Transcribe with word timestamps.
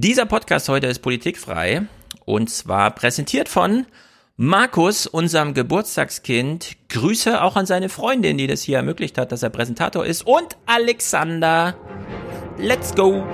Dieser 0.00 0.26
Podcast 0.26 0.68
heute 0.68 0.86
ist 0.86 1.00
politikfrei 1.00 1.82
und 2.24 2.50
zwar 2.50 2.92
präsentiert 2.92 3.48
von 3.48 3.84
Markus, 4.36 5.08
unserem 5.08 5.54
Geburtstagskind. 5.54 6.76
Grüße 6.88 7.42
auch 7.42 7.56
an 7.56 7.66
seine 7.66 7.88
Freundin, 7.88 8.38
die 8.38 8.46
das 8.46 8.62
hier 8.62 8.76
ermöglicht 8.76 9.18
hat, 9.18 9.32
dass 9.32 9.42
er 9.42 9.50
Präsentator 9.50 10.06
ist 10.06 10.24
und 10.24 10.56
Alexander. 10.66 11.74
Let's 12.58 12.94
go! 12.94 13.26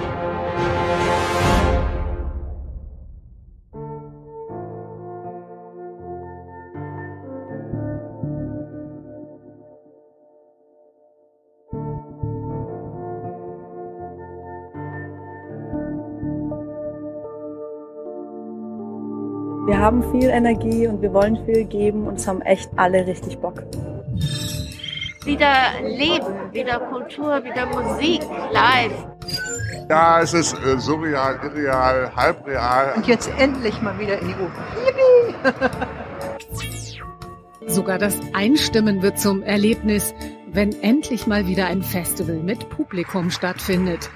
Haben 19.85 20.03
viel 20.11 20.31
Energie 20.31 20.89
und 20.89 21.03
wir 21.03 21.13
wollen 21.13 21.45
viel 21.45 21.65
geben 21.65 22.07
und 22.07 22.15
es 22.15 22.27
haben 22.27 22.41
echt 22.41 22.71
alle 22.77 23.07
richtig 23.07 23.39
Bock. 23.39 23.63
Wieder 25.25 25.53
Leben, 25.83 26.53
wieder 26.53 26.81
Kultur, 26.81 27.45
wieder 27.45 27.67
Musik, 27.67 28.23
live. 28.51 29.07
Ja, 29.91 30.23
es 30.23 30.33
ist 30.33 30.55
äh, 30.55 30.79
surreal, 30.79 31.39
irreal, 31.43 32.11
halbreal. 32.17 32.95
Und 32.97 33.07
jetzt 33.07 33.31
endlich 33.39 33.83
mal 33.83 33.99
wieder 33.99 34.19
in 34.21 34.29
die 34.29 34.35
Oper. 34.35 35.71
Sogar 37.67 37.99
das 37.99 38.19
Einstimmen 38.33 39.03
wird 39.03 39.19
zum 39.19 39.43
Erlebnis, 39.43 40.15
wenn 40.51 40.73
endlich 40.81 41.27
mal 41.27 41.47
wieder 41.47 41.67
ein 41.67 41.83
Festival 41.83 42.37
mit 42.37 42.71
Publikum 42.71 43.31
stattfindet. 43.31 44.09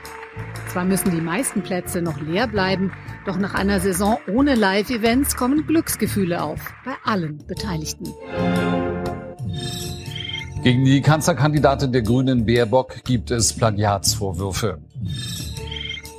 Zwar 0.69 0.85
müssen 0.85 1.11
die 1.11 1.21
meisten 1.21 1.63
Plätze 1.63 2.03
noch 2.03 2.21
leer 2.21 2.47
bleiben, 2.47 2.93
doch 3.27 3.39
nach 3.39 3.55
einer 3.55 3.81
Saison 3.81 4.19
ohne 4.33 4.55
Live-Events 4.55 5.37
kommen 5.37 5.67
Glücksgefühle 5.67 6.43
auf 6.43 6.61
bei 6.85 6.93
allen 7.05 7.39
Beteiligten. 7.47 8.13
Gegen 10.63 10.85
die 10.85 11.01
Kanzlerkandidatin 11.01 11.93
der 11.93 12.03
Grünen 12.03 12.45
Baerbock 12.45 13.05
gibt 13.05 13.31
es 13.31 13.55
Plagiatsvorwürfe. 13.55 14.79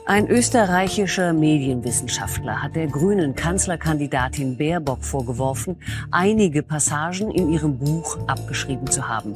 Ein 0.09 0.27
österreichischer 0.27 1.33
Medienwissenschaftler 1.33 2.63
hat 2.63 2.75
der 2.75 2.87
grünen 2.87 3.35
Kanzlerkandidatin 3.35 4.57
Baerbock 4.57 5.03
vorgeworfen, 5.03 5.75
einige 6.09 6.63
Passagen 6.63 7.29
in 7.29 7.51
ihrem 7.51 7.77
Buch 7.77 8.17
abgeschrieben 8.25 8.87
zu 8.87 9.07
haben. 9.07 9.35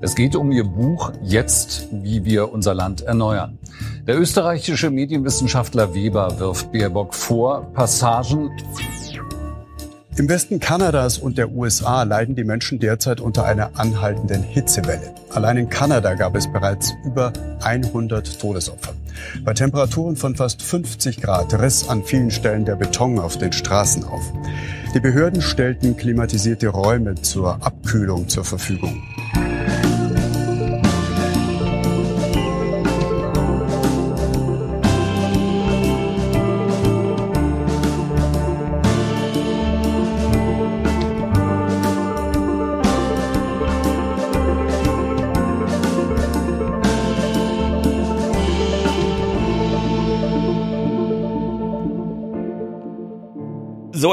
Es 0.00 0.16
geht 0.16 0.34
um 0.34 0.50
ihr 0.50 0.64
Buch 0.64 1.12
Jetzt, 1.22 1.86
wie 1.92 2.24
wir 2.24 2.52
unser 2.52 2.74
Land 2.74 3.02
erneuern. 3.02 3.60
Der 4.06 4.18
österreichische 4.18 4.90
Medienwissenschaftler 4.90 5.94
Weber 5.94 6.40
wirft 6.40 6.72
Baerbock 6.72 7.14
vor, 7.14 7.72
Passagen 7.72 8.50
im 10.18 10.28
Westen 10.28 10.60
Kanadas 10.60 11.16
und 11.16 11.38
der 11.38 11.52
USA 11.52 12.02
leiden 12.02 12.34
die 12.34 12.44
Menschen 12.44 12.78
derzeit 12.78 13.18
unter 13.18 13.46
einer 13.46 13.70
anhaltenden 13.78 14.42
Hitzewelle. 14.42 15.14
Allein 15.30 15.56
in 15.56 15.70
Kanada 15.70 16.12
gab 16.12 16.36
es 16.36 16.52
bereits 16.52 16.92
über 17.02 17.32
100 17.62 18.38
Todesopfer. 18.38 18.92
Bei 19.42 19.54
Temperaturen 19.54 20.16
von 20.16 20.36
fast 20.36 20.60
50 20.60 21.22
Grad 21.22 21.58
riss 21.58 21.88
an 21.88 22.04
vielen 22.04 22.30
Stellen 22.30 22.66
der 22.66 22.76
Beton 22.76 23.18
auf 23.18 23.38
den 23.38 23.54
Straßen 23.54 24.04
auf. 24.04 24.22
Die 24.94 25.00
Behörden 25.00 25.40
stellten 25.40 25.96
klimatisierte 25.96 26.68
Räume 26.68 27.14
zur 27.14 27.64
Abkühlung 27.64 28.28
zur 28.28 28.44
Verfügung. 28.44 29.02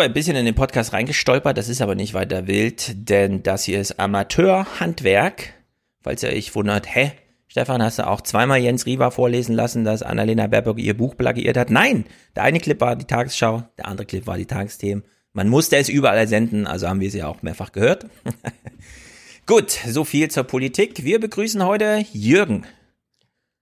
Ein 0.09 0.13
bisschen 0.13 0.35
in 0.35 0.45
den 0.45 0.55
Podcast 0.55 0.91
reingestolpert, 0.91 1.55
das 1.55 1.69
ist 1.69 1.83
aber 1.83 1.93
nicht 1.93 2.15
weiter 2.15 2.47
wild, 2.47 3.09
denn 3.09 3.43
das 3.43 3.65
hier 3.65 3.79
ist 3.79 3.99
Amateurhandwerk. 3.99 5.53
Falls 6.01 6.23
ihr 6.23 6.29
euch 6.29 6.55
wundert, 6.55 6.95
hä, 6.95 7.11
Stefan, 7.47 7.83
hast 7.83 7.99
du 7.99 8.07
auch 8.07 8.21
zweimal 8.21 8.57
Jens 8.57 8.87
Riva 8.87 9.11
vorlesen 9.11 9.53
lassen, 9.53 9.83
dass 9.83 10.01
Annalena 10.01 10.47
Baerbock 10.47 10.79
ihr 10.79 10.97
Buch 10.97 11.15
plagiiert 11.15 11.57
hat? 11.57 11.69
Nein, 11.69 12.05
der 12.35 12.41
eine 12.41 12.59
Clip 12.59 12.81
war 12.81 12.95
die 12.95 13.05
Tagesschau, 13.05 13.63
der 13.77 13.87
andere 13.87 14.07
Clip 14.07 14.25
war 14.25 14.37
die 14.37 14.47
Tagesthemen. 14.47 15.03
Man 15.33 15.47
musste 15.47 15.77
es 15.77 15.89
überall 15.89 16.27
senden, 16.27 16.65
also 16.65 16.87
haben 16.87 17.01
wir 17.01 17.07
es 17.07 17.13
ja 17.13 17.27
auch 17.27 17.43
mehrfach 17.43 17.71
gehört. 17.71 18.07
Gut, 19.45 19.69
so 19.69 20.05
viel 20.05 20.31
zur 20.31 20.43
Politik. 20.43 21.03
Wir 21.03 21.19
begrüßen 21.19 21.63
heute 21.63 22.03
Jürgen. 22.13 22.65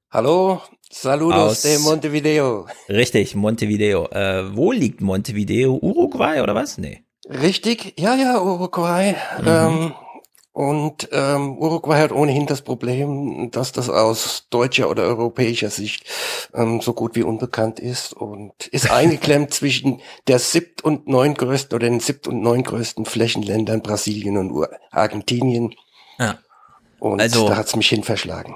Hallo, 0.10 0.62
Saludos 0.92 1.36
Aus- 1.38 1.62
de 1.64 1.80
Montevideo. 1.80 2.66
Richtig, 2.90 3.36
Montevideo. 3.36 4.06
Äh, 4.10 4.56
wo 4.56 4.72
liegt 4.72 5.02
Montevideo? 5.02 5.78
Uruguay 5.82 6.42
oder 6.42 6.56
was? 6.56 6.78
Nee. 6.78 7.04
Richtig, 7.30 7.94
ja, 8.00 8.16
ja, 8.16 8.42
Uruguay. 8.42 9.16
Mhm. 9.42 9.48
Ähm, 9.48 9.94
und 10.54 11.10
ähm, 11.12 11.58
Uruguay 11.60 12.00
hat 12.00 12.12
ohnehin 12.12 12.48
das 12.48 12.62
Problem, 12.64 13.52
dass 13.52 13.74
das 13.74 13.90
aus 13.90 14.48
deutscher 14.50 14.90
oder 14.90 15.04
europäischer 15.04 15.70
Sicht 15.70 16.06
ähm, 16.56 16.82
so 16.82 16.94
gut 16.94 17.16
wie 17.16 17.22
unbekannt 17.24 17.80
ist 17.80 18.14
und 18.14 18.66
ist 18.68 18.90
eingeklemmt 18.92 19.54
zwischen 19.54 20.02
der 20.28 20.40
siebt- 20.40 20.84
und 20.84 21.08
neuntgrößten 21.08 21.76
oder 21.76 21.88
den 21.88 22.00
siebt- 22.00 22.28
und 22.28 22.42
neuntgrößten 22.42 23.06
Flächenländern 23.06 23.82
Brasilien 23.84 24.38
und 24.38 24.68
Argentinien. 24.90 25.76
Ja. 26.18 26.40
Und 27.00 27.22
Also- 27.22 27.48
da 27.50 27.58
hat's 27.58 27.76
mich 27.76 27.90
hin 27.90 28.04
verschlagen. 28.04 28.56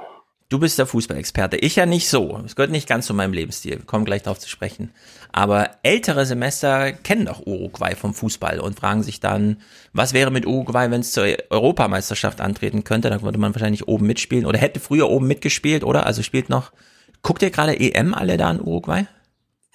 Du 0.51 0.59
bist 0.59 0.77
der 0.77 0.85
Fußballexperte. 0.85 1.55
Ich 1.55 1.77
ja 1.77 1.85
nicht 1.85 2.09
so. 2.09 2.37
Es 2.45 2.57
gehört 2.57 2.71
nicht 2.71 2.85
ganz 2.85 3.05
zu 3.05 3.13
meinem 3.13 3.31
Lebensstil. 3.31 3.77
Wir 3.77 3.85
kommen 3.85 4.03
gleich 4.03 4.23
darauf 4.23 4.37
zu 4.37 4.49
sprechen. 4.49 4.91
Aber 5.31 5.77
ältere 5.81 6.25
Semester 6.25 6.91
kennen 6.91 7.27
doch 7.27 7.47
Uruguay 7.47 7.95
vom 7.95 8.13
Fußball 8.13 8.59
und 8.59 8.77
fragen 8.77 9.01
sich 9.01 9.21
dann, 9.21 9.61
was 9.93 10.11
wäre 10.11 10.29
mit 10.29 10.45
Uruguay, 10.45 10.91
wenn 10.91 10.99
es 10.99 11.13
zur 11.13 11.25
Europameisterschaft 11.49 12.41
antreten 12.41 12.83
könnte? 12.83 13.09
Da 13.09 13.21
würde 13.21 13.37
man 13.37 13.55
wahrscheinlich 13.55 13.87
oben 13.87 14.05
mitspielen 14.07 14.45
oder 14.45 14.59
hätte 14.59 14.81
früher 14.81 15.09
oben 15.09 15.25
mitgespielt, 15.25 15.85
oder? 15.85 16.05
Also 16.05 16.21
spielt 16.21 16.49
noch. 16.49 16.73
Guckt 17.21 17.41
ihr 17.43 17.49
gerade 17.49 17.79
EM 17.79 18.13
alle 18.13 18.35
da 18.35 18.51
in 18.51 18.59
Uruguay? 18.59 19.07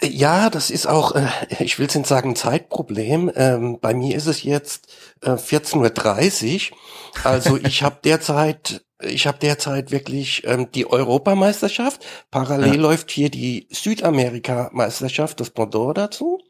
Ja, 0.03 0.51
das 0.51 0.71
ist 0.71 0.87
auch, 0.87 1.15
äh, 1.15 1.27
ich 1.59 1.79
will 1.79 1.87
es 1.87 1.95
nicht 1.95 2.07
sagen, 2.07 2.37
Zeitproblem. 2.37 3.33
Ähm, 3.34 3.79
bei 3.81 3.95
mir 3.95 4.15
ist 4.15 4.27
es 4.27 4.43
jetzt 4.43 4.89
äh, 5.23 5.31
14.30 5.31 6.71
Uhr. 6.71 6.77
Also 7.25 7.57
ich 7.62 7.83
habe 7.83 7.99
derzeit, 8.05 8.85
ich 9.01 9.27
habe 9.27 9.39
derzeit 9.39 9.91
wirklich 9.91 10.43
ähm, 10.47 10.71
die 10.71 10.87
Europameisterschaft. 10.87 12.05
Parallel 12.31 12.75
Ja. 12.75 12.81
läuft 12.81 13.11
hier 13.11 13.31
die 13.31 13.69
Südamerika-Meisterschaft, 13.71 15.41
das 15.41 15.51
Pendant 15.51 15.97
dazu. 15.97 16.41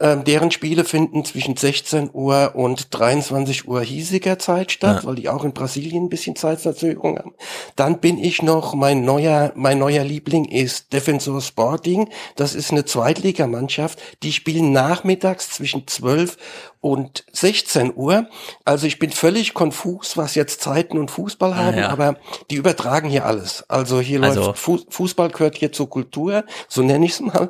Ähm, 0.00 0.24
deren 0.24 0.50
Spiele 0.50 0.84
finden 0.84 1.24
zwischen 1.24 1.56
16 1.56 2.10
Uhr 2.12 2.52
und 2.54 2.88
23 2.90 3.66
Uhr 3.68 3.80
hiesiger 3.82 4.38
Zeit 4.38 4.72
statt, 4.72 5.02
Ja. 5.02 5.08
weil 5.08 5.14
die 5.16 5.28
auch 5.28 5.44
in 5.44 5.52
Brasilien 5.52 6.04
ein 6.04 6.08
bisschen 6.08 6.36
Zeitverzögerung 6.36 7.18
haben. 7.18 7.34
Dann 7.76 7.98
bin 8.00 8.18
ich 8.18 8.42
noch, 8.42 8.74
mein 8.74 9.04
neuer, 9.04 9.52
mein 9.54 9.78
neuer 9.78 10.04
Liebling 10.04 10.44
ist 10.44 10.92
Defensor 10.92 11.40
Sporting. 11.40 12.08
Das 12.36 12.54
ist 12.54 12.70
eine 12.70 12.84
Zweitligamannschaft. 12.84 13.98
Die 14.22 14.32
spielen 14.32 14.72
nachmittags 14.72 15.50
zwischen 15.50 15.86
12 15.86 16.36
und 16.80 17.24
16 17.32 17.92
Uhr. 17.94 18.28
Also 18.64 18.86
ich 18.86 18.98
bin 18.98 19.10
völlig 19.10 19.54
konfus, 19.54 20.16
was 20.16 20.34
jetzt 20.34 20.60
Zeiten 20.60 20.98
und 20.98 21.10
Fußball 21.10 21.56
haben, 21.56 21.78
ja. 21.78 21.88
aber 21.88 22.16
die 22.50 22.56
übertragen 22.56 23.08
hier 23.08 23.24
alles. 23.26 23.64
Also 23.68 24.00
hier 24.00 24.22
Also- 24.22 24.46
läuft 24.46 24.58
Fu 24.58 24.78
Fußball 24.88 25.30
gehört 25.30 25.56
hier 25.56 25.72
zur 25.72 25.88
Kultur, 25.90 26.44
so 26.68 26.82
nenne 26.82 27.06
ich 27.06 27.12
es 27.12 27.20
mal. 27.20 27.48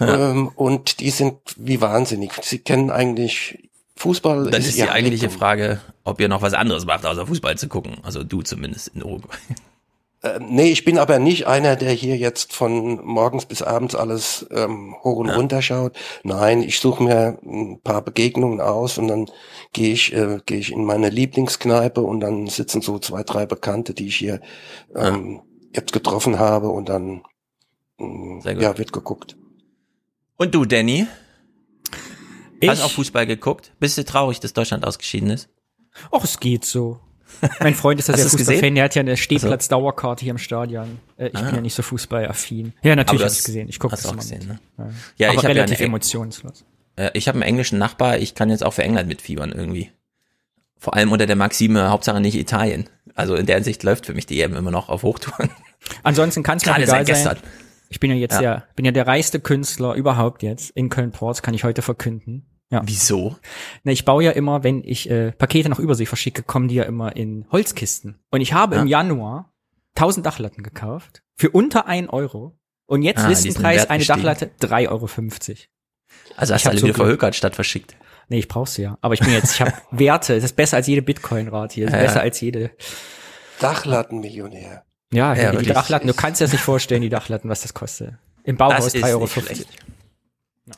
Ähm, 0.00 0.50
und 0.54 1.00
die 1.00 1.10
sind 1.10 1.38
wie 1.56 1.80
wahnsinnig. 1.80 2.32
Sie 2.42 2.58
kennen 2.58 2.90
eigentlich 2.90 3.68
Fußball. 3.96 4.50
Dann 4.50 4.60
ist 4.60 4.74
die 4.76 4.80
ihr 4.80 4.92
eigentliche. 4.92 5.30
Frage, 5.30 5.80
ob 6.04 6.20
ihr 6.20 6.28
noch 6.28 6.42
was 6.42 6.52
anderes 6.52 6.84
macht, 6.84 7.06
außer 7.06 7.26
Fußball 7.26 7.56
zu 7.56 7.68
gucken. 7.68 7.96
Also 8.02 8.22
du 8.24 8.42
zumindest 8.42 8.88
in 8.88 9.02
Uruguay. 9.02 9.36
Äh, 10.22 10.38
nee, 10.40 10.70
ich 10.70 10.84
bin 10.84 10.98
aber 10.98 11.18
nicht 11.18 11.46
einer, 11.46 11.76
der 11.76 11.92
hier 11.92 12.16
jetzt 12.16 12.52
von 12.52 13.04
morgens 13.04 13.44
bis 13.46 13.62
abends 13.62 13.94
alles 13.94 14.46
ähm, 14.50 14.94
hoch 15.02 15.16
und 15.18 15.28
Ja. 15.28 15.36
runter 15.36 15.60
schaut. 15.62 15.96
Nein, 16.24 16.62
ich 16.62 16.80
suche 16.80 17.02
mir 17.02 17.38
ein 17.44 17.80
paar 17.82 18.02
Begegnungen 18.02 18.60
aus 18.60 18.96
und 18.98 19.08
dann 19.08 19.30
gehe 19.72 19.92
ich, 19.92 20.12
äh, 20.14 20.40
gehe 20.46 20.58
ich 20.58 20.72
in 20.72 20.84
meine 20.84 21.10
Lieblingskneipe 21.10 22.00
und 22.00 22.20
dann 22.20 22.46
sitzen 22.46 22.80
so 22.80 22.98
zwei, 22.98 23.22
drei 23.24 23.46
Bekannte, 23.46 23.92
die 23.94 24.06
ich 24.06 24.16
hier 24.16 24.40
ähm, 24.94 25.42
jetzt 25.74 25.92
getroffen 25.92 26.38
habe 26.38 26.68
und 26.68 26.88
dann 26.88 27.22
gut. 27.98 28.44
ja, 28.44 28.78
wird 28.78 28.92
geguckt. 28.92 29.36
Und 30.38 30.54
du, 30.54 30.64
Danny? 30.64 31.06
Ich, 32.60 32.70
Hast 32.70 32.82
auch 32.82 32.90
Fußball 32.90 33.26
geguckt? 33.26 33.72
Bist 33.78 33.98
du 33.98 34.04
traurig, 34.04 34.40
dass 34.40 34.54
Deutschland 34.54 34.86
ausgeschieden 34.86 35.30
ist? 35.30 35.48
ach, 36.10 36.24
es 36.24 36.40
geht 36.40 36.64
so. 36.64 37.00
Mein 37.60 37.74
Freund 37.74 38.00
ist 38.00 38.08
das 38.08 38.18
ja 38.22 38.28
Fußballfan, 38.28 38.74
der 38.74 38.84
hat 38.84 38.94
ja 38.94 39.00
eine 39.00 39.16
Stehplatz-Dauerkarte 39.16 40.24
hier 40.24 40.30
im 40.32 40.38
Stadion. 40.38 40.98
Äh, 41.16 41.28
ich 41.28 41.36
Ah. 41.36 41.42
bin 41.42 41.54
ja 41.56 41.60
nicht 41.60 41.74
so 41.74 41.82
fußballaffin. 41.82 42.72
Ja, 42.82 42.96
natürlich 42.96 43.22
habe 43.24 43.32
ich 43.32 43.44
gesehen. 43.44 43.68
Ich 43.68 43.78
gucke 43.78 43.94
das 43.96 44.06
auch 44.06 44.16
gesehen, 44.16 44.46
ne? 44.46 44.58
Ja. 44.78 44.84
Ja, 45.16 45.28
Aber 45.28 45.38
ich 45.38 45.44
habe 45.44 45.48
ja 45.54 45.62
relativ 45.62 45.78
eine, 45.78 45.86
emotionslos. 45.88 46.64
äh, 46.96 47.10
ich 47.14 47.28
habe 47.28 47.36
einen 47.36 47.42
englischen 47.42 47.78
Nachbar, 47.78 48.18
ich 48.18 48.34
kann 48.34 48.50
jetzt 48.50 48.64
auch 48.64 48.72
für 48.72 48.82
England 48.82 49.08
mitfiebern 49.08 49.52
irgendwie. 49.52 49.90
Vor 50.78 50.94
allem 50.94 51.10
unter 51.12 51.26
der 51.26 51.36
Maxime, 51.36 51.90
Hauptsache 51.90 52.20
nicht 52.20 52.34
Italien. 52.36 52.88
Also 53.14 53.34
in 53.34 53.46
der 53.46 53.56
Hinsicht 53.56 53.82
läuft 53.82 54.06
für 54.06 54.14
mich 54.14 54.26
die 54.26 54.40
EM 54.40 54.54
immer 54.56 54.70
noch 54.70 54.88
auf 54.88 55.02
Hochtouren. 55.02 55.50
Ansonsten 56.02 56.42
kann 56.42 56.58
es 56.58 56.66
mir 56.66 56.72
egal 56.74 56.86
seit 56.86 57.06
gestern. 57.06 57.36
sein. 57.36 57.44
Ich 57.88 58.00
bin 58.00 58.10
ja 58.10 58.16
jetzt 58.16 58.34
Ja. 58.34 58.42
ja. 58.42 58.62
bin 58.76 58.84
ja 58.84 58.90
der 58.92 59.06
reichste 59.06 59.40
Künstler 59.40 59.94
überhaupt 59.94 60.42
jetzt 60.42 60.70
in 60.70 60.88
Köln-Ports, 60.90 61.40
kann 61.42 61.54
ich 61.54 61.64
heute 61.64 61.80
verkünden. 61.82 62.44
Ja. 62.70 62.82
Wieso? 62.84 63.36
Na, 63.84 63.92
ich 63.92 64.04
baue 64.04 64.24
ja 64.24 64.32
immer, 64.32 64.64
wenn 64.64 64.82
ich 64.82 65.08
äh, 65.08 65.32
Pakete 65.32 65.68
nach 65.68 65.78
Übersee 65.78 66.06
verschicke, 66.06 66.42
kommen 66.42 66.66
die 66.68 66.74
ja 66.76 66.82
immer 66.84 67.14
in 67.14 67.46
Holzkisten. 67.52 68.18
Und 68.30 68.40
ich 68.40 68.52
habe 68.54 68.74
Ja. 68.76 68.82
im 68.82 68.88
Januar 68.88 69.52
1000 69.94 70.26
Dachlatten 70.26 70.62
gekauft 70.62 71.22
für 71.36 71.50
unter 71.50 71.86
ein 71.86 72.08
Euro. 72.10 72.58
Und 72.86 73.02
jetzt 73.02 73.24
Ah, 73.24 73.28
Listenpreis 73.28 73.88
eine. 73.90 74.04
Dachlatte 74.04 74.50
3,50 74.60 74.88
Euro. 74.90 75.08
Also 76.36 76.54
hast 76.54 76.60
Ich 76.60 76.64
du 76.64 76.70
alle 76.70 76.78
so 76.80 76.86
wieder 76.86 76.94
verhökert 76.96 77.34
statt 77.36 77.54
verschickt. 77.54 77.96
Nee, 78.28 78.38
ich 78.38 78.48
brauch's 78.48 78.76
ja. 78.76 78.98
Aber 79.00 79.14
ich 79.14 79.20
bin 79.20 79.32
jetzt, 79.32 79.54
ich 79.54 79.60
habe 79.60 79.72
Werte. 79.92 80.34
Das 80.34 80.44
ist 80.44 80.56
besser 80.56 80.76
als 80.78 80.86
jede 80.88 81.02
Bitcoin-Rate 81.02 81.74
hier. 81.74 81.86
Das 81.86 81.94
ist 81.94 81.98
Ja, 82.00 82.02
besser 82.06 82.16
ja. 82.16 82.22
als 82.22 82.40
jede. 82.40 82.70
Dachlattenmillionär. 83.60 84.84
Ja, 85.12 85.34
Ja, 85.34 85.52
die. 85.52 85.66
Dachlatten. 85.66 86.08
Du 86.08 86.14
kannst 86.14 86.40
dir 86.40 86.44
das 86.44 86.52
nicht 86.52 86.62
vorstellen, 86.64 87.02
die 87.02 87.08
Dachlatten, 87.08 87.48
was 87.48 87.62
das 87.62 87.74
kostet. 87.74 88.14
Im 88.44 88.56
Bauhaus 88.56 88.84
Das 88.86 88.94
ist 88.94 89.04
3,50 89.04 89.10
Euro. 89.12 89.28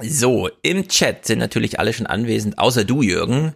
So, 0.01 0.51
im 0.63 0.87
Chat 0.89 1.25
sind 1.27 1.39
natürlich 1.39 1.79
alle 1.81 1.93
schon 1.93 2.07
anwesend, 2.07 2.59
außer 2.59 2.85
du, 2.85 3.03
Jürgen. 3.03 3.55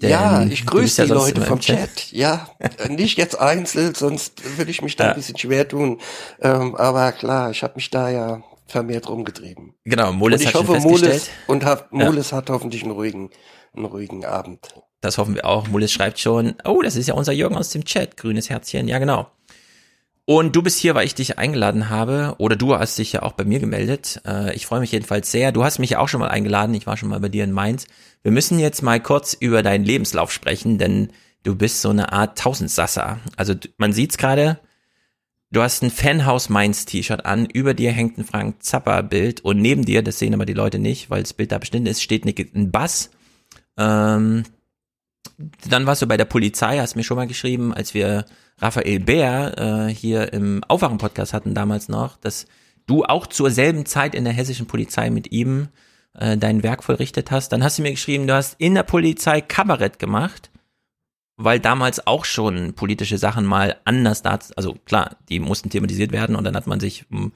Ja, 0.00 0.44
ich 0.44 0.64
grüße 0.64 1.02
ja 1.02 1.06
die 1.06 1.12
Leute 1.14 1.40
vom 1.40 1.58
Chat. 1.58 2.12
Ja, 2.12 2.48
äh, 2.58 2.88
nicht 2.88 3.18
jetzt 3.18 3.38
einzeln, 3.40 3.94
sonst 3.94 4.42
würde 4.58 4.70
ich 4.70 4.82
mich 4.82 4.96
da 4.96 5.04
Ja. 5.04 5.10
ein 5.10 5.16
bisschen 5.16 5.38
schwer 5.38 5.66
tun. 5.66 6.00
Ähm, 6.40 6.76
aber 6.76 7.10
klar, 7.12 7.50
ich 7.50 7.62
habe 7.62 7.74
mich 7.76 7.90
da 7.90 8.08
ja 8.10 8.42
vermehrt 8.68 9.08
rumgetrieben. 9.08 9.74
Genau, 9.84 10.12
Moles 10.12 10.42
ich 10.42 10.46
hat 10.48 10.52
schon 10.52 10.68
hoffe, 10.68 10.80
festgestellt. 10.80 11.12
Moles 11.12 11.30
und 11.48 11.64
hab, 11.64 11.92
Moles 11.92 12.32
hat 12.32 12.48
hoffentlich 12.50 12.82
einen 12.82 12.92
ruhigen, 12.92 13.30
einen 13.74 13.86
ruhigen 13.86 14.24
Abend. 14.24 14.60
Das 15.00 15.18
hoffen 15.18 15.34
wir 15.34 15.44
auch. 15.46 15.66
Mulis 15.66 15.90
schreibt 15.90 16.20
schon, 16.20 16.54
oh, 16.64 16.80
das 16.80 16.94
ist 16.94 17.08
ja 17.08 17.14
unser 17.14 17.32
Jürgen 17.32 17.56
aus 17.56 17.70
dem 17.70 17.84
Chat, 17.84 18.16
grünes 18.16 18.48
Herzchen, 18.50 18.86
ja 18.86 18.98
genau. 19.00 19.26
Und 20.24 20.54
du 20.54 20.62
bist 20.62 20.78
hier, 20.78 20.94
weil 20.94 21.06
ich 21.06 21.16
dich 21.16 21.38
eingeladen 21.38 21.90
habe, 21.90 22.36
oder 22.38 22.54
du 22.54 22.76
hast 22.76 22.96
dich 22.98 23.12
ja 23.12 23.22
auch 23.22 23.32
bei 23.32 23.44
mir 23.44 23.58
gemeldet. 23.58 24.20
Äh, 24.24 24.54
ich 24.54 24.66
freue 24.66 24.80
mich 24.80 24.92
jedenfalls 24.92 25.32
sehr. 25.32 25.50
Du 25.50 25.64
hast 25.64 25.80
mich 25.80 25.90
ja 25.90 25.98
auch 25.98 26.08
schon 26.08 26.20
mal 26.20 26.28
eingeladen, 26.28 26.74
ich 26.74 26.86
war 26.86 26.96
schon 26.96 27.08
mal 27.08 27.18
bei 27.18 27.28
dir 27.28 27.42
in 27.44 27.52
Mainz. 27.52 27.86
Wir 28.22 28.30
müssen 28.30 28.58
jetzt 28.60 28.82
mal 28.82 29.00
kurz 29.00 29.34
über 29.34 29.62
deinen 29.62 29.84
Lebenslauf 29.84 30.30
sprechen, 30.30 30.78
denn 30.78 31.08
du 31.42 31.56
bist 31.56 31.82
so 31.82 31.90
eine 31.90 32.12
Art 32.12 32.38
Tausendsasser. 32.38 33.18
Also 33.36 33.54
man 33.78 33.92
sieht's 33.92 34.16
gerade, 34.16 34.60
du 35.50 35.60
hast 35.60 35.82
ein 35.82 35.90
Fanhaus 35.90 36.48
Mainz 36.48 36.84
T-Shirt 36.84 37.26
an, 37.26 37.46
über 37.46 37.74
dir 37.74 37.90
hängt 37.90 38.16
ein 38.16 38.24
Frank 38.24 38.62
Zappa 38.62 39.02
Bild 39.02 39.40
und 39.40 39.60
neben 39.60 39.84
dir, 39.84 40.02
das 40.02 40.20
sehen 40.20 40.34
aber 40.34 40.46
die 40.46 40.54
Leute 40.54 40.78
nicht, 40.78 41.10
weil 41.10 41.22
das 41.22 41.32
Bild 41.32 41.50
da 41.50 41.58
bestimmt 41.58 41.88
ist, 41.88 42.00
steht 42.00 42.24
ein 42.24 42.70
Bass. 42.70 43.10
Ähm, 43.76 44.44
dann 45.68 45.86
warst 45.86 46.02
du 46.02 46.06
bei 46.06 46.16
der 46.16 46.24
Polizei, 46.24 46.78
hast 46.78 46.96
mir 46.96 47.04
schon 47.04 47.16
mal 47.16 47.26
geschrieben, 47.26 47.72
als 47.72 47.94
wir 47.94 48.24
Raphael 48.58 49.00
Bär 49.00 49.88
äh, 49.88 49.94
hier 49.94 50.32
im 50.32 50.62
Aufwachen-Podcast 50.64 51.32
hatten 51.32 51.54
damals 51.54 51.88
noch, 51.88 52.16
dass 52.16 52.46
du 52.86 53.04
auch 53.04 53.26
zur 53.26 53.50
selben 53.50 53.86
Zeit 53.86 54.14
in 54.14 54.24
der 54.24 54.32
hessischen 54.32 54.66
Polizei 54.66 55.10
mit 55.10 55.32
ihm 55.32 55.68
äh, 56.14 56.36
dein 56.36 56.62
Werk 56.62 56.84
vollrichtet 56.84 57.30
hast. 57.30 57.50
Dann 57.50 57.62
hast 57.62 57.78
du 57.78 57.82
mir 57.82 57.92
geschrieben, 57.92 58.26
du 58.26 58.34
hast 58.34 58.54
in 58.58 58.74
der 58.74 58.82
Polizei 58.82 59.40
Kabarett 59.40 59.98
gemacht, 59.98 60.50
weil 61.36 61.58
damals 61.58 62.06
auch 62.06 62.24
schon 62.24 62.74
politische 62.74 63.18
Sachen 63.18 63.44
mal 63.44 63.76
anders 63.84 64.22
da, 64.22 64.38
also 64.56 64.76
klar, 64.84 65.16
die 65.28 65.40
mussten 65.40 65.70
thematisiert 65.70 66.12
werden 66.12 66.36
und 66.36 66.44
dann 66.44 66.56
hat 66.56 66.66
man 66.66 66.80
sich 66.80 67.06
hm, 67.10 67.32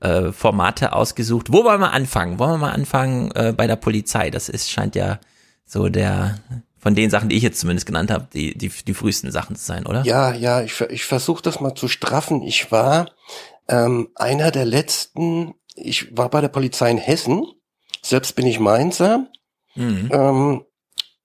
äh, 0.00 0.32
Formate 0.32 0.92
ausgesucht. 0.92 1.52
Wo 1.52 1.64
wollen 1.64 1.80
wir 1.80 1.92
anfangen? 1.92 2.38
Wollen 2.38 2.52
wir 2.52 2.58
mal 2.58 2.72
anfangen 2.72 3.30
äh, 3.32 3.54
bei 3.56 3.66
der 3.66 3.76
Polizei? 3.76 4.30
Das 4.30 4.48
ist 4.48 4.70
scheint 4.70 4.94
ja 4.94 5.20
so 5.64 5.88
der 5.88 6.38
von 6.78 6.94
den 6.94 7.10
Sachen, 7.10 7.28
die 7.28 7.36
ich 7.36 7.42
jetzt 7.42 7.60
zumindest 7.60 7.86
genannt 7.86 8.10
habe, 8.10 8.28
die, 8.32 8.56
die, 8.56 8.68
die 8.68 8.94
frühesten 8.94 9.32
Sachen 9.32 9.56
zu 9.56 9.64
sein, 9.64 9.86
oder? 9.86 10.02
Ja, 10.04 10.32
ja, 10.34 10.62
ich, 10.62 10.80
ich 10.82 11.04
versuche 11.04 11.42
das 11.42 11.60
mal 11.60 11.74
zu 11.74 11.88
straffen. 11.88 12.42
Ich 12.42 12.70
war 12.70 13.10
ähm, 13.68 14.10
einer 14.14 14.50
der 14.50 14.64
letzten, 14.64 15.54
ich 15.74 16.16
war 16.16 16.28
bei 16.28 16.40
der 16.40 16.48
Polizei 16.48 16.90
in 16.90 16.98
Hessen, 16.98 17.46
selbst 18.02 18.36
bin 18.36 18.46
ich 18.46 18.60
Mainzer. 18.60 19.26
Mhm. 19.74 20.10
Ähm, 20.12 20.64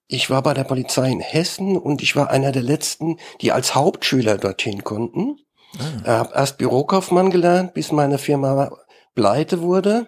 ich 0.07 0.29
war 0.29 0.41
bei 0.41 0.53
der 0.53 0.63
Polizei 0.63 1.09
in 1.09 1.21
Hessen 1.21 1.77
und 1.77 2.01
ich 2.01 2.15
war 2.15 2.29
einer 2.29 2.51
der 2.51 2.63
letzten, 2.63 3.17
die 3.39 3.51
als 3.51 3.75
Hauptschüler 3.75 4.37
dorthin 4.37 4.83
konnten. 4.83 5.37
Ah. 5.77 6.01
Ich 6.01 6.07
habe 6.07 6.33
erst 6.35 6.57
Bürokaufmann 6.57 7.29
gelernt, 7.29 7.73
bis 7.73 7.91
meine 7.91 8.17
Firma 8.17 8.71
pleite 9.15 9.61
wurde. 9.61 10.07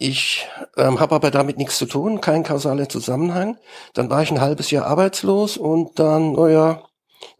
Ich 0.00 0.46
ähm, 0.76 1.00
habe 1.00 1.16
aber 1.16 1.32
damit 1.32 1.58
nichts 1.58 1.76
zu 1.76 1.86
tun, 1.86 2.20
kein 2.20 2.44
kausaler 2.44 2.88
Zusammenhang. 2.88 3.58
Dann 3.94 4.08
war 4.10 4.22
ich 4.22 4.30
ein 4.30 4.40
halbes 4.40 4.70
Jahr 4.70 4.86
arbeitslos 4.86 5.56
und 5.56 5.98
dann, 5.98 6.32
naja, 6.32 6.84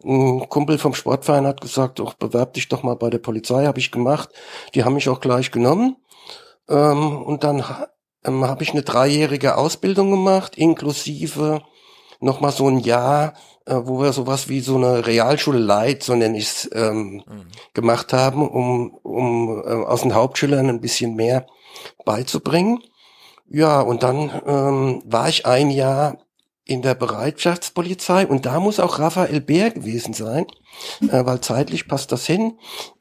ein 0.03 0.47
Kumpel 0.49 0.77
vom 0.77 0.93
Sportverein 0.93 1.47
hat 1.47 1.61
gesagt, 1.61 1.99
doch, 1.99 2.13
bewerb 2.15 2.53
dich 2.53 2.67
doch 2.67 2.83
mal 2.83 2.95
bei 2.95 3.09
der 3.09 3.19
Polizei, 3.19 3.65
habe 3.65 3.79
ich 3.79 3.91
gemacht. 3.91 4.29
Die 4.75 4.83
haben 4.83 4.95
mich 4.95 5.07
auch 5.07 5.21
gleich 5.21 5.51
genommen. 5.51 5.95
Ähm, 6.67 7.21
und 7.23 7.45
dann 7.45 7.63
ähm, 8.25 8.45
habe 8.45 8.63
ich 8.63 8.71
eine 8.71 8.83
dreijährige 8.83 9.55
Ausbildung 9.57 10.11
gemacht, 10.11 10.57
inklusive 10.57 11.61
nochmal 12.19 12.51
so 12.51 12.67
ein 12.67 12.79
Jahr, 12.79 13.33
äh, 13.65 13.75
wo 13.75 14.01
wir 14.01 14.13
sowas 14.13 14.49
wie 14.49 14.59
so 14.59 14.75
eine 14.75 15.05
Realschule 15.05 15.59
Light, 15.59 16.03
so 16.03 16.15
nenne 16.15 16.37
ich 16.37 16.45
es, 16.45 16.69
ähm, 16.73 17.23
gemacht 17.73 18.13
haben, 18.13 18.47
um, 18.47 18.91
um 19.03 19.63
äh, 19.65 19.85
aus 19.85 20.01
den 20.01 20.15
Hauptschülern 20.15 20.69
ein 20.69 20.81
bisschen 20.81 21.15
mehr 21.15 21.47
beizubringen. 22.05 22.79
Ja, 23.49 23.81
und 23.81 24.03
dann 24.03 24.41
ähm, 24.45 25.01
war 25.05 25.29
ich 25.29 25.45
ein 25.45 25.71
Jahr 25.71 26.17
in 26.69 26.81
der 26.83 26.93
Bereitschaftspolizei 26.95 28.27
und 28.27 28.45
da 28.45 28.59
muss 28.59 28.79
auch 28.79 28.99
Raphael 28.99 29.41
Bär 29.41 29.71
gewesen 29.71 30.13
sein, 30.13 30.45
äh, 31.11 31.25
weil 31.25 31.41
zeitlich 31.41 31.87
passt 31.87 32.11
das 32.11 32.25
hin. 32.25 32.53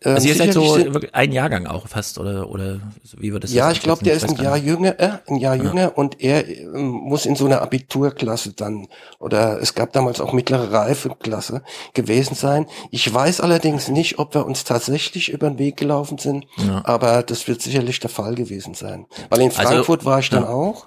Ähm, 0.02 0.14
Also 0.14 0.28
ihr 0.28 0.34
seid 0.34 0.52
so 0.54 0.78
ein 1.12 1.32
Jahrgang 1.32 1.66
auch 1.66 1.86
fast, 1.86 2.18
oder, 2.18 2.48
oder 2.48 2.80
wie 3.16 3.32
wird 3.32 3.44
das 3.44 3.52
ja, 3.52 3.70
ich 3.70 3.82
glaube, 3.82 4.02
der 4.04 4.14
ist 4.14 4.28
ein 4.28 4.36
Jahr 4.36 4.56
jünger, 4.56 4.98
äh, 4.98 5.10
ein 5.26 5.36
Jahr 5.36 5.54
Ja. 5.56 5.62
jünger 5.64 5.98
und 5.98 6.20
er 6.20 6.48
ähm, 6.48 6.86
muss 6.88 7.26
in 7.26 7.36
so 7.36 7.44
einer 7.46 7.60
Abiturklasse 7.62 8.54
dann 8.54 8.88
oder 9.18 9.60
es 9.60 9.74
gab 9.74 9.92
damals 9.92 10.20
auch 10.20 10.32
mittlere 10.32 10.72
Reifeklasse 10.72 11.62
gewesen 11.92 12.34
sein. 12.34 12.66
Ich 12.90 13.12
weiß 13.12 13.40
allerdings 13.42 13.88
nicht, 13.88 14.18
ob 14.18 14.34
wir 14.34 14.46
uns 14.46 14.64
tatsächlich 14.64 15.28
über 15.30 15.48
den 15.50 15.58
Weg 15.58 15.76
gelaufen 15.76 16.16
sind, 16.18 16.46
Ja. 16.56 16.80
aber 16.84 17.22
das 17.22 17.46
wird 17.48 17.60
sicherlich 17.60 18.00
der 18.00 18.10
Fall 18.10 18.34
gewesen 18.34 18.72
sein. 18.74 19.06
Weil 19.28 19.40
in 19.42 19.48
Also, 19.50 19.62
Frankfurt 19.62 20.04
war 20.04 20.20
ich 20.20 20.30
dann 20.30 20.44
ja. 20.44 20.48
auch. 20.48 20.86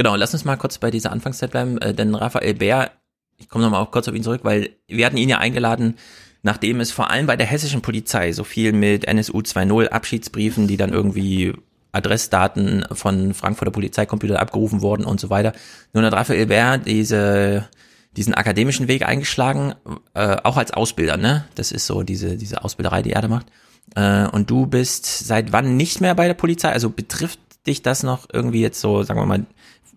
Genau, 0.00 0.16
lass 0.16 0.32
uns 0.32 0.46
mal 0.46 0.56
kurz 0.56 0.78
bei 0.78 0.90
dieser 0.90 1.12
Anfangszeit 1.12 1.50
bleiben, 1.50 1.76
äh, 1.76 1.92
denn 1.92 2.14
Raphael 2.14 2.54
Bär, 2.54 2.90
ich 3.36 3.50
komme 3.50 3.64
nochmal 3.64 3.84
kurz 3.84 4.08
auf 4.08 4.14
ihn 4.14 4.22
zurück, 4.22 4.40
weil 4.44 4.70
wir 4.88 5.04
hatten 5.04 5.18
ihn 5.18 5.28
ja 5.28 5.36
eingeladen, 5.36 5.98
nachdem 6.40 6.80
es 6.80 6.90
vor 6.90 7.10
allem 7.10 7.26
bei 7.26 7.36
der 7.36 7.46
hessischen 7.46 7.82
Polizei 7.82 8.32
so 8.32 8.42
viel 8.42 8.72
mit 8.72 9.04
NSU 9.04 9.40
2.0 9.40 9.88
Abschiedsbriefen, 9.88 10.66
die 10.66 10.78
dann 10.78 10.94
irgendwie 10.94 11.52
Adressdaten 11.92 12.86
von 12.92 13.34
Frankfurter 13.34 13.72
Polizeicomputer 13.72 14.40
abgerufen 14.40 14.80
wurden 14.80 15.04
und 15.04 15.20
so 15.20 15.28
weiter. 15.28 15.52
Nun 15.92 16.06
hat 16.06 16.14
Raphael 16.14 16.46
Bär 16.46 16.78
diese, 16.78 17.68
diesen 18.16 18.32
akademischen 18.32 18.88
Weg 18.88 19.06
eingeschlagen, 19.06 19.74
äh, 20.14 20.38
auch 20.44 20.56
als 20.56 20.72
Ausbilder, 20.72 21.18
ne? 21.18 21.44
Das 21.56 21.72
ist 21.72 21.84
so 21.84 22.04
diese, 22.04 22.38
diese 22.38 22.64
Ausbilderei, 22.64 23.02
die 23.02 23.12
er 23.12 23.20
da 23.20 23.28
macht. 23.28 23.48
Äh, 23.96 24.28
und 24.28 24.48
du 24.48 24.64
bist 24.64 25.26
seit 25.26 25.52
wann 25.52 25.76
nicht 25.76 26.00
mehr 26.00 26.14
bei 26.14 26.26
der 26.26 26.32
Polizei? 26.32 26.72
Also 26.72 26.88
betrifft 26.88 27.38
dich 27.66 27.82
das 27.82 28.02
noch 28.02 28.26
irgendwie 28.32 28.62
jetzt 28.62 28.80
so, 28.80 29.02
sagen 29.02 29.20
wir 29.20 29.26
mal, 29.26 29.44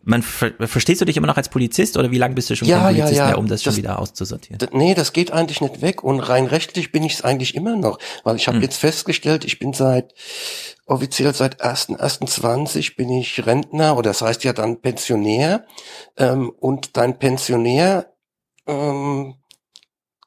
man 0.06 0.22
ver 0.22 0.52
verstehst 0.68 1.00
du 1.02 1.06
dich 1.06 1.16
immer 1.18 1.28
noch 1.28 1.38
als 1.38 1.50
Polizist 1.50 1.96
oder 1.98 2.12
wie 2.12 2.18
lange 2.18 2.36
bist 2.36 2.50
du 2.50 2.56
schon 2.56 2.68
Ja, 2.68 2.80
kein 2.80 2.96
ja, 2.96 3.04
Polizist 3.04 3.18
ja. 3.20 3.26
mehr, 3.28 3.38
um 3.38 3.48
das, 3.48 3.64
schon 3.64 3.72
Das- 3.72 3.78
wieder 3.78 4.00
auszusortieren? 4.00 4.60
Nee, 4.74 4.94
das 4.94 5.14
geht 5.14 5.32
eigentlich 5.32 5.62
nicht 5.62 5.82
weg 5.82 6.04
und 6.04 6.20
rein 6.20 6.46
rechtlich 6.46 6.92
bin 6.92 7.04
ich 7.04 7.14
es 7.14 7.22
eigentlich 7.24 7.56
immer 7.56 7.76
noch, 7.76 8.00
weil 8.24 8.36
ich 8.36 8.48
habe 8.48 8.58
Hm. 8.58 8.64
jetzt 8.64 8.78
festgestellt, 8.78 9.46
ich 9.46 9.60
bin 9.60 9.74
seit 9.74 10.14
offiziell 10.86 11.34
seit 11.34 11.62
1.1.20 11.64 12.96
bin 12.98 13.10
ich 13.10 13.46
Rentner 13.46 13.96
oder 13.98 14.10
das 14.10 14.22
heißt 14.22 14.44
ja 14.44 14.54
dann 14.54 14.82
Pensionär 14.82 15.66
ähm, 16.18 16.50
und 16.60 16.98
dein 16.98 17.18
Pensionär 17.20 18.14
ähm, 18.68 19.36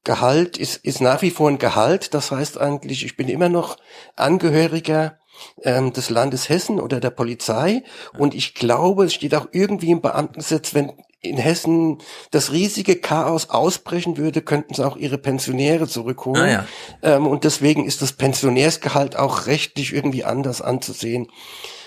Gehalt 0.04 0.56
ist, 0.56 0.76
ist 0.84 1.00
nach 1.00 1.20
wie 1.22 1.32
vor 1.32 1.48
ein 1.50 1.58
Gehalt. 1.58 2.14
Das 2.14 2.30
heißt 2.30 2.58
eigentlich, 2.58 3.04
ich 3.04 3.16
bin 3.16 3.28
immer 3.28 3.48
noch 3.48 3.76
Angehöriger 4.14 5.18
ähm, 5.62 5.92
des 5.92 6.10
Landes 6.10 6.48
Hessen 6.48 6.80
oder 6.80 7.00
der 7.00 7.10
Polizei. 7.10 7.82
Und 8.18 8.34
ich 8.34 8.54
glaube, 8.54 9.04
es 9.04 9.14
steht 9.14 9.34
auch 9.34 9.48
irgendwie 9.52 9.90
im 9.90 10.00
Beamtengesetz, 10.00 10.74
wenn 10.74 10.92
in 11.22 11.38
Hessen 11.38 11.98
das 12.30 12.52
riesige 12.52 12.96
Chaos 12.96 13.50
ausbrechen 13.50 14.16
würde, 14.16 14.42
könnten 14.42 14.74
sie 14.74 14.86
auch 14.86 14.96
ihre 14.96 15.18
Pensionäre 15.18 15.88
zurückholen. 15.88 16.42
Ah, 16.42 16.48
ja. 16.50 16.66
ähm, 17.02 17.26
und 17.26 17.42
deswegen 17.42 17.84
ist 17.84 18.00
das 18.00 18.12
Pensionärsgehalt 18.12 19.16
auch 19.16 19.46
rechtlich 19.46 19.92
irgendwie 19.92 20.22
anders 20.24 20.62
anzusehen. 20.62 21.26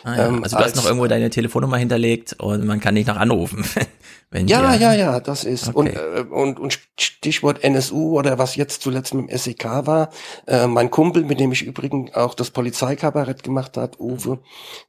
Ah, 0.03 0.15
ja. 0.15 0.27
ähm, 0.27 0.43
also 0.43 0.57
du 0.57 0.63
hast 0.63 0.71
als- 0.71 0.75
noch 0.75 0.85
irgendwo 0.85 1.07
deine 1.07 1.29
Telefonnummer 1.29 1.77
hinterlegt 1.77 2.35
und 2.39 2.65
man 2.65 2.79
kann 2.81 2.95
dich 2.95 3.05
noch 3.07 3.15
anrufen, 3.17 3.63
Wenn 4.31 4.47
Ja, 4.47 4.75
ja, 4.75 4.93
ja, 4.93 5.19
das 5.19 5.43
ist. 5.43 5.73
Und, 5.73 5.87
Okay. 5.89 5.97
äh, 5.97 6.21
und, 6.21 6.59
und 6.59 6.79
Stichwort 6.99 7.63
NSU 7.63 8.17
oder 8.19 8.37
was 8.37 8.55
jetzt 8.55 8.83
zuletzt 8.83 9.13
mit 9.15 9.29
dem 9.29 9.37
SEK 9.37 9.65
war. 9.87 10.11
Äh, 10.45 10.67
mein 10.67 10.91
Kumpel, 10.91 11.23
mit 11.23 11.39
dem 11.39 11.51
ich 11.51 11.63
übrigens 11.63 12.13
auch 12.13 12.35
das 12.35 12.51
Polizeikabarett 12.51 13.41
gemacht 13.41 13.75
hat, 13.75 13.99
Uwe, 13.99 14.39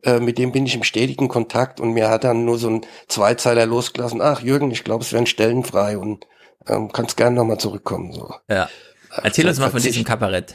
äh, 0.02 0.20
mit 0.20 0.36
dem 0.36 0.52
bin 0.52 0.66
ich 0.66 0.74
im 0.74 0.82
stetigen 0.82 1.28
Kontakt 1.28 1.80
und 1.80 1.92
mir 1.92 2.10
hat 2.10 2.24
dann 2.24 2.44
nur 2.44 2.58
so 2.58 2.68
ein 2.68 2.80
Zweizeiler 3.08 3.64
losgelassen. 3.64 4.20
Ach, 4.20 4.42
Jürgen, 4.42 4.70
ich 4.70 4.84
glaube, 4.84 5.04
es 5.04 5.12
wären 5.12 5.26
Stellen 5.26 5.64
frei 5.64 5.96
und 5.96 6.26
ähm, 6.68 6.92
kannst 6.92 7.16
gerne 7.16 7.36
nochmal 7.36 7.58
zurückkommen. 7.58 8.12
So. 8.12 8.34
Ja. 8.48 8.68
Erzähl 9.22 9.48
uns 9.48 9.58
mal 9.58 9.70
von 9.70 9.80
diesem 9.82 10.04
Kabarett. 10.04 10.54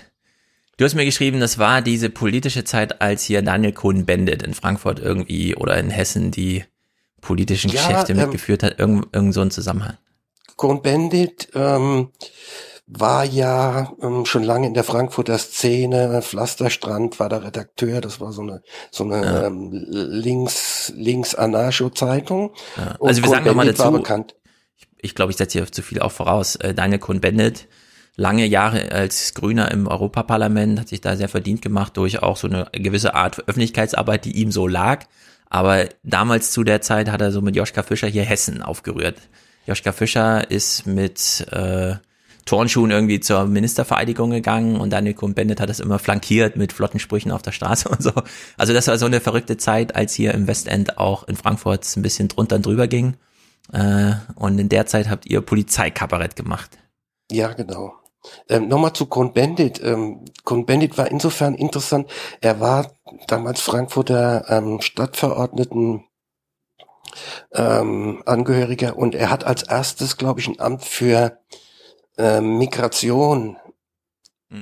Du 0.77 0.85
hast 0.85 0.93
mir 0.93 1.05
geschrieben, 1.05 1.39
das 1.39 1.57
war 1.57 1.81
diese 1.81 2.09
politische 2.09 2.65
Zeit, 2.65 3.01
als 3.01 3.23
hier 3.23 3.41
Daniel 3.41 3.71
Cohn-Bendit 3.71 4.43
in 4.43 4.53
Frankfurt 4.53 4.99
irgendwie 4.99 5.55
oder 5.55 5.77
in 5.77 5.89
Hessen 5.89 6.31
die 6.31 6.65
politischen 7.25 7.71
Ja, 7.71 7.81
Geschäfte 7.87 8.13
ähm, 8.13 8.19
mitgeführt 8.19 8.63
hat, 8.63 8.79
irgend, 8.79 9.07
irgend 9.13 9.33
so 9.33 9.41
ein 9.41 9.51
Zusammenhang. 9.51 9.97
Cohn-Bendit 10.55 11.49
ähm, 11.53 12.09
war 12.87 13.25
ja 13.25 13.91
ähm, 14.01 14.25
schon 14.25 14.43
lange 14.43 14.67
in 14.67 14.73
der 14.73 14.83
Frankfurter 14.83 15.37
Szene. 15.37 16.21
Pflasterstrand 16.21 17.19
war 17.19 17.29
der 17.29 17.43
Redakteur. 17.43 17.99
Das 17.99 18.21
war 18.21 18.31
so 18.31 18.43
eine 18.43 18.61
so 18.91 19.03
eine 19.03 19.25
Ja. 19.25 19.47
ähm, 19.47 19.69
links 19.71 20.93
links 20.95 21.35
Anarcho 21.35 21.89
Zeitung. 21.89 22.51
Ja. 22.77 22.95
Also 23.01 23.23
wir 23.23 23.29
sagen 23.29 23.45
nochmal 23.45 23.65
dazu, 23.65 23.91
bekannt. 23.91 24.35
ich 25.01 25.15
glaube, 25.15 25.31
ich 25.31 25.37
setze 25.37 25.59
hier 25.59 25.71
zu 25.71 25.81
viel 25.81 25.99
auch 25.99 26.11
voraus. 26.11 26.55
Äh, 26.57 26.73
Daniel 26.75 26.99
Cohn-Bendit, 26.99 27.67
lange 28.15 28.45
Jahre 28.45 28.91
als 28.91 29.33
Grüner 29.33 29.71
im 29.71 29.87
Europaparlament, 29.87 30.79
hat 30.79 30.87
sich 30.89 31.01
da 31.01 31.15
sehr 31.17 31.27
verdient 31.29 31.61
gemacht 31.63 31.97
durch 31.97 32.21
auch 32.21 32.37
so 32.37 32.47
eine 32.47 32.67
gewisse 32.71 33.15
Art 33.15 33.39
Öffentlichkeitsarbeit, 33.47 34.25
die 34.25 34.37
ihm 34.37 34.51
so 34.51 34.67
lag. 34.67 35.05
Aber 35.49 35.85
damals 36.03 36.51
zu 36.51 36.63
der 36.63 36.81
Zeit 36.81 37.09
hat 37.09 37.21
er 37.21 37.31
so 37.31 37.41
mit 37.41 37.55
Joschka 37.55 37.83
Fischer 37.83 38.07
hier 38.07 38.23
Hessen 38.23 38.61
aufgerührt. 38.61 39.17
Joschka 39.67 39.91
Fischer 39.91 40.49
ist 40.49 40.85
mit 40.85 41.47
äh, 41.51 41.95
Turnschuhen 42.45 42.91
irgendwie 42.91 43.19
zur 43.19 43.45
Ministervereidigung 43.45 44.29
gegangen 44.29 44.79
und 44.79 44.91
Daniel 44.91 45.15
Cohn-Bendit 45.15 45.59
hat 45.59 45.69
das 45.69 45.79
immer 45.79 45.97
flankiert 45.97 46.55
mit 46.55 46.73
flotten 46.73 46.99
Sprüchen 46.99 47.31
auf 47.31 47.41
der 47.41 47.51
Straße 47.51 47.89
und 47.89 48.01
so. 48.01 48.11
Also 48.57 48.73
das 48.73 48.87
war 48.87 48.97
so 48.97 49.07
eine 49.07 49.19
verrückte 49.19 49.57
Zeit, 49.57 49.95
als 49.95 50.13
hier 50.13 50.33
im 50.33 50.47
Westend 50.47 50.97
auch 50.97 51.27
in 51.27 51.35
Frankfurt 51.35 51.85
ein 51.97 52.03
bisschen 52.03 52.27
drunter 52.27 52.57
und 52.57 52.65
drüber 52.65 52.87
ging. 52.87 53.17
Äh, 53.73 54.13
und 54.35 54.59
in 54.59 54.69
der 54.69 54.85
Zeit 54.85 55.09
habt 55.09 55.25
ihr 55.25 55.41
Polizeikabarett 55.41 56.35
gemacht. 56.35 56.77
Ja, 57.31 57.53
genau. 57.53 57.93
Ähm, 58.49 58.67
Nochmal 58.67 58.93
zu 58.93 59.05
Cohn-Bendit. 59.05 59.81
Ähm, 59.83 60.25
Cohn-Bendit 60.43 60.97
war 60.97 61.09
insofern 61.09 61.55
interessant. 61.55 62.09
Er 62.41 62.59
war 62.59 62.91
damals 63.27 63.61
Frankfurter 63.61 64.45
ähm, 64.49 64.81
Stadtverordneten 64.81 66.03
ähm, 67.53 68.21
Angehöriger 68.25 68.97
und 68.97 69.15
er 69.15 69.29
hat 69.29 69.45
als 69.45 69.63
erstes, 69.63 70.17
glaube 70.17 70.39
ich, 70.39 70.47
ein 70.47 70.59
Amt 70.59 70.83
für 70.83 71.39
ähm, 72.17 72.57
Migration 72.57 73.57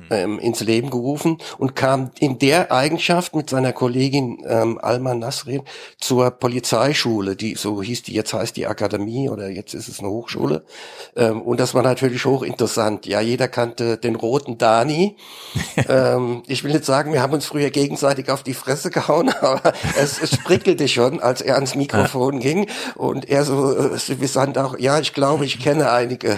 ähm, 0.09 0.39
ins 0.39 0.61
Leben 0.61 0.89
gerufen 0.89 1.37
und 1.57 1.75
kam 1.75 2.11
in 2.19 2.39
der 2.39 2.71
Eigenschaft 2.71 3.35
mit 3.35 3.49
seiner 3.49 3.73
Kollegin 3.73 4.43
ähm, 4.47 4.79
Alma 4.81 5.13
Nasrin 5.13 5.61
zur 5.99 6.31
Polizeischule, 6.31 7.35
die 7.35 7.55
so 7.55 7.81
hieß 7.81 8.03
die, 8.03 8.13
jetzt 8.13 8.33
heißt 8.33 8.55
die 8.55 8.67
Akademie 8.67 9.29
oder 9.29 9.49
jetzt 9.49 9.73
ist 9.73 9.87
es 9.87 9.99
eine 9.99 10.09
Hochschule. 10.09 10.63
Ähm, 11.15 11.41
und 11.41 11.59
das 11.59 11.73
war 11.73 11.83
natürlich 11.83 12.25
hochinteressant. 12.25 13.05
Ja, 13.05 13.21
jeder 13.21 13.47
kannte 13.47 13.97
den 13.97 14.15
roten 14.15 14.57
Dani. 14.57 15.17
ähm, 15.89 16.43
ich 16.47 16.63
will 16.63 16.71
nicht 16.71 16.85
sagen, 16.85 17.13
wir 17.13 17.21
haben 17.21 17.33
uns 17.33 17.45
früher 17.45 17.69
gegenseitig 17.69 18.29
auf 18.29 18.43
die 18.43 18.53
Fresse 18.53 18.89
gehauen, 18.89 19.29
aber 19.41 19.73
es, 19.97 20.21
es 20.21 20.37
prickelte 20.37 20.87
schon, 20.87 21.19
als 21.19 21.41
er 21.41 21.55
ans 21.55 21.75
Mikrofon 21.75 22.39
ging 22.39 22.67
und 22.95 23.29
er 23.29 23.45
so 23.45 23.75
äh, 23.75 23.97
suffisant 23.97 24.57
auch, 24.57 24.77
ja, 24.77 24.99
ich 24.99 25.13
glaube, 25.13 25.45
ich 25.45 25.59
kenne 25.59 25.91
einige 25.91 26.37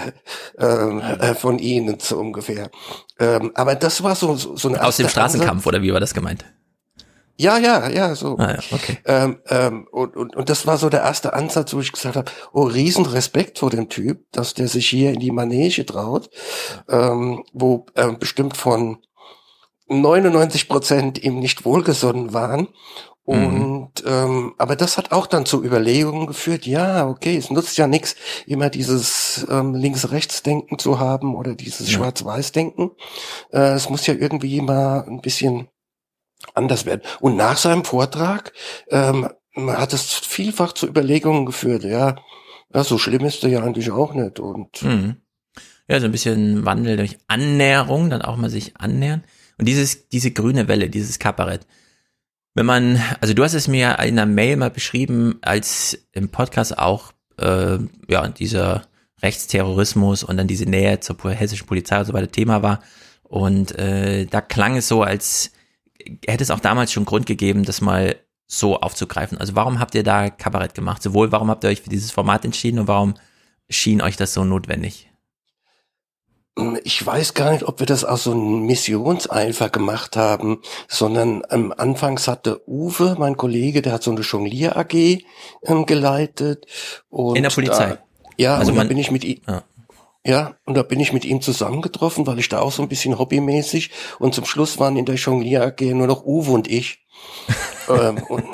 ähm, 0.57 1.01
äh, 1.01 1.35
von 1.35 1.59
Ihnen 1.59 1.99
so 1.99 2.17
ungefähr. 2.17 2.69
Ähm, 3.17 3.44
aber 3.53 3.75
das 3.75 4.03
war 4.03 4.15
so, 4.15 4.35
so, 4.35 4.55
so 4.55 4.69
ein 4.69 4.77
Aus 4.77 4.97
dem 4.97 5.09
Straßenkampf, 5.09 5.51
Ansatz. 5.51 5.67
oder 5.67 5.81
wie 5.81 5.93
war 5.93 5.99
das 5.99 6.13
gemeint? 6.13 6.45
Ja, 7.37 7.57
ja, 7.57 7.89
ja, 7.89 8.15
so. 8.15 8.37
Ah, 8.37 8.51
ja, 8.53 8.59
okay. 8.71 8.97
Ähm, 9.05 9.39
ähm, 9.49 9.87
und, 9.91 10.15
und, 10.15 10.35
und 10.35 10.49
das 10.49 10.65
war 10.67 10.77
so 10.77 10.89
der 10.89 11.01
erste 11.01 11.33
Ansatz, 11.33 11.73
wo 11.73 11.81
ich 11.81 11.91
gesagt 11.91 12.15
habe, 12.15 12.31
oh, 12.53 12.63
riesen 12.63 13.05
Respekt 13.05 13.59
vor 13.59 13.69
dem 13.69 13.89
Typ, 13.89 14.25
dass 14.31 14.53
der 14.53 14.69
sich 14.69 14.87
hier 14.89 15.11
in 15.11 15.19
die 15.19 15.31
Manege 15.31 15.85
traut, 15.85 16.29
ähm, 16.87 17.43
wo 17.51 17.87
ähm, 17.95 18.19
bestimmt 18.19 18.55
von 18.55 18.99
99 19.87 20.69
Prozent 20.69 21.23
ihm 21.23 21.39
nicht 21.39 21.65
wohlgesonnen 21.65 22.33
waren. 22.33 22.69
Und 23.25 23.91
ähm, 24.05 24.53
aber 24.59 24.75
das 24.75 24.97
hat 24.97 25.11
auch 25.11 25.25
dann 25.25 25.47
zu 25.47 25.63
Überlegungen 25.63 26.27
geführt, 26.27 26.67
ja, 26.67 27.07
okay, 27.07 27.35
es 27.35 27.49
nutzt 27.49 27.75
ja 27.77 27.87
nichts, 27.87 28.15
immer 28.45 28.69
dieses 28.69 29.45
ähm, 29.49 29.73
Links-Rechts-Denken 29.73 30.77
zu 30.77 30.99
haben 30.99 31.35
oder 31.35 31.55
dieses 31.55 31.91
Ja. 31.91 31.97
Schwarz-Weiß-Denken. 31.97 32.91
Äh, 33.51 33.73
es 33.73 33.89
muss 33.89 34.05
ja 34.05 34.13
irgendwie 34.13 34.61
mal 34.61 35.05
ein 35.07 35.21
bisschen 35.21 35.69
anders 36.53 36.85
werden. 36.85 37.01
Und 37.19 37.35
nach 37.35 37.57
seinem 37.57 37.83
Vortrag 37.83 38.53
ähm, 38.89 39.27
hat 39.57 39.93
es 39.93 40.03
vielfach 40.13 40.73
zu 40.73 40.85
Überlegungen 40.87 41.47
geführt, 41.47 41.83
ja, 41.83 42.17
ja, 42.73 42.83
so 42.83 42.97
schlimm 42.99 43.25
ist 43.25 43.43
er 43.43 43.49
ja 43.49 43.63
eigentlich 43.63 43.89
auch 43.89 44.13
nicht. 44.13 44.39
Und 44.39 44.81
Mhm. 44.83 45.17
Ja, 45.87 45.99
so 45.99 46.05
ein 46.05 46.11
bisschen 46.11 46.65
Wandel 46.65 46.97
durch 46.97 47.17
Annäherung, 47.27 48.09
dann 48.09 48.21
auch 48.23 48.37
mal 48.37 48.49
sich 48.49 48.75
annähern. 48.77 49.23
Und 49.57 49.67
dieses, 49.67 50.09
diese 50.09 50.31
grüne 50.31 50.67
Welle, 50.67 50.89
dieses 50.89 51.19
Kabarett. 51.19 51.65
Wenn 52.55 52.65
man, 52.65 53.01
also 53.19 53.33
du 53.33 53.43
hast 53.43 53.53
es 53.53 53.67
mir 53.67 53.91
in 53.99 54.17
einer 54.17 54.25
Mail 54.25 54.55
mal 54.55 54.71
beschrieben, 54.71 55.37
als 55.41 56.07
im 56.13 56.29
Podcast 56.29 56.77
auch, 56.77 57.11
äh, 57.37 57.77
ja, 58.07 58.27
dieser 58.29 58.83
Rechtsterrorismus 59.21 60.23
und 60.23 60.37
dann 60.37 60.47
diese 60.47 60.65
Nähe 60.65 61.01
zur 61.01 61.17
hessischen 61.31 61.67
Polizei 61.67 61.99
und 61.99 62.05
so 62.05 62.13
weiter 62.13 62.31
Thema 62.31 62.63
war. 62.63 62.79
Und 63.23 63.77
äh, 63.77 64.25
da 64.25 64.39
klang 64.39 64.77
es 64.77 64.87
so, 64.87 65.03
als 65.03 65.51
hätte 66.25 66.43
es 66.43 66.51
auch 66.51 66.61
damals 66.61 66.93
schon 66.93 67.03
Grund 67.03 67.25
gegeben, 67.25 67.63
das 67.63 67.81
mal 67.81 68.15
so 68.47 68.79
aufzugreifen. 68.79 69.37
Also 69.37 69.55
warum 69.55 69.79
habt 69.79 69.95
ihr 69.95 70.03
da 70.03 70.29
Kabarett 70.29 70.75
gemacht? 70.75 71.03
Sowohl 71.03 71.33
warum 71.33 71.49
habt 71.49 71.63
ihr 71.65 71.69
euch 71.69 71.81
für 71.81 71.89
dieses 71.89 72.11
Format 72.11 72.45
entschieden 72.45 72.79
und 72.79 72.87
warum 72.87 73.15
schien 73.69 74.01
euch 74.01 74.15
das 74.15 74.33
so 74.33 74.45
notwendig? 74.45 75.09
Ich 76.85 77.05
weiß 77.05 77.33
gar 77.33 77.51
nicht, 77.51 77.63
ob 77.63 77.79
wir 77.81 77.85
das 77.85 78.05
aus 78.05 78.23
so 78.23 78.31
einem 78.31 78.61
Missionseifer 78.65 79.69
gemacht 79.69 80.15
haben, 80.15 80.61
sondern 80.87 81.43
ähm, 81.49 81.73
anfangs 81.75 82.29
hatte 82.29 82.61
Uwe, 82.65 83.15
mein 83.19 83.35
Kollege, 83.35 83.81
der 83.81 83.91
hat 83.91 84.03
so 84.03 84.11
eine 84.11 84.21
Jonglier 84.21 84.77
AG 84.77 84.93
ähm, 85.63 85.85
geleitet. 85.85 86.65
Und 87.09 87.35
In 87.35 87.43
der 87.43 87.49
Polizei? 87.49 87.85
Da, 87.89 87.97
ja, 88.37 88.55
Also 88.55 88.71
und 88.71 88.77
man- 88.77 88.87
da 88.87 88.89
bin 88.89 88.97
ich 88.97 89.11
mit 89.11 89.25
ihm. 89.25 89.41
Ja. 89.47 89.63
Ja, 90.27 90.55
und 90.65 90.75
da 90.75 90.81
bin 90.81 90.99
ich 90.99 91.13
mit 91.13 91.23
ihm 91.23 91.39
zusammengetroffen, 91.41 92.25
weil 92.25 92.39
ich 92.39 92.49
da 92.49 92.59
auch 92.59 92.71
so 92.71 92.81
ein 92.81 92.89
bisschen 92.89 93.19
hobbymäßig 93.19 93.91
und 94.17 94.33
zum 94.33 94.45
Schluss 94.45 94.79
waren 94.79 94.97
in 94.97 95.05
der 95.05 95.15
Jonglier 95.15 95.61
AG 95.63 95.81
nur 95.93 96.07
noch 96.07 96.25
Uwe 96.25 96.51
und 96.51 96.67
ich. 96.67 97.05
ähm, 97.89 98.23
und, 98.29 98.45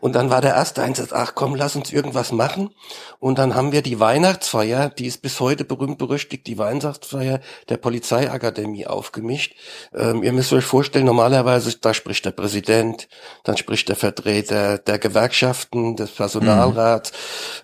und 0.00 0.12
dann 0.14 0.30
war 0.30 0.40
der 0.40 0.54
erste 0.54 0.82
Einsatz, 0.82 1.12
ach 1.12 1.34
komm, 1.34 1.54
lass 1.54 1.76
uns 1.76 1.92
irgendwas 1.92 2.32
machen. 2.32 2.70
Und 3.18 3.38
dann 3.38 3.54
haben 3.54 3.72
wir 3.72 3.82
die 3.82 4.00
Weihnachtsfeier, 4.00 4.90
die 4.90 5.06
ist 5.06 5.22
bis 5.22 5.38
heute 5.38 5.64
berühmt 5.64 5.98
berüchtigt, 5.98 6.46
die 6.46 6.58
Weihnachtsfeier 6.58 7.40
der 7.68 7.76
Polizeiakademie 7.76 8.86
aufgemischt. 8.86 9.54
Ähm, 9.94 10.22
ihr 10.22 10.32
müsst 10.32 10.52
euch 10.52 10.64
vorstellen, 10.64 11.06
normalerweise, 11.06 11.76
da 11.80 11.94
spricht 11.94 12.24
der 12.24 12.32
Präsident, 12.32 13.08
dann 13.44 13.56
spricht 13.56 13.88
der 13.88 13.96
Vertreter 13.96 14.78
der 14.78 14.98
Gewerkschaften, 14.98 15.96
des 15.96 16.10
Personalrats, 16.10 17.12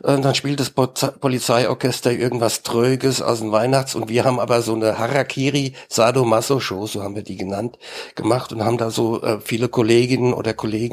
äh, 0.04 0.18
dann 0.20 0.34
spielt 0.34 0.60
das 0.60 0.70
Polizeiorchester 0.70 2.12
irgendwas 2.12 2.62
Tröges 2.62 3.20
aus 3.20 3.40
dem 3.40 3.52
Weihnachts- 3.52 3.94
und 3.94 4.08
wir 4.08 4.24
haben 4.24 4.38
aber 4.38 4.62
so 4.62 4.74
eine 4.74 4.98
Harakiri 4.98 5.74
Sadomaso-Show, 5.88 6.86
so 6.86 7.02
haben 7.02 7.14
wir 7.14 7.22
die 7.22 7.36
genannt, 7.36 7.78
gemacht 8.14 8.52
und 8.52 8.64
haben 8.64 8.78
da 8.78 8.90
so 8.90 9.22
äh, 9.22 9.40
viele 9.40 9.68
Kolleginnen 9.68 10.32
oder 10.32 10.54
Kollegen 10.54 10.87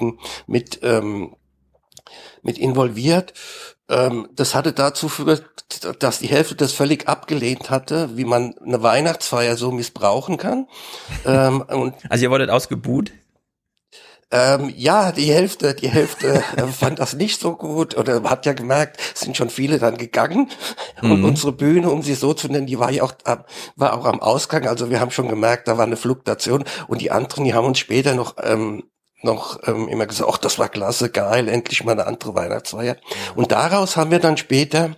mit, 0.48 0.80
ähm, 0.84 1.36
mit 2.42 2.58
involviert. 2.58 3.34
Ähm, 3.90 4.28
das 4.34 4.56
hatte 4.56 4.74
dazu 4.74 5.08
geführt, 5.08 5.46
dass 6.00 6.20
die 6.20 6.28
Hälfte 6.28 6.56
das 6.56 6.72
völlig 6.74 7.08
abgelehnt 7.08 7.70
hatte, 7.70 8.16
wie 8.18 8.26
man 8.26 8.56
eine 8.66 8.82
Weihnachtsfeier 8.82 9.58
so 9.58 9.72
missbrauchen 9.72 10.38
kann. 10.38 10.68
ähm, 11.26 11.62
und 11.62 11.94
Also 12.10 12.24
ihr 12.26 12.32
wurdet 12.32 12.50
ausgebuht? 12.50 13.12
ähm, 14.32 14.74
ja, 14.76 15.12
die 15.12 15.32
Hälfte, 15.32 15.76
die 15.76 15.88
Hälfte 15.88 16.44
äh, 16.58 16.68
fand 16.72 16.98
das 17.00 17.14
nicht 17.14 17.40
so 17.40 17.56
gut 17.56 17.96
oder 17.96 18.24
hat 18.24 18.46
ja 18.48 18.54
gemerkt, 18.54 19.00
es 19.14 19.22
sind 19.22 19.38
schon 19.38 19.50
viele 19.52 19.78
dann 19.78 19.98
gegangen. 19.98 20.50
Und 21.02 21.20
Mhm. 21.20 21.26
unsere 21.26 21.52
Bühne, 21.52 21.90
um 21.92 22.02
sie 22.02 22.16
so 22.16 22.34
zu 22.34 22.48
nennen, 22.48 22.66
die 22.66 22.80
war 22.80 22.92
ja 22.92 23.04
auch, 23.04 23.14
am- 23.24 23.44
war 23.76 23.94
auch 23.94 24.06
am 24.06 24.20
Ausgang. 24.22 24.68
Also 24.68 24.90
wir 24.90 25.00
haben 25.00 25.12
schon 25.12 25.30
gemerkt, 25.30 25.68
da 25.68 25.78
war 25.78 25.86
eine 25.86 25.96
Fluktuation. 25.98 26.64
Und 26.88 27.02
die 27.02 27.12
anderen, 27.12 27.44
die 27.44 27.54
haben 27.54 27.66
uns 27.68 27.78
später 27.78 28.16
noch, 28.16 28.36
ähm, 28.42 28.84
noch 29.22 29.60
ähm, 29.68 29.88
immer 29.88 30.06
gesagt, 30.06 30.30
ach, 30.32 30.38
das 30.38 30.60
war 30.60 30.70
klasse, 30.70 31.10
geil, 31.10 31.48
endlich 31.48 31.84
mal 31.84 31.94
eine 31.94 32.08
andere 32.08 32.36
Weihnachtsfeier. 32.36 32.98
Und 33.36 33.52
daraus 33.52 33.98
haben 33.98 34.12
wir 34.12 34.20
dann 34.20 34.38
später, 34.38 34.96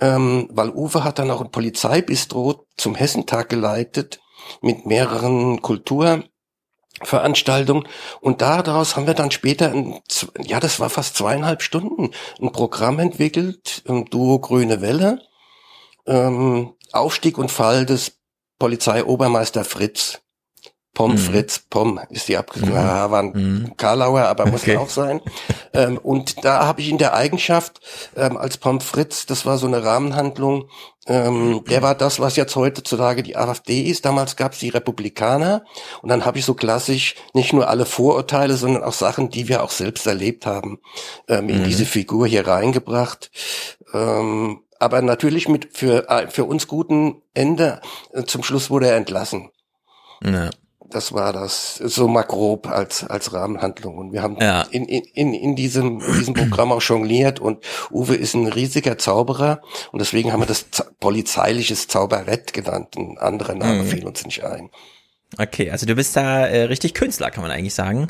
ähm, 0.00 0.48
weil 0.52 0.70
Uwe 0.70 1.04
hat 1.04 1.18
dann 1.18 1.30
auch 1.30 1.40
ein 1.40 1.50
Polizeibistro 1.50 2.66
zum 2.76 2.94
Hessentag 2.94 3.48
geleitet 3.48 4.20
mit 4.60 4.86
mehreren 4.86 5.62
Kultur 5.62 6.22
Veranstaltung 7.02 7.86
und 8.22 8.40
daraus 8.40 8.96
haben 8.96 9.06
wir 9.06 9.12
dann 9.12 9.30
später, 9.30 9.70
ein, 9.70 10.00
ja, 10.42 10.60
das 10.60 10.80
war 10.80 10.88
fast 10.88 11.16
zweieinhalb 11.16 11.60
Stunden, 11.60 12.12
ein 12.40 12.52
Programm 12.52 12.98
entwickelt, 13.00 13.82
ein 13.86 14.06
Duo 14.06 14.38
Grüne 14.38 14.80
Welle, 14.80 15.20
ähm, 16.06 16.72
Aufstieg 16.92 17.36
und 17.36 17.50
Fall 17.50 17.84
des 17.84 18.18
Polizeiobermeister 18.58 19.64
Fritz. 19.64 20.20
Pom 20.96 21.12
mhm. 21.12 21.18
Fritz, 21.18 21.58
Pom 21.58 22.00
ist 22.08 22.26
die 22.26 22.38
Abkürzung. 22.38 22.70
Mhm. 22.70 22.74
Ja, 22.74 23.10
war 23.10 23.22
ein 23.22 23.32
mhm. 23.34 23.76
Karlauer, 23.76 24.22
aber 24.22 24.46
muss 24.46 24.62
okay. 24.62 24.78
auch 24.78 24.88
sein. 24.88 25.20
Ähm, 25.74 25.98
und 25.98 26.42
da 26.42 26.64
habe 26.64 26.80
ich 26.80 26.88
in 26.88 26.96
der 26.96 27.12
Eigenschaft 27.12 27.80
ähm, 28.16 28.38
als 28.38 28.56
Pom 28.56 28.80
Fritz, 28.80 29.26
das 29.26 29.44
war 29.44 29.58
so 29.58 29.66
eine 29.66 29.84
Rahmenhandlung, 29.84 30.70
ähm, 31.06 31.62
der 31.68 31.82
war 31.82 31.94
das, 31.94 32.18
was 32.18 32.36
jetzt 32.36 32.56
heutzutage 32.56 33.22
die 33.22 33.36
AfD 33.36 33.82
ist. 33.82 34.06
Damals 34.06 34.36
gab 34.36 34.54
es 34.54 34.58
die 34.58 34.70
Republikaner. 34.70 35.64
Und 36.00 36.08
dann 36.08 36.24
habe 36.24 36.38
ich 36.38 36.46
so 36.46 36.54
klassisch 36.54 37.14
nicht 37.34 37.52
nur 37.52 37.68
alle 37.68 37.84
Vorurteile, 37.84 38.56
sondern 38.56 38.82
auch 38.82 38.94
Sachen, 38.94 39.28
die 39.28 39.48
wir 39.48 39.62
auch 39.62 39.72
selbst 39.72 40.06
erlebt 40.06 40.46
haben, 40.46 40.80
ähm, 41.28 41.50
in 41.50 41.60
mhm. 41.60 41.64
diese 41.64 41.84
Figur 41.84 42.26
hier 42.26 42.46
reingebracht. 42.46 43.30
Ähm, 43.92 44.62
aber 44.78 45.02
natürlich 45.02 45.46
mit 45.46 45.76
für, 45.76 46.08
äh, 46.08 46.28
für 46.28 46.44
uns 46.44 46.66
guten 46.66 47.20
Ende. 47.34 47.82
Äh, 48.14 48.24
zum 48.24 48.42
Schluss 48.42 48.70
wurde 48.70 48.88
er 48.88 48.96
entlassen. 48.96 49.50
Ja 50.24 50.48
das 50.90 51.12
war 51.12 51.32
das 51.32 51.76
so 51.76 52.08
mal 52.08 52.22
grob 52.22 52.68
als 52.68 53.04
als 53.04 53.32
Rahmenhandlung 53.32 53.98
und 53.98 54.12
wir 54.12 54.22
haben 54.22 54.36
ja. 54.40 54.62
in, 54.70 54.84
in 54.84 55.34
in 55.34 55.56
diesem 55.56 56.00
in 56.00 56.18
diesem 56.18 56.34
Programm 56.34 56.72
auch 56.72 56.82
jongliert 56.82 57.40
und 57.40 57.64
Uwe 57.90 58.14
ist 58.14 58.34
ein 58.34 58.46
riesiger 58.46 58.98
Zauberer 58.98 59.62
und 59.92 60.00
deswegen 60.00 60.32
haben 60.32 60.40
wir 60.40 60.46
das 60.46 60.66
polizeiliches 61.00 61.88
Zauberett 61.88 62.52
genannt. 62.52 62.96
Ein 62.96 63.18
anderer 63.18 63.54
Name 63.54 63.82
mhm. 63.82 63.86
fiel 63.86 64.06
uns 64.06 64.24
nicht 64.24 64.44
ein. 64.44 64.70
Okay, 65.38 65.70
also 65.70 65.86
du 65.86 65.94
bist 65.94 66.16
da 66.16 66.46
äh, 66.46 66.62
richtig 66.62 66.94
Künstler, 66.94 67.30
kann 67.30 67.42
man 67.42 67.50
eigentlich 67.50 67.74
sagen. 67.74 68.08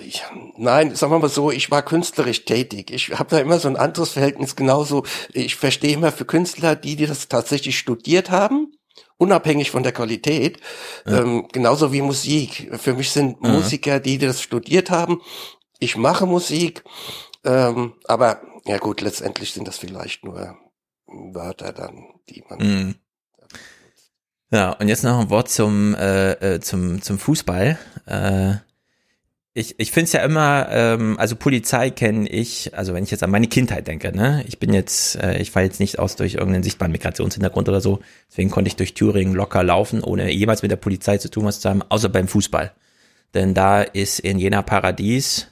Ich, 0.00 0.22
nein, 0.56 0.94
sagen 0.94 1.12
wir 1.12 1.18
mal 1.18 1.28
so, 1.28 1.50
ich 1.50 1.70
war 1.70 1.82
künstlerisch 1.82 2.44
tätig. 2.44 2.90
Ich 2.92 3.10
habe 3.10 3.28
da 3.28 3.38
immer 3.38 3.58
so 3.58 3.68
ein 3.68 3.76
anderes 3.76 4.12
Verhältnis 4.12 4.56
genauso. 4.56 5.04
Ich 5.32 5.56
verstehe 5.56 5.92
immer 5.92 6.12
für 6.12 6.24
Künstler, 6.24 6.76
die, 6.76 6.96
die 6.96 7.06
das 7.06 7.28
tatsächlich 7.28 7.76
studiert 7.76 8.30
haben 8.30 8.72
unabhängig 9.20 9.70
von 9.70 9.82
der 9.82 9.92
Qualität. 9.92 10.58
Ja. 11.06 11.20
Ähm, 11.20 11.46
genauso 11.52 11.92
wie 11.92 12.02
Musik. 12.02 12.70
Für 12.78 12.94
mich 12.94 13.10
sind 13.10 13.40
mhm. 13.42 13.52
Musiker, 13.52 14.00
die 14.00 14.18
das 14.18 14.40
studiert 14.40 14.90
haben. 14.90 15.20
Ich 15.78 15.96
mache 15.96 16.26
Musik, 16.26 16.82
ähm, 17.44 17.94
aber 18.04 18.42
ja 18.66 18.78
gut, 18.78 19.00
letztendlich 19.00 19.52
sind 19.52 19.68
das 19.68 19.78
vielleicht 19.78 20.24
nur 20.24 20.56
Wörter 21.06 21.72
dann, 21.72 22.06
die 22.28 22.42
man. 22.48 22.58
Mhm. 22.58 22.94
Ja, 24.52 24.72
und 24.72 24.88
jetzt 24.88 25.04
noch 25.04 25.20
ein 25.20 25.30
Wort 25.30 25.48
zum, 25.48 25.94
äh, 25.94 26.32
äh 26.32 26.60
zum, 26.60 27.00
zum 27.02 27.18
Fußball. 27.18 27.78
Äh, 28.06 28.54
ich, 29.52 29.74
ich 29.80 29.90
finde 29.90 30.04
es 30.04 30.12
ja 30.12 30.22
immer, 30.22 30.68
ähm, 30.70 31.18
also 31.18 31.34
Polizei 31.34 31.90
kenne 31.90 32.28
ich, 32.28 32.76
also 32.76 32.94
wenn 32.94 33.02
ich 33.02 33.10
jetzt 33.10 33.24
an 33.24 33.30
meine 33.30 33.48
Kindheit 33.48 33.88
denke, 33.88 34.14
ne, 34.16 34.44
ich 34.46 34.60
bin 34.60 34.72
jetzt, 34.72 35.16
äh, 35.16 35.38
ich 35.38 35.50
fall 35.50 35.64
jetzt 35.64 35.80
nicht 35.80 35.98
aus 35.98 36.14
durch 36.14 36.34
irgendeinen 36.34 36.62
sichtbaren 36.62 36.92
Migrationshintergrund 36.92 37.68
oder 37.68 37.80
so, 37.80 38.00
deswegen 38.28 38.50
konnte 38.50 38.68
ich 38.68 38.76
durch 38.76 38.94
Thüringen 38.94 39.34
locker 39.34 39.64
laufen, 39.64 40.04
ohne 40.04 40.30
jemals 40.30 40.62
mit 40.62 40.70
der 40.70 40.76
Polizei 40.76 41.18
zu 41.18 41.30
tun 41.30 41.46
was 41.46 41.60
zu 41.60 41.68
haben, 41.68 41.82
außer 41.88 42.08
beim 42.08 42.28
Fußball. 42.28 42.72
Denn 43.34 43.54
da 43.54 43.82
ist 43.82 44.20
in 44.20 44.38
jener 44.38 44.62
Paradies 44.62 45.48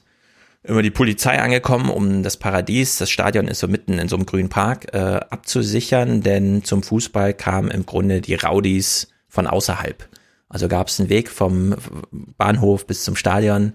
immer 0.62 0.82
die 0.82 0.90
Polizei 0.90 1.40
angekommen, 1.40 1.90
um 1.90 2.22
das 2.22 2.36
Paradies, 2.36 2.98
das 2.98 3.10
Stadion 3.10 3.48
ist 3.48 3.60
so 3.60 3.68
mitten 3.68 3.98
in 3.98 4.08
so 4.08 4.16
einem 4.16 4.26
grünen 4.26 4.48
Park, 4.48 4.94
äh, 4.94 4.98
abzusichern, 4.98 6.20
denn 6.20 6.62
zum 6.62 6.84
Fußball 6.84 7.34
kamen 7.34 7.70
im 7.70 7.84
Grunde 7.84 8.20
die 8.20 8.34
Rowdies 8.34 9.08
von 9.28 9.48
außerhalb. 9.48 10.08
Also 10.48 10.68
gab 10.68 10.88
es 10.88 10.98
einen 10.98 11.08
Weg 11.08 11.28
vom 11.28 11.76
Bahnhof 12.10 12.86
bis 12.86 13.04
zum 13.04 13.16
Stadion, 13.16 13.72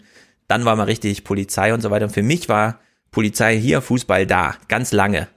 dann 0.48 0.66
war 0.66 0.76
mal 0.76 0.84
richtig 0.84 1.24
Polizei 1.24 1.74
und 1.74 1.82
so 1.82 1.92
weiter. 1.92 2.06
Und 2.06 2.14
für 2.14 2.24
mich 2.24 2.50
war 2.50 2.80
Polizei 3.12 3.58
hier, 3.58 3.82
Fußball 3.82 4.26
da, 4.26 4.56
ganz 4.68 4.92
lange, 4.92 5.28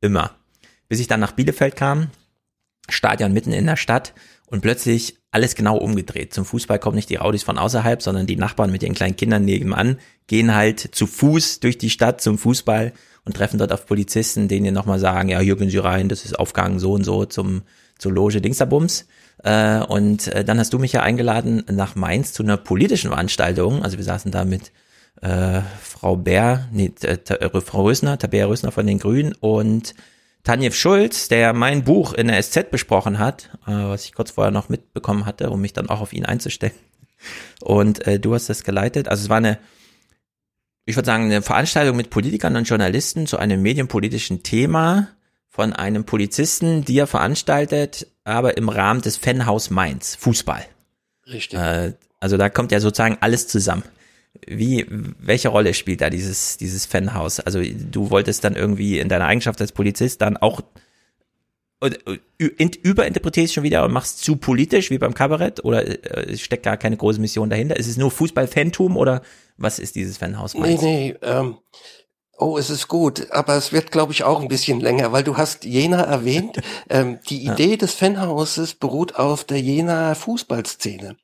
immer. 0.00 0.32
Bis 0.88 1.00
ich 1.00 1.06
dann 1.06 1.20
nach 1.20 1.32
Bielefeld 1.32 1.76
kam, 1.76 2.08
Stadion 2.88 3.32
mitten 3.32 3.52
in 3.52 3.66
der 3.66 3.76
Stadt 3.76 4.14
und 4.46 4.60
plötzlich 4.60 5.16
alles 5.30 5.54
genau 5.54 5.76
umgedreht. 5.76 6.32
Zum 6.32 6.44
Fußball 6.44 6.78
kommen 6.78 6.96
nicht 6.96 7.10
die 7.10 7.16
Raudis 7.16 7.42
von 7.42 7.58
außerhalb, 7.58 8.02
sondern 8.02 8.26
die 8.26 8.36
Nachbarn 8.36 8.70
mit 8.70 8.82
ihren 8.82 8.94
kleinen 8.94 9.16
Kindern 9.16 9.44
nebenan 9.44 9.98
gehen 10.26 10.54
halt 10.54 10.80
zu 10.80 11.06
Fuß 11.06 11.60
durch 11.60 11.78
die 11.78 11.90
Stadt 11.90 12.20
zum 12.20 12.38
Fußball 12.38 12.92
und 13.24 13.36
treffen 13.36 13.58
dort 13.58 13.72
auf 13.72 13.86
Polizisten, 13.86 14.48
denen 14.48 14.74
nochmal 14.74 14.98
sagen, 14.98 15.30
ja, 15.30 15.40
hier 15.40 15.56
gehen 15.56 15.70
Sie 15.70 15.78
rein, 15.78 16.08
das 16.08 16.24
ist 16.24 16.38
Aufgang 16.38 16.78
so 16.78 16.92
und 16.92 17.04
so 17.04 17.24
zum, 17.24 17.62
zur 17.98 18.12
Loge 18.12 18.40
Dingsterbums. 18.40 19.06
Äh, 19.44 19.80
und 19.80 20.28
äh, 20.28 20.44
dann 20.44 20.58
hast 20.58 20.72
du 20.72 20.78
mich 20.78 20.92
ja 20.92 21.02
eingeladen 21.02 21.64
nach 21.70 21.94
Mainz 21.94 22.32
zu 22.32 22.42
einer 22.42 22.56
politischen 22.56 23.10
Veranstaltung. 23.10 23.82
Also 23.82 23.98
wir 23.98 24.04
saßen 24.04 24.32
da 24.32 24.44
mit 24.44 24.72
äh, 25.20 25.60
Frau 25.80 26.16
Bär, 26.16 26.66
nee, 26.72 26.92
äh, 27.02 27.60
Frau 27.60 27.82
Rösner, 27.82 28.18
Tabea 28.18 28.46
Rösner 28.46 28.72
von 28.72 28.86
den 28.86 28.98
Grünen 28.98 29.34
und 29.34 29.94
Tanjev 30.44 30.74
Schulz, 30.74 31.28
der 31.28 31.52
mein 31.52 31.84
Buch 31.84 32.14
in 32.14 32.28
der 32.28 32.42
SZ 32.42 32.70
besprochen 32.70 33.18
hat, 33.18 33.50
äh, 33.66 33.72
was 33.72 34.06
ich 34.06 34.14
kurz 34.14 34.30
vorher 34.30 34.50
noch 34.50 34.70
mitbekommen 34.70 35.26
hatte, 35.26 35.50
um 35.50 35.60
mich 35.60 35.74
dann 35.74 35.90
auch 35.90 36.00
auf 36.00 36.14
ihn 36.14 36.24
einzustellen. 36.24 36.74
Und 37.60 38.06
äh, 38.06 38.18
du 38.18 38.34
hast 38.34 38.48
das 38.48 38.64
geleitet. 38.64 39.08
Also 39.08 39.24
es 39.24 39.28
war 39.28 39.38
eine, 39.38 39.58
ich 40.86 40.96
würde 40.96 41.06
sagen, 41.06 41.24
eine 41.24 41.42
Veranstaltung 41.42 41.96
mit 41.96 42.10
Politikern 42.10 42.56
und 42.56 42.68
Journalisten 42.68 43.26
zu 43.26 43.38
einem 43.38 43.60
medienpolitischen 43.60 44.42
Thema 44.42 45.08
von 45.54 45.72
einem 45.72 46.02
Polizisten, 46.02 46.84
die 46.84 46.98
er 46.98 47.06
veranstaltet, 47.06 48.08
aber 48.24 48.56
im 48.56 48.68
Rahmen 48.68 49.02
des 49.02 49.16
Fanhaus 49.16 49.70
Mainz, 49.70 50.16
Fußball. 50.16 50.66
Richtig. 51.28 51.56
Äh, 51.56 51.92
also 52.18 52.36
da 52.36 52.48
kommt 52.48 52.72
ja 52.72 52.80
sozusagen 52.80 53.18
alles 53.20 53.46
zusammen. 53.46 53.84
Wie, 54.48 54.84
welche 54.88 55.50
Rolle 55.50 55.72
spielt 55.74 56.00
da 56.00 56.10
dieses, 56.10 56.56
dieses 56.56 56.86
Fanhaus? 56.86 57.38
Also 57.38 57.62
du 57.62 58.10
wolltest 58.10 58.42
dann 58.42 58.56
irgendwie 58.56 58.98
in 58.98 59.08
deiner 59.08 59.26
Eigenschaft 59.26 59.60
als 59.60 59.70
Polizist 59.70 60.22
dann 60.22 60.36
auch 60.36 60.60
überinterpretierst 62.38 63.54
schon 63.54 63.62
wieder 63.62 63.84
und 63.84 63.92
machst 63.92 64.24
zu 64.24 64.34
politisch 64.34 64.90
wie 64.90 64.98
beim 64.98 65.14
Kabarett 65.14 65.64
oder 65.64 65.86
äh, 65.86 66.36
steckt 66.36 66.64
gar 66.64 66.78
keine 66.78 66.96
große 66.96 67.20
Mission 67.20 67.48
dahinter? 67.48 67.76
Ist 67.76 67.86
es 67.86 67.96
nur 67.96 68.10
Fußball-Fantum 68.10 68.96
oder 68.96 69.22
was 69.56 69.78
ist 69.78 69.94
dieses 69.94 70.18
Fanhaus? 70.18 70.54
Mainz? 70.54 70.82
Nee, 70.82 71.12
nee, 71.12 71.16
ähm, 71.22 71.58
Oh, 72.36 72.58
es 72.58 72.68
ist 72.68 72.88
gut, 72.88 73.30
aber 73.30 73.54
es 73.54 73.72
wird, 73.72 73.92
glaube 73.92 74.12
ich, 74.12 74.24
auch 74.24 74.40
ein 74.40 74.48
bisschen 74.48 74.80
länger, 74.80 75.12
weil 75.12 75.22
du 75.22 75.36
hast 75.36 75.64
Jena 75.64 76.02
erwähnt. 76.02 76.60
ähm, 76.90 77.20
die 77.28 77.44
Idee 77.44 77.72
ja. 77.72 77.76
des 77.76 77.94
Fanhauses 77.94 78.74
beruht 78.74 79.16
auf 79.16 79.44
der 79.44 79.60
Jena 79.60 80.14
Fußballszene. 80.14 81.16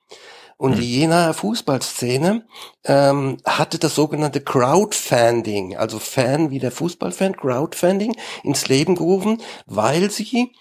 Und 0.57 0.77
die 0.77 0.83
hm. 0.83 1.01
Jena 1.01 1.33
Fußballszene 1.33 2.45
ähm, 2.85 3.39
hatte 3.47 3.79
das 3.79 3.95
sogenannte 3.95 4.43
Crowdfunding, 4.43 5.77
also 5.77 5.99
Fan 5.99 6.51
wie 6.51 6.59
der 6.59 6.71
Fußballfan, 6.71 7.35
Crowdfunding 7.35 8.15
ins 8.43 8.69
Leben 8.69 8.95
gerufen, 8.95 9.41
weil 9.65 10.11
sie 10.11 10.53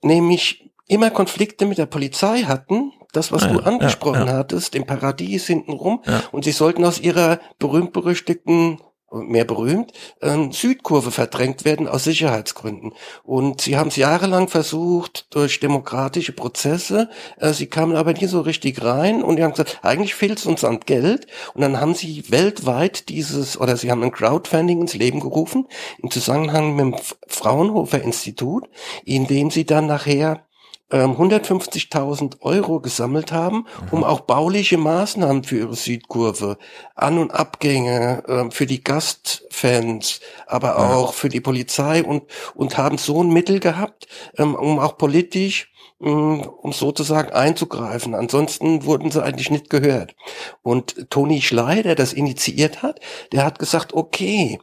nämlich 0.00 0.70
immer 0.88 1.10
Konflikte 1.10 1.66
mit 1.66 1.76
der 1.76 1.86
Polizei 1.86 2.44
hatten, 2.44 2.92
das, 3.12 3.30
was 3.30 3.42
ja, 3.42 3.52
du 3.52 3.60
angesprochen 3.60 4.26
ja, 4.26 4.32
ja. 4.32 4.38
hattest, 4.38 4.74
im 4.74 4.86
Paradies 4.86 5.46
hintenrum, 5.46 6.02
und 6.32 6.44
sie 6.44 6.52
sollten 6.52 6.82
aus 6.84 6.98
ihrer 6.98 7.38
berühmt-berüchtigten 7.58 8.78
mehr 9.12 9.44
berühmt, 9.44 9.92
ähm, 10.20 10.52
Südkurve 10.52 11.10
verdrängt 11.10 11.64
werden 11.64 11.88
aus 11.88 12.04
Sicherheitsgründen. 12.04 12.92
Und 13.24 13.60
sie 13.60 13.76
haben 13.76 13.88
es 13.88 13.96
jahrelang 13.96 14.48
versucht 14.48 15.26
durch 15.34 15.60
demokratische 15.60 16.32
Prozesse. 16.32 17.10
Äh, 17.38 17.52
sie 17.52 17.66
kamen 17.66 17.96
aber 17.96 18.12
nie 18.12 18.26
so 18.26 18.40
richtig 18.40 18.82
rein 18.82 19.22
und 19.22 19.36
die 19.36 19.44
haben 19.44 19.52
gesagt, 19.52 19.80
eigentlich 19.82 20.14
fehlt 20.14 20.38
es 20.38 20.46
uns 20.46 20.64
an 20.64 20.80
Geld. 20.80 21.26
Und 21.54 21.60
dann 21.60 21.80
haben 21.80 21.94
sie 21.94 22.24
weltweit 22.28 23.08
dieses, 23.08 23.60
oder 23.60 23.76
sie 23.76 23.90
haben 23.90 24.02
ein 24.02 24.12
Crowdfunding 24.12 24.80
ins 24.80 24.94
Leben 24.94 25.20
gerufen, 25.20 25.66
im 26.02 26.10
Zusammenhang 26.10 26.74
mit 26.76 26.84
dem 26.84 26.96
Fraunhofer 27.26 28.02
Institut, 28.02 28.68
in 29.04 29.26
dem 29.26 29.50
sie 29.50 29.64
dann 29.64 29.86
nachher 29.86 30.44
150.000 30.92 32.22
ähm, 32.22 32.30
Euro 32.40 32.80
gesammelt 32.80 33.32
haben, 33.32 33.66
um 33.90 34.00
mhm. 34.00 34.04
auch 34.04 34.20
bauliche 34.20 34.76
Maßnahmen 34.76 35.44
für 35.44 35.58
ihre 35.58 35.74
Südkurve, 35.74 36.58
An- 36.94 37.18
und 37.18 37.32
Abgänge 37.32 38.22
äh, 38.26 38.50
für 38.50 38.66
die 38.66 38.84
Gastfans, 38.84 40.20
aber 40.46 40.78
auch 40.78 41.14
für 41.14 41.28
die 41.28 41.40
Polizei 41.40 42.04
und, 42.04 42.24
und 42.54 42.76
haben 42.76 42.98
so 42.98 43.22
ein 43.22 43.30
Mittel 43.30 43.60
gehabt, 43.60 44.06
ähm, 44.36 44.54
um 44.54 44.78
auch 44.78 44.98
politisch 44.98 45.72
um 46.02 46.72
sozusagen 46.72 47.32
einzugreifen. 47.32 48.16
Ansonsten 48.16 48.84
wurden 48.84 49.12
sie 49.12 49.22
eigentlich 49.22 49.50
nicht 49.50 49.70
gehört. 49.70 50.16
Und 50.62 51.08
Toni 51.10 51.40
Schley, 51.42 51.82
der 51.84 51.94
das 51.94 52.12
initiiert 52.12 52.82
hat, 52.82 52.98
der 53.30 53.44
hat 53.44 53.60
gesagt, 53.60 53.94
okay, 53.94 54.58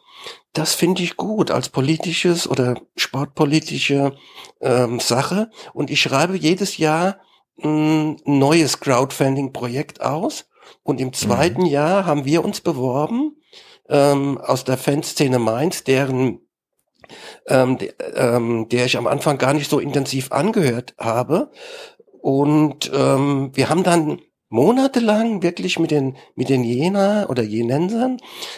das 0.54 0.74
finde 0.74 1.04
ich 1.04 1.16
gut 1.16 1.52
als 1.52 1.70
politisches 1.70 2.48
oder 2.48 2.82
sportpolitische 2.96 4.16
ähm, 4.62 5.00
Sache. 5.00 5.50
Und 5.74 5.90
ich 5.90 6.02
schreibe 6.02 6.36
jedes 6.36 6.78
Jahr 6.78 7.20
ein 7.64 8.18
neues 8.26 8.80
Crowdfunding-Projekt 8.80 10.02
aus. 10.02 10.50
Und 10.84 11.00
im 11.00 11.14
zweiten 11.14 11.62
mhm. 11.62 11.68
Jahr 11.68 12.06
haben 12.06 12.26
wir 12.26 12.44
uns 12.44 12.62
beworben 12.62 13.38
ähm, 13.90 14.38
aus 14.40 14.64
der 14.64 14.78
Fanszene 14.78 15.40
Mainz, 15.40 15.84
deren 15.84 16.42
ähm, 17.48 17.78
de, 17.78 17.94
ähm, 18.16 18.70
der 18.70 18.86
ich 18.86 18.98
am 18.98 19.08
Anfang 19.08 19.38
gar 19.38 19.54
nicht 19.54 19.70
so 19.70 19.80
intensiv 19.80 20.32
angehört 20.32 20.94
habe. 21.00 21.52
Und 22.22 22.92
ähm, 22.94 23.52
wir 23.54 23.70
haben 23.70 23.84
dann 23.84 24.22
monatelang 24.50 25.42
wirklich 25.44 25.80
mit 25.80 25.92
den 25.92 26.16
mit 26.36 26.50
den 26.50 26.64
Jena 26.64 27.28
oder 27.30 27.44
Jenensern 27.44 28.18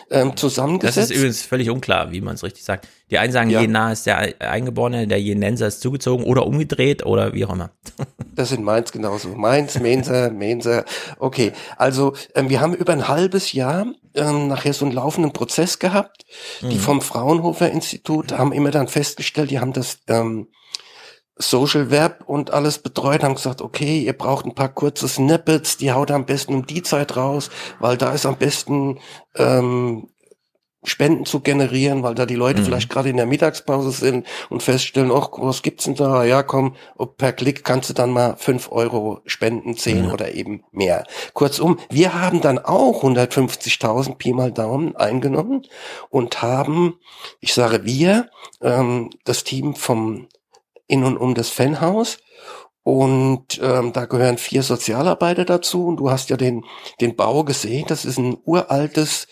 ähm, 0.10 0.36
zusammengesetzt. 0.38 0.98
Das 0.98 1.10
ist 1.12 1.16
übrigens 1.18 1.42
völlig 1.44 1.70
unklar, 1.70 2.12
wie 2.12 2.22
man 2.22 2.36
es 2.36 2.44
richtig 2.44 2.64
sagt. 2.64 2.88
Die 3.10 3.18
einen 3.18 3.34
sagen, 3.34 3.50
Ja. 3.50 3.60
Jena 3.62 3.92
ist 3.92 4.06
der 4.06 4.18
Eingeborene, 4.42 5.06
der 5.06 5.22
Jenenser 5.22 5.68
ist 5.68 5.82
zugezogen 5.82 6.24
oder 6.26 6.48
umgedreht 6.48 7.06
oder 7.06 7.34
wie 7.34 7.46
auch 7.46 7.54
immer. 7.54 7.72
Das 8.34 8.48
sind 8.48 8.64
Mainz 8.64 8.94
genauso. 8.94 9.28
Mainz, 9.36 9.78
Menser, 9.80 10.32
Menser. 10.32 10.86
Okay, 11.20 11.52
also 11.76 12.14
ähm, 12.34 12.50
wir 12.50 12.62
haben 12.62 12.74
über 12.74 12.94
ein 12.94 13.10
halbes 13.10 13.52
Jahr 13.52 13.88
ähm, 14.16 14.48
nachher 14.48 14.74
so 14.74 14.86
einen 14.86 14.94
laufenden 14.94 15.34
Prozess 15.34 15.80
gehabt. 15.80 16.26
Die 16.62 16.76
Mhm. 16.76 16.80
vom 16.80 17.02
Fraunhofer 17.02 17.70
Institut 17.70 18.32
haben 18.32 18.54
immer 18.54 18.72
dann 18.72 18.88
festgestellt, 18.88 19.52
die 19.52 19.60
haben 19.60 19.74
das 19.74 20.00
ähm, 20.08 20.48
Social 21.42 21.92
Web 21.92 22.24
und 22.26 22.52
alles 22.52 22.80
betreut, 22.80 23.24
haben 23.24 23.36
gesagt, 23.36 23.62
okay, 23.62 24.00
ihr 24.02 24.14
braucht 24.14 24.46
ein 24.46 24.56
paar 24.56 24.70
kurze 24.70 25.08
Snippets, 25.08 25.78
die 25.78 25.92
haut 25.92 26.12
am 26.12 26.26
besten 26.26 26.54
um 26.54 26.66
die 26.68 26.84
Zeit 26.84 27.18
raus, 27.18 27.50
weil 27.80 27.98
da 27.98 28.14
ist 28.14 28.26
am 28.26 28.38
besten 28.38 29.00
ähm, 29.36 30.08
Spenden 30.84 31.26
zu 31.28 31.42
generieren, 31.42 32.02
weil 32.02 32.16
da 32.16 32.26
die 32.26 32.34
Leute 32.34 32.62
Mhm. 32.62 32.66
vielleicht 32.66 32.90
gerade 32.90 33.10
in 33.10 33.18
der 33.18 33.28
Mittagspause 33.28 33.92
sind 33.92 34.26
und 34.50 34.64
feststellen, 34.64 35.12
ach, 35.14 35.30
was 35.34 35.62
gibt's 35.62 35.84
denn 35.84 35.94
da? 35.94 36.24
Ja, 36.24 36.42
komm, 36.42 36.76
ob 36.98 37.18
per 37.18 37.34
Klick 37.34 37.64
kannst 37.64 37.92
du 37.92 37.94
dann 37.94 38.10
mal 38.10 38.36
fünf 38.38 38.72
Euro 38.72 39.20
spenden, 39.28 39.78
zehn 39.78 40.06
Ja. 40.06 40.12
oder 40.12 40.34
eben 40.34 40.64
mehr. 40.72 41.04
Kurzum, 41.34 41.78
wir 41.92 42.20
haben 42.20 42.42
dann 42.42 42.58
auch 42.58 43.04
150.000 43.04 44.16
Pi 44.18 44.34
mal 44.34 44.52
Daumen 44.52 44.96
eingenommen 44.96 45.68
und 46.10 46.42
haben, 46.42 46.96
ich 47.42 47.54
sage 47.54 47.86
wir, 47.86 48.32
ähm, 48.64 49.12
das 49.24 49.44
Team 49.44 49.76
vom 49.76 50.30
in 50.92 51.04
und 51.04 51.18
um 51.18 51.34
das 51.34 51.50
Fanhaus 51.50 52.18
und 52.84 53.60
ähm, 53.62 53.94
da 53.94 54.06
gehören 54.06 54.38
vier 54.38 54.64
Sozialarbeiter 54.64 55.46
dazu 55.46 55.86
und 55.88 55.98
du 55.98 56.10
hast 56.12 56.30
ja 56.30 56.38
den 56.38 56.64
den 57.00 57.16
Bau 57.16 57.44
gesehen. 57.44 57.86
Das 57.88 58.06
ist 58.06 58.18
ein 58.18 58.38
uraltes 58.44 59.28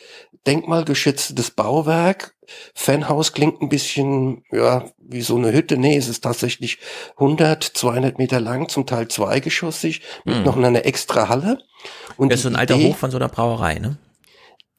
denkmalgeschütztes 0.48 1.52
Bauwerk. 1.52 2.36
Fanhaus 2.74 3.34
klingt 3.34 3.62
ein 3.62 3.70
bisschen 3.70 4.44
ja 4.52 4.86
wie 5.00 5.22
so 5.22 5.36
eine 5.38 5.52
Hütte. 5.52 5.78
Nee, 5.78 5.98
es 5.98 6.08
ist 6.08 6.22
tatsächlich 6.24 6.80
100, 7.18 7.64
200 7.64 8.18
Meter 8.18 8.40
lang, 8.40 8.70
zum 8.70 8.86
Teil 8.86 9.08
zweigeschossig 9.08 10.02
mit 10.26 10.38
Hm. 10.38 10.44
noch 10.44 10.58
einer 10.58 10.86
extra 10.86 11.30
Halle. 11.30 11.60
Und 12.18 12.32
Das 12.32 12.40
ist 12.40 12.44
so 12.44 12.50
ein 12.50 12.56
alter 12.56 12.76
Idee- 12.76 12.90
Hof 12.90 12.98
von 12.98 13.12
so 13.12 13.18
einer 13.18 13.30
Brauerei, 13.30 13.76
ne? 13.80 13.98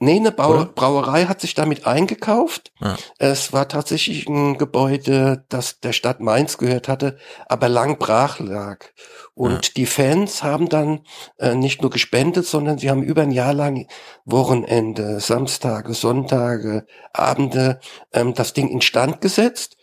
Nee, 0.03 0.17
eine 0.17 0.35
Oder? 0.35 0.65
Brauerei 0.65 1.27
hat 1.27 1.43
sich 1.43 1.53
damit 1.53 1.87
eingekauft. 1.87 2.73
Ah. 2.81 2.97
Es 3.19 3.53
war 3.53 3.69
tatsächlich 3.69 4.27
ein 4.31 4.57
Gebäude, 4.57 5.45
das 5.51 5.81
der 5.81 5.93
Stadt 5.93 6.21
Mainz 6.21 6.57
gehört 6.57 6.89
hatte, 6.89 7.19
aber 7.49 7.69
lang 7.69 7.99
brach 7.99 8.39
lag. 8.39 8.87
Und 9.35 9.77
die 9.77 9.85
Fans 9.85 10.43
haben 10.43 10.71
dann 10.71 11.01
äh, 11.37 11.55
nicht 11.55 11.83
nur 11.83 11.91
gespendet, 11.91 12.47
sondern 12.47 12.79
sie 12.79 12.89
haben 12.89 13.03
über 13.03 13.21
ein 13.21 13.31
Jahr 13.31 13.53
lang 13.53 13.89
Wochenende, 14.25 15.21
Samstage, 15.21 15.93
Sonntage, 15.93 16.87
Abende 17.13 17.79
ähm, 18.15 18.33
das 18.33 18.55
Ding 18.55 18.69
instand 18.69 19.21
gesetzt. 19.21 19.77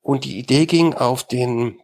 Und 0.00 0.24
die 0.24 0.38
Idee 0.38 0.66
ging 0.66 0.94
auf 0.94 1.24
den 1.24 1.80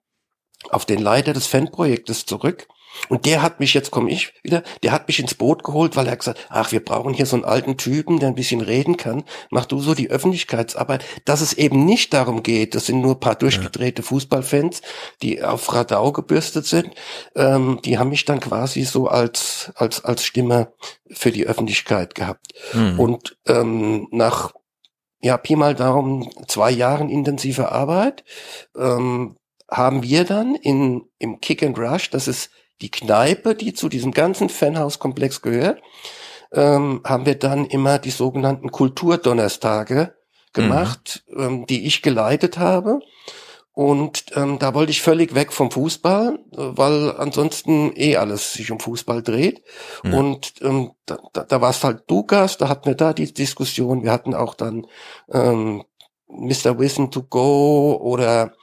auf 0.70 0.84
den 0.84 1.00
Leiter 1.00 1.32
des 1.32 1.46
Fanprojektes 1.46 2.26
zurück. 2.26 2.68
Und 3.08 3.26
der 3.26 3.42
hat 3.42 3.60
mich, 3.60 3.74
jetzt 3.74 3.90
komme 3.90 4.10
ich 4.10 4.32
wieder, 4.42 4.62
der 4.82 4.92
hat 4.92 5.06
mich 5.08 5.18
ins 5.18 5.34
Boot 5.34 5.64
geholt, 5.64 5.96
weil 5.96 6.06
er 6.06 6.16
gesagt, 6.16 6.46
ach, 6.48 6.72
wir 6.72 6.84
brauchen 6.84 7.14
hier 7.14 7.26
so 7.26 7.36
einen 7.36 7.44
alten 7.44 7.76
Typen, 7.76 8.18
der 8.18 8.28
ein 8.28 8.34
bisschen 8.34 8.60
reden 8.60 8.96
kann. 8.96 9.24
Mach 9.50 9.66
du 9.66 9.80
so 9.80 9.94
die 9.94 10.10
Öffentlichkeitsarbeit. 10.10 11.04
Dass 11.24 11.40
es 11.40 11.52
eben 11.52 11.84
nicht 11.84 12.12
darum 12.12 12.42
geht, 12.42 12.74
das 12.74 12.86
sind 12.86 13.00
nur 13.00 13.14
ein 13.14 13.20
paar 13.20 13.34
durchgedrehte 13.34 14.02
Fußballfans, 14.02 14.82
die 15.22 15.42
auf 15.42 15.72
Radau 15.72 16.12
gebürstet 16.12 16.66
sind. 16.66 16.90
Ähm, 17.34 17.80
die 17.84 17.98
haben 17.98 18.10
mich 18.10 18.24
dann 18.24 18.40
quasi 18.40 18.82
so 18.82 19.08
als, 19.08 19.72
als, 19.74 20.04
als 20.04 20.24
Stimme 20.24 20.72
für 21.10 21.32
die 21.32 21.46
Öffentlichkeit 21.46 22.14
gehabt. 22.14 22.52
Mhm. 22.72 22.98
Und 22.98 23.36
ähm, 23.46 24.08
nach 24.10 24.52
ja, 25.20 25.36
Pi 25.36 25.56
mal 25.56 25.74
Daumen, 25.74 26.28
zwei 26.46 26.70
Jahren 26.70 27.08
intensiver 27.08 27.72
Arbeit, 27.72 28.24
ähm, 28.76 29.36
haben 29.68 30.02
wir 30.02 30.24
dann 30.24 30.54
in, 30.54 31.08
im 31.18 31.40
Kick 31.40 31.62
and 31.62 31.78
Rush, 31.78 32.10
das 32.10 32.28
ist 32.28 32.50
die 32.80 32.90
Kneipe, 32.90 33.54
die 33.54 33.74
zu 33.74 33.88
diesem 33.88 34.12
ganzen 34.12 34.48
Fanhauskomplex 34.48 35.42
gehört, 35.42 35.80
ähm, 36.52 37.00
haben 37.04 37.26
wir 37.26 37.36
dann 37.36 37.66
immer 37.66 37.98
die 37.98 38.10
sogenannten 38.10 38.70
Kulturdonnerstage 38.70 40.14
gemacht, 40.52 41.24
ähm, 41.36 41.66
die 41.66 41.86
ich 41.86 42.02
geleitet 42.02 42.58
habe. 42.58 43.00
Und 43.72 44.24
ähm, 44.34 44.58
da 44.58 44.72
wollte 44.72 44.90
ich 44.90 45.02
völlig 45.02 45.34
weg 45.34 45.52
vom 45.52 45.70
Fußball, 45.70 46.38
äh, 46.52 46.56
weil 46.56 47.14
ansonsten 47.18 47.92
eh 47.94 48.16
alles 48.16 48.54
sich 48.54 48.70
um 48.70 48.80
Fußball 48.80 49.22
dreht. 49.22 49.62
Ja. 50.02 50.18
Und 50.18 50.54
ähm, 50.62 50.92
da, 51.04 51.18
da, 51.34 51.44
da 51.44 51.60
war 51.60 51.70
es 51.70 51.84
halt 51.84 52.10
Lukas, 52.10 52.56
da 52.56 52.70
hatten 52.70 52.86
wir 52.86 52.94
da 52.94 53.12
die 53.12 53.32
Diskussion. 53.32 54.02
Wir 54.02 54.12
hatten 54.12 54.34
auch 54.34 54.54
dann 54.54 54.86
ähm, 55.30 55.84
Mr. 56.26 56.78
Wissen 56.78 57.10
to 57.10 57.22
Go 57.24 57.98
oder 58.00 58.54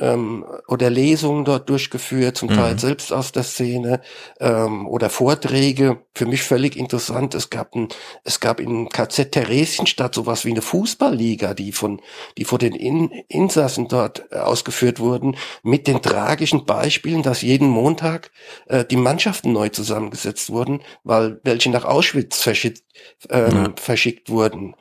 ähm, 0.00 0.44
oder 0.68 0.90
Lesungen 0.90 1.44
dort 1.44 1.68
durchgeführt, 1.68 2.36
zum 2.36 2.48
Mhm. 2.50 2.54
Teil 2.54 2.78
selbst 2.78 3.12
aus 3.12 3.32
der 3.32 3.42
Szene 3.42 4.00
ähm, 4.40 4.86
oder 4.86 5.10
Vorträge. 5.10 5.98
Für 6.14 6.26
mich 6.26 6.42
völlig 6.42 6.76
interessant. 6.76 7.34
Es 7.34 7.50
gab 7.50 7.74
ein, 7.74 7.88
es 8.24 8.40
gab 8.40 8.60
in 8.60 8.88
KZ 8.88 9.32
Theresienstadt 9.32 10.14
sowas 10.14 10.44
wie 10.44 10.50
eine 10.50 10.62
Fußballliga, 10.62 11.54
die 11.54 11.72
von 11.72 12.00
die 12.36 12.44
vor 12.44 12.58
den 12.58 12.74
in 12.74 13.10
Insassen 13.28 13.88
dort 13.88 14.24
äh, 14.30 14.36
ausgeführt 14.36 15.00
wurden, 15.00 15.36
mit 15.62 15.86
den 15.86 16.02
tragischen 16.02 16.64
Beispielen, 16.64 17.22
dass 17.22 17.42
jeden 17.42 17.68
Montag 17.68 18.30
äh, 18.66 18.84
die 18.84 18.96
Mannschaften 18.96 19.52
neu 19.52 19.68
zusammengesetzt 19.68 20.50
wurden, 20.50 20.80
weil 21.04 21.40
welche 21.44 21.70
nach 21.70 21.84
Auschwitz 21.84 22.42
verschickt, 22.42 22.82
ähm, 23.30 23.54
Ja. 23.56 23.72
verschickt 23.76 24.30
wurden. 24.30 24.74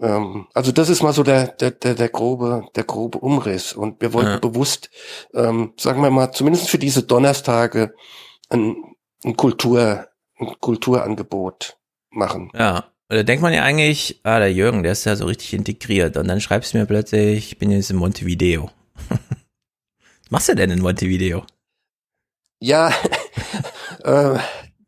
Ähm, 0.00 0.46
also 0.54 0.72
das 0.72 0.88
ist 0.88 1.02
mal 1.02 1.12
so 1.12 1.22
der, 1.22 1.48
der, 1.48 1.70
der, 1.72 1.94
der 1.94 2.08
grobe, 2.08 2.64
der 2.74 2.84
grobe 2.84 3.18
Umriss. 3.18 3.72
Und 3.72 4.00
wir 4.00 4.12
wollten 4.12 4.30
Ja. 4.32 4.38
bewusst, 4.38 4.90
ähm, 5.34 5.74
sagen 5.78 6.02
wir 6.02 6.10
mal, 6.10 6.32
zumindest 6.32 6.68
für 6.70 6.78
diese 6.78 7.02
Donnerstage 7.02 7.94
ein, 8.48 8.76
ein 9.24 9.36
Kultur, 9.36 10.08
ein 10.38 10.54
Kulturangebot 10.60 11.76
machen. 12.10 12.50
Ja. 12.54 12.84
Da 13.12 13.24
denkt 13.24 13.42
man 13.42 13.52
ja 13.52 13.64
eigentlich, 13.64 14.20
ah, 14.22 14.38
der 14.38 14.52
Jürgen, 14.52 14.84
der 14.84 14.92
ist 14.92 15.04
ja 15.04 15.16
so 15.16 15.26
richtig 15.26 15.52
integriert. 15.52 16.16
Und 16.16 16.28
dann 16.28 16.40
schreibst 16.40 16.72
du 16.72 16.78
mir 16.78 16.86
plötzlich, 16.86 17.50
ich 17.50 17.58
bin 17.58 17.72
jetzt 17.72 17.90
in 17.90 17.96
Montevideo. 17.96 18.70
Was 19.10 20.30
machst 20.30 20.48
du 20.48 20.54
denn 20.54 20.70
in 20.70 20.80
Montevideo? 20.80 21.44
Ja, 22.60 22.92
äh, 24.04 24.38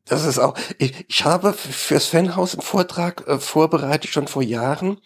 das 0.07 0.25
ist 0.25 0.39
auch. 0.39 0.55
Ich, 0.79 1.05
ich 1.09 1.25
habe 1.25 1.53
fürs 1.53 2.07
Fanhaus 2.07 2.55
einen 2.55 2.63
Vortrag 2.63 3.27
äh, 3.29 3.39
vorbereitet 3.39 4.11
schon 4.11 4.27
vor 4.29 4.43
Jahren 4.43 5.01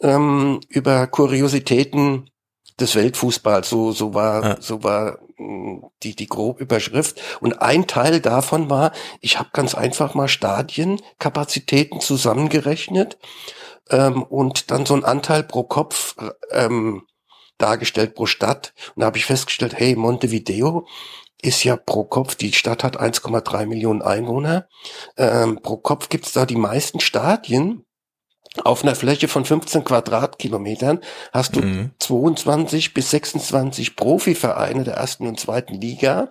ähm, 0.00 0.60
über 0.68 1.06
Kuriositäten 1.08 2.30
des 2.78 2.94
Weltfußballs. 2.94 3.68
So 3.68 3.92
so 3.92 4.14
war 4.14 4.42
Ja. 4.44 4.56
so 4.60 4.82
war 4.84 5.18
mh, 5.38 5.88
die 6.02 6.14
die 6.14 6.26
grobe 6.28 6.62
Überschrift. 6.62 7.20
Und 7.40 7.60
ein 7.60 7.86
Teil 7.86 8.20
davon 8.20 8.70
war, 8.70 8.92
ich 9.20 9.38
habe 9.38 9.50
ganz 9.52 9.74
einfach 9.74 10.14
mal 10.14 10.28
Stadienkapazitäten 10.28 12.00
zusammengerechnet 12.00 13.18
ähm, 13.90 14.22
und 14.22 14.70
dann 14.70 14.86
so 14.86 14.94
einen 14.94 15.04
Anteil 15.04 15.42
pro 15.42 15.64
Kopf 15.64 16.16
ähm, 16.50 17.02
dargestellt 17.58 18.14
pro 18.14 18.26
Stadt. 18.26 18.74
Und 18.94 19.00
da 19.00 19.06
habe 19.06 19.18
ich 19.18 19.26
festgestellt, 19.26 19.74
hey, 19.78 19.96
Montevideo 19.96 20.86
ist 21.46 21.64
ja 21.64 21.76
pro 21.76 22.04
Kopf, 22.04 22.34
die 22.34 22.52
Stadt 22.52 22.84
hat 22.84 23.00
1,3 23.00 23.66
Millionen 23.66 24.02
Einwohner. 24.02 24.66
Ähm, 25.16 25.60
pro 25.62 25.76
Kopf 25.76 26.08
gibt's 26.08 26.32
da 26.32 26.46
die 26.46 26.56
meisten 26.56 27.00
Stadien. 27.00 27.82
Auf 28.64 28.82
einer 28.82 28.94
Fläche 28.94 29.28
von 29.28 29.44
15 29.44 29.84
Quadratkilometern 29.84 31.00
hast 31.32 31.56
du 31.56 31.60
Mhm. 31.60 31.90
22 31.98 32.94
bis 32.94 33.10
26 33.10 33.96
Profivereine 33.96 34.84
der 34.84 34.94
ersten 34.94 35.26
und 35.26 35.38
zweiten 35.38 35.74
Liga. 35.74 36.30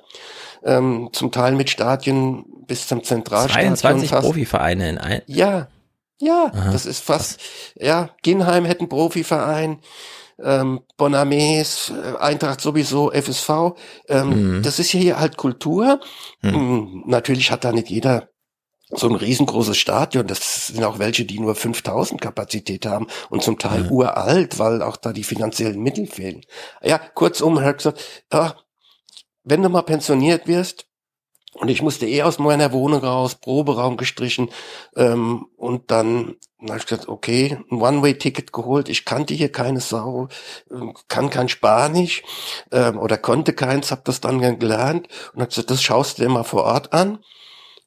Ähm, 0.63 1.09
zum 1.13 1.31
Teil 1.31 1.53
mit 1.53 1.69
Stadien 1.69 2.45
bis 2.65 2.87
zum 2.87 3.03
Zentralstadion. 3.03 3.75
22 3.75 4.09
fast. 4.09 4.25
Profivereine 4.25 4.89
in 4.89 4.97
ein. 4.97 5.21
Ja, 5.27 5.67
ja, 6.19 6.49
Aha. 6.53 6.71
das 6.71 6.85
ist 6.87 7.03
fast, 7.03 7.39
ja, 7.75 8.09
Ginheim 8.23 8.65
hätte 8.65 8.79
einen 8.79 8.89
Profiverein, 8.89 9.79
ähm, 10.43 10.81
Bonames, 10.97 11.91
äh, 11.91 12.17
Eintracht 12.17 12.61
sowieso, 12.61 13.11
FSV. 13.11 13.75
Ähm, 14.07 14.57
Mhm. 14.57 14.63
Das 14.63 14.79
ist 14.79 14.91
ja 14.93 14.99
hier 14.99 15.19
halt 15.19 15.37
Kultur. 15.37 15.99
Mhm. 16.41 16.51
Mm, 16.51 17.03
Natürlich 17.07 17.51
hat 17.51 17.63
da 17.63 17.71
nicht 17.71 17.89
jeder 17.89 18.29
so 18.89 19.07
ein 19.09 19.15
riesengroßes 19.15 19.77
Stadion. 19.77 20.27
Das 20.27 20.67
sind 20.67 20.83
auch 20.83 20.99
welche, 20.99 21.25
die 21.25 21.39
nur 21.39 21.55
5000 21.55 22.21
Kapazität 22.21 22.85
haben 22.85 23.07
und 23.29 23.41
zum 23.43 23.57
Teil 23.57 23.83
Mhm. 23.85 23.91
uralt, 23.91 24.59
weil 24.59 24.81
auch 24.83 24.97
da 24.97 25.11
die 25.13 25.23
finanziellen 25.23 25.81
Mittel 25.81 26.05
fehlen. 26.07 26.41
Ja, 26.83 26.99
kurzum, 26.99 27.57
er 27.57 27.65
hat 27.65 27.77
gesagt, 27.77 28.01
ja, 28.31 28.55
wenn 29.43 29.61
du 29.63 29.69
mal 29.69 29.81
pensioniert 29.83 30.47
wirst, 30.47 30.87
und 31.55 31.69
ich 31.69 31.81
musste 31.81 32.05
eh 32.05 32.21
aus 32.23 32.37
meiner 32.37 32.73
Wohnung 32.73 32.99
raus, 32.99 33.35
Proberaum 33.35 33.95
gestrichen, 33.95 34.49
ähm, 34.95 35.47
und 35.55 35.89
dann 35.89 36.35
habe 36.67 36.79
ich 36.79 36.85
gesagt, 36.85 37.07
okay, 37.07 37.59
ein 37.71 37.81
One-Way-Ticket 37.81 38.51
geholt. 38.51 38.89
Ich 38.89 39.05
kannte 39.05 39.33
hier 39.33 39.51
keine 39.51 39.79
Sau, 39.79 40.27
ähm, 40.71 40.93
kann 41.07 41.29
kein 41.29 41.47
Spanisch 41.47 42.23
ähm, 42.71 42.97
oder 42.97 43.17
konnte 43.17 43.53
keins, 43.53 43.91
habe 43.91 44.01
das 44.03 44.19
dann 44.19 44.39
gelernt 44.59 45.07
und 45.33 45.41
habe 45.41 45.49
gesagt, 45.49 45.69
das 45.69 45.81
schaust 45.81 46.17
du 46.17 46.23
dir 46.23 46.29
mal 46.29 46.43
vor 46.43 46.63
Ort 46.63 46.93
an. 46.93 47.19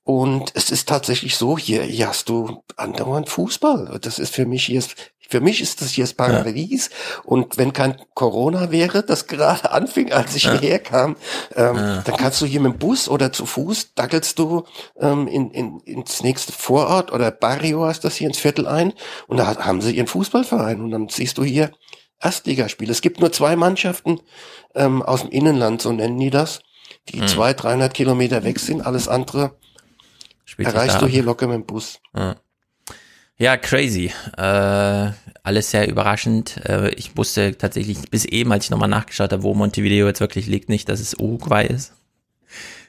Und 0.05 0.53
es 0.55 0.71
ist 0.71 0.89
tatsächlich 0.89 1.37
so, 1.37 1.59
hier, 1.59 1.83
hier 1.83 2.09
hast 2.09 2.31
du 2.31 2.63
andauernd 2.77 3.29
Fußball. 3.29 3.99
Das 4.01 4.19
ist 4.19 4.35
für 4.35 4.47
mich 4.47 4.65
hier, 4.65 4.83
für 5.31 5.41
mich 5.41 5.61
ist 5.61 5.83
das 5.83 5.91
hier 5.91 6.05
das 6.05 6.15
Paradies. 6.15 6.89
Ja. 6.89 7.23
Und 7.25 7.59
wenn 7.59 7.75
kein 7.75 8.01
Corona 8.15 8.71
wäre, 8.71 9.03
das 9.03 9.27
gerade 9.27 9.71
anfing, 9.71 10.11
als 10.11 10.35
ich 10.35 10.45
ja. 10.45 10.59
hierher 10.59 10.79
kam, 10.79 11.17
ähm, 11.55 11.77
ja. 11.77 12.01
dann 12.01 12.17
kannst 12.17 12.41
du 12.41 12.47
hier 12.47 12.61
mit 12.61 12.73
dem 12.73 12.79
Bus 12.79 13.09
oder 13.11 13.31
zu 13.31 13.45
Fuß, 13.45 13.95
dackelst 13.95 14.39
du 14.39 14.65
ähm, 14.99 15.29
in, 15.29 15.51
in, 15.51 15.81
ins 15.81 16.23
nächste 16.23 16.53
Vorort 16.53 17.13
oder 17.13 17.31
Barrio 17.31 17.85
hast 17.85 18.05
das 18.05 18.17
hier 18.17 18.27
ins 18.27 18.39
Viertel 18.39 18.67
ein 18.67 18.95
und 19.27 19.37
da 19.37 19.59
haben 19.59 19.83
sie 19.83 19.95
ihren 19.95 20.07
Fußballverein 20.07 20.81
und 20.81 20.91
dann 20.91 21.09
siehst 21.11 21.37
du 21.37 21.45
hier 21.45 21.73
Erstligaspiele. 22.21 22.91
Es 22.91 23.03
gibt 23.03 23.21
nur 23.21 23.31
zwei 23.31 23.55
Mannschaften 23.55 24.21
ähm, 24.75 25.03
aus 25.03 25.21
dem 25.21 25.31
Innenland, 25.31 25.83
so 25.83 25.93
nennen 25.93 26.19
die 26.19 26.31
das, 26.31 26.61
die 27.11 27.21
hm. 27.21 27.29
zwei, 27.29 27.53
dreihundert 27.53 27.93
Kilometer 27.93 28.45
weg 28.45 28.59
sind. 28.59 28.81
Alles 28.81 29.09
andere 29.09 29.57
Spielt 30.47 30.69
erreichst 30.69 31.03
du 31.03 31.07
hier 31.07 31.23
locker 31.23 31.47
mit 31.47 31.57
dem 31.57 31.67
Bus. 31.67 32.01
Ja. 32.17 32.37
Ja, 33.39 33.57
crazy. 33.57 34.13
Äh, 34.37 35.13
alles 35.43 35.71
sehr 35.71 35.89
überraschend. 35.89 36.57
Äh, 36.67 36.91
ich 36.91 37.17
wusste 37.17 37.57
tatsächlich 37.57 38.11
bis 38.11 38.25
eben, 38.25 38.53
als 38.53 38.65
ich 38.65 38.71
nochmal 38.71 38.89
nachgeschaut 38.89 39.33
habe, 39.33 39.45
wo 39.45 39.55
Montevideo 39.55 40.09
jetzt 40.09 40.21
wirklich 40.21 40.47
liegt, 40.47 40.69
nicht, 40.69 40.89
dass 40.89 41.01
es 41.01 41.15
Uruguay 41.15 41.67
ist. 41.67 41.93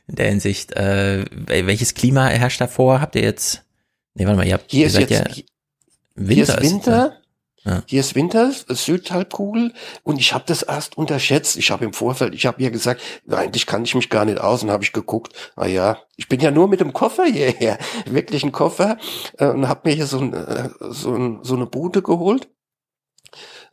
In 0.07 0.15
der 0.15 0.29
Hinsicht, 0.29 0.71
äh, 0.75 1.23
welches 1.31 1.93
Klima 1.93 2.27
herrscht 2.27 2.61
davor? 2.61 2.99
Habt 2.99 3.15
ihr 3.15 3.21
jetzt? 3.21 3.63
Nee, 4.15 4.25
warte 4.25 4.37
mal, 4.37 4.47
ihr 4.47 4.53
habt 4.53 4.71
hier 4.71 4.87
ist 4.87 4.97
jetzt, 4.97 5.11
ja, 5.11 5.23
Winter. 6.15 6.33
Hier 6.33 6.43
ist 6.43 6.61
Winter. 6.61 7.18
Ja. 7.65 7.83
Hier 7.87 7.99
ist 7.99 8.15
Winter, 8.15 8.51
Südhalbkugel 8.51 9.73
und 10.03 10.19
ich 10.19 10.33
habe 10.33 10.45
das 10.47 10.61
erst 10.61 10.97
unterschätzt. 10.97 11.57
Ich 11.57 11.71
habe 11.71 11.85
im 11.85 11.93
Vorfeld, 11.93 12.33
ich 12.33 12.45
habe 12.45 12.61
ihr 12.61 12.71
gesagt, 12.71 13.01
eigentlich 13.29 13.65
kann 13.65 13.83
ich 13.83 13.95
mich 13.95 14.09
gar 14.09 14.25
nicht 14.25 14.39
aus 14.39 14.63
und 14.63 14.71
habe 14.71 14.83
ich 14.83 14.93
geguckt, 14.93 15.33
ah 15.55 15.65
ja, 15.65 15.97
ich 16.15 16.29
bin 16.29 16.39
ja 16.39 16.51
nur 16.51 16.67
mit 16.67 16.79
dem 16.79 16.93
Koffer 16.93 17.25
hierher, 17.25 17.77
wirklich 18.05 18.43
ein 18.43 18.51
Koffer 18.51 18.97
äh, 19.37 19.47
und 19.47 19.67
habe 19.67 19.89
mir 19.89 19.95
hier 19.95 20.07
so, 20.07 20.19
ein, 20.19 20.33
äh, 20.33 20.69
so, 20.79 21.13
ein, 21.13 21.39
so 21.43 21.55
eine 21.55 21.65
Bude 21.65 22.01
geholt 22.01 22.49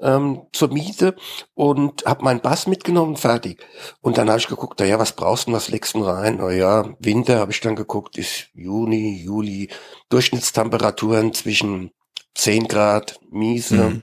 ähm, 0.00 0.42
zur 0.52 0.72
Miete 0.72 1.14
und 1.54 2.04
habe 2.06 2.24
meinen 2.24 2.40
Bass 2.40 2.66
mitgenommen, 2.66 3.16
fertig. 3.16 3.64
Und 4.00 4.18
dann 4.18 4.28
habe 4.28 4.38
ich 4.38 4.48
geguckt, 4.48 4.80
naja, 4.80 4.98
was 4.98 5.12
brauchst 5.12 5.48
du, 5.48 5.52
was 5.52 5.68
legst 5.68 5.94
du 5.94 6.02
rein? 6.02 6.36
Naja, 6.36 6.94
Winter 6.98 7.38
habe 7.38 7.52
ich 7.52 7.60
dann 7.60 7.76
geguckt, 7.76 8.18
ist 8.18 8.48
Juni, 8.54 9.22
Juli, 9.22 9.70
Durchschnittstemperaturen 10.08 11.32
zwischen 11.32 11.92
10 12.36 12.68
Grad, 12.68 13.18
miese 13.30 13.76
mhm. 13.76 14.02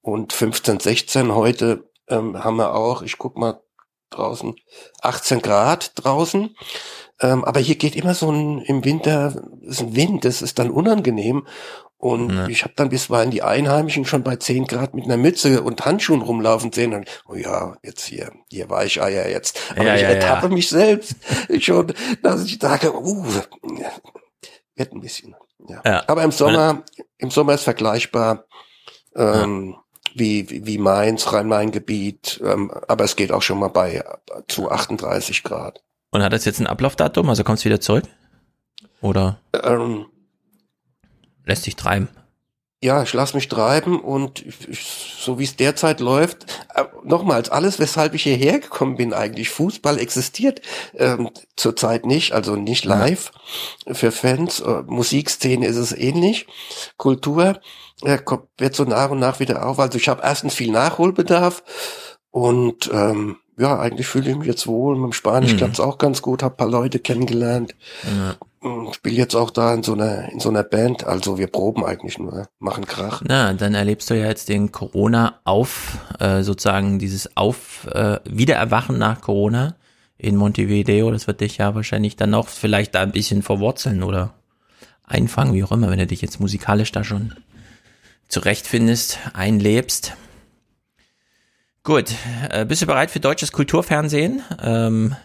und 0.00 0.32
15, 0.32 0.80
16 0.80 1.34
heute 1.34 1.90
ähm, 2.08 2.42
haben 2.42 2.56
wir 2.56 2.74
auch, 2.74 3.02
ich 3.02 3.18
guck 3.18 3.36
mal 3.36 3.60
draußen, 4.10 4.54
18 5.00 5.42
Grad 5.42 5.92
draußen. 5.96 6.54
Ähm, 7.20 7.44
aber 7.44 7.60
hier 7.60 7.76
geht 7.76 7.96
immer 7.96 8.14
so 8.14 8.30
ein, 8.30 8.60
im 8.62 8.84
Winter, 8.84 9.42
ist 9.62 9.80
ein 9.80 9.96
Wind, 9.96 10.24
das 10.24 10.42
ist 10.42 10.58
dann 10.58 10.70
unangenehm. 10.70 11.46
Und 11.96 12.34
ja. 12.34 12.48
ich 12.48 12.64
habe 12.64 12.74
dann 12.74 12.88
bisweilen 12.88 13.30
die 13.30 13.42
Einheimischen 13.42 14.04
schon 14.04 14.24
bei 14.24 14.34
10 14.34 14.66
Grad 14.66 14.94
mit 14.94 15.04
einer 15.04 15.16
Mütze 15.16 15.62
und 15.62 15.84
Handschuhen 15.84 16.22
rumlaufen 16.22 16.72
sehen. 16.72 16.94
Und, 16.94 17.08
oh 17.28 17.36
ja, 17.36 17.76
jetzt 17.82 18.04
hier, 18.06 18.32
hier 18.50 18.68
war 18.68 18.84
ich 18.84 19.00
Eier 19.00 19.28
jetzt. 19.28 19.60
Aber 19.70 19.84
ja, 19.84 19.94
ich 19.94 20.02
ja, 20.02 20.08
ertappe 20.08 20.48
mich 20.48 20.68
selbst 20.68 21.14
schon, 21.60 21.92
dass 22.22 22.44
ich 22.44 22.58
sage, 22.60 22.92
uh, 22.92 23.24
wird 24.74 24.92
ein 24.92 25.00
bisschen. 25.00 25.36
Ja. 25.68 25.82
ja. 25.84 26.04
Aber 26.06 26.22
im 26.22 26.32
Sommer, 26.32 26.82
im 27.18 27.30
Sommer 27.30 27.54
ist 27.54 27.64
vergleichbar 27.64 28.44
ähm, 29.14 29.74
ja. 29.76 29.82
wie, 30.14 30.66
wie, 30.66 30.78
Mainz, 30.78 31.32
Rhein-Main-Gebiet, 31.32 32.40
ähm, 32.44 32.70
aber 32.88 33.04
es 33.04 33.16
geht 33.16 33.32
auch 33.32 33.42
schon 33.42 33.58
mal 33.58 33.68
bei 33.68 34.04
zu 34.48 34.70
38 34.70 35.42
Grad. 35.42 35.82
Und 36.10 36.22
hat 36.22 36.32
das 36.32 36.44
jetzt 36.44 36.60
ein 36.60 36.66
Ablaufdatum? 36.66 37.28
Also 37.28 37.44
kommt 37.44 37.58
es 37.58 37.64
wieder 37.64 37.80
zurück? 37.80 38.04
Oder 39.00 39.38
ähm, 39.62 40.06
lässt 41.44 41.64
sich 41.64 41.76
treiben? 41.76 42.08
Ja, 42.82 43.02
ich 43.04 43.12
lasse 43.12 43.36
mich 43.36 43.48
treiben 43.48 44.00
und 44.00 44.44
ich, 44.44 45.16
so 45.18 45.38
wie 45.38 45.44
es 45.44 45.54
derzeit 45.54 46.00
läuft, 46.00 46.46
äh, 46.74 46.84
nochmals, 47.04 47.48
alles, 47.48 47.78
weshalb 47.78 48.12
ich 48.14 48.24
hierher 48.24 48.58
gekommen 48.58 48.96
bin, 48.96 49.14
eigentlich 49.14 49.50
Fußball 49.50 49.98
existiert 49.98 50.60
ähm, 50.98 51.30
zurzeit 51.56 52.04
nicht, 52.06 52.32
also 52.32 52.56
nicht 52.56 52.84
live 52.84 53.30
für 53.92 54.10
Fans. 54.10 54.60
Äh, 54.60 54.82
Musikszene 54.86 55.66
ist 55.66 55.76
es 55.76 55.92
ähnlich. 55.92 56.46
Kultur 56.96 57.60
äh, 58.02 58.18
kommt, 58.18 58.48
wird 58.58 58.74
so 58.74 58.82
nach 58.82 59.10
und 59.10 59.20
nach 59.20 59.38
wieder 59.38 59.64
auf. 59.64 59.78
Also 59.78 59.96
ich 59.96 60.08
habe 60.08 60.22
erstens 60.24 60.54
viel 60.54 60.72
Nachholbedarf 60.72 61.62
und 62.32 62.90
ähm, 62.92 63.36
ja, 63.56 63.78
eigentlich 63.78 64.08
fühle 64.08 64.30
ich 64.30 64.36
mich 64.36 64.48
jetzt 64.48 64.66
wohl. 64.66 64.96
Mit 64.96 65.04
dem 65.04 65.12
Spanisch 65.12 65.52
mhm. 65.52 65.58
klappt's 65.58 65.78
auch 65.78 65.98
ganz 65.98 66.20
gut, 66.20 66.42
hab 66.42 66.56
paar 66.56 66.68
Leute 66.68 66.98
kennengelernt. 66.98 67.76
Ja. 68.04 68.36
Hm, 68.62 68.92
Spiele 68.92 69.16
jetzt 69.16 69.34
auch 69.34 69.50
da 69.50 69.74
in 69.74 69.82
so 69.82 69.94
einer 69.94 70.30
in 70.30 70.38
so 70.38 70.48
einer 70.48 70.62
Band, 70.62 71.04
also 71.04 71.36
wir 71.36 71.48
proben 71.48 71.84
eigentlich 71.84 72.18
nur, 72.18 72.48
machen 72.60 72.86
Krach. 72.86 73.22
Na, 73.26 73.52
dann 73.54 73.74
erlebst 73.74 74.08
du 74.08 74.14
ja 74.14 74.26
jetzt 74.26 74.48
den 74.48 74.70
Corona 74.70 75.40
auf, 75.44 75.98
äh, 76.20 76.42
sozusagen 76.42 77.00
dieses 77.00 77.36
Auf, 77.36 77.88
äh, 77.92 78.20
Wiedererwachen 78.24 78.98
nach 78.98 79.20
Corona 79.20 79.74
in 80.16 80.36
Montevideo. 80.36 81.10
Das 81.10 81.26
wird 81.26 81.40
dich 81.40 81.58
ja 81.58 81.74
wahrscheinlich 81.74 82.14
dann 82.14 82.34
auch 82.34 82.46
vielleicht 82.46 82.94
da 82.94 83.02
ein 83.02 83.10
bisschen 83.10 83.42
verwurzeln 83.42 84.04
oder 84.04 84.34
einfangen, 85.04 85.54
wie 85.54 85.64
auch 85.64 85.72
immer, 85.72 85.90
wenn 85.90 85.98
du 85.98 86.06
dich 86.06 86.22
jetzt 86.22 86.38
musikalisch 86.38 86.92
da 86.92 87.02
schon 87.02 87.34
zurechtfindest, 88.28 89.18
einlebst. 89.34 90.16
Gut, 91.82 92.12
äh, 92.50 92.64
bist 92.64 92.80
du 92.80 92.86
bereit 92.86 93.10
für 93.10 93.18
deutsches 93.18 93.50
Kulturfernsehen? 93.50 94.40
Ähm, 94.62 95.16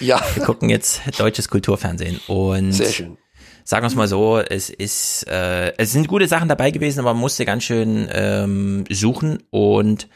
ja. 0.00 0.20
Wir 0.34 0.44
gucken 0.44 0.68
jetzt 0.68 1.00
deutsches 1.18 1.48
Kulturfernsehen 1.48 2.20
und 2.26 2.72
Sehr 2.72 2.90
schön. 2.90 3.16
sagen 3.64 3.84
wir 3.84 3.88
es 3.88 3.94
mal 3.94 4.08
so, 4.08 4.38
es 4.38 4.70
ist, 4.70 5.26
äh, 5.28 5.72
es 5.76 5.92
sind 5.92 6.08
gute 6.08 6.28
Sachen 6.28 6.48
dabei 6.48 6.70
gewesen, 6.70 7.00
aber 7.00 7.12
man 7.12 7.20
musste 7.20 7.44
ganz 7.44 7.64
schön 7.64 8.08
ähm, 8.12 8.84
suchen 8.90 9.42
und 9.50 10.08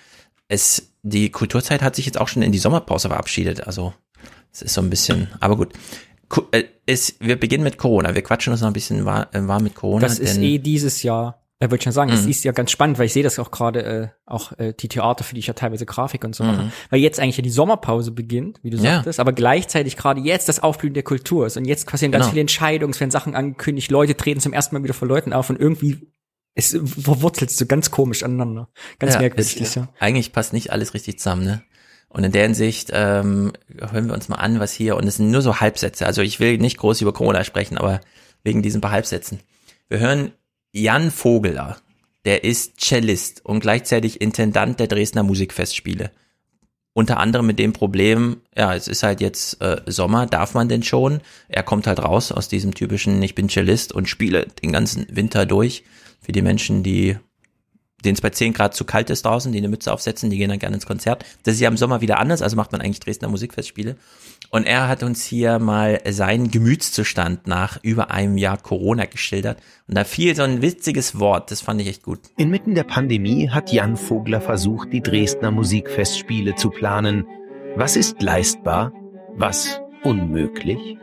es, 0.49 0.92
die 1.03 1.31
Kulturzeit 1.31 1.83
hat 1.83 1.97
sich 1.97 2.07
jetzt 2.07 2.20
auch 2.20 2.29
schon 2.29 2.42
in 2.42 2.53
die 2.53 2.59
Sommerpause 2.59 3.09
verabschiedet. 3.09 3.66
Also 3.66 3.94
es 4.53 4.62
ist 4.62 4.75
so 4.75 4.81
ein 4.81 4.90
bisschen, 4.90 5.29
aber 5.40 5.57
gut. 5.57 5.73
Äh, 6.53 6.64
es, 6.87 7.16
wir 7.20 7.38
beginnen 7.38 7.64
mit 7.64 7.79
Corona. 7.79 8.14
Wir 8.14 8.23
quatschen 8.23 8.53
uns 8.53 8.61
noch 8.61 8.68
ein 8.68 8.75
bisschen 8.75 9.05
warm, 9.05 9.27
äh, 9.33 9.47
warm 9.47 9.62
mit 9.64 9.75
Corona. 9.75 10.01
Das 10.01 10.18
ist 10.18 10.38
eh 10.38 10.59
dieses 10.59 11.03
Jahr 11.03 11.43
ja, 11.64 11.70
wollte 11.70 11.85
schon 11.85 11.92
sagen, 11.92 12.11
mhm. 12.11 12.16
es 12.16 12.27
ist 12.27 12.44
ja 12.44 12.53
ganz 12.53 12.70
spannend, 12.70 12.98
weil 12.98 13.07
ich 13.07 13.12
sehe 13.12 13.22
das 13.22 13.38
auch 13.38 13.50
gerade, 13.50 13.83
äh, 13.83 14.09
auch 14.27 14.53
äh, 14.59 14.72
die 14.72 14.88
Theater, 14.88 15.24
für 15.24 15.35
die 15.35 15.40
ich 15.40 15.46
ja 15.46 15.55
teilweise 15.55 15.87
Grafik 15.87 16.24
und 16.24 16.35
so 16.35 16.44
mhm. 16.44 16.50
mache, 16.50 16.72
weil 16.90 17.00
jetzt 17.00 17.18
eigentlich 17.20 17.37
ja 17.37 17.42
die 17.42 17.50
Sommerpause 17.50 18.12
beginnt, 18.12 18.61
wie 18.62 18.70
du 18.70 18.77
ja. 18.77 18.96
sagtest, 18.96 19.20
aber 19.20 19.33
gleichzeitig 19.33 19.96
gerade 19.96 20.20
jetzt 20.20 20.48
das 20.48 20.62
Aufblühen 20.62 20.94
der 20.94 21.03
Kultur 21.03 21.46
ist 21.46 21.57
und 21.57 21.64
jetzt 21.64 21.88
passieren 21.88 22.12
ganz 22.12 22.24
genau. 22.24 22.31
viele 22.31 22.42
Entscheidungen, 22.42 22.92
es 22.92 23.00
werden 23.00 23.11
Sachen 23.11 23.35
angekündigt, 23.35 23.90
Leute 23.90 24.16
treten 24.16 24.40
zum 24.40 24.53
ersten 24.53 24.74
Mal 24.74 24.85
wieder 24.85 24.94
vor 24.94 25.09
Leuten 25.09 25.33
auf 25.33 25.50
und 25.50 25.59
irgendwie 25.59 26.07
es 26.55 26.70
verwurzelt 26.70 27.50
so 27.50 27.66
ganz 27.66 27.90
komisch 27.90 28.22
aneinander. 28.22 28.68
Ganz 29.00 29.14
ja, 29.14 29.20
merkwürdig. 29.20 29.61
Es, 29.61 29.74
ja. 29.74 29.88
Eigentlich 29.98 30.33
passt 30.33 30.53
nicht 30.53 30.70
alles 30.70 30.94
richtig 30.94 31.18
zusammen, 31.18 31.44
ne? 31.44 31.62
Und 32.09 32.22
in 32.22 32.31
der 32.31 32.44
Hinsicht 32.44 32.90
ähm, 32.92 33.53
hören 33.77 34.07
wir 34.07 34.14
uns 34.14 34.29
mal 34.29 34.37
an, 34.37 34.61
was 34.61 34.72
hier, 34.72 34.96
und 34.96 35.05
es 35.05 35.16
sind 35.16 35.33
nur 35.33 35.42
so 35.42 35.59
Halbsätze, 35.59 36.07
also 36.07 36.22
ich 36.22 36.38
will 36.38 36.59
nicht 36.59 36.77
groß 36.77 37.00
über 37.00 37.12
Corona 37.12 37.42
sprechen, 37.42 37.77
aber 37.77 38.00
wegen 38.44 38.62
diesen 38.62 38.81
paar 38.81 38.92
Halbsätzen. 38.92 39.40
Wir 39.88 39.98
hören 39.98 40.31
Jan 40.77 41.13
Vogeler, 41.13 41.77
der 42.25 42.43
ist 42.43 42.81
Cellist 42.81 43.47
und 43.47 43.61
gleichzeitig 43.61 44.21
Intendant 44.21 44.81
der 44.81 44.89
Dresdner 44.89 45.23
Musikfestspiele. 45.23 46.11
Unter 46.95 47.19
anderem 47.19 47.47
mit 47.47 47.61
dem 47.61 47.73
Problem, 47.73 48.39
ja, 48.57 48.75
es 48.75 48.89
ist 48.89 49.05
halt 49.05 49.21
jetzt 49.21 49.63
äh, 49.63 49.83
Sommer, 49.87 50.27
darf 50.27 50.53
man 50.55 50.69
denn 50.69 50.83
schon? 50.83 51.21
Er 51.49 51.63
kommt 51.63 51.87
halt 51.87 52.01
raus 52.01 52.33
aus 52.33 52.49
diesem 52.49 52.75
typischen, 52.75 53.23
ich 53.23 53.37
bin 53.37 53.49
Cellist 53.49 53.93
und 53.93 54.09
spiele 54.09 54.47
den 54.65 54.73
ganzen 54.73 55.07
Winter 55.15 55.47
durch. 55.47 55.85
Für 56.21 56.33
die 56.33 56.43
Menschen, 56.43 56.83
die 56.83 57.19
denen 58.05 58.17
es 58.17 58.21
bei 58.21 58.31
10 58.31 58.53
Grad 58.53 58.75
zu 58.75 58.85
kalt 58.85 59.11
ist 59.11 59.25
draußen, 59.25 59.53
die 59.53 59.59
eine 59.59 59.69
Mütze 59.69 59.93
aufsetzen, 59.93 60.29
die 60.29 60.39
gehen 60.39 60.51
dann 60.51 60.59
gerne 60.59 60.75
ins 60.75 60.87
Konzert. 60.87 61.25
Das 61.45 61.55
ist 61.55 61.61
ja 61.61 61.69
im 61.69 61.77
Sommer 61.77 62.01
wieder 62.01 62.19
anders, 62.19 62.43
also 62.43 62.57
macht 62.57 62.73
man 62.73 62.81
eigentlich 62.81 63.01
Dresdner 63.01 63.29
Musikfestspiele. 63.29 63.97
Und 64.55 64.69
er 64.69 64.87
hat 64.87 65.03
uns 65.03 65.25
hier 65.25 65.59
mal 65.59 66.01
seinen 66.09 66.49
Gemütszustand 66.49 67.49
nach 67.49 67.83
über 67.83 68.12
einem 68.12 68.38
Jahr 68.38 68.57
Corona 68.57 69.05
geschildert. 69.05 69.61
Und 69.88 69.99
da 69.99 70.05
fiel 70.05 70.37
so 70.37 70.45
ein 70.45 70.62
witziges 70.62 71.19
Wort, 71.19 71.51
das 71.51 71.61
fand 71.61 71.81
ich 71.81 71.88
echt 71.88 72.05
gut. 72.05 72.21
Inmitten 72.37 72.77
der 72.77 72.85
Pandemie 72.85 73.51
hat 73.51 73.73
Jan 73.73 73.97
Vogler 73.97 74.40
versucht, 74.40 74.93
die 74.93 75.01
Dresdner 75.01 75.51
Musikfestspiele 75.51 76.55
zu 76.55 76.71
planen. 76.71 77.27
Was 77.75 77.97
ist 77.97 78.23
leistbar? 78.23 78.93
Was 79.35 79.81
unmöglich? 80.05 80.99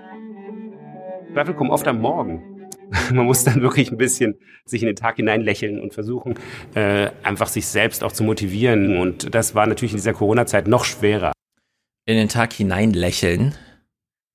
Zweifel 1.33 1.53
kommen 1.53 1.71
oft 1.71 1.89
am 1.89 1.99
Morgen. 1.99 2.69
Man 3.13 3.25
muss 3.25 3.43
dann 3.43 3.61
wirklich 3.61 3.91
ein 3.91 3.97
bisschen 3.97 4.35
sich 4.63 4.81
in 4.81 4.87
den 4.87 4.95
Tag 4.95 5.17
hinein 5.17 5.41
lächeln 5.41 5.81
und 5.81 5.93
versuchen, 5.93 6.35
äh, 6.73 7.09
einfach 7.21 7.49
sich 7.49 7.67
selbst 7.67 8.05
auch 8.05 8.13
zu 8.13 8.23
motivieren. 8.23 8.95
Und 8.97 9.35
das 9.35 9.55
war 9.55 9.67
natürlich 9.67 9.91
in 9.91 9.97
dieser 9.97 10.13
Corona-Zeit 10.13 10.69
noch 10.69 10.85
schwerer. 10.85 11.33
In 12.05 12.15
den 12.15 12.29
Tag 12.29 12.53
hinein 12.53 12.93
lächeln 12.93 13.53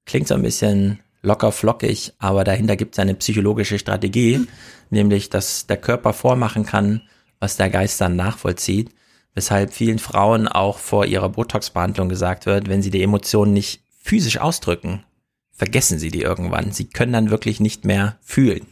klingt 0.05 0.29
so 0.29 0.35
ein 0.35 0.43
bisschen 0.43 1.01
locker 1.23 1.51
flockig, 1.51 2.13
aber 2.19 2.45
dahinter 2.45 2.77
gibt 2.77 2.95
es 2.95 3.01
eine 3.01 3.15
psychologische 3.15 3.81
Strategie, 3.81 4.47
nämlich 4.91 5.31
dass 5.31 5.67
der 5.67 5.77
Körper 5.77 6.13
vormachen 6.13 6.65
kann, 6.65 7.03
was 7.41 7.57
der 7.57 7.69
Geist 7.69 8.01
dann 8.01 8.15
nachvollzieht, 8.15 8.91
weshalb 9.35 9.73
vielen 9.73 9.99
Frauen 9.99 10.47
auch 10.47 10.79
vor 10.79 11.07
ihrer 11.07 11.29
Botox-Behandlung 11.29 12.09
gesagt 12.09 12.47
wird, 12.47 12.69
wenn 12.69 12.83
sie 12.83 12.91
die 12.91 13.03
Emotionen 13.03 13.53
nicht 13.53 13.83
physisch 14.01 14.39
ausdrücken, 14.39 15.03
vergessen 15.51 15.99
sie 15.99 16.13
die 16.13 16.23
irgendwann. 16.23 16.71
Sie 16.71 16.89
können 16.89 17.13
dann 17.13 17.31
wirklich 17.31 17.59
nicht 17.59 17.85
mehr 17.85 18.17
fühlen. 18.23 18.67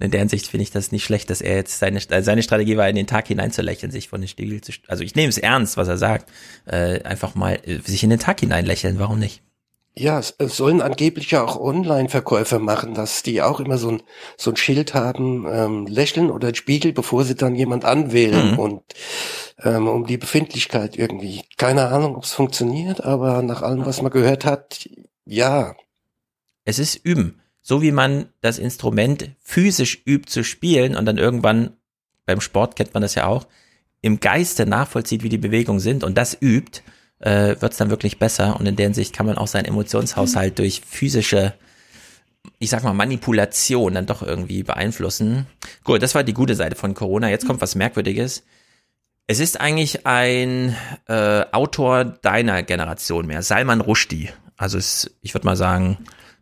In 0.00 0.12
der 0.12 0.20
Hinsicht 0.20 0.46
finde 0.46 0.62
ich 0.62 0.70
das 0.70 0.92
nicht 0.92 1.04
schlecht, 1.04 1.28
dass 1.28 1.40
er 1.40 1.56
jetzt 1.56 1.80
seine, 1.80 2.00
also 2.10 2.24
seine 2.24 2.42
Strategie 2.42 2.76
war, 2.76 2.88
in 2.88 2.94
den 2.94 3.08
Tag 3.08 3.26
hineinzulächeln, 3.26 3.90
sich 3.90 4.08
von 4.08 4.20
den 4.20 4.28
Spiegel 4.28 4.60
zu, 4.60 4.72
also 4.86 5.02
ich 5.02 5.16
nehme 5.16 5.28
es 5.28 5.38
ernst, 5.38 5.76
was 5.76 5.88
er 5.88 5.98
sagt, 5.98 6.30
äh, 6.66 7.02
einfach 7.02 7.34
mal 7.34 7.58
äh, 7.64 7.80
sich 7.80 8.04
in 8.04 8.10
den 8.10 8.20
Tag 8.20 8.40
hineinlächeln, 8.40 8.98
warum 8.98 9.18
nicht? 9.18 9.42
Ja, 9.96 10.20
es, 10.20 10.32
es 10.38 10.56
sollen 10.56 10.80
angeblich 10.80 11.32
ja 11.32 11.42
auch 11.42 11.58
Online-Verkäufer 11.58 12.60
machen, 12.60 12.94
dass 12.94 13.24
die 13.24 13.42
auch 13.42 13.58
immer 13.58 13.78
so 13.78 13.90
ein, 13.90 14.02
so 14.36 14.52
ein 14.52 14.56
Schild 14.56 14.94
haben, 14.94 15.44
ähm, 15.50 15.86
lächeln 15.88 16.30
oder 16.30 16.54
Spiegel, 16.54 16.92
bevor 16.92 17.24
sie 17.24 17.34
dann 17.34 17.56
jemand 17.56 17.84
anwählen 17.84 18.52
mhm. 18.52 18.58
und 18.60 18.82
ähm, 19.64 19.88
um 19.88 20.06
die 20.06 20.16
Befindlichkeit 20.16 20.96
irgendwie. 20.96 21.42
Keine 21.56 21.88
Ahnung, 21.88 22.14
ob 22.14 22.22
es 22.22 22.32
funktioniert, 22.32 23.02
aber 23.02 23.42
nach 23.42 23.62
allem, 23.62 23.84
was 23.86 24.00
man 24.00 24.12
gehört 24.12 24.44
hat, 24.44 24.88
ja. 25.24 25.74
Es 26.64 26.78
ist 26.78 26.94
üben. 27.04 27.40
So 27.68 27.82
wie 27.82 27.92
man 27.92 28.30
das 28.40 28.58
Instrument 28.58 29.28
physisch 29.42 30.00
übt 30.06 30.30
zu 30.30 30.42
spielen 30.42 30.96
und 30.96 31.04
dann 31.04 31.18
irgendwann, 31.18 31.76
beim 32.24 32.40
Sport 32.40 32.76
kennt 32.76 32.94
man 32.94 33.02
das 33.02 33.14
ja 33.14 33.26
auch, 33.26 33.46
im 34.00 34.20
Geiste 34.20 34.64
nachvollzieht, 34.64 35.22
wie 35.22 35.28
die 35.28 35.36
Bewegungen 35.36 35.78
sind 35.78 36.02
und 36.02 36.16
das 36.16 36.34
übt, 36.40 36.80
äh, 37.18 37.60
wird 37.60 37.72
es 37.72 37.76
dann 37.76 37.90
wirklich 37.90 38.18
besser. 38.18 38.58
Und 38.58 38.64
in 38.64 38.76
der 38.76 38.86
Hinsicht 38.86 39.14
kann 39.14 39.26
man 39.26 39.36
auch 39.36 39.48
seinen 39.48 39.66
Emotionshaushalt 39.66 40.52
mhm. 40.52 40.54
durch 40.54 40.80
physische, 40.80 41.52
ich 42.58 42.70
sag 42.70 42.84
mal, 42.84 42.94
Manipulation 42.94 43.92
dann 43.92 44.06
doch 44.06 44.22
irgendwie 44.22 44.62
beeinflussen. 44.62 45.44
Gut, 45.84 46.00
das 46.00 46.14
war 46.14 46.24
die 46.24 46.32
gute 46.32 46.54
Seite 46.54 46.74
von 46.74 46.94
Corona. 46.94 47.28
Jetzt 47.28 47.46
kommt 47.46 47.60
was 47.60 47.74
Merkwürdiges. 47.74 48.44
Es 49.26 49.40
ist 49.40 49.60
eigentlich 49.60 50.06
ein 50.06 50.74
äh, 51.06 51.44
Autor 51.52 52.06
deiner 52.06 52.62
Generation 52.62 53.26
mehr, 53.26 53.42
Salman 53.42 53.82
Rushdie. 53.82 54.30
Also 54.56 54.78
es, 54.78 55.10
ich 55.20 55.34
würde 55.34 55.44
mal 55.46 55.56
sagen, 55.56 55.98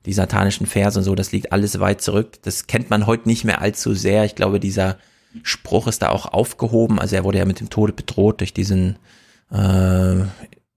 die 0.07 0.13
satanischen 0.13 0.67
Verse 0.67 0.99
und 0.99 1.05
so, 1.05 1.15
das 1.15 1.33
liegt 1.33 1.53
alles 1.53 1.79
weit 1.81 2.01
zurück. 2.01 2.43
Das 2.43 2.67
kennt 2.67 2.89
man 2.91 3.07
heute 3.07 3.29
nicht 3.29 3.45
mehr 3.45 3.61
allzu 3.61 3.95
sehr. 3.95 4.25
Ich 4.25 4.35
glaube, 4.35 4.61
dieser 4.61 4.97
Spruch 5.43 5.87
ist 5.87 6.03
da 6.03 6.11
auch 6.11 6.27
aufgehoben. 6.27 6.99
Also 6.99 7.17
er 7.17 7.25
wurde 7.25 7.39
ja 7.39 7.45
mit 7.45 7.61
dem 7.61 7.69
Tode 7.69 7.93
bedroht 7.93 8.41
durch 8.41 8.55
diesen 8.55 8.99
äh, 9.53 10.23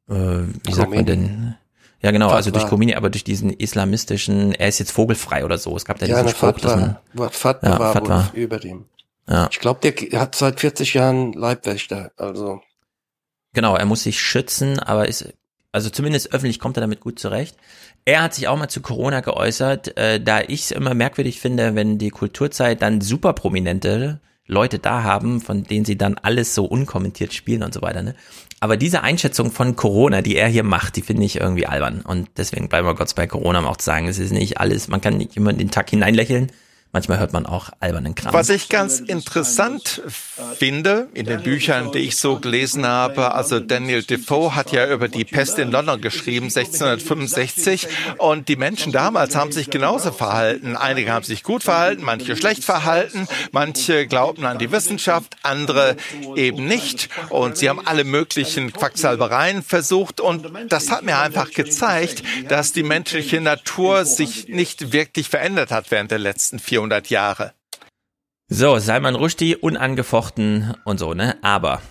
äh, 0.10 0.48
wie 0.63 0.74
sagt 0.74 0.94
man 0.94 1.06
denn? 1.06 1.56
Ja, 2.02 2.12
genau, 2.12 2.28
Fatwa. 2.28 2.38
also 2.38 2.52
durch 2.52 2.65
Khomeini, 2.68 2.96
aber 2.96 3.10
durch 3.10 3.24
diesen 3.24 3.52
islamistischen, 3.52 4.54
er 4.54 4.70
ist 4.70 4.80
jetzt 4.80 4.92
vogelfrei 4.92 5.44
oder 5.44 5.58
so. 5.58 5.76
Es 5.76 5.86
gab 5.86 6.00
da 6.00 6.06
ja 6.06 6.15
diesen 6.15 6.30
Spruch, 6.30 6.60
Fatwa, 6.60 6.62
dass 6.62 6.80
man, 7.13 7.30
Fatwa 7.30 7.70
ja, 7.70 7.80
war 7.80 7.94
Fatwa. 7.94 8.32
über 8.34 8.58
dem. 8.58 8.86
Ja. 9.28 9.50
Ich 9.52 9.60
glaube, 9.60 9.92
der 9.92 10.20
hat 10.20 10.36
seit 10.36 10.60
40 10.60 10.94
Jahren 10.94 11.34
Leibwächter, 11.34 12.12
also. 12.18 12.62
Genau, 13.54 13.76
er 13.76 13.86
muss 13.86 14.04
sich 14.04 14.22
schützen, 14.22 14.80
aber 14.80 15.08
ist, 15.08 15.34
also 15.72 15.89
zumindest 15.89 16.34
öffentlich 16.34 16.60
kommt 16.60 16.78
er 16.78 16.82
damit 16.82 17.02
gut 17.02 17.20
zurecht. 17.20 17.58
Er 18.06 18.24
hat 18.24 18.34
sich 18.34 18.48
auch 18.48 18.58
mal 18.58 18.70
zu 18.70 18.82
Corona 18.82 19.22
geäußert, 19.22 19.98
äh, 19.98 20.22
da 20.22 20.42
ich 20.42 20.62
es 20.62 20.72
immer 20.72 20.94
merkwürdig 20.94 21.40
finde, 21.40 21.76
wenn 21.76 21.98
die 21.98 22.10
Kulturzeit 22.10 22.82
dann 22.82 23.02
super 23.02 23.34
prominente 23.34 24.20
Leute 24.48 24.80
da 24.80 25.04
haben, 25.04 25.42
von 25.42 25.64
denen 25.64 25.86
sie 25.86 25.98
dann 25.98 26.16
alles 26.16 26.56
so 26.56 26.66
unkommentiert 26.66 27.34
spielen 27.34 27.62
und 27.62 27.74
so 27.74 27.82
weiter. 27.82 28.02
Ne? 28.02 28.16
Aber 28.60 28.78
diese 28.78 29.04
Einschätzung 29.04 29.52
von 29.52 29.76
Corona, 29.76 30.22
die 30.22 30.36
er 30.36 30.48
hier 30.48 30.64
macht, 30.64 30.96
die 30.96 31.02
finde 31.02 31.24
ich 31.24 31.40
irgendwie 31.40 31.68
albern. 31.68 32.02
Und 32.02 32.30
deswegen 32.36 32.68
bleiben 32.68 32.88
wir 32.88 32.96
kurz 32.96 33.14
bei 33.14 33.28
Corona, 33.28 33.60
um 33.60 33.66
auch 33.66 33.78
zu 33.78 33.86
sagen, 33.86 34.08
es 34.08 34.18
ist 34.18 34.34
nicht 34.34 34.60
alles, 34.60 34.88
man 34.88 35.02
kann 35.02 35.18
nicht 35.18 35.38
immer 35.38 35.54
den 35.54 35.72
Tag 35.72 35.90
hineinlächeln 35.92 36.52
manchmal 36.91 37.19
hört 37.19 37.34
man 37.34 37.45
auch 37.45 37.69
albernen 37.80 38.15
Kram. 38.15 38.34
Was 38.34 38.49
ich 38.49 38.69
ganz 38.69 38.99
interessant 38.99 40.02
finde 40.58 41.08
in 41.13 41.25
den 41.25 41.43
Büchern, 41.43 41.91
die 41.91 41.99
ich 41.99 42.17
so 42.17 42.39
gelesen 42.39 42.86
habe, 42.86 43.34
also 43.34 43.60
Daniel 43.60 44.04
Defoe 44.04 44.56
hat 44.56 44.71
ja 44.71 44.91
über 44.91 45.08
die 45.08 45.25
Pest 45.25 45.60
in 45.60 45.71
London 45.71 46.02
geschrieben, 46.02 46.45
1665, 46.45 47.88
und 48.17 48.47
die 48.47 48.56
Menschen 48.56 48.91
damals 48.91 49.36
haben 49.36 49.52
sich 49.52 49.69
genauso 49.69 50.12
verhalten. 50.12 50.75
Einige 50.75 51.12
haben 51.12 51.25
sich 51.25 51.43
gut 51.43 51.63
verhalten, 51.63 52.04
manche 52.04 52.36
schlecht 52.36 52.63
verhalten, 52.63 53.28
manche 53.52 54.08
glaubten 54.08 54.45
an 54.45 54.58
die 54.58 54.71
Wissenschaft, 54.71 55.36
andere 55.43 55.95
eben 56.36 56.65
nicht. 56.65 57.10
Und 57.30 57.58
sie 57.58 57.69
haben 57.69 57.86
alle 57.86 58.04
möglichen 58.04 58.73
Quacksalbereien 58.73 59.62
versucht. 59.63 60.21
Und 60.21 60.49
das 60.69 60.89
hat 60.89 61.04
mir 61.04 61.19
einfach 61.19 61.52
gezeigt, 61.52 62.23
dass 62.47 62.73
die 62.73 62.84
menschliche 62.84 63.41
Natur 63.41 64.06
sich 64.06 64.47
nicht 64.47 64.91
wirklich 64.91 65.30
verändert 65.30 65.71
hat 65.71 65.91
während 65.91 66.12
der 66.12 66.19
letzten 66.19 66.60
vier 66.60 66.79
400 66.80 67.10
Jahre. 67.10 67.54
So, 68.48 68.80
Salman 68.80 69.15
Rushdie 69.15 69.56
unangefochten 69.56 70.76
und 70.86 70.98
so, 70.98 71.13
ne? 71.13 71.38
Aber 71.44 71.82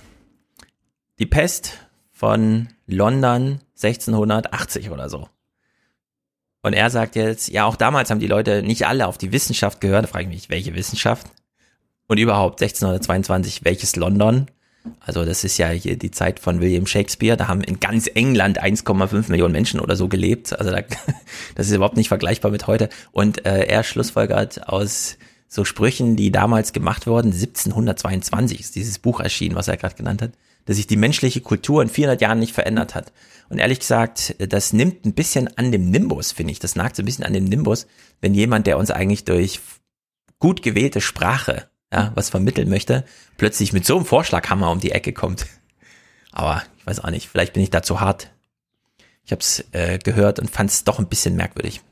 die 1.19 1.27
Pest 1.27 1.79
von 2.11 2.69
London 2.87 3.61
1680 3.77 4.91
oder 4.91 5.11
so. 5.11 5.29
Und 6.63 6.73
er 6.73 6.91
sagt 6.91 7.17
jetzt, 7.17 7.49
ja, 7.49 7.67
auch 7.67 7.77
damals 7.77 8.11
haben 8.11 8.19
die 8.19 8.27
Leute 8.27 8.63
nicht 8.63 8.87
alle 8.87 9.07
auf 9.07 9.19
die 9.19 9.31
Wissenschaft 9.31 9.81
gehört. 9.81 10.05
Da 10.05 10.09
frage 10.09 10.25
ich 10.25 10.31
mich, 10.31 10.51
welche 10.51 10.75
Wissenschaft? 10.75 11.31
Und 12.09 12.19
überhaupt 12.19 12.61
1622, 12.63 13.65
welches 13.65 13.95
London? 13.95 14.51
Also 15.01 15.25
das 15.25 15.45
ist 15.45 15.59
ja 15.59 15.69
hier 15.71 15.97
die 15.97 16.11
Zeit 16.11 16.41
von 16.41 16.61
William 16.61 16.87
Shakespeare. 16.87 17.37
Da 17.37 17.49
haben 17.49 17.63
in 17.63 17.81
ganz 17.81 18.09
England 18.13 18.63
1,5 18.63 19.31
Millionen 19.31 19.53
Menschen 19.53 19.81
oder 19.81 19.97
so 19.97 20.09
gelebt. 20.09 20.59
Also 20.59 20.71
da, 20.71 20.83
das 21.55 21.67
ist 21.67 21.75
überhaupt 21.75 21.97
nicht 21.97 22.09
vergleichbar 22.09 22.51
mit 22.51 22.67
heute. 22.67 22.89
Und 23.13 23.47
äh, 23.47 23.65
er 23.65 23.85
schlussfolgert 23.85 24.69
aus 24.69 25.19
so 25.49 25.65
Sprüchen, 25.65 26.17
die 26.17 26.31
damals 26.31 26.73
gemacht 26.73 27.07
wurden, 27.07 27.33
1722 27.33 28.61
ist 28.61 28.77
dieses 28.77 28.99
Buch 28.99 29.21
erschienen, 29.21 29.57
was 29.57 29.69
er 29.69 29.79
gerade 29.79 29.95
genannt 29.95 30.21
hat, 30.21 30.33
dass 30.67 30.77
sich 30.77 30.87
die 30.87 30.97
menschliche 30.97 31.41
Kultur 31.41 31.81
in 31.83 31.89
400 31.89 32.21
Jahren 32.21 32.39
nicht 32.39 32.53
verändert 32.53 32.95
hat. 32.95 33.13
Und 33.49 33.59
ehrlich 33.59 33.81
gesagt, 33.81 34.37
das 34.39 34.75
nimmt 34.75 35.07
ein 35.07 35.15
bisschen 35.15 35.49
an 35.57 35.73
dem 35.73 35.91
Nimbus, 35.91 36.33
finde 36.33 36.53
ich. 36.53 36.59
Das 36.59 36.77
nagt 36.77 36.97
so 36.97 37.03
ein 37.03 37.07
bisschen 37.07 37.25
an 37.25 37.33
dem 37.33 37.45
Nimbus, 37.45 37.87
wenn 38.21 38.35
jemand, 38.35 38.67
der 38.67 38.77
uns 38.77 38.91
eigentlich 38.91 39.25
durch 39.25 39.61
gut 40.39 40.63
gewählte 40.63 41.01
Sprache 41.01 41.68
ja, 41.93 42.13
was 42.15 42.31
vermitteln 42.31 42.69
möchte, 42.69 43.05
plötzlich 43.37 43.73
mit 43.73 43.87
so 43.87 43.97
einem 43.97 44.05
Vorschlaghammer 44.05 44.71
um 44.71 44.81
die 44.81 44.93
Ecke 44.93 45.13
kommt. 45.13 45.47
Aber 46.33 46.63
ich 46.79 46.87
weiß 46.87 47.01
auch 47.01 47.11
nicht, 47.11 47.29
vielleicht 47.29 47.55
bin 47.55 47.63
ich 47.63 47.71
da 47.71 47.83
zu 47.83 48.01
hart. 48.01 48.31
Ich 49.25 49.33
habe 49.33 49.41
es 49.41 49.65
äh, 49.73 49.99
gehört 49.99 50.39
und 50.39 50.51
fand 50.51 50.71
es 50.71 50.85
doch 50.85 50.99
ein 50.99 51.09
bisschen 51.09 51.37
merkwürdig. 51.37 51.83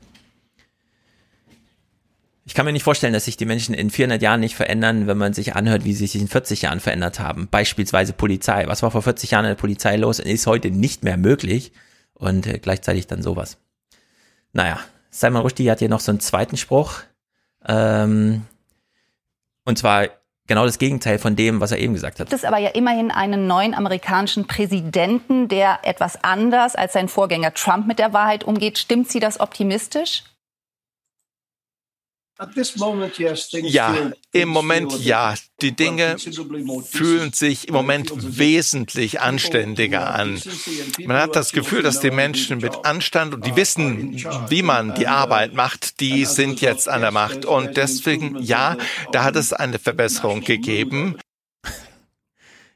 Ich 2.45 2.53
kann 2.53 2.65
mir 2.65 2.71
nicht 2.71 2.83
vorstellen, 2.83 3.11
dass 3.11 3.25
sich 3.25 3.35
die 3.35 3.45
Menschen 3.45 3.75
in 3.75 3.89
400 3.89 4.21
Jahren 4.21 4.39
nicht 4.39 4.55
verändern, 4.55 5.05
wenn 5.05 5.17
man 5.17 5.33
sich 5.33 5.55
anhört, 5.55 5.83
wie 5.83 5.93
sie 5.93 6.07
sich 6.07 6.21
in 6.21 6.29
40 6.29 6.61
Jahren 6.61 6.79
verändert 6.79 7.19
haben. 7.19 7.49
Beispielsweise 7.49 8.13
Polizei. 8.13 8.65
Was 8.67 8.83
war 8.83 8.91
vor 8.91 9.01
40 9.01 9.31
Jahren 9.31 9.43
in 9.43 9.49
der 9.49 9.55
Polizei 9.55 9.97
los 9.97 10.19
ist 10.19 10.47
heute 10.47 10.71
nicht 10.71 11.03
mehr 11.03 11.17
möglich. 11.17 11.73
Und 12.13 12.47
äh, 12.47 12.57
gleichzeitig 12.59 13.05
dann 13.05 13.21
sowas. 13.21 13.57
Naja, 14.53 14.79
Simon 15.09 15.41
Rushdie 15.41 15.69
hat 15.69 15.79
hier 15.79 15.89
noch 15.89 15.99
so 15.99 16.11
einen 16.11 16.21
zweiten 16.21 16.55
Spruch. 16.55 17.01
Ähm, 17.67 18.43
und 19.67 19.77
zwar 19.77 20.07
genau 20.47 20.65
das 20.65 20.79
Gegenteil 20.79 21.19
von 21.19 21.35
dem, 21.35 21.59
was 21.59 21.73
er 21.73 21.79
eben 21.79 21.93
gesagt 21.93 22.19
hat. 22.19 22.31
Es 22.31 22.45
aber 22.45 22.57
ja 22.57 22.69
immerhin 22.69 23.11
einen 23.11 23.47
neuen 23.47 23.73
amerikanischen 23.73 24.47
Präsidenten, 24.47 25.49
der 25.49 25.79
etwas 25.83 26.23
anders 26.23 26.75
als 26.75 26.93
sein 26.93 27.09
Vorgänger 27.09 27.53
Trump 27.53 27.85
mit 27.85 27.99
der 27.99 28.13
Wahrheit 28.13 28.45
umgeht. 28.45 28.77
Stimmt 28.77 29.11
Sie 29.11 29.19
das 29.19 29.41
optimistisch? 29.41 30.23
Ja, 33.73 34.11
im 34.31 34.49
Moment 34.49 35.03
ja. 35.03 35.33
Die 35.61 35.75
Dinge 35.75 36.17
fühlen 36.87 37.33
sich 37.33 37.67
im 37.67 37.73
Moment 37.73 38.11
wesentlich 38.37 39.21
anständiger 39.21 40.13
an. 40.13 40.39
Man 41.05 41.17
hat 41.17 41.35
das 41.35 41.51
Gefühl, 41.51 41.81
dass 41.81 41.99
die 41.99 42.11
Menschen 42.11 42.59
mit 42.59 42.85
Anstand 42.85 43.33
und 43.33 43.45
die 43.45 43.55
wissen, 43.55 44.23
wie 44.49 44.61
man 44.61 44.93
die 44.93 45.07
Arbeit 45.07 45.53
macht, 45.55 45.99
die 45.99 46.25
sind 46.25 46.61
jetzt 46.61 46.87
an 46.87 47.01
der 47.01 47.11
Macht. 47.11 47.45
Und 47.45 47.75
deswegen, 47.75 48.37
ja, 48.41 48.77
da 49.11 49.23
hat 49.23 49.35
es 49.35 49.51
eine 49.53 49.79
Verbesserung 49.79 50.41
gegeben. 50.41 51.17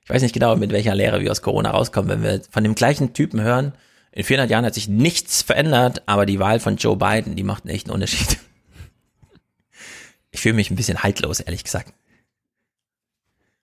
Ich 0.03 0.09
weiß 0.09 0.23
nicht 0.23 0.33
genau, 0.33 0.55
mit 0.55 0.71
welcher 0.71 0.95
Lehre 0.95 1.21
wir 1.21 1.29
aus 1.29 1.43
Corona 1.43 1.69
rauskommen, 1.69 2.09
wenn 2.09 2.23
wir 2.23 2.41
von 2.49 2.63
dem 2.63 2.73
gleichen 2.73 3.13
Typen 3.13 3.41
hören. 3.41 3.73
In 4.11 4.23
400 4.23 4.49
Jahren 4.49 4.65
hat 4.65 4.73
sich 4.73 4.87
nichts 4.87 5.41
verändert, 5.43 6.01
aber 6.07 6.25
die 6.25 6.39
Wahl 6.39 6.59
von 6.59 6.77
Joe 6.77 6.97
Biden, 6.97 7.35
die 7.35 7.43
macht 7.43 7.63
einen 7.63 7.75
echten 7.75 7.91
Unterschied. 7.91 8.39
Ich 10.31 10.41
fühle 10.41 10.55
mich 10.55 10.71
ein 10.71 10.75
bisschen 10.75 11.03
haltlos, 11.03 11.39
ehrlich 11.39 11.63
gesagt. 11.63 11.93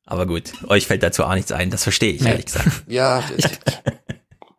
Aber 0.04 0.26
gut, 0.26 0.52
euch 0.68 0.86
fällt 0.86 1.02
dazu 1.02 1.24
auch 1.24 1.34
nichts 1.34 1.52
ein, 1.52 1.70
das 1.70 1.82
verstehe 1.82 2.12
ich, 2.12 2.24
ehrlich 2.24 2.46
gesagt. 2.46 2.68
Ja, 2.86 3.22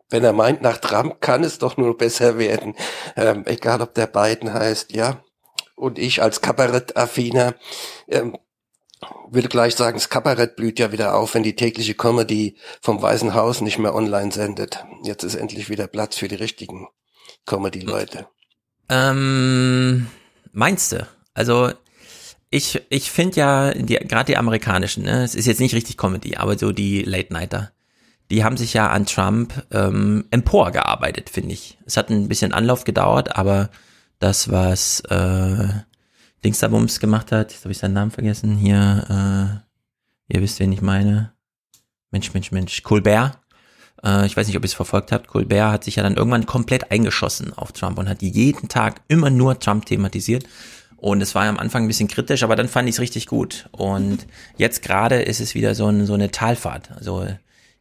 wenn 0.10 0.24
er 0.24 0.34
meint, 0.34 0.62
nach 0.62 0.78
Trump 0.78 1.22
kann 1.22 1.44
es 1.44 1.60
doch 1.60 1.78
nur 1.78 1.98
besser 1.98 2.38
werden. 2.38 2.76
Ähm, 3.16 3.44
egal, 3.46 3.82
ob 3.82 3.94
der 3.94 4.08
Biden 4.08 4.54
heißt, 4.54 4.92
ja. 4.92 5.24
Und 5.76 5.98
ich 5.98 6.22
als 6.22 6.42
Kabarett-Affiner 6.42 7.56
ähm, 8.08 8.38
würde 9.30 9.48
gleich 9.48 9.76
sagen, 9.76 9.98
das 9.98 10.10
Kabarett 10.10 10.56
blüht 10.56 10.80
ja 10.80 10.92
wieder 10.92 11.16
auf, 11.16 11.34
wenn 11.34 11.44
die 11.44 11.56
tägliche 11.56 11.94
Comedy 11.94 12.58
vom 12.82 13.02
Weißen 13.02 13.34
Haus 13.34 13.62
nicht 13.62 13.78
mehr 13.78 13.96
online 13.96 14.32
sendet. 14.32 14.84
Jetzt 15.04 15.24
ist 15.24 15.36
endlich 15.36 15.70
wieder 15.70 15.88
Platz 15.88 16.18
für 16.18 16.28
die 16.28 16.36
richtigen 16.36 16.88
Comedy-Leute. 17.46 18.28
Ähm, 18.90 20.08
meinst 20.52 20.92
du? 20.92 21.08
Also 21.34 21.72
ich, 22.52 22.82
ich 22.90 23.12
finde 23.12 23.38
ja, 23.38 23.74
die, 23.74 23.96
gerade 23.96 24.26
die 24.26 24.38
amerikanischen, 24.38 25.04
ne, 25.04 25.24
es 25.24 25.36
ist 25.36 25.46
jetzt 25.46 25.60
nicht 25.60 25.76
richtig 25.76 25.98
Comedy, 25.98 26.36
aber 26.36 26.58
so 26.58 26.72
die 26.72 27.04
Late 27.04 27.32
Nighter, 27.32 27.72
die 28.32 28.44
haben 28.44 28.58
sich 28.58 28.74
ja 28.74 28.90
an 28.90 29.06
Trump 29.06 29.66
ähm, 29.72 30.26
emporgearbeitet, 30.32 31.30
finde 31.30 31.54
ich. 31.54 31.78
Es 31.86 31.98
hat 31.98 32.10
ein 32.10 32.28
bisschen 32.28 32.54
Anlauf 32.54 32.84
gedauert, 32.84 33.36
aber 33.36 33.70
das, 34.20 34.52
was 34.52 35.02
äh, 35.10 35.68
Dingsabums 36.44 37.00
gemacht 37.00 37.32
hat, 37.32 37.52
jetzt 37.52 37.64
habe 37.64 37.72
ich 37.72 37.78
seinen 37.78 37.94
Namen 37.94 38.12
vergessen, 38.12 38.56
hier, 38.56 39.64
äh, 40.30 40.34
ihr 40.34 40.42
wisst, 40.42 40.60
wen 40.60 40.72
ich 40.72 40.82
meine. 40.82 41.34
Mensch, 42.12 42.34
Mensch, 42.34 42.52
Mensch, 42.52 42.84
Colbert. 42.84 43.40
Äh, 44.04 44.26
ich 44.26 44.36
weiß 44.36 44.48
nicht, 44.48 44.58
ob 44.58 44.64
ihr 44.64 44.68
es 44.68 44.74
verfolgt 44.74 45.12
habt. 45.12 45.28
Colbert 45.28 45.72
hat 45.72 45.84
sich 45.84 45.98
ja 45.98 46.04
dann 46.04 46.16
irgendwann 46.16 46.46
komplett 46.46 46.92
eingeschossen 46.92 47.54
auf 47.54 47.72
Trump 47.72 47.98
und 47.98 48.10
hat 48.10 48.22
jeden 48.22 48.70
Tag 48.70 49.02
immer 49.08 49.30
nur 49.30 49.60
Trump 49.60 49.86
thematisiert. 49.86 50.46
Und 51.00 51.22
es 51.22 51.34
war 51.34 51.46
am 51.46 51.60
Anfang 51.60 51.84
ein 51.84 51.88
bisschen 51.88 52.08
kritisch, 52.08 52.44
aber 52.44 52.56
dann 52.56 52.68
fand 52.68 52.90
ich 52.90 52.96
es 52.96 53.02
richtig 53.02 53.26
gut. 53.26 53.70
Und 53.72 54.26
jetzt 54.58 54.82
gerade 54.82 55.22
ist 55.22 55.40
es 55.40 55.56
wieder 55.56 55.74
so, 55.76 55.88
ein, 55.88 56.06
so 56.06 56.14
eine 56.14 56.30
Talfahrt. 56.32 56.92
Also 56.92 57.26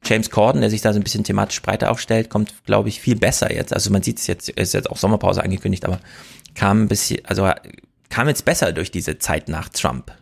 James 0.04 0.30
Corden, 0.30 0.60
der 0.60 0.70
sich 0.70 0.82
da 0.82 0.92
so 0.92 1.00
ein 1.00 1.02
bisschen 1.02 1.24
thematisch 1.24 1.60
breiter 1.60 1.90
aufstellt, 1.90 2.30
kommt, 2.30 2.54
glaube 2.64 2.88
ich, 2.88 3.00
viel 3.00 3.16
besser 3.16 3.52
jetzt. 3.52 3.74
Also 3.74 3.90
man 3.90 4.02
sieht 4.02 4.18
es 4.18 4.26
jetzt, 4.26 4.48
ist 4.48 4.74
jetzt 4.74 4.88
auch 4.88 4.96
Sommerpause 4.96 5.42
angekündigt, 5.42 5.84
aber 5.84 5.98
kam 6.54 6.84
ein 6.84 6.88
bisschen, 6.88 7.24
also 7.24 7.50
kam 8.08 8.28
jetzt 8.28 8.44
besser 8.44 8.72
durch 8.72 8.90
diese 8.90 9.18
Zeit 9.18 9.48
nach 9.48 9.68
Trump. 9.68 10.12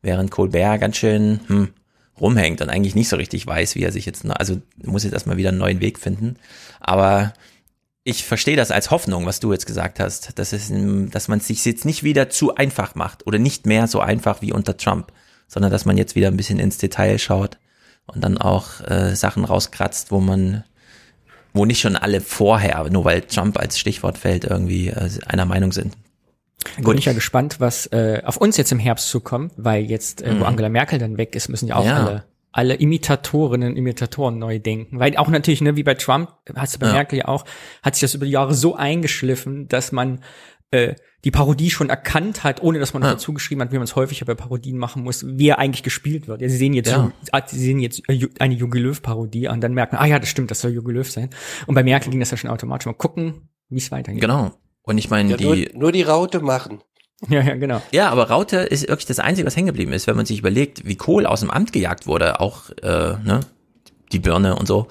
Während 0.00 0.30
Colbert 0.30 0.80
ganz 0.80 0.96
schön 0.96 1.40
hm, 1.48 1.68
rumhängt 2.20 2.62
und 2.62 2.70
eigentlich 2.70 2.94
nicht 2.94 3.08
so 3.08 3.16
richtig 3.16 3.46
weiß, 3.46 3.74
wie 3.74 3.82
er 3.82 3.92
sich 3.92 4.06
jetzt, 4.06 4.24
also 4.24 4.60
muss 4.82 5.04
jetzt 5.04 5.12
erstmal 5.12 5.36
wieder 5.36 5.50
einen 5.50 5.58
neuen 5.58 5.80
Weg 5.80 5.98
finden. 5.98 6.36
Aber 6.80 7.34
ich 8.06 8.24
verstehe 8.24 8.54
das 8.54 8.70
als 8.70 8.92
Hoffnung, 8.92 9.26
was 9.26 9.40
du 9.40 9.50
jetzt 9.50 9.66
gesagt 9.66 9.98
hast, 9.98 10.38
dass 10.38 10.52
es, 10.52 10.70
dass 10.70 11.26
man 11.26 11.38
es 11.40 11.48
sich 11.48 11.64
jetzt 11.64 11.84
nicht 11.84 12.04
wieder 12.04 12.30
zu 12.30 12.54
einfach 12.54 12.94
macht 12.94 13.26
oder 13.26 13.40
nicht 13.40 13.66
mehr 13.66 13.88
so 13.88 13.98
einfach 13.98 14.42
wie 14.42 14.52
unter 14.52 14.76
Trump, 14.76 15.10
sondern 15.48 15.72
dass 15.72 15.84
man 15.86 15.98
jetzt 15.98 16.14
wieder 16.14 16.28
ein 16.28 16.36
bisschen 16.36 16.60
ins 16.60 16.78
Detail 16.78 17.18
schaut 17.18 17.58
und 18.06 18.22
dann 18.22 18.38
auch 18.38 18.80
äh, 18.88 19.16
Sachen 19.16 19.44
rauskratzt, 19.44 20.12
wo 20.12 20.20
man, 20.20 20.62
wo 21.52 21.64
nicht 21.64 21.80
schon 21.80 21.96
alle 21.96 22.20
vorher, 22.20 22.88
nur 22.90 23.04
weil 23.04 23.22
Trump 23.22 23.58
als 23.58 23.76
Stichwort 23.76 24.18
fällt, 24.18 24.44
irgendwie 24.44 24.86
äh, 24.86 25.10
einer 25.26 25.44
Meinung 25.44 25.72
sind. 25.72 25.96
Gut. 26.76 26.84
Bin 26.84 26.98
ich 26.98 27.06
ja 27.06 27.12
gespannt, 27.12 27.56
was 27.58 27.86
äh, 27.86 28.22
auf 28.24 28.36
uns 28.36 28.56
jetzt 28.56 28.70
im 28.70 28.78
Herbst 28.78 29.08
zukommt, 29.08 29.52
weil 29.56 29.82
jetzt, 29.82 30.22
äh, 30.22 30.30
wo 30.30 30.36
mhm. 30.36 30.42
Angela 30.44 30.68
Merkel 30.68 31.00
dann 31.00 31.18
weg 31.18 31.34
ist, 31.34 31.48
müssen 31.48 31.66
ja 31.66 31.74
auch 31.74 31.84
ja. 31.84 31.96
alle 31.96 32.24
alle 32.56 32.74
Imitatorinnen, 32.74 33.76
Imitatoren 33.76 34.38
neu 34.38 34.58
denken. 34.58 34.98
Weil 34.98 35.16
auch 35.18 35.28
natürlich, 35.28 35.60
ne, 35.60 35.76
wie 35.76 35.82
bei 35.82 35.92
Trump, 35.92 36.30
hast 36.54 36.74
du 36.74 36.78
bei 36.78 36.86
ja. 36.86 36.94
Merkel 36.94 37.18
ja 37.18 37.28
auch, 37.28 37.44
hat 37.82 37.94
sich 37.94 38.00
das 38.00 38.14
über 38.14 38.24
die 38.24 38.32
Jahre 38.32 38.54
so 38.54 38.74
eingeschliffen, 38.74 39.68
dass 39.68 39.92
man 39.92 40.20
äh, 40.70 40.94
die 41.22 41.30
Parodie 41.30 41.70
schon 41.70 41.90
erkannt 41.90 42.44
hat, 42.44 42.62
ohne 42.62 42.78
dass 42.78 42.94
man 42.94 43.02
ja. 43.02 43.10
dazu 43.10 43.34
geschrieben 43.34 43.60
hat, 43.60 43.72
wie 43.72 43.76
man 43.76 43.84
es 43.84 43.94
häufiger 43.94 44.24
bei 44.24 44.34
Parodien 44.34 44.78
machen 44.78 45.02
muss, 45.02 45.26
wie 45.26 45.48
er 45.48 45.58
eigentlich 45.58 45.82
gespielt 45.82 46.28
wird. 46.28 46.40
Ja, 46.40 46.48
sie 46.48 46.56
sehen 46.56 46.72
jetzt, 46.72 46.90
ja. 46.90 47.12
Ah, 47.30 47.42
sie 47.46 47.58
sehen 47.58 47.78
jetzt 47.78 48.08
äh, 48.08 48.26
eine 48.38 48.54
Jogi 48.54 48.78
Löw 48.78 49.02
Parodie 49.02 49.48
und 49.48 49.60
dann 49.60 49.74
merken, 49.74 49.96
ah 49.96 50.06
ja, 50.06 50.18
das 50.18 50.30
stimmt, 50.30 50.50
das 50.50 50.62
soll 50.62 50.72
Jogi 50.72 50.92
Löw 50.92 51.10
sein. 51.10 51.28
Und 51.66 51.74
bei 51.74 51.82
Merkel 51.82 52.10
ging 52.10 52.20
das 52.20 52.30
ja 52.30 52.38
schon 52.38 52.48
automatisch. 52.48 52.86
Mal 52.86 52.94
gucken, 52.94 53.50
wie 53.68 53.76
es 53.78 53.90
weitergeht. 53.90 54.22
Genau. 54.22 54.52
Und 54.80 54.96
ich 54.96 55.10
meine, 55.10 55.32
ja, 55.32 55.36
die 55.36 55.44
nur, 55.44 55.56
nur 55.74 55.92
die 55.92 56.02
Raute 56.02 56.40
machen. 56.40 56.80
Ja, 57.28 57.40
ja, 57.40 57.54
genau. 57.56 57.80
Ja, 57.92 58.10
aber 58.10 58.28
Raute 58.28 58.58
ist 58.58 58.88
wirklich 58.88 59.06
das 59.06 59.18
Einzige, 59.18 59.46
was 59.46 59.56
hängen 59.56 59.68
geblieben 59.68 59.92
ist, 59.92 60.06
wenn 60.06 60.16
man 60.16 60.26
sich 60.26 60.38
überlegt, 60.38 60.86
wie 60.86 60.96
Kohl 60.96 61.26
aus 61.26 61.40
dem 61.40 61.50
Amt 61.50 61.72
gejagt 61.72 62.06
wurde, 62.06 62.40
auch 62.40 62.70
äh, 62.82 63.14
ne, 63.24 63.40
die 64.12 64.18
Birne 64.18 64.56
und 64.56 64.66
so, 64.66 64.88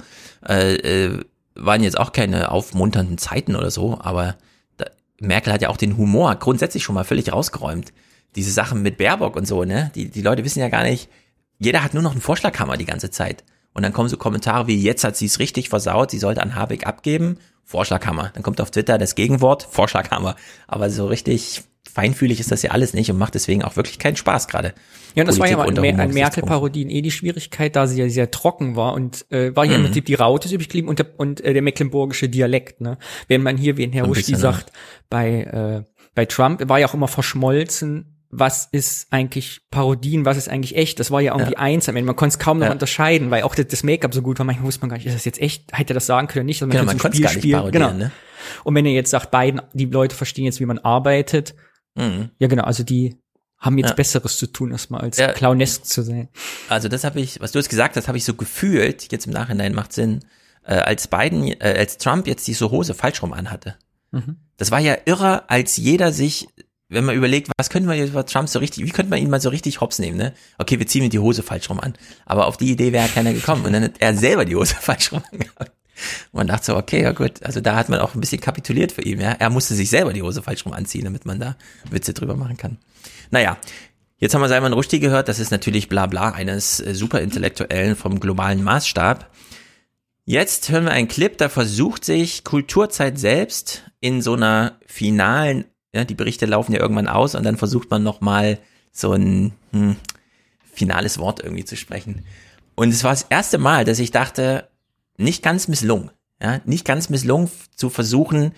äh, 0.48 0.76
äh, 0.76 1.20
waren 1.56 1.84
jetzt 1.84 2.00
auch 2.00 2.12
keine 2.12 2.52
aufmunternden 2.52 3.18
Zeiten 3.18 3.56
oder 3.56 3.72
so, 3.72 4.00
aber 4.02 4.36
da, 4.78 4.86
Merkel 5.20 5.54
hat 5.54 5.62
ja 5.62 5.70
auch 5.70 5.78
den 5.78 5.98
Humor 5.98 6.36
grundsätzlich 6.36 6.84
schon 6.84 6.96
mal 6.96 7.04
völlig 7.04 7.32
rausgeräumt. 7.32 7.94
Diese 8.36 8.52
Sachen 8.52 8.82
mit 8.82 8.98
Baerbock 8.98 9.36
und 9.38 9.48
so, 9.48 9.64
ne? 9.64 9.92
Die, 9.96 10.10
die 10.10 10.22
Leute 10.22 10.44
wissen 10.44 10.60
ja 10.60 10.68
gar 10.68 10.84
nicht, 10.84 11.10
jeder 11.58 11.84
hat 11.84 11.94
nur 11.94 12.04
noch 12.04 12.12
einen 12.12 12.22
Vorschlaghammer 12.22 12.76
die 12.76 12.86
ganze 12.86 13.12
Zeit. 13.12 13.44
Und 13.74 13.84
dann 13.84 13.94
kommen 13.94 14.10
so 14.10 14.18
Kommentare 14.18 14.68
wie, 14.68 14.82
jetzt 14.82 15.04
hat 15.04 15.16
sie 15.16 15.26
es 15.26 15.40
richtig 15.40 15.70
versaut, 15.70 16.12
sie 16.12 16.20
sollte 16.20 16.42
an 16.42 16.56
Habeck 16.56 16.86
abgeben, 16.86 17.38
Vorschlaghammer. 17.64 18.32
Dann 18.34 18.44
kommt 18.44 18.60
auf 18.60 18.72
Twitter 18.72 18.98
das 18.98 19.16
Gegenwort, 19.16 19.68
Vorschlaghammer. 19.70 20.36
Aber 20.68 20.90
so 20.90 21.06
richtig 21.08 21.64
feinfühlig 21.92 22.40
ist 22.40 22.52
das 22.52 22.62
ja 22.62 22.72
alles 22.72 22.94
nicht 22.94 23.10
und 23.12 23.18
macht 23.18 23.36
deswegen 23.36 23.64
auch 23.64 23.76
wirklich 23.76 24.00
keinen 24.00 24.16
Spaß 24.16 24.48
gerade. 24.48 24.74
Ja, 25.16 25.24
und 25.24 25.28
das 25.28 25.38
Politik 25.38 25.58
war 25.58 25.68
ja 25.68 25.94
mal 25.94 26.02
an 26.02 26.14
Merkel-Parodien 26.14 26.90
eh 26.90 27.02
die 27.02 27.12
Schwierigkeit, 27.12 27.76
da 27.76 27.88
sie 27.88 28.02
ja 28.02 28.10
sehr 28.10 28.32
trocken 28.32 28.76
war 28.76 28.94
und 28.94 29.26
äh, 29.32 29.56
war 29.56 29.64
ja 29.64 29.72
mhm. 29.72 29.78
im 29.78 29.84
Prinzip 29.86 30.06
die 30.06 30.16
Raute 30.16 30.50
übrig 30.50 30.68
geblieben 30.68 30.90
und 30.90 31.00
der, 31.00 31.08
und 31.18 31.42
äh, 31.42 31.54
der 31.54 31.62
mecklenburgische 31.62 32.28
Dialekt. 32.28 32.82
Ne? 32.82 32.98
Wenn 33.28 33.42
man 33.44 33.58
hier, 33.58 33.78
wie 33.78 33.84
ein 33.84 33.94
Herr 33.94 34.06
Rushdie 34.06 34.36
sagt, 34.36 34.72
bei 35.10 35.84
äh, 35.86 35.96
bei 36.16 36.26
Trump 36.26 36.68
war 36.68 36.80
ja 36.80 36.88
auch 36.88 36.94
immer 36.94 37.10
verschmolzen, 37.10 38.16
was 38.30 38.68
ist 38.72 39.08
eigentlich 39.12 39.62
Parodien, 39.70 40.26
was 40.26 40.38
ist 40.38 40.50
eigentlich 40.50 40.76
echt. 40.76 41.00
Das 41.00 41.12
war 41.12 41.22
ja 41.22 41.34
irgendwie 41.34 41.54
ja. 41.54 41.60
eins 41.60 41.88
am 41.88 41.96
Ende. 41.96 42.08
Man 42.08 42.16
konnte 42.16 42.34
es 42.34 42.40
kaum 42.40 42.60
noch 42.60 42.68
ja. 42.68 42.72
unterscheiden, 42.72 43.32
weil 43.32 43.44
auch 43.44 43.54
das, 43.54 43.68
das 43.68 43.84
Make-up 43.84 44.14
so 44.14 44.22
gut 44.22 44.40
war. 44.40 44.46
Manchmal 44.46 44.66
wusste 44.66 44.82
man 44.82 44.90
gar 44.90 44.98
nicht, 44.98 45.06
ist 45.06 45.16
das 45.16 45.26
jetzt 45.26 45.42
echt? 45.42 45.78
Hätte 45.78 45.94
er 45.94 45.96
das 45.96 46.06
sagen 46.06 46.28
können 46.28 46.42
oder 46.42 46.48
nicht? 46.48 46.62
Also 46.62 46.68
man 46.68 46.78
genau, 46.78 46.86
man 46.86 46.98
konnte 46.98 47.18
es 47.18 47.24
gar 47.24 47.34
nicht 47.34 47.52
parodieren. 47.52 47.90
Genau. 47.90 48.06
Ne? 48.06 48.12
Und 48.64 48.76
wenn 48.76 48.86
er 48.86 48.94
jetzt 48.94 49.12
sagt, 49.12 49.32
beiden, 49.32 49.62
die 49.74 49.86
Leute 49.86 50.16
verstehen 50.16 50.46
jetzt, 50.46 50.60
wie 50.60 50.66
man 50.66 50.80
arbeitet, 50.80 51.56
Mhm. 51.96 52.30
Ja, 52.40 52.48
genau, 52.48 52.64
also 52.64 52.84
die 52.84 53.18
haben 53.58 53.78
jetzt 53.78 53.90
ja. 53.90 53.96
Besseres 53.96 54.38
zu 54.38 54.48
tun, 54.48 54.72
erstmal 54.72 55.02
als 55.02 55.18
ja. 55.18 55.32
clownesk 55.32 55.86
zu 55.86 56.04
sein. 56.04 56.30
Also 56.70 56.88
das 56.88 57.04
habe 57.04 57.20
ich, 57.20 57.40
was 57.42 57.52
du 57.52 57.60
jetzt 57.60 57.70
gesagt 57.70 57.96
hast, 57.96 58.08
habe 58.08 58.18
ich 58.18 58.26
so 58.26 58.34
gefühlt, 58.34 59.12
jetzt 59.12 59.26
im 59.26 59.34
Nachhinein 59.34 59.74
macht 59.74 59.94
Sinn, 59.94 60.24
äh, 60.64 60.76
als 60.76 61.08
Biden, 61.08 61.48
äh, 61.48 61.76
als 61.78 61.98
Trump 61.98 62.28
jetzt 62.28 62.48
diese 62.48 62.70
Hose 62.72 62.94
falsch 62.94 63.22
rum 63.22 63.34
anhatte. 63.34 63.76
Mhm. 64.12 64.38
Das 64.58 64.72
war 64.72 64.80
ja 64.80 64.98
irre, 65.06 65.50
als 65.50 65.78
jeder 65.78 66.12
sich, 66.12 66.48
wenn 66.90 67.06
man 67.06 67.16
überlegt, 67.16 67.50
was 67.58 67.70
könnte 67.70 67.88
man 67.88 67.98
jetzt 67.98 68.10
über 68.10 68.26
Trump 68.26 68.50
so 68.50 68.60
richtig, 68.60 68.86
wie 68.86 68.92
könnte 68.92 69.10
man 69.10 69.20
ihn 69.20 69.30
mal 69.30 69.42
so 69.42 69.50
richtig 69.50 69.82
hops 69.82 70.00
nehmen, 70.00 70.18
ne? 70.18 70.34
Okay, 70.58 70.80
wir 70.80 70.88
ziehen 70.88 71.04
ihm 71.04 71.10
die 71.10 71.20
Hose 71.20 71.44
falsch 71.44 71.70
rum 71.70 71.80
an. 71.80 71.94
Aber 72.26 72.48
auf 72.48 72.58
die 72.58 72.72
Idee 72.72 72.92
wäre 72.92 73.08
keiner 73.08 73.34
gekommen 73.34 73.66
und 73.66 73.74
dann 73.74 73.84
hat 73.84 74.00
er 74.00 74.16
selber 74.16 74.46
die 74.46 74.56
Hose 74.56 74.76
falsch 74.80 75.12
rum 75.12 75.24
angehabt. 75.32 75.72
Man 76.32 76.48
dachte 76.48 76.66
so, 76.66 76.78
okay, 76.78 77.02
ja 77.02 77.12
gut, 77.12 77.44
also 77.44 77.62
da 77.62 77.76
hat 77.76 77.90
man 77.90 78.00
auch 78.00 78.16
ein 78.16 78.22
bisschen 78.22 78.42
kapituliert 78.42 78.92
für 78.92 79.02
ihn, 79.02 79.22
ja. 79.22 79.32
Er 79.32 79.50
musste 79.50 79.76
sich 79.76 79.90
selber 79.90 80.14
die 80.14 80.22
Hose 80.22 80.42
falsch 80.42 80.66
rum 80.66 80.74
anziehen, 80.74 81.06
damit 81.06 81.26
man 81.26 81.40
da 81.40 81.56
Witze 81.90 82.14
drüber 82.14 82.36
machen 82.36 82.58
kann. 82.58 82.78
Naja, 83.32 83.58
jetzt 84.18 84.34
haben 84.34 84.42
wir 84.42 84.50
Salman 84.50 84.74
Rushdie 84.74 85.00
gehört, 85.00 85.28
das 85.28 85.40
ist 85.40 85.52
natürlich 85.52 85.90
bla 85.90 86.06
bla 86.06 86.32
eines 86.32 86.80
äh, 86.80 86.94
Superintellektuellen 86.94 87.96
vom 87.96 88.20
globalen 88.20 88.64
Maßstab. 88.64 89.30
Jetzt 90.26 90.70
hören 90.70 90.86
wir 90.86 90.92
einen 90.92 91.08
Clip, 91.08 91.38
da 91.38 91.50
versucht 91.50 92.04
sich 92.04 92.44
Kulturzeit 92.44 93.20
selbst 93.20 93.84
in 94.00 94.22
so 94.22 94.34
einer 94.34 94.80
finalen, 94.88 95.66
ja, 95.94 96.04
die 96.04 96.16
Berichte 96.16 96.48
laufen 96.48 96.74
ja 96.74 96.80
irgendwann 96.80 97.08
aus 97.08 97.36
und 97.36 97.44
dann 97.44 97.58
versucht 97.58 97.92
man 97.92 98.02
nochmal 98.02 98.58
so 98.92 99.14
ein 99.14 99.54
hm, 99.72 99.98
finales 100.74 101.20
Wort 101.20 101.44
irgendwie 101.44 101.66
zu 101.66 101.78
sprechen. 101.78 102.26
Und 102.76 102.90
es 102.90 103.04
war 103.04 103.12
das 103.12 103.28
erste 103.30 103.58
Mal, 103.58 103.86
dass 103.86 104.00
ich 104.00 104.12
dachte, 104.12 104.68
nicht 105.18 105.44
ganz 105.44 105.68
misslungen. 105.68 106.12
Ja, 106.42 106.60
nicht 106.66 106.86
ganz 106.86 107.10
misslungen 107.10 107.50
zu 107.76 107.90
versuchen, 107.90 108.54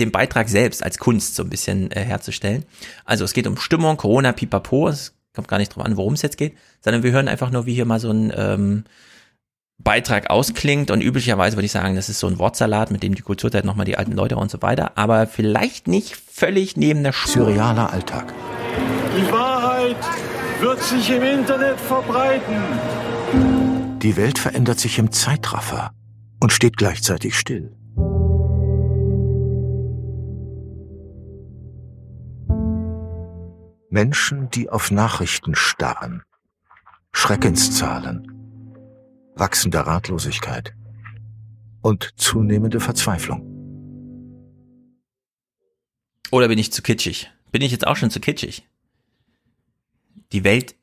den 0.00 0.10
Beitrag 0.10 0.48
selbst 0.48 0.82
als 0.82 0.98
Kunst 0.98 1.36
so 1.36 1.44
ein 1.44 1.50
bisschen 1.50 1.90
äh, 1.92 2.00
herzustellen. 2.00 2.64
Also 3.04 3.24
es 3.24 3.32
geht 3.32 3.46
um 3.46 3.56
Stimmung, 3.56 3.96
Corona, 3.96 4.32
Pipapo, 4.32 4.88
es 4.88 5.14
kommt 5.32 5.48
gar 5.48 5.58
nicht 5.58 5.74
drauf 5.74 5.84
an, 5.84 5.96
worum 5.96 6.14
es 6.14 6.22
jetzt 6.22 6.36
geht, 6.36 6.56
sondern 6.80 7.02
wir 7.02 7.12
hören 7.12 7.28
einfach 7.28 7.50
nur, 7.50 7.66
wie 7.66 7.74
hier 7.74 7.84
mal 7.84 8.00
so 8.00 8.10
ein 8.10 8.32
ähm, 8.36 8.84
Beitrag 9.78 10.30
ausklingt 10.30 10.90
und 10.90 11.00
üblicherweise 11.00 11.56
würde 11.56 11.66
ich 11.66 11.72
sagen, 11.72 11.96
das 11.96 12.08
ist 12.08 12.20
so 12.20 12.26
ein 12.26 12.38
Wortsalat, 12.38 12.90
mit 12.90 13.02
dem 13.02 13.14
die 13.14 13.22
Kulturzeit 13.22 13.64
nochmal 13.64 13.86
die 13.86 13.98
alten 13.98 14.12
Leute 14.12 14.36
und 14.36 14.50
so 14.50 14.62
weiter, 14.62 14.96
aber 14.96 15.26
vielleicht 15.26 15.88
nicht 15.88 16.16
völlig 16.16 16.76
neben 16.76 17.02
der 17.02 17.12
Spur. 17.12 17.46
Surrealer 17.46 17.92
Alltag. 17.92 18.32
Die 19.16 19.32
Wahrheit 19.32 19.96
wird 20.60 20.82
sich 20.82 21.10
im 21.10 21.22
Internet 21.22 21.78
verbreiten. 21.80 23.63
Die 24.04 24.18
Welt 24.18 24.38
verändert 24.38 24.78
sich 24.78 24.98
im 24.98 25.12
Zeitraffer 25.12 25.94
und 26.38 26.52
steht 26.52 26.76
gleichzeitig 26.76 27.38
still. 27.38 27.74
Menschen, 33.88 34.50
die 34.50 34.68
auf 34.68 34.90
Nachrichten 34.90 35.54
starren, 35.54 36.22
Schreckenszahlen, 37.12 38.30
wachsende 39.36 39.86
Ratlosigkeit 39.86 40.74
und 41.80 42.12
zunehmende 42.16 42.80
Verzweiflung. 42.80 43.40
Oder 46.30 46.48
bin 46.48 46.58
ich 46.58 46.70
zu 46.70 46.82
kitschig? 46.82 47.32
Bin 47.52 47.62
ich 47.62 47.72
jetzt 47.72 47.86
auch 47.86 47.96
schon 47.96 48.10
zu 48.10 48.20
kitschig? 48.20 48.68
Die 50.32 50.44
Welt 50.44 50.74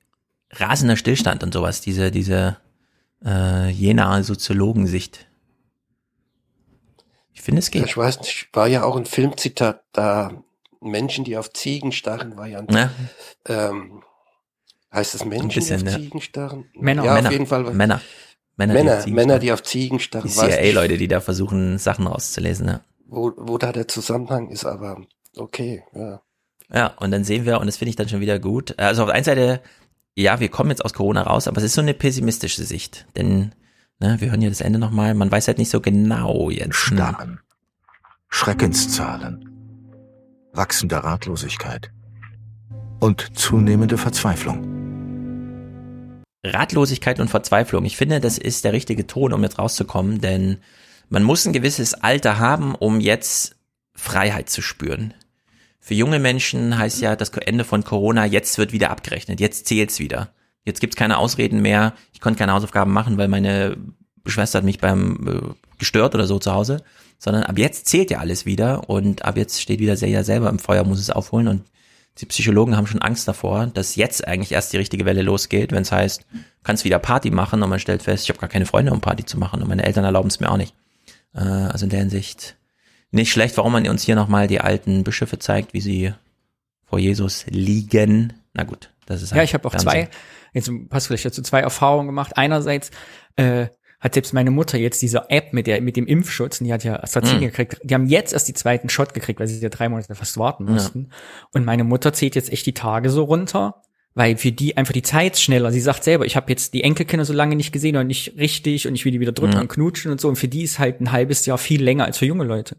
rasender 0.49 0.97
Stillstand 0.97 1.43
und 1.43 1.53
sowas, 1.53 1.81
diese, 1.81 2.09
diese 2.09 2.57
äh, 3.25 3.69
jener 3.69 4.23
Soziologensicht. 4.23 5.27
Ich 7.33 7.41
finde, 7.41 7.59
es 7.59 7.71
geht. 7.71 7.85
Ich 7.85 7.97
weiß 7.97 8.19
nicht, 8.19 8.49
war 8.53 8.67
ja 8.67 8.83
auch 8.83 8.95
ein 8.95 9.05
Filmzitat 9.05 9.83
da. 9.91 10.43
Menschen, 10.83 11.25
die 11.25 11.37
auf 11.37 11.53
Ziegen 11.53 11.91
starren, 11.91 12.37
war 12.37 12.47
ja 12.47 12.57
ein, 12.59 12.67
ja. 12.71 12.89
Ähm, 13.45 14.01
heißt 14.91 15.13
es 15.13 15.25
Menschen, 15.25 15.49
bisschen, 15.49 15.83
die 15.83 15.89
auf 15.89 15.93
ne? 15.93 16.03
Ziegen 16.03 16.21
starren? 16.21 16.65
Männer, 16.73 17.05
ja, 17.05 17.13
Männer, 17.13 17.27
auf 17.27 17.33
jeden 17.33 17.45
Fall. 17.45 17.63
Männer. 17.73 18.01
Männer, 18.57 18.73
Männer, 18.73 19.03
die, 19.03 19.11
Männer, 19.11 19.39
die 19.39 19.51
auf 19.51 19.63
Ziegen 19.63 19.99
starren. 19.99 20.27
Die 20.27 20.33
CIA-Leute, 20.33 20.97
die 20.97 21.07
da 21.07 21.21
versuchen, 21.21 21.77
Sachen 21.77 22.07
rauszulesen, 22.07 22.67
ja. 22.67 22.81
Wo, 23.07 23.31
wo 23.37 23.57
da 23.57 23.71
der 23.71 23.87
Zusammenhang 23.87 24.49
ist, 24.49 24.65
aber 24.65 25.01
okay, 25.35 25.83
ja. 25.93 26.21
Ja, 26.73 26.87
und 26.99 27.11
dann 27.11 27.23
sehen 27.23 27.45
wir, 27.45 27.59
und 27.59 27.67
das 27.67 27.77
finde 27.77 27.89
ich 27.89 27.95
dann 27.95 28.07
schon 28.07 28.21
wieder 28.21 28.39
gut. 28.39 28.77
Also 28.79 29.03
auf 29.03 29.07
der 29.07 29.15
einen 29.15 29.25
Seite 29.25 29.61
ja, 30.15 30.39
wir 30.39 30.49
kommen 30.49 30.69
jetzt 30.69 30.83
aus 30.83 30.93
Corona 30.93 31.23
raus, 31.23 31.47
aber 31.47 31.57
es 31.57 31.63
ist 31.63 31.73
so 31.73 31.81
eine 31.81 31.93
pessimistische 31.93 32.63
Sicht. 32.63 33.05
Denn 33.15 33.53
Ne, 34.01 34.19
wir 34.19 34.31
hören 34.31 34.41
ja 34.41 34.49
das 34.49 34.61
Ende 34.61 34.79
nochmal. 34.79 35.13
Man 35.13 35.31
weiß 35.31 35.47
halt 35.47 35.59
nicht 35.59 35.69
so 35.69 35.79
genau 35.79 36.49
jetzt. 36.49 36.75
Starren. 36.75 37.39
Schreckenszahlen. 38.29 39.47
Wachsende 40.53 41.03
Ratlosigkeit. 41.03 41.91
Und 42.99 43.37
zunehmende 43.37 43.99
Verzweiflung. 43.99 44.65
Ratlosigkeit 46.43 47.19
und 47.19 47.27
Verzweiflung. 47.27 47.85
Ich 47.85 47.95
finde, 47.95 48.19
das 48.19 48.39
ist 48.39 48.65
der 48.65 48.73
richtige 48.73 49.05
Ton, 49.05 49.33
um 49.33 49.43
jetzt 49.43 49.59
rauszukommen, 49.59 50.19
denn 50.19 50.57
man 51.09 51.21
muss 51.21 51.45
ein 51.45 51.53
gewisses 51.53 51.93
Alter 51.93 52.39
haben, 52.39 52.73
um 52.73 53.01
jetzt 53.01 53.55
Freiheit 53.93 54.49
zu 54.49 54.63
spüren. 54.63 55.13
Für 55.83 55.95
junge 55.95 56.19
Menschen 56.19 56.77
heißt 56.77 57.01
ja 57.01 57.15
das 57.15 57.29
Ende 57.29 57.63
von 57.63 57.83
Corona, 57.83 58.25
jetzt 58.25 58.57
wird 58.59 58.71
wieder 58.71 58.91
abgerechnet, 58.91 59.39
jetzt 59.39 59.65
zählt's 59.65 59.99
wieder. 59.99 60.29
Jetzt 60.63 60.79
gibt's 60.79 60.95
keine 60.95 61.17
Ausreden 61.17 61.61
mehr. 61.61 61.93
Ich 62.13 62.21
konnte 62.21 62.37
keine 62.37 62.53
Hausaufgaben 62.53 62.93
machen, 62.93 63.17
weil 63.17 63.27
meine 63.27 63.77
Schwester 64.27 64.59
hat 64.59 64.65
mich 64.65 64.79
beim 64.79 65.27
äh, 65.27 65.77
gestört 65.79 66.13
oder 66.13 66.27
so 66.27 66.37
zu 66.37 66.53
Hause, 66.53 66.83
sondern 67.17 67.43
ab 67.43 67.57
jetzt 67.57 67.87
zählt 67.87 68.11
ja 68.11 68.19
alles 68.19 68.45
wieder 68.45 68.87
und 68.89 69.25
ab 69.25 69.37
jetzt 69.37 69.59
steht 69.59 69.79
wieder 69.79 69.97
sehr 69.97 70.23
selber 70.23 70.49
im 70.49 70.59
Feuer, 70.59 70.83
muss 70.83 70.99
es 70.99 71.09
aufholen 71.09 71.47
und 71.47 71.63
die 72.19 72.27
Psychologen 72.27 72.77
haben 72.77 72.85
schon 72.85 73.01
Angst 73.01 73.27
davor, 73.27 73.67
dass 73.67 73.95
jetzt 73.95 74.27
eigentlich 74.27 74.51
erst 74.51 74.73
die 74.73 74.77
richtige 74.77 75.05
Welle 75.05 75.23
losgeht, 75.23 75.71
wenn 75.71 75.81
es 75.81 75.91
heißt, 75.91 76.25
kannst 76.61 76.83
wieder 76.83 76.99
Party 76.99 77.31
machen 77.31 77.63
und 77.63 77.69
man 77.69 77.79
stellt 77.79 78.03
fest, 78.03 78.25
ich 78.25 78.29
habe 78.29 78.39
gar 78.39 78.49
keine 78.49 78.67
Freunde, 78.67 78.91
um 78.91 79.01
Party 79.01 79.25
zu 79.25 79.39
machen 79.39 79.61
und 79.61 79.67
meine 79.67 79.83
Eltern 79.83 80.03
erlauben 80.03 80.27
es 80.27 80.39
mir 80.39 80.51
auch 80.51 80.57
nicht. 80.57 80.75
Äh, 81.33 81.39
also 81.39 81.85
in 81.85 81.89
der 81.89 82.01
Hinsicht 82.01 82.57
nicht 83.11 83.31
schlecht, 83.31 83.57
warum 83.57 83.73
man 83.73 83.87
uns 83.87 84.03
hier 84.03 84.15
nochmal 84.15 84.47
die 84.47 84.61
alten 84.61 85.03
Bischöfe 85.03 85.37
zeigt, 85.37 85.73
wie 85.73 85.81
sie 85.81 86.13
vor 86.85 86.99
Jesus 86.99 87.45
liegen. 87.49 88.33
Na 88.53 88.63
gut, 88.63 88.91
das 89.05 89.21
ist 89.21 89.31
halt 89.31 89.37
Ja, 89.37 89.43
ich 89.43 89.53
habe 89.53 89.67
auch 89.67 89.75
zwei, 89.75 90.09
jetzt 90.53 90.71
passt 90.89 91.07
vielleicht 91.07 91.25
dazu, 91.25 91.41
zwei 91.41 91.59
Erfahrungen 91.59 92.07
gemacht. 92.07 92.37
Einerseits 92.37 92.91
äh, 93.35 93.67
hat 93.99 94.15
selbst 94.15 94.33
meine 94.33 94.51
Mutter 94.51 94.77
jetzt 94.77 95.01
diese 95.01 95.29
App 95.29 95.53
mit 95.53 95.67
der 95.67 95.79
mit 95.81 95.95
dem 95.95 96.07
Impfschutz, 96.07 96.59
und 96.59 96.67
die 96.67 96.73
hat 96.73 96.83
ja 96.83 97.01
AstraZeneca 97.01 97.37
mhm. 97.37 97.47
gekriegt, 97.47 97.81
die 97.83 97.93
haben 97.93 98.07
jetzt 98.07 98.33
erst 98.33 98.47
die 98.47 98.53
zweiten 98.53 98.89
Shot 98.89 99.13
gekriegt, 99.13 99.39
weil 99.39 99.47
sie 99.47 99.61
ja 99.61 99.69
drei 99.69 99.89
Monate 99.89 100.15
fast 100.15 100.37
warten 100.37 100.65
mussten. 100.65 101.07
Ja. 101.09 101.15
Und 101.53 101.65
meine 101.65 101.83
Mutter 101.83 102.11
zählt 102.11 102.35
jetzt 102.35 102.51
echt 102.51 102.65
die 102.65 102.73
Tage 102.73 103.09
so 103.09 103.23
runter, 103.23 103.81
weil 104.13 104.37
für 104.37 104.51
die 104.51 104.77
einfach 104.77 104.93
die 104.93 105.01
Zeit 105.01 105.37
schneller. 105.37 105.71
Sie 105.71 105.79
sagt 105.79 106.03
selber, 106.03 106.25
ich 106.25 106.35
habe 106.35 106.49
jetzt 106.49 106.73
die 106.73 106.83
Enkelkinder 106.83 107.25
so 107.25 107.33
lange 107.33 107.55
nicht 107.55 107.71
gesehen 107.71 107.95
und 107.95 108.07
nicht 108.07 108.37
richtig 108.37 108.87
und 108.87 108.95
ich 108.95 109.05
will 109.05 109.11
die 109.11 109.19
wieder 109.19 109.31
drücken 109.31 109.53
ja. 109.53 109.61
und 109.61 109.69
knutschen 109.69 110.11
und 110.11 110.19
so. 110.19 110.27
Und 110.27 110.35
für 110.35 110.47
die 110.47 110.63
ist 110.63 110.79
halt 110.79 110.99
ein 110.99 111.11
halbes 111.11 111.45
Jahr 111.45 111.57
viel 111.57 111.83
länger 111.83 112.05
als 112.05 112.17
für 112.17 112.25
junge 112.25 112.43
Leute. 112.43 112.77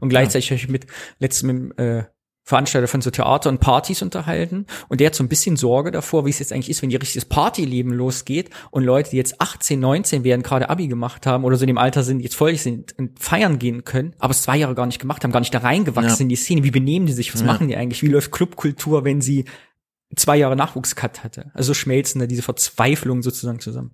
Und 0.00 0.10
gleichzeitig 0.10 0.50
ja. 0.50 0.56
habe 0.56 0.64
ich 0.64 0.68
mit 0.68 0.86
letztem 1.18 1.72
äh, 1.78 2.04
Veranstalter 2.46 2.86
von 2.86 3.00
so 3.00 3.10
Theater 3.10 3.50
und 3.50 3.58
Partys 3.58 4.02
unterhalten 4.02 4.66
und 4.88 5.00
der 5.00 5.08
hat 5.08 5.16
so 5.16 5.24
ein 5.24 5.28
bisschen 5.28 5.56
Sorge 5.56 5.90
davor, 5.90 6.26
wie 6.26 6.30
es 6.30 6.38
jetzt 6.38 6.52
eigentlich 6.52 6.70
ist, 6.70 6.80
wenn 6.80 6.90
die 6.90 6.96
richtiges 6.96 7.24
Partyleben 7.24 7.92
losgeht 7.92 8.50
und 8.70 8.84
Leute, 8.84 9.10
die 9.10 9.16
jetzt 9.16 9.40
18, 9.40 9.80
19 9.80 10.22
werden, 10.22 10.44
gerade 10.44 10.70
Abi 10.70 10.86
gemacht 10.86 11.26
haben 11.26 11.42
oder 11.42 11.56
so 11.56 11.64
in 11.64 11.66
dem 11.66 11.78
Alter 11.78 12.04
sind, 12.04 12.20
jetzt 12.20 12.36
voll 12.36 12.54
sind 12.54 12.96
und 12.98 13.18
feiern 13.18 13.58
gehen 13.58 13.82
können, 13.82 14.14
aber 14.20 14.30
es 14.30 14.42
zwei 14.42 14.58
Jahre 14.58 14.76
gar 14.76 14.86
nicht 14.86 15.00
gemacht 15.00 15.24
haben, 15.24 15.32
gar 15.32 15.40
nicht 15.40 15.52
da 15.52 15.58
reingewachsen 15.58 16.18
ja. 16.18 16.22
in 16.22 16.28
die 16.28 16.36
Szene. 16.36 16.62
Wie 16.62 16.70
benehmen 16.70 17.06
die 17.06 17.14
sich? 17.14 17.34
Was 17.34 17.42
machen 17.42 17.66
die 17.66 17.76
eigentlich? 17.76 18.04
Wie 18.04 18.08
läuft 18.08 18.30
Clubkultur, 18.30 19.04
wenn 19.04 19.20
sie 19.20 19.44
zwei 20.14 20.36
Jahre 20.36 20.56
Nachwuchscut 20.56 21.24
hatte? 21.24 21.50
Also 21.54 21.74
schmelzen 21.74 22.20
da 22.20 22.26
diese 22.26 22.42
Verzweiflung 22.42 23.22
sozusagen 23.22 23.60
zusammen. 23.60 23.92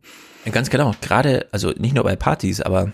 Ganz 0.50 0.70
genau. 0.70 0.94
Gerade, 1.00 1.46
also 1.52 1.70
nicht 1.70 1.94
nur 1.94 2.04
bei 2.04 2.16
Partys, 2.16 2.60
aber 2.60 2.92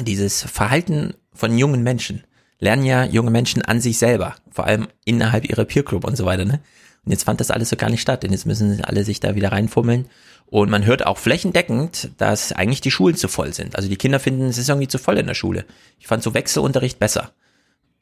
dieses 0.00 0.42
Verhalten 0.42 1.14
von 1.32 1.56
jungen 1.56 1.82
Menschen 1.82 2.24
lernen 2.58 2.84
ja 2.84 3.04
junge 3.04 3.30
Menschen 3.30 3.62
an 3.62 3.80
sich 3.80 3.98
selber, 3.98 4.34
vor 4.50 4.66
allem 4.66 4.88
innerhalb 5.04 5.48
ihrer 5.48 5.64
Peergroup 5.64 6.04
und 6.04 6.16
so 6.16 6.24
weiter, 6.24 6.44
ne? 6.44 6.60
Und 7.04 7.12
jetzt 7.12 7.24
fand 7.24 7.40
das 7.40 7.50
alles 7.50 7.70
so 7.70 7.76
gar 7.76 7.88
nicht 7.88 8.02
statt, 8.02 8.22
denn 8.22 8.32
jetzt 8.32 8.44
müssen 8.44 8.84
alle 8.84 9.04
sich 9.04 9.20
da 9.20 9.34
wieder 9.34 9.52
reinfummeln. 9.52 10.08
Und 10.46 10.70
man 10.70 10.84
hört 10.84 11.06
auch 11.06 11.16
flächendeckend, 11.16 12.10
dass 12.18 12.52
eigentlich 12.52 12.80
die 12.80 12.90
Schulen 12.90 13.16
zu 13.16 13.28
voll 13.28 13.54
sind. 13.54 13.76
Also 13.76 13.88
die 13.88 13.96
Kinder 13.96 14.18
finden, 14.20 14.46
es 14.46 14.58
ist 14.58 14.68
irgendwie 14.68 14.88
zu 14.88 14.98
voll 14.98 15.16
in 15.16 15.26
der 15.26 15.34
Schule. 15.34 15.64
Ich 15.98 16.06
fand 16.06 16.22
so 16.22 16.34
Wechselunterricht 16.34 16.98
besser. 16.98 17.32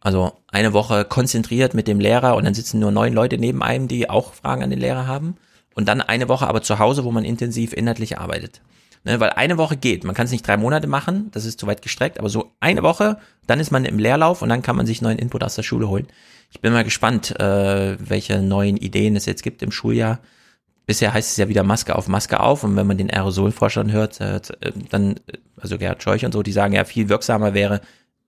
Also 0.01 0.33
eine 0.49 0.73
Woche 0.73 1.05
konzentriert 1.05 1.75
mit 1.75 1.89
dem 1.89 2.01
Lehrer 2.01 2.37
und 2.37 2.45
dann 2.45 2.55
sitzen 2.55 2.81
nur 2.81 2.93
neun 2.93 3.13
Leute 3.13 3.39
neben 3.39 3.63
einem, 3.63 3.89
die 3.89 4.09
auch 4.09 4.35
Fragen 4.35 4.63
an 4.63 4.71
den 4.71 4.79
Lehrer 4.79 5.07
haben. 5.07 5.37
Und 5.75 5.89
dann 5.89 6.01
eine 6.01 6.29
Woche 6.29 6.47
aber 6.47 6.63
zu 6.63 6.79
Hause, 6.79 7.05
wo 7.05 7.13
man 7.13 7.25
intensiv 7.25 7.73
inhaltlich 7.73 8.19
arbeitet. 8.19 8.63
Ne, 9.05 9.21
weil 9.21 9.31
eine 9.31 9.57
Woche 9.57 9.77
geht. 9.77 10.03
Man 10.03 10.17
kann 10.17 10.25
es 10.25 10.33
nicht 10.33 10.47
drei 10.47 10.57
Monate 10.57 10.89
machen, 10.89 11.31
das 11.31 11.45
ist 11.45 11.61
zu 11.61 11.69
weit 11.69 11.81
gestreckt, 11.81 12.19
aber 12.19 12.29
so 12.29 12.51
eine 12.59 12.83
Woche, 12.83 13.19
dann 13.47 13.61
ist 13.61 13.71
man 13.71 13.85
im 13.85 14.01
Leerlauf 14.01 14.43
und 14.43 14.49
dann 14.49 14.63
kann 14.63 14.75
man 14.75 14.85
sich 14.85 15.01
neuen 15.01 15.19
Input 15.19 15.45
aus 15.45 15.55
der 15.55 15.63
Schule 15.63 15.89
holen. 15.89 16.09
Ich 16.51 16.61
bin 16.61 16.73
mal 16.73 16.83
gespannt, 16.83 17.39
äh, 17.39 17.97
welche 18.01 18.43
neuen 18.43 18.77
Ideen 18.77 19.15
es 19.15 19.27
jetzt 19.27 19.45
gibt 19.45 19.63
im 19.63 19.71
Schuljahr. 19.71 20.19
Bisher 20.87 21.13
heißt 21.13 21.31
es 21.31 21.37
ja 21.37 21.49
wieder 21.49 21.63
Maske 21.63 21.95
auf, 21.95 22.09
Maske 22.09 22.41
auf. 22.41 22.65
Und 22.65 22.75
wenn 22.77 22.87
man 22.87 22.99
den 22.99 23.11
Aerosolforschern 23.11 23.93
hört, 23.93 24.21
äh, 24.21 24.41
dann, 24.91 25.21
also 25.57 25.79
Gerhard 25.79 26.03
Scheuch 26.03 26.25
und 26.25 26.33
so, 26.33 26.43
die 26.43 26.53
sagen 26.53 26.75
ja, 26.75 26.85
viel 26.85 27.09
wirksamer 27.09 27.55
wäre 27.55 27.83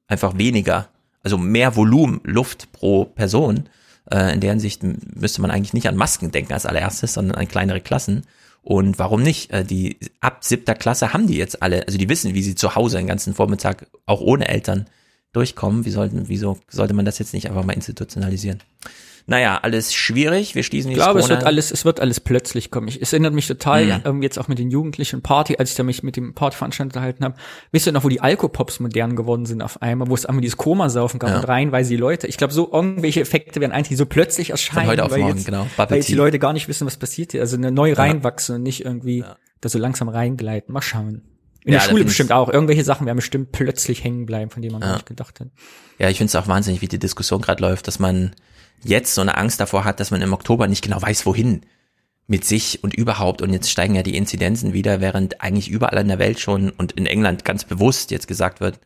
einfach 0.07 0.39
weniger, 0.39 0.89
also 1.29 1.39
mehr 1.39 1.77
Volumen 1.77 2.21
Luft 2.25 2.73
pro 2.73 3.05
Person. 3.05 3.69
Äh, 4.11 4.33
in 4.33 4.41
der 4.41 4.51
Hinsicht 4.51 4.83
müsste 4.83 5.43
man 5.43 5.51
eigentlich 5.51 5.75
nicht 5.75 5.89
an 5.89 5.97
Masken 5.97 6.31
denken 6.31 6.55
als 6.55 6.65
allererstes, 6.65 7.13
sondern 7.13 7.37
an 7.37 7.49
kleinere 7.49 7.83
Klassen. 7.83 8.23
Und 8.63 8.99
warum 8.99 9.23
nicht? 9.23 9.51
Äh, 9.53 9.63
die 9.63 9.99
ab 10.21 10.39
siebter 10.43 10.75
Klasse 10.75 11.13
haben 11.13 11.27
die 11.27 11.37
jetzt 11.37 11.63
alle, 11.63 11.87
also 11.87 11.99
die 11.99 12.09
wissen, 12.09 12.33
wie 12.33 12.43
sie 12.43 12.55
zu 12.55 12.75
Hause 12.75 12.97
den 12.97 13.07
ganzen 13.07 13.35
Vormittag 13.35 13.89
auch 14.07 14.23
ohne 14.23 14.49
Eltern 14.49 14.87
durchkommen. 15.33 15.85
Wie 15.85 15.91
sollten, 15.91 16.29
wieso 16.29 16.59
sollte 16.69 16.95
man 16.95 17.05
das 17.05 17.19
jetzt 17.19 17.35
nicht 17.35 17.49
einfach 17.49 17.65
mal 17.65 17.75
institutionalisieren? 17.75 18.63
Naja, 19.31 19.59
alles 19.63 19.93
schwierig. 19.93 20.55
Wir 20.55 20.63
schließen 20.63 20.89
die 20.89 20.97
Ich 20.97 21.03
glaube, 21.03 21.21
es 21.21 21.29
wird 21.29 21.45
alles, 21.45 21.71
es 21.71 21.85
wird 21.85 22.01
alles 22.01 22.19
plötzlich 22.19 22.71
kommen. 22.71 22.89
Ich, 22.89 23.03
es 23.03 23.13
erinnert 23.13 23.35
mich 23.35 23.47
total, 23.47 23.85
mhm. 23.85 24.01
ähm, 24.07 24.23
jetzt 24.23 24.39
auch 24.39 24.49
mit 24.49 24.59
den 24.59 24.71
Jugendlichen 24.71 25.21
Party, 25.21 25.57
als 25.59 25.69
ich 25.71 25.77
da 25.77 25.83
mich 25.83 26.03
mit 26.03 26.17
dem 26.17 26.33
Partyveranstalter 26.33 26.89
unterhalten 26.89 27.25
habe. 27.27 27.35
Wisst 27.71 27.87
ihr 27.87 27.93
noch, 27.93 28.05
wo 28.05 28.09
die 28.09 28.23
Alkopops 28.23 28.81
modern 28.81 29.17
geworden 29.17 29.45
sind 29.45 29.61
auf 29.61 29.83
einmal, 29.83 30.09
wo 30.09 30.15
es 30.15 30.25
einmal 30.25 30.41
dieses 30.41 30.57
Komasaufen 30.57 31.21
gab 31.21 31.29
ja. 31.29 31.37
und 31.41 31.45
reihenweise 31.45 31.91
die 31.91 31.99
Leute. 31.99 32.27
Ich 32.27 32.39
glaube, 32.39 32.55
so 32.55 32.73
irgendwelche 32.73 33.21
Effekte 33.21 33.61
werden 33.61 33.73
eigentlich 33.73 33.99
so 33.99 34.07
plötzlich 34.07 34.49
erscheinen. 34.49 34.87
Von 34.87 34.93
heute 34.93 35.05
auf 35.05 35.11
weil 35.11 35.19
morgen, 35.21 35.37
jetzt, 35.37 35.45
genau. 35.45 35.67
Weil 35.77 35.97
jetzt 35.97 36.09
die 36.09 36.15
Leute 36.15 36.39
gar 36.39 36.55
nicht 36.55 36.67
wissen, 36.69 36.87
was 36.87 36.97
passiert 36.97 37.33
hier. 37.33 37.43
Also 37.43 37.59
eine 37.59 37.71
neu 37.71 37.93
reinwachsen 37.93 38.57
und 38.57 38.63
nicht 38.63 38.83
irgendwie 38.83 39.19
ja. 39.19 39.37
da 39.61 39.69
so 39.69 39.79
langsam 39.79 40.09
reingleiten. 40.09 40.73
Mal 40.73 40.81
schauen. 40.81 41.21
In 41.65 41.75
ja, 41.75 41.81
der 41.81 41.89
Schule 41.91 42.05
bestimmt 42.05 42.33
auch. 42.33 42.49
Irgendwelche 42.49 42.83
Sachen 42.83 43.05
werden 43.05 43.17
bestimmt 43.17 43.53
plötzlich 43.53 44.03
hängen 44.03 44.25
bleiben, 44.25 44.51
von 44.51 44.63
denen 44.63 44.73
man 44.73 44.81
ja. 44.81 44.89
gar 44.89 44.95
nicht 44.95 45.07
gedacht 45.07 45.39
hat. 45.41 45.49
Ja, 45.99 46.09
ich 46.09 46.17
finde 46.17 46.31
es 46.31 46.37
auch 46.37 46.49
wahnsinnig, 46.49 46.81
wie 46.81 46.89
die 46.89 46.99
Diskussion 46.99 47.43
gerade 47.43 47.61
läuft, 47.61 47.89
dass 47.89 47.99
man 47.99 48.33
jetzt 48.85 49.15
so 49.15 49.21
eine 49.21 49.37
Angst 49.37 49.61
davor 49.61 49.85
hat, 49.85 50.01
dass 50.01 50.11
man 50.11 50.23
im 50.23 50.33
Oktober 50.33 50.69
nicht 50.69 50.83
genau 50.83 51.01
weiß, 51.01 51.27
wohin 51.27 51.63
mit 52.27 52.45
sich 52.45 52.85
und 52.85 52.95
überhaupt. 52.95 53.43
Und 53.43 53.53
jetzt 53.53 53.71
steigen 53.71 53.95
ja 53.95 54.03
die 54.03 54.17
Inzidenzen 54.17 54.73
wieder, 54.73 55.01
während 55.01 55.41
eigentlich 55.41 55.69
überall 55.69 55.99
in 55.99 56.09
der 56.09 56.19
Welt 56.19 56.39
schon 56.39 56.71
und 56.71 56.93
in 56.93 57.07
England 57.07 57.45
ganz 57.45 57.65
bewusst 57.65 58.11
jetzt 58.11 58.29
gesagt 58.29 58.61
wird, 58.61 58.79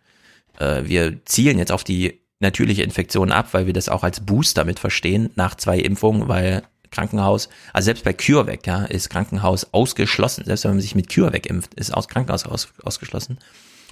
äh, 0.58 0.82
wir 0.84 1.24
zielen 1.24 1.58
jetzt 1.58 1.72
auf 1.72 1.84
die 1.84 2.20
natürliche 2.40 2.82
Infektion 2.82 3.32
ab, 3.32 3.48
weil 3.52 3.66
wir 3.66 3.72
das 3.72 3.88
auch 3.88 4.02
als 4.02 4.20
Booster 4.20 4.64
mit 4.64 4.78
verstehen 4.78 5.30
nach 5.34 5.56
zwei 5.56 5.78
Impfungen, 5.78 6.28
weil 6.28 6.62
Krankenhaus, 6.90 7.48
also 7.72 7.86
selbst 7.86 8.04
bei 8.04 8.12
CureVac, 8.12 8.66
ja, 8.66 8.84
ist 8.84 9.10
Krankenhaus 9.10 9.72
ausgeschlossen. 9.72 10.44
Selbst 10.44 10.64
wenn 10.64 10.72
man 10.72 10.80
sich 10.80 10.94
mit 10.94 11.12
CureVac 11.12 11.46
impft, 11.46 11.74
ist 11.74 11.92
aus 11.92 12.08
Krankenhaus 12.08 12.46
aus, 12.46 12.68
ausgeschlossen. 12.82 13.38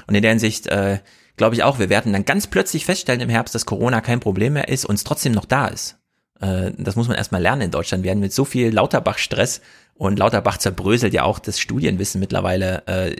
Und 0.07 0.14
in 0.14 0.22
der 0.22 0.30
Hinsicht, 0.30 0.66
äh, 0.66 0.98
glaube 1.37 1.55
ich 1.55 1.62
auch, 1.62 1.78
wir 1.78 1.89
werden 1.89 2.12
dann 2.12 2.24
ganz 2.24 2.47
plötzlich 2.47 2.85
feststellen 2.85 3.20
im 3.20 3.28
Herbst, 3.28 3.55
dass 3.55 3.66
Corona 3.66 4.01
kein 4.01 4.20
Problem 4.20 4.55
mehr 4.55 4.68
ist 4.68 4.85
und 4.85 4.97
es 4.97 5.05
trotzdem 5.05 5.33
noch 5.33 5.45
da 5.45 5.68
ist. 5.68 5.99
Äh, 6.41 6.72
das 6.78 6.97
muss 6.97 7.09
man 7.09 7.16
erstmal 7.16 7.43
lernen 7.43 7.62
in 7.62 7.70
Deutschland. 7.70 8.05
Wir 8.05 8.11
haben 8.11 8.20
mit 8.20 8.33
so 8.33 8.45
viel 8.45 8.72
Lauterbach-Stress 8.72 9.61
und 9.95 10.18
Lauterbach 10.18 10.59
zerbröselt 10.59 11.12
ja 11.12 11.24
auch 11.24 11.39
das 11.39 11.61
Studienwissen 11.61 12.20
mittlerweile, 12.20 12.87
äh, 12.87 13.16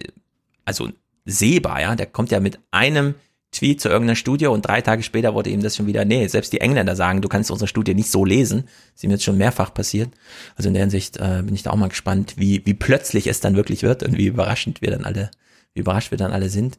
also 0.65 0.89
sehbar, 1.25 1.81
ja. 1.81 1.95
Der 1.95 2.07
kommt 2.07 2.31
ja 2.31 2.41
mit 2.41 2.59
einem 2.71 3.15
Tweet 3.53 3.81
zu 3.81 3.89
irgendeiner 3.89 4.17
Studie 4.17 4.47
und 4.47 4.63
drei 4.63 4.81
Tage 4.81 5.03
später 5.03 5.35
wurde 5.35 5.51
ihm 5.51 5.63
das 5.63 5.77
schon 5.77 5.87
wieder, 5.87 6.05
nee, 6.05 6.27
selbst 6.29 6.53
die 6.53 6.61
Engländer 6.61 6.95
sagen, 6.95 7.21
du 7.21 7.29
kannst 7.29 7.51
unsere 7.51 7.67
Studie 7.67 7.95
nicht 7.95 8.11
so 8.11 8.25
lesen. 8.25 8.63
Das 8.63 8.97
ist 8.97 9.05
ihm 9.05 9.11
jetzt 9.11 9.25
schon 9.25 9.39
mehrfach 9.39 9.75
passiert. 9.75 10.11
Also 10.57 10.69
in 10.69 10.75
der 10.75 10.85
Hinsicht 10.85 11.17
äh, 11.17 11.43
bin 11.45 11.55
ich 11.55 11.65
da 11.65 11.71
auch 11.71 11.77
mal 11.77 11.89
gespannt, 11.89 12.35
wie, 12.37 12.65
wie 12.65 12.75
plötzlich 12.75 13.27
es 13.27 13.41
dann 13.41 13.57
wirklich 13.57 13.83
wird 13.83 14.03
und 14.05 14.17
wie 14.17 14.27
überraschend 14.27 14.83
wir 14.83 14.91
dann 14.91 15.05
alle, 15.05 15.31
wie 15.75 15.81
überrascht 15.81 16.13
wir 16.13 16.19
dann 16.19 16.33
alle 16.33 16.49
sind. 16.49 16.79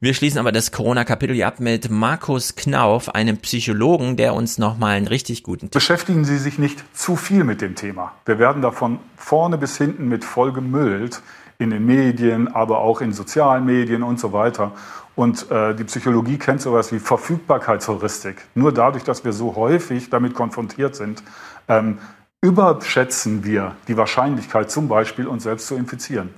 Wir 0.00 0.14
schließen 0.14 0.38
aber 0.38 0.52
das 0.52 0.70
Corona-Kapitel 0.70 1.34
hier 1.34 1.48
ab 1.48 1.58
mit 1.58 1.90
Markus 1.90 2.54
Knauf, 2.54 3.12
einem 3.16 3.38
Psychologen, 3.38 4.16
der 4.16 4.32
uns 4.32 4.56
nochmal 4.56 4.94
einen 4.94 5.08
richtig 5.08 5.42
guten 5.42 5.62
Tipp 5.62 5.72
Beschäftigen 5.72 6.24
Sie 6.24 6.38
sich 6.38 6.56
nicht 6.56 6.84
zu 6.96 7.16
viel 7.16 7.42
mit 7.42 7.60
dem 7.60 7.74
Thema. 7.74 8.12
Wir 8.24 8.38
werden 8.38 8.62
davon 8.62 9.00
vorne 9.16 9.58
bis 9.58 9.76
hinten 9.76 10.06
mit 10.08 10.24
voll 10.24 10.52
gemüllt 10.52 11.20
in 11.58 11.70
den 11.70 11.84
Medien, 11.84 12.46
aber 12.46 12.78
auch 12.78 13.00
in 13.00 13.12
sozialen 13.12 13.66
Medien 13.66 14.04
und 14.04 14.20
so 14.20 14.32
weiter. 14.32 14.70
Und 15.16 15.50
äh, 15.50 15.74
die 15.74 15.82
Psychologie 15.82 16.38
kennt 16.38 16.62
sowas 16.62 16.92
wie 16.92 17.00
Verfügbarkeitsheuristik. 17.00 18.36
Nur 18.54 18.72
dadurch, 18.72 19.02
dass 19.02 19.24
wir 19.24 19.32
so 19.32 19.56
häufig 19.56 20.10
damit 20.10 20.32
konfrontiert 20.32 20.94
sind, 20.94 21.24
ähm, 21.66 21.98
überschätzen 22.40 23.42
wir 23.42 23.74
die 23.88 23.96
Wahrscheinlichkeit, 23.96 24.70
zum 24.70 24.86
Beispiel 24.86 25.26
uns 25.26 25.42
selbst 25.42 25.66
zu 25.66 25.74
infizieren. 25.74 26.30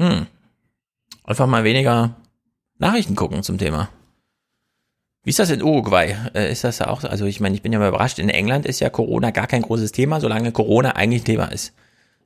Hm. 0.00 0.26
Einfach 1.22 1.46
mal 1.46 1.62
weniger 1.62 2.16
Nachrichten 2.78 3.16
gucken 3.16 3.42
zum 3.42 3.58
Thema. 3.58 3.90
Wie 5.24 5.30
ist 5.30 5.38
das 5.38 5.50
in 5.50 5.62
Uruguay? 5.62 6.16
Äh, 6.34 6.50
ist 6.50 6.64
das 6.64 6.78
ja 6.78 6.88
auch, 6.88 7.04
also 7.04 7.26
ich 7.26 7.40
meine, 7.40 7.54
ich 7.54 7.62
bin 7.62 7.72
ja 7.72 7.78
mal 7.78 7.88
überrascht, 7.88 8.18
in 8.18 8.30
England 8.30 8.66
ist 8.66 8.80
ja 8.80 8.88
Corona 8.88 9.30
gar 9.30 9.46
kein 9.46 9.62
großes 9.62 9.92
Thema, 9.92 10.20
solange 10.20 10.52
Corona 10.52 10.92
eigentlich 10.96 11.24
Thema 11.24 11.46
ist. 11.46 11.74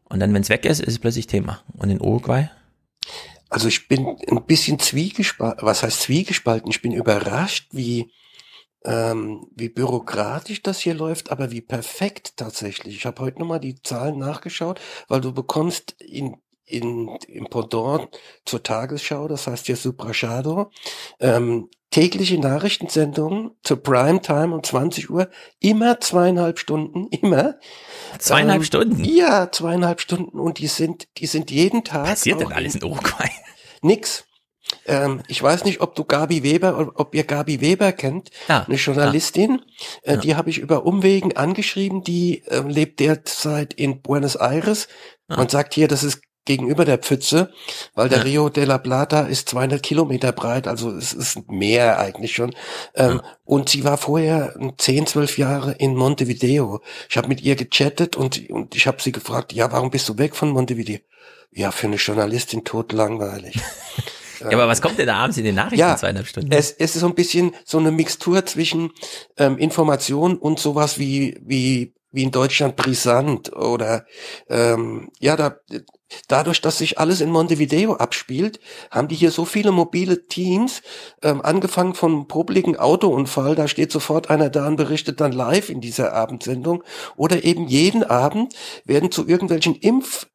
Und 0.05 0.21
dann, 0.21 0.33
wenn 0.35 0.43
es 0.43 0.51
weg 0.51 0.65
ist, 0.65 0.81
ist 0.81 0.89
es 0.89 0.99
plötzlich 0.99 1.27
Thema. 1.27 1.63
Und 1.79 1.91
in 1.91 2.01
Uruguay? 2.01 2.49
also 3.53 3.69
ich 3.69 3.87
bin 3.87 4.17
ein 4.29 4.47
bisschen 4.47 4.79
zwiegespalten, 4.79 5.67
was 5.67 5.83
heißt 5.83 6.01
zwiegespalten? 6.01 6.71
Ich 6.71 6.81
bin 6.81 6.93
überrascht, 6.93 7.69
wie, 7.73 8.11
ähm, 8.85 9.47
wie 9.55 9.69
bürokratisch 9.69 10.63
das 10.63 10.81
hier 10.81 10.95
läuft, 10.95 11.31
aber 11.31 11.51
wie 11.51 11.61
perfekt 11.61 12.39
tatsächlich. 12.39 12.97
Ich 12.97 13.05
habe 13.05 13.21
heute 13.21 13.41
nochmal 13.41 13.61
die 13.61 13.81
Zahlen 13.83 14.19
nachgeschaut, 14.19 14.81
weil 15.09 15.21
du 15.21 15.33
bekommst 15.33 15.93
in 16.01 16.37
in, 16.73 17.09
im 17.29 17.47
Pendant 17.47 18.09
zur 18.45 18.63
Tagesschau, 18.63 19.29
das 19.29 19.47
heißt 19.47 19.67
hier 19.67 19.77
Suprashado, 19.77 20.71
ähm, 21.21 21.69
tägliche 21.91 22.39
Nachrichtensendungen 22.39 23.53
zur 23.63 23.83
Primetime 23.83 24.55
um 24.55 24.63
20 24.63 25.11
Uhr, 25.11 25.29
immer 25.61 26.01
zweieinhalb 26.01 26.59
Stunden, 26.59 27.07
immer. 27.11 27.57
Zweieinhalb 28.19 28.63
ähm, 28.63 28.67
Stunden? 28.67 29.05
Ja, 29.05 29.53
zweieinhalb 29.53 30.01
Stunden 30.01 30.41
und 30.41 30.59
die 30.59 30.67
sind, 30.67 31.07
die 31.19 31.27
sind 31.27 31.51
jeden 31.51 31.85
Tag. 31.85 32.07
Passiert 32.07 32.41
denn 32.41 32.53
alles 32.53 32.75
in 32.75 32.83
Uruguay? 32.83 33.31
Nix. 33.83 34.25
Ähm, 34.87 35.23
ich 35.29 35.43
weiß 35.43 35.65
nicht, 35.65 35.81
ob 35.81 35.95
du 35.95 36.05
Gabi 36.05 36.43
Weber, 36.43 36.93
ob 36.95 37.15
ihr 37.15 37.25
Gabi 37.25 37.61
Weber 37.61 37.93
kennt, 37.93 38.31
ja, 38.49 38.65
eine 38.65 38.77
Journalistin. 38.77 39.61
Äh, 40.03 40.15
ja. 40.15 40.21
Die 40.21 40.35
habe 40.35 40.51
ich 40.51 40.59
über 40.59 40.87
Umwegen 40.87 41.37
angeschrieben. 41.37 42.03
Die 42.03 42.43
äh, 42.47 42.61
lebt 42.61 43.01
derzeit 43.01 43.75
in 43.75 44.01
Buenos 44.01 44.37
Aires 44.37 44.89
ja. 45.29 45.37
und 45.37 45.51
sagt 45.51 45.75
hier, 45.75 45.89
das 45.89 46.03
ist 46.03 46.23
gegenüber 46.45 46.85
der 46.85 46.99
Pfütze, 46.99 47.53
weil 47.95 48.09
der 48.09 48.19
ja. 48.19 48.25
Rio 48.25 48.49
de 48.49 48.65
la 48.65 48.79
Plata 48.79 49.23
ist 49.23 49.49
200 49.49 49.83
Kilometer 49.83 50.33
breit, 50.33 50.67
also 50.67 50.91
es 50.91 51.13
ist 51.13 51.51
mehr 51.51 51.99
eigentlich 51.99 52.35
schon. 52.35 52.55
Ähm, 52.95 53.21
ja. 53.23 53.37
Und 53.45 53.69
sie 53.69 53.85
war 53.85 53.97
vorher 53.97 54.55
10, 54.79 55.07
12 55.07 55.39
Jahre 55.39 55.73
in 55.73 55.95
Montevideo. 55.95 56.81
Ich 57.09 57.17
habe 57.17 57.29
mit 57.29 57.43
ihr 57.43 57.55
gechattet 57.55 58.17
und, 58.17 58.51
und 58.51 58.75
ich 58.75 58.87
habe 58.87 59.01
sie 59.01 59.13
gefragt, 59.13 59.53
ja, 59.53 59.71
warum 59.71 59.91
bist 59.91 60.09
du 60.09 60.19
weg 60.19 60.35
von 60.35 60.51
Montevideo? 60.51 60.99
Ja, 61.53 61.71
für 61.71 61.87
eine 61.87 61.97
Journalistin 61.97 62.65
tot 62.65 62.93
langweilig. 62.93 63.57
ja, 64.41 64.47
aber 64.53 64.67
was 64.67 64.81
kommt 64.81 64.99
denn 64.99 65.07
da 65.07 65.17
abends 65.17 65.37
in 65.37 65.45
den 65.45 65.55
Nachrichten 65.55 65.81
ja, 65.81 65.97
zweieinhalb 65.97 66.27
Stunden? 66.27 66.51
Es, 66.51 66.73
es 66.73 66.95
ist 66.95 67.01
so 67.01 67.07
ein 67.07 67.15
bisschen 67.15 67.55
so 67.65 67.79
eine 67.79 67.91
Mixtur 67.93 68.45
zwischen 68.47 68.91
ähm, 69.37 69.59
Information 69.59 70.39
und 70.39 70.59
sowas 70.59 70.99
wie, 70.99 71.39
wie 71.43 71.93
wie 72.13 72.23
in 72.23 72.31
Deutschland 72.31 72.77
brisant 72.77 73.53
oder 73.55 74.05
ähm, 74.49 75.11
ja, 75.19 75.37
da, 75.37 75.57
dadurch, 76.29 76.61
dass 76.61 76.79
sich 76.79 76.99
alles 76.99 77.21
in 77.21 77.31
Montevideo 77.31 77.95
abspielt, 77.95 78.61
haben 78.91 79.09
die 79.09 79.15
hier 79.15 79.31
so 79.31 79.45
viele 79.45 79.73
mobile 79.73 80.27
Teams, 80.27 80.83
ähm, 81.23 81.41
angefangen 81.43 81.95
von 81.95 82.29
publiken 82.29 82.77
Autounfall, 82.77 83.55
da 83.55 83.67
steht 83.69 83.91
sofort 83.91 84.31
einer 84.31 84.51
da 84.51 84.67
und 84.67 84.77
berichtet 84.77 85.21
dann 85.21 85.33
live 85.33 85.71
in 85.71 85.81
dieser 85.81 86.13
Abendsendung. 86.13 86.85
Oder 87.17 87.45
eben 87.45 87.67
jeden 87.67 88.05
Abend 88.05 88.55
werden 88.85 89.11
zu 89.11 89.27
irgendwelchen 89.27 89.75
Impf 89.77 90.27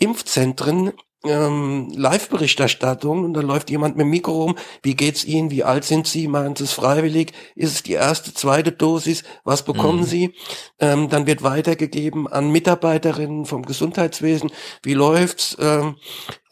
Impfzentren 0.00 0.92
ähm, 1.24 1.90
Live-Berichterstattung 1.96 3.24
und 3.24 3.34
da 3.34 3.40
läuft 3.40 3.70
jemand 3.70 3.96
mit 3.96 4.04
dem 4.04 4.10
Mikro 4.10 4.44
rum. 4.44 4.58
Wie 4.82 4.94
geht's 4.94 5.24
Ihnen? 5.24 5.50
Wie 5.50 5.64
alt 5.64 5.84
sind 5.84 6.06
Sie? 6.06 6.28
Machen 6.28 6.54
Sie 6.54 6.64
es 6.64 6.72
freiwillig? 6.72 7.32
Ist 7.56 7.74
es 7.74 7.82
die 7.82 7.94
erste, 7.94 8.32
zweite 8.32 8.70
Dosis? 8.70 9.24
Was 9.42 9.64
bekommen 9.64 10.00
mhm. 10.00 10.04
Sie? 10.04 10.34
Ähm, 10.78 11.08
dann 11.08 11.26
wird 11.26 11.42
weitergegeben 11.42 12.28
an 12.28 12.50
Mitarbeiterinnen 12.50 13.46
vom 13.46 13.64
Gesundheitswesen. 13.64 14.50
Wie 14.82 14.94
läuft's? 14.94 15.56
Ähm, 15.60 15.96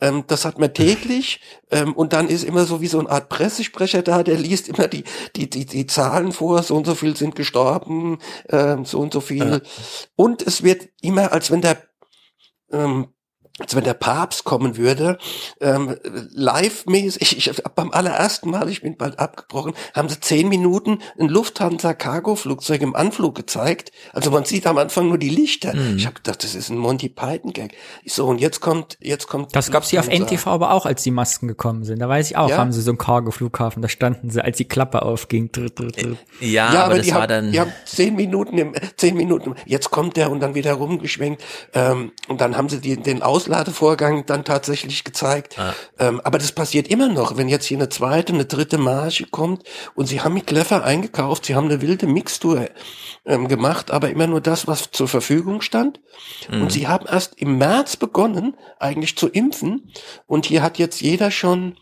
ähm, 0.00 0.24
das 0.26 0.44
hat 0.44 0.58
man 0.58 0.74
täglich 0.74 1.40
ähm, 1.70 1.92
und 1.92 2.12
dann 2.12 2.28
ist 2.28 2.42
immer 2.42 2.66
so 2.66 2.80
wie 2.80 2.88
so 2.88 2.98
eine 2.98 3.08
Art 3.08 3.28
Pressesprecher 3.28 4.02
da, 4.02 4.22
der 4.22 4.36
liest 4.36 4.68
immer 4.68 4.88
die 4.88 5.04
die 5.36 5.48
die, 5.48 5.64
die 5.64 5.86
Zahlen 5.86 6.32
vor. 6.32 6.62
So 6.64 6.74
und 6.76 6.86
so 6.86 6.94
viel 6.94 7.16
sind 7.16 7.36
gestorben, 7.36 8.18
ähm, 8.50 8.84
so 8.84 8.98
und 8.98 9.12
so 9.12 9.20
viel. 9.20 9.48
Ja. 9.48 9.60
Und 10.16 10.42
es 10.42 10.64
wird 10.64 10.88
immer, 11.00 11.32
als 11.32 11.50
wenn 11.50 11.60
der 11.60 11.78
ähm, 12.72 13.08
als 13.58 13.74
wenn 13.74 13.84
der 13.84 13.94
Papst 13.94 14.44
kommen 14.44 14.76
würde, 14.76 15.16
ähm, 15.60 15.96
live-mäßig, 16.34 17.48
ich, 17.48 17.62
beim 17.74 17.90
allerersten 17.90 18.50
Mal, 18.50 18.68
ich 18.68 18.82
bin 18.82 18.98
bald 18.98 19.18
abgebrochen, 19.18 19.72
haben 19.94 20.10
sie 20.10 20.20
zehn 20.20 20.48
Minuten 20.48 20.98
ein 21.18 21.28
Lufthansa-Cargo-Flugzeug 21.28 22.82
im 22.82 22.94
Anflug 22.94 23.34
gezeigt. 23.34 23.92
Also 24.12 24.30
man 24.30 24.44
sieht 24.44 24.66
am 24.66 24.76
Anfang 24.76 25.08
nur 25.08 25.16
die 25.16 25.30
Lichter. 25.30 25.74
Mhm. 25.74 25.96
Ich 25.96 26.04
habe 26.04 26.16
gedacht, 26.16 26.44
das 26.44 26.54
ist 26.54 26.68
ein 26.68 26.76
Monty 26.76 27.08
Python-Gag. 27.08 27.74
So, 28.04 28.26
und 28.26 28.42
jetzt 28.42 28.60
kommt, 28.60 28.98
jetzt 29.00 29.26
kommt. 29.26 29.56
Das 29.56 29.70
gab's 29.70 29.88
hier 29.88 30.00
auf 30.00 30.08
NTV 30.08 30.46
aber 30.48 30.72
auch, 30.72 30.84
als 30.84 31.02
die 31.02 31.10
Masken 31.10 31.48
gekommen 31.48 31.84
sind. 31.84 32.00
Da 32.00 32.10
weiß 32.10 32.30
ich 32.30 32.36
auch, 32.36 32.50
ja? 32.50 32.58
haben 32.58 32.72
sie 32.72 32.82
so 32.82 32.90
einen 32.90 32.98
Cargo-Flughafen, 32.98 33.80
da 33.80 33.88
standen 33.88 34.28
sie, 34.28 34.44
als 34.44 34.58
die 34.58 34.66
Klappe 34.66 35.00
aufging. 35.00 35.50
Ja, 36.40 36.46
ja 36.46 36.68
aber, 36.68 36.84
aber 36.84 36.96
das 36.96 37.06
die 37.06 37.12
war 37.12 37.22
haben, 37.22 37.28
dann. 37.28 37.52
Die 37.52 37.60
haben 37.60 37.72
zehn 37.86 38.16
Minuten, 38.16 38.58
im, 38.58 38.74
zehn 38.96 39.16
Minuten, 39.16 39.54
jetzt 39.64 39.90
kommt 39.90 40.18
der 40.18 40.30
und 40.30 40.40
dann 40.40 40.54
wieder 40.54 40.74
rumgeschwenkt. 40.74 41.42
Ähm, 41.72 42.12
und 42.28 42.42
dann 42.42 42.56
haben 42.58 42.68
sie 42.68 42.80
die, 42.80 42.96
den 42.96 43.22
Aus 43.22 43.45
Ausladevorgang 43.46 44.26
dann 44.26 44.44
tatsächlich 44.44 45.04
gezeigt. 45.04 45.58
Ah. 45.58 45.74
Ähm, 45.98 46.20
aber 46.24 46.38
das 46.38 46.52
passiert 46.52 46.88
immer 46.88 47.08
noch, 47.08 47.36
wenn 47.36 47.48
jetzt 47.48 47.66
hier 47.66 47.78
eine 47.78 47.88
zweite, 47.88 48.32
eine 48.32 48.44
dritte 48.44 48.78
Marge 48.78 49.26
kommt 49.30 49.62
und 49.94 50.06
sie 50.06 50.20
haben 50.20 50.34
mit 50.34 50.46
Clever 50.46 50.84
eingekauft, 50.84 51.46
sie 51.46 51.54
haben 51.54 51.66
eine 51.66 51.80
wilde 51.80 52.06
Mixtur 52.06 52.68
ähm, 53.24 53.48
gemacht, 53.48 53.90
aber 53.90 54.10
immer 54.10 54.26
nur 54.26 54.40
das, 54.40 54.66
was 54.66 54.90
zur 54.90 55.08
Verfügung 55.08 55.60
stand. 55.60 56.00
Mhm. 56.50 56.62
Und 56.62 56.72
sie 56.72 56.88
haben 56.88 57.06
erst 57.06 57.40
im 57.40 57.58
März 57.58 57.96
begonnen, 57.96 58.56
eigentlich 58.78 59.16
zu 59.16 59.28
impfen. 59.28 59.92
Und 60.26 60.46
hier 60.46 60.62
hat 60.62 60.78
jetzt 60.78 61.00
jeder 61.00 61.30
schon 61.30 61.76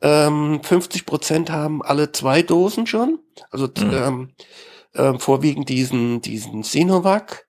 ähm, 0.00 0.60
50 0.62 1.04
Prozent 1.04 1.50
haben 1.50 1.82
alle 1.82 2.12
zwei 2.12 2.42
Dosen 2.42 2.86
schon. 2.86 3.18
Also 3.50 3.66
mhm. 3.66 3.92
ähm, 3.92 4.30
äh, 4.94 5.18
vorwiegend 5.18 5.68
diesen, 5.68 6.22
diesen 6.22 6.62
Sinovac. 6.62 7.46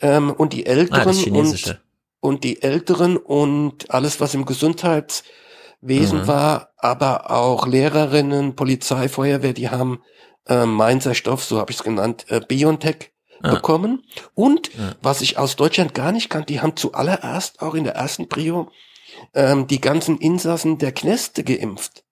Ähm, 0.00 0.30
und 0.30 0.52
die 0.52 0.66
Älteren 0.66 1.14
ah, 1.14 1.38
und 1.38 1.80
und 2.22 2.44
die 2.44 2.62
Älteren 2.62 3.16
und 3.16 3.90
alles, 3.90 4.20
was 4.20 4.32
im 4.34 4.46
Gesundheitswesen 4.46 6.20
mhm. 6.20 6.26
war, 6.28 6.68
aber 6.78 7.32
auch 7.32 7.66
Lehrerinnen, 7.66 8.54
Polizei, 8.54 9.08
Feuerwehr, 9.08 9.52
die 9.52 9.70
haben 9.70 10.00
äh, 10.46 10.64
Mainzer 10.64 11.14
Stoff, 11.14 11.42
so 11.44 11.58
habe 11.58 11.72
ich 11.72 11.78
es 11.78 11.82
genannt, 11.82 12.26
äh, 12.28 12.40
Biontech 12.40 13.10
ja. 13.42 13.50
bekommen. 13.50 14.04
Und 14.34 14.72
ja. 14.74 14.94
was 15.02 15.20
ich 15.20 15.36
aus 15.36 15.56
Deutschland 15.56 15.94
gar 15.94 16.12
nicht 16.12 16.30
kannte, 16.30 16.52
die 16.52 16.60
haben 16.60 16.76
zuallererst 16.76 17.60
auch 17.60 17.74
in 17.74 17.82
der 17.82 17.96
ersten 17.96 18.28
Prio 18.28 18.70
ähm, 19.34 19.66
die 19.66 19.80
ganzen 19.80 20.16
Insassen 20.18 20.78
der 20.78 20.92
Kneste 20.92 21.42
geimpft 21.42 22.04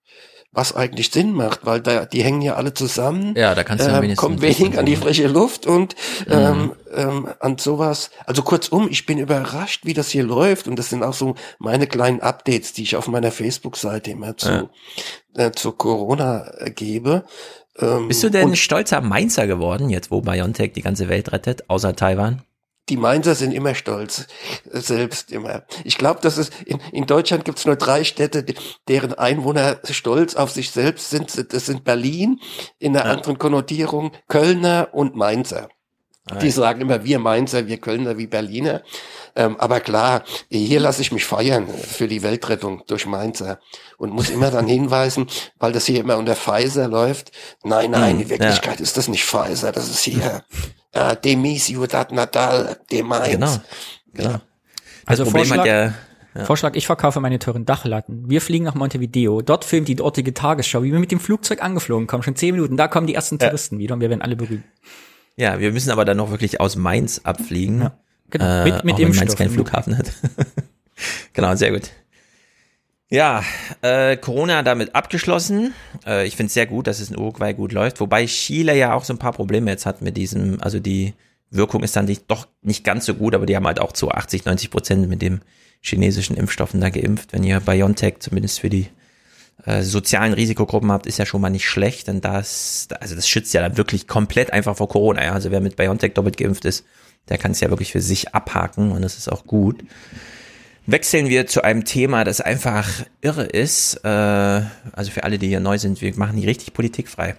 was 0.53 0.75
eigentlich 0.75 1.11
Sinn 1.11 1.33
macht, 1.33 1.65
weil 1.65 1.81
da 1.81 2.05
die 2.05 2.25
hängen 2.25 2.43
ja 2.43 2.55
alle 2.55 2.75
zusammen. 2.75 3.35
Ja, 3.37 3.55
da 3.55 3.63
kannst 3.63 3.87
du 3.87 3.91
äh, 3.91 4.15
kommt 4.17 4.41
wenig 4.43 4.79
an 4.79 4.85
die 4.85 4.97
frische 4.97 5.29
Luft 5.29 5.67
und 5.67 5.95
mhm. 6.27 6.33
ähm, 6.33 6.73
ähm, 6.93 7.29
an 7.39 7.59
sowas. 7.59 8.11
Also 8.27 8.43
kurzum, 8.43 8.89
ich 8.91 9.07
bin 9.07 9.19
überrascht, 9.19 9.85
wie 9.85 9.95
das 9.95 10.11
hier 10.11 10.25
läuft 10.25 10.67
und 10.67 10.77
das 10.77 10.91
sind 10.91 11.05
auch 11.05 11.15
so 11.15 11.37
meine 11.59 11.87
kleinen 11.87 12.21
Updates, 12.21 12.73
die 12.73 12.83
ich 12.83 12.97
auf 12.97 13.07
meiner 13.07 13.31
Facebook-Seite 13.31 14.11
immer 14.11 14.37
zu 14.37 14.69
ja. 15.37 15.47
äh, 15.47 15.53
zu 15.53 15.71
Corona 15.73 16.51
gebe. 16.75 17.25
Ähm, 17.79 18.09
Bist 18.09 18.23
du 18.25 18.31
denn 18.31 18.57
stolzer 18.57 19.01
Mainzer 19.01 19.47
geworden, 19.47 19.89
jetzt 19.89 20.11
wo 20.11 20.21
BioNTech 20.21 20.73
die 20.73 20.83
ganze 20.83 21.09
Welt 21.09 21.31
rettet, 21.33 21.71
außer 21.71 21.95
Taiwan? 21.95 22.43
Die 22.91 22.97
Mainzer 22.97 23.37
sind 23.37 23.53
immer 23.53 23.75
stolz, 23.77 24.27
selbst 24.65 25.31
immer. 25.31 25.63
Ich 25.85 25.97
glaube, 25.97 26.21
dass 26.21 26.37
es 26.37 26.51
in, 26.67 26.81
in 26.93 27.07
Deutschland 27.07 27.45
gibt 27.45 27.59
es 27.59 27.65
nur 27.65 27.77
drei 27.77 28.03
Städte, 28.03 28.45
deren 28.89 29.15
Einwohner 29.15 29.79
stolz 29.89 30.35
auf 30.35 30.51
sich 30.51 30.73
selbst 30.73 31.11
sind. 31.11 31.53
Das 31.53 31.67
sind 31.67 31.85
Berlin 31.85 32.41
in 32.79 32.97
einer 32.97 33.07
ja. 33.07 33.13
anderen 33.13 33.39
Konnotierung, 33.39 34.11
Kölner 34.29 34.89
und 34.93 35.15
Mainzer. 35.15 35.69
Nein. 36.29 36.41
Die 36.41 36.51
sagen 36.51 36.81
immer, 36.81 37.05
wir 37.05 37.21
Mainzer, 37.21 37.67
wir 37.69 37.79
Kölner, 37.79 38.19
wie 38.19 38.27
Berliner. 38.27 38.83
Ähm, 39.37 39.57
aber 39.59 39.81
klar, 39.81 40.25
hier 40.51 40.81
lasse 40.81 41.01
ich 41.01 41.13
mich 41.13 41.25
feiern 41.25 41.69
für 41.69 42.09
die 42.09 42.23
Weltrettung 42.23 42.83
durch 42.89 43.07
Mainzer 43.07 43.61
und 43.99 44.13
muss 44.13 44.31
immer 44.31 44.51
dann 44.51 44.67
hinweisen, 44.67 45.29
weil 45.59 45.73
das 45.73 45.87
hier 45.87 46.01
immer 46.01 46.19
unter 46.19 46.35
Pfizer 46.35 46.89
läuft. 46.89 47.31
Nein, 47.63 47.93
nein, 47.93 48.15
hm, 48.15 48.23
in 48.23 48.31
Wirklichkeit 48.31 48.81
ja. 48.81 48.83
ist 48.83 48.97
das 48.97 49.07
nicht 49.07 49.25
Pfizer, 49.25 49.71
das 49.71 49.89
ist 49.89 50.01
hier 50.01 50.45
äh, 50.93 51.17
Demi 51.17 51.59
Ciudad 51.59 52.13
Natal, 52.13 52.79
de 52.91 53.03
Mainz. 53.03 53.31
Genau, 53.33 53.61
genau. 54.15 54.41
Also 55.07 55.25
Vorschlag, 55.25 55.65
der, 55.65 55.95
ja. 56.35 56.45
Vorschlag, 56.45 56.75
ich 56.75 56.87
verkaufe 56.87 57.21
meine 57.21 57.39
teuren 57.39 57.65
Dachlatten. 57.65 58.29
Wir 58.29 58.41
fliegen 58.41 58.65
nach 58.65 58.75
Montevideo. 58.75 59.43
Dort 59.43 59.65
filmt 59.65 59.89
die 59.89 59.97
dortige 59.97 60.35
Tagesschau, 60.35 60.83
wie 60.83 60.93
wir 60.93 61.01
mit 61.01 61.11
dem 61.11 61.21
Flugzeug 61.21 61.63
angeflogen 61.63 62.07
kommen. 62.07 62.23
Schon 62.23 62.37
zehn 62.37 62.55
Minuten. 62.55 62.77
Da 62.77 62.89
kommen 62.89 63.07
die 63.07 63.15
ersten 63.15 63.39
Touristen 63.39 63.77
ja. 63.77 63.81
wieder 63.81 63.95
und 63.95 64.01
wir 64.01 64.11
werden 64.11 64.23
alle 64.23 64.37
berühmt. 64.37 64.65
Ja, 65.37 65.59
wir 65.59 65.73
müssen 65.73 65.91
aber 65.91 66.05
dann 66.05 66.17
noch 66.17 66.31
wirklich 66.31 66.61
aus 66.61 66.77
Mainz 66.77 67.21
abfliegen. 67.25 67.81
Ja, 67.81 67.99
genau. 68.31 68.45
Äh, 68.45 68.65
mit 68.65 68.85
mit 68.85 68.99
dem 68.99 69.15
Mainz 69.15 69.37
keinen 69.37 69.51
Flughafen 69.51 69.97
hat. 69.99 70.13
genau, 71.33 71.55
sehr 71.57 71.73
gut. 71.73 71.91
Ja, 73.13 73.43
äh, 73.83 74.17
Corona 74.17 74.63
damit 74.63 74.95
abgeschlossen. 74.95 75.75
Äh, 76.07 76.29
ich 76.29 76.37
finde 76.37 76.47
es 76.47 76.55
sehr 76.55 76.67
gut, 76.67 76.87
dass 76.87 77.01
es 77.01 77.11
in 77.11 77.19
Uruguay 77.19 77.53
gut 77.53 77.73
läuft. 77.73 77.99
Wobei 78.01 78.25
Chile 78.27 78.77
ja 78.77 78.95
auch 78.95 79.03
so 79.03 79.13
ein 79.13 79.19
paar 79.19 79.33
Probleme 79.33 79.69
jetzt 79.69 79.85
hat 79.85 80.01
mit 80.01 80.17
diesem, 80.17 80.61
also 80.63 80.79
die 80.79 81.15
Wirkung 81.51 81.83
ist 81.83 81.97
dann 81.97 82.05
nicht, 82.05 82.31
doch 82.31 82.47
nicht 82.63 82.85
ganz 82.85 83.07
so 83.07 83.15
gut, 83.15 83.35
aber 83.35 83.47
die 83.47 83.57
haben 83.57 83.67
halt 83.67 83.81
auch 83.81 83.93
zu 83.93 84.13
80, 84.13 84.45
90 84.45 84.71
Prozent 84.71 85.09
mit 85.09 85.23
dem 85.23 85.41
chinesischen 85.81 86.37
Impfstoffen 86.37 86.81
da 86.81 86.91
geimpft. 86.91 87.33
Wenn 87.33 87.43
ihr 87.43 87.59
BioNTech 87.59 88.21
zumindest 88.21 88.61
für 88.61 88.71
die 88.71 88.87
äh, 89.65 89.83
sozialen 89.83 90.33
Risikogruppen 90.33 90.93
habt, 90.93 91.09
ist 91.09 91.19
ja 91.19 91.27
schon 91.27 91.41
mal 91.41 91.51
nicht 91.51 91.69
schlecht, 91.69 92.07
denn 92.07 92.21
das, 92.21 92.87
also 93.01 93.17
das 93.17 93.29
schützt 93.29 93.53
ja 93.55 93.61
dann 93.61 93.77
wirklich 93.77 94.07
komplett 94.07 94.53
einfach 94.53 94.77
vor 94.77 94.89
Corona. 94.89 95.25
Ja? 95.25 95.33
Also 95.33 95.51
wer 95.51 95.61
mit 95.61 95.75
BioNTech 95.75 96.15
doppelt 96.15 96.37
geimpft 96.37 96.65
ist, 96.65 96.85
der 97.29 97.39
kann 97.39 97.51
es 97.51 97.61
ja 97.61 97.71
wirklich 97.71 97.91
für 97.91 98.01
sich 98.01 98.37
abhaken 98.37 98.93
und 98.93 99.03
das 99.03 99.19
ist 99.19 99.31
auch 99.31 99.47
gut. 99.47 99.83
Wechseln 100.91 101.29
wir 101.29 101.47
zu 101.47 101.63
einem 101.63 101.85
Thema, 101.85 102.25
das 102.25 102.41
einfach 102.41 102.89
irre 103.21 103.45
ist. 103.45 104.01
Äh, 104.03 104.09
also 104.09 105.11
für 105.13 105.25
alle, 105.25 105.39
die 105.39 105.47
hier 105.47 105.61
neu 105.61 105.79
sind, 105.79 106.01
wir 106.01 106.17
machen 106.17 106.37
die 106.37 106.47
richtig 106.47 106.73
politikfrei. 106.73 107.37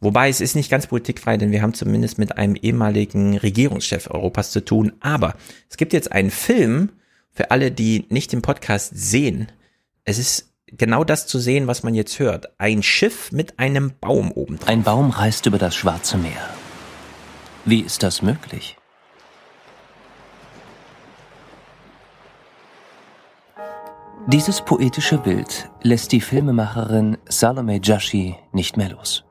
Wobei 0.00 0.28
es 0.28 0.40
ist 0.40 0.54
nicht 0.54 0.70
ganz 0.70 0.86
politikfrei, 0.86 1.36
denn 1.36 1.50
wir 1.50 1.62
haben 1.62 1.74
zumindest 1.74 2.18
mit 2.18 2.36
einem 2.36 2.56
ehemaligen 2.56 3.36
Regierungschef 3.36 4.10
Europas 4.10 4.50
zu 4.52 4.64
tun. 4.64 4.92
Aber 5.00 5.34
es 5.68 5.76
gibt 5.76 5.92
jetzt 5.92 6.12
einen 6.12 6.30
Film 6.30 6.90
für 7.30 7.50
alle, 7.50 7.70
die 7.70 8.06
nicht 8.08 8.32
den 8.32 8.42
Podcast 8.42 8.92
sehen. 8.94 9.52
Es 10.04 10.18
ist 10.18 10.52
genau 10.66 11.04
das 11.04 11.26
zu 11.26 11.38
sehen, 11.38 11.66
was 11.66 11.82
man 11.82 11.94
jetzt 11.94 12.18
hört. 12.18 12.58
Ein 12.58 12.82
Schiff 12.82 13.32
mit 13.32 13.58
einem 13.58 13.92
Baum 14.00 14.32
oben. 14.32 14.58
Ein 14.66 14.82
Baum 14.82 15.10
reist 15.10 15.46
über 15.46 15.58
das 15.58 15.74
Schwarze 15.74 16.16
Meer. 16.16 16.48
Wie 17.64 17.80
ist 17.80 18.02
das 18.02 18.22
möglich? 18.22 18.76
Dieses 24.28 24.62
poetische 24.62 25.18
Bild 25.18 25.68
lässt 25.82 26.10
die 26.10 26.20
Filmemacherin 26.22 27.18
Salome 27.28 27.78
Jashi 27.82 28.34
nicht 28.52 28.78
mehr 28.78 28.88
los. 28.88 29.22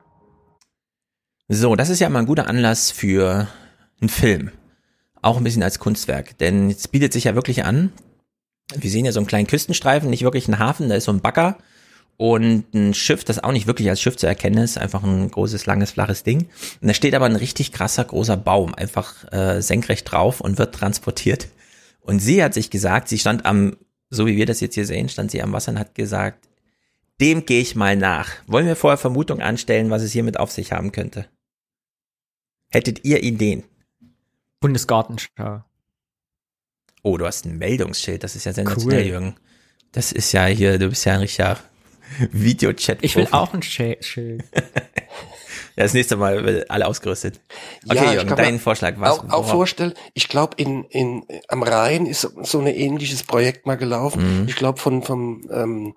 So, 1.48 1.74
das 1.74 1.88
ist 1.88 1.98
ja 1.98 2.08
mal 2.08 2.20
ein 2.20 2.26
guter 2.26 2.46
Anlass 2.46 2.92
für 2.92 3.48
einen 4.00 4.08
Film. 4.08 4.52
Auch 5.20 5.36
ein 5.36 5.42
bisschen 5.42 5.64
als 5.64 5.80
Kunstwerk. 5.80 6.38
Denn 6.38 6.70
es 6.70 6.86
bietet 6.86 7.12
sich 7.12 7.24
ja 7.24 7.34
wirklich 7.34 7.64
an. 7.64 7.92
Wir 8.72 8.88
sehen 8.88 9.04
ja 9.04 9.10
so 9.10 9.18
einen 9.18 9.26
kleinen 9.26 9.48
Küstenstreifen, 9.48 10.08
nicht 10.08 10.22
wirklich 10.22 10.46
einen 10.46 10.60
Hafen, 10.60 10.88
da 10.88 10.94
ist 10.94 11.04
so 11.04 11.12
ein 11.12 11.20
Bagger 11.20 11.58
und 12.16 12.72
ein 12.72 12.94
Schiff, 12.94 13.24
das 13.24 13.42
auch 13.42 13.52
nicht 13.52 13.66
wirklich 13.66 13.90
als 13.90 14.00
Schiff 14.00 14.16
zu 14.16 14.28
erkennen 14.28 14.58
ist, 14.58 14.78
einfach 14.78 15.02
ein 15.02 15.28
großes, 15.28 15.66
langes, 15.66 15.90
flaches 15.90 16.22
Ding. 16.22 16.48
Und 16.80 16.86
da 16.88 16.94
steht 16.94 17.16
aber 17.16 17.26
ein 17.26 17.36
richtig 17.36 17.72
krasser, 17.72 18.04
großer 18.04 18.36
Baum, 18.36 18.74
einfach 18.76 19.30
äh, 19.32 19.60
senkrecht 19.60 20.10
drauf 20.10 20.40
und 20.40 20.56
wird 20.56 20.72
transportiert. 20.72 21.48
Und 22.00 22.20
sie 22.20 22.44
hat 22.44 22.54
sich 22.54 22.70
gesagt, 22.70 23.08
sie 23.08 23.18
stand 23.18 23.44
am, 23.44 23.76
so 24.14 24.26
wie 24.26 24.36
wir 24.36 24.46
das 24.46 24.60
jetzt 24.60 24.74
hier 24.74 24.86
sehen, 24.86 25.08
stand 25.08 25.30
sie 25.30 25.42
am 25.42 25.52
Wasser 25.52 25.72
und 25.72 25.78
hat 25.78 25.94
gesagt, 25.94 26.48
dem 27.20 27.46
gehe 27.46 27.60
ich 27.60 27.76
mal 27.76 27.96
nach. 27.96 28.30
Wollen 28.46 28.66
wir 28.66 28.76
vorher 28.76 28.98
Vermutung 28.98 29.40
anstellen, 29.40 29.90
was 29.90 30.02
es 30.02 30.12
hiermit 30.12 30.38
auf 30.38 30.50
sich 30.50 30.72
haben 30.72 30.92
könnte? 30.92 31.28
Hättet 32.70 33.04
ihr 33.04 33.22
Ideen? 33.22 33.64
Bundesgartenschau. 34.60 35.64
Oh, 37.02 37.18
du 37.18 37.26
hast 37.26 37.44
ein 37.44 37.58
Meldungsschild, 37.58 38.24
das 38.24 38.34
ist 38.34 38.46
ja 38.46 38.52
sensationell, 38.52 39.02
cool. 39.02 39.08
Jürgen. 39.08 39.36
Das 39.92 40.10
ist 40.10 40.32
ja 40.32 40.46
hier, 40.46 40.78
du 40.78 40.88
bist 40.88 41.04
ja 41.04 41.12
ein 41.12 41.20
richtiger 41.20 41.58
Videochat. 42.32 42.98
Ich 43.02 43.14
will 43.14 43.28
auch 43.30 43.52
ein 43.54 43.62
Schild. 43.62 44.04
Ja, 45.76 45.82
das 45.82 45.94
nächste 45.94 46.16
Mal 46.16 46.44
wird 46.44 46.70
alle 46.70 46.86
ausgerüstet. 46.86 47.40
Okay, 47.88 47.96
ja, 47.96 48.12
Jürgen, 48.12 48.36
dein 48.36 48.60
Vorschlag. 48.60 48.94
Was, 48.98 49.18
auch, 49.18 49.30
auch 49.30 49.48
vorstellen, 49.48 49.94
ich 50.14 50.28
glaube, 50.28 50.54
in, 50.56 50.84
in, 50.84 51.24
am 51.48 51.62
Rhein 51.62 52.06
ist 52.06 52.20
so 52.42 52.60
ein 52.60 52.66
ähnliches 52.68 53.24
Projekt 53.24 53.66
mal 53.66 53.76
gelaufen. 53.76 54.42
Mhm. 54.42 54.48
Ich 54.48 54.54
glaube, 54.54 54.78
von, 54.78 55.02
vom, 55.02 55.42
ähm, 55.50 55.94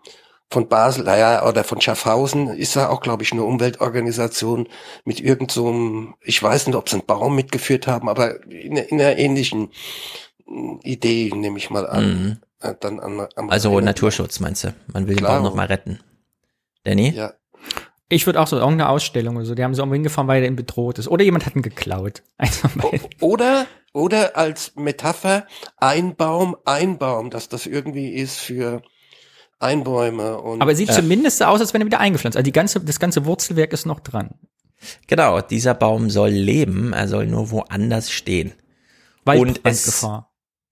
von 0.50 0.68
Basel, 0.68 1.04
naja, 1.04 1.48
oder 1.48 1.64
von 1.64 1.80
Schaffhausen 1.80 2.48
ist 2.50 2.76
da 2.76 2.90
auch, 2.90 3.02
glaube 3.02 3.22
ich, 3.22 3.34
eine 3.34 3.44
Umweltorganisation 3.44 4.68
mit 5.06 5.20
irgend 5.20 5.52
so 5.52 6.14
ich 6.24 6.42
weiß 6.42 6.68
nicht, 6.68 6.76
ob 6.76 6.90
sie 6.90 6.96
einen 6.96 7.06
Baum 7.06 7.36
mitgeführt 7.36 7.86
haben, 7.86 8.10
aber 8.10 8.44
in, 8.46 8.78
in 8.78 9.00
einer 9.00 9.18
ähnlichen 9.18 9.70
Idee, 10.84 11.32
nehme 11.36 11.58
ich 11.58 11.70
mal 11.70 11.86
an. 11.86 12.06
Mhm. 12.08 12.38
Äh, 12.62 12.74
dann 12.80 13.00
an, 13.00 13.28
also 13.50 13.76
Rhein. 13.76 13.86
Naturschutz 13.86 14.40
meinst 14.40 14.64
du? 14.64 14.74
Man 14.92 15.08
will 15.08 15.16
Klar. 15.18 15.32
den 15.32 15.36
Baum 15.36 15.44
noch 15.44 15.56
mal 15.56 15.68
retten. 15.68 16.00
Danny? 16.84 17.10
Ja. 17.10 17.34
Ich 18.10 18.26
würde 18.26 18.40
auch 18.40 18.48
so 18.48 18.56
irgendeine 18.56 18.90
Ausstellung 18.90 19.36
oder 19.36 19.46
so, 19.46 19.54
die 19.54 19.64
haben 19.64 19.74
sie 19.74 19.82
irgendwo 19.82 19.96
hingefahren, 19.96 20.28
weil 20.28 20.42
er 20.42 20.48
ihn 20.48 20.56
bedroht 20.56 20.98
ist. 20.98 21.10
Oder 21.10 21.26
jemand 21.26 21.46
hat 21.46 21.56
ihn 21.56 21.62
geklaut. 21.62 22.24
oder, 23.20 23.66
oder 23.94 24.38
als 24.38 24.74
Metapher 24.76 25.46
ein 25.76 26.16
Baum, 26.16 26.56
ein 26.64 26.98
Baum, 26.98 27.30
dass 27.30 27.50
das 27.50 27.66
irgendwie 27.66 28.10
ist 28.10 28.38
für 28.38 28.82
Einbäume 29.60 30.40
und. 30.40 30.62
Aber 30.62 30.72
es 30.72 30.78
sieht 30.78 30.90
äh, 30.90 30.94
zumindest 30.94 31.40
so 31.40 31.46
aus, 31.46 31.60
als 31.60 31.74
wenn 31.74 31.82
er 31.82 31.88
wieder 31.88 32.00
eingepflanzt. 32.00 32.38
Also 32.38 32.46
die 32.46 32.54
ganze, 32.54 32.80
das 32.80 33.00
ganze 33.00 33.26
Wurzelwerk 33.26 33.74
ist 33.74 33.86
noch 33.86 34.00
dran. 34.00 34.36
Genau, 35.08 35.42
dieser 35.42 35.74
Baum 35.74 36.10
soll 36.10 36.30
leben, 36.30 36.94
er 36.94 37.08
soll 37.08 37.26
nur 37.26 37.52
woanders 37.52 38.12
stehen. 38.12 38.54
Und 39.26 39.62
es, 39.64 40.06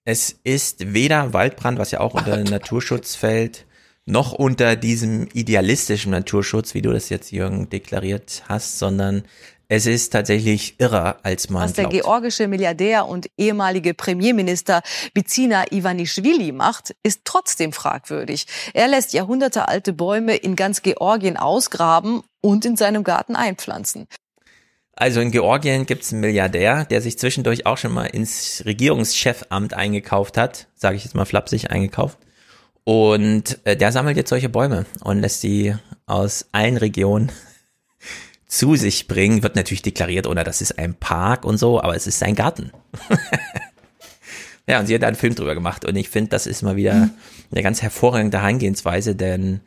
es 0.05 0.39
ist 0.43 0.93
weder 0.93 1.33
Waldbrand, 1.33 1.79
was 1.79 1.91
ja 1.91 1.99
auch 1.99 2.13
unter 2.13 2.37
Naturschutz 2.43 3.15
fällt, 3.15 3.65
noch 4.05 4.33
unter 4.33 4.75
diesem 4.75 5.27
idealistischen 5.33 6.11
Naturschutz, 6.11 6.73
wie 6.73 6.81
du 6.81 6.91
das 6.91 7.09
jetzt, 7.09 7.31
Jürgen, 7.31 7.69
deklariert 7.69 8.43
hast, 8.47 8.77
sondern 8.77 9.23
es 9.67 9.87
ist 9.87 10.11
tatsächlich 10.11 10.79
irrer, 10.79 11.17
als 11.23 11.49
man 11.49 11.63
Was 11.63 11.73
der 11.73 11.85
glaubt. 11.85 12.03
georgische 12.03 12.47
Milliardär 12.47 13.07
und 13.07 13.29
ehemalige 13.35 13.95
Premierminister 13.95 14.83
Bizina 15.15 15.71
Ivanischvili 15.71 16.51
macht, 16.51 16.95
ist 17.01 17.21
trotzdem 17.23 17.73
fragwürdig. 17.73 18.45
Er 18.75 18.87
lässt 18.87 19.13
jahrhundertealte 19.13 19.91
Bäume 19.93 20.35
in 20.35 20.55
ganz 20.55 20.83
Georgien 20.83 21.35
ausgraben 21.37 22.21
und 22.41 22.63
in 22.65 22.77
seinem 22.77 23.03
Garten 23.03 23.35
einpflanzen. 23.35 24.07
Also 24.93 25.19
in 25.19 25.31
Georgien 25.31 25.87
gibt 25.87 26.03
es 26.03 26.11
einen 26.11 26.21
Milliardär, 26.21 26.85
der 26.85 27.01
sich 27.01 27.17
zwischendurch 27.17 27.65
auch 27.65 27.77
schon 27.77 27.91
mal 27.91 28.05
ins 28.05 28.63
Regierungschefamt 28.65 29.73
eingekauft 29.73 30.37
hat, 30.37 30.67
sage 30.75 30.95
ich 30.95 31.03
jetzt 31.03 31.15
mal 31.15 31.25
flapsig 31.25 31.71
eingekauft. 31.71 32.19
Und 32.85 33.59
äh, 33.65 33.75
der 33.75 33.91
sammelt 33.91 34.15
jetzt 34.15 34.29
solche 34.29 34.47
Bäume 34.47 34.85
und 35.03 35.19
lässt 35.19 35.41
sie 35.41 35.75
aus 36.05 36.45
allen 36.51 36.77
Regionen 36.77 37.31
zu 38.47 38.75
sich 38.75 39.07
bringen. 39.07 39.43
Wird 39.43 39.55
natürlich 39.55 39.81
deklariert, 39.81 40.27
oder 40.27 40.43
das 40.43 40.61
ist 40.61 40.77
ein 40.77 40.93
Park 40.93 41.45
und 41.45 41.57
so, 41.57 41.81
aber 41.81 41.95
es 41.95 42.05
ist 42.05 42.19
sein 42.19 42.35
Garten. 42.35 42.71
ja, 44.67 44.79
und 44.79 44.85
sie 44.85 44.93
hat 44.93 45.01
da 45.01 45.07
einen 45.07 45.15
Film 45.15 45.33
drüber 45.33 45.55
gemacht 45.55 45.83
und 45.83 45.95
ich 45.95 46.09
finde, 46.09 46.29
das 46.29 46.45
ist 46.45 46.61
mal 46.61 46.75
wieder 46.75 47.09
eine 47.51 47.63
ganz 47.63 47.81
hervorragende 47.81 48.37
Herangehensweise, 48.37 49.15
denn 49.15 49.61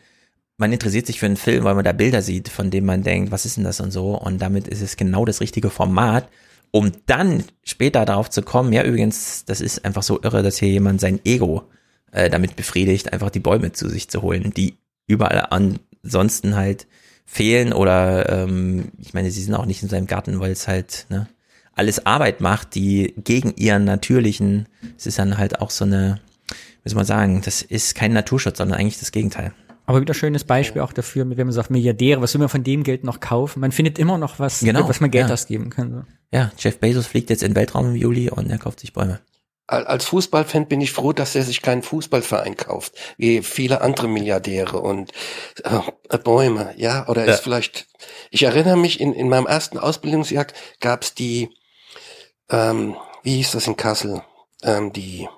man 0.57 0.73
interessiert 0.73 1.07
sich 1.07 1.19
für 1.19 1.27
einen 1.27 1.37
Film, 1.37 1.65
weil 1.65 1.75
man 1.75 1.85
da 1.85 1.93
Bilder 1.93 2.23
sieht, 2.23 2.49
von 2.49 2.71
denen 2.71 2.87
man 2.87 3.03
denkt, 3.03 3.33
was 3.33 3.47
ist 3.47 3.57
denn 3.57 3.65
das 3.65 3.81
und 3.81 3.91
so. 3.91 4.17
Und 4.17 4.39
damit 4.39 4.69
ist 4.69 4.81
es 4.81 4.97
genau 4.97 5.25
das 5.25 5.41
richtige 5.41 5.71
Format, 5.71 6.29
um 6.71 6.93
dann 7.07 7.43
später 7.65 8.05
darauf 8.05 8.31
zu 8.31 8.43
kommen, 8.43 8.73
ja 8.73 8.85
übrigens, 8.85 9.45
das 9.45 9.61
ist 9.61 9.85
einfach 9.85 10.05
so 10.05 10.21
irre, 10.23 10.45
dass 10.45 10.59
hier 10.59 10.69
jemand 10.69 11.01
sein 11.01 11.21
Ego 11.25 11.65
äh, 12.13 12.31
damit 12.31 12.57
befriedigt, 12.57 13.13
einfach 13.13 13.31
die 13.31 13.41
Bäume 13.41 13.73
zu 13.73 13.89
sich 13.89 14.09
zu 14.09 14.23
holen, 14.23 14.53
die 14.57 14.79
überall 15.07 15.47
ansonsten 15.51 16.57
halt 16.57 16.87
fehlen 17.25 17.73
oder 17.73 18.29
ähm, 18.31 18.93
ich 18.99 19.13
meine, 19.15 19.31
sie 19.31 19.43
sind 19.43 19.55
auch 19.55 19.67
nicht 19.67 19.83
in 19.83 19.89
seinem 19.89 20.07
Garten, 20.07 20.41
weil 20.41 20.51
es 20.51 20.67
halt 20.67 21.07
ne, 21.11 21.29
alles 21.75 22.07
Arbeit 22.07 22.41
macht, 22.41 22.75
die 22.75 23.15
gegen 23.19 23.55
ihren 23.57 23.85
natürlichen, 23.85 24.67
es 24.97 25.07
ist 25.07 25.19
dann 25.19 25.39
halt 25.39 25.61
auch 25.61 25.71
so 25.71 25.85
eine, 25.85 26.21
wie 26.83 26.89
soll 26.89 26.97
man 26.97 27.07
sagen, 27.07 27.43
das 27.45 27.63
ist 27.63 27.95
kein 27.95 28.13
Naturschutz, 28.13 28.59
sondern 28.59 28.79
eigentlich 28.79 28.99
das 28.99 29.13
Gegenteil. 29.13 29.53
Aber 29.85 30.01
wieder 30.01 30.13
schönes 30.13 30.45
Beispiel 30.45 30.83
auch 30.83 30.93
dafür, 30.93 31.29
wenn 31.29 31.47
man 31.47 31.53
sagt, 31.53 31.71
Milliardäre, 31.71 32.21
was 32.21 32.35
will 32.35 32.41
man 32.41 32.51
von 32.51 32.63
dem 32.63 32.83
Geld 32.83 33.05
noch 33.05 33.21
kaufen? 33.21 33.61
Man 33.61 33.73
findet 33.73 33.99
immer 33.99 34.19
noch 34.19 34.39
was, 34.39 34.61
genau, 34.61 34.87
was 34.87 35.01
man 35.01 35.11
Geld 35.11 35.29
ja. 35.29 35.33
ausgeben 35.33 35.71
kann. 35.71 35.91
So. 35.91 36.03
Ja, 36.31 36.53
Jeff 36.59 36.79
Bezos 36.79 37.07
fliegt 37.07 37.31
jetzt 37.31 37.43
in 37.43 37.53
den 37.53 37.57
Weltraum 37.57 37.87
im 37.87 37.97
Juli 37.97 38.29
und 38.29 38.51
er 38.51 38.59
kauft 38.59 38.81
sich 38.81 38.93
Bäume. 38.93 39.21
Als 39.69 40.07
Fußballfan 40.07 40.67
bin 40.67 40.81
ich 40.81 40.93
froh, 40.93 41.13
dass 41.13 41.35
er 41.35 41.43
sich 41.43 41.61
keinen 41.61 41.83
Fußballverein 41.83 42.57
kauft, 42.57 42.95
wie 43.19 43.43
viele 43.43 43.83
andere 43.83 44.09
Milliardäre 44.09 44.81
und 44.81 45.13
äh, 45.63 46.19
Bäume, 46.19 46.73
ja, 46.79 47.07
oder 47.07 47.27
ja. 47.27 47.35
ist 47.35 47.41
vielleicht, 47.41 47.87
ich 48.31 48.45
erinnere 48.45 48.79
mich, 48.79 48.99
in, 48.99 49.13
in 49.13 49.29
meinem 49.29 49.47
ersten 49.47 49.79
Ausbildungsjahr 49.79 50.47
gab's 50.81 51.15
die, 51.15 51.51
ähm, 52.49 52.97
wie 53.23 53.37
hieß 53.37 53.51
das 53.51 53.67
in 53.67 53.77
Kassel, 53.77 54.23
ähm, 54.63 54.91
die 54.95 55.29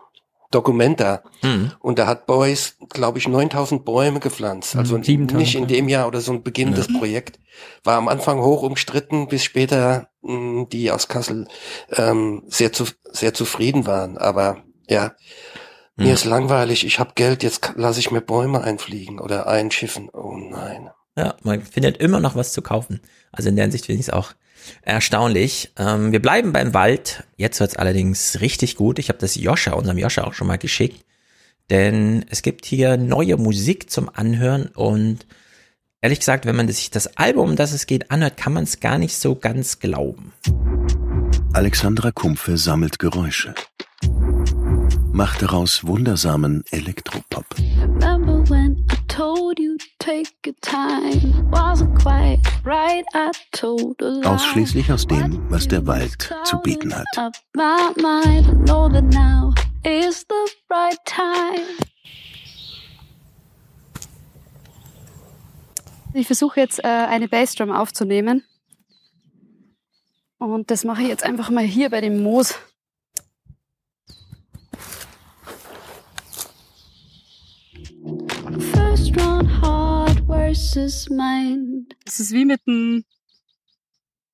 Documenta. 0.51 1.23
Mhm. 1.43 1.73
Und 1.81 1.99
da 1.99 2.07
hat 2.07 2.27
Beuys, 2.27 2.77
glaube 2.89 3.19
ich, 3.19 3.29
9000 3.29 3.85
Bäume 3.85 4.21
gepflanzt. 4.21 4.77
Also 4.77 4.99
mhm, 4.99 5.27
nicht 5.27 5.55
in 5.55 5.67
dem 5.67 5.89
Jahr 5.89 6.07
oder 6.07 6.21
so 6.21 6.33
ein 6.33 6.43
beginnendes 6.43 6.89
ja. 6.89 6.99
Projekt. 6.99 7.39
War 7.85 7.97
am 7.97 8.09
Anfang 8.09 8.41
hoch 8.41 8.63
umstritten, 8.63 9.29
bis 9.29 9.45
später 9.45 10.10
die 10.23 10.91
aus 10.91 11.09
Kassel 11.09 11.49
ähm, 11.93 12.43
sehr, 12.49 12.73
zu, 12.73 12.85
sehr 13.05 13.35
zufrieden 13.35 13.87
waren. 13.87 14.19
Aber 14.19 14.63
ja, 14.89 15.15
mir 15.97 16.15
ist 16.15 16.25
langweilig, 16.25 16.87
ich 16.87 16.99
habe 16.99 17.13
Geld, 17.15 17.43
jetzt 17.43 17.73
lasse 17.77 18.01
ich 18.01 18.11
mir 18.11 18.21
Bäume 18.23 18.63
einfliegen 18.63 19.19
oder 19.19 19.47
einschiffen. 19.47 20.09
Oh 20.11 20.37
nein. 20.37 20.91
Ja, 21.17 21.35
man 21.43 21.63
findet 21.63 21.99
immer 21.99 22.21
noch 22.21 22.37
was 22.37 22.53
zu 22.53 22.63
kaufen. 22.63 23.01
Also 23.33 23.49
in 23.49 23.57
der 23.57 23.65
Hinsicht 23.65 23.87
finde 23.87 24.01
ich 24.01 24.09
es 24.09 24.13
auch 24.13 24.33
Erstaunlich. 24.83 25.73
Ähm, 25.79 26.13
wir 26.13 26.21
bleiben 26.21 26.53
beim 26.53 26.75
Wald. 26.75 27.25
Jetzt 27.37 27.61
wird's 27.61 27.77
allerdings 27.77 28.41
richtig 28.41 28.77
gut. 28.77 28.99
Ich 28.99 29.09
habe 29.09 29.19
das 29.19 29.35
Joscha, 29.35 29.73
unserem 29.73 29.99
Joscha 29.99 30.25
auch 30.25 30.35
schon 30.35 30.47
mal 30.47 30.59
geschickt. 30.59 31.05
Denn 31.71 32.25
es 32.29 32.43
gibt 32.43 32.67
hier 32.67 32.97
neue 32.97 33.37
Musik 33.37 33.91
zum 33.91 34.09
Anhören 34.09 34.67
und 34.69 35.27
ehrlich 36.01 36.21
gesagt, 36.21 36.47
wenn 36.47 36.57
man 36.57 36.69
sich 36.69 36.91
das 36.91 37.17
Album, 37.17 37.51
um 37.51 37.57
das 37.57 37.73
es 37.73 37.87
geht, 37.87 38.11
anhört, 38.11 38.37
kann 38.37 38.53
man 38.53 38.65
es 38.65 38.81
gar 38.81 38.99
nicht 38.99 39.17
so 39.17 39.35
ganz 39.35 39.79
glauben. 39.79 40.33
Alexandra 41.53 42.13
Kumpfe 42.13 42.57
sammelt 42.57 42.99
Geräusche. 42.99 43.55
Macht 45.13 45.43
daraus 45.43 45.85
wundersamen 45.85 46.65
Elektropop. 46.71 47.45
Remember 47.81 48.49
when 48.49 48.87
I 48.91 48.97
told 49.09 49.59
you 49.59 49.77
Ausschließlich 54.25 54.93
aus 54.93 55.07
dem, 55.07 55.51
was 55.51 55.69
der 55.69 55.87
Wald 55.87 56.33
zu 56.45 56.59
bieten 56.59 56.95
hat. 56.95 57.07
Ich 66.13 66.27
versuche 66.27 66.59
jetzt 66.59 66.83
äh, 66.83 66.89
eine 66.89 67.29
Bassdrum 67.29 67.71
aufzunehmen. 67.71 68.43
Und 70.39 70.71
das 70.71 70.85
mache 70.85 71.03
ich 71.03 71.09
jetzt 71.09 71.23
einfach 71.23 71.51
mal 71.51 71.65
hier 71.65 71.91
bei 71.91 72.01
dem 72.01 72.23
Moos. 72.23 72.59
First 78.73 79.17
round 79.21 79.63
heart 79.63 80.19
versus 80.27 81.09
mind. 81.11 81.95
Das 82.05 82.19
ist 82.19 82.33
wie 82.33 82.45
mit 82.45 82.61
einem 82.67 83.05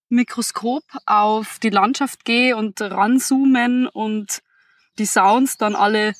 Mikroskop 0.08 0.84
auf 1.04 1.58
die 1.58 1.70
Landschaft 1.70 2.24
gehe 2.24 2.56
und 2.56 2.80
ranzoomen 2.80 3.86
und 3.86 4.42
die 4.98 5.06
Sounds 5.06 5.58
dann 5.58 5.74
alle 5.74 6.14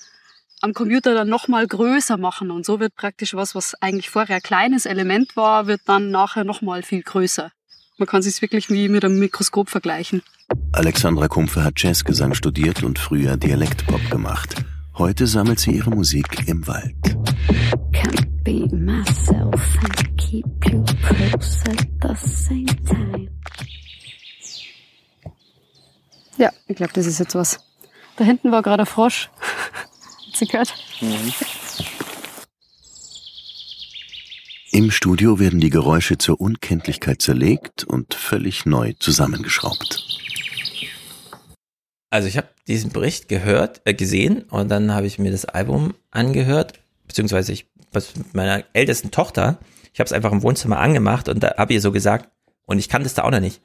am 0.61 0.73
Computer 0.73 1.15
dann 1.15 1.29
nochmal 1.29 1.67
größer 1.67 2.17
machen. 2.17 2.51
Und 2.51 2.65
so 2.65 2.81
wird 2.81 2.95
praktisch 2.97 3.35
was, 3.35 3.55
was 3.55 3.75
eigentlich 3.81 4.11
vorher 4.11 4.37
ein 4.37 4.43
kleines 4.43 4.87
Element 4.87 5.37
war, 5.37 5.67
wird 5.67 5.83
dann 5.87 6.11
nachher 6.11 6.45
nochmal 6.45 6.83
viel 6.83 7.03
größer. 7.03 7.51
Man 7.99 8.09
kann 8.09 8.23
sich 8.23 8.43
wirklich 8.43 8.69
wie 8.69 8.89
mit 8.89 9.05
einem 9.05 9.19
Mikroskop 9.19 9.71
vergleichen. 9.71 10.23
Alexandra 10.73 11.29
Kumpfe 11.29 11.65
hat 11.65 11.83
Jazzgesang 11.83 12.35
studiert 12.35 12.83
und 12.83 12.99
früher 12.99 13.37
Dialektpop 13.37 14.11
gemacht. 14.11 14.57
Heute 14.99 15.27
sammelt 15.27 15.59
sie 15.59 15.73
ihre 15.73 15.91
Musik 15.91 16.47
im 16.47 16.67
Wald. 16.67 16.95
Ja, 26.39 26.51
ich 26.67 26.77
glaube, 26.77 26.93
das 26.93 27.07
ist 27.07 27.19
jetzt 27.19 27.35
was. 27.35 27.59
Da 28.17 28.25
hinten 28.25 28.53
war 28.53 28.63
gerade 28.63 28.83
ein 28.83 28.87
Frosch. 28.87 29.31
Gehört? 30.41 30.75
Mhm. 31.01 31.33
Im 34.73 34.91
Studio 34.91 35.39
werden 35.39 35.61
die 35.61 35.71
Geräusche 35.71 36.19
zur 36.19 36.39
Unkenntlichkeit 36.39 37.23
zerlegt 37.23 37.85
und 37.85 38.13
völlig 38.13 38.67
neu 38.67 38.93
zusammengeschraubt. 38.99 40.21
Also 42.11 42.29
ich 42.29 42.37
habe 42.37 42.49
diesen 42.69 42.91
Bericht 42.91 43.29
gehört, 43.29 43.81
äh, 43.85 43.95
gesehen 43.95 44.43
und 44.43 44.69
dann 44.69 44.93
habe 44.93 45.07
ich 45.07 45.19
mir 45.19 45.31
das 45.31 45.47
Album 45.47 45.95
angehört, 46.11 46.75
beziehungsweise 47.07 47.53
ich 47.53 47.67
was 47.93 48.15
mit 48.17 48.35
meiner 48.35 48.65
ältesten 48.75 49.11
Tochter. 49.11 49.59
Ich 49.95 50.01
habe 50.01 50.07
es 50.07 50.13
einfach 50.13 50.33
im 50.33 50.43
Wohnzimmer 50.43 50.79
angemacht 50.79 51.29
und 51.29 51.43
da 51.43 51.55
habe 51.57 51.73
ihr 51.73 51.81
so 51.81 51.91
gesagt, 51.93 52.29
und 52.67 52.79
ich 52.79 52.89
kannte 52.89 53.07
es 53.07 53.15
da 53.15 53.23
auch 53.23 53.31
noch 53.31 53.41
nicht. 53.41 53.63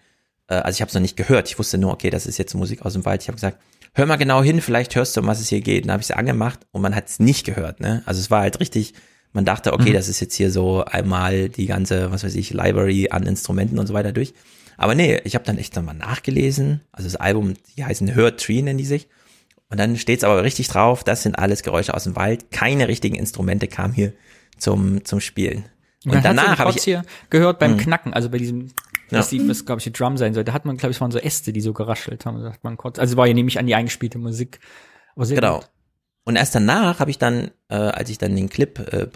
Äh, 0.47 0.55
also 0.55 0.77
ich 0.77 0.81
habe 0.81 0.89
es 0.89 0.93
noch 0.93 1.01
nicht 1.01 1.17
gehört. 1.17 1.49
Ich 1.49 1.59
wusste 1.59 1.77
nur, 1.77 1.91
okay, 1.91 2.09
das 2.09 2.25
ist 2.25 2.37
jetzt 2.37 2.53
Musik 2.53 2.83
aus 2.85 2.93
dem 2.93 3.03
Wald. 3.03 3.21
Ich 3.21 3.27
habe 3.27 3.35
gesagt, 3.35 3.61
hör 3.93 4.05
mal 4.05 4.15
genau 4.15 4.41
hin, 4.43 4.61
vielleicht 4.61 4.95
hörst 4.95 5.15
du, 5.15 5.21
um 5.21 5.27
was 5.27 5.39
es 5.39 5.49
hier 5.49 5.61
geht. 5.61 5.85
Dann 5.85 5.91
habe 5.91 6.01
ich 6.01 6.09
es 6.09 6.15
angemacht 6.15 6.59
und 6.71 6.81
man 6.81 6.95
hat 6.95 7.07
es 7.07 7.19
nicht 7.19 7.45
gehört. 7.45 7.79
Ne? 7.79 8.03
Also 8.05 8.19
es 8.19 8.31
war 8.31 8.41
halt 8.41 8.59
richtig, 8.59 8.93
man 9.33 9.45
dachte, 9.45 9.73
okay, 9.73 9.89
mhm. 9.89 9.93
das 9.93 10.07
ist 10.07 10.19
jetzt 10.19 10.35
hier 10.35 10.51
so 10.51 10.83
einmal 10.85 11.49
die 11.49 11.65
ganze, 11.65 12.11
was 12.11 12.23
weiß 12.23 12.35
ich, 12.35 12.51
Library 12.51 13.09
an 13.11 13.23
Instrumenten 13.23 13.79
und 13.79 13.87
so 13.87 13.93
weiter 13.93 14.11
durch. 14.11 14.33
Aber 14.77 14.95
nee, 14.95 15.19
ich 15.25 15.35
habe 15.35 15.45
dann 15.45 15.57
echt 15.57 15.75
nochmal 15.75 15.95
nachgelesen. 15.95 16.81
Also 16.91 17.07
das 17.07 17.15
Album, 17.15 17.53
die 17.77 17.85
heißen 17.85 18.15
Hör 18.15 18.35
Tree, 18.35 18.61
nennen 18.61 18.79
die 18.79 18.85
sich. 18.85 19.07
Und 19.69 19.79
dann 19.79 19.95
steht's 19.97 20.23
aber 20.23 20.43
richtig 20.43 20.67
drauf, 20.67 21.03
das 21.03 21.23
sind 21.23 21.39
alles 21.39 21.63
Geräusche 21.63 21.93
aus 21.93 22.03
dem 22.03 22.15
Wald. 22.15 22.51
Keine 22.51 22.87
richtigen 22.89 23.15
Instrumente 23.15 23.67
kamen 23.67 23.93
hier 23.93 24.11
zum, 24.57 25.05
zum 25.05 25.21
Spielen. 25.21 25.65
Und, 26.05 26.15
und 26.15 26.25
danach 26.25 26.59
habe 26.59 26.71
ich 26.75 26.83
hier 26.83 27.03
gehört 27.29 27.59
beim 27.59 27.75
mh. 27.75 27.83
Knacken, 27.83 28.13
also 28.13 28.29
bei 28.29 28.37
diesem 28.37 28.71
was 29.11 29.29
die, 29.29 29.47
was 29.47 29.65
glaube 29.65 29.79
ich 29.79 29.83
die 29.83 29.93
Drum 29.93 30.17
sein 30.17 30.33
soll. 30.33 30.43
Da 30.43 30.53
hat 30.53 30.65
man, 30.65 30.77
glaube 30.77 30.91
ich, 30.91 31.01
waren 31.01 31.11
so 31.11 31.19
Äste, 31.19 31.53
die 31.53 31.61
so 31.61 31.73
geraschelt 31.73 32.25
haben. 32.25 32.41
Da 32.41 32.53
hat 32.53 32.63
man 32.63 32.77
kurz, 32.77 32.99
also 32.99 33.17
war 33.17 33.27
ja 33.27 33.33
nämlich 33.33 33.59
an 33.59 33.67
die 33.67 33.75
eingespielte 33.75 34.17
Musik. 34.17 34.59
genau. 35.15 35.59
Gut. 35.59 35.69
Und 36.23 36.35
erst 36.35 36.53
danach 36.53 36.99
habe 36.99 37.09
ich 37.09 37.17
dann, 37.17 37.51
äh, 37.69 37.75
als 37.75 38.09
ich 38.09 38.17
dann 38.17 38.35
den 38.35 38.49
Clip 38.49 38.77
äh, 38.79 39.07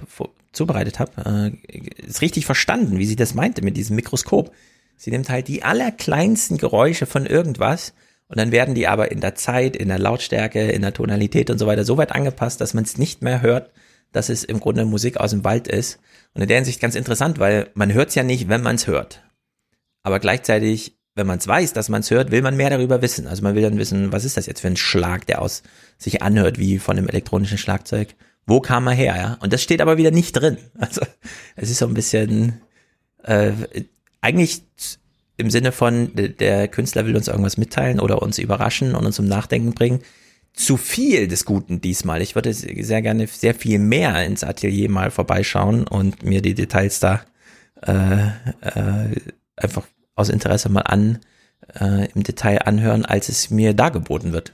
zubereitet 0.52 1.00
habe, 1.00 1.52
äh, 1.68 1.78
ist 2.02 2.22
richtig 2.22 2.46
verstanden, 2.46 2.98
wie 2.98 3.06
sie 3.06 3.16
das 3.16 3.36
meinte 3.36 3.62
mit 3.62 3.78
diesem 3.78 3.96
Mikroskop. 3.96 4.52
Sie 4.98 5.12
nimmt 5.12 5.30
halt 5.30 5.48
die 5.48 5.64
allerkleinsten 5.64 6.58
Geräusche 6.58 7.06
von 7.06 7.26
irgendwas 7.26 7.94
und 8.28 8.40
dann 8.40 8.52
werden 8.52 8.74
die 8.74 8.88
aber 8.88 9.12
in 9.12 9.22
der 9.22 9.36
Zeit, 9.36 9.76
in 9.76 9.90
der 9.90 10.00
Lautstärke, 10.00 10.72
in 10.72 10.82
der 10.82 10.94
Tonalität 10.94 11.50
und 11.50 11.60
so 11.60 11.68
weiter 11.68 11.86
so 11.86 11.98
weit 11.98 12.12
angepasst, 12.12 12.60
dass 12.60 12.74
man 12.74 12.84
es 12.84 12.98
nicht 12.98 13.22
mehr 13.22 13.42
hört, 13.42 13.72
dass 14.12 14.30
es 14.30 14.44
im 14.44 14.60
Grunde 14.60 14.86
Musik 14.86 15.18
aus 15.18 15.32
dem 15.32 15.44
Wald 15.44 15.68
ist. 15.68 16.00
Und 16.34 16.42
in 16.42 16.48
der 16.48 16.58
Hinsicht 16.58 16.82
ganz 16.82 16.96
interessant, 16.96 17.38
weil 17.38 17.70
man 17.76 17.94
hört 17.94 18.10
es 18.10 18.16
ja 18.16 18.24
nicht, 18.24 18.50
wenn 18.50 18.64
man 18.64 18.76
es 18.76 18.88
hört. 18.88 19.22
Aber 20.06 20.20
gleichzeitig, 20.20 21.00
wenn 21.16 21.26
man 21.26 21.40
es 21.40 21.48
weiß, 21.48 21.74
dass 21.74 21.90
man 21.90 22.02
es 22.02 22.12
hört, 22.12 22.30
will 22.30 22.44
man 22.44 22.56
mehr 22.56 22.70
darüber 22.70 23.02
wissen. 23.02 23.26
Also 23.26 23.42
man 23.42 23.56
will 23.56 23.64
dann 23.64 23.80
wissen, 23.80 24.12
was 24.12 24.24
ist 24.24 24.38
das 24.38 24.46
jetzt 24.46 24.62
für 24.62 24.68
ein 24.68 24.78
Schlag, 24.78 25.26
der 25.26 25.42
aus 25.42 25.64
sich 25.98 26.22
anhört 26.22 26.60
wie 26.60 26.78
von 26.78 26.96
einem 26.96 27.10
elektronischen 27.10 27.58
Schlagzeug. 27.58 28.14
Wo 28.46 28.60
kam 28.62 28.86
er 28.86 28.94
her, 28.94 29.16
ja? 29.18 29.38
Und 29.42 29.52
das 29.52 29.64
steht 29.64 29.82
aber 29.82 29.98
wieder 29.98 30.12
nicht 30.12 30.34
drin. 30.34 30.60
Also 30.78 31.02
es 31.56 31.72
ist 31.72 31.80
so 31.80 31.88
ein 31.88 31.96
bisschen 31.96 32.62
äh, 33.24 33.54
eigentlich 34.22 34.62
im 35.38 35.50
Sinne 35.50 35.72
von 35.72 36.12
der 36.14 36.68
Künstler 36.68 37.08
will 37.08 37.16
uns 37.16 37.28
irgendwas 37.28 37.58
mitteilen 37.58 38.00
oder 38.00 38.22
uns 38.22 38.38
überraschen 38.38 38.94
und 38.94 39.08
uns 39.08 39.16
zum 39.16 39.26
Nachdenken 39.26 39.74
bringen. 39.74 40.02
Zu 40.54 40.78
viel 40.78 41.28
des 41.28 41.46
Guten 41.46 41.82
diesmal. 41.82 42.22
Ich 42.22 42.36
würde 42.36 42.54
sehr 42.54 43.02
gerne 43.02 43.26
sehr 43.26 43.56
viel 43.56 43.80
mehr 43.80 44.24
ins 44.24 44.44
Atelier 44.44 44.88
mal 44.88 45.10
vorbeischauen 45.10 45.88
und 45.88 46.22
mir 46.22 46.44
die 46.44 46.54
Details 46.54 47.00
da 47.00 47.26
äh, 47.82 48.28
äh, 48.62 49.16
einfach 49.56 49.88
aus 50.16 50.30
Interesse 50.30 50.70
mal 50.70 50.82
an, 50.82 51.20
äh, 51.80 52.10
im 52.14 52.24
Detail 52.24 52.60
anhören, 52.64 53.06
als 53.06 53.30
es 53.30 53.50
mir 53.50 53.74
dargeboten 53.74 54.34
wird. 54.34 54.54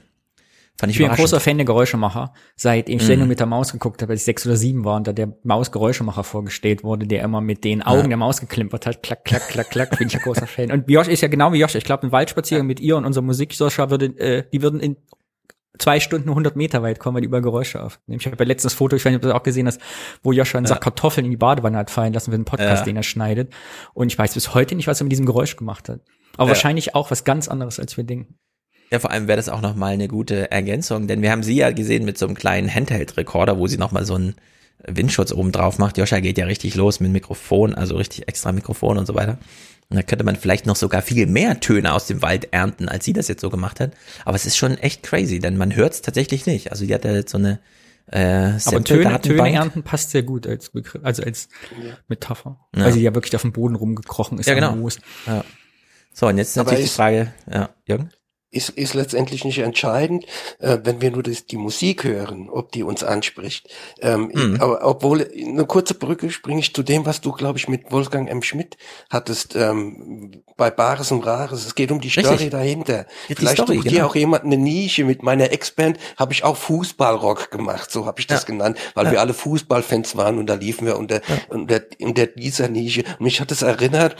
Fand 0.78 0.90
ich, 0.90 0.98
ich 0.98 1.04
bin 1.04 1.10
ein 1.10 1.16
großer 1.16 1.38
Fan 1.38 1.58
der 1.58 1.66
Geräuschemacher. 1.66 2.32
Seit 2.56 2.88
ich 2.88 3.02
Sendung 3.02 3.26
mhm. 3.26 3.30
mit 3.30 3.40
der 3.40 3.46
Maus 3.46 3.72
geguckt 3.72 4.00
habe, 4.02 4.12
als 4.12 4.22
ich 4.22 4.24
sechs 4.24 4.46
oder 4.46 4.56
sieben 4.56 4.84
war 4.84 4.96
und 4.96 5.06
da 5.06 5.12
der 5.12 5.32
Maus-Geräuschemacher 5.42 6.24
vorgestellt 6.24 6.82
wurde, 6.82 7.06
der 7.06 7.22
immer 7.22 7.40
mit 7.40 7.62
den 7.62 7.82
Augen 7.82 8.02
ja. 8.02 8.08
der 8.08 8.16
Maus 8.16 8.40
geklimpert 8.40 8.86
hat. 8.86 9.02
Klack, 9.02 9.24
klack, 9.24 9.48
klack, 9.48 9.70
klack, 9.70 9.98
bin 9.98 10.08
ich 10.08 10.16
ein 10.16 10.22
großer 10.22 10.46
Fan. 10.46 10.72
Und 10.72 10.90
Josh 10.90 11.08
ist 11.08 11.20
ja 11.20 11.28
genau 11.28 11.52
wie 11.52 11.60
Josh. 11.60 11.74
Ich 11.74 11.84
glaube, 11.84 12.06
ein 12.06 12.12
Waldspaziergang 12.12 12.66
mit 12.66 12.80
ihr 12.80 12.96
und 12.96 13.04
unserer 13.04 13.22
Musik, 13.22 13.52
Soscha, 13.52 13.90
würde, 13.90 14.06
äh, 14.18 14.44
die 14.50 14.62
würden 14.62 14.80
in 14.80 14.96
zwei 15.78 16.00
Stunden 16.00 16.28
100 16.28 16.56
Meter 16.56 16.82
weit 16.82 16.98
kommen, 16.98 17.14
weil 17.14 17.22
die 17.22 17.28
über 17.28 17.40
Geräusche 17.40 17.82
auf. 17.82 18.00
Ich 18.06 18.26
habe 18.26 18.36
ja 18.38 18.44
letztes 18.44 18.74
Foto, 18.74 18.96
ich 18.96 19.04
weiß 19.04 19.10
nicht, 19.10 19.16
ob 19.16 19.22
du 19.22 19.28
das 19.28 19.36
auch 19.36 19.42
gesehen 19.42 19.66
hast, 19.66 19.80
wo 20.22 20.32
Joshua 20.32 20.58
einen 20.58 20.66
ja. 20.66 20.70
Sack 20.70 20.82
Kartoffeln 20.82 21.24
in 21.24 21.30
die 21.30 21.36
Badewanne 21.36 21.78
hat 21.78 21.90
fallen 21.90 22.12
lassen 22.12 22.30
für 22.30 22.36
den 22.36 22.44
Podcast, 22.44 22.80
ja. 22.80 22.84
den 22.84 22.96
er 22.96 23.02
schneidet. 23.02 23.52
Und 23.94 24.08
ich 24.12 24.18
weiß 24.18 24.34
bis 24.34 24.54
heute 24.54 24.74
nicht, 24.74 24.86
was 24.86 25.00
er 25.00 25.04
mit 25.04 25.12
diesem 25.12 25.26
Geräusch 25.26 25.56
gemacht 25.56 25.88
hat. 25.88 26.00
Aber 26.36 26.44
ja. 26.44 26.48
wahrscheinlich 26.48 26.94
auch 26.94 27.10
was 27.10 27.24
ganz 27.24 27.48
anderes, 27.48 27.80
als 27.80 27.96
wir 27.96 28.04
denken. 28.04 28.38
Ja, 28.90 28.98
vor 28.98 29.10
allem 29.10 29.26
wäre 29.26 29.36
das 29.36 29.48
auch 29.48 29.62
nochmal 29.62 29.94
eine 29.94 30.08
gute 30.08 30.50
Ergänzung, 30.50 31.06
denn 31.06 31.22
wir 31.22 31.30
haben 31.30 31.42
sie 31.42 31.56
ja 31.56 31.70
gesehen 31.70 32.04
mit 32.04 32.18
so 32.18 32.26
einem 32.26 32.34
kleinen 32.34 32.72
Handheld-Rekorder, 32.72 33.58
wo 33.58 33.66
sie 33.66 33.78
nochmal 33.78 34.04
so 34.04 34.14
einen 34.14 34.34
Windschutz 34.86 35.32
oben 35.32 35.52
drauf 35.52 35.78
macht. 35.78 35.96
Joscha 35.96 36.20
geht 36.20 36.36
ja 36.38 36.44
richtig 36.44 36.74
los 36.74 37.00
mit 37.00 37.10
Mikrofon, 37.10 37.74
also 37.74 37.96
richtig 37.96 38.28
extra 38.28 38.52
Mikrofon 38.52 38.98
und 38.98 39.06
so 39.06 39.14
weiter. 39.14 39.38
Und 39.92 39.98
da 39.98 40.02
könnte 40.02 40.24
man 40.24 40.36
vielleicht 40.36 40.64
noch 40.64 40.76
sogar 40.76 41.02
viel 41.02 41.26
mehr 41.26 41.60
Töne 41.60 41.92
aus 41.92 42.06
dem 42.06 42.22
Wald 42.22 42.48
ernten, 42.50 42.88
als 42.88 43.04
sie 43.04 43.12
das 43.12 43.28
jetzt 43.28 43.42
so 43.42 43.50
gemacht 43.50 43.78
hat. 43.78 43.92
Aber 44.24 44.34
es 44.34 44.46
ist 44.46 44.56
schon 44.56 44.78
echt 44.78 45.02
crazy, 45.02 45.38
denn 45.38 45.58
man 45.58 45.76
hört 45.76 45.92
es 45.92 46.00
tatsächlich 46.00 46.46
nicht. 46.46 46.70
Also 46.70 46.86
die 46.86 46.94
hat 46.94 47.04
ja 47.04 47.12
jetzt 47.12 47.30
so 47.30 47.36
eine 47.36 47.60
äh, 48.06 48.52
Aber 48.64 48.82
Töne, 48.82 49.20
Töne 49.20 49.52
ernten 49.52 49.82
passt 49.82 50.12
sehr 50.12 50.22
gut 50.22 50.46
als 50.46 50.70
Begriff, 50.70 51.02
also 51.04 51.22
als 51.22 51.50
Metapher. 52.08 52.58
Ja. 52.74 52.86
Weil 52.86 52.92
sie 52.92 53.02
ja 53.02 53.14
wirklich 53.14 53.36
auf 53.36 53.42
dem 53.42 53.52
Boden 53.52 53.74
rumgekrochen 53.74 54.38
ist. 54.38 54.46
Ja, 54.46 54.54
genau. 54.54 54.74
Ja. 55.26 55.44
So, 56.14 56.26
und 56.26 56.38
jetzt 56.38 56.48
ist 56.48 56.56
natürlich 56.56 56.86
die 56.86 56.90
Frage, 56.90 57.34
ja, 57.50 57.68
Jürgen? 57.86 58.10
Ist, 58.52 58.68
ist 58.70 58.94
letztendlich 58.94 59.44
nicht 59.44 59.58
entscheidend, 59.58 60.26
äh, 60.58 60.78
wenn 60.84 61.00
wir 61.00 61.10
nur 61.10 61.22
das, 61.22 61.46
die 61.46 61.56
Musik 61.56 62.04
hören, 62.04 62.48
ob 62.50 62.70
die 62.70 62.82
uns 62.82 63.02
anspricht. 63.02 63.68
Ähm, 64.00 64.30
mhm. 64.32 64.60
Aber 64.60 64.84
obwohl, 64.84 65.28
eine 65.34 65.64
kurze 65.64 65.94
Brücke 65.94 66.30
springe 66.30 66.60
ich 66.60 66.74
zu 66.74 66.82
dem, 66.82 67.06
was 67.06 67.20
du, 67.20 67.32
glaube 67.32 67.58
ich, 67.58 67.68
mit 67.68 67.90
Wolfgang 67.90 68.30
M. 68.30 68.42
Schmidt 68.42 68.76
hattest, 69.10 69.56
ähm, 69.56 70.42
bei 70.56 70.70
Bares 70.70 71.10
und 71.10 71.26
Rares. 71.26 71.66
Es 71.66 71.74
geht 71.74 71.90
um 71.90 72.00
die 72.00 72.10
Story 72.10 72.28
Richtig. 72.28 72.50
dahinter. 72.50 73.06
Ja, 73.28 73.34
Vielleicht 73.36 73.56
Story, 73.56 73.76
sucht 73.76 73.88
genau. 73.88 73.96
dir 73.96 74.06
auch 74.06 74.14
jemand 74.14 74.44
eine 74.44 74.58
Nische. 74.58 75.04
Mit 75.04 75.22
meiner 75.22 75.50
Ex-Band 75.50 75.98
habe 76.16 76.32
ich 76.32 76.44
auch 76.44 76.56
Fußballrock 76.56 77.50
gemacht, 77.50 77.90
so 77.90 78.04
habe 78.04 78.20
ich 78.20 78.26
das 78.26 78.42
ja. 78.42 78.46
genannt, 78.48 78.78
weil 78.94 79.06
ja. 79.06 79.12
wir 79.12 79.20
alle 79.20 79.34
Fußballfans 79.34 80.16
waren 80.16 80.38
und 80.38 80.46
da 80.46 80.54
liefen 80.54 80.86
wir 80.86 80.98
unter, 80.98 81.22
unter, 81.48 81.80
unter 82.00 82.26
dieser 82.26 82.68
Nische. 82.68 83.02
Und 83.18 83.22
mich 83.22 83.40
hat 83.40 83.50
es 83.50 83.62
erinnert, 83.62 84.16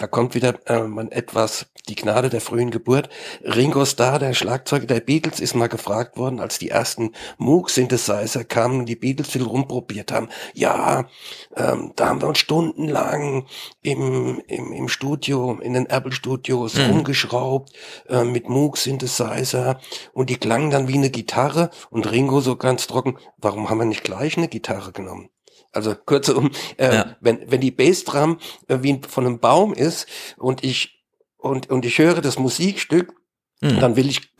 da 0.00 0.06
kommt 0.06 0.34
wieder 0.34 0.58
äh, 0.66 0.82
man 0.82 1.12
etwas 1.12 1.66
die 1.88 1.94
Gnade 1.94 2.30
der 2.30 2.40
frühen 2.40 2.70
Geburt. 2.70 3.10
Ringo 3.44 3.84
Starr, 3.84 4.18
der 4.18 4.32
Schlagzeuger 4.32 4.86
der 4.86 5.00
Beatles, 5.00 5.40
ist 5.40 5.54
mal 5.54 5.68
gefragt 5.68 6.16
worden, 6.16 6.40
als 6.40 6.58
die 6.58 6.70
ersten 6.70 7.12
Moog-Synthesizer 7.36 8.44
kamen 8.44 8.80
und 8.80 8.86
die 8.86 8.96
Beatles 8.96 9.28
viel 9.28 9.42
rumprobiert 9.42 10.10
haben. 10.10 10.30
Ja, 10.54 11.06
ähm, 11.54 11.92
da 11.96 12.08
haben 12.08 12.22
wir 12.22 12.28
uns 12.28 12.38
stundenlang 12.38 13.44
im, 13.82 14.40
im, 14.46 14.72
im 14.72 14.88
Studio, 14.88 15.58
in 15.60 15.74
den 15.74 15.84
Apple-Studios 15.84 16.76
mhm. 16.76 16.84
rumgeschraubt 16.92 17.70
äh, 18.08 18.24
mit 18.24 18.48
Moog-Synthesizer 18.48 19.80
und 20.14 20.30
die 20.30 20.36
klangen 20.36 20.70
dann 20.70 20.88
wie 20.88 20.94
eine 20.94 21.10
Gitarre 21.10 21.68
und 21.90 22.10
Ringo 22.10 22.40
so 22.40 22.56
ganz 22.56 22.86
trocken, 22.86 23.18
warum 23.36 23.68
haben 23.68 23.78
wir 23.78 23.84
nicht 23.84 24.04
gleich 24.04 24.38
eine 24.38 24.48
Gitarre 24.48 24.92
genommen? 24.92 25.28
Also 25.72 25.94
kurzum, 25.94 26.50
äh, 26.78 26.94
ja. 26.94 27.16
wenn, 27.20 27.50
wenn 27.50 27.60
die 27.60 27.70
Bassdrum 27.70 28.38
äh, 28.68 28.78
wie 28.82 29.00
von 29.08 29.26
einem 29.26 29.38
Baum 29.38 29.72
ist 29.72 30.06
und 30.36 30.64
ich 30.64 31.04
und, 31.36 31.70
und 31.70 31.84
ich 31.84 31.98
höre 31.98 32.20
das 32.20 32.38
Musikstück, 32.38 33.14
mhm. 33.60 33.80
dann 33.80 33.96
will 33.96 34.08
ich 34.08 34.32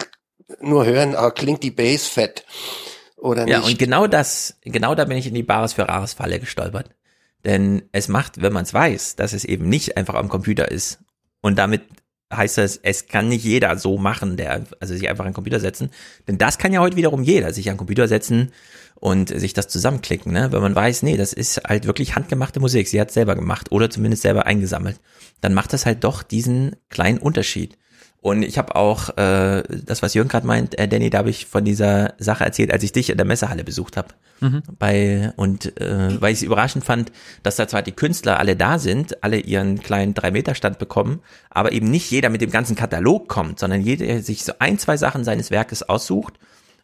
nur 0.61 0.85
hören, 0.85 1.15
ah, 1.15 1.31
klingt 1.31 1.63
die 1.63 1.71
Bass 1.71 2.07
fett 2.07 2.45
oder 3.17 3.45
nicht. 3.45 3.53
Ja, 3.53 3.61
und 3.61 3.79
genau 3.79 4.07
das, 4.07 4.59
genau 4.63 4.95
da 4.95 5.05
bin 5.05 5.17
ich 5.17 5.27
in 5.27 5.35
die 5.35 5.43
Bares 5.43 5.73
für 5.73 5.89
Rares 5.89 6.15
Falle 6.15 6.41
gestolpert. 6.41 6.91
Denn 7.45 7.89
es 7.93 8.09
macht, 8.09 8.43
wenn 8.43 8.53
man 8.53 8.65
es 8.65 8.75
weiß, 8.75 9.17
dass 9.17 9.33
es 9.33 9.45
eben 9.45 9.69
nicht 9.69 9.97
einfach 9.97 10.15
am 10.15 10.29
Computer 10.29 10.71
ist 10.71 10.99
und 11.41 11.57
damit 11.57 11.83
heißt 12.33 12.59
das, 12.59 12.77
es 12.77 13.09
kann 13.09 13.29
nicht 13.29 13.45
jeder 13.45 13.77
so 13.77 13.99
machen, 13.99 14.37
der, 14.37 14.65
also 14.79 14.95
sich 14.95 15.09
einfach 15.09 15.25
an 15.25 15.31
den 15.31 15.35
Computer 15.35 15.59
setzen. 15.59 15.91
Denn 16.29 16.39
das 16.39 16.59
kann 16.59 16.73
ja 16.73 16.81
heute 16.81 16.97
wiederum 16.97 17.23
jeder, 17.23 17.53
sich 17.53 17.69
an 17.69 17.75
den 17.75 17.79
Computer 17.79 18.07
setzen 18.07 18.53
und 19.01 19.31
sich 19.31 19.55
das 19.55 19.69
zusammenklicken, 19.69 20.33
ne? 20.33 20.53
Wenn 20.53 20.61
man 20.61 20.75
weiß, 20.75 21.03
nee, 21.03 21.17
das 21.17 21.33
ist 21.33 21.63
halt 21.67 21.87
wirklich 21.87 22.15
handgemachte 22.15 22.61
Musik. 22.61 22.87
Sie 22.87 23.01
hat 23.01 23.11
selber 23.11 23.35
gemacht 23.35 23.73
oder 23.73 23.89
zumindest 23.89 24.23
selber 24.23 24.47
eingesammelt. 24.47 25.01
Dann 25.41 25.55
macht 25.55 25.73
das 25.73 25.87
halt 25.87 26.05
doch 26.05 26.23
diesen 26.23 26.77
kleinen 26.91 27.19
Unterschied. 27.19 27.79
Und 28.23 28.43
ich 28.43 28.59
habe 28.59 28.77
auch 28.77 29.17
äh, 29.17 29.63
das, 29.87 30.03
was 30.03 30.13
Jürgen 30.13 30.29
gerade 30.29 30.47
meint, 30.47 30.79
äh, 30.79 30.87
Danny, 30.87 31.09
da 31.09 31.19
habe 31.19 31.31
ich 31.31 31.47
von 31.47 31.65
dieser 31.65 32.13
Sache 32.19 32.45
erzählt, 32.45 32.71
als 32.71 32.83
ich 32.83 32.93
dich 32.93 33.09
in 33.09 33.17
der 33.17 33.25
Messehalle 33.25 33.65
besucht 33.65 33.97
habe. 33.97 34.09
Mhm. 34.41 34.63
Bei 34.79 35.33
und 35.37 35.81
äh, 35.81 36.21
weil 36.21 36.33
ich 36.33 36.41
es 36.41 36.43
überraschend 36.43 36.85
fand, 36.85 37.11
dass 37.43 37.57
da 37.57 37.67
zwar 37.67 37.81
die 37.81 37.93
Künstler 37.93 38.39
alle 38.39 38.57
da 38.57 38.79
sind, 38.79 39.25
alle 39.25 39.39
ihren 39.39 39.81
kleinen 39.81 40.13
drei 40.13 40.31
Meter 40.31 40.55
Stand 40.55 40.79
bekommen, 40.79 41.21
aber 41.49 41.73
eben 41.73 41.91
nicht 41.91 42.11
jeder 42.11 42.29
mit 42.29 42.43
dem 42.43 42.51
ganzen 42.51 42.77
Katalog 42.77 43.29
kommt, 43.29 43.59
sondern 43.59 43.81
jeder 43.81 44.21
sich 44.21 44.45
so 44.45 44.53
ein 44.59 44.79
zwei 44.79 44.99
Sachen 44.99 45.25
seines 45.25 45.51
Werkes 45.51 45.83
aussucht 45.83 46.35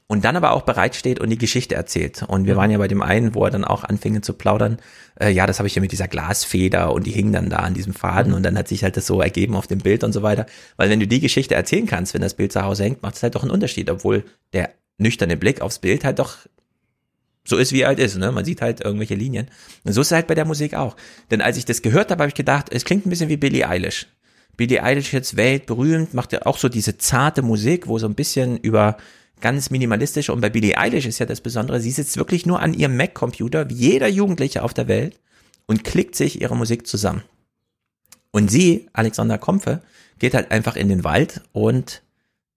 und 0.09 0.25
dann 0.25 0.37
aber 0.37 0.53
auch 0.53 0.63
bereitsteht 0.63 1.19
und 1.19 1.31
die 1.31 1.39
Geschichte 1.39 1.75
erzählt. 1.75 2.23
Und 2.23 2.47
wir 2.47 2.57
waren 2.57 2.71
ja 2.71 2.79
bei 2.79 2.87
dem 2.87 3.03
einen, 3.03 3.35
wo 3.35 3.45
er 3.45 3.51
dann 3.51 3.65
auch 3.65 3.83
anfing 3.83 4.23
zu 4.23 4.35
plaudern, 4.35 4.79
äh, 5.21 5.31
ja, 5.31 5.47
das 5.47 5.59
habe 5.59 5.67
ich 5.67 5.75
ja 5.75 5.83
mit 5.83 5.91
dieser 5.91 6.07
Glasfeder 6.07 6.93
und 6.93 7.07
die 7.07 7.11
hingen 7.11 7.33
dann 7.33 7.51
da 7.51 7.57
an 7.57 7.75
diesem 7.75 7.93
Faden 7.93 8.31
mhm. 8.31 8.37
und 8.37 8.43
dann 8.45 8.57
hat 8.57 8.69
sich 8.69 8.85
halt 8.85 8.97
das 8.97 9.07
so 9.07 9.21
ergeben 9.21 9.57
auf 9.57 9.67
dem 9.67 9.79
Bild 9.79 10.05
und 10.05 10.13
so 10.13 10.23
weiter. 10.23 10.47
Weil 10.77 10.91
wenn 10.91 11.01
du 11.01 11.09
die 11.09 11.21
Geschichte 11.21 11.55
erzählen 11.55 11.87
kannst, 11.87 12.15
wenn 12.15 12.23
das 12.23 12.35
Bild 12.35 12.53
zu 12.53 12.63
Hause 12.63 12.85
hängt, 12.85 13.03
macht 13.03 13.17
es 13.17 13.23
halt 13.23 13.35
doch 13.35 13.43
einen 13.43 13.51
Unterschied, 13.51 13.91
obwohl 13.91 14.25
der 14.53 14.71
nüchterne 14.99 15.37
Blick 15.37 15.61
aufs 15.61 15.81
Bild 15.81 16.05
halt 16.05 16.21
doch 16.21 16.37
so 17.45 17.57
ist, 17.57 17.73
wie 17.73 17.83
er 17.83 17.89
halt 17.89 17.99
ist. 17.99 18.17
Ne? 18.17 18.31
Man 18.33 18.45
sieht 18.45 18.61
halt 18.61 18.81
irgendwelche 18.81 19.15
Linien. 19.15 19.49
Und 19.85 19.93
so 19.93 20.01
ist 20.01 20.09
es 20.09 20.13
halt 20.13 20.27
bei 20.27 20.35
der 20.35 20.45
Musik 20.45 20.75
auch. 20.75 20.97
Denn 21.31 21.41
als 21.41 21.57
ich 21.57 21.65
das 21.65 21.83
gehört 21.83 22.11
habe, 22.11 22.23
habe 22.23 22.29
ich 22.29 22.35
gedacht, 22.35 22.69
es 22.71 22.85
klingt 22.85 23.07
ein 23.07 23.11
bisschen 23.11 23.29
wie 23.29 23.37
Billie 23.37 23.69
Eilish. 23.69 24.07
Billie 24.57 24.83
Eilish 24.83 25.13
jetzt 25.13 25.37
weltberühmt, 25.37 26.15
macht 26.15 26.33
ja 26.33 26.45
auch 26.47 26.59
so 26.59 26.69
diese 26.69 26.97
zarte 26.99 27.43
Musik, 27.43 27.89
wo 27.89 27.99
so 27.99 28.07
ein 28.07 28.15
bisschen 28.15 28.57
über 28.57 28.97
ganz 29.41 29.71
minimalistisch. 29.71 30.31
Und 30.31 30.41
bei 30.41 30.51
Billie 30.51 30.77
Eilish 30.77 31.07
ist 31.07 31.19
ja 31.19 31.27
das 31.27 31.41
Besondere, 31.41 31.81
sie 31.81 31.91
sitzt 31.91 32.17
wirklich 32.17 32.47
nur 32.47 32.61
an 32.61 32.75
ihrem 32.75 32.97
Mac-Computer, 32.97 33.69
wie 33.71 33.75
jeder 33.75 34.09
Jugendliche 34.09 34.63
auf 34.63 34.75
der 34.75 34.89
Welt, 34.89 35.19
und 35.67 35.85
klickt 35.85 36.15
sich 36.15 36.41
ihre 36.41 36.57
Musik 36.57 36.87
zusammen. 36.87 37.23
Und 38.31 38.51
sie, 38.51 38.89
Alexander 38.93 39.39
Kompfe, 39.39 39.83
geht 40.19 40.35
halt 40.35 40.51
einfach 40.51 40.77
in 40.77 40.89
den 40.89 41.05
Wald 41.05 41.43
und 41.53 42.03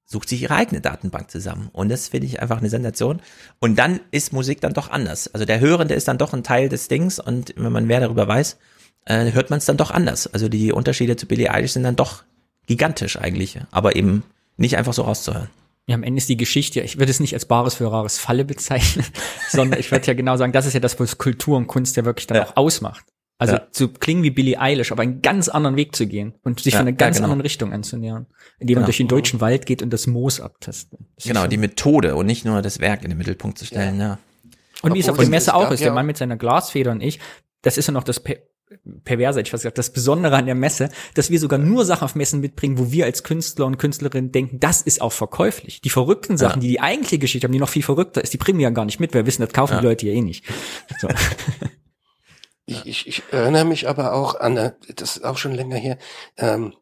sucht 0.05 0.29
sich 0.29 0.41
ihre 0.41 0.55
eigene 0.55 0.81
Datenbank 0.81 1.29
zusammen. 1.29 1.69
Und 1.71 1.89
das 1.89 2.07
finde 2.07 2.27
ich 2.27 2.41
einfach 2.41 2.57
eine 2.57 2.69
Sensation. 2.69 3.21
Und 3.59 3.77
dann 3.77 3.99
ist 4.11 4.33
Musik 4.33 4.59
dann 4.59 4.73
doch 4.73 4.89
anders. 4.89 5.33
Also 5.33 5.45
der 5.45 5.59
Hörende 5.59 5.93
ist 5.93 6.07
dann 6.07 6.17
doch 6.17 6.33
ein 6.33 6.43
Teil 6.43 6.67
des 6.67 6.87
Dings 6.87 7.19
und 7.19 7.53
wenn 7.55 7.71
man 7.71 7.85
mehr 7.85 7.99
darüber 7.99 8.27
weiß, 8.27 8.57
äh, 9.05 9.31
hört 9.31 9.49
man 9.51 9.59
es 9.59 9.65
dann 9.65 9.77
doch 9.77 9.91
anders. 9.91 10.27
Also 10.33 10.49
die 10.49 10.71
Unterschiede 10.71 11.15
zu 11.15 11.27
Billie 11.27 11.51
Eilish 11.51 11.73
sind 11.73 11.83
dann 11.83 11.95
doch 11.95 12.23
gigantisch 12.65 13.17
eigentlich, 13.17 13.59
aber 13.71 13.95
eben 13.95 14.23
nicht 14.57 14.77
einfach 14.77 14.93
so 14.93 15.03
rauszuhören. 15.03 15.49
Ja, 15.89 15.95
am 15.95 16.03
Ende 16.03 16.19
ist 16.19 16.29
die 16.29 16.37
Geschichte, 16.37 16.81
ich 16.81 16.99
würde 16.99 17.09
es 17.09 17.19
nicht 17.19 17.33
als 17.33 17.45
Bares 17.45 17.73
für 17.73 17.91
Rares 17.91 18.19
Falle 18.19 18.45
bezeichnen, 18.45 19.03
sondern 19.49 19.79
ich 19.79 19.89
würde 19.91 20.05
ja 20.05 20.13
genau 20.13 20.37
sagen, 20.37 20.53
das 20.53 20.67
ist 20.67 20.73
ja 20.73 20.79
das, 20.79 20.99
was 20.99 21.17
Kultur 21.17 21.57
und 21.57 21.65
Kunst 21.65 21.97
ja 21.97 22.05
wirklich 22.05 22.27
dann 22.27 22.37
ja. 22.37 22.45
auch 22.45 22.57
ausmacht. 22.57 23.05
Also 23.39 23.55
ja. 23.55 23.71
zu 23.71 23.87
klingen 23.87 24.21
wie 24.21 24.29
Billie 24.29 24.59
Eilish, 24.59 24.91
aber 24.91 25.01
einen 25.01 25.23
ganz 25.23 25.49
anderen 25.49 25.77
Weg 25.77 25.95
zu 25.95 26.05
gehen 26.05 26.35
und 26.43 26.59
sich 26.59 26.73
ja, 26.73 26.79
von 26.79 26.87
einer 26.87 26.95
ganz 26.95 27.15
genau. 27.15 27.25
anderen 27.25 27.41
Richtung 27.41 27.73
anzunähern, 27.73 28.27
indem 28.59 28.75
man 28.75 28.81
genau. 28.81 28.85
durch 28.85 28.97
den 28.97 29.07
deutschen 29.07 29.41
Wald 29.41 29.65
geht 29.65 29.81
und 29.81 29.91
das 29.91 30.05
Moos 30.05 30.39
abtastet. 30.39 30.99
Genau, 31.25 31.47
die 31.47 31.57
Methode 31.57 32.15
und 32.15 32.27
nicht 32.27 32.45
nur 32.45 32.61
das 32.61 32.79
Werk 32.79 33.01
in 33.01 33.09
den 33.09 33.17
Mittelpunkt 33.17 33.57
zu 33.57 33.65
stellen, 33.65 33.99
ja. 33.99 34.19
Und 34.83 34.93
wie 34.93 34.99
es 34.99 35.09
auf 35.09 35.17
der 35.17 35.27
Messe 35.27 35.55
auch 35.55 35.71
ist, 35.71 35.83
der 35.83 35.91
Mann 35.91 36.05
mit 36.05 36.17
seiner 36.17 36.37
Glasfeder 36.37 36.91
und 36.91 37.01
ich, 37.01 37.19
das 37.63 37.79
ist 37.79 37.87
ja 37.87 37.93
noch 37.93 38.03
das 38.03 38.21
perverse, 39.03 39.41
ich 39.41 39.51
weiß 39.51 39.61
gesagt, 39.61 39.77
das 39.77 39.91
Besondere 39.91 40.35
an 40.35 40.45
der 40.45 40.55
Messe, 40.55 40.89
dass 41.15 41.29
wir 41.29 41.39
sogar 41.39 41.59
nur 41.59 41.85
Sachen 41.85 42.05
auf 42.05 42.15
Messen 42.15 42.39
mitbringen, 42.39 42.77
wo 42.77 42.91
wir 42.91 43.05
als 43.05 43.23
Künstler 43.23 43.65
und 43.65 43.77
Künstlerinnen 43.77 44.31
denken, 44.31 44.59
das 44.59 44.81
ist 44.81 45.01
auch 45.01 45.11
verkäuflich. 45.11 45.81
Die 45.81 45.89
verrückten 45.89 46.37
Sachen, 46.37 46.61
ja. 46.61 46.61
die 46.61 46.67
die 46.69 46.79
eigentliche 46.79 47.19
Geschichte 47.19 47.45
haben, 47.45 47.53
die 47.53 47.59
noch 47.59 47.69
viel 47.69 47.83
verrückter 47.83 48.23
ist, 48.23 48.33
die 48.33 48.37
bringen 48.37 48.59
wir 48.59 48.63
ja 48.63 48.69
gar 48.69 48.85
nicht 48.85 48.99
mit, 48.99 49.13
weil 49.13 49.23
wir 49.23 49.27
wissen, 49.27 49.41
das 49.41 49.53
kaufen 49.53 49.73
ja. 49.73 49.79
die 49.81 49.87
Leute 49.87 50.07
ja 50.07 50.13
eh 50.13 50.21
nicht. 50.21 50.45
So. 50.99 51.07
Ich, 52.69 52.85
ich, 52.85 53.07
ich 53.07 53.23
erinnere 53.31 53.65
mich 53.65 53.89
aber 53.89 54.13
auch 54.13 54.39
an, 54.39 54.53
das 54.53 55.17
ist 55.17 55.25
auch 55.25 55.39
schon 55.39 55.55
länger 55.55 55.77
her, 55.77 55.97
ähm, 56.37 56.75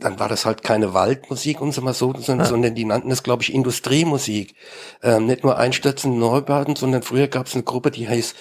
dann 0.00 0.18
war 0.18 0.28
das 0.28 0.44
halt 0.44 0.64
keine 0.64 0.94
Waldmusik 0.94 1.60
und 1.60 1.72
so 1.72 1.80
mal 1.80 1.94
so, 1.94 2.12
sondern, 2.14 2.40
ja. 2.40 2.44
sondern 2.46 2.74
die 2.74 2.84
nannten 2.84 3.10
es, 3.12 3.22
glaube 3.22 3.44
ich, 3.44 3.54
Industriemusik. 3.54 4.56
Ähm, 5.00 5.26
nicht 5.26 5.44
nur 5.44 5.58
Einstürzen, 5.58 6.18
Neubauten, 6.18 6.74
sondern 6.74 7.02
früher 7.02 7.28
gab 7.28 7.46
es 7.46 7.54
eine 7.54 7.62
Gruppe, 7.62 7.92
die 7.92 8.08
heißt, 8.08 8.34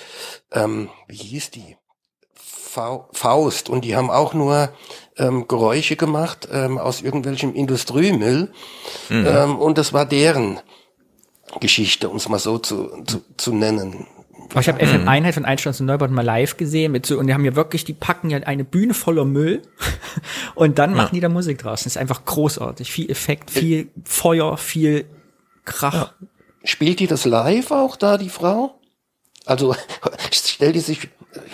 ähm, 0.53 0.89
wie 1.07 1.17
hieß 1.17 1.51
die? 1.51 1.77
Faust 2.71 3.69
und 3.69 3.83
die 3.83 3.95
haben 3.95 4.09
auch 4.09 4.33
nur 4.33 4.69
ähm, 5.17 5.47
Geräusche 5.47 5.97
gemacht 5.97 6.47
ähm, 6.51 6.77
aus 6.77 7.01
irgendwelchem 7.01 7.53
Industriemüll 7.53 8.51
mhm. 9.09 9.25
ähm, 9.27 9.59
und 9.59 9.77
das 9.77 9.91
war 9.91 10.05
deren 10.05 10.59
Geschichte, 11.59 12.07
um 12.07 12.15
es 12.15 12.29
mal 12.29 12.39
so 12.39 12.59
zu, 12.59 13.03
zu, 13.05 13.21
zu 13.35 13.53
nennen. 13.53 14.07
ich 14.57 14.69
habe 14.69 14.85
FM 14.85 15.07
Einheit 15.07 15.33
von 15.33 15.43
Einstein 15.43 15.73
und 15.79 15.85
Neubau 15.85 16.07
mal 16.07 16.23
live 16.23 16.55
gesehen 16.55 16.93
mit 16.93 17.05
so, 17.05 17.19
und 17.19 17.27
die 17.27 17.33
haben 17.33 17.43
ja 17.43 17.55
wirklich, 17.55 17.83
die 17.83 17.93
packen 17.93 18.29
ja 18.29 18.37
eine 18.37 18.63
Bühne 18.63 18.93
voller 18.93 19.25
Müll 19.25 19.61
und 20.55 20.79
dann 20.79 20.93
machen 20.93 21.07
ja. 21.07 21.15
die 21.15 21.19
da 21.19 21.29
Musik 21.29 21.57
draus. 21.57 21.83
Das 21.83 21.95
ist 21.95 21.97
einfach 21.97 22.23
großartig. 22.23 22.89
Viel 22.89 23.11
Effekt, 23.11 23.51
viel 23.51 23.89
Feuer, 24.05 24.55
viel 24.57 25.05
Krach. 25.65 25.93
Ja. 25.93 26.27
Spielt 26.63 27.01
die 27.01 27.07
das 27.07 27.25
live 27.25 27.71
auch 27.71 27.97
da, 27.97 28.17
die 28.17 28.29
Frau? 28.29 28.79
Also 29.45 29.75
stellt 30.31 30.75
die 30.75 30.79
sich 30.79 31.09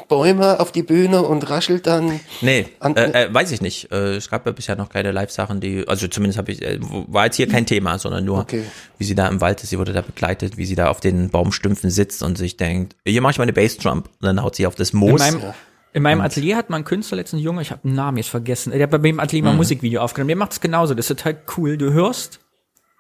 Bäume 0.08 0.60
auf 0.60 0.72
die 0.72 0.84
Bühne 0.84 1.22
und 1.22 1.50
raschelt 1.50 1.86
dann. 1.86 2.20
Nee, 2.42 2.68
äh, 2.82 3.26
äh, 3.26 3.34
weiß 3.34 3.52
ich 3.52 3.62
nicht. 3.62 3.92
Äh, 3.92 4.16
es 4.16 4.30
gab 4.30 4.46
ja 4.46 4.52
bisher 4.52 4.76
noch 4.76 4.90
keine 4.90 5.12
Live-Sachen, 5.12 5.60
die, 5.60 5.88
also 5.88 6.08
zumindest 6.08 6.38
habe 6.38 6.52
ich, 6.52 6.62
äh, 6.62 6.80
war 6.82 7.26
jetzt 7.26 7.36
hier 7.36 7.48
kein 7.48 7.66
Thema, 7.66 8.00
sondern 8.00 8.26
nur, 8.26 8.40
okay. 8.40 8.64
wie 8.98 9.04
sie 9.04 9.16
da 9.16 9.28
im 9.28 9.42
Wald 9.42 9.62
ist, 9.62 9.70
sie 9.70 9.78
wurde 9.78 9.94
da 9.94 10.02
begleitet, 10.02 10.58
wie 10.58 10.66
sie 10.66 10.76
da 10.76 10.90
auf 10.90 11.00
den 11.00 11.30
Baumstümpfen 11.30 11.90
sitzt 11.90 12.24
und 12.24 12.38
sich 12.38 12.58
denkt, 12.58 12.96
hier 13.06 13.22
mache 13.22 13.32
ich 13.32 13.38
mal 13.38 13.44
eine 13.44 13.54
Bassdrum 13.54 14.00
und 14.00 14.06
dann 14.22 14.42
haut 14.42 14.56
sie 14.56 14.66
auf 14.66 14.76
das 14.76 14.94
Moos. 14.94 15.26
In 15.26 15.40
meinem, 15.40 15.54
in 15.94 16.04
meinem 16.04 16.22
Atelier 16.22 16.58
hat 16.58 16.70
mein 16.70 16.84
Künstler 16.84 17.18
letztens 17.18 17.44
Junge, 17.44 17.62
ich 17.62 17.72
habe 17.72 17.82
den 17.84 17.94
Namen 17.94 18.18
jetzt 18.18 18.30
vergessen, 18.30 18.72
der 18.72 18.84
hat 18.84 18.92
bei 18.92 18.98
mir 18.98 19.10
im 19.10 19.20
Atelier 19.20 19.44
mal 19.44 19.50
ein 19.50 19.56
mhm. 19.56 19.58
Musikvideo 19.58 20.02
aufgenommen. 20.02 20.30
Der 20.30 20.38
macht 20.38 20.54
es 20.54 20.62
genauso, 20.62 20.94
das 20.94 21.10
ist 21.10 21.18
total 21.18 21.38
cool. 21.58 21.78
Du 21.78 21.94
hörst 21.94 22.40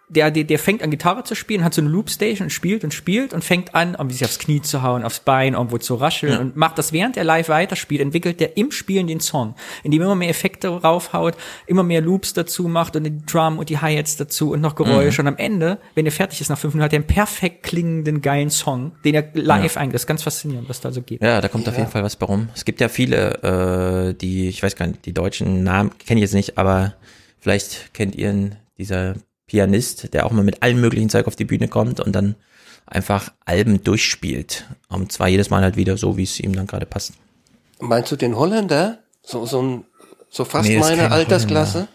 der, 0.09 0.31
der, 0.31 0.45
der 0.45 0.57
fängt 0.57 0.83
an 0.83 0.89
Gitarre 0.89 1.23
zu 1.23 1.35
spielen, 1.35 1.63
hat 1.63 1.73
so 1.73 1.81
eine 1.81 1.89
Loopstation 1.89 2.45
und 2.45 2.49
spielt 2.49 2.85
und 2.85 2.93
spielt 2.93 3.33
und 3.33 3.43
fängt 3.43 3.75
an, 3.75 3.95
um 3.95 4.09
sich 4.09 4.23
aufs 4.23 4.39
Knie 4.39 4.61
zu 4.61 4.81
hauen, 4.81 5.03
aufs 5.03 5.19
Bein, 5.19 5.53
irgendwo 5.53 5.77
zu 5.79 5.95
rascheln 5.95 6.33
ja. 6.33 6.39
und 6.39 6.55
macht 6.55 6.77
das 6.77 6.93
während 6.93 7.17
er 7.17 7.25
live 7.25 7.49
weiterspielt, 7.49 8.01
entwickelt 8.01 8.39
der 8.39 8.55
im 8.55 8.71
Spielen 8.71 9.07
den 9.07 9.19
Song, 9.19 9.55
indem 9.83 10.01
er 10.01 10.05
immer 10.05 10.15
mehr 10.15 10.29
Effekte 10.29 10.69
raufhaut, 10.69 11.35
immer 11.65 11.83
mehr 11.83 11.99
Loops 11.99 12.33
dazu 12.33 12.69
macht 12.69 12.95
und 12.95 13.03
die 13.03 13.25
Drum 13.25 13.59
und 13.59 13.67
die 13.67 13.79
Hi-Hats 13.79 14.15
dazu 14.15 14.51
und 14.51 14.61
noch 14.61 14.75
Geräusche 14.75 15.21
mhm. 15.21 15.27
und 15.27 15.33
am 15.33 15.39
Ende, 15.39 15.79
wenn 15.95 16.05
er 16.05 16.13
fertig 16.13 16.39
ist 16.39 16.49
nach 16.49 16.57
fünf 16.57 16.73
Minuten, 16.73 16.85
hat 16.85 16.93
er 16.93 16.99
einen 16.99 17.07
perfekt 17.07 17.63
klingenden, 17.63 18.21
geilen 18.21 18.49
Song, 18.49 18.93
den 19.03 19.13
er 19.13 19.27
live 19.33 19.75
ja. 19.75 19.81
eigentlich, 19.81 19.93
das 19.93 20.03
ist 20.03 20.07
ganz 20.07 20.23
faszinierend, 20.23 20.69
was 20.69 20.79
da 20.79 20.91
so 20.91 21.01
geht. 21.01 21.21
Ja, 21.21 21.41
da 21.41 21.49
kommt 21.49 21.65
ja. 21.65 21.73
auf 21.73 21.77
jeden 21.77 21.91
Fall 21.91 22.03
was 22.03 22.15
bei 22.15 22.25
rum. 22.25 22.47
Es 22.55 22.63
gibt 22.63 22.79
ja 22.79 22.87
viele, 22.87 24.11
äh, 24.11 24.13
die, 24.13 24.47
ich 24.47 24.63
weiß 24.63 24.77
gar 24.77 24.87
nicht, 24.87 25.05
die 25.05 25.13
deutschen 25.13 25.63
Namen 25.63 25.91
kenne 25.99 26.19
ich 26.19 26.23
jetzt 26.23 26.33
nicht, 26.33 26.57
aber 26.57 26.93
vielleicht 27.39 27.93
kennt 27.93 28.15
ihr 28.15 28.31
ihn, 28.31 28.55
dieser 28.77 29.15
Pianist, 29.47 30.13
der 30.13 30.25
auch 30.25 30.31
mal 30.31 30.43
mit 30.43 30.61
allem 30.61 30.79
möglichen 30.79 31.09
Zeug 31.09 31.25
auf 31.27 31.35
die 31.35 31.45
Bühne 31.45 31.67
kommt 31.67 31.99
und 31.99 32.13
dann 32.13 32.35
einfach 32.85 33.31
Alben 33.45 33.83
durchspielt. 33.83 34.65
Und 34.89 35.11
zwar 35.11 35.27
jedes 35.27 35.49
Mal 35.49 35.63
halt 35.63 35.77
wieder 35.77 35.97
so, 35.97 36.17
wie 36.17 36.23
es 36.23 36.39
ihm 36.39 36.55
dann 36.55 36.67
gerade 36.67 36.85
passt. 36.85 37.13
Meinst 37.79 38.11
du 38.11 38.15
den 38.15 38.35
Holländer? 38.37 38.99
So, 39.23 39.45
so 39.45 39.61
ein, 39.61 39.85
so 40.29 40.45
fast 40.45 40.67
nee, 40.67 40.79
meine 40.79 41.11
Altersklasse? 41.11 41.73
Holländer. 41.73 41.91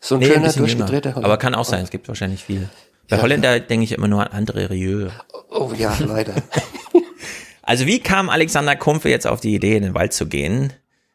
So 0.00 0.14
ein 0.14 0.20
nee, 0.20 0.26
schöner, 0.26 0.48
ein 0.48 0.54
durchgedrehter 0.54 1.10
Holländer. 1.10 1.24
Aber 1.28 1.38
kann 1.38 1.54
auch 1.54 1.64
sein, 1.64 1.82
es 1.82 1.90
gibt 1.90 2.08
wahrscheinlich 2.08 2.44
viel. 2.44 2.68
Bei 3.08 3.16
ja, 3.16 3.22
Holländer 3.22 3.56
ja. 3.56 3.58
denke 3.58 3.84
ich 3.84 3.92
immer 3.92 4.08
nur 4.08 4.22
an 4.22 4.28
andere 4.28 4.70
Rieu. 4.70 5.08
Oh 5.50 5.72
ja, 5.76 5.96
leider. 5.98 6.34
also 7.62 7.86
wie 7.86 8.00
kam 8.00 8.28
Alexander 8.28 8.76
Kumpfe 8.76 9.08
jetzt 9.08 9.26
auf 9.26 9.40
die 9.40 9.54
Idee, 9.54 9.76
in 9.76 9.82
den 9.82 9.94
Wald 9.94 10.12
zu 10.12 10.26
gehen? 10.26 10.72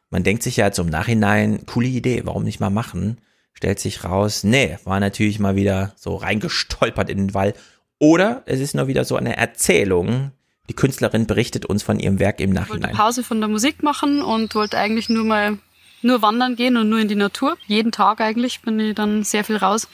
Man 0.09 0.23
denkt 0.23 0.43
sich 0.43 0.57
ja 0.57 0.71
zum 0.71 0.89
Nachhinein, 0.89 1.65
coole 1.65 1.87
Idee, 1.87 2.21
warum 2.25 2.43
nicht 2.43 2.59
mal 2.59 2.69
machen? 2.69 3.19
Stellt 3.53 3.79
sich 3.79 4.03
raus, 4.03 4.43
nee, 4.43 4.77
war 4.83 4.99
natürlich 4.99 5.39
mal 5.39 5.55
wieder 5.55 5.93
so 5.95 6.15
reingestolpert 6.15 7.09
in 7.09 7.17
den 7.17 7.33
Wall. 7.33 7.53
Oder 7.99 8.43
es 8.45 8.59
ist 8.59 8.75
nur 8.75 8.87
wieder 8.87 9.05
so 9.05 9.15
eine 9.15 9.37
Erzählung. 9.37 10.31
Die 10.69 10.73
Künstlerin 10.73 11.27
berichtet 11.27 11.65
uns 11.65 11.83
von 11.83 11.99
ihrem 11.99 12.19
Werk 12.19 12.39
im 12.39 12.51
Nachhinein. 12.51 12.77
Ich 12.77 12.83
wollte 12.87 12.97
Pause 12.97 13.23
von 13.23 13.39
der 13.39 13.49
Musik 13.49 13.83
machen 13.83 14.21
und 14.21 14.55
wollte 14.55 14.77
eigentlich 14.77 15.09
nur 15.09 15.25
mal 15.25 15.57
nur 16.01 16.21
wandern 16.21 16.55
gehen 16.55 16.77
und 16.77 16.89
nur 16.89 16.99
in 16.99 17.07
die 17.07 17.15
Natur. 17.15 17.57
Jeden 17.67 17.91
Tag 17.91 18.19
eigentlich 18.19 18.61
bin 18.61 18.79
ich 18.79 18.95
dann 18.95 19.23
sehr 19.23 19.43
viel 19.43 19.57
raus 19.57 19.87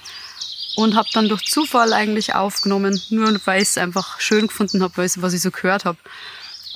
und 0.76 0.96
habe 0.96 1.08
dann 1.14 1.30
durch 1.30 1.46
Zufall 1.46 1.94
eigentlich 1.94 2.36
aufgenommen, 2.36 3.00
nur 3.10 3.40
weil 3.46 3.62
ich 3.62 3.70
es 3.70 3.78
einfach 3.78 4.20
schön 4.20 4.48
gefunden 4.48 4.82
habe, 4.82 4.94
was 4.98 5.34
ich 5.34 5.42
so 5.42 5.52
gehört 5.52 5.86
habe. 5.86 5.98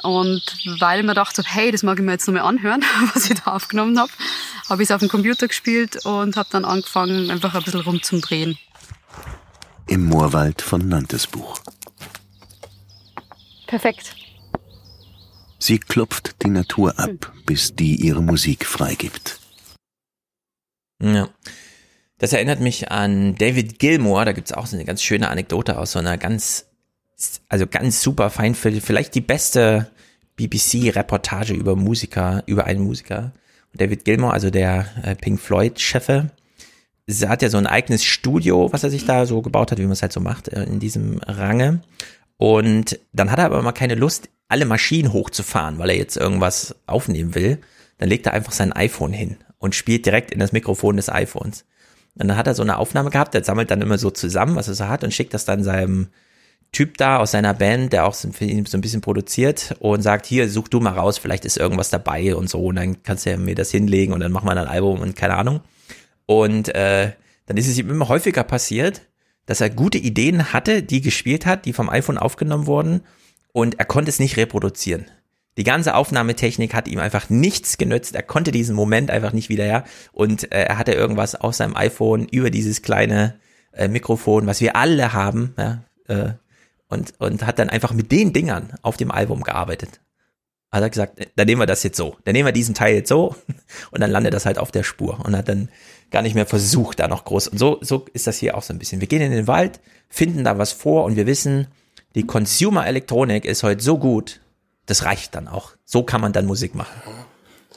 Und 0.04 0.43
weil 0.80 0.99
ich 0.99 1.06
mir 1.06 1.14
gedacht 1.14 1.38
habe, 1.38 1.47
hey, 1.49 1.72
das 1.72 1.82
mag 1.82 1.97
ich 1.97 2.06
mir 2.06 2.12
jetzt 2.12 2.28
nochmal 2.28 2.43
anhören, 2.43 2.84
was 3.14 3.30
ich 3.30 3.39
da 3.41 3.51
aufgenommen 3.51 3.97
habe, 3.97 4.12
habe 4.70 4.84
ich 4.84 4.89
es 4.89 4.91
auf 4.93 4.99
dem 4.99 5.10
Computer 5.10 5.47
gespielt 5.47 6.06
und 6.06 6.36
habe 6.36 6.49
dann 6.51 6.66
angefangen, 6.66 7.32
einfach 7.32 7.56
ein 7.56 7.64
bisschen 7.64 7.82
rumzudrehen. 7.82 8.58
Im 9.88 10.06
Moorwald 10.06 10.62
von 10.62 10.88
Nantes 10.88 11.28
Buch. 11.28 11.60
Perfekt. 13.68 14.16
Sie 15.58 15.80
klopft 15.80 16.43
die 16.43 16.49
Natur 16.49 16.99
ab, 16.99 17.32
bis 17.45 17.74
die 17.74 17.95
ihre 17.95 18.22
Musik 18.22 18.66
freigibt. 18.66 19.39
Ja. 21.01 21.30
Das 22.18 22.34
erinnert 22.34 22.60
mich 22.60 22.91
an 22.91 23.36
David 23.36 23.80
Gilmour, 23.80 24.26
da 24.26 24.32
gibt's 24.32 24.51
auch 24.51 24.66
so 24.66 24.76
eine 24.76 24.86
ganz 24.86 25.01
schöne 25.01 25.30
Anekdote 25.30 25.78
aus 25.78 25.93
so 25.93 25.99
einer 25.99 26.18
ganz, 26.18 26.66
also 27.49 27.67
ganz 27.67 28.01
super 28.01 28.30
fein, 28.30 28.55
vielleicht 28.55 29.15
die 29.15 29.21
beste 29.21 29.89
BBC-Reportage 30.36 31.53
über 31.53 31.76
Musiker, 31.76 32.43
über 32.45 32.65
einen 32.65 32.84
Musiker. 32.84 33.32
David 33.74 34.05
Gilmour, 34.05 34.34
also 34.34 34.49
der 34.49 34.86
äh, 35.03 35.15
Pink 35.15 35.39
Floyd-Chefe, 35.39 36.30
hat 37.26 37.41
ja 37.41 37.49
so 37.49 37.57
ein 37.57 37.67
eigenes 37.67 38.03
Studio, 38.03 38.71
was 38.71 38.84
er 38.84 38.89
sich 38.89 39.05
da 39.05 39.26
so 39.26 39.41
gebaut 39.41 39.71
hat, 39.71 39.80
wie 39.80 39.84
man 39.84 39.91
es 39.91 40.01
halt 40.01 40.13
so 40.13 40.19
macht, 40.19 40.47
äh, 40.49 40.63
in 40.63 40.80
diesem 40.80 41.19
Range. 41.19 41.82
Und 42.38 42.99
dann 43.13 43.32
hat 43.32 43.39
er 43.39 43.45
aber 43.45 43.61
mal 43.61 43.71
keine 43.71 43.95
Lust, 43.95 44.30
alle 44.47 44.65
Maschinen 44.65 45.11
hochzufahren, 45.11 45.80
weil 45.80 45.89
er 45.89 45.97
jetzt 45.97 46.17
irgendwas 46.17 46.76
aufnehmen 46.86 47.36
will. 47.36 47.59
Dann 47.97 48.09
legt 48.09 48.26
er 48.26 48.34
einfach 48.34 48.51
sein 48.51 48.74
iPhone 48.74 49.13
hin 49.13 49.38
und 49.57 49.76
spielt 49.76 50.05
direkt 50.05 50.32
in 50.32 50.39
das 50.39 50.51
Mikrofon 50.51 50.97
des 50.97 51.09
iPhones. 51.09 51.65
Und 52.15 52.28
dann 52.28 52.38
hat 52.38 52.47
er 52.47 52.53
so 52.53 52.61
eine 52.61 52.78
Aufnahme 52.78 53.09
gehabt, 53.09 53.34
der 53.34 53.43
sammelt 53.43 53.71
dann 53.71 53.82
immer 53.82 53.97
so 53.97 54.11
zusammen, 54.11 54.55
was 54.55 54.67
er 54.67 54.76
so 54.76 54.88
hat 54.88 55.03
und 55.03 55.13
schickt 55.13 55.34
das 55.34 55.45
dann 55.45 55.63
seinem 55.63 56.09
Typ 56.74 56.97
da 56.97 57.19
aus 57.19 57.32
seiner 57.32 57.53
Band, 57.53 57.93
der 57.93 58.05
auch 58.05 58.13
so, 58.13 58.28
ein 58.28 58.82
bisschen 58.82 59.01
produziert 59.01 59.76
und 59.80 60.01
sagt, 60.01 60.26
hier, 60.26 60.49
such 60.49 60.67
du 60.67 60.82
mal 60.82 60.93
raus, 60.93 61.17
vielleicht 61.17 61.45
ist 61.45 61.57
irgendwas 61.57 61.89
dabei 61.89 62.36
und 62.36 62.49
so 62.49 62.65
und 62.65 62.76
dann 62.76 63.01
kannst 63.03 63.26
du 63.26 63.30
ja 63.30 63.38
mir 63.38 63.55
das 63.55 63.71
hinlegen 63.71 64.11
und 64.11 64.19
dann 64.19 64.32
machen 64.32 64.47
wir 64.47 64.51
ein 64.51 64.67
Album 64.67 64.99
und 64.99 65.15
keine 65.15 65.36
Ahnung. 65.36 65.61
Und 66.26 66.69
äh, 66.76 67.11
dann 67.45 67.57
ist 67.57 67.67
es 67.67 67.78
ihm 67.78 67.89
immer 67.89 68.09
häufiger 68.09 68.43
passiert, 68.43 69.03
dass 69.45 69.61
er 69.61 69.69
gute 69.69 69.97
Ideen 69.97 70.51
hatte, 70.51 70.84
die 70.84 71.01
gespielt 71.01 71.45
hat, 71.45 71.65
die 71.65 71.74
vom 71.74 71.89
iPhone 71.89 72.17
aufgenommen 72.17 72.65
wurden 72.65 73.01
und 73.51 73.80
er 73.80 73.86
konnte 73.86 74.09
es 74.09 74.19
nicht 74.19 74.36
reproduzieren. 74.36 75.05
Die 75.57 75.63
ganze 75.63 75.93
Aufnahmetechnik 75.93 76.74
hat 76.74 76.88
ihm 76.88 76.99
einfach 76.99 77.30
nichts 77.30 77.78
genützt. 77.78 78.15
Er 78.15 78.24
konnte 78.24 78.51
diesen 78.51 78.76
Moment 78.76 79.11
einfach 79.11 79.34
nicht 79.34 79.49
wieder 79.49 79.65
her. 79.65 79.84
Und 80.11 80.51
äh, 80.51 80.63
er 80.63 80.80
hatte 80.80 80.93
irgendwas 80.93 81.36
auf 81.36 81.53
seinem 81.53 81.76
iPhone 81.76 82.28
über 82.28 82.49
dieses 82.49 82.82
kleine 82.82 83.36
äh, 83.71 83.88
Mikrofon, 83.88 84.47
was 84.47 84.61
wir 84.61 84.76
alle 84.76 85.13
haben, 85.13 85.53
ja, 85.57 85.84
äh, 86.07 86.34
und, 86.94 87.20
und 87.20 87.46
hat 87.46 87.60
dann 87.60 87.70
einfach 87.70 87.91
mit 87.91 88.12
den 88.12 88.32
Dingern 88.32 88.74
auf 88.82 88.98
dem 88.98 89.12
Album 89.12 89.44
gearbeitet. 89.44 90.00
Hat 90.72 90.82
er 90.82 90.89
gesagt, 90.89 91.20
äh, 91.20 91.28
dann 91.36 91.48
nehmen 91.48 91.62
wir 91.62 91.66
das 91.66 91.84
jetzt 91.84 91.98
so. 91.98 92.18
Dann 92.24 92.34
nehmen 92.34 92.48
wir 92.48 92.54
diesen 92.54 92.76
Teil 92.76 92.96
jetzt 92.96 93.10
so 93.10 93.36
und 93.91 94.02
dann 94.02 94.12
landet 94.12 94.34
das 94.34 94.46
halt 94.46 94.58
auf 94.58 94.72
der 94.72 94.84
Spur 94.84 95.20
und 95.26 95.36
hat 95.36 95.50
dann 95.50 95.70
gar 96.12 96.22
nicht 96.22 96.36
mehr 96.36 96.46
versucht, 96.46 97.00
da 97.00 97.08
noch 97.08 97.26
groß. 97.26 97.50
Und 97.50 97.58
so, 97.58 97.80
so 97.82 98.06
ist 98.14 98.28
das 98.28 98.38
hier 98.38 98.56
auch 98.56 98.64
so 98.64 98.74
ein 98.74 98.80
bisschen. 98.80 99.02
Wir 99.02 99.08
gehen 99.08 99.22
in 99.22 99.32
den 99.32 99.48
Wald, 99.48 99.80
finden 100.10 100.44
da 100.44 100.58
was 100.58 100.72
vor 100.72 101.06
und 101.06 101.16
wir 101.16 101.26
wissen, 101.26 101.68
die 102.16 102.28
Consumer-Elektronik 102.28 103.46
ist 103.46 103.64
heute 103.64 103.84
so 103.84 103.98
gut, 103.98 104.39
das 104.86 105.06
reicht 105.06 105.34
dann 105.34 105.48
auch. 105.48 105.72
So 105.86 106.04
kann 106.04 106.22
man 106.22 106.34
dann 106.34 106.46
Musik 106.46 106.76
machen. 106.76 107.02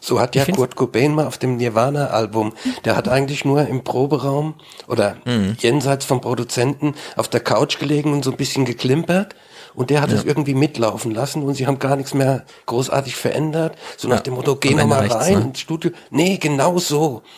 So 0.01 0.21
hat 0.21 0.35
ja 0.37 0.45
Kurt 0.45 0.77
Cobain 0.77 1.15
mal 1.15 1.27
auf 1.27 1.39
dem 1.39 1.57
Nirvana-Album, 1.57 2.53
der 2.85 2.97
hat 2.97 3.09
eigentlich 3.09 3.45
nur 3.45 3.67
im 3.67 3.83
Proberaum 3.83 4.55
oder 4.87 5.17
mhm. 5.25 5.57
jenseits 5.59 6.05
vom 6.05 6.21
Produzenten 6.21 6.95
auf 7.17 7.29
der 7.29 7.41
Couch 7.41 7.79
gelegen 7.79 8.13
und 8.13 8.25
so 8.25 8.31
ein 8.31 8.37
bisschen 8.37 8.65
geklimpert. 8.65 9.35
Und 9.75 9.91
der 9.91 10.01
hat 10.01 10.11
es 10.11 10.25
irgendwie 10.25 10.55
mitlaufen 10.55 11.11
lassen 11.11 11.43
und 11.43 11.55
sie 11.55 11.67
haben 11.67 11.79
gar 11.79 11.97
nichts 11.97 12.15
mehr 12.15 12.47
großartig 12.65 13.15
verändert. 13.15 13.77
So 13.99 14.09
nach 14.09 14.17
ja. 14.17 14.23
dem 14.23 14.35
Motto, 14.35 14.57
geh 14.57 14.75
nochmal 14.75 15.07
rein 15.07 15.35
ne? 15.35 15.45
ins 15.47 15.61
Studio. 15.61 15.91
Nee, 16.11 16.39
genau 16.39 16.79
so. 16.79 17.23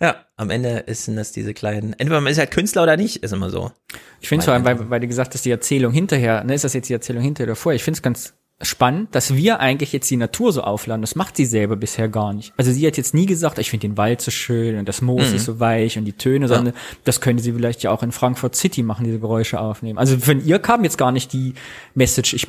Ja, 0.00 0.26
am 0.36 0.50
Ende 0.50 0.84
sind 0.88 1.16
das 1.16 1.32
diese 1.32 1.54
kleinen, 1.54 1.92
entweder 1.94 2.20
man 2.20 2.30
ist 2.30 2.38
halt 2.38 2.52
Künstler 2.52 2.84
oder 2.84 2.96
nicht, 2.96 3.24
ist 3.24 3.32
immer 3.32 3.50
so. 3.50 3.72
Ich 4.20 4.28
finde 4.28 4.44
vor 4.44 4.54
allem, 4.54 4.64
weil, 4.64 4.90
weil 4.90 5.00
du 5.00 5.08
gesagt 5.08 5.34
hast, 5.34 5.44
die 5.44 5.50
Erzählung 5.50 5.92
hinterher, 5.92 6.44
ne, 6.44 6.54
ist 6.54 6.62
das 6.62 6.74
jetzt 6.74 6.88
die 6.88 6.92
Erzählung 6.92 7.22
hinterher 7.22 7.48
oder 7.48 7.56
vorher? 7.56 7.74
Ich 7.74 7.82
finde 7.82 7.98
es 7.98 8.02
ganz 8.02 8.34
spannend, 8.60 9.14
dass 9.14 9.36
wir 9.36 9.60
eigentlich 9.60 9.92
jetzt 9.92 10.10
die 10.10 10.16
Natur 10.16 10.52
so 10.52 10.62
aufladen. 10.62 11.00
Das 11.00 11.14
macht 11.14 11.36
sie 11.36 11.44
selber 11.44 11.76
bisher 11.76 12.08
gar 12.08 12.32
nicht. 12.32 12.52
Also 12.56 12.72
sie 12.72 12.86
hat 12.86 12.96
jetzt 12.96 13.14
nie 13.14 13.26
gesagt, 13.26 13.58
ich 13.58 13.70
finde 13.70 13.86
den 13.86 13.96
Wald 13.96 14.20
so 14.20 14.32
schön 14.32 14.78
und 14.78 14.88
das 14.88 15.00
Moos 15.00 15.30
mhm. 15.30 15.36
ist 15.36 15.44
so 15.44 15.60
weich 15.60 15.96
und 15.96 16.04
die 16.04 16.12
Töne, 16.12 16.48
sondern 16.48 16.74
ja. 16.74 16.80
das 17.04 17.20
könnte 17.20 17.42
sie 17.42 17.52
vielleicht 17.52 17.82
ja 17.84 17.92
auch 17.92 18.02
in 18.02 18.10
Frankfurt 18.10 18.56
City 18.56 18.82
machen, 18.82 19.04
diese 19.04 19.20
Geräusche 19.20 19.60
aufnehmen. 19.60 19.98
Also 19.98 20.18
von 20.18 20.44
ihr 20.44 20.58
kam 20.58 20.82
jetzt 20.82 20.98
gar 20.98 21.12
nicht 21.12 21.32
die 21.32 21.54
Message, 21.94 22.34
ich 22.34 22.48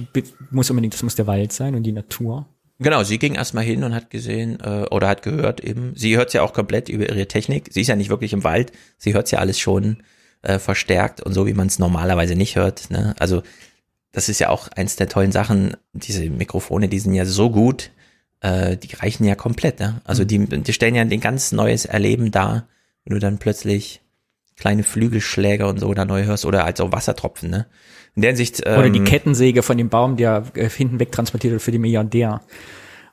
muss 0.49 0.69
unbedingt, 0.69 0.95
das 0.95 1.03
muss 1.03 1.15
der 1.15 1.27
Wald 1.27 1.53
sein 1.53 1.75
und 1.75 1.83
die 1.83 1.91
Natur. 1.91 2.47
Genau, 2.79 3.03
sie 3.03 3.19
ging 3.19 3.35
erstmal 3.35 3.65
hin 3.65 3.83
und 3.83 3.93
hat 3.93 4.09
gesehen 4.09 4.57
äh, 4.61 4.85
oder 4.89 5.09
hat 5.09 5.21
gehört 5.21 5.59
eben, 5.59 5.91
sie 5.95 6.17
hört 6.17 6.33
ja 6.33 6.41
auch 6.41 6.53
komplett 6.53 6.89
über 6.89 7.07
ihre 7.09 7.27
Technik. 7.27 7.67
Sie 7.71 7.81
ist 7.81 7.87
ja 7.87 7.95
nicht 7.95 8.09
wirklich 8.09 8.33
im 8.33 8.43
Wald, 8.43 8.71
sie 8.97 9.13
hört 9.13 9.29
ja 9.31 9.39
alles 9.39 9.59
schon 9.59 10.01
äh, 10.41 10.57
verstärkt 10.57 11.21
und 11.21 11.33
so, 11.33 11.45
wie 11.45 11.53
man 11.53 11.67
es 11.67 11.77
normalerweise 11.77 12.35
nicht 12.35 12.55
hört. 12.55 12.89
Ne? 12.89 13.13
Also 13.19 13.43
das 14.11 14.29
ist 14.29 14.39
ja 14.39 14.49
auch 14.49 14.67
eins 14.69 14.95
der 14.95 15.09
tollen 15.09 15.31
Sachen, 15.31 15.77
diese 15.93 16.29
Mikrofone, 16.29 16.87
die 16.87 16.99
sind 16.99 17.13
ja 17.13 17.25
so 17.25 17.49
gut, 17.49 17.91
äh, 18.41 18.77
die 18.77 18.95
reichen 18.95 19.25
ja 19.25 19.35
komplett. 19.35 19.79
Ne? 19.79 20.01
Also 20.03 20.25
die, 20.25 20.39
die 20.39 20.73
stellen 20.73 20.95
ja 20.95 21.01
ein 21.01 21.19
ganz 21.19 21.51
neues 21.51 21.85
Erleben 21.85 22.31
dar, 22.31 22.67
wenn 23.05 23.13
du 23.13 23.19
dann 23.19 23.37
plötzlich 23.37 24.01
kleine 24.57 24.83
Flügelschläger 24.83 25.67
und 25.67 25.79
so 25.79 25.93
da 25.93 26.05
neu 26.05 26.25
hörst 26.25 26.45
oder 26.45 26.65
als 26.65 26.81
auch 26.81 26.91
Wassertropfen. 26.91 27.49
Ne? 27.49 27.67
In 28.15 28.21
der 28.21 28.31
Hinsicht, 28.31 28.61
ähm, 28.65 28.79
oder 28.79 28.89
die 28.89 29.03
Kettensäge 29.03 29.63
von 29.63 29.77
dem 29.77 29.89
Baum, 29.89 30.17
der 30.17 30.43
äh, 30.55 30.69
hinten 30.69 30.99
wegtransportiert 30.99 31.53
wird 31.53 31.61
für 31.61 31.71
die 31.71 31.79
Milliardär. 31.79 32.41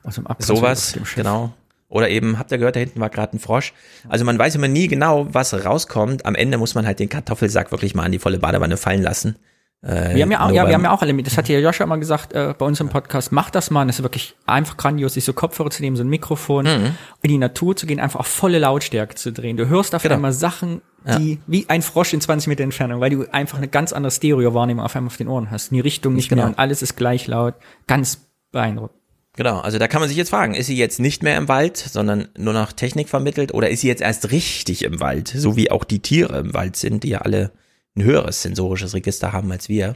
Aus 0.03 0.15
dem 0.15 0.25
Sowas, 0.39 0.97
genau. 1.15 1.53
Oder 1.89 2.09
eben, 2.09 2.37
habt 2.37 2.51
ihr 2.51 2.57
gehört, 2.57 2.75
da 2.75 2.81
hinten 2.81 2.99
war 2.99 3.09
gerade 3.09 3.35
ein 3.35 3.39
Frosch. 3.39 3.73
Also 4.09 4.25
man 4.25 4.37
weiß 4.37 4.55
immer 4.55 4.67
nie 4.67 4.87
genau, 4.87 5.33
was 5.33 5.53
rauskommt. 5.53 6.25
Am 6.25 6.35
Ende 6.35 6.57
muss 6.57 6.75
man 6.75 6.85
halt 6.85 6.99
den 6.99 7.07
Kartoffelsack 7.07 7.71
wirklich 7.71 7.95
mal 7.95 8.03
an 8.03 8.11
die 8.11 8.19
volle 8.19 8.39
Badewanne 8.39 8.75
fallen 8.75 9.01
lassen. 9.01 9.37
Äh, 9.83 10.15
wir 10.15 10.23
haben 10.23 10.31
ja 10.31 10.45
auch, 10.45 10.51
ja, 10.51 10.67
wir 10.67 10.73
haben 10.73 10.83
ja 10.83 10.91
auch 10.91 11.01
alle 11.01 11.13
mit. 11.13 11.27
Das 11.27 11.37
hat 11.37 11.47
ja 11.49 11.59
Joshua 11.59 11.85
immer 11.85 11.97
gesagt 11.97 12.33
äh, 12.33 12.53
bei 12.57 12.65
uns 12.65 12.79
im 12.79 12.89
Podcast. 12.89 13.31
Mach 13.31 13.49
das 13.49 13.69
mal. 13.69 13.85
Das 13.85 13.99
ist 13.99 14.03
wirklich 14.03 14.35
einfach 14.45 14.77
grandios, 14.77 15.13
sich 15.13 15.23
so 15.23 15.33
Kopfhörer 15.33 15.69
zu 15.69 15.81
nehmen, 15.81 15.95
so 15.95 16.03
ein 16.03 16.09
Mikrofon, 16.09 16.65
mhm. 16.65 16.95
in 17.21 17.29
die 17.29 17.37
Natur 17.37 17.75
zu 17.75 17.85
gehen, 17.85 17.99
einfach 17.99 18.19
auf 18.19 18.27
volle 18.27 18.59
Lautstärke 18.59 19.15
zu 19.15 19.31
drehen. 19.31 19.55
Du 19.57 19.67
hörst 19.67 19.93
auf 19.93 20.01
genau. 20.01 20.15
einmal 20.15 20.33
Sachen, 20.33 20.81
die 21.05 21.33
ja. 21.33 21.37
wie 21.47 21.65
ein 21.69 21.81
Frosch 21.81 22.13
in 22.13 22.21
20 22.21 22.47
Meter 22.47 22.63
Entfernung, 22.63 23.01
weil 23.01 23.11
du 23.11 23.25
einfach 23.31 23.57
eine 23.57 23.67
ganz 23.67 23.93
andere 23.93 24.11
Stereo-Wahrnehmung 24.11 24.83
auf 24.83 24.95
einmal 24.95 25.07
auf 25.07 25.17
den 25.17 25.27
Ohren 25.27 25.51
hast. 25.51 25.71
Die 25.71 25.79
Richtung 25.79 26.13
nicht 26.15 26.29
genau. 26.29 26.43
mehr 26.43 26.49
und 26.49 26.59
alles 26.59 26.81
ist 26.81 26.95
gleich 26.95 27.27
laut. 27.27 27.53
Ganz 27.85 28.27
beeindruckend. 28.51 28.97
Genau, 29.35 29.59
also 29.59 29.77
da 29.77 29.87
kann 29.87 30.01
man 30.01 30.09
sich 30.09 30.17
jetzt 30.17 30.31
fragen, 30.31 30.55
ist 30.55 30.65
sie 30.65 30.75
jetzt 30.75 30.99
nicht 30.99 31.21
mehr 31.21 31.37
im 31.37 31.47
Wald, 31.47 31.77
sondern 31.77 32.27
nur 32.35 32.53
noch 32.53 32.71
Technik 32.71 33.07
vermittelt 33.07 33.53
oder 33.53 33.69
ist 33.69 33.81
sie 33.81 33.87
jetzt 33.87 34.01
erst 34.01 34.31
richtig 34.31 34.83
im 34.83 34.99
Wald, 34.99 35.27
so 35.27 35.55
wie 35.55 35.69
auch 35.69 35.83
die 35.83 35.99
Tiere 35.99 36.39
im 36.39 36.55
Wald 36.55 36.75
sind, 36.75 37.03
die 37.03 37.09
ja 37.09 37.19
alle 37.19 37.51
ein 37.97 38.03
höheres 38.03 38.41
sensorisches 38.41 38.93
Register 38.93 39.33
haben 39.33 39.51
als 39.51 39.67
wir. 39.69 39.95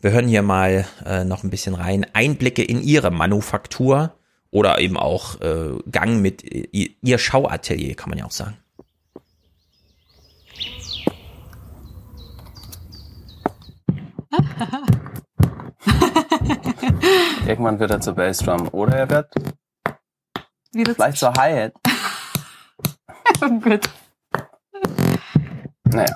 Wir 0.00 0.12
hören 0.12 0.28
hier 0.28 0.42
mal 0.42 0.86
äh, 1.04 1.24
noch 1.24 1.42
ein 1.42 1.50
bisschen 1.50 1.74
rein. 1.74 2.06
Einblicke 2.12 2.62
in 2.62 2.80
ihre 2.82 3.10
Manufaktur 3.10 4.14
oder 4.50 4.78
eben 4.78 4.96
auch 4.96 5.40
äh, 5.40 5.72
Gang 5.90 6.22
mit 6.22 6.44
äh, 6.44 6.94
ihr 7.00 7.18
Schauatelier, 7.18 7.94
kann 7.94 8.10
man 8.10 8.18
ja 8.18 8.26
auch 8.26 8.30
sagen. 8.30 8.56
Irgendwann 17.46 17.80
wird 17.80 17.90
er 17.90 18.00
zur 18.00 18.14
Bassdrum 18.14 18.68
oder 18.68 18.96
er 18.96 19.10
wird 19.10 19.34
vielleicht 20.72 21.18
zur 21.18 21.34
Hi-Hat. 21.34 21.72
oh 23.42 23.60
Gott. 23.60 23.90
Naja. 25.84 26.14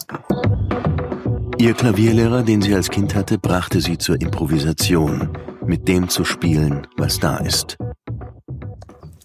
Ihr 1.59 1.75
Klavierlehrer, 1.75 2.43
den 2.43 2.61
sie 2.61 2.75
als 2.75 2.91
Kind 2.91 3.15
hatte, 3.15 3.39
brachte 3.39 3.81
sie 3.81 3.97
zur 3.97 4.21
Improvisation, 4.21 5.39
mit 5.65 5.87
dem 5.87 6.09
zu 6.09 6.25
spielen, 6.25 6.87
was 6.97 7.21
da 7.21 7.39
ist. 7.39 7.79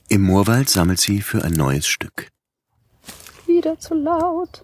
Im 0.09 0.21
Moorwald 0.21 0.69
sammelt 0.69 0.99
sie 0.99 1.21
für 1.21 1.43
ein 1.43 1.53
neues 1.53 1.87
Stück. 1.87 2.29
Wieder 3.47 3.79
zu 3.79 3.95
laut. 3.95 4.63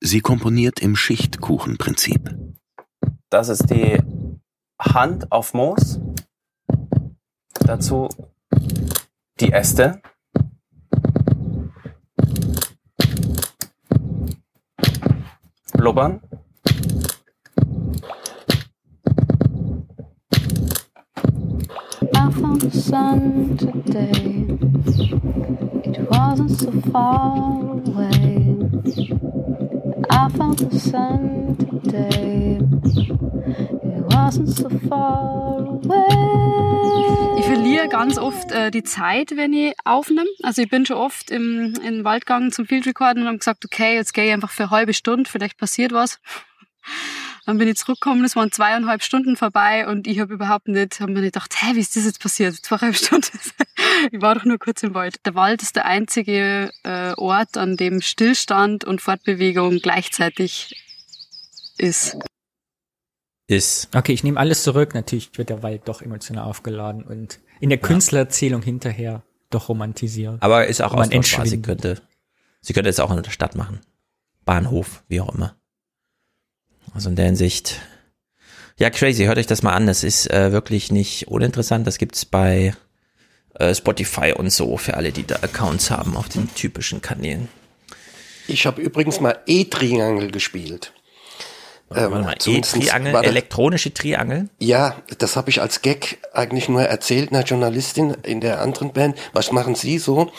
Sie 0.00 0.20
komponiert 0.20 0.80
im 0.80 0.94
Schichtkuchenprinzip. 0.94 2.36
Das 3.30 3.48
ist 3.48 3.70
die 3.70 4.02
Hand 4.78 5.32
auf 5.32 5.54
Moos. 5.54 5.98
Dazu 7.60 8.08
die 9.40 9.50
Äste. 9.50 10.02
Blubbern. 15.76 16.20
I 22.14 22.30
found 22.30 22.60
the 22.62 22.70
sun 22.70 23.56
today. 23.56 24.46
It 25.84 26.10
wasn't 26.10 26.50
so 26.58 26.72
far 26.92 27.60
away. 27.86 28.56
I 30.10 30.28
found 30.30 30.58
the 30.58 30.78
sun 30.78 31.56
today. 31.56 32.60
Ich 37.36 37.44
verliere 37.46 37.88
ganz 37.88 38.18
oft 38.18 38.52
äh, 38.52 38.70
die 38.70 38.82
Zeit, 38.84 39.36
wenn 39.36 39.52
ich 39.52 39.74
aufnehme. 39.84 40.28
Also 40.42 40.62
ich 40.62 40.68
bin 40.70 40.86
schon 40.86 40.96
oft 40.96 41.30
im, 41.30 41.74
in 41.82 41.96
den 41.96 42.04
Wald 42.04 42.26
gegangen 42.26 42.52
zum 42.52 42.66
Field 42.66 42.86
Recorden 42.86 43.22
und 43.22 43.28
habe 43.28 43.38
gesagt, 43.38 43.64
okay, 43.64 43.94
jetzt 43.96 44.14
gehe 44.14 44.26
ich 44.26 44.32
einfach 44.32 44.50
für 44.50 44.64
eine 44.64 44.70
halbe 44.70 44.94
Stunde, 44.94 45.28
vielleicht 45.28 45.58
passiert 45.58 45.92
was. 45.92 46.20
Dann 47.46 47.58
bin 47.58 47.68
ich 47.68 47.76
zurückgekommen, 47.76 48.24
es 48.24 48.36
waren 48.36 48.50
zweieinhalb 48.50 49.02
Stunden 49.02 49.36
vorbei 49.36 49.86
und 49.86 50.06
ich 50.06 50.18
habe 50.20 50.32
überhaupt 50.32 50.68
nicht, 50.68 51.00
habe 51.00 51.12
mir 51.12 51.20
nicht 51.20 51.34
gedacht, 51.34 51.54
hä, 51.60 51.74
wie 51.74 51.80
ist 51.80 51.94
das 51.94 52.06
jetzt 52.06 52.20
passiert? 52.20 52.54
Zweieinhalb 52.54 52.96
Stunden. 52.96 53.38
ich 54.10 54.22
war 54.22 54.34
doch 54.34 54.44
nur 54.44 54.58
kurz 54.58 54.82
im 54.82 54.94
Wald. 54.94 55.16
Der 55.26 55.34
Wald 55.34 55.62
ist 55.62 55.76
der 55.76 55.84
einzige 55.84 56.70
äh, 56.84 57.12
Ort, 57.16 57.58
an 57.58 57.76
dem 57.76 58.00
Stillstand 58.00 58.84
und 58.84 59.02
Fortbewegung 59.02 59.80
gleichzeitig 59.80 60.82
ist. 61.76 62.16
Ist. 63.46 63.94
Okay, 63.94 64.12
ich 64.12 64.24
nehme 64.24 64.40
alles 64.40 64.62
zurück. 64.62 64.94
Natürlich 64.94 65.36
wird 65.36 65.50
der 65.50 65.62
Wald 65.62 65.82
doch 65.86 66.00
emotional 66.00 66.44
aufgeladen 66.44 67.04
und 67.04 67.40
in 67.60 67.68
der 67.68 67.78
Künstlererzählung 67.78 68.62
hinterher 68.62 69.22
doch 69.50 69.68
romantisiert. 69.68 70.42
Aber 70.42 70.66
ist 70.66 70.80
auch 70.80 70.94
austauschbar. 70.94 71.46
Sie 71.46 71.60
könnte, 71.60 72.00
sie 72.60 72.72
könnte 72.72 72.90
es 72.90 73.00
auch 73.00 73.10
in 73.10 73.22
der 73.22 73.30
Stadt 73.30 73.54
machen. 73.54 73.80
Bahnhof, 74.44 75.04
wie 75.08 75.20
auch 75.20 75.34
immer. 75.34 75.56
Also 76.94 77.10
in 77.10 77.16
der 77.16 77.26
Hinsicht. 77.26 77.80
Ja, 78.78 78.90
crazy, 78.90 79.24
hört 79.24 79.38
euch 79.38 79.46
das 79.46 79.62
mal 79.62 79.72
an. 79.72 79.86
Das 79.86 80.04
ist 80.04 80.30
äh, 80.30 80.52
wirklich 80.52 80.90
nicht 80.90 81.28
uninteressant. 81.28 81.86
Das 81.86 81.98
gibt's 81.98 82.24
bei 82.24 82.74
äh, 83.54 83.74
Spotify 83.74 84.32
und 84.32 84.50
so 84.50 84.76
für 84.76 84.94
alle, 84.94 85.12
die 85.12 85.26
da 85.26 85.36
Accounts 85.36 85.90
haben 85.90 86.16
auf 86.16 86.28
den 86.28 86.52
typischen 86.54 87.00
Kanälen. 87.00 87.48
Ich 88.48 88.66
habe 88.66 88.82
übrigens 88.82 89.20
mal 89.20 89.38
E-Triangel 89.46 90.30
gespielt. 90.30 90.92
Warte 91.88 92.08
mal, 92.08 92.34
Ähm, 92.46 92.56
E-Triangel, 92.56 93.14
elektronische 93.24 93.92
Triangel. 93.92 94.48
Ja, 94.58 94.96
das 95.18 95.36
habe 95.36 95.50
ich 95.50 95.60
als 95.60 95.82
Gag 95.82 96.18
eigentlich 96.32 96.68
nur 96.68 96.82
erzählt 96.82 97.30
einer 97.30 97.44
Journalistin 97.44 98.16
in 98.22 98.40
der 98.40 98.60
anderen 98.60 98.92
Band. 98.92 99.16
Was 99.32 99.52
machen 99.52 99.74
Sie 99.74 99.98
so? 99.98 100.32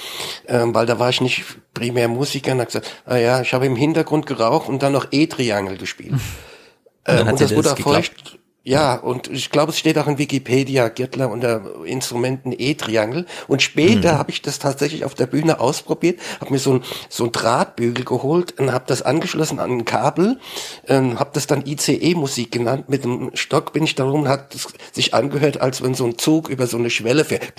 Ähm, 0.48 0.74
weil 0.74 0.86
da 0.86 1.00
war 1.00 1.10
ich 1.10 1.22
nicht 1.22 1.44
primär 1.74 2.08
Musiker 2.08 2.52
und 2.54 2.60
habe 2.60 2.68
gesagt, 2.68 2.92
ah 3.06 3.18
ja, 3.18 3.42
ich 3.42 3.54
habe 3.54 3.66
im 3.66 3.76
Hintergrund 3.76 4.26
geraucht 4.26 4.68
und 4.70 4.84
dann 4.84 4.94
noch 4.94 5.08
E-Triangel 5.12 5.78
gespielt. 5.78 6.14
dann 7.04 7.20
ähm, 7.20 7.26
hat 7.26 7.34
und 7.34 7.42
das 7.42 7.56
wurde 7.56 7.70
erfolgt. 7.70 8.40
Ja, 8.68 8.96
und 8.96 9.28
ich 9.30 9.52
glaube, 9.52 9.72
es 9.72 9.78
steht 9.78 9.96
auch 10.00 10.08
in 10.08 10.18
Wikipedia, 10.18 10.88
Gürtler 10.88 11.30
unter 11.30 11.86
Instrumenten 11.86 12.52
E-Triangel. 12.52 13.28
Und 13.48 13.62
später 13.62 14.14
Mhm. 14.14 14.18
habe 14.18 14.32
ich 14.32 14.42
das 14.42 14.58
tatsächlich 14.58 15.06
auf 15.06 15.14
der 15.14 15.28
Bühne 15.28 15.60
ausprobiert, 15.60 16.20
habe 16.42 16.52
mir 16.52 16.58
so 16.58 16.74
ein, 16.74 16.84
so 17.08 17.26
ein 17.26 17.32
Drahtbügel 17.32 18.04
geholt 18.04 18.60
und 18.60 18.74
habe 18.74 18.86
das 18.88 19.04
angeschlossen 19.04 19.60
an 19.60 19.70
ein 19.70 19.86
Kabel, 19.86 20.40
ähm, 20.88 21.20
habe 21.20 21.30
das 21.34 21.46
dann 21.46 21.64
ICE-Musik 21.64 22.52
genannt. 22.52 22.90
Mit 22.90 23.04
dem 23.04 23.30
Stock 23.36 23.72
bin 23.72 23.84
ich 23.84 23.94
darum 23.94 24.28
hat 24.28 24.56
es 24.56 24.68
sich 24.94 25.14
angehört, 25.14 25.62
als 25.62 25.84
wenn 25.84 25.94
so 25.94 26.06
ein 26.06 26.18
Zug 26.18 26.50
über 26.50 26.66
so 26.66 26.78
eine 26.78 26.90
Schwelle 26.90 27.24
fährt. 27.24 27.54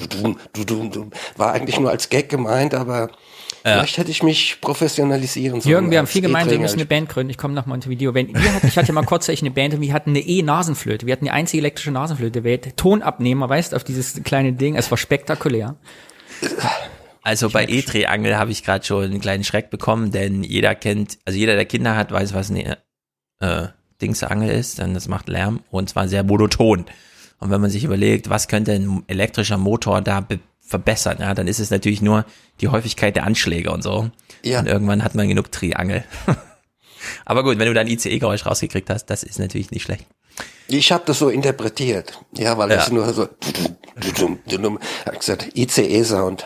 War 1.36 1.52
eigentlich 1.52 1.78
nur 1.78 1.90
als 1.90 2.08
Gag 2.08 2.28
gemeint, 2.28 2.74
aber 2.74 3.10
vielleicht 3.72 3.98
hätte 3.98 4.10
ich 4.10 4.22
mich 4.22 4.58
professionalisieren 4.60 5.60
sollen. 5.60 5.70
Jürgen, 5.70 5.90
wir 5.90 5.98
haben 5.98 6.06
viel 6.06 6.22
gemeint, 6.22 6.50
wir 6.50 6.58
müssen 6.58 6.78
eine 6.78 6.86
Band 6.86 7.08
gründen. 7.08 7.30
Ich 7.30 7.38
komme 7.38 7.54
nach 7.54 7.66
Montevideo. 7.66 8.14
Wenn, 8.14 8.28
wir 8.34 8.54
hatten, 8.54 8.66
ich 8.66 8.76
hatte 8.76 8.92
mal 8.92 9.04
kurzzeitig 9.04 9.42
eine 9.42 9.50
Band 9.50 9.74
und 9.74 9.80
wir 9.80 9.92
hatten 9.92 10.10
eine 10.10 10.20
E-Nasenflöte. 10.20 11.06
Wir 11.06 11.12
hatten 11.12 11.24
die 11.24 11.30
einzige 11.30 11.60
elektrische 11.60 11.90
Nasenflöte 11.90 12.32
der 12.32 12.44
Welt. 12.44 12.76
Tonabnehmer, 12.76 13.48
weißt 13.48 13.72
du, 13.72 13.76
auf 13.76 13.84
dieses 13.84 14.22
kleine 14.22 14.52
Ding. 14.52 14.76
Es 14.76 14.90
war 14.90 14.98
spektakulär. 14.98 15.76
Also 17.22 17.50
bei 17.50 17.66
E-Triangel 17.66 18.36
habe 18.36 18.52
ich 18.52 18.62
gerade 18.62 18.84
schon 18.84 19.04
einen 19.04 19.20
kleinen 19.20 19.42
Schreck 19.42 19.70
bekommen, 19.70 20.12
denn 20.12 20.44
jeder 20.44 20.74
kennt, 20.74 21.18
also 21.24 21.38
jeder, 21.38 21.56
der 21.56 21.64
Kinder 21.64 21.96
hat, 21.96 22.12
weiß, 22.12 22.34
was 22.34 22.50
eine 22.50 22.78
äh, 23.40 23.66
Dingsangel 24.00 24.50
ist, 24.50 24.78
denn 24.78 24.94
das 24.94 25.08
macht 25.08 25.28
Lärm 25.28 25.60
und 25.70 25.88
zwar 25.88 26.06
sehr 26.06 26.22
monoton. 26.22 26.86
Und 27.38 27.50
wenn 27.50 27.60
man 27.60 27.70
sich 27.70 27.84
überlegt, 27.84 28.30
was 28.30 28.48
könnte 28.48 28.72
ein 28.72 29.02
elektrischer 29.08 29.58
Motor 29.58 30.02
da 30.02 30.20
be- 30.20 30.38
verbessern, 30.66 31.18
ja, 31.20 31.32
dann 31.34 31.46
ist 31.46 31.60
es 31.60 31.70
natürlich 31.70 32.02
nur 32.02 32.24
die 32.60 32.68
Häufigkeit 32.68 33.14
der 33.16 33.24
Anschläge 33.24 33.70
und 33.70 33.82
so. 33.82 34.10
Ja. 34.42 34.58
Und 34.60 34.66
irgendwann 34.66 35.04
hat 35.04 35.14
man 35.14 35.28
genug 35.28 35.52
Triangel. 35.52 36.04
Aber 37.24 37.44
gut, 37.44 37.58
wenn 37.58 37.68
du 37.68 37.74
dein 37.74 37.86
ICE-Geräusch 37.86 38.46
rausgekriegt 38.46 38.90
hast, 38.90 39.06
das 39.06 39.22
ist 39.22 39.38
natürlich 39.38 39.70
nicht 39.70 39.84
schlecht. 39.84 40.06
Ich 40.68 40.90
habe 40.90 41.04
das 41.06 41.18
so 41.20 41.28
interpretiert. 41.28 42.20
Ja, 42.36 42.58
weil 42.58 42.68
das 42.68 42.88
Ja. 42.88 42.94
nur 42.94 43.12
so. 43.14 43.28
gesagt, 45.18 45.56
ICE-Sound. 45.56 46.44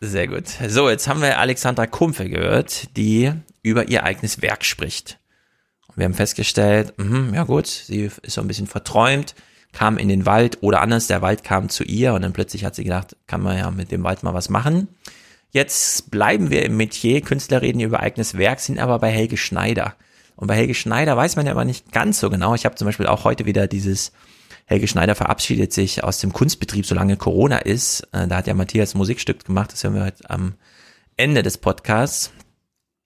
Sehr 0.00 0.28
gut. 0.28 0.44
So, 0.68 0.90
jetzt 0.90 1.08
haben 1.08 1.22
wir 1.22 1.38
Alexandra 1.38 1.86
Kumpfe 1.86 2.28
gehört, 2.28 2.96
die 2.96 3.32
über 3.62 3.88
ihr 3.88 4.04
eigenes 4.04 4.42
Werk 4.42 4.64
spricht. 4.64 5.18
Und 5.88 5.96
wir 5.96 6.04
haben 6.04 6.14
festgestellt, 6.14 6.92
mhm, 6.98 7.32
ja 7.34 7.44
gut, 7.44 7.66
sie 7.66 8.10
ist 8.22 8.34
so 8.34 8.42
ein 8.42 8.48
bisschen 8.48 8.66
verträumt, 8.66 9.34
kam 9.74 9.98
in 9.98 10.08
den 10.08 10.24
Wald 10.24 10.58
oder 10.62 10.80
anders, 10.80 11.08
der 11.08 11.20
Wald 11.20 11.44
kam 11.44 11.68
zu 11.68 11.84
ihr 11.84 12.14
und 12.14 12.22
dann 12.22 12.32
plötzlich 12.32 12.64
hat 12.64 12.74
sie 12.74 12.84
gedacht, 12.84 13.16
kann 13.26 13.42
man 13.42 13.58
ja 13.58 13.70
mit 13.70 13.90
dem 13.90 14.04
Wald 14.04 14.22
mal 14.22 14.32
was 14.32 14.48
machen. 14.48 14.88
Jetzt 15.50 16.10
bleiben 16.10 16.50
wir 16.50 16.64
im 16.64 16.76
Metier, 16.76 17.20
Künstler 17.20 17.60
reden 17.60 17.80
über 17.80 18.00
eigenes 18.00 18.38
Werk, 18.38 18.60
sind 18.60 18.78
aber 18.78 18.98
bei 18.98 19.10
Helge 19.10 19.36
Schneider. 19.36 19.94
Und 20.36 20.46
bei 20.46 20.56
Helge 20.56 20.74
Schneider 20.74 21.16
weiß 21.16 21.36
man 21.36 21.46
ja 21.46 21.52
aber 21.52 21.64
nicht 21.64 21.92
ganz 21.92 22.20
so 22.20 22.30
genau. 22.30 22.54
Ich 22.54 22.64
habe 22.64 22.74
zum 22.76 22.86
Beispiel 22.86 23.06
auch 23.06 23.24
heute 23.24 23.46
wieder 23.46 23.66
dieses 23.66 24.12
Helge 24.66 24.88
Schneider 24.88 25.14
verabschiedet 25.14 25.72
sich 25.72 26.02
aus 26.02 26.18
dem 26.18 26.32
Kunstbetrieb, 26.32 26.86
solange 26.86 27.16
Corona 27.16 27.58
ist. 27.58 28.08
Äh, 28.12 28.26
Da 28.26 28.36
hat 28.36 28.46
ja 28.46 28.54
Matthias 28.54 28.94
Musikstück 28.94 29.44
gemacht, 29.44 29.72
das 29.72 29.84
hören 29.84 29.94
wir 29.94 30.04
heute 30.04 30.28
am 30.30 30.54
Ende 31.16 31.42
des 31.42 31.58
Podcasts. 31.58 32.32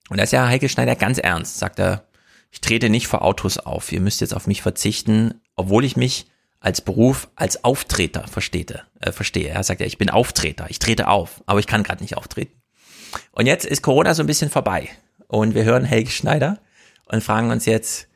Und 0.09 0.17
da 0.17 0.23
ist 0.23 0.33
ja 0.33 0.47
Helge 0.47 0.69
Schneider 0.69 0.95
ganz 0.95 1.17
ernst, 1.17 1.59
sagt 1.59 1.79
er, 1.79 2.05
ich 2.51 2.61
trete 2.61 2.89
nicht 2.89 3.07
vor 3.07 3.23
Autos 3.23 3.59
auf, 3.59 3.91
ihr 3.91 4.01
müsst 4.01 4.21
jetzt 4.21 4.33
auf 4.33 4.47
mich 4.47 4.61
verzichten, 4.61 5.35
obwohl 5.55 5.85
ich 5.85 5.95
mich 5.97 6.25
als 6.59 6.81
Beruf 6.81 7.29
als 7.35 7.63
Auftreter 7.63 8.27
verstehte, 8.27 8.83
äh, 8.99 9.11
verstehe. 9.11 9.49
Er 9.49 9.63
sagt 9.63 9.81
ja, 9.81 9.87
ich 9.87 9.97
bin 9.97 10.09
Auftreter, 10.09 10.65
ich 10.69 10.79
trete 10.79 11.07
auf, 11.07 11.41
aber 11.45 11.59
ich 11.59 11.67
kann 11.67 11.83
gerade 11.83 12.03
nicht 12.03 12.17
auftreten. 12.17 12.61
Und 13.31 13.45
jetzt 13.45 13.65
ist 13.65 13.81
Corona 13.81 14.13
so 14.13 14.23
ein 14.23 14.27
bisschen 14.27 14.49
vorbei 14.49 14.89
und 15.27 15.55
wir 15.55 15.63
hören 15.63 15.85
Helge 15.85 16.11
Schneider 16.11 16.59
und 17.05 17.23
fragen 17.23 17.49
uns 17.51 17.65
jetzt, 17.65 18.08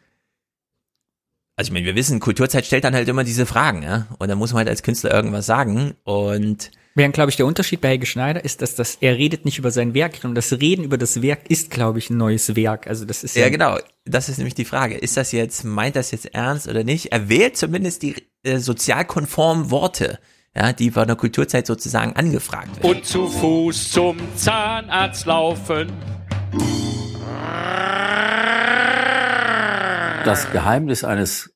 also 1.55 1.69
ich 1.69 1.73
meine, 1.73 1.85
wir 1.85 1.95
wissen, 1.95 2.19
Kulturzeit 2.19 2.65
stellt 2.65 2.83
dann 2.83 2.95
halt 2.95 3.07
immer 3.07 3.23
diese 3.23 3.45
Fragen, 3.45 3.83
ja, 3.83 4.07
und 4.19 4.27
dann 4.27 4.37
muss 4.37 4.53
man 4.53 4.59
halt 4.59 4.69
als 4.69 4.83
Künstler 4.83 5.13
irgendwas 5.13 5.45
sagen 5.45 5.95
und 6.03 6.71
Während, 6.95 7.15
glaube 7.15 7.31
ich, 7.31 7.37
der 7.37 7.47
Unterschied 7.47 7.81
bei 7.81 7.89
Helge 7.89 8.05
Schneider 8.05 8.45
ist, 8.45 8.61
dass 8.61 8.75
das, 8.75 8.99
er 9.01 9.17
redet 9.17 9.45
nicht 9.45 9.57
über 9.57 9.71
sein 9.71 9.95
Werk, 9.95 10.17
sondern 10.21 10.35
das 10.35 10.51
Reden 10.51 10.83
über 10.83 10.99
das 10.99 11.23
Werk 11.23 11.49
ist, 11.49 11.71
glaube 11.71 11.97
ich, 11.97 12.11
ein 12.11 12.17
neues 12.17 12.55
Werk. 12.55 12.85
Also 12.85 13.05
das 13.05 13.23
ist 13.23 13.35
Ja, 13.35 13.49
genau. 13.49 13.79
Das 14.05 14.29
ist 14.29 14.37
nämlich 14.37 14.53
die 14.53 14.65
Frage. 14.65 14.95
Ist 14.95 15.17
das 15.17 15.31
jetzt, 15.31 15.63
meint 15.63 15.95
das 15.95 16.11
jetzt 16.11 16.35
ernst 16.35 16.67
oder 16.67 16.83
nicht? 16.83 17.11
Er 17.11 17.29
wählt 17.29 17.57
zumindest 17.57 18.03
die 18.03 18.15
äh, 18.43 18.59
sozialkonformen 18.59 19.71
Worte, 19.71 20.19
ja, 20.55 20.71
die 20.71 20.91
von 20.91 21.07
der 21.07 21.15
Kulturzeit 21.15 21.65
sozusagen 21.65 22.15
angefragt 22.15 22.77
werden. 22.77 22.97
Und 22.97 23.05
zu 23.05 23.27
Fuß 23.27 23.89
zum 23.89 24.17
Zahnarzt 24.35 25.25
laufen. 25.25 25.91
Das 30.25 30.51
Geheimnis 30.51 31.03
eines 31.03 31.53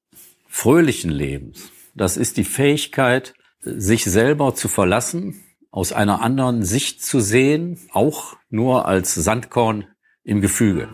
fröhlichen 0.48 1.10
Lebens, 1.12 1.72
das 1.96 2.18
ist 2.18 2.38
die 2.38 2.44
Fähigkeit, 2.44 3.34
sich 3.62 4.04
selber 4.06 4.56
zu 4.56 4.68
verlassen, 4.68 5.44
aus 5.72 5.94
einer 5.94 6.22
anderen 6.22 6.64
Sicht 6.64 7.04
zu 7.04 7.20
sehen, 7.20 7.80
auch 7.92 8.36
nur 8.50 8.86
als 8.86 9.14
Sandkorn 9.16 9.86
im 10.24 10.42
Gefüge. 10.42 10.90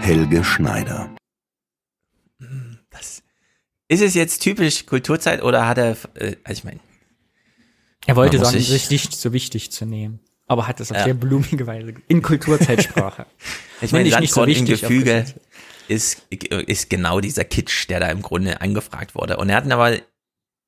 Helge 0.00 0.44
Schneider. 0.44 1.14
Ist 3.88 4.02
es 4.02 4.14
jetzt 4.14 4.40
typisch 4.40 4.86
Kulturzeit 4.86 5.42
oder 5.42 5.66
hat 5.66 5.76
er, 5.78 5.96
äh, 6.14 6.36
also 6.44 6.58
ich 6.58 6.64
meine, 6.64 6.78
Er 8.06 8.14
wollte 8.16 8.38
sagen, 8.38 8.56
sich- 8.56 8.68
sich 8.68 8.90
nicht 8.90 9.14
so 9.14 9.32
wichtig 9.32 9.72
zu 9.72 9.84
nehmen. 9.84 10.20
Aber 10.46 10.66
hat 10.68 10.80
es 10.80 10.90
auf 10.92 10.96
Ja. 10.98 11.04
sehr 11.04 11.14
blumige 11.14 11.66
Weise 11.66 11.94
in 12.08 12.22
Kulturzeitsprache. 12.22 13.26
ich 13.80 13.90
meine, 13.92 14.08
ich 14.08 14.18
nicht 14.18 14.30
so 14.32 14.42
Sandkorn 14.42 14.48
im 14.60 14.68
wichtig, 14.68 14.80
Gefüge 14.82 15.24
ist, 15.90 16.22
ist 16.30 16.88
genau 16.88 17.20
dieser 17.20 17.44
Kitsch, 17.44 17.88
der 17.88 18.00
da 18.00 18.08
im 18.08 18.22
Grunde 18.22 18.60
angefragt 18.60 19.14
wurde. 19.14 19.36
Und 19.36 19.48
er 19.50 19.56
hat 19.56 19.66
ihn 19.66 19.72
aber, 19.72 19.96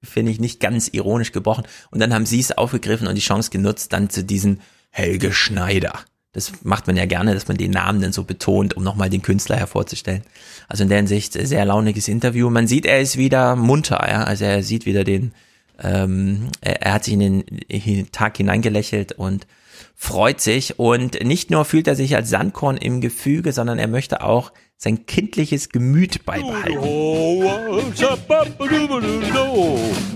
finde 0.03 0.33
ich, 0.33 0.41
nicht 0.41 0.61
ganz 0.61 0.89
ironisch 0.89 1.33
gebrochen. 1.33 1.65
Und 1.91 2.01
dann 2.01 2.13
haben 2.13 2.27
sie 2.27 2.41
es 2.41 2.53
aufgegriffen 2.53 3.07
und 3.07 3.15
die 3.15 3.23
Chance 3.23 3.51
genutzt, 3.51 3.93
dann 3.93 4.11
zu 4.11 4.25
diesen 4.25 4.61
Helge 4.91 5.33
Schneider. 5.33 5.93
Das 6.33 6.65
macht 6.65 6.87
man 6.87 6.97
ja 6.97 7.05
gerne, 7.05 7.35
dass 7.35 7.47
man 7.47 7.59
den 7.59 7.71
Namen 7.71 8.01
dann 8.01 8.13
so 8.13 8.25
betont, 8.25 8.75
um 8.75 8.83
nochmal 8.83 9.11
den 9.11 9.23
Künstler 9.23 9.57
hervorzustellen. 9.57 10.23
Also 10.67 10.83
in 10.83 10.89
der 10.89 10.99
Hinsicht 10.99 11.35
sehr 11.35 11.65
launiges 11.65 12.09
Interview. 12.09 12.49
Man 12.51 12.67
sieht, 12.67 12.87
er 12.87 13.01
ist 13.01 13.17
wieder 13.19 13.55
munter, 13.55 14.05
ja. 14.09 14.25
Also 14.25 14.47
er 14.47 14.63
sieht 14.63 14.87
wieder 14.87 15.05
den, 15.05 15.33
ähm, 15.79 16.49
er, 16.63 16.83
er 16.83 16.93
hat 16.95 17.05
sich 17.05 17.15
in 17.15 17.21
den 17.21 17.45
hi- 17.71 18.07
Tag 18.11 18.39
hineingelächelt 18.39 19.13
und 19.13 19.47
freut 19.95 20.41
sich. 20.41 20.79
Und 20.79 21.23
nicht 21.23 21.51
nur 21.51 21.67
fühlt 21.67 21.87
er 21.87 21.97
sich 21.97 22.17
als 22.17 22.31
Sandkorn 22.31 22.79
im 22.79 23.03
Gefüge, 23.03 23.53
sondern 23.53 23.79
er 23.79 23.89
möchte 23.89 24.23
auch 24.23 24.53
sein 24.83 25.07
kindliches 25.07 25.69
Gemüt 25.69 26.27
beibehalten. 26.27 26.81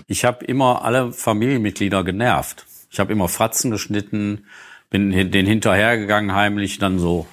Ich 0.09 0.25
habe 0.25 0.45
immer 0.45 0.85
alle 0.85 1.13
Familienmitglieder 1.13 2.03
genervt. 2.03 2.67
Ich 2.91 2.99
habe 2.99 3.13
immer 3.13 3.29
Fratzen 3.29 3.71
geschnitten, 3.71 4.47
bin 4.91 5.13
den 5.31 5.47
hinterhergegangen 5.47 6.35
heimlich, 6.35 6.79
dann 6.79 6.99
so 6.99 7.29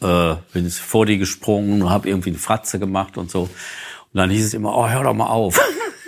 äh, 0.00 0.36
bin 0.54 0.70
vor 0.70 1.04
die 1.04 1.18
gesprungen, 1.18 1.90
habe 1.90 2.08
irgendwie 2.08 2.30
eine 2.30 2.38
Fratze 2.38 2.78
gemacht 2.78 3.18
und 3.18 3.30
so. 3.30 3.42
Und 3.42 3.50
dann 4.14 4.30
hieß 4.30 4.46
es 4.46 4.54
immer, 4.54 4.74
oh, 4.74 4.88
hör 4.88 5.02
doch 5.02 5.12
mal 5.12 5.26
auf. 5.26 5.60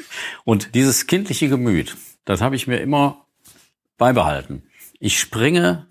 Und 0.45 0.75
dieses 0.75 1.07
kindliche 1.07 1.51
Gemüt, 1.51 1.97
das 2.25 2.41
habe 2.41 2.57
ich 2.57 2.67
mir 2.67 2.79
immer 2.79 3.27
beibehalten. 3.97 4.63
Ich 4.99 5.19
springe 5.19 5.87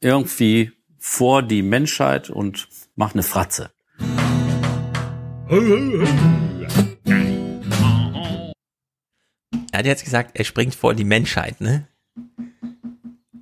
irgendwie 0.00 0.72
vor 0.98 1.42
die 1.42 1.62
Menschheit 1.62 2.28
und 2.28 2.68
mache 2.96 3.14
eine 3.14 3.22
Fratze. 3.22 3.70
Er 9.72 9.78
hat 9.78 9.86
jetzt 9.86 10.04
gesagt, 10.04 10.32
er 10.34 10.44
springt 10.44 10.74
vor 10.74 10.94
die 10.94 11.04
Menschheit, 11.04 11.60
ne? 11.60 11.88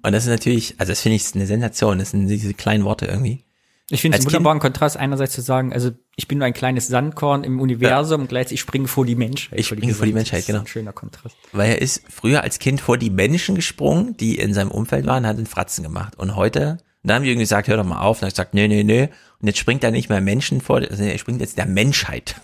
Und 0.05 0.12
das 0.12 0.24
ist 0.24 0.31
natürlich, 0.31 0.74
also 0.79 0.91
das 0.91 1.01
finde 1.01 1.16
ich 1.16 1.35
eine 1.35 1.47
Sensation, 1.47 1.99
das 1.99 2.11
sind 2.11 2.27
diese 2.27 2.55
kleinen 2.55 2.85
Worte 2.85 3.07
irgendwie. 3.07 3.45
Ich 3.91 4.01
finde 4.01 4.16
es 4.16 4.24
einen 4.24 4.33
wunderbaren 4.33 4.59
Kontrast, 4.59 4.97
einerseits 4.97 5.35
zu 5.35 5.43
sagen, 5.43 5.73
also 5.73 5.91
ich 6.16 6.27
bin 6.27 6.39
nur 6.39 6.47
ein 6.47 6.55
kleines 6.55 6.89
Sandkorn 6.89 7.45
im 7.45 7.61
Universum 7.61 8.20
ja. 8.20 8.23
und 8.23 8.29
gleichzeitig 8.29 8.61
springe 8.61 8.89
vor 8.89 9.05
die 9.05 9.16
Menschheit. 9.16 9.59
Ich 9.59 9.66
springe 9.66 9.93
vor 9.93 10.07
die 10.07 10.15
Menschheit, 10.15 10.47
genau. 10.47 10.61
ein 10.61 10.66
schöner 10.66 10.93
Kontrast. 10.93 11.37
Weil 11.53 11.73
er 11.73 11.83
ist 11.83 12.03
früher 12.09 12.43
als 12.43 12.59
Kind 12.59 12.81
vor 12.81 12.97
die 12.97 13.11
Menschen 13.11 13.55
gesprungen, 13.55 14.16
die 14.16 14.39
in 14.39 14.55
seinem 14.55 14.70
Umfeld 14.70 15.05
waren, 15.05 15.27
hat 15.27 15.37
einen 15.37 15.47
Fratzen 15.47 15.85
gemacht. 15.85 16.16
Und 16.16 16.37
heute, 16.37 16.79
da 17.03 17.15
haben 17.15 17.24
die 17.24 17.31
irgendwie 17.31 17.45
gesagt, 17.45 17.69
hör 17.69 17.77
doch 17.77 17.85
mal 17.85 18.01
auf. 18.01 18.19
Und 18.19 18.23
er 18.23 18.27
hat 18.27 18.35
gesagt, 18.35 18.55
nee, 18.55 18.69
nee, 18.69 18.85
nee. 18.85 19.09
Und 19.41 19.49
jetzt 19.49 19.59
springt 19.59 19.83
er 19.83 19.91
nicht 19.91 20.09
mehr 20.09 20.20
Menschen 20.20 20.61
vor, 20.61 20.77
also 20.77 21.03
er 21.03 21.19
springt 21.19 21.41
jetzt 21.41 21.59
der 21.59 21.66
Menschheit. 21.66 22.37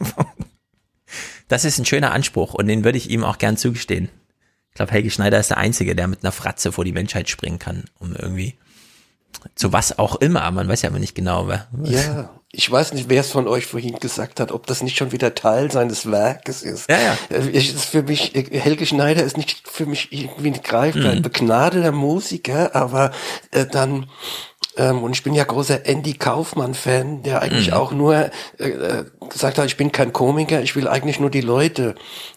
das 1.49 1.65
ist 1.65 1.79
ein 1.79 1.85
schöner 1.85 2.13
Anspruch 2.13 2.55
und 2.55 2.67
den 2.67 2.85
würde 2.85 2.99
ich 2.99 3.11
ihm 3.11 3.25
auch 3.25 3.39
gern 3.39 3.57
zugestehen. 3.57 4.09
Ich 4.71 4.75
glaube, 4.75 4.93
Helge 4.93 5.11
Schneider 5.11 5.39
ist 5.39 5.51
der 5.51 5.59
Einzige, 5.59 5.95
der 5.95 6.09
mit 6.09 6.25
einer 6.25 6.33
Fratze 6.33 6.73
vor 6.73 6.85
die 6.85 6.93
Menschheit 6.93 7.29
springen 7.29 7.59
kann, 7.59 7.85
um 7.99 8.15
irgendwie 8.15 8.55
zu 9.55 9.73
was 9.73 9.99
auch 9.99 10.17
immer, 10.17 10.51
man 10.51 10.69
weiß 10.69 10.83
ja 10.83 10.91
aber 10.91 10.99
nicht 10.99 11.15
genau. 11.15 11.51
Ja, 11.85 12.31
ich 12.51 12.71
weiß 12.71 12.95
nicht, 12.95 13.11
wer 13.11 13.21
es 13.21 13.31
von 13.31 13.47
euch 13.47 13.67
vorhin 13.67 13.99
gesagt 13.99 14.41
hat, 14.41 14.53
ob 14.53 14.67
das 14.67 14.83
nicht 14.83 14.97
schon 14.97 15.13
wieder 15.13 15.35
Teil 15.35 15.71
seines 15.71 16.11
Werkes 16.11 16.63
ist. 16.63 16.89
Ja, 16.89 16.99
ja. 16.99 17.19
Es 17.29 17.69
ist 17.69 17.85
für 17.85 18.03
mich, 18.03 18.33
Helge 18.35 18.87
Schneider 18.87 19.23
ist 19.23 19.37
nicht 19.37 19.69
für 19.69 19.85
mich 19.85 20.13
irgendwie 20.13 20.53
greifbar, 20.53 21.03
mhm. 21.03 21.09
ein 21.19 21.23
begnadeter 21.23 21.93
Musiker, 21.93 22.75
aber 22.75 23.13
äh, 23.51 23.67
dann 23.67 24.07
ähm, 24.79 25.03
und 25.03 25.13
ich 25.13 25.25
bin 25.25 25.35
ja 25.35 25.45
großer 25.45 25.87
Andy 25.87 26.15
Kaufmann-Fan, 26.15 27.25
der 27.25 27.43
eigentlich 27.43 27.69
mhm. 27.69 27.75
auch 27.75 27.93
nur 27.93 28.31
äh, 28.59 28.69
äh, 28.69 29.05
gesagt 29.29 29.59
hat, 29.59 29.67
ich 29.67 29.77
bin 29.77 29.93
kein 29.93 30.13
Komiker, 30.13 30.63
ich 30.63 30.77
will 30.77 30.87
eigentlich 30.87 31.19
nur 31.19 31.31
die 31.31 31.41
Leute 31.41 31.97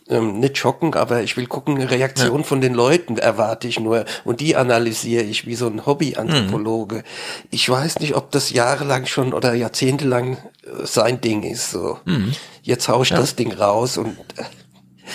ähm, 0.10 0.40
nicht 0.40 0.58
schocken, 0.58 0.96
aber 0.96 1.22
ich 1.22 1.38
will 1.38 1.46
gucken, 1.46 1.76
eine 1.76 1.90
Reaktion 1.92 2.40
ja. 2.40 2.44
von 2.44 2.60
den 2.60 2.74
Leuten 2.74 3.18
erwarte 3.18 3.68
ich 3.68 3.80
nur 3.80 4.06
und 4.26 4.40
die 4.40 4.56
analysiere 4.56 5.24
ich 5.24 5.46
wie 5.46 5.56
so 5.56 5.68
ein 5.68 5.86
Hobby-Anthropologe. 5.86 6.96
Mhm. 6.98 7.04
Ich 7.52 7.70
weiß 7.70 8.00
nicht, 8.00 8.16
ob 8.16 8.32
das 8.32 8.50
jahrelang 8.50 9.06
schon 9.06 9.34
oder 9.34 9.54
jahrzehntelang 9.54 10.02
äh, 10.14 10.38
sein 10.84 11.22
Ding 11.22 11.44
ist. 11.44 11.72
So. 11.72 12.00
Mhm. 12.06 12.34
Jetzt 12.62 12.88
hau 12.88 13.02
ich 13.02 13.10
ja. 13.10 13.18
das 13.18 13.36
Ding 13.36 13.52
raus 13.54 13.98
und 13.98 14.18
äh, 14.38 14.44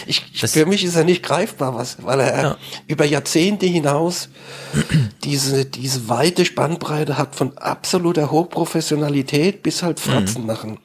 ich, 0.06 0.40
das 0.40 0.52
für 0.52 0.66
mich 0.66 0.84
ist 0.84 0.96
er 0.96 1.04
nicht 1.04 1.22
greifbar, 1.22 1.74
was, 1.74 2.02
weil 2.02 2.20
er 2.20 2.42
ja. 2.42 2.56
über 2.86 3.04
Jahrzehnte 3.04 3.66
hinaus 3.66 4.28
diese, 5.24 5.64
diese 5.64 6.08
weite 6.08 6.44
Spannbreite 6.44 7.16
hat 7.16 7.34
von 7.34 7.56
absoluter 7.56 8.30
Hochprofessionalität 8.30 9.62
bis 9.62 9.82
halt 9.82 10.00
Fratzen 10.00 10.42
mhm. 10.42 10.46
machen. 10.46 10.78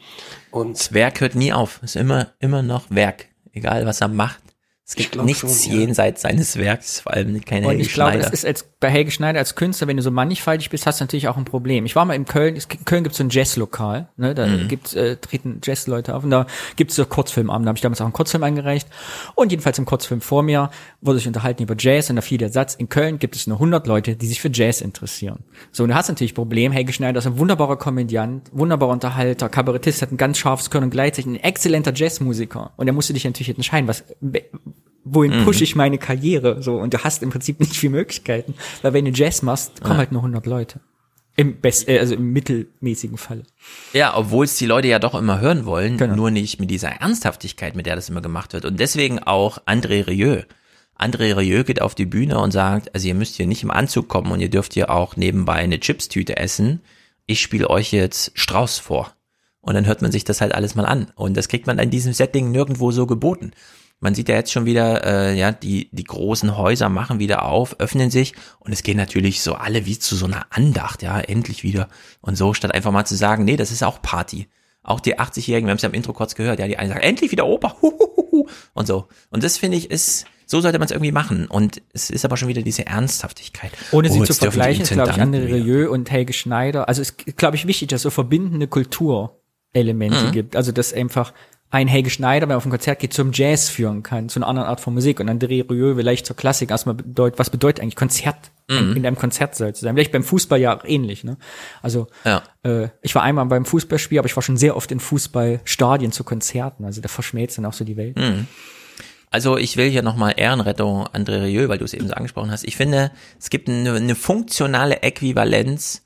Und 0.51 0.77
das 0.77 0.93
Werk 0.93 1.21
hört 1.21 1.35
nie 1.35 1.53
auf. 1.53 1.79
Es 1.83 1.95
ist 1.95 2.01
immer, 2.01 2.27
immer 2.39 2.61
noch 2.61 2.85
Werk. 2.89 3.25
Egal 3.53 3.85
was 3.85 4.01
er 4.01 4.07
macht. 4.07 4.41
Es 4.91 4.95
gibt 4.95 5.15
nichts 5.23 5.63
schon, 5.63 5.71
ja. 5.71 5.79
jenseits 5.79 6.23
seines 6.23 6.57
Werks, 6.57 6.99
vor 6.99 7.13
allem 7.13 7.39
keine 7.45 7.65
Und 7.65 7.79
ich 7.79 7.93
glaube, 7.93 8.17
das 8.17 8.29
ist 8.31 8.45
als, 8.45 8.65
bei 8.81 8.89
Helge 8.89 9.09
Schneider 9.09 9.39
als 9.39 9.55
Künstler, 9.55 9.87
wenn 9.87 9.95
du 9.95 10.03
so 10.03 10.11
mannigfaltig 10.11 10.69
bist, 10.69 10.85
hast 10.85 10.99
du 10.99 11.05
natürlich 11.05 11.29
auch 11.29 11.37
ein 11.37 11.45
Problem. 11.45 11.85
Ich 11.85 11.95
war 11.95 12.03
mal 12.03 12.13
in 12.13 12.25
Köln, 12.25 12.57
in 12.57 12.83
Köln 12.83 13.03
gibt 13.03 13.13
es 13.13 13.19
so 13.19 13.23
ein 13.23 13.29
Jazzlokal, 13.29 14.09
ne, 14.17 14.35
da 14.35 14.47
mhm. 14.47 14.67
gibt's, 14.67 14.93
äh, 14.93 15.15
treten 15.15 15.61
Jazzleute 15.63 16.13
auf 16.13 16.25
und 16.25 16.31
da 16.31 16.45
gibt 16.75 16.91
es 16.91 16.97
so 16.97 17.05
Kurzfilmabend, 17.05 17.65
da 17.65 17.69
habe 17.69 17.77
ich 17.77 17.81
damals 17.81 18.01
auch 18.01 18.05
einen 18.05 18.11
Kurzfilm 18.11 18.43
eingereicht 18.43 18.89
und 19.35 19.51
jedenfalls 19.51 19.79
im 19.79 19.85
Kurzfilm 19.85 20.19
vor 20.19 20.43
mir 20.43 20.69
wurde 20.99 21.19
ich 21.19 21.27
unterhalten 21.27 21.63
über 21.63 21.75
Jazz 21.79 22.09
und 22.09 22.17
da 22.17 22.21
fiel 22.21 22.37
der 22.37 22.49
Satz, 22.49 22.75
in 22.75 22.89
Köln 22.89 23.17
gibt 23.17 23.37
es 23.37 23.47
nur 23.47 23.55
100 23.59 23.87
Leute, 23.87 24.17
die 24.17 24.27
sich 24.27 24.41
für 24.41 24.49
Jazz 24.51 24.81
interessieren. 24.81 25.45
So, 25.71 25.83
und 25.83 25.89
du 25.91 25.95
hast 25.95 26.09
natürlich 26.09 26.33
ein 26.33 26.35
Problem, 26.35 26.73
Helge 26.73 26.91
Schneider 26.91 27.19
ist 27.19 27.27
ein 27.27 27.37
wunderbarer 27.37 27.77
Komödiant, 27.77 28.49
wunderbarer 28.51 28.91
Unterhalter, 28.91 29.47
Kabarettist, 29.47 30.01
hat 30.01 30.11
ein 30.11 30.17
ganz 30.17 30.37
scharfes 30.37 30.69
Können 30.69 30.85
und 30.85 30.89
gleichzeitig 30.89 31.27
ein 31.27 31.35
exzellenter 31.37 31.93
Jazzmusiker 31.95 32.73
und 32.75 32.87
er 32.87 32.93
musste 32.93 33.13
dich 33.13 33.23
natürlich 33.23 33.55
entscheiden, 33.55 33.87
was 33.87 34.03
wohin 35.03 35.39
mhm. 35.39 35.45
pushe 35.45 35.63
ich 35.63 35.75
meine 35.75 35.97
Karriere? 35.97 36.61
So, 36.61 36.75
und 36.75 36.93
du 36.93 37.03
hast 37.03 37.23
im 37.23 37.29
Prinzip 37.29 37.59
nicht 37.59 37.75
viele 37.75 37.91
Möglichkeiten. 37.91 38.55
Weil 38.81 38.93
wenn 38.93 39.05
du 39.05 39.11
Jazz 39.11 39.41
machst, 39.41 39.81
kommen 39.81 39.93
ja. 39.93 39.99
halt 39.99 40.11
nur 40.11 40.21
100 40.21 40.45
Leute. 40.45 40.79
Im 41.35 41.61
best, 41.61 41.87
äh, 41.87 41.99
also 41.99 42.15
im 42.15 42.33
mittelmäßigen 42.33 43.17
Fall. 43.17 43.43
Ja, 43.93 44.17
obwohl 44.17 44.45
es 44.45 44.57
die 44.57 44.65
Leute 44.65 44.89
ja 44.89 44.99
doch 44.99 45.15
immer 45.15 45.39
hören 45.39 45.65
wollen, 45.65 45.97
genau. 45.97 46.15
nur 46.15 46.31
nicht 46.31 46.59
mit 46.59 46.69
dieser 46.69 46.89
Ernsthaftigkeit, 46.89 47.75
mit 47.75 47.85
der 47.85 47.95
das 47.95 48.09
immer 48.09 48.21
gemacht 48.21 48.53
wird. 48.53 48.65
Und 48.65 48.79
deswegen 48.79 49.19
auch 49.19 49.59
André 49.65 50.07
Rieu. 50.07 50.43
André 50.99 51.35
Rieu 51.35 51.63
geht 51.63 51.81
auf 51.81 51.95
die 51.95 52.05
Bühne 52.05 52.37
und 52.39 52.51
sagt, 52.51 52.93
also 52.93 53.07
ihr 53.07 53.15
müsst 53.15 53.35
hier 53.35 53.47
nicht 53.47 53.63
im 53.63 53.71
Anzug 53.71 54.07
kommen 54.07 54.31
und 54.31 54.39
ihr 54.39 54.49
dürft 54.49 54.73
hier 54.73 54.89
auch 54.89 55.15
nebenbei 55.15 55.53
eine 55.53 55.79
Chipstüte 55.79 56.37
essen. 56.37 56.81
Ich 57.25 57.41
spiele 57.41 57.69
euch 57.69 57.91
jetzt 57.91 58.31
Strauß 58.35 58.79
vor. 58.79 59.13
Und 59.61 59.75
dann 59.75 59.85
hört 59.85 60.01
man 60.01 60.11
sich 60.11 60.23
das 60.23 60.41
halt 60.41 60.53
alles 60.53 60.75
mal 60.75 60.85
an. 60.85 61.11
Und 61.15 61.37
das 61.37 61.47
kriegt 61.47 61.67
man 61.67 61.79
in 61.79 61.91
diesem 61.91 62.13
Setting 62.13 62.51
nirgendwo 62.51 62.91
so 62.91 63.05
geboten. 63.05 63.51
Man 64.01 64.15
sieht 64.15 64.27
ja 64.29 64.35
jetzt 64.35 64.51
schon 64.51 64.65
wieder, 64.65 65.05
äh, 65.05 65.37
ja, 65.37 65.51
die, 65.51 65.89
die 65.91 66.03
großen 66.03 66.57
Häuser 66.57 66.89
machen 66.89 67.19
wieder 67.19 67.45
auf, 67.45 67.79
öffnen 67.79 68.09
sich 68.09 68.33
und 68.59 68.73
es 68.73 68.81
gehen 68.83 68.97
natürlich 68.97 69.41
so 69.41 69.53
alle 69.53 69.85
wie 69.85 69.97
zu 69.97 70.15
so 70.15 70.25
einer 70.25 70.47
Andacht, 70.49 71.03
ja, 71.03 71.19
endlich 71.19 71.63
wieder. 71.63 71.87
Und 72.19 72.35
so, 72.35 72.53
statt 72.53 72.73
einfach 72.73 72.91
mal 72.91 73.05
zu 73.05 73.15
sagen, 73.15 73.45
nee, 73.45 73.57
das 73.57 73.71
ist 73.71 73.83
auch 73.83 74.01
Party. 74.01 74.47
Auch 74.83 74.99
die 74.99 75.19
80-Jährigen, 75.19 75.67
wir 75.67 75.71
haben 75.71 75.77
es 75.77 75.83
ja 75.83 75.89
im 75.89 75.95
Intro 75.95 76.13
kurz 76.13 76.33
gehört, 76.33 76.59
ja, 76.59 76.67
die 76.67 76.77
einen 76.77 76.89
sagen, 76.89 77.01
endlich 77.01 77.31
wieder 77.31 77.45
Oper, 77.45 77.75
huhuhu, 77.81 78.47
und 78.73 78.87
so. 78.87 79.07
Und 79.29 79.43
das 79.43 79.59
finde 79.59 79.77
ich 79.77 79.91
ist, 79.91 80.25
so 80.47 80.59
sollte 80.59 80.79
man 80.79 80.87
es 80.87 80.91
irgendwie 80.91 81.11
machen. 81.11 81.45
Und 81.45 81.81
es 81.93 82.09
ist 82.09 82.25
aber 82.25 82.37
schon 82.37 82.47
wieder 82.47 82.63
diese 82.63 82.87
Ernsthaftigkeit. 82.87 83.71
Ohne 83.91 84.09
sie 84.09 84.19
oh, 84.19 84.25
zu 84.25 84.33
vergleichen, 84.33 84.81
ist, 84.81 84.91
glaube 84.91 85.11
ich, 85.11 85.17
André 85.17 85.45
Rieu 85.45 85.91
und 85.91 86.09
Helge 86.09 86.33
Schneider. 86.33 86.89
Also 86.89 87.01
es 87.01 87.11
ist, 87.11 87.37
glaube 87.37 87.55
ich, 87.55 87.67
wichtig, 87.67 87.89
dass 87.89 87.99
es 87.99 88.03
so 88.03 88.09
verbindende 88.09 88.67
Kulturelemente 88.67 90.25
mhm. 90.25 90.31
gibt. 90.31 90.55
Also 90.55 90.71
dass 90.71 90.91
einfach 90.91 91.33
ein 91.71 91.87
Helge 91.87 92.09
Schneider, 92.09 92.47
wenn 92.47 92.53
er 92.53 92.57
auf 92.57 92.65
ein 92.65 92.69
Konzert 92.69 92.99
geht, 92.99 93.13
zum 93.13 93.31
Jazz 93.33 93.69
führen 93.69 94.03
kann, 94.03 94.27
zu 94.27 94.39
einer 94.39 94.47
anderen 94.47 94.67
Art 94.67 94.81
von 94.81 94.93
Musik 94.93 95.21
und 95.21 95.29
André 95.29 95.69
Rieu 95.71 95.95
vielleicht 95.95 96.25
zur 96.25 96.35
Klassik 96.35 96.69
erstmal 96.69 96.95
bedeutet, 96.95 97.39
was 97.39 97.49
bedeutet 97.49 97.81
eigentlich 97.81 97.95
Konzert 97.95 98.51
mhm. 98.69 98.95
in 98.97 99.07
einem 99.07 99.15
Konzertsaal 99.15 99.73
zu 99.73 99.81
sein? 99.81 99.95
Vielleicht 99.95 100.11
beim 100.11 100.23
Fußball 100.23 100.59
ja 100.59 100.77
auch 100.77 100.83
ähnlich, 100.83 101.23
ne? 101.23 101.37
Also 101.81 102.07
ja. 102.25 102.43
äh, 102.63 102.89
ich 103.01 103.15
war 103.15 103.23
einmal 103.23 103.45
beim 103.45 103.63
Fußballspiel, 103.63 104.19
aber 104.19 104.25
ich 104.27 104.35
war 104.35 104.43
schon 104.43 104.57
sehr 104.57 104.75
oft 104.75 104.91
in 104.91 104.99
Fußballstadien 104.99 106.11
zu 106.11 106.25
Konzerten, 106.25 106.83
also 106.83 106.99
da 106.99 107.07
verschmelzt 107.07 107.57
dann 107.57 107.65
auch 107.65 107.73
so 107.73 107.85
die 107.85 107.95
Welt. 107.95 108.17
Mhm. 108.17 108.47
Also 109.29 109.57
ich 109.57 109.77
will 109.77 109.89
hier 109.89 110.03
nochmal 110.03 110.33
Ehrenrettung 110.35 111.07
André 111.07 111.43
Rieu, 111.43 111.69
weil 111.69 111.77
du 111.77 111.85
es 111.85 111.93
eben 111.93 112.05
so 112.05 112.13
angesprochen 112.13 112.51
hast. 112.51 112.65
Ich 112.65 112.75
finde, 112.75 113.11
es 113.39 113.49
gibt 113.49 113.69
eine, 113.69 113.93
eine 113.93 114.15
funktionale 114.15 115.03
Äquivalenz, 115.03 116.03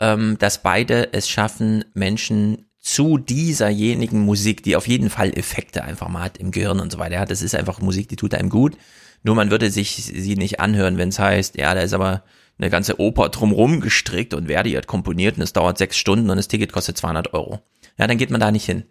ähm, 0.00 0.36
dass 0.40 0.64
beide 0.64 1.12
es 1.12 1.28
schaffen, 1.28 1.84
Menschen 1.94 2.65
zu 2.86 3.18
dieserjenigen 3.18 4.20
Musik, 4.20 4.62
die 4.62 4.76
auf 4.76 4.86
jeden 4.86 5.10
Fall 5.10 5.36
Effekte 5.36 5.82
einfach 5.82 6.08
mal 6.08 6.22
hat 6.22 6.38
im 6.38 6.52
Gehirn 6.52 6.78
und 6.78 6.92
so 6.92 7.00
weiter. 7.00 7.16
Ja, 7.16 7.26
das 7.26 7.42
ist 7.42 7.56
einfach 7.56 7.80
Musik, 7.80 8.08
die 8.08 8.14
tut 8.14 8.32
einem 8.32 8.48
gut. 8.48 8.76
Nur 9.24 9.34
man 9.34 9.50
würde 9.50 9.72
sich 9.72 9.96
sie 9.96 10.36
nicht 10.36 10.60
anhören, 10.60 10.96
wenn 10.96 11.08
es 11.08 11.18
heißt, 11.18 11.56
ja, 11.56 11.74
da 11.74 11.80
ist 11.80 11.94
aber 11.94 12.22
eine 12.58 12.70
ganze 12.70 13.00
Oper 13.00 13.30
drumrum 13.30 13.80
gestrickt 13.80 14.34
und 14.34 14.46
Verdi 14.46 14.70
hat 14.74 14.86
komponiert 14.86 15.36
und 15.36 15.42
es 15.42 15.52
dauert 15.52 15.78
sechs 15.78 15.96
Stunden 15.96 16.30
und 16.30 16.36
das 16.36 16.46
Ticket 16.46 16.72
kostet 16.72 16.96
200 16.96 17.34
Euro. 17.34 17.58
Ja, 17.98 18.06
dann 18.06 18.18
geht 18.18 18.30
man 18.30 18.40
da 18.40 18.52
nicht 18.52 18.66
hin. 18.66 18.84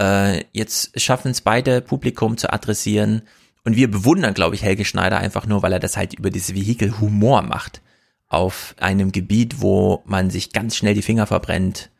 Äh, 0.00 0.42
jetzt 0.52 1.00
schaffen 1.00 1.30
es 1.30 1.40
beide, 1.40 1.82
Publikum 1.82 2.38
zu 2.38 2.52
adressieren 2.52 3.22
und 3.62 3.76
wir 3.76 3.88
bewundern, 3.88 4.34
glaube 4.34 4.56
ich, 4.56 4.64
Helge 4.64 4.84
Schneider 4.84 5.18
einfach 5.18 5.46
nur, 5.46 5.62
weil 5.62 5.72
er 5.72 5.78
das 5.78 5.96
halt 5.96 6.14
über 6.14 6.30
dieses 6.30 6.56
Vehikel 6.56 6.98
Humor 6.98 7.42
macht. 7.42 7.80
Auf 8.26 8.74
einem 8.80 9.12
Gebiet, 9.12 9.60
wo 9.60 10.02
man 10.04 10.30
sich 10.30 10.52
ganz 10.52 10.74
schnell 10.74 10.94
die 10.94 11.02
Finger 11.02 11.28
verbrennt 11.28 11.90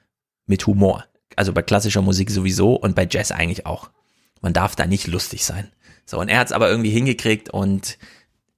mit 0.46 0.66
Humor. 0.66 1.04
Also 1.36 1.52
bei 1.52 1.62
klassischer 1.62 2.02
Musik 2.02 2.30
sowieso 2.30 2.74
und 2.74 2.96
bei 2.96 3.06
Jazz 3.08 3.30
eigentlich 3.30 3.66
auch. 3.66 3.90
Man 4.40 4.52
darf 4.52 4.74
da 4.74 4.86
nicht 4.86 5.06
lustig 5.06 5.44
sein. 5.44 5.70
So, 6.04 6.18
und 6.18 6.28
er 6.28 6.38
hat 6.38 6.48
es 6.48 6.52
aber 6.52 6.70
irgendwie 6.70 6.90
hingekriegt 6.90 7.50
und 7.50 7.98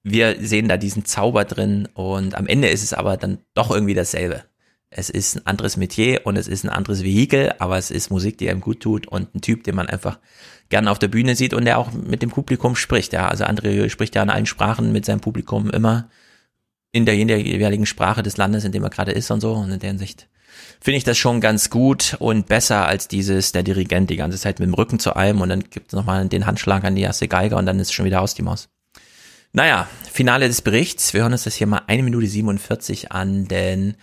wir 0.02 0.36
sehen 0.40 0.68
da 0.68 0.76
diesen 0.76 1.04
Zauber 1.04 1.44
drin 1.44 1.88
und 1.94 2.34
am 2.34 2.46
Ende 2.46 2.68
ist 2.68 2.82
es 2.82 2.92
aber 2.92 3.16
dann 3.16 3.38
doch 3.54 3.70
irgendwie 3.70 3.94
dasselbe. 3.94 4.44
Es 4.90 5.10
ist 5.10 5.36
ein 5.36 5.46
anderes 5.46 5.76
Metier 5.76 6.22
und 6.24 6.36
es 6.36 6.48
ist 6.48 6.64
ein 6.64 6.70
anderes 6.70 7.02
Vehikel, 7.02 7.52
aber 7.58 7.76
es 7.76 7.90
ist 7.90 8.10
Musik, 8.10 8.38
die 8.38 8.48
einem 8.48 8.60
gut 8.60 8.80
tut 8.80 9.06
und 9.06 9.34
ein 9.34 9.40
Typ, 9.42 9.64
den 9.64 9.74
man 9.74 9.88
einfach 9.88 10.18
gerne 10.70 10.90
auf 10.90 10.98
der 10.98 11.08
Bühne 11.08 11.36
sieht 11.36 11.52
und 11.52 11.64
der 11.64 11.78
auch 11.78 11.92
mit 11.92 12.22
dem 12.22 12.30
Publikum 12.30 12.74
spricht. 12.76 13.12
Ja, 13.12 13.28
also 13.28 13.44
André 13.44 13.88
spricht 13.90 14.14
ja 14.14 14.22
in 14.22 14.30
allen 14.30 14.46
Sprachen 14.46 14.92
mit 14.92 15.04
seinem 15.04 15.20
Publikum 15.20 15.68
immer 15.70 16.08
in 16.90 17.04
der 17.04 17.16
jeweiligen 17.16 17.86
Sprache 17.86 18.22
des 18.22 18.38
Landes, 18.38 18.64
in 18.64 18.72
dem 18.72 18.82
er 18.82 18.90
gerade 18.90 19.12
ist 19.12 19.30
und 19.30 19.40
so. 19.40 19.52
Und 19.52 19.70
in 19.70 19.78
der 19.78 19.90
Hinsicht 19.90 20.28
finde 20.80 20.98
ich 20.98 21.04
das 21.04 21.18
schon 21.18 21.40
ganz 21.40 21.70
gut 21.70 22.16
und 22.18 22.46
besser 22.46 22.86
als 22.86 23.08
dieses, 23.08 23.52
der 23.52 23.62
Dirigent 23.62 24.10
die 24.10 24.16
ganze 24.16 24.38
Zeit 24.38 24.60
mit 24.60 24.66
dem 24.66 24.74
Rücken 24.74 24.98
zu 24.98 25.16
einem 25.16 25.40
und 25.40 25.48
dann 25.48 25.64
gibt 25.70 25.88
es 25.88 25.92
nochmal 25.94 26.26
den 26.28 26.46
Handschlag 26.46 26.84
an 26.84 26.94
die 26.94 27.02
erste 27.02 27.28
Geige 27.28 27.56
und 27.56 27.66
dann 27.66 27.78
ist 27.80 27.92
schon 27.92 28.04
wieder 28.04 28.20
aus 28.20 28.34
die 28.34 28.42
Maus. 28.42 28.68
Naja, 29.52 29.88
Finale 30.10 30.46
des 30.46 30.62
Berichts. 30.62 31.14
Wir 31.14 31.22
hören 31.22 31.32
uns 31.32 31.44
das 31.44 31.54
hier 31.54 31.66
mal 31.66 31.82
eine 31.86 32.02
Minute 32.02 32.26
47 32.26 33.12
an, 33.12 33.48
denn 33.48 33.96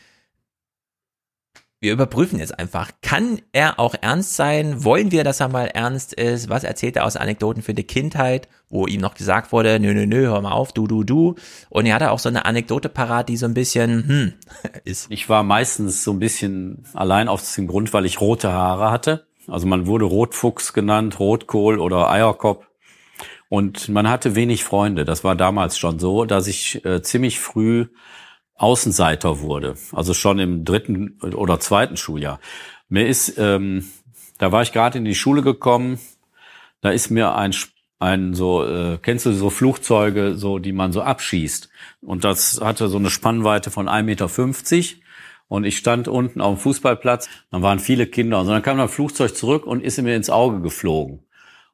wir 1.86 1.94
überprüfen 1.94 2.40
jetzt 2.40 2.58
einfach, 2.58 2.90
kann 3.04 3.42
er 3.52 3.80
auch 3.80 3.94
ernst 4.02 4.36
sein? 4.36 4.84
Wollen 4.84 5.12
wir, 5.12 5.24
dass 5.24 5.40
er 5.40 5.50
mal 5.50 5.68
ernst 5.68 6.14
ist? 6.14 6.50
Was 6.50 6.64
erzählt 6.64 6.96
er 6.96 7.06
aus 7.06 7.16
Anekdoten 7.16 7.62
für 7.62 7.76
die 7.76 7.84
Kindheit, 7.84 8.50
wo 8.70 8.88
ihm 8.88 9.02
noch 9.02 9.14
gesagt 9.14 9.52
wurde, 9.52 9.80
nö, 9.80 9.94
nö, 9.94 10.08
nö, 10.08 10.26
hör 10.26 10.42
mal 10.42 10.52
auf, 10.52 10.74
du, 10.74 10.88
du, 10.88 11.04
du. 11.04 11.36
Und 11.70 11.86
er 11.86 11.94
hatte 11.94 12.10
auch 12.10 12.18
so 12.18 12.28
eine 12.28 12.46
Anekdote 12.46 12.90
parat, 12.90 13.30
die 13.30 13.38
so 13.38 13.46
ein 13.46 13.54
bisschen, 13.54 14.08
hm, 14.08 14.34
ist. 14.84 15.12
Ich 15.12 15.30
war 15.30 15.44
meistens 15.44 16.04
so 16.04 16.12
ein 16.12 16.18
bisschen 16.18 16.84
allein 16.96 17.28
auf 17.28 17.44
den 17.54 17.68
Grund, 17.68 17.94
weil 17.94 18.08
ich 18.08 18.20
rote 18.20 18.52
Haare 18.52 18.90
hatte. 18.90 19.28
Also 19.48 19.68
man 19.68 19.86
wurde 19.86 20.06
Rotfuchs 20.06 20.74
genannt, 20.74 21.20
Rotkohl 21.20 21.80
oder 21.80 22.10
Eierkopf. 22.10 22.66
Und 23.48 23.90
man 23.90 24.10
hatte 24.10 24.34
wenig 24.34 24.64
Freunde. 24.64 25.06
Das 25.06 25.24
war 25.24 25.36
damals 25.36 25.78
schon 25.78 26.00
so, 26.00 26.26
dass 26.26 26.48
ich 26.48 26.84
äh, 26.84 27.04
ziemlich 27.04 27.40
früh 27.40 27.86
Außenseiter 28.56 29.42
wurde. 29.42 29.76
Also 29.92 30.14
schon 30.14 30.40
im 30.40 30.66
dritten 30.66 31.20
oder 31.22 31.60
zweiten 31.60 31.98
Schuljahr. 31.98 32.40
Mir 32.90 33.08
ist, 33.08 33.38
ähm, 33.38 33.90
da 34.38 34.52
war 34.52 34.62
ich 34.62 34.72
gerade 34.72 34.98
in 34.98 35.06
die 35.06 35.16
Schule 35.16 35.42
gekommen. 35.42 36.00
Da 36.82 36.92
ist 36.92 37.10
mir 37.10 37.36
ein 37.36 37.54
ein 38.00 38.34
so, 38.34 38.66
äh, 38.66 38.98
kennst 39.02 39.26
du 39.26 39.34
so 39.34 39.50
Flugzeuge, 39.50 40.36
so 40.36 40.60
die 40.60 40.74
man 40.74 40.92
so 40.92 41.02
abschießt? 41.02 41.70
Und 42.02 42.24
das 42.24 42.60
hatte 42.62 42.88
so 42.88 42.98
eine 42.98 43.10
Spannweite 43.10 43.72
von 43.72 43.88
1,50 43.88 44.04
Meter. 44.04 45.02
Und 45.48 45.64
ich 45.64 45.78
stand 45.78 46.08
unten 46.08 46.42
auf 46.42 46.56
dem 46.56 46.62
Fußballplatz, 46.62 47.30
dann 47.52 47.62
waren 47.62 47.80
viele 47.80 48.08
Kinder. 48.08 48.40
Und 48.40 48.48
dann 48.48 48.64
kam 48.64 48.80
ein 48.80 48.90
Flugzeug 48.90 49.36
zurück 49.36 49.66
und 49.66 49.84
ist 49.84 50.02
mir 50.02 50.16
ins 50.16 50.30
Auge 50.30 50.62
geflogen. 50.62 51.24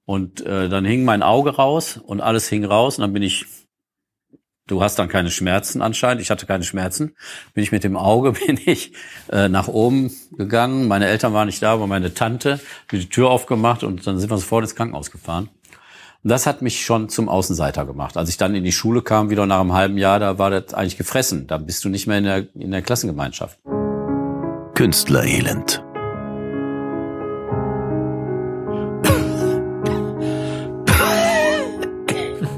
Und 0.06 0.42
äh, 0.46 0.68
dann 0.68 0.84
hing 0.84 1.06
mein 1.06 1.24
Auge 1.24 1.52
raus 1.56 1.98
und 1.98 2.22
alles 2.22 2.50
hing 2.50 2.66
raus. 2.66 2.98
Und 2.98 3.04
dann 3.04 3.14
bin 3.14 3.24
ich, 3.24 3.46
du 4.68 4.82
hast 4.82 4.98
dann 5.00 5.08
keine 5.08 5.32
Schmerzen 5.32 5.82
anscheinend, 5.82 6.22
ich 6.22 6.30
hatte 6.30 6.46
keine 6.46 6.64
Schmerzen, 6.64 7.16
bin 7.54 7.64
ich 7.64 7.72
mit 7.72 7.84
dem 7.84 7.98
Auge, 7.98 8.32
bin 8.46 8.60
ich 8.66 8.94
äh, 9.32 9.50
nach 9.50 9.68
oben 9.68 10.12
gegangen. 10.38 10.88
Meine 10.88 11.08
Eltern 11.08 11.34
waren 11.34 11.48
nicht 11.48 11.62
da, 11.62 11.74
aber 11.74 11.88
meine 11.88 12.14
Tante, 12.14 12.54
hat 12.54 12.62
die 12.92 13.10
Tür 13.10 13.30
aufgemacht 13.30 13.84
und 13.84 14.06
dann 14.06 14.20
sind 14.20 14.30
wir 14.30 14.38
sofort 14.38 14.64
ins 14.64 14.76
Krankenhaus 14.76 15.12
gefahren. 15.12 15.50
Und 16.24 16.30
das 16.30 16.46
hat 16.46 16.62
mich 16.62 16.86
schon 16.86 17.10
zum 17.10 17.30
Außenseiter 17.30 17.86
gemacht. 17.86 18.16
Als 18.16 18.30
ich 18.30 18.38
dann 18.38 18.54
in 18.54 18.64
die 18.64 18.72
Schule 18.72 19.02
kam, 19.02 19.32
wieder 19.32 19.48
nach 19.48 19.60
einem 19.60 19.74
halben 19.74 19.98
Jahr, 19.98 20.20
da 20.20 20.38
war 20.38 20.52
das 20.52 20.74
eigentlich 20.74 20.98
gefressen. 20.98 21.48
Da 21.48 21.58
bist 21.58 21.84
du 21.84 21.90
nicht 21.90 22.06
mehr 22.06 22.20
in 22.20 22.24
der, 22.26 22.56
in 22.56 22.72
der 22.72 22.84
Klassengemeinschaft. 22.84 23.58
Künstlerelend. 24.76 25.84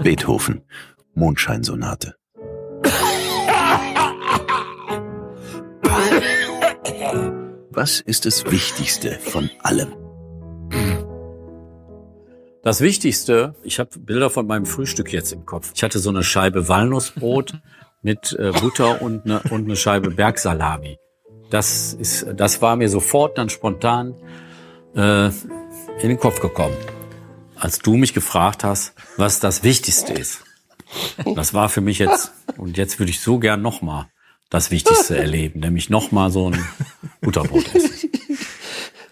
Beethoven, 0.03 0.61
Mondscheinsonate. 1.13 2.15
Was 7.71 7.99
ist 8.01 8.25
das 8.25 8.45
Wichtigste 8.51 9.19
von 9.19 9.49
allem? 9.61 9.93
Das 12.63 12.79
Wichtigste, 12.79 13.55
ich 13.63 13.79
habe 13.79 13.99
Bilder 13.99 14.29
von 14.29 14.47
meinem 14.47 14.65
Frühstück 14.65 15.11
jetzt 15.11 15.33
im 15.33 15.45
Kopf. 15.45 15.71
Ich 15.75 15.83
hatte 15.83 15.99
so 15.99 16.09
eine 16.09 16.23
Scheibe 16.23 16.69
Walnussbrot 16.69 17.55
mit 18.01 18.33
äh, 18.39 18.51
Butter 18.51 19.01
und 19.01 19.25
eine, 19.25 19.41
und 19.49 19.65
eine 19.65 19.75
Scheibe 19.75 20.11
Bergsalami. 20.11 20.97
Das 21.49 21.93
ist, 21.93 22.25
das 22.35 22.61
war 22.61 22.75
mir 22.75 22.89
sofort 22.89 23.37
dann 23.37 23.49
spontan 23.49 24.15
äh, 24.95 25.27
in 25.27 26.09
den 26.09 26.19
Kopf 26.19 26.39
gekommen, 26.39 26.75
als 27.55 27.79
du 27.79 27.97
mich 27.97 28.13
gefragt 28.13 28.63
hast, 28.63 28.93
was 29.17 29.39
das 29.39 29.63
Wichtigste 29.63 30.13
ist. 30.13 30.42
Das 31.35 31.53
war 31.53 31.69
für 31.69 31.81
mich 31.81 31.99
jetzt 31.99 32.31
und 32.57 32.77
jetzt 32.77 32.99
würde 32.99 33.11
ich 33.11 33.19
so 33.19 33.39
gern 33.39 33.61
noch 33.61 33.81
mal 33.81 34.09
das 34.49 34.71
Wichtigste 34.71 35.17
erleben, 35.17 35.61
nämlich 35.61 35.89
noch 35.89 36.11
mal 36.11 36.31
so 36.31 36.51
ein 36.51 36.63
Butterbrot 37.21 37.73
essen. 37.73 38.11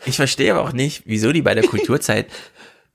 Ich 0.05 0.15
verstehe 0.15 0.53
aber 0.53 0.63
auch 0.63 0.73
nicht, 0.73 1.03
wieso 1.05 1.31
die 1.31 1.41
bei 1.41 1.53
der 1.53 1.63
Kulturzeit 1.63 2.27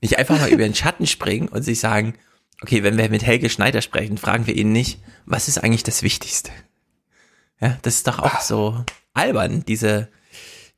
nicht 0.01 0.17
einfach 0.17 0.39
mal 0.39 0.49
über 0.49 0.63
den 0.63 0.75
Schatten 0.75 1.07
springen 1.07 1.47
und 1.47 1.63
sich 1.63 1.79
sagen, 1.79 2.13
okay, 2.61 2.83
wenn 2.83 2.97
wir 2.97 3.09
mit 3.09 3.23
Helge 3.23 3.49
Schneider 3.49 3.81
sprechen, 3.81 4.17
fragen 4.17 4.47
wir 4.47 4.55
ihn 4.55 4.71
nicht, 4.71 4.99
was 5.25 5.47
ist 5.47 5.57
eigentlich 5.57 5.83
das 5.83 6.03
Wichtigste? 6.03 6.51
Ja, 7.59 7.77
das 7.81 7.95
ist 7.95 8.07
doch 8.07 8.19
auch 8.19 8.41
so 8.41 8.83
albern, 9.13 9.63
diese 9.67 10.09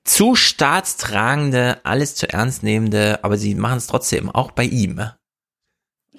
zu 0.03 0.35
staatstragende, 0.35 1.81
alles 1.83 2.15
zu 2.15 2.29
ernst 2.29 2.63
nehmende, 2.63 3.23
aber 3.23 3.37
sie 3.37 3.53
machen 3.55 3.77
es 3.77 3.87
trotzdem, 3.87 4.29
auch 4.29 4.51
bei 4.51 4.63
ihm. 4.63 5.01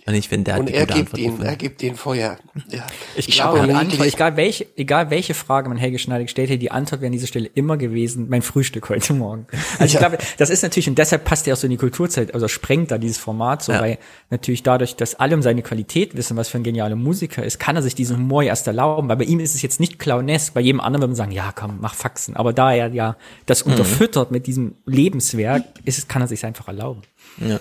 Und 0.06 0.14
ich 0.14 0.28
finde, 0.30 0.44
der 0.52 0.60
Und 0.60 0.68
hat 0.68 0.74
er 0.74 0.78
eine 0.78 0.86
gute 0.86 0.94
gibt 0.98 1.08
Antwort 1.08 1.18
ihn, 1.20 1.24
gefunden. 1.26 1.46
er 1.46 1.56
gibt 1.56 1.82
ihn 1.82 1.94
Feuer. 1.94 2.38
Ja. 2.70 2.86
Ich, 3.16 3.28
Ich 3.28 3.34
glaube, 3.34 3.66
die 3.66 3.74
Antwort, 3.74 4.08
egal 4.08 4.36
welche, 4.36 4.66
egal 4.76 5.10
welche 5.10 5.34
Frage 5.34 5.68
man 5.68 5.76
Helge 5.76 5.98
Schneider 5.98 6.22
gestellt 6.24 6.48
hätte, 6.48 6.58
die 6.58 6.70
Antwort 6.70 7.00
wäre 7.02 7.08
an 7.08 7.12
dieser 7.12 7.26
Stelle 7.26 7.50
immer 7.54 7.76
gewesen, 7.76 8.26
mein 8.30 8.40
Frühstück 8.40 8.88
heute 8.88 9.12
Morgen. 9.12 9.46
Also 9.78 9.84
ich 9.84 9.92
Ja. 10.00 10.08
glaube, 10.08 10.18
das 10.38 10.48
ist 10.48 10.62
natürlich, 10.62 10.88
und 10.88 10.96
deshalb 10.96 11.24
passt 11.24 11.46
er 11.46 11.52
auch 11.54 11.58
so 11.58 11.66
in 11.66 11.72
die 11.72 11.76
Kulturzeit, 11.76 12.32
also 12.34 12.48
sprengt 12.48 12.90
da 12.90 12.98
dieses 12.98 13.18
Format 13.18 13.62
so, 13.62 13.72
Ja. 13.72 13.80
weil 13.82 13.98
natürlich 14.30 14.62
dadurch, 14.62 14.96
dass 14.96 15.16
alle 15.16 15.34
um 15.34 15.42
seine 15.42 15.60
Qualität 15.62 16.16
wissen, 16.16 16.36
was 16.36 16.48
für 16.48 16.56
ein 16.58 16.64
genialer 16.64 16.96
Musiker 16.96 17.44
ist, 17.44 17.58
kann 17.60 17.76
er 17.76 17.82
sich 17.82 17.94
diesen 17.94 18.16
Humor 18.16 18.42
erst 18.42 18.66
erlauben, 18.66 19.08
weil 19.08 19.16
bei 19.16 19.24
ihm 19.24 19.38
ist 19.38 19.54
es 19.54 19.60
jetzt 19.60 19.80
nicht 19.80 19.98
clownesk, 19.98 20.54
bei 20.54 20.60
jedem 20.62 20.80
anderen 20.80 21.02
würde 21.02 21.10
man 21.10 21.16
sagen, 21.16 21.32
ja 21.32 21.52
komm, 21.54 21.76
mach 21.80 21.94
Faxen, 21.94 22.36
aber 22.36 22.52
da 22.54 22.72
er 22.72 22.88
ja 22.94 23.16
das 23.46 23.66
Mhm. 23.66 23.72
unterfüttert 23.72 24.30
mit 24.30 24.46
diesem 24.46 24.76
Lebenswerk, 24.86 25.64
ist 25.84 25.98
es, 25.98 26.08
kann 26.08 26.22
er 26.22 26.28
sich 26.28 26.44
einfach 26.46 26.68
erlauben. 26.68 27.02
Ja. 27.38 27.60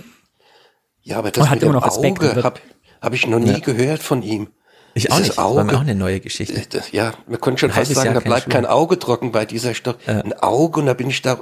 Ja, 1.10 1.18
aber 1.18 1.32
das 1.32 1.50
hat 1.50 1.62
immer 1.64 1.74
noch 1.74 1.88
Auge 1.88 2.44
habe 2.44 2.60
hab 3.02 3.14
ich 3.14 3.26
noch 3.28 3.40
nie 3.40 3.52
Ja. 3.54 3.60
gehört 3.60 4.04
von 4.04 4.22
ihm. 4.22 4.50
Ich 4.94 5.12
auch 5.12 5.18
nicht. 5.20 5.30
Das 5.32 5.38
war 5.38 5.64
mir 5.64 5.76
auch 5.76 5.82
eine 5.82 5.96
neue 5.96 6.20
Geschichte. 6.20 6.56
Äh, 6.62 6.66
das- 6.70 6.92
Ja, 6.92 7.14
man 7.28 7.40
könnte 7.42 7.62
schon 7.62 7.72
Ein 7.72 7.76
fast 7.76 7.94
sagen, 7.94 8.06
Jahr 8.08 8.14
da 8.16 8.20
bleibt 8.20 8.44
Schule. 8.44 8.54
kein 8.56 8.66
Auge 8.66 9.00
trocken 9.00 9.32
bei 9.32 9.46
dieser 9.46 9.74
Story. 9.74 9.98
Ein 10.06 10.34
Auge 10.34 10.80
und 10.82 10.86
da 10.88 10.94
bin 10.94 11.10
ich 11.10 11.22
da. 11.22 11.40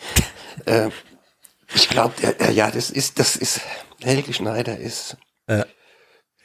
äh, 0.66 0.88
ich 1.74 1.88
glaube, 1.88 2.14
ja, 2.52 2.70
das 2.70 2.90
ist, 2.90 3.18
das 3.18 3.36
ist, 3.36 3.60
Helge 4.02 4.32
Schneider 4.32 4.76
ist. 4.78 5.16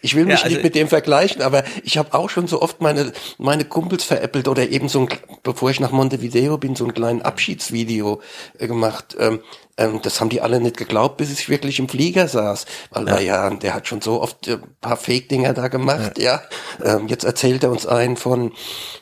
Ich 0.01 0.15
will 0.15 0.25
mich 0.25 0.39
Ja, 0.39 0.43
also- 0.43 0.55
nicht 0.55 0.63
mit 0.63 0.75
dem 0.75 0.87
vergleichen, 0.87 1.41
aber 1.41 1.63
ich 1.83 1.97
habe 1.97 2.13
auch 2.13 2.29
schon 2.29 2.47
so 2.47 2.61
oft 2.61 2.81
meine, 2.81 3.11
meine 3.37 3.65
Kumpels 3.65 4.03
veräppelt 4.03 4.47
oder 4.47 4.67
eben 4.69 4.89
so 4.89 5.01
ein, 5.01 5.09
bevor 5.43 5.69
ich 5.69 5.79
nach 5.79 5.91
Montevideo 5.91 6.57
bin, 6.57 6.75
so 6.75 6.85
ein 6.85 6.93
kleines 6.93 7.23
Abschiedsvideo 7.23 8.21
äh, 8.57 8.67
gemacht. 8.67 9.15
Ähm, 9.19 9.41
ähm, 9.77 9.99
das 10.01 10.19
haben 10.19 10.29
die 10.29 10.41
alle 10.41 10.59
nicht 10.59 10.77
geglaubt, 10.77 11.17
bis 11.17 11.31
ich 11.31 11.49
wirklich 11.49 11.77
im 11.79 11.87
Flieger 11.87 12.27
saß. 12.27 12.65
Weil, 12.89 13.07
Ja. 13.07 13.19
ja, 13.19 13.49
der 13.51 13.73
hat 13.73 13.87
schon 13.87 14.01
so 14.01 14.21
oft 14.21 14.47
äh, 14.47 14.53
ein 14.53 14.75
paar 14.81 14.97
Fake-Dinger 14.97 15.53
da 15.53 15.67
gemacht, 15.67 16.17
ja. 16.17 16.41
Ähm, 16.83 17.07
jetzt 17.07 17.23
erzählt 17.23 17.63
er 17.63 17.71
uns 17.71 17.85
einen 17.85 18.17
von, 18.17 18.53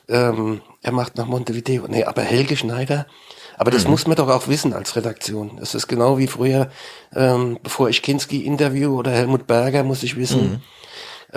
ähm, 0.08 0.60
er 0.82 0.92
macht 0.92 1.16
nach 1.16 1.26
Montevideo. 1.26 1.84
Nee, 1.88 2.04
aber 2.04 2.22
Helge 2.22 2.56
Schneider, 2.56 3.06
aber 3.60 3.70
das 3.70 3.84
Mhm. 3.84 3.90
muss 3.90 4.06
man 4.06 4.16
doch 4.16 4.28
auch 4.30 4.48
wissen 4.48 4.72
als 4.72 4.96
Redaktion. 4.96 5.58
Das 5.58 5.74
ist 5.74 5.86
genau 5.86 6.16
wie 6.16 6.26
früher, 6.26 6.70
ähm, 7.14 7.58
bevor 7.62 7.90
ich 7.90 8.00
Kinski 8.00 8.46
interview 8.46 8.98
oder 8.98 9.10
Helmut 9.10 9.46
Berger, 9.46 9.84
muss 9.84 10.02
ich 10.02 10.16
wissen, 10.16 10.52
Mhm. 10.52 10.60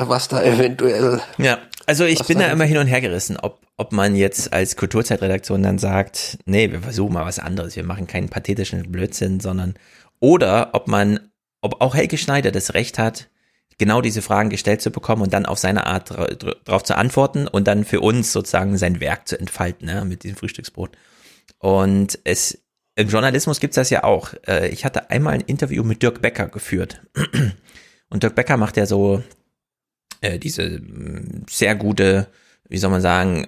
äh, 0.02 0.08
was 0.08 0.30
da 0.30 0.41
eventuell. 0.41 1.20
Ja, 1.38 1.58
also 1.86 2.06
ich 2.06 2.24
bin 2.24 2.40
da 2.40 2.48
immer 2.48 2.64
hin 2.64 2.78
und 2.78 2.88
her 2.88 3.02
gerissen, 3.02 3.36
ob, 3.36 3.60
ob 3.76 3.91
man 3.91 4.16
jetzt 4.16 4.54
als 4.54 4.78
Kulturzeitredaktion 4.78 5.62
dann 5.64 5.80
sagt, 5.80 6.38
nee, 6.45 6.72
wir 6.72 6.80
versuchen 6.82 7.12
mal 7.14 7.26
was 7.26 7.40
anderes, 7.40 7.76
wir 7.76 7.84
machen 7.84 8.08
keinen 8.08 8.30
pathetischen 8.30 8.90
Blödsinn, 8.90 9.41
sondern, 9.41 9.74
oder 10.22 10.70
ob 10.72 10.88
man, 10.88 11.20
ob 11.60 11.82
auch 11.82 11.94
Helge 11.94 12.18
Schneider 12.18 12.52
das 12.52 12.74
Recht 12.74 13.00
hat, 13.00 13.28
genau 13.78 14.00
diese 14.00 14.22
Fragen 14.22 14.50
gestellt 14.50 14.82
zu 14.82 14.91
bekommen 14.91 15.24
und 15.24 15.34
dann 15.34 15.45
auf 15.45 15.58
seine 15.60 15.88
Art 15.88 16.14
drauf 16.64 16.84
zu 16.84 16.95
antworten 16.95 17.50
und 17.50 17.68
dann 17.68 17.84
für 17.84 18.00
uns 18.00 18.32
sozusagen 18.32 18.78
sein 18.78 19.02
Werk 19.02 19.28
zu 19.28 19.38
entfalten, 19.38 19.88
ne, 19.88 20.06
mit 20.06 20.24
diesem 20.24 20.38
Frühstücksbrot. 20.38 20.91
Und 21.64 22.19
es, 22.26 22.61
im 22.95 23.07
Journalismus 23.07 23.61
gibt's 23.61 23.76
das 23.76 23.90
ja 23.90 24.03
auch. 24.03 24.34
Äh, 24.45 24.68
Ich 24.68 24.84
hatte 24.84 25.10
einmal 25.10 25.35
ein 25.35 25.40
Interview 25.40 25.85
mit 25.85 26.03
Dirk 26.03 26.22
Becker 26.22 26.49
geführt. 26.49 27.02
Und 28.10 28.22
Dirk 28.22 28.35
Becker 28.35 28.57
macht 28.57 28.76
ja 28.76 28.85
so 28.85 29.23
äh, 30.19 30.38
diese 30.40 30.81
mh, 30.81 31.45
sehr 31.49 31.76
gute, 31.76 32.27
wie 32.68 32.77
soll 32.77 32.91
man 32.91 33.02
sagen, 33.02 33.48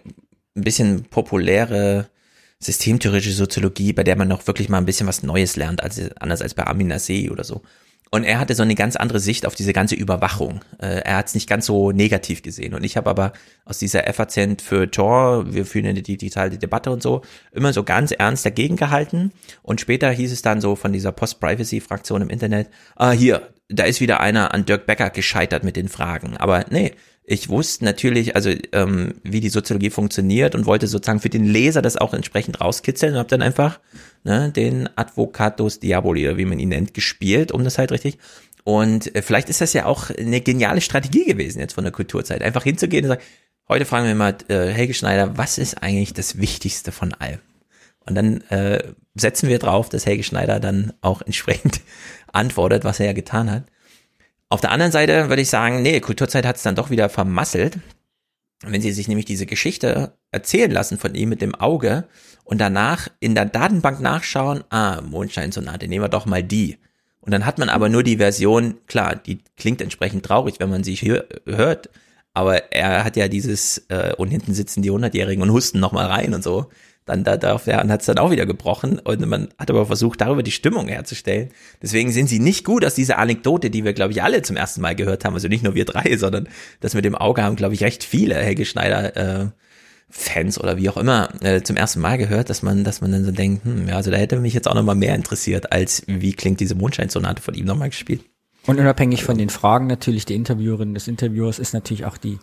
ein 0.56 0.64
bisschen 0.64 1.04
populäre 1.04 2.10
systemtheoretische 2.60 3.34
Soziologie, 3.34 3.92
bei 3.92 4.06
der 4.06 4.16
man 4.16 4.30
noch 4.30 4.48
wirklich 4.48 4.70
mal 4.70 4.78
ein 4.78 4.86
bisschen 4.86 5.08
was 5.08 5.22
Neues 5.22 5.58
lernt, 5.58 5.84
als, 5.84 6.00
anders 6.16 6.42
als 6.42 6.54
bei 6.54 6.66
Amin 6.66 6.88
Nasseh 6.88 7.30
oder 7.30 7.44
so. 7.44 7.64
Und 8.12 8.24
er 8.24 8.40
hatte 8.40 8.56
so 8.56 8.64
eine 8.64 8.76
ganz 8.76 8.96
andere 8.96 9.20
Sicht 9.20 9.46
auf 9.46 9.56
diese 9.56 9.74
ganze 9.74 9.96
Überwachung. 9.96 10.62
Äh, 10.80 11.02
er 11.02 11.18
hat 11.18 11.28
es 11.28 11.34
nicht 11.34 11.50
ganz 11.50 11.66
so 11.66 11.92
negativ 11.92 12.44
gesehen. 12.44 12.74
Und 12.74 12.84
ich 12.84 12.98
habe 12.98 13.10
aber 13.10 13.34
aus 13.66 13.78
dieser 13.80 14.08
Efferzent 14.08 14.62
für 14.62 14.90
Tor, 14.90 15.54
wir 15.54 15.66
führen 15.66 15.88
eine 15.88 16.02
digitale 16.02 16.58
Debatte 16.58 16.92
und 16.92 17.02
so, 17.02 17.24
immer 17.52 17.74
so 17.74 17.84
ganz 17.84 18.12
ernst 18.12 18.46
dagegen 18.46 18.76
gehalten. 18.76 19.32
Und 19.64 19.82
später 19.82 20.10
hieß 20.12 20.32
es 20.32 20.42
dann 20.42 20.62
so 20.62 20.76
von 20.76 20.94
dieser 20.94 21.12
Post-Privacy-Fraktion 21.12 22.22
im 22.22 22.30
Internet, 22.30 22.70
ah, 22.96 23.12
hier, 23.12 23.50
da 23.70 23.84
ist 23.84 24.02
wieder 24.02 24.20
einer 24.20 24.54
an 24.54 24.66
Dirk 24.66 24.86
Becker 24.86 25.10
gescheitert 25.10 25.64
mit 25.64 25.76
den 25.76 25.90
Fragen. 25.90 26.38
Aber 26.38 26.66
nee, 26.70 26.94
ich 27.28 27.50
wusste 27.50 27.84
natürlich, 27.86 28.36
also 28.36 28.52
ähm, 28.72 29.16
wie 29.24 29.40
die 29.40 29.50
Soziologie 29.50 29.90
funktioniert 29.90 30.54
und 30.54 30.68
wollte 30.68 30.88
sozusagen 30.88 31.20
für 31.20 31.30
den 31.30 31.46
Leser 31.46 31.82
das 31.82 31.98
auch 31.98 32.14
entsprechend 32.14 32.62
rauskitzeln 32.62 33.14
und 33.14 33.20
habe 33.20 33.30
dann 33.30 33.42
einfach 33.42 33.80
ne, 34.26 34.52
den 34.52 34.90
Advocatus 34.98 35.80
Diaboli, 35.80 36.28
oder 36.28 36.38
wie 36.38 36.46
man 36.46 36.60
ihn 36.60 36.70
nennt, 36.70 36.94
gespielt, 36.94 37.52
um 37.52 37.64
das 37.64 37.78
halt 37.78 37.92
richtig. 37.92 38.18
Und 38.66 39.16
äh, 39.16 39.22
vielleicht 39.22 39.50
ist 39.50 39.62
das 39.62 39.74
ja 39.74 39.86
auch 39.86 40.10
eine 40.10 40.42
geniale 40.42 40.82
Strategie 40.82 41.26
gewesen 41.26 41.60
jetzt 41.60 41.74
von 41.74 41.84
der 41.84 41.94
Kulturzeit, 41.94 42.42
einfach 42.42 42.64
hinzugehen 42.64 43.06
und 43.06 43.10
sagen, 43.10 43.24
heute 43.70 43.86
fragen 43.86 44.08
wir 44.08 44.16
mal 44.16 44.36
äh, 44.50 44.68
Helge 44.68 44.96
Schneider, 44.96 45.38
was 45.38 45.58
ist 45.58 45.82
eigentlich 45.82 46.14
das 46.14 46.40
Wichtigste 46.40 46.92
von 46.92 47.14
allem? 47.14 47.40
Und 48.08 48.16
dann 48.16 48.42
äh, 48.50 48.94
setzen 49.14 49.50
wir 49.50 49.60
drauf, 49.60 49.90
dass 49.90 50.06
Helge 50.06 50.24
Schneider 50.24 50.60
dann 50.60 50.94
auch 51.02 51.22
entsprechend 51.22 51.82
antwortet, 52.34 52.84
was 52.84 53.00
er 53.00 53.08
ja 53.08 53.14
getan 53.14 53.50
hat. 53.50 53.64
Auf 54.50 54.62
der 54.62 54.72
anderen 54.72 54.92
Seite 54.92 55.30
würde 55.30 55.42
ich 55.42 55.50
sagen, 55.50 55.82
nee, 55.82 56.00
Kulturzeit 56.00 56.46
hat 56.46 56.58
es 56.58 56.64
dann 56.64 56.76
doch 56.76 56.90
wieder 56.90 57.10
vermasselt. 57.10 57.80
wenn 58.64 58.82
sie 58.82 58.92
sich 58.92 59.08
nämlich 59.08 59.26
diese 59.26 59.46
Geschichte 59.46 60.14
erzählen 60.32 60.72
lassen 60.72 60.98
von 60.98 61.14
ihm 61.14 61.30
mit 61.30 61.42
dem 61.42 61.56
Auge 61.56 62.08
und 62.46 62.62
danach 62.62 63.10
in 63.20 63.36
der 63.36 63.46
Datenbank 63.46 64.00
nachschauen, 64.00 64.64
ah, 64.70 65.02
Mondscheinsonate, 65.02 65.88
nehmen 65.88 66.06
wir 66.06 66.10
doch 66.10 66.26
mal 66.26 66.44
die. 66.44 66.78
Und 67.20 67.32
dann 67.32 67.46
hat 67.46 67.58
man 67.58 67.70
aber 67.70 67.90
nur 67.90 68.04
die 68.04 68.18
Version, 68.18 68.76
klar, 68.86 69.16
die 69.16 69.40
klingt 69.58 69.82
entsprechend 69.82 70.24
traurig, 70.24 70.56
wenn 70.60 70.70
man 70.70 70.84
sie 70.84 70.96
hör, 70.96 71.26
hört, 71.46 71.90
aber 72.36 72.72
er 72.72 73.04
hat 73.04 73.18
ja 73.18 73.28
dieses, 73.28 73.86
äh, 73.90 74.14
und 74.18 74.30
hinten 74.30 74.54
sitzen 74.54 74.84
die 74.84 74.92
Hundertjährigen 74.92 75.42
und 75.42 75.52
husten 75.52 75.80
nochmal 75.80 76.06
rein 76.06 76.34
und 76.34 76.44
so. 76.44 76.68
Dann 77.06 77.24
da, 77.24 77.38
da 77.38 77.60
ja, 77.66 77.82
und 77.82 77.92
hat 77.92 78.02
es 78.02 78.08
dann 78.08 78.18
auch 78.18 78.32
wieder 78.32 78.46
gebrochen 78.46 79.00
und 79.00 79.26
man 79.28 79.50
hat 79.60 79.70
aber 79.70 79.86
versucht, 79.86 80.22
darüber 80.22 80.42
die 80.44 80.52
Stimmung 80.52 80.88
herzustellen. 80.88 81.50
Deswegen 81.82 82.12
sind 82.12 82.28
sie 82.28 82.40
nicht 82.40 82.66
gut 82.66 82.84
aus 82.84 82.96
dieser 82.96 83.20
Anekdote, 83.20 83.70
die 83.70 83.86
wir, 83.86 83.94
glaube 83.94 84.12
ich, 84.12 84.24
alle 84.24 84.42
zum 84.42 84.58
ersten 84.58 84.82
Mal 84.82 84.96
gehört 84.96 85.24
haben. 85.24 85.36
Also 85.36 85.48
nicht 85.48 85.64
nur 85.64 85.76
wir 85.76 85.86
drei, 85.86 86.18
sondern 86.18 86.50
das 86.80 86.96
mit 86.96 87.06
dem 87.06 87.16
Auge 87.16 87.44
haben, 87.44 87.56
glaube 87.56 87.76
ich, 87.76 87.84
recht 87.84 88.04
viele 88.04 88.36
Helge 88.36 88.66
Schneider 88.66 89.16
äh, 89.16 89.48
Fans 90.18 90.58
oder 90.58 90.78
wie 90.78 90.90
auch 90.90 90.96
immer 90.96 91.30
äh, 91.44 91.62
zum 91.62 91.76
ersten 91.76 92.00
Mal 92.00 92.18
gehört, 92.18 92.50
dass 92.50 92.64
man, 92.64 92.86
dass 92.86 93.02
man 93.02 93.12
dann 93.12 93.26
so 93.26 93.32
denkt, 93.32 93.66
hm, 93.66 93.90
ja, 93.90 93.98
also 93.98 94.12
da 94.12 94.18
hätte 94.18 94.40
mich 94.40 94.54
jetzt 94.54 94.68
auch 94.68 94.74
nochmal 94.74 94.96
mehr 94.96 95.14
interessiert, 95.14 95.74
als 95.74 96.04
wie 96.08 96.32
klingt 96.32 96.62
diese 96.62 96.74
Mondscheinsonate 96.74 97.42
von 97.42 97.54
ihm 97.54 97.66
nochmal 97.66 97.90
gespielt. 97.90 98.24
Und 98.66 98.80
unabhängig 98.80 99.26
von 99.26 99.38
den 99.38 99.50
Fragen 99.50 99.88
natürlich 99.88 100.26
der 100.26 100.38
Interviewerin 100.38 100.94
des 100.94 101.10
Interviewers 101.10 101.60
ist 101.60 101.74
natürlich 101.74 102.06
auch 102.06 102.18
die, 102.18 102.40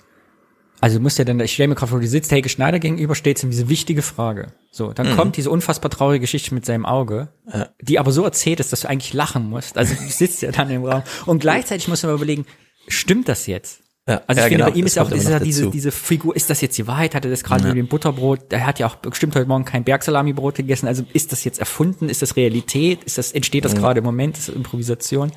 also 0.82 0.98
du 0.98 1.02
musst 1.02 1.18
ja 1.18 1.24
dann, 1.24 1.40
ich 1.40 1.54
stelle 1.54 1.68
mir 1.68 1.74
gerade 1.74 1.88
vor, 1.88 1.98
du 1.98 2.06
sitzt 2.06 2.30
Helge 2.30 2.50
Schneider 2.50 2.78
gegenüber, 2.78 3.14
steht 3.14 3.42
ihm 3.42 3.50
diese 3.50 3.70
wichtige 3.70 4.02
Frage. 4.02 4.52
So, 4.70 4.92
dann 4.92 5.12
mhm. 5.12 5.16
kommt 5.16 5.36
diese 5.38 5.50
unfassbar 5.50 5.90
traurige 5.90 6.20
Geschichte 6.20 6.54
mit 6.54 6.66
seinem 6.66 6.84
Auge, 6.84 7.28
ja. 7.50 7.70
die 7.80 7.98
aber 7.98 8.12
so 8.12 8.22
erzählt 8.22 8.60
ist, 8.60 8.72
dass 8.72 8.82
du 8.82 8.88
eigentlich 8.88 9.14
lachen 9.14 9.48
musst. 9.48 9.78
Also 9.78 9.94
du 9.94 10.08
sitzt 10.10 10.42
ja 10.42 10.52
dann 10.52 10.70
im 10.70 10.84
Raum. 10.84 11.02
Und 11.24 11.38
gleichzeitig 11.38 11.88
musst 11.88 12.02
du 12.02 12.08
mal 12.08 12.16
überlegen, 12.16 12.44
stimmt 12.86 13.28
das 13.28 13.46
jetzt? 13.46 13.82
Ja, 14.08 14.20
also 14.26 14.30
ich 14.30 14.36
ja, 14.36 14.42
finde, 14.42 14.56
genau, 14.56 14.70
bei 14.70 14.76
ihm 14.76 14.86
ist 14.86 14.96
ja 14.96 15.02
auch 15.04 15.10
ist 15.12 15.28
ja 15.28 15.38
diese, 15.38 15.70
diese 15.70 15.92
Figur, 15.92 16.34
ist 16.34 16.50
das 16.50 16.60
jetzt 16.60 16.76
die 16.76 16.88
Wahrheit? 16.88 17.14
Hat 17.14 17.24
er 17.24 17.30
das 17.30 17.44
gerade 17.44 17.62
ja. 17.62 17.68
mit 17.68 17.76
dem 17.76 17.86
Butterbrot? 17.86 18.52
Er 18.52 18.66
hat 18.66 18.80
ja 18.80 18.88
auch 18.88 18.96
bestimmt 18.96 19.36
heute 19.36 19.46
Morgen 19.46 19.64
kein 19.64 19.84
Bergsalami-Brot 19.84 20.56
gegessen. 20.56 20.88
Also 20.88 21.04
ist 21.12 21.30
das 21.30 21.44
jetzt 21.44 21.60
erfunden? 21.60 22.08
Ist 22.08 22.20
das 22.20 22.34
Realität? 22.34 23.04
Ist 23.04 23.18
das, 23.18 23.30
entsteht 23.30 23.64
das 23.64 23.74
mhm. 23.74 23.78
gerade 23.78 23.98
im 23.98 24.04
Moment? 24.04 24.38
Ist 24.38 24.48
das 24.48 24.56
Improvisation? 24.56 25.30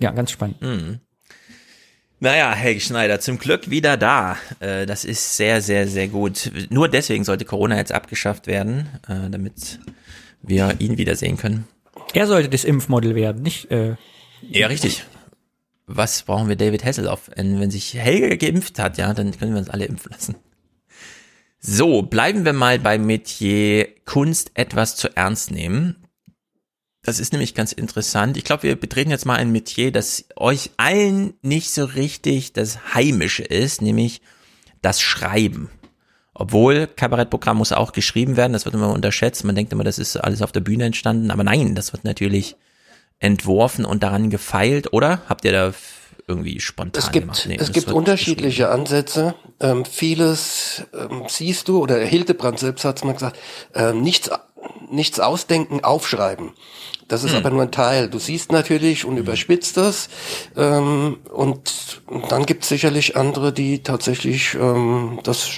Ja, 0.00 0.10
ganz 0.10 0.32
spannend. 0.32 0.60
Mhm. 0.60 0.98
Naja, 2.18 2.52
Helge 2.52 2.80
Schneider, 2.80 3.20
zum 3.20 3.38
Glück 3.38 3.70
wieder 3.70 3.96
da. 3.96 4.36
Äh, 4.58 4.84
das 4.86 5.04
ist 5.04 5.36
sehr, 5.36 5.60
sehr, 5.60 5.86
sehr 5.86 6.08
gut. 6.08 6.50
Nur 6.70 6.88
deswegen 6.88 7.22
sollte 7.22 7.44
Corona 7.44 7.76
jetzt 7.76 7.92
abgeschafft 7.92 8.48
werden, 8.48 8.88
äh, 9.08 9.30
damit 9.30 9.78
wir 10.42 10.74
ihn 10.80 10.98
wiedersehen 10.98 11.36
können. 11.36 11.68
Er 12.14 12.26
sollte 12.26 12.48
das 12.48 12.64
Impfmodell 12.64 13.14
werden, 13.14 13.42
nicht? 13.42 13.70
Äh, 13.70 13.94
ja, 14.50 14.66
richtig 14.66 15.04
was 15.96 16.22
brauchen 16.22 16.48
wir 16.48 16.56
David 16.56 16.84
Hasselhoff? 16.84 17.30
Wenn 17.36 17.70
sich 17.70 17.94
Helge 17.94 18.36
geimpft 18.36 18.78
hat, 18.78 18.98
ja, 18.98 19.12
dann 19.14 19.36
können 19.36 19.52
wir 19.52 19.60
uns 19.60 19.70
alle 19.70 19.84
impfen 19.84 20.12
lassen. 20.12 20.36
So, 21.58 22.02
bleiben 22.02 22.44
wir 22.44 22.52
mal 22.52 22.78
beim 22.78 23.06
Metier 23.06 23.86
Kunst 24.04 24.50
etwas 24.54 24.96
zu 24.96 25.16
ernst 25.16 25.50
nehmen. 25.50 25.96
Das 27.02 27.20
ist 27.20 27.32
nämlich 27.32 27.54
ganz 27.54 27.72
interessant. 27.72 28.36
Ich 28.36 28.44
glaube, 28.44 28.64
wir 28.64 28.76
betreten 28.76 29.10
jetzt 29.10 29.26
mal 29.26 29.36
ein 29.36 29.52
Metier, 29.52 29.92
das 29.92 30.24
euch 30.36 30.70
allen 30.76 31.34
nicht 31.42 31.70
so 31.70 31.84
richtig 31.84 32.52
das 32.52 32.94
Heimische 32.94 33.42
ist, 33.42 33.82
nämlich 33.82 34.22
das 34.82 35.00
Schreiben. 35.00 35.70
Obwohl 36.34 36.86
Kabarettprogramm 36.86 37.58
muss 37.58 37.72
auch 37.72 37.92
geschrieben 37.92 38.36
werden, 38.36 38.52
das 38.52 38.64
wird 38.64 38.74
immer 38.74 38.92
unterschätzt. 38.92 39.44
Man 39.44 39.54
denkt 39.54 39.72
immer, 39.72 39.84
das 39.84 39.98
ist 39.98 40.16
alles 40.16 40.42
auf 40.42 40.52
der 40.52 40.60
Bühne 40.60 40.84
entstanden, 40.84 41.30
aber 41.30 41.44
nein, 41.44 41.74
das 41.74 41.92
wird 41.92 42.04
natürlich 42.04 42.56
entworfen 43.22 43.84
und 43.84 44.02
daran 44.02 44.30
gefeilt, 44.30 44.92
oder? 44.92 45.22
Habt 45.28 45.44
ihr 45.44 45.52
da 45.52 45.72
irgendwie 46.26 46.60
spontan 46.60 47.02
es 47.02 47.12
gibt, 47.12 47.26
gemacht? 47.26 47.44
Nee, 47.48 47.56
es 47.58 47.72
gibt 47.72 47.88
unterschiedliche 47.88 48.68
Ansätze. 48.68 49.34
Ähm, 49.60 49.84
vieles 49.84 50.84
ähm, 50.92 51.24
siehst 51.28 51.68
du, 51.68 51.80
oder 51.80 51.98
Hildebrand 51.98 52.58
selbst 52.58 52.84
hat 52.84 52.96
es 52.98 53.04
mal 53.04 53.12
gesagt, 53.12 53.38
ähm, 53.74 54.02
nichts, 54.02 54.30
nichts 54.90 55.20
ausdenken, 55.20 55.84
aufschreiben. 55.84 56.50
Das 57.08 57.24
ist 57.24 57.30
hm. 57.30 57.38
aber 57.38 57.50
nur 57.50 57.62
ein 57.62 57.70
Teil. 57.70 58.08
Du 58.08 58.18
siehst 58.18 58.50
natürlich 58.50 59.04
und 59.04 59.12
hm. 59.12 59.22
überspitzt 59.22 59.76
das. 59.76 60.08
Ähm, 60.56 61.18
und, 61.32 62.02
und 62.06 62.32
dann 62.32 62.44
gibt 62.44 62.64
es 62.64 62.70
sicherlich 62.70 63.16
andere, 63.16 63.52
die 63.52 63.82
tatsächlich 63.82 64.54
ähm, 64.54 65.20
das 65.22 65.50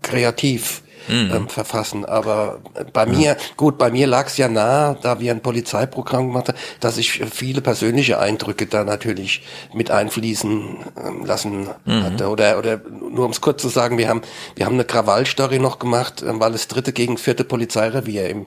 kreativ 0.00 0.81
mhm. 1.08 1.30
ähm, 1.34 1.48
verfassen. 1.48 2.04
Aber 2.04 2.60
bei 2.92 3.06
mir, 3.06 3.36
gut, 3.56 3.78
bei 3.78 3.90
mir 3.90 4.06
lag 4.06 4.26
es 4.26 4.36
ja 4.36 4.48
nah, 4.48 4.94
da 4.94 5.20
wir 5.20 5.32
ein 5.32 5.40
Polizeiprogramm 5.40 6.28
gemacht 6.28 6.48
haben, 6.48 6.58
dass 6.80 6.98
ich 6.98 7.12
viele 7.12 7.60
persönliche 7.60 8.18
Eindrücke 8.18 8.66
da 8.66 8.84
natürlich 8.84 9.42
mit 9.72 9.90
einfließen 9.90 10.76
ähm, 11.04 11.24
lassen 11.24 11.68
mhm. 11.84 12.02
hatte. 12.02 12.28
Oder, 12.28 12.58
oder 12.58 12.80
nur 13.10 13.26
um 13.26 13.30
es 13.30 13.40
kurz 13.40 13.62
zu 13.62 13.68
sagen, 13.68 13.98
wir 13.98 14.08
haben, 14.08 14.22
wir 14.56 14.66
haben 14.66 14.74
eine 14.74 14.84
Krawallstory 14.84 15.58
noch 15.58 15.78
gemacht, 15.78 16.22
ähm, 16.26 16.40
weil 16.40 16.54
es 16.54 16.68
dritte 16.68 16.92
gegen 16.92 17.18
vierte 17.18 17.44
Polizeirevier 17.44 18.28
im 18.28 18.46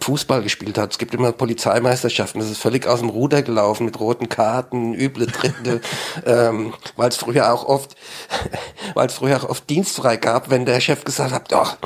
Fußball 0.00 0.42
gespielt 0.42 0.78
hat. 0.78 0.92
Es 0.92 0.98
gibt 0.98 1.14
immer 1.14 1.32
Polizeimeisterschaften. 1.32 2.40
Das 2.40 2.50
ist 2.50 2.60
völlig 2.60 2.86
aus 2.86 3.00
dem 3.00 3.08
Ruder 3.08 3.42
gelaufen 3.42 3.84
mit 3.84 3.98
roten 3.98 4.28
Karten, 4.28 4.94
üble 4.94 5.26
Tritte, 5.26 5.80
ähm, 6.26 6.74
weil 6.96 7.08
es 7.08 7.16
früher 7.16 7.52
auch 7.52 7.64
oft, 7.66 7.96
weil 8.94 9.06
es 9.06 9.14
früher 9.14 9.36
auch 9.36 9.48
oft 9.48 9.68
dienstfrei 9.68 10.16
gab, 10.16 10.50
wenn 10.50 10.66
der 10.66 10.80
Chef 10.80 11.04
gesagt 11.04 11.32
hat, 11.32 11.52
doch, 11.52 11.76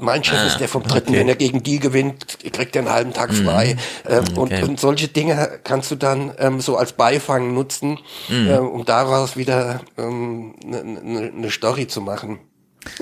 mein 0.00 0.22
Chef 0.22 0.38
ah, 0.38 0.46
ist 0.46 0.60
der 0.60 0.68
vom 0.68 0.84
Dritten. 0.84 1.10
Okay. 1.10 1.18
Wenn 1.18 1.28
er 1.28 1.36
gegen 1.36 1.62
die 1.62 1.78
gewinnt, 1.78 2.38
kriegt 2.52 2.76
er 2.76 2.82
einen 2.82 2.92
halben 2.92 3.12
Tag 3.12 3.32
mhm. 3.32 3.44
frei. 3.44 3.74
Mhm. 3.74 4.12
Ähm, 4.12 4.24
okay. 4.36 4.62
und, 4.62 4.68
und 4.68 4.80
solche 4.80 5.08
Dinge 5.08 5.58
kannst 5.64 5.90
du 5.90 5.96
dann 5.96 6.32
ähm, 6.38 6.60
so 6.60 6.76
als 6.76 6.92
Beifang 6.92 7.52
nutzen, 7.52 7.98
mhm. 8.28 8.48
ähm, 8.48 8.68
um 8.68 8.84
daraus 8.84 9.36
wieder 9.36 9.80
eine 9.96 10.06
ähm, 10.06 10.54
ne, 10.64 10.84
ne, 10.84 11.32
ne 11.34 11.50
Story 11.50 11.88
zu 11.88 12.00
machen. 12.00 12.38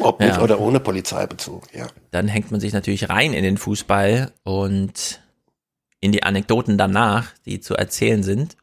Ob 0.00 0.20
mit 0.20 0.30
ja. 0.30 0.40
oder 0.40 0.60
ohne 0.60 0.80
Polizeibezug, 0.80 1.64
ja. 1.74 1.88
Dann 2.10 2.28
hängt 2.28 2.50
man 2.50 2.60
sich 2.60 2.72
natürlich 2.72 3.08
rein 3.08 3.32
in 3.32 3.44
den 3.44 3.58
Fußball 3.58 4.32
und 4.44 5.20
in 6.00 6.12
die 6.12 6.22
Anekdoten 6.22 6.78
danach, 6.78 7.32
die 7.44 7.60
zu 7.60 7.74
erzählen 7.74 8.22
sind. 8.22 8.56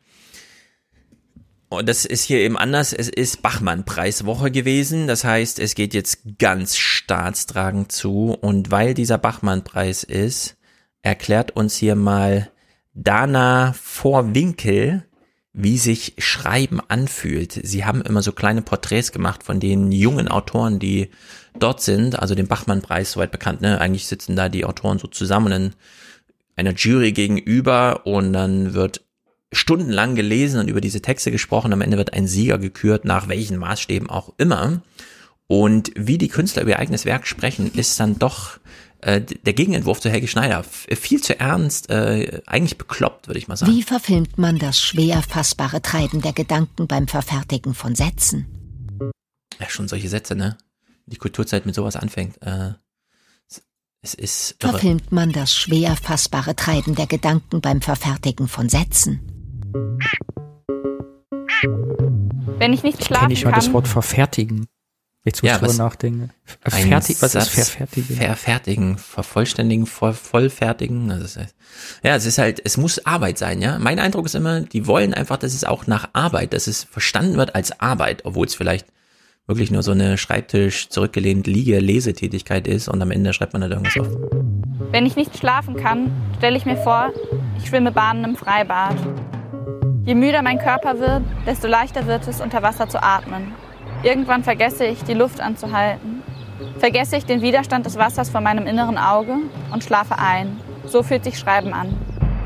Und 1.70 1.90
das 1.90 2.06
ist 2.06 2.24
hier 2.24 2.38
eben 2.40 2.58
anders. 2.58 2.94
Es 2.94 3.10
ist 3.10 3.42
Bachmann-Preiswoche 3.42 4.52
gewesen. 4.52 5.08
Das 5.08 5.24
heißt, 5.24 5.60
es 5.60 5.74
geht 5.74 5.94
jetzt 5.94 6.20
ganz 6.38 6.78
staatstragend 6.78 7.92
zu. 7.92 8.38
Und 8.40 8.70
weil 8.70 8.94
dieser 8.94 9.18
Bachmann-Preis 9.18 10.04
ist, 10.04 10.56
erklärt 11.02 11.56
uns 11.56 11.76
hier 11.76 11.96
mal 11.96 12.52
Dana 12.94 13.74
Vorwinkel, 13.74 15.04
wie 15.54 15.78
sich 15.78 16.16
Schreiben 16.18 16.82
anfühlt. 16.88 17.60
Sie 17.64 17.86
haben 17.86 18.02
immer 18.02 18.24
so 18.24 18.32
kleine 18.32 18.64
Porträts 18.64 19.12
gemacht 19.12 19.44
von 19.44 19.60
den 19.60 19.92
jungen 19.92 20.28
Autoren, 20.28 20.80
die 20.80 21.10
dort 21.60 21.82
sind, 21.82 22.18
also 22.18 22.34
den 22.34 22.48
Bachmann-Preis, 22.48 23.12
soweit 23.12 23.32
bekannt, 23.32 23.62
ne? 23.62 23.80
Eigentlich 23.80 24.08
sitzen 24.08 24.36
da 24.36 24.50
die 24.50 24.66
Autoren 24.66 24.98
so 24.98 25.08
zusammen 25.08 25.52
in 25.52 25.74
einer 26.56 26.74
Jury 26.74 27.12
gegenüber 27.12 28.06
und 28.06 28.34
dann 28.34 28.74
wird 28.74 29.06
stundenlang 29.52 30.16
gelesen 30.16 30.60
und 30.60 30.68
über 30.68 30.82
diese 30.82 31.02
Texte 31.02 31.30
gesprochen. 31.30 31.72
Am 31.72 31.82
Ende 31.82 31.98
wird 31.98 32.14
ein 32.14 32.28
Sieger 32.28 32.58
gekürt, 32.58 33.06
nach 33.06 33.28
welchen 33.28 33.58
Maßstäben 33.58 34.10
auch 34.10 34.34
immer. 34.38 34.82
Und 35.46 35.92
wie 35.96 36.18
die 36.18 36.30
Künstler 36.30 36.64
über 36.64 36.72
ihr 36.72 36.80
eigenes 36.80 37.06
Werk 37.06 37.28
sprechen, 37.28 37.72
ist 37.76 38.00
dann 38.00 38.18
doch 38.18 38.58
äh, 39.06 39.22
der 39.22 39.54
Gegenentwurf 39.54 40.00
zu 40.00 40.10
Helge 40.10 40.28
Schneider 40.28 40.64
viel 40.64 41.22
zu 41.22 41.40
ernst, 41.40 41.90
äh, 41.90 42.42
eigentlich 42.46 42.78
bekloppt, 42.78 43.28
würde 43.28 43.38
ich 43.38 43.48
mal 43.48 43.58
sagen. 43.58 43.72
Wie 43.72 43.84
verfilmt 43.84 44.38
man 44.38 44.60
das 44.60 44.80
schwer 44.80 45.22
fassbare 45.22 45.82
Treiben 45.82 46.22
der 46.22 46.34
Gedanken 46.34 46.88
beim 46.88 47.08
Verfertigen 47.08 47.74
von 47.74 47.96
Sätzen? 47.96 48.48
Ja, 49.60 49.70
schon 49.70 49.88
solche 49.88 50.10
Sätze, 50.10 50.36
ne? 50.36 50.58
Die 51.06 51.18
Kulturzeit 51.18 51.66
mit 51.66 51.76
sowas 51.76 51.96
anfängt. 51.96 52.42
Äh, 52.42 52.74
es 54.02 54.14
ist. 54.14 54.56
Irre. 54.62 54.72
Verfilmt 54.72 55.12
man 55.12 55.32
das 55.32 55.54
schwer 55.56 55.96
fassbare 55.96 56.56
Treiben 56.56 56.96
der 56.96 57.08
Gedanken 57.08 57.62
beim 57.62 57.82
Verfertigen 57.82 58.48
von 58.48 58.70
Sätzen? 58.70 59.22
Wenn 62.60 62.74
ich 62.74 62.84
nicht 62.84 63.04
schlafen 63.04 63.28
Kenn 63.28 63.32
ich 63.32 63.44
mal 63.44 63.52
kann. 63.52 63.60
das 63.60 63.74
Wort 63.74 63.88
verfertigen. 63.88 64.68
Jetzt 65.26 65.42
muss 65.42 65.50
ja, 65.50 65.56
ich 65.56 65.62
drüber 65.62 65.74
nachdenken. 65.74 66.32
Fertig, 66.68 67.22
was 67.22 67.34
ist 67.34 67.50
verfertigen? 67.50 68.16
Verfertigen, 68.18 68.98
vervollständigen, 68.98 69.86
voll, 69.86 70.14
vollfertigen. 70.14 71.12
Also 71.12 71.40
ja, 72.04 72.16
es 72.16 72.26
ist 72.26 72.38
halt, 72.38 72.62
es 72.66 72.76
muss 72.76 73.06
Arbeit 73.06 73.38
sein, 73.38 73.62
ja. 73.62 73.80
Mein 73.80 74.00
Eindruck 74.00 74.26
ist 74.26 74.36
immer, 74.36 74.60
die 74.62 74.86
wollen 74.86 75.14
einfach, 75.14 75.38
dass 75.38 75.54
es 75.54 75.64
auch 75.64 75.88
nach 75.88 76.10
Arbeit, 76.12 76.52
dass 76.52 76.68
es 76.68 76.84
verstanden 76.84 77.38
wird 77.38 77.56
als 77.56 77.80
Arbeit, 77.80 78.26
obwohl 78.26 78.48
es 78.48 78.56
vielleicht 78.56 78.86
wirklich 79.48 79.72
nur 79.72 79.82
so 79.82 79.92
eine 79.92 80.18
Schreibtisch 80.18 80.90
zurückgelehnt 80.90 81.48
Liege 81.48 81.80
Lesetätigkeit 81.80 82.68
ist 82.68 82.90
und 82.90 83.02
am 83.02 83.12
Ende 83.12 83.32
schreibt 83.32 83.54
man 83.54 83.62
halt 83.62 83.72
irgendwas 83.72 83.98
auf. 83.98 84.08
Wenn 84.92 85.06
ich 85.06 85.16
nicht 85.16 85.38
schlafen 85.38 85.78
kann, 85.78 86.12
stelle 86.38 86.58
ich 86.58 86.66
mir 86.66 86.78
vor, 86.78 87.14
ich 87.58 87.68
schwimme 87.68 87.94
Bahnen 87.94 88.26
im 88.26 88.36
Freibad. 88.36 88.96
Je 90.06 90.16
müder 90.16 90.42
mein 90.42 90.60
Körper 90.60 91.00
wird, 91.00 91.24
desto 91.46 91.68
leichter 91.68 92.08
wird 92.08 92.28
es, 92.28 92.42
unter 92.42 92.62
Wasser 92.62 92.90
zu 92.90 93.02
atmen. 93.02 93.54
Irgendwann 94.04 94.44
vergesse 94.44 94.86
ich, 94.86 95.02
die 95.04 95.14
Luft 95.14 95.40
anzuhalten. 95.40 96.22
Vergesse 96.78 97.16
ich 97.16 97.26
den 97.26 97.42
Widerstand 97.42 97.86
des 97.86 97.96
Wassers 97.98 98.30
vor 98.30 98.42
meinem 98.42 98.68
inneren 98.68 98.98
Auge 98.98 99.38
und 99.72 99.82
schlafe 99.82 100.18
ein. 100.18 100.60
So 100.86 101.04
fühlt 101.04 101.24
sich 101.24 101.40
Schreiben 101.40 101.74
an. 101.74 101.96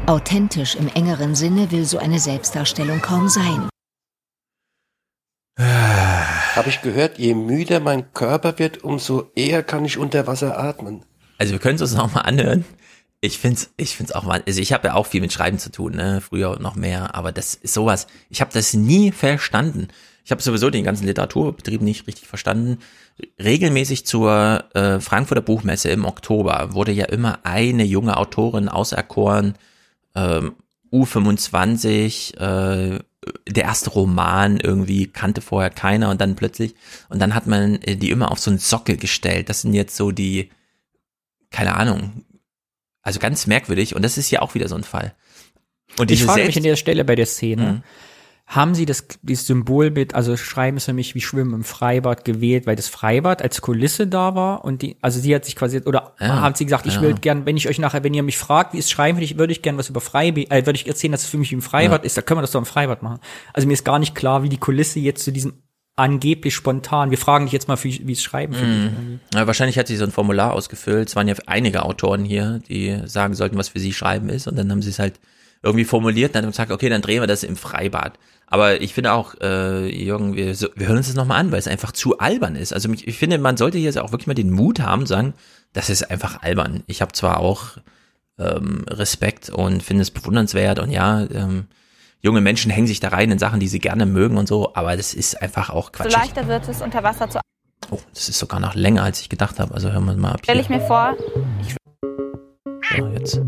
Authentisch 0.06 0.76
im 0.76 0.88
engeren 0.88 1.34
Sinne 1.34 1.72
will 1.72 1.86
so 1.86 1.98
eine 1.98 2.20
Selbstdarstellung 2.20 3.02
kaum 3.02 3.28
sein. 3.28 3.70
Habe 5.60 6.70
ich 6.70 6.82
gehört, 6.82 7.18
je 7.18 7.34
müder 7.34 7.80
mein 7.80 8.14
Körper 8.14 8.60
wird, 8.60 8.84
umso 8.84 9.32
eher 9.36 9.64
kann 9.64 9.84
ich 9.84 9.98
unter 9.98 10.28
Wasser 10.28 10.60
atmen. 10.60 11.06
Also 11.40 11.54
wir 11.54 11.60
können 11.60 11.76
es 11.76 11.82
uns 11.82 11.96
noch 11.96 12.14
mal 12.14 12.22
anhören. 12.22 12.66
Ich 13.20 13.40
find's, 13.40 13.72
ich 13.78 13.96
find's 13.96 14.12
auch 14.12 14.24
mal, 14.24 14.44
also 14.46 14.62
ich 14.62 14.74
habe 14.74 14.90
ja 14.90 14.94
auch 14.94 15.08
viel 15.08 15.22
mit 15.22 15.34
Schreiben 15.34 15.58
zu 15.58 15.72
tun, 15.72 15.96
ne, 15.96 16.22
früher 16.22 16.60
noch 16.60 16.76
mehr, 16.76 17.16
aber 17.16 17.32
das 17.32 17.56
ist 17.56 17.74
sowas, 17.74 18.06
ich 18.30 18.42
habe 18.42 18.54
das 18.54 18.76
nie 18.76 19.12
verstanden. 19.12 19.88
Ich 20.28 20.32
habe 20.32 20.42
sowieso 20.42 20.70
den 20.70 20.84
ganzen 20.84 21.08
Literaturbetrieb 21.08 21.82
nicht 21.82 22.06
richtig 22.06 22.28
verstanden. 22.28 22.80
Regelmäßig 23.42 24.06
zur 24.06 24.66
äh, 24.74 25.00
Frankfurter 25.00 25.42
Buchmesse 25.42 25.88
im 25.88 26.04
Oktober 26.04 26.74
wurde 26.74 26.92
ja 26.92 27.06
immer 27.06 27.40
eine 27.44 27.86
junge 27.86 28.18
Autorin 28.18 28.68
auserkoren, 28.68 29.56
ähm, 30.16 30.56
U25, 30.92 32.36
äh, 32.42 33.00
der 33.48 33.64
erste 33.64 33.90
Roman 33.92 34.60
irgendwie 34.60 35.08
kannte 35.08 35.40
vorher 35.40 35.70
keiner 35.70 36.10
und 36.10 36.20
dann 36.20 36.36
plötzlich 36.36 36.76
und 37.08 37.20
dann 37.20 37.34
hat 37.34 37.48
man 37.48 37.82
äh, 37.84 37.96
die 37.96 38.12
immer 38.12 38.30
auf 38.30 38.40
so 38.40 38.52
einen 38.52 38.60
Sockel 38.60 38.98
gestellt. 38.98 39.48
Das 39.48 39.62
sind 39.62 39.74
jetzt 39.74 39.96
so 39.96 40.12
die 40.12 40.50
keine 41.52 41.78
Ahnung. 41.78 42.26
Also 43.02 43.20
ganz 43.20 43.48
merkwürdig 43.48 43.96
und 43.96 44.02
das 44.02 44.18
ist 44.18 44.30
ja 44.30 44.42
auch 44.42 44.56
wieder 44.56 44.68
so 44.68 44.76
ein 44.76 44.84
Fall. 44.84 45.16
Und 45.98 46.12
ich 46.12 46.26
frage 46.26 46.44
mich 46.44 46.58
an 46.58 46.64
der 46.64 46.76
Stelle 46.76 47.06
bei 47.06 47.16
der 47.16 47.28
Szene, 47.28 47.64
mhm 47.64 47.84
haben 48.48 48.76
sie 48.76 48.86
das, 48.86 49.06
dieses 49.22 49.46
Symbol 49.46 49.92
mit, 49.92 50.16
also 50.16 50.38
schreiben 50.38 50.78
es 50.78 50.86
für 50.86 50.94
mich 50.94 51.14
wie 51.16 51.22
Schwimmen 51.22 51.54
im 51.54 51.64
Freibad 51.66 52.24
gewählt, 52.24 52.66
weil 52.66 52.78
das 52.78 52.88
Freibad 52.88 53.42
als 53.42 53.62
Kulisse 53.62 54.08
da 54.08 54.36
war 54.36 54.64
und 54.64 54.82
die, 54.82 54.96
also 55.02 55.20
sie 55.20 55.36
hat 55.36 55.44
sich 55.44 55.58
quasi, 55.58 55.82
oder 55.82 56.16
ja, 56.22 56.40
haben 56.40 56.56
sie 56.56 56.64
gesagt, 56.64 56.86
ich 56.86 56.96
ja. 56.96 57.02
will 57.02 57.14
gern, 57.14 57.46
wenn 57.46 57.58
ich 57.58 57.68
euch 57.68 57.78
nachher, 57.78 58.06
wenn 58.06 58.14
ihr 58.14 58.24
mich 58.24 58.38
fragt, 58.38 58.74
wie 58.74 58.80
es 58.80 58.90
schreiben 58.90 59.18
würde 59.18 59.26
ich, 59.26 59.38
würde 59.38 59.52
ich 59.52 59.62
gern 59.62 59.78
was 59.78 59.90
über 59.90 60.00
Freibad, 60.00 60.50
äh, 60.50 60.66
würde 60.66 60.80
ich 60.80 60.88
erzählen, 60.88 61.12
dass 61.12 61.24
es 61.24 61.30
für 61.30 61.38
mich 61.38 61.52
wie 61.52 61.56
im 61.56 61.62
Freibad 61.62 62.04
ja. 62.04 62.06
ist, 62.06 62.16
da 62.16 62.22
können 62.22 62.38
wir 62.38 62.42
das 62.42 62.52
doch 62.52 62.62
im 62.62 62.66
Freibad 62.66 63.04
machen. 63.04 63.20
Also 63.52 63.68
mir 63.68 63.74
ist 63.74 63.84
gar 63.84 64.00
nicht 64.00 64.16
klar, 64.16 64.44
wie 64.44 64.50
die 64.50 64.58
Kulisse 64.58 65.00
jetzt 65.02 65.26
zu 65.26 65.32
diesem 65.32 65.62
angeblich 65.98 66.56
spontan. 66.56 67.10
Wir 67.10 67.18
fragen 67.18 67.46
dich 67.46 67.54
jetzt 67.54 67.68
mal, 67.68 67.78
wie, 67.84 68.12
es 68.12 68.22
schreiben 68.22 68.54
für 68.54 68.66
dich. 68.66 68.92
Ja, 69.34 69.48
wahrscheinlich 69.48 69.80
hat 69.80 69.88
sie 69.88 69.98
so 69.98 70.04
ein 70.04 70.12
Formular 70.12 70.54
ausgefüllt. 70.54 71.10
Es 71.10 71.16
waren 71.16 71.28
ja 71.28 71.34
einige 71.48 71.84
Autoren 71.84 72.24
hier, 72.24 72.62
die 72.70 73.02
sagen 73.06 73.34
sollten, 73.34 73.58
was 73.58 73.70
für 73.70 73.80
sie 73.80 73.94
schreiben 73.94 74.30
ist. 74.30 74.48
Und 74.48 74.58
dann 74.58 74.72
haben 74.72 74.84
sie 74.84 74.92
es 74.92 75.00
halt 75.00 75.20
irgendwie 75.64 75.86
formuliert 75.86 76.36
und 76.36 76.44
haben 76.44 76.52
gesagt, 76.52 76.72
okay, 76.72 76.90
dann 76.90 77.02
drehen 77.02 77.22
wir 77.22 77.28
das 77.28 77.44
im 77.44 77.56
Freibad. 77.56 78.18
Aber 78.48 78.82
ich 78.82 78.94
finde 78.94 79.12
auch, 79.12 79.36
äh, 79.42 79.88
Jürgen, 79.88 80.36
wir, 80.36 80.58
wir 80.58 80.88
hören 80.88 80.98
uns 80.98 81.08
das 81.08 81.16
nochmal 81.16 81.40
an, 81.40 81.52
weil 81.52 81.60
es 81.60 81.68
einfach 81.68 81.92
zu 81.92 82.18
albern 82.20 82.56
ist. 82.56 82.74
Also 82.74 82.90
ich 82.92 83.18
finde, 83.18 83.38
man 83.40 83.58
sollte 83.58 83.78
hier 83.78 84.04
auch 84.04 84.12
wirklich 84.12 84.28
mal 84.28 84.34
den 84.34 84.52
Mut 84.52 84.80
haben, 84.80 85.06
sagen, 85.06 85.34
das 85.74 85.90
ist 85.90 86.10
einfach 86.10 86.42
albern. 86.42 86.84
Ich 86.88 87.02
habe 87.02 87.12
zwar 87.12 87.40
auch 87.40 87.78
ähm, 88.40 88.86
Respekt 88.90 89.50
und 89.50 89.84
finde 89.84 90.04
es 90.04 90.12
bewundernswert 90.12 90.80
und 90.80 90.92
ja, 90.92 91.24
ähm, 91.24 91.68
junge 92.22 92.42
Menschen 92.42 92.72
hängen 92.72 92.88
sich 92.88 93.00
da 93.00 93.10
rein 93.10 93.32
in 93.32 93.40
Sachen, 93.40 93.60
die 93.60 93.68
sie 93.68 93.80
gerne 93.80 94.06
mögen 94.06 94.38
und 94.38 94.48
so, 94.48 94.74
aber 94.76 94.96
das 94.96 95.14
ist 95.14 95.42
einfach 95.42 95.70
auch 95.70 95.92
Quatsch. 95.92 96.12
So 96.12 96.18
leichter 96.18 96.48
wird 96.48 96.68
es 96.70 96.82
unter 96.82 97.04
Wasser 97.04 97.30
zu. 97.30 97.40
Oh, 97.92 98.00
das 98.14 98.30
ist 98.30 98.40
sogar 98.40 98.60
noch 98.60 98.76
länger, 98.76 99.04
als 99.04 99.22
ich 99.22 99.30
gedacht 99.30 99.60
habe. 99.60 99.74
Also 99.74 99.92
hören 99.92 100.06
wir 100.06 100.16
mal 100.16 100.34
ab. 100.34 100.40
Stelle 100.44 100.62
ich 100.62 100.70
mir 100.70 100.82
vor, 100.82 101.16
ich 101.62 101.76
so, 102.98 103.08
jetzt. 103.08 103.42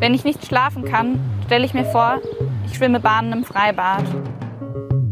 Wenn 0.00 0.14
ich 0.14 0.24
nicht 0.24 0.44
schlafen 0.46 0.84
kann, 0.84 1.20
stelle 1.46 1.64
ich 1.64 1.74
mir 1.74 1.84
vor, 1.84 2.20
ich 2.66 2.74
schwimme 2.74 3.00
Bahnen 3.00 3.32
im 3.32 3.44
Freibad. 3.44 4.04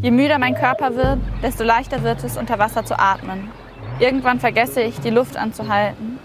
Je 0.01 0.11
müder 0.11 0.39
mein 0.39 0.55
Körper 0.55 0.97
wird, 0.97 1.19
desto 1.43 1.63
leichter 1.63 2.03
wird 2.03 2.25
es, 2.25 2.37
unter 2.37 2.59
Wasser 2.59 2.85
zu 2.85 2.99
atmen. 2.99 3.49
Irgendwann 4.01 4.41
vergesse 4.41 4.83
ich, 4.83 4.99
die 5.01 5.11
Luft 5.11 5.37
anzuhalten. 5.37 6.19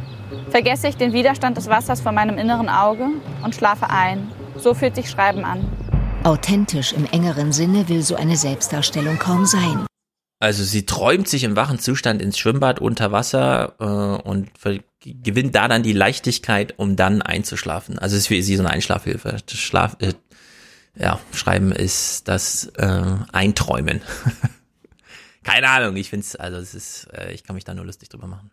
Vergesse 0.49 0.88
ich 0.88 0.97
den 0.97 1.13
Widerstand 1.13 1.57
des 1.57 1.67
Wassers 1.69 2.01
vor 2.01 2.11
meinem 2.11 2.38
inneren 2.38 2.69
Auge 2.69 3.07
und 3.43 3.55
schlafe 3.55 3.89
ein. 3.89 4.31
So 4.57 4.73
fühlt 4.73 4.95
sich 4.95 5.09
Schreiben 5.09 5.45
an. 5.45 5.65
Authentisch 6.23 6.93
im 6.93 7.05
engeren 7.05 7.53
Sinne 7.53 7.88
will 7.88 8.01
so 8.01 8.15
eine 8.15 8.35
Selbstdarstellung 8.35 9.19
kaum 9.19 9.45
sein. 9.45 9.85
Also 10.39 10.63
sie 10.63 10.85
träumt 10.85 11.27
sich 11.27 11.43
im 11.43 11.55
wachen 11.55 11.79
Zustand 11.79 12.21
ins 12.21 12.38
Schwimmbad 12.38 12.79
unter 12.79 13.11
Wasser 13.11 13.73
äh, 13.79 14.27
und 14.27 14.49
gewinnt 14.99 15.56
da 15.56 15.68
dann 15.68 15.84
die 15.84 15.94
Leichtigkeit, 15.94 16.74
um 16.78 16.95
dann 16.95 17.22
einzuschlafen. 17.22 17.99
Also 17.99 18.15
es 18.15 18.24
ist 18.24 18.28
für 18.28 18.41
sie 18.41 18.56
so 18.56 18.64
eine 18.64 18.72
Einschlafhilfe. 18.72 19.38
Schlaf, 19.49 19.98
äh, 19.99 20.14
ja, 20.95 21.19
schreiben 21.34 21.72
ist 21.72 22.28
das 22.28 22.65
äh, 22.76 23.15
Einträumen. 23.32 24.02
Keine 25.44 25.69
Ahnung, 25.69 25.95
ich 25.95 26.10
finde 26.10 26.26
es, 26.26 26.36
also 26.36 26.57
es 26.57 26.74
ist, 26.74 27.07
äh, 27.14 27.32
ich 27.32 27.44
kann 27.44 27.56
mich 27.56 27.64
da 27.64 27.74
nur 27.74 27.86
lustig 27.86 28.10
drüber 28.10 28.28
machen. 28.28 28.52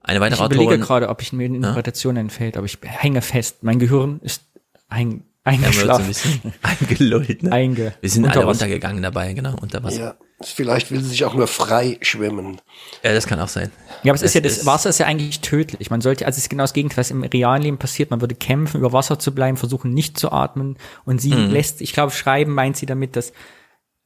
Eine 0.00 0.20
weitere 0.20 0.40
Ich 0.40 0.46
überlege 0.46 0.64
Autorin, 0.64 0.80
gerade, 0.80 1.08
ob 1.08 1.22
ich 1.22 1.32
mir 1.32 1.44
eine 1.44 1.56
Interpretation 1.56 2.16
ja? 2.16 2.22
entfällt, 2.22 2.56
aber 2.56 2.66
ich 2.66 2.78
hänge 2.82 3.22
fest. 3.22 3.62
Mein 3.62 3.78
Gehirn 3.78 4.18
ist 4.20 4.42
ein, 4.88 5.22
eingeschlafen. 5.44 6.06
Ja, 6.06 6.12
so 6.12 6.28
ein 6.28 6.52
eingelullt, 6.62 7.42
ne? 7.44 7.52
Einge 7.52 7.94
Wir 8.00 8.10
sind 8.10 8.26
alle 8.26 8.44
runtergegangen 8.44 9.02
dabei, 9.02 9.32
genau, 9.32 9.54
unter 9.60 9.84
Wasser. 9.84 10.00
Ja, 10.00 10.16
vielleicht 10.46 10.90
will 10.90 11.00
sie 11.02 11.10
sich 11.10 11.24
auch 11.24 11.34
nur 11.34 11.46
frei 11.46 11.98
schwimmen. 12.02 12.60
Ja, 13.02 13.12
das 13.12 13.26
kann 13.26 13.40
auch 13.40 13.48
sein. 13.48 13.70
Ja, 14.02 14.12
aber 14.12 14.16
es 14.16 14.20
das 14.20 14.30
ist 14.30 14.34
ja, 14.34 14.40
das 14.40 14.58
ist 14.58 14.66
Wasser 14.66 14.90
ist 14.90 14.98
ja 14.98 15.06
eigentlich 15.06 15.40
tödlich. 15.40 15.90
Man 15.90 16.00
sollte, 16.00 16.26
also 16.26 16.36
es 16.36 16.44
ist 16.44 16.48
genau 16.48 16.64
das 16.64 16.72
Gegenteil, 16.72 16.98
was 16.98 17.10
im 17.10 17.22
realen 17.22 17.62
Leben 17.62 17.78
passiert. 17.78 18.10
Man 18.10 18.20
würde 18.20 18.34
kämpfen, 18.34 18.78
über 18.78 18.92
Wasser 18.92 19.18
zu 19.18 19.34
bleiben, 19.34 19.56
versuchen 19.56 19.92
nicht 19.92 20.18
zu 20.18 20.32
atmen. 20.32 20.76
Und 21.04 21.20
sie 21.20 21.34
mhm. 21.34 21.50
lässt, 21.50 21.80
ich 21.80 21.92
glaube, 21.92 22.12
schreiben 22.12 22.52
meint 22.52 22.76
sie 22.76 22.86
damit, 22.86 23.16
dass, 23.16 23.32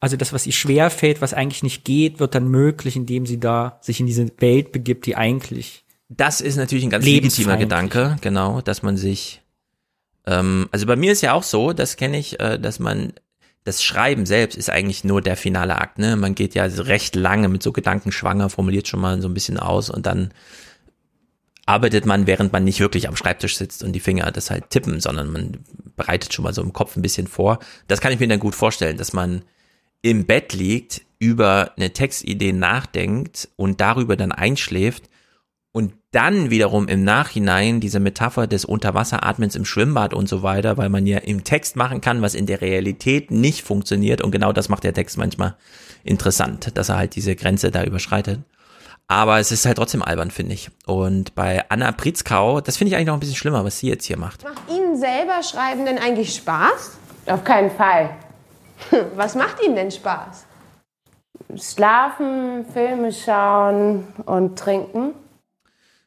also 0.00 0.16
das, 0.16 0.32
was 0.32 0.46
ihr 0.46 0.52
schwer 0.52 0.90
fällt, 0.90 1.20
was 1.20 1.34
eigentlich 1.34 1.62
nicht 1.62 1.84
geht, 1.84 2.20
wird 2.20 2.34
dann 2.34 2.48
möglich, 2.48 2.96
indem 2.96 3.26
sie 3.26 3.40
da 3.40 3.78
sich 3.80 4.00
in 4.00 4.06
diese 4.06 4.26
Welt 4.38 4.72
begibt, 4.72 5.06
die 5.06 5.16
eigentlich. 5.16 5.84
Das 6.08 6.40
ist 6.40 6.56
natürlich 6.56 6.84
ein 6.84 6.90
ganz 6.90 7.04
legitimer 7.04 7.56
Gedanke, 7.56 8.16
genau, 8.20 8.60
dass 8.60 8.82
man 8.82 8.96
sich, 8.96 9.42
ähm, 10.26 10.68
also 10.70 10.86
bei 10.86 10.94
mir 10.94 11.10
ist 11.10 11.22
ja 11.22 11.32
auch 11.32 11.42
so, 11.42 11.72
das 11.72 11.96
kenne 11.96 12.18
ich, 12.18 12.38
äh, 12.38 12.58
dass 12.58 12.78
man 12.78 13.12
das 13.66 13.82
Schreiben 13.82 14.26
selbst 14.26 14.56
ist 14.56 14.70
eigentlich 14.70 15.02
nur 15.02 15.20
der 15.20 15.36
finale 15.36 15.76
Akt. 15.76 15.98
Ne? 15.98 16.14
Man 16.14 16.36
geht 16.36 16.54
ja 16.54 16.66
recht 16.66 17.16
lange 17.16 17.48
mit 17.48 17.64
so 17.64 17.72
Gedanken 17.72 18.12
schwanger, 18.12 18.48
formuliert 18.48 18.86
schon 18.86 19.00
mal 19.00 19.20
so 19.20 19.26
ein 19.26 19.34
bisschen 19.34 19.58
aus 19.58 19.90
und 19.90 20.06
dann 20.06 20.30
arbeitet 21.66 22.06
man, 22.06 22.28
während 22.28 22.52
man 22.52 22.62
nicht 22.62 22.78
wirklich 22.78 23.08
am 23.08 23.16
Schreibtisch 23.16 23.56
sitzt 23.56 23.82
und 23.82 23.92
die 23.92 23.98
Finger 23.98 24.30
das 24.30 24.52
halt 24.52 24.70
tippen, 24.70 25.00
sondern 25.00 25.32
man 25.32 25.64
bereitet 25.96 26.32
schon 26.32 26.44
mal 26.44 26.54
so 26.54 26.62
im 26.62 26.72
Kopf 26.72 26.94
ein 26.94 27.02
bisschen 27.02 27.26
vor. 27.26 27.58
Das 27.88 28.00
kann 28.00 28.12
ich 28.12 28.20
mir 28.20 28.28
dann 28.28 28.38
gut 28.38 28.54
vorstellen, 28.54 28.98
dass 28.98 29.12
man 29.12 29.42
im 30.00 30.26
Bett 30.26 30.52
liegt, 30.52 31.02
über 31.18 31.72
eine 31.76 31.92
Textidee 31.92 32.52
nachdenkt 32.52 33.48
und 33.56 33.80
darüber 33.80 34.16
dann 34.16 34.30
einschläft 34.30 35.10
dann 36.16 36.48
wiederum 36.48 36.88
im 36.88 37.04
Nachhinein 37.04 37.78
diese 37.78 38.00
Metapher 38.00 38.46
des 38.46 38.64
Unterwasseratmens 38.64 39.54
im 39.54 39.66
Schwimmbad 39.66 40.14
und 40.14 40.30
so 40.30 40.42
weiter, 40.42 40.78
weil 40.78 40.88
man 40.88 41.06
ja 41.06 41.18
im 41.18 41.44
Text 41.44 41.76
machen 41.76 42.00
kann, 42.00 42.22
was 42.22 42.34
in 42.34 42.46
der 42.46 42.62
Realität 42.62 43.30
nicht 43.30 43.62
funktioniert 43.62 44.22
und 44.22 44.30
genau 44.30 44.54
das 44.54 44.70
macht 44.70 44.84
der 44.84 44.94
Text 44.94 45.18
manchmal 45.18 45.56
interessant, 46.04 46.70
dass 46.74 46.88
er 46.88 46.96
halt 46.96 47.16
diese 47.16 47.36
Grenze 47.36 47.70
da 47.70 47.84
überschreitet. 47.84 48.40
Aber 49.08 49.38
es 49.40 49.52
ist 49.52 49.66
halt 49.66 49.76
trotzdem 49.76 50.02
albern, 50.02 50.30
finde 50.30 50.54
ich. 50.54 50.70
Und 50.86 51.34
bei 51.34 51.64
Anna 51.68 51.92
Pritzkau, 51.92 52.62
das 52.62 52.78
finde 52.78 52.88
ich 52.90 52.96
eigentlich 52.96 53.08
noch 53.08 53.14
ein 53.14 53.20
bisschen 53.20 53.36
schlimmer, 53.36 53.62
was 53.62 53.78
sie 53.78 53.88
jetzt 53.88 54.06
hier 54.06 54.16
macht. 54.16 54.42
Macht 54.42 54.70
Ihnen 54.70 54.96
selber 54.96 55.42
Schreiben 55.42 55.84
denn 55.84 55.98
eigentlich 55.98 56.34
Spaß? 56.34 56.96
Auf 57.26 57.44
keinen 57.44 57.70
Fall. 57.70 58.10
Was 59.16 59.34
macht 59.34 59.62
Ihnen 59.62 59.76
denn 59.76 59.90
Spaß? 59.90 60.46
Schlafen, 61.56 62.64
Filme 62.72 63.12
schauen 63.12 64.06
und 64.24 64.58
trinken. 64.58 65.12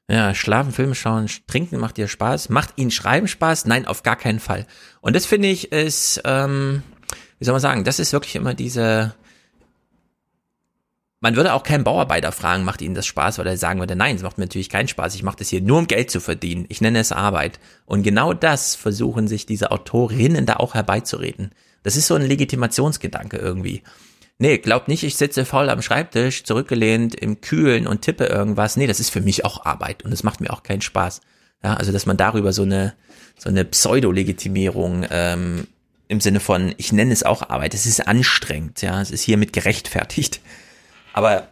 Ja, 0.09 0.33
schlafen, 0.33 0.71
Filme 0.71 0.95
schauen, 0.95 1.29
trinken 1.45 1.79
macht 1.79 1.97
dir 1.97 2.07
Spaß. 2.07 2.49
Macht 2.49 2.73
Ihnen 2.77 2.89
Schreiben 2.89 3.27
Spaß? 3.27 3.65
Nein, 3.65 3.85
auf 3.85 4.01
gar 4.01 4.15
keinen 4.15 4.39
Fall. 4.39 4.65
Und 5.01 5.15
das 5.15 5.27
finde 5.27 5.49
ich 5.49 5.71
ist, 5.71 6.21
ähm, 6.25 6.81
wie 7.37 7.45
soll 7.45 7.53
man 7.53 7.61
sagen, 7.61 7.83
das 7.83 7.99
ist 7.99 8.11
wirklich 8.11 8.35
immer 8.35 8.55
diese. 8.55 9.13
Man 11.19 11.35
würde 11.35 11.53
auch 11.53 11.61
keinen 11.61 11.83
Bauarbeiter 11.83 12.31
fragen, 12.31 12.63
macht 12.63 12.81
Ihnen 12.81 12.95
das 12.95 13.05
Spaß, 13.05 13.37
weil 13.37 13.45
er 13.45 13.57
sagen 13.57 13.79
würde, 13.81 13.95
nein, 13.95 14.15
es 14.15 14.23
macht 14.23 14.39
mir 14.39 14.45
natürlich 14.45 14.69
keinen 14.69 14.87
Spaß. 14.87 15.13
Ich 15.13 15.21
mache 15.21 15.37
das 15.37 15.49
hier 15.49 15.61
nur, 15.61 15.77
um 15.77 15.85
Geld 15.85 16.09
zu 16.09 16.21
verdienen. 16.21 16.65
Ich 16.69 16.81
nenne 16.81 16.99
es 16.99 17.11
Arbeit. 17.11 17.59
Und 17.85 18.01
genau 18.01 18.33
das 18.33 18.73
versuchen 18.75 19.27
sich 19.27 19.45
diese 19.45 19.69
Autorinnen 19.69 20.47
da 20.47 20.55
auch 20.55 20.73
herbeizureden. 20.73 21.51
Das 21.83 21.95
ist 21.95 22.07
so 22.07 22.15
ein 22.15 22.25
Legitimationsgedanke 22.25 23.37
irgendwie. 23.37 23.83
Nee, 24.41 24.57
glaub 24.57 24.87
nicht, 24.87 25.03
ich 25.03 25.17
sitze 25.17 25.43
faul 25.43 25.69
am 25.69 25.81
Schreibtisch, 25.81 26.45
zurückgelehnt 26.45 27.13
im 27.13 27.41
Kühlen 27.41 27.85
und 27.85 28.01
tippe 28.01 28.25
irgendwas. 28.25 28.77
Nee, 28.77 28.87
das 28.87 29.01
ist 29.01 29.09
für 29.09 29.21
mich 29.21 29.43
auch 29.43 29.65
Arbeit 29.65 30.03
und 30.03 30.13
es 30.13 30.23
macht 30.23 30.39
mir 30.39 30.51
auch 30.51 30.63
keinen 30.63 30.81
Spaß. 30.81 31.19
Ja, 31.61 31.73
also 31.73 31.91
dass 31.91 32.05
man 32.05 32.15
darüber 32.15 32.53
so 32.53 32.63
eine 32.63 32.93
so 33.37 33.49
eine 33.49 33.65
Pseudo-Legitimierung 33.65 35.05
ähm, 35.09 35.67
im 36.07 36.21
Sinne 36.21 36.39
von, 36.39 36.73
ich 36.77 36.91
nenne 36.91 37.13
es 37.13 37.23
auch 37.23 37.49
Arbeit, 37.49 37.73
es 37.73 37.85
ist 37.85 38.07
anstrengend, 38.07 38.81
ja, 38.81 39.01
es 39.01 39.11
ist 39.11 39.21
hiermit 39.21 39.53
gerechtfertigt. 39.53 40.41
Aber 41.13 41.49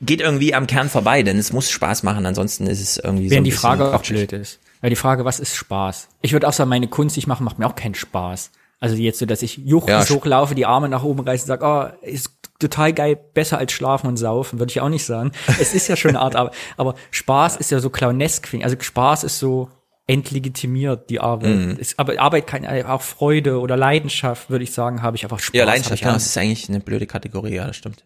geht 0.00 0.20
irgendwie 0.20 0.54
am 0.54 0.66
Kern 0.66 0.88
vorbei, 0.88 1.22
denn 1.22 1.38
es 1.38 1.52
muss 1.52 1.70
Spaß 1.70 2.02
machen, 2.02 2.26
ansonsten 2.26 2.66
ist 2.66 2.80
es 2.80 2.96
irgendwie 2.96 3.24
Wenn 3.24 3.30
so. 3.30 3.36
Wenn 3.36 3.44
die 3.44 3.52
Frage 3.52 3.94
auch 3.94 4.02
blöd 4.02 4.32
ist. 4.32 4.60
Weil 4.80 4.90
die 4.90 4.96
Frage, 4.96 5.24
was 5.24 5.40
ist 5.40 5.54
Spaß? 5.54 6.08
Ich 6.22 6.32
würde 6.32 6.48
auch 6.48 6.52
sagen, 6.54 6.70
meine 6.70 6.88
Kunst, 6.88 7.16
die 7.16 7.20
ich 7.20 7.26
mache, 7.26 7.42
macht 7.42 7.58
mir 7.58 7.66
auch 7.66 7.74
keinen 7.74 7.94
Spaß. 7.94 8.50
Also 8.80 8.96
jetzt 8.96 9.18
so, 9.18 9.26
dass 9.26 9.42
ich 9.42 9.58
juchzend 9.58 10.08
ja, 10.08 10.16
hochlaufe, 10.16 10.54
die 10.54 10.64
Arme 10.64 10.88
nach 10.88 11.04
oben 11.04 11.20
reiße 11.20 11.44
und 11.44 11.48
sage, 11.48 11.64
oh, 12.02 12.06
ist 12.06 12.30
total 12.58 12.94
geil, 12.94 13.18
besser 13.34 13.58
als 13.58 13.72
schlafen 13.72 14.06
und 14.06 14.16
saufen, 14.16 14.58
würde 14.58 14.70
ich 14.70 14.80
auch 14.80 14.88
nicht 14.88 15.04
sagen. 15.04 15.32
Es 15.60 15.74
ist 15.74 15.88
ja 15.88 15.96
schon 15.96 16.10
eine 16.10 16.20
Art, 16.20 16.34
aber, 16.34 16.50
aber 16.78 16.94
Spaß 17.10 17.56
ist 17.56 17.70
ja 17.70 17.78
so 17.78 17.90
clownesk. 17.90 18.48
Also 18.62 18.76
Spaß 18.80 19.24
ist 19.24 19.38
so 19.38 19.68
entlegitimiert 20.06 21.10
die 21.10 21.20
Arbeit. 21.20 21.56
Mhm. 21.56 21.76
Es, 21.78 21.98
aber 21.98 22.18
Arbeit 22.18 22.46
kann 22.46 22.66
auch 22.66 23.02
Freude 23.02 23.60
oder 23.60 23.76
Leidenschaft, 23.76 24.50
würde 24.50 24.64
ich 24.64 24.72
sagen, 24.72 25.02
habe 25.02 25.16
ich 25.16 25.24
einfach 25.24 25.38
Spaß. 25.38 25.54
Ja, 25.54 25.64
Leidenschaft, 25.64 25.94
ich 25.94 26.00
ja, 26.00 26.08
an. 26.08 26.14
das 26.14 26.26
ist 26.26 26.36
eigentlich 26.36 26.68
eine 26.68 26.80
blöde 26.80 27.06
Kategorie, 27.06 27.54
ja, 27.54 27.66
das 27.66 27.76
stimmt. 27.76 28.04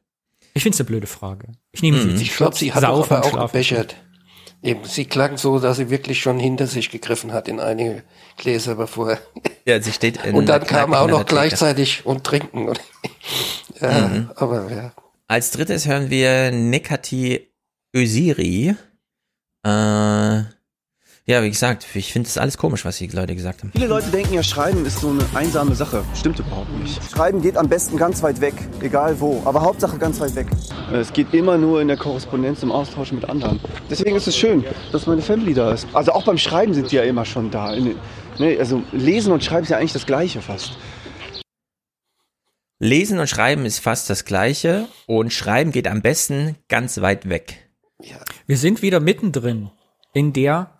Ich 0.54 0.62
finde 0.62 0.74
es 0.74 0.80
eine 0.80 0.86
blöde 0.86 1.06
Frage. 1.06 1.52
Ich 1.72 1.82
nehme 1.82 2.00
sie. 2.00 2.08
Mhm. 2.08 2.20
Ich 2.20 2.36
glaube, 2.36 2.56
sie 2.56 2.72
hat 2.72 2.82
Saufen 2.82 3.16
auch 3.16 3.30
schlafen. 3.30 3.52
gebechert. 3.52 3.96
Eben, 4.64 4.84
sie 4.84 5.04
klang 5.04 5.36
so, 5.36 5.58
dass 5.58 5.76
sie 5.76 5.90
wirklich 5.90 6.20
schon 6.20 6.38
hinter 6.40 6.66
sich 6.66 6.90
gegriffen 6.90 7.34
hat 7.34 7.48
in 7.48 7.60
einige 7.60 8.02
Gläser, 8.38 8.76
bevor. 8.76 9.18
Ja, 9.66 9.80
sie 9.80 9.92
steht 9.92 10.24
in 10.24 10.34
Und 10.34 10.46
dann 10.46 10.64
kam 10.66 10.94
auch 10.94 11.06
noch 11.06 11.26
gleichzeitig 11.26 12.06
und 12.06 12.24
trinken. 12.24 12.68
Und 12.68 12.80
ja, 13.80 14.08
Mhm. 14.08 14.30
aber 14.36 14.70
ja. 14.72 14.92
Als 15.28 15.50
drittes 15.50 15.86
hören 15.86 16.08
wir 16.08 16.50
Nekati 16.50 17.52
Öziri. 17.94 18.74
Äh, 19.66 20.42
ja, 21.26 21.42
wie 21.42 21.48
gesagt, 21.48 21.86
ich 21.94 22.12
finde 22.12 22.28
das 22.28 22.36
alles 22.36 22.58
komisch, 22.58 22.84
was 22.84 22.98
die 22.98 23.06
Leute 23.06 23.34
gesagt 23.34 23.62
haben. 23.62 23.72
Viele 23.72 23.86
Leute 23.86 24.10
denken 24.10 24.34
ja, 24.34 24.42
Schreiben 24.42 24.84
ist 24.84 25.00
so 25.00 25.08
eine 25.08 25.24
einsame 25.32 25.74
Sache. 25.74 26.04
Stimmt 26.14 26.38
überhaupt 26.38 26.70
nicht. 26.78 27.00
Schreiben 27.10 27.40
geht 27.40 27.56
am 27.56 27.66
besten 27.66 27.96
ganz 27.96 28.22
weit 28.22 28.42
weg, 28.42 28.52
egal 28.82 29.18
wo. 29.20 29.40
Aber 29.46 29.62
Hauptsache 29.62 29.96
ganz 29.96 30.20
weit 30.20 30.34
weg. 30.34 30.48
Es 30.92 31.14
geht 31.14 31.32
immer 31.32 31.56
nur 31.56 31.80
in 31.80 31.88
der 31.88 31.96
Korrespondenz, 31.96 32.62
im 32.62 32.70
Austausch 32.70 33.10
mit 33.12 33.26
anderen. 33.26 33.58
Deswegen 33.88 34.16
ist 34.16 34.28
es 34.28 34.36
schön, 34.36 34.64
dass 34.92 35.06
meine 35.06 35.22
Family 35.22 35.54
da 35.54 35.72
ist. 35.72 35.86
Also 35.94 36.12
auch 36.12 36.24
beim 36.24 36.36
Schreiben 36.36 36.74
sind 36.74 36.92
die 36.92 36.96
ja 36.96 37.04
immer 37.04 37.24
schon 37.24 37.50
da. 37.50 37.74
Ne, 37.74 38.58
Also 38.58 38.82
Lesen 38.92 39.32
und 39.32 39.42
Schreiben 39.42 39.62
ist 39.62 39.70
ja 39.70 39.78
eigentlich 39.78 39.94
das 39.94 40.04
Gleiche 40.04 40.42
fast. 40.42 40.76
Lesen 42.80 43.18
und 43.18 43.28
Schreiben 43.28 43.64
ist 43.64 43.78
fast 43.78 44.10
das 44.10 44.26
gleiche 44.26 44.88
und 45.06 45.32
Schreiben 45.32 45.72
geht 45.72 45.88
am 45.88 46.02
besten 46.02 46.56
ganz 46.68 47.00
weit 47.00 47.30
weg. 47.30 47.70
Wir 48.46 48.58
sind 48.58 48.82
wieder 48.82 49.00
mittendrin 49.00 49.70
in 50.12 50.34
der 50.34 50.73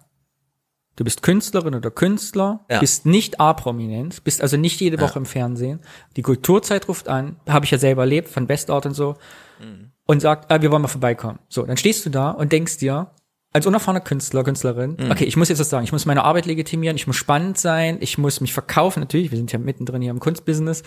Du 0.97 1.05
bist 1.05 1.23
Künstlerin 1.23 1.75
oder 1.75 1.91
Künstler, 1.91 2.65
Ja. 2.71 2.79
bist 2.81 3.05
nicht 3.07 3.41
A-Prominenz, 3.41 4.21
bist 4.21 4.41
also 4.43 4.57
nicht 4.57 4.81
jede 4.81 5.01
Woche 5.01 5.19
im 5.19 5.27
Fernsehen. 5.27 5.81
Die 6.16 6.23
Kulturzeit 6.23 6.89
ruft 6.89 7.09
an, 7.09 7.37
habe 7.49 7.65
ich 7.65 7.71
ja 7.73 7.79
selber 7.79 8.03
erlebt, 8.03 8.29
von 8.29 8.47
Bestort 8.47 8.87
und 8.87 8.95
so, 8.95 9.16
Mhm. 9.61 9.91
und 10.07 10.21
sagt, 10.21 10.53
ah, 10.53 10.62
wir 10.62 10.71
wollen 10.71 10.83
mal 10.83 10.89
vorbeikommen. 10.89 11.39
So, 11.49 11.65
dann 11.65 11.77
stehst 11.77 12.05
du 12.07 12.11
da 12.11 12.31
und 12.31 12.53
denkst 12.53 12.79
dir, 12.79 13.11
als 13.53 13.66
unerfahrener 13.66 14.01
Künstler, 14.05 14.43
Künstlerin, 14.45 14.97
Mhm. 14.99 15.11
okay, 15.11 15.25
ich 15.25 15.37
muss 15.37 15.49
jetzt 15.49 15.59
was 15.61 15.71
sagen, 15.71 15.85
ich 15.85 15.93
muss 15.93 16.07
meine 16.07 16.25
Arbeit 16.25 16.47
legitimieren, 16.47 16.97
ich 16.97 17.07
muss 17.07 17.16
spannend 17.16 17.59
sein, 17.59 17.99
ich 18.01 18.19
muss 18.19 18.41
mich 18.41 18.53
verkaufen, 18.53 19.01
natürlich, 19.01 19.31
wir 19.31 19.39
sind 19.39 19.53
ja 19.53 19.59
mittendrin 19.59 20.03
hier 20.03 20.11
im 20.11 20.19
Kunstbusiness. 20.21 20.83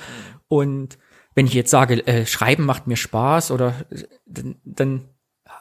Und 0.48 0.98
wenn 1.36 1.46
ich 1.48 1.54
jetzt 1.54 1.70
sage, 1.72 2.06
äh, 2.08 2.26
Schreiben 2.26 2.66
macht 2.66 2.88
mir 2.88 2.98
Spaß 2.98 3.52
oder 3.52 3.74
dann, 4.26 4.56
dann 4.66 5.06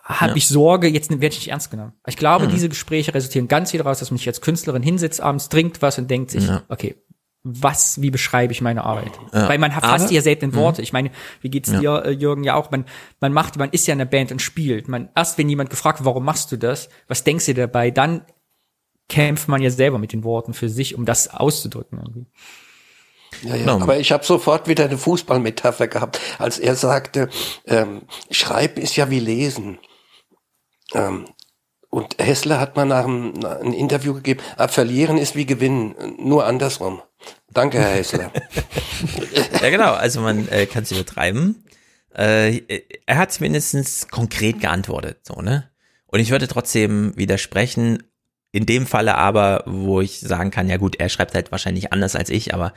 habe 0.08 0.30
Ja. 0.30 0.36
ich 0.36 0.48
Sorge, 0.48 0.86
jetzt 0.88 1.10
werde 1.10 1.26
ich 1.26 1.36
nicht 1.40 1.48
ernst 1.48 1.70
genommen. 1.70 1.92
Ich 2.06 2.16
glaube, 2.16 2.46
Mhm. 2.46 2.50
diese 2.52 2.68
Gespräche 2.68 3.12
resultieren 3.12 3.48
ganz 3.48 3.72
viel 3.72 3.78
daraus, 3.78 3.98
dass 3.98 4.10
man 4.10 4.18
sich 4.18 4.28
als 4.28 4.40
Künstlerin 4.40 4.82
hinsetzt, 4.82 5.20
abends 5.20 5.48
trinkt 5.48 5.82
was 5.82 5.98
und 5.98 6.10
denkt 6.10 6.30
sich, 6.30 6.46
Ja. 6.46 6.62
okay, 6.68 6.94
was, 7.48 8.00
wie 8.02 8.10
beschreibe 8.10 8.52
ich 8.52 8.60
meine 8.60 8.84
Arbeit? 8.84 9.12
Ja. 9.32 9.48
Weil 9.48 9.58
man 9.58 9.74
hat 9.74 9.84
fast 9.84 10.06
Aber- 10.06 10.12
ja 10.14 10.20
selten 10.22 10.46
in 10.46 10.50
Mhm. 10.52 10.56
Worte. 10.56 10.82
Ich 10.82 10.92
meine, 10.92 11.10
wie 11.42 11.48
geht's 11.50 11.70
Ja. 11.70 11.78
dir, 11.80 12.04
äh, 12.06 12.10
Jürgen, 12.10 12.42
ja 12.44 12.54
auch? 12.54 12.70
Man, 12.70 12.84
man 13.20 13.32
macht, 13.32 13.56
man 13.56 13.70
ist 13.70 13.86
ja 13.86 13.92
in 13.92 13.98
der 13.98 14.04
Band 14.06 14.32
und 14.32 14.40
spielt. 14.42 14.88
Man, 14.88 15.10
erst 15.14 15.38
wenn 15.38 15.48
jemand 15.48 15.70
gefragt, 15.70 16.00
wird, 16.00 16.06
warum 16.06 16.24
machst 16.24 16.50
du 16.52 16.56
das? 16.56 16.88
Was 17.08 17.22
denkst 17.24 17.46
du 17.46 17.54
dabei? 17.54 17.90
Dann 17.92 18.22
kämpft 19.08 19.46
man 19.48 19.62
ja 19.62 19.70
selber 19.70 19.98
mit 19.98 20.12
den 20.12 20.24
Worten 20.24 20.54
für 20.54 20.68
sich, 20.68 20.96
um 20.96 21.04
das 21.04 21.28
auszudrücken 21.28 21.98
irgendwie. 21.98 22.26
Ja, 23.42 23.50
ja. 23.54 23.56
Genau. 23.58 23.80
Aber 23.80 23.98
ich 23.98 24.10
habe 24.12 24.24
sofort 24.24 24.66
wieder 24.66 24.84
eine 24.86 24.98
Fußballmetapher 24.98 25.86
gehabt, 25.88 26.20
als 26.38 26.58
er 26.58 26.74
sagte, 26.74 27.28
ähm, 27.66 28.02
Schreiben 28.30 28.80
ist 28.80 28.96
ja 28.96 29.08
wie 29.10 29.20
Lesen. 29.20 29.78
Ähm, 30.94 31.26
und 31.90 32.16
Hessler 32.18 32.60
hat 32.60 32.76
mal 32.76 32.84
nach 32.84 33.04
einem, 33.04 33.32
nach 33.32 33.60
Interview 33.60 34.14
gegeben, 34.14 34.40
ah, 34.56 34.68
verlieren 34.68 35.18
ist 35.18 35.34
wie 35.34 35.46
gewinnen, 35.46 35.94
nur 36.18 36.44
andersrum. 36.44 37.00
Danke, 37.52 37.78
Herr 37.78 37.94
Hessler. 37.94 38.32
Ja, 39.60 39.70
genau, 39.70 39.92
also 39.92 40.20
man 40.20 40.48
äh, 40.48 40.66
kann 40.66 40.84
es 40.84 40.92
übertreiben. 40.92 41.64
Äh, 42.14 42.62
er 43.04 43.18
hat 43.18 43.38
mindestens 43.40 44.08
konkret 44.08 44.60
geantwortet, 44.60 45.18
so, 45.22 45.42
ne? 45.42 45.70
Und 46.06 46.20
ich 46.20 46.30
würde 46.30 46.48
trotzdem 46.48 47.12
widersprechen, 47.16 48.02
in 48.52 48.64
dem 48.64 48.86
Falle 48.86 49.16
aber, 49.16 49.64
wo 49.66 50.00
ich 50.00 50.20
sagen 50.20 50.50
kann, 50.50 50.68
ja 50.68 50.78
gut, 50.78 50.96
er 50.96 51.10
schreibt 51.10 51.34
halt 51.34 51.52
wahrscheinlich 51.52 51.92
anders 51.92 52.16
als 52.16 52.30
ich, 52.30 52.54
aber 52.54 52.72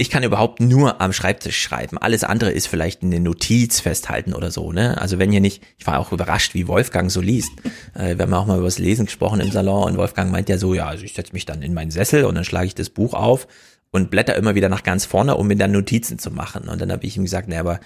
ich 0.00 0.10
kann 0.10 0.22
überhaupt 0.22 0.60
nur 0.60 1.00
am 1.00 1.12
Schreibtisch 1.12 1.60
schreiben. 1.60 1.98
Alles 1.98 2.22
andere 2.22 2.52
ist 2.52 2.68
vielleicht 2.68 3.02
eine 3.02 3.18
Notiz 3.18 3.80
festhalten 3.80 4.32
oder 4.32 4.52
so, 4.52 4.70
ne? 4.70 5.00
Also 5.00 5.18
wenn 5.18 5.32
hier 5.32 5.40
nicht, 5.40 5.60
ich 5.76 5.88
war 5.88 5.98
auch 5.98 6.12
überrascht, 6.12 6.54
wie 6.54 6.68
Wolfgang 6.68 7.10
so 7.10 7.20
liest. 7.20 7.50
Äh, 7.94 8.16
wir 8.16 8.22
haben 8.22 8.34
auch 8.34 8.46
mal 8.46 8.58
über 8.58 8.66
das 8.66 8.78
Lesen 8.78 9.06
gesprochen 9.06 9.40
im 9.40 9.50
Salon 9.50 9.90
und 9.90 9.98
Wolfgang 9.98 10.30
meint 10.30 10.48
ja 10.48 10.56
so, 10.56 10.72
ja, 10.72 10.86
also 10.86 11.04
ich 11.04 11.14
setze 11.14 11.32
mich 11.32 11.46
dann 11.46 11.62
in 11.62 11.74
meinen 11.74 11.90
Sessel 11.90 12.24
und 12.24 12.36
dann 12.36 12.44
schlage 12.44 12.68
ich 12.68 12.76
das 12.76 12.90
Buch 12.90 13.12
auf 13.12 13.48
und 13.90 14.08
blätter 14.08 14.36
immer 14.36 14.54
wieder 14.54 14.68
nach 14.68 14.84
ganz 14.84 15.04
vorne, 15.04 15.36
um 15.36 15.48
mir 15.48 15.56
dann 15.56 15.72
Notizen 15.72 16.20
zu 16.20 16.30
machen. 16.30 16.68
Und 16.68 16.80
dann 16.80 16.92
habe 16.92 17.04
ich 17.04 17.16
ihm 17.16 17.24
gesagt, 17.24 17.48
ne, 17.48 17.58
aber 17.58 17.80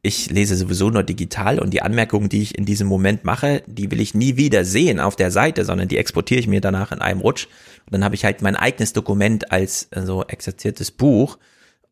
ich 0.00 0.30
lese 0.30 0.56
sowieso 0.56 0.88
nur 0.88 1.02
digital 1.02 1.58
und 1.58 1.74
die 1.74 1.82
Anmerkungen, 1.82 2.30
die 2.30 2.40
ich 2.40 2.56
in 2.56 2.64
diesem 2.64 2.86
Moment 2.86 3.24
mache, 3.24 3.62
die 3.66 3.90
will 3.90 4.00
ich 4.00 4.14
nie 4.14 4.36
wieder 4.36 4.64
sehen 4.64 5.00
auf 5.00 5.16
der 5.16 5.30
Seite, 5.30 5.66
sondern 5.66 5.88
die 5.88 5.98
exportiere 5.98 6.40
ich 6.40 6.46
mir 6.46 6.62
danach 6.62 6.92
in 6.92 7.02
einem 7.02 7.20
Rutsch. 7.20 7.46
Und 7.84 7.92
dann 7.92 8.04
habe 8.04 8.14
ich 8.14 8.24
halt 8.24 8.40
mein 8.40 8.56
eigenes 8.56 8.94
Dokument 8.94 9.52
als 9.52 9.88
äh, 9.90 10.00
so 10.00 10.24
exerziertes 10.24 10.92
Buch 10.92 11.36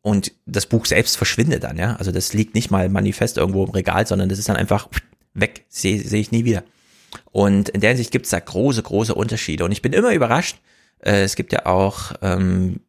und 0.01 0.31
das 0.45 0.65
Buch 0.65 0.85
selbst 0.85 1.17
verschwindet 1.17 1.63
dann, 1.63 1.77
ja. 1.77 1.95
Also 1.95 2.11
das 2.11 2.33
liegt 2.33 2.55
nicht 2.55 2.71
mal 2.71 2.89
manifest 2.89 3.37
irgendwo 3.37 3.65
im 3.65 3.71
Regal, 3.71 4.07
sondern 4.07 4.29
das 4.29 4.39
ist 4.39 4.49
dann 4.49 4.55
einfach 4.55 4.87
weg, 5.33 5.65
sehe 5.69 5.99
seh 5.99 6.19
ich 6.19 6.31
nie 6.31 6.45
wieder. 6.45 6.63
Und 7.31 7.69
in 7.69 7.81
der 7.81 7.91
Hinsicht 7.91 8.11
gibt 8.11 8.25
es 8.25 8.31
da 8.31 8.39
große, 8.39 8.83
große 8.83 9.13
Unterschiede. 9.13 9.65
Und 9.65 9.71
ich 9.71 9.81
bin 9.81 9.93
immer 9.93 10.13
überrascht. 10.13 10.57
Äh, 10.99 11.23
es 11.23 11.35
gibt 11.35 11.53
ja 11.53 11.65
auch 11.65 12.13
ähm, 12.21 12.81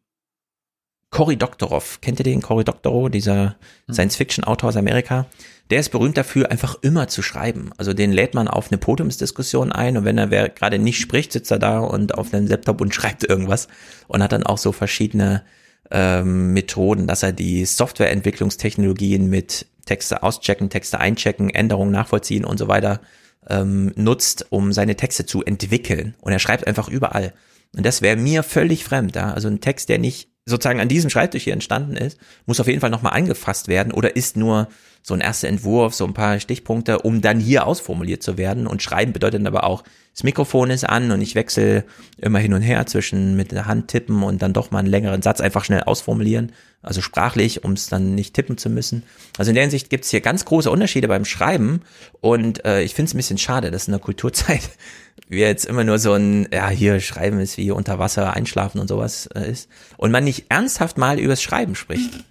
Cory 1.11 1.37
Doctorow. 1.37 1.99
Kennt 2.01 2.19
ihr 2.19 2.23
den? 2.23 2.41
Cory 2.41 2.63
Doctorow, 2.63 3.09
dieser 3.09 3.55
Science-Fiction-Autor 3.91 4.69
aus 4.69 4.77
Amerika. 4.77 5.25
Der 5.69 5.79
ist 5.79 5.89
berühmt 5.89 6.17
dafür, 6.17 6.51
einfach 6.51 6.77
immer 6.81 7.07
zu 7.07 7.21
schreiben. 7.21 7.71
Also 7.77 7.93
den 7.93 8.11
lädt 8.11 8.33
man 8.33 8.47
auf 8.47 8.71
eine 8.71 8.77
Podiumsdiskussion 8.77 9.71
ein 9.71 9.97
und 9.97 10.05
wenn 10.05 10.17
er 10.17 10.31
wer 10.31 10.49
gerade 10.49 10.79
nicht 10.79 10.99
spricht, 10.99 11.31
sitzt 11.31 11.51
er 11.51 11.59
da 11.59 11.79
und 11.79 12.15
auf 12.15 12.33
einem 12.33 12.47
Laptop 12.47 12.81
und 12.81 12.93
schreibt 12.95 13.23
irgendwas 13.23 13.67
und 14.07 14.23
hat 14.23 14.31
dann 14.31 14.45
auch 14.45 14.57
so 14.57 14.71
verschiedene 14.71 15.43
ähm, 15.91 16.53
Methoden, 16.53 17.07
dass 17.07 17.23
er 17.23 17.31
die 17.31 17.65
Softwareentwicklungstechnologien 17.65 19.29
mit 19.29 19.65
Texte 19.85 20.23
auschecken, 20.23 20.69
Texte 20.69 20.99
einchecken, 20.99 21.49
Änderungen 21.49 21.91
nachvollziehen 21.91 22.45
und 22.45 22.57
so 22.57 22.67
weiter 22.67 23.01
ähm, 23.47 23.91
nutzt, 23.95 24.45
um 24.49 24.71
seine 24.71 24.95
Texte 24.95 25.25
zu 25.25 25.43
entwickeln. 25.43 26.15
Und 26.21 26.31
er 26.31 26.39
schreibt 26.39 26.67
einfach 26.67 26.87
überall. 26.89 27.33
Und 27.75 27.85
das 27.85 28.01
wäre 28.01 28.17
mir 28.17 28.43
völlig 28.43 28.83
fremd. 28.83 29.15
Ja? 29.15 29.33
Also 29.33 29.47
ein 29.47 29.61
Text, 29.61 29.89
der 29.89 29.97
nicht 29.99 30.29
sozusagen 30.45 30.79
an 30.79 30.89
diesem 30.89 31.09
Schreibtisch 31.09 31.43
hier 31.43 31.53
entstanden 31.53 31.95
ist, 31.95 32.17
muss 32.45 32.59
auf 32.59 32.67
jeden 32.67 32.81
Fall 32.81 32.89
nochmal 32.89 33.13
angefasst 33.13 33.67
werden 33.67 33.93
oder 33.93 34.15
ist 34.15 34.37
nur 34.37 34.67
so 35.09 35.13
ein 35.13 35.21
erster 35.21 35.49
Entwurf, 35.49 35.93
so 35.93 36.05
ein 36.05 36.13
paar 36.13 36.39
Stichpunkte, 36.39 36.99
um 36.99 37.19
dann 37.19 37.39
hier 37.39 37.67
ausformuliert 37.67 38.23
zu 38.23 38.37
werden. 38.37 38.65
Und 38.65 38.81
schreiben 38.81 39.11
bedeutet 39.11 39.45
aber 39.45 39.65
auch, 39.65 39.83
das 40.13 40.23
Mikrofon 40.23 40.69
ist 40.69 40.83
an 40.83 41.11
und 41.11 41.21
ich 41.21 41.35
wechsle 41.35 41.83
immer 42.17 42.39
hin 42.39 42.53
und 42.53 42.61
her 42.61 42.85
zwischen 42.85 43.35
mit 43.35 43.51
der 43.51 43.65
Hand 43.65 43.89
tippen 43.89 44.23
und 44.23 44.41
dann 44.41 44.53
doch 44.53 44.71
mal 44.71 44.79
einen 44.79 44.87
längeren 44.87 45.21
Satz 45.21 45.41
einfach 45.41 45.63
schnell 45.63 45.83
ausformulieren. 45.83 46.51
Also 46.81 47.01
sprachlich, 47.01 47.63
um 47.63 47.73
es 47.73 47.87
dann 47.87 48.15
nicht 48.15 48.33
tippen 48.33 48.57
zu 48.57 48.69
müssen. 48.69 49.03
Also 49.37 49.51
in 49.51 49.55
der 49.55 49.63
Hinsicht 49.63 49.89
gibt 49.89 50.05
es 50.05 50.11
hier 50.11 50.21
ganz 50.21 50.45
große 50.45 50.71
Unterschiede 50.71 51.07
beim 51.07 51.25
Schreiben 51.25 51.81
und 52.21 52.63
äh, 52.65 52.81
ich 52.83 52.95
finde 52.95 53.09
es 53.09 53.13
ein 53.13 53.17
bisschen 53.17 53.37
schade, 53.37 53.69
dass 53.69 53.87
in 53.87 53.91
der 53.91 53.99
Kulturzeit 53.99 54.61
wir 55.27 55.47
jetzt 55.47 55.65
immer 55.65 55.83
nur 55.83 55.99
so 55.99 56.13
ein, 56.13 56.47
ja, 56.53 56.69
hier 56.69 57.01
Schreiben 57.01 57.39
ist 57.39 57.57
wie 57.57 57.71
unter 57.71 57.99
Wasser 57.99 58.33
einschlafen 58.33 58.79
und 58.79 58.87
sowas 58.87 59.27
äh, 59.35 59.51
ist 59.51 59.69
und 59.97 60.11
man 60.11 60.23
nicht 60.23 60.45
ernsthaft 60.49 60.97
mal 60.97 61.19
übers 61.19 61.41
Schreiben 61.41 61.75
spricht. 61.75 62.25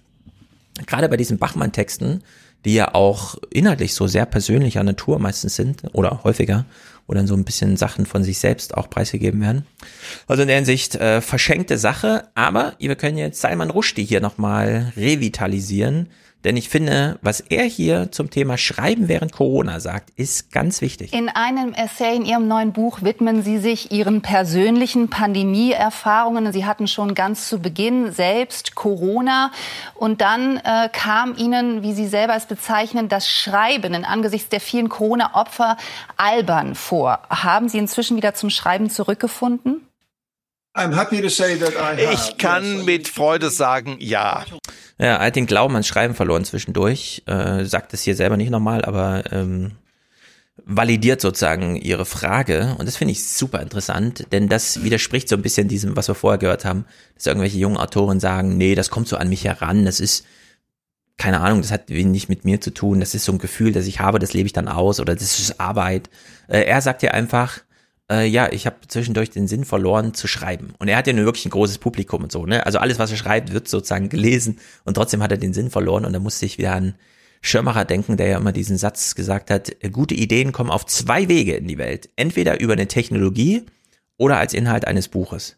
Gerade 0.85 1.09
bei 1.09 1.17
diesen 1.17 1.37
Bachmann-Texten, 1.37 2.23
die 2.65 2.73
ja 2.73 2.93
auch 2.93 3.35
inhaltlich 3.51 3.93
so 3.93 4.07
sehr 4.07 4.25
persönlicher 4.25 4.83
Natur 4.83 5.19
meistens 5.19 5.55
sind 5.55 5.83
oder 5.93 6.23
häufiger, 6.23 6.65
wo 7.07 7.13
dann 7.13 7.27
so 7.27 7.33
ein 7.33 7.45
bisschen 7.45 7.77
Sachen 7.77 8.05
von 8.05 8.23
sich 8.23 8.39
selbst 8.39 8.75
auch 8.75 8.89
preisgegeben 8.89 9.41
werden. 9.41 9.65
Also 10.27 10.41
in 10.41 10.47
der 10.47 10.57
Hinsicht 10.57 10.95
äh, 10.95 11.21
verschenkte 11.21 11.77
Sache, 11.77 12.27
aber 12.35 12.73
wir 12.79 12.95
können 12.95 13.17
jetzt 13.17 13.41
Salman 13.41 13.69
Rushdie 13.69 14.05
hier 14.05 14.21
nochmal 14.21 14.93
revitalisieren, 14.97 16.09
denn 16.45 16.55
ich 16.55 16.69
finde, 16.69 17.19
was 17.21 17.41
er 17.41 17.65
hier 17.65 18.11
zum 18.11 18.29
Thema 18.29 18.57
Schreiben 18.57 19.09
während 19.09 19.33
Corona 19.33 19.81
sagt, 19.81 20.11
ist 20.15 20.53
ganz 20.53 20.79
wichtig. 20.79 21.11
In 21.13 21.27
einem 21.27 21.73
Essay 21.73 22.15
in 22.15 22.25
Ihrem 22.25 22.47
neuen 22.47 22.71
Buch 22.71 23.01
widmen 23.01 23.43
Sie 23.43 23.57
sich 23.57 23.91
Ihren 23.91 24.21
persönlichen 24.21 25.09
Pandemieerfahrungen. 25.09 26.53
Sie 26.53 26.65
hatten 26.65 26.87
schon 26.87 27.13
ganz 27.13 27.49
zu 27.49 27.59
Beginn 27.59 28.13
selbst 28.13 28.75
Corona 28.75 29.51
und 29.95 30.21
dann 30.21 30.57
äh, 30.57 30.87
kam 30.93 31.35
Ihnen, 31.35 31.83
wie 31.83 31.93
Sie 31.93 32.07
selber 32.07 32.35
es 32.35 32.45
bezeichnen, 32.45 33.09
das 33.09 33.29
Schreiben 33.29 33.93
in 33.93 34.05
angesichts 34.05 34.47
der 34.47 34.61
vielen 34.61 34.87
Corona-Opfer 34.87 35.75
albern 36.15 36.75
vor. 36.75 37.19
Haben 37.29 37.67
Sie 37.67 37.77
inzwischen 37.77 38.15
wieder 38.15 38.33
zum 38.33 38.49
Schreiben 38.49 38.89
zurückgefunden? 38.89 39.81
Ich 42.13 42.37
kann 42.37 42.85
mit 42.85 43.07
Freude 43.07 43.49
sagen, 43.49 43.97
ja. 43.99 44.45
Ja, 44.97 45.15
er 45.15 45.25
hat 45.25 45.35
den 45.35 45.45
Glauben 45.45 45.75
ans 45.75 45.87
Schreiben 45.87 46.15
verloren 46.15 46.45
zwischendurch. 46.45 47.23
Äh, 47.25 47.65
sagt 47.65 47.93
es 47.93 48.03
hier 48.03 48.15
selber 48.15 48.37
nicht 48.37 48.49
nochmal, 48.49 48.85
aber 48.85 49.23
ähm, 49.31 49.71
validiert 50.65 51.21
sozusagen 51.21 51.75
ihre 51.75 52.05
Frage 52.05 52.75
und 52.77 52.87
das 52.87 52.97
finde 52.97 53.13
ich 53.13 53.27
super 53.27 53.61
interessant, 53.61 54.27
denn 54.31 54.49
das 54.49 54.83
widerspricht 54.83 55.29
so 55.29 55.35
ein 55.35 55.41
bisschen 55.41 55.67
diesem, 55.67 55.95
was 55.95 56.07
wir 56.07 56.15
vorher 56.15 56.37
gehört 56.37 56.65
haben, 56.65 56.85
dass 57.15 57.25
irgendwelche 57.25 57.57
jungen 57.57 57.77
Autoren 57.77 58.19
sagen, 58.19 58.57
nee, 58.57 58.75
das 58.75 58.89
kommt 58.89 59.07
so 59.07 59.17
an 59.17 59.29
mich 59.29 59.45
heran, 59.45 59.85
das 59.85 59.99
ist 59.99 60.25
keine 61.17 61.41
Ahnung, 61.41 61.61
das 61.61 61.71
hat 61.71 61.89
wenig 61.89 62.29
mit 62.29 62.45
mir 62.45 62.61
zu 62.61 62.71
tun, 62.71 62.99
das 62.99 63.13
ist 63.13 63.25
so 63.25 63.31
ein 63.31 63.39
Gefühl, 63.39 63.73
das 63.73 63.87
ich 63.87 63.99
habe, 63.99 64.19
das 64.19 64.33
lebe 64.33 64.45
ich 64.45 64.53
dann 64.53 64.69
aus 64.69 64.99
oder 64.99 65.15
das 65.15 65.39
ist 65.39 65.59
Arbeit. 65.59 66.09
Äh, 66.47 66.61
er 66.61 66.81
sagt 66.81 67.03
ja 67.03 67.11
einfach, 67.11 67.59
äh, 68.09 68.25
ja, 68.25 68.51
ich 68.51 68.65
habe 68.65 68.77
zwischendurch 68.87 69.29
den 69.29 69.47
Sinn 69.47 69.65
verloren 69.65 70.13
zu 70.13 70.27
schreiben. 70.27 70.73
Und 70.79 70.87
er 70.87 70.97
hat 70.97 71.07
ja 71.07 71.13
nur 71.13 71.25
wirklich 71.25 71.45
ein 71.45 71.51
großes 71.51 71.77
Publikum 71.77 72.23
und 72.23 72.31
so, 72.31 72.45
ne? 72.45 72.65
Also 72.65 72.79
alles, 72.79 72.99
was 72.99 73.11
er 73.11 73.17
schreibt, 73.17 73.53
wird 73.53 73.67
sozusagen 73.67 74.09
gelesen 74.09 74.59
und 74.83 74.95
trotzdem 74.95 75.21
hat 75.21 75.31
er 75.31 75.37
den 75.37 75.53
Sinn 75.53 75.69
verloren 75.69 76.05
und 76.05 76.13
da 76.13 76.19
musste 76.19 76.45
ich 76.45 76.57
wieder 76.57 76.73
an 76.73 76.95
Schirmacher 77.41 77.85
denken, 77.85 78.17
der 78.17 78.27
ja 78.27 78.37
immer 78.37 78.51
diesen 78.51 78.77
Satz 78.77 79.15
gesagt 79.15 79.49
hat, 79.49 79.71
gute 79.91 80.13
Ideen 80.13 80.51
kommen 80.51 80.69
auf 80.69 80.85
zwei 80.85 81.29
Wege 81.29 81.55
in 81.55 81.67
die 81.67 81.77
Welt. 81.77 82.09
Entweder 82.15 82.59
über 82.59 82.73
eine 82.73 82.87
Technologie 82.87 83.65
oder 84.17 84.37
als 84.37 84.53
Inhalt 84.53 84.85
eines 84.85 85.07
Buches. 85.07 85.55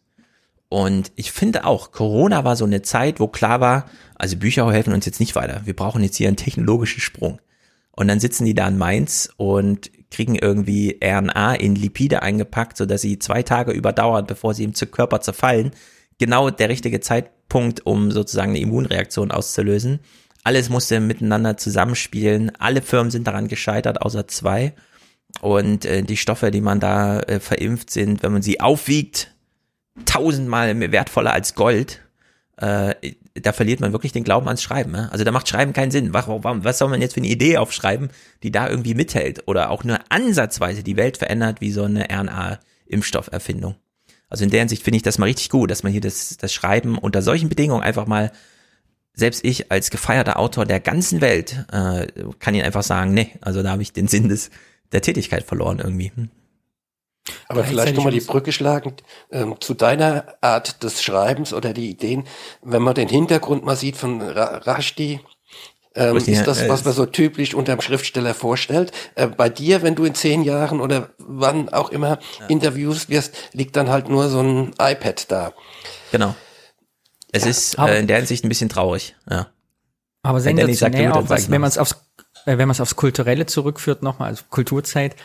Und 0.69 1.11
ich 1.15 1.31
finde 1.31 1.65
auch, 1.65 1.91
Corona 1.91 2.45
war 2.45 2.55
so 2.55 2.65
eine 2.65 2.81
Zeit, 2.81 3.19
wo 3.19 3.27
klar 3.27 3.59
war, 3.59 3.89
also 4.15 4.37
Bücher 4.37 4.71
helfen 4.71 4.93
uns 4.93 5.05
jetzt 5.05 5.19
nicht 5.19 5.35
weiter. 5.35 5.61
Wir 5.65 5.75
brauchen 5.75 6.03
jetzt 6.03 6.15
hier 6.15 6.27
einen 6.27 6.37
technologischen 6.37 7.01
Sprung. 7.01 7.41
Und 7.91 8.07
dann 8.07 8.19
sitzen 8.19 8.45
die 8.45 8.53
da 8.53 8.67
in 8.67 8.77
Mainz 8.77 9.33
und 9.35 9.91
kriegen 10.11 10.35
irgendwie 10.35 10.99
RNA 11.03 11.55
in 11.55 11.75
Lipide 11.75 12.21
eingepackt, 12.21 12.77
sodass 12.77 13.01
sie 13.01 13.17
zwei 13.17 13.41
Tage 13.41 13.71
überdauern, 13.71 14.27
bevor 14.27 14.53
sie 14.53 14.63
im 14.63 14.73
Körper 14.73 15.21
zerfallen. 15.21 15.71
Genau 16.19 16.49
der 16.49 16.69
richtige 16.69 16.99
Zeitpunkt, 16.99 17.85
um 17.85 18.11
sozusagen 18.11 18.51
eine 18.51 18.59
Immunreaktion 18.59 19.31
auszulösen. 19.31 19.99
Alles 20.43 20.69
musste 20.69 20.99
miteinander 20.99 21.57
zusammenspielen. 21.57 22.51
Alle 22.59 22.81
Firmen 22.81 23.11
sind 23.11 23.27
daran 23.27 23.47
gescheitert, 23.47 24.01
außer 24.01 24.27
zwei. 24.27 24.73
Und 25.39 25.85
äh, 25.85 26.03
die 26.03 26.17
Stoffe, 26.17 26.51
die 26.51 26.61
man 26.61 26.79
da 26.79 27.21
äh, 27.21 27.39
verimpft 27.39 27.89
sind, 27.89 28.21
wenn 28.21 28.33
man 28.33 28.41
sie 28.41 28.59
aufwiegt, 28.59 29.33
tausendmal 30.05 30.91
wertvoller 30.91 31.33
als 31.33 31.55
Gold. 31.55 32.01
Äh, 32.57 32.95
da 33.33 33.53
verliert 33.53 33.79
man 33.79 33.93
wirklich 33.93 34.11
den 34.11 34.23
Glauben 34.23 34.47
ans 34.47 34.61
Schreiben. 34.61 34.91
Ne? 34.91 35.11
Also 35.11 35.23
da 35.23 35.31
macht 35.31 35.47
Schreiben 35.47 35.73
keinen 35.73 35.91
Sinn. 35.91 36.13
Was 36.13 36.77
soll 36.77 36.89
man 36.89 37.01
jetzt 37.01 37.13
für 37.13 37.21
eine 37.21 37.29
Idee 37.29 37.57
aufschreiben, 37.57 38.09
die 38.43 38.51
da 38.51 38.69
irgendwie 38.69 38.93
mithält 38.93 39.47
oder 39.47 39.69
auch 39.69 39.83
nur 39.83 39.99
ansatzweise 40.09 40.83
die 40.83 40.97
Welt 40.97 41.17
verändert 41.17 41.61
wie 41.61 41.71
so 41.71 41.83
eine 41.83 42.09
RNA-Impfstofferfindung? 42.09 43.75
Also 44.29 44.43
in 44.43 44.49
der 44.49 44.61
Hinsicht 44.61 44.83
finde 44.83 44.97
ich 44.97 45.03
das 45.03 45.17
mal 45.17 45.25
richtig 45.25 45.49
gut, 45.49 45.71
dass 45.71 45.83
man 45.83 45.91
hier 45.91 46.01
das, 46.01 46.37
das 46.37 46.53
Schreiben 46.53 46.97
unter 46.97 47.21
solchen 47.21 47.49
Bedingungen 47.49 47.83
einfach 47.83 48.07
mal, 48.07 48.31
selbst 49.13 49.43
ich 49.43 49.71
als 49.71 49.91
gefeierter 49.91 50.39
Autor 50.39 50.65
der 50.65 50.79
ganzen 50.79 51.19
Welt, 51.19 51.65
äh, 51.71 52.07
kann 52.39 52.55
Ihnen 52.55 52.63
einfach 52.63 52.83
sagen, 52.83 53.13
nee, 53.13 53.31
also 53.41 53.61
da 53.61 53.71
habe 53.71 53.81
ich 53.81 53.91
den 53.91 54.07
Sinn 54.07 54.29
des, 54.29 54.49
der 54.93 55.01
Tätigkeit 55.01 55.43
verloren 55.43 55.79
irgendwie. 55.79 56.11
Hm. 56.15 56.29
Aber 57.47 57.63
vielleicht 57.63 57.95
nochmal 57.95 58.13
die 58.13 58.21
Brücke 58.21 58.51
schlagen 58.51 58.95
ähm, 59.31 59.55
zu 59.59 59.73
deiner 59.73 60.35
Art 60.41 60.83
des 60.83 61.03
Schreibens 61.03 61.53
oder 61.53 61.73
die 61.73 61.89
Ideen. 61.89 62.25
Wenn 62.61 62.81
man 62.81 62.95
den 62.95 63.09
Hintergrund 63.09 63.63
mal 63.63 63.75
sieht 63.75 63.95
von 63.95 64.21
Ra 64.21 64.57
Rashti, 64.57 65.19
ähm, 65.93 66.17
ist 66.17 66.47
das, 66.47 66.67
was 66.69 66.85
man 66.85 66.93
so 66.93 67.05
typisch 67.05 67.53
unterm 67.53 67.81
Schriftsteller 67.81 68.33
vorstellt. 68.33 68.91
Äh, 69.15 69.27
bei 69.27 69.49
dir, 69.49 69.81
wenn 69.81 69.95
du 69.95 70.05
in 70.05 70.15
zehn 70.15 70.41
Jahren 70.41 70.79
oder 70.79 71.09
wann 71.17 71.69
auch 71.69 71.89
immer 71.89 72.19
ja. 72.39 72.47
Interviews 72.47 73.09
wirst, 73.09 73.35
liegt 73.53 73.75
dann 73.75 73.89
halt 73.89 74.07
nur 74.07 74.29
so 74.29 74.39
ein 74.39 74.73
iPad 74.79 75.29
da. 75.29 75.53
Genau. 76.11 76.33
Es 77.33 77.43
ja, 77.43 77.49
ist 77.49 77.77
äh, 77.77 77.99
in 77.99 78.07
der 78.07 78.17
Hinsicht 78.17 78.45
ein 78.45 78.49
bisschen 78.49 78.69
traurig, 78.69 79.15
ja. 79.29 79.47
Aber 80.23 80.39
sensationell 80.39 81.11
auch, 81.11 81.29
was, 81.29 81.49
wenn 81.49 81.61
man 81.61 81.69
es 81.69 81.77
aufs, 81.77 81.95
äh, 82.45 82.57
wenn 82.57 82.67
man 82.67 82.71
es 82.71 82.81
aufs 82.81 82.95
Kulturelle 82.95 83.45
zurückführt, 83.45 84.03
nochmal, 84.03 84.29
also 84.29 84.43
Kulturzeit, 84.49 85.15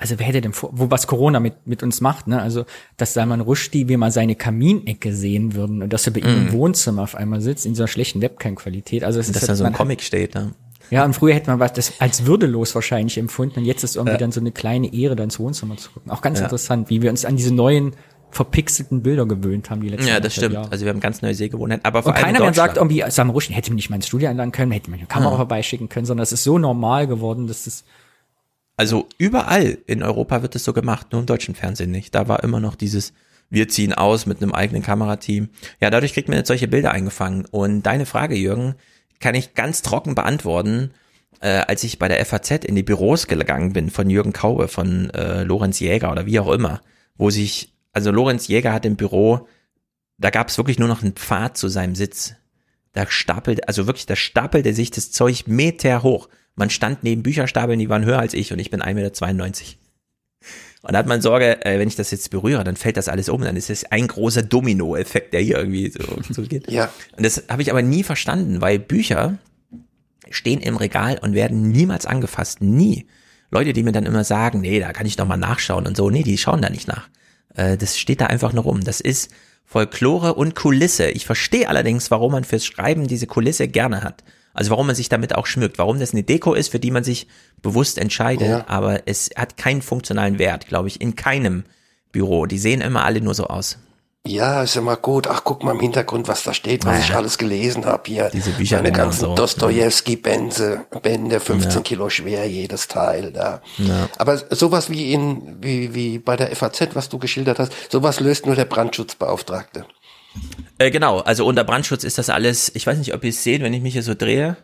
also 0.00 0.18
wer 0.18 0.26
hätte 0.26 0.40
denn 0.40 0.54
vor, 0.54 0.70
wo 0.72 0.90
was 0.90 1.06
Corona 1.06 1.40
mit, 1.40 1.66
mit 1.66 1.82
uns 1.82 2.00
macht, 2.00 2.26
ne? 2.26 2.40
Also, 2.40 2.64
dass 2.96 3.12
Salman 3.12 3.42
Rushdie, 3.42 3.88
wie 3.88 3.98
mal 3.98 4.10
seine 4.10 4.34
Kaminecke 4.34 5.14
sehen 5.14 5.54
würden 5.54 5.82
und 5.82 5.92
dass 5.92 6.06
er 6.06 6.14
bei 6.14 6.20
mm. 6.20 6.24
ihm 6.24 6.36
im 6.36 6.44
mhm. 6.44 6.52
Wohnzimmer 6.52 7.02
auf 7.02 7.14
einmal 7.14 7.42
sitzt, 7.42 7.66
in 7.66 7.74
so 7.74 7.82
einer 7.82 7.88
schlechten 7.88 8.22
Webcam-Qualität. 8.22 9.04
Also, 9.04 9.20
es 9.20 9.30
dass 9.30 9.42
ist 9.42 9.48
da 9.48 9.56
so 9.56 9.64
ein 9.64 9.74
Comic 9.74 10.02
steht, 10.02 10.34
ne? 10.34 10.54
Ja, 10.90 11.04
und 11.04 11.14
früher 11.14 11.34
hätte 11.34 11.50
man 11.50 11.60
was 11.60 11.74
das 11.74 12.00
als 12.00 12.26
würdelos 12.26 12.74
wahrscheinlich 12.74 13.16
empfunden 13.16 13.60
und 13.60 13.64
jetzt 13.64 13.84
ist 13.84 13.94
irgendwie 13.94 14.14
ja. 14.14 14.18
dann 14.18 14.32
so 14.32 14.40
eine 14.40 14.50
kleine 14.50 14.92
Ehre, 14.92 15.14
da 15.14 15.22
ins 15.22 15.38
Wohnzimmer 15.38 15.76
zu 15.76 15.90
gucken. 15.90 16.10
Auch 16.10 16.20
ganz 16.20 16.38
ja. 16.38 16.46
interessant, 16.46 16.90
wie 16.90 17.00
wir 17.00 17.10
uns 17.10 17.24
an 17.24 17.36
diese 17.36 17.54
neuen 17.54 17.92
verpixelten 18.32 19.02
Bilder 19.02 19.26
gewöhnt 19.26 19.70
haben 19.70 19.82
die 19.82 19.88
letzten 19.88 20.08
Ja, 20.08 20.18
das 20.20 20.34
stimmt. 20.34 20.54
Jahre. 20.54 20.72
Also 20.72 20.84
wir 20.84 20.92
haben 20.92 21.00
ganz 21.00 21.20
neue 21.22 21.34
Sehgewohnheiten. 21.34 21.84
Aber 21.84 22.02
vor 22.02 22.12
und 22.12 22.18
keiner 22.18 22.40
mehr 22.40 22.54
sagt 22.54 22.76
irgendwie, 22.76 23.04
Salman 23.08 23.32
Rushdie 23.32 23.54
hätte 23.54 23.70
mir 23.70 23.76
nicht 23.76 23.90
mal 23.90 23.96
ins 23.96 24.06
Studio 24.06 24.28
einladen 24.28 24.52
können, 24.52 24.72
hätte 24.72 24.90
mir 24.90 24.96
eine 24.96 25.06
Kamera 25.06 25.32
ja. 25.32 25.36
vorbeischicken 25.36 25.88
können, 25.88 26.06
sondern 26.06 26.22
es 26.22 26.32
ist 26.32 26.44
so 26.44 26.58
normal 26.58 27.06
geworden, 27.06 27.46
dass 27.46 27.64
das 27.64 27.84
also 28.80 29.06
überall 29.18 29.76
in 29.86 30.02
Europa 30.02 30.40
wird 30.40 30.56
es 30.56 30.64
so 30.64 30.72
gemacht, 30.72 31.08
nur 31.12 31.20
im 31.20 31.26
deutschen 31.26 31.54
Fernsehen 31.54 31.90
nicht. 31.90 32.14
Da 32.14 32.28
war 32.28 32.42
immer 32.42 32.60
noch 32.60 32.74
dieses, 32.74 33.12
wir 33.50 33.68
ziehen 33.68 33.92
aus 33.92 34.24
mit 34.24 34.40
einem 34.40 34.54
eigenen 34.54 34.82
Kamerateam. 34.82 35.50
Ja, 35.82 35.90
dadurch 35.90 36.14
kriegt 36.14 36.30
man 36.30 36.38
jetzt 36.38 36.48
solche 36.48 36.66
Bilder 36.66 36.90
eingefangen. 36.90 37.44
Und 37.44 37.82
deine 37.82 38.06
Frage, 38.06 38.36
Jürgen, 38.36 38.76
kann 39.18 39.34
ich 39.34 39.52
ganz 39.52 39.82
trocken 39.82 40.14
beantworten. 40.14 40.92
Äh, 41.42 41.58
als 41.68 41.84
ich 41.84 41.98
bei 41.98 42.08
der 42.08 42.24
FAZ 42.24 42.64
in 42.64 42.74
die 42.74 42.82
Büros 42.82 43.26
gegangen 43.26 43.74
bin 43.74 43.90
von 43.90 44.08
Jürgen 44.08 44.32
Kaube, 44.32 44.66
von 44.66 45.10
äh, 45.10 45.42
Lorenz 45.42 45.78
Jäger 45.78 46.10
oder 46.10 46.24
wie 46.24 46.40
auch 46.40 46.50
immer, 46.50 46.80
wo 47.18 47.28
sich, 47.28 47.74
also 47.92 48.10
Lorenz 48.10 48.48
Jäger 48.48 48.72
hat 48.72 48.86
im 48.86 48.96
Büro, 48.96 49.46
da 50.16 50.30
gab 50.30 50.48
es 50.48 50.56
wirklich 50.56 50.78
nur 50.78 50.88
noch 50.88 51.02
einen 51.02 51.12
Pfad 51.12 51.58
zu 51.58 51.68
seinem 51.68 51.94
Sitz. 51.94 52.34
Da 52.94 53.04
stapelt, 53.10 53.68
also 53.68 53.86
wirklich, 53.86 54.06
da 54.06 54.16
stapelte 54.16 54.72
sich 54.72 54.90
das 54.90 55.12
Zeug 55.12 55.48
Meter 55.48 56.02
hoch. 56.02 56.30
Man 56.56 56.70
stand 56.70 57.02
neben 57.04 57.22
Bücherstapeln, 57.22 57.78
die 57.78 57.88
waren 57.88 58.04
höher 58.04 58.18
als 58.18 58.34
ich 58.34 58.52
und 58.52 58.58
ich 58.58 58.70
bin 58.70 58.82
1,92 58.82 58.94
Meter. 58.94 59.80
Und 60.82 60.94
da 60.94 60.98
hat 60.98 61.06
man 61.06 61.20
Sorge, 61.20 61.64
äh, 61.64 61.78
wenn 61.78 61.88
ich 61.88 61.96
das 61.96 62.10
jetzt 62.10 62.30
berühre, 62.30 62.64
dann 62.64 62.76
fällt 62.76 62.96
das 62.96 63.08
alles 63.08 63.28
um, 63.28 63.42
dann 63.42 63.56
ist 63.56 63.68
es 63.68 63.84
ein 63.84 64.06
großer 64.06 64.42
Domino-Effekt, 64.42 65.34
der 65.34 65.40
hier 65.40 65.58
irgendwie 65.58 65.90
so, 65.90 66.04
so 66.30 66.42
geht. 66.42 66.70
Ja. 66.70 66.90
Und 67.16 67.24
das 67.24 67.44
habe 67.48 67.62
ich 67.62 67.70
aber 67.70 67.82
nie 67.82 68.02
verstanden, 68.02 68.60
weil 68.60 68.78
Bücher 68.78 69.38
stehen 70.30 70.60
im 70.60 70.76
Regal 70.76 71.18
und 71.20 71.34
werden 71.34 71.70
niemals 71.70 72.06
angefasst, 72.06 72.62
nie. 72.62 73.06
Leute, 73.50 73.72
die 73.72 73.82
mir 73.82 73.92
dann 73.92 74.06
immer 74.06 74.24
sagen, 74.24 74.60
nee, 74.60 74.80
da 74.80 74.92
kann 74.92 75.06
ich 75.06 75.18
noch 75.18 75.26
mal 75.26 75.36
nachschauen 75.36 75.86
und 75.86 75.96
so, 75.96 76.08
nee, 76.08 76.22
die 76.22 76.38
schauen 76.38 76.62
da 76.62 76.70
nicht 76.70 76.88
nach. 76.88 77.08
Äh, 77.54 77.76
das 77.76 77.98
steht 77.98 78.20
da 78.20 78.26
einfach 78.26 78.52
nur 78.52 78.64
rum. 78.64 78.82
Das 78.82 79.00
ist 79.00 79.30
Folklore 79.66 80.34
und 80.34 80.54
Kulisse. 80.54 81.10
Ich 81.10 81.26
verstehe 81.26 81.68
allerdings, 81.68 82.10
warum 82.10 82.32
man 82.32 82.44
fürs 82.44 82.64
Schreiben 82.64 83.06
diese 83.06 83.26
Kulisse 83.26 83.68
gerne 83.68 84.02
hat. 84.02 84.24
Also 84.52 84.70
warum 84.70 84.86
man 84.86 84.96
sich 84.96 85.08
damit 85.08 85.34
auch 85.34 85.46
schmückt, 85.46 85.78
warum 85.78 85.98
das 86.00 86.12
eine 86.12 86.22
Deko 86.22 86.54
ist, 86.54 86.68
für 86.68 86.80
die 86.80 86.90
man 86.90 87.04
sich 87.04 87.28
bewusst 87.62 87.98
entscheidet, 87.98 88.48
ja. 88.48 88.64
aber 88.66 89.06
es 89.06 89.30
hat 89.36 89.56
keinen 89.56 89.82
funktionalen 89.82 90.38
Wert, 90.38 90.66
glaube 90.66 90.88
ich, 90.88 91.00
in 91.00 91.14
keinem 91.14 91.64
Büro. 92.12 92.46
Die 92.46 92.58
sehen 92.58 92.80
immer 92.80 93.04
alle 93.04 93.20
nur 93.20 93.34
so 93.34 93.46
aus. 93.46 93.78
Ja, 94.26 94.62
ist 94.62 94.76
immer 94.76 94.96
gut. 94.96 95.26
Ach, 95.28 95.42
guck 95.44 95.64
mal 95.64 95.72
im 95.72 95.80
Hintergrund, 95.80 96.28
was 96.28 96.42
da 96.42 96.52
steht, 96.52 96.84
was 96.84 96.98
ja. 96.98 97.04
ich 97.04 97.14
alles 97.14 97.38
gelesen 97.38 97.86
habe 97.86 98.02
hier. 98.06 98.28
Diese 98.30 98.50
Bücher. 98.50 98.76
Meine 98.76 98.92
ganzen 98.92 99.20
so. 99.20 99.34
Dostoevsky-Bände, 99.34 100.84
Bände, 101.02 101.40
15 101.40 101.72
ja. 101.72 101.80
Kilo 101.80 102.10
schwer, 102.10 102.46
jedes 102.46 102.86
Teil 102.86 103.32
da. 103.32 103.62
Ja. 103.78 104.10
Aber 104.18 104.36
sowas 104.54 104.90
wie 104.90 105.14
in, 105.14 105.56
wie, 105.62 105.94
wie 105.94 106.18
bei 106.18 106.36
der 106.36 106.54
FAZ, 106.54 106.90
was 106.92 107.08
du 107.08 107.18
geschildert 107.18 107.58
hast, 107.58 107.72
sowas 107.90 108.20
löst 108.20 108.44
nur 108.44 108.56
der 108.56 108.66
Brandschutzbeauftragte. 108.66 109.86
Äh, 110.78 110.90
genau, 110.90 111.18
also 111.18 111.46
unter 111.46 111.64
Brandschutz 111.64 112.04
ist 112.04 112.18
das 112.18 112.30
alles, 112.30 112.72
ich 112.74 112.86
weiß 112.86 112.98
nicht, 112.98 113.14
ob 113.14 113.22
ihr 113.24 113.30
es 113.30 113.42
seht, 113.42 113.62
wenn 113.62 113.74
ich 113.74 113.82
mich 113.82 113.92
hier 113.92 114.02
so 114.02 114.14
drehe. 114.14 114.56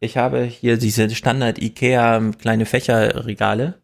Ich 0.00 0.16
habe 0.16 0.44
hier 0.44 0.76
diese 0.76 1.08
Standard 1.14 1.58
Ikea 1.58 2.32
kleine 2.38 2.66
Fächerregale 2.66 3.80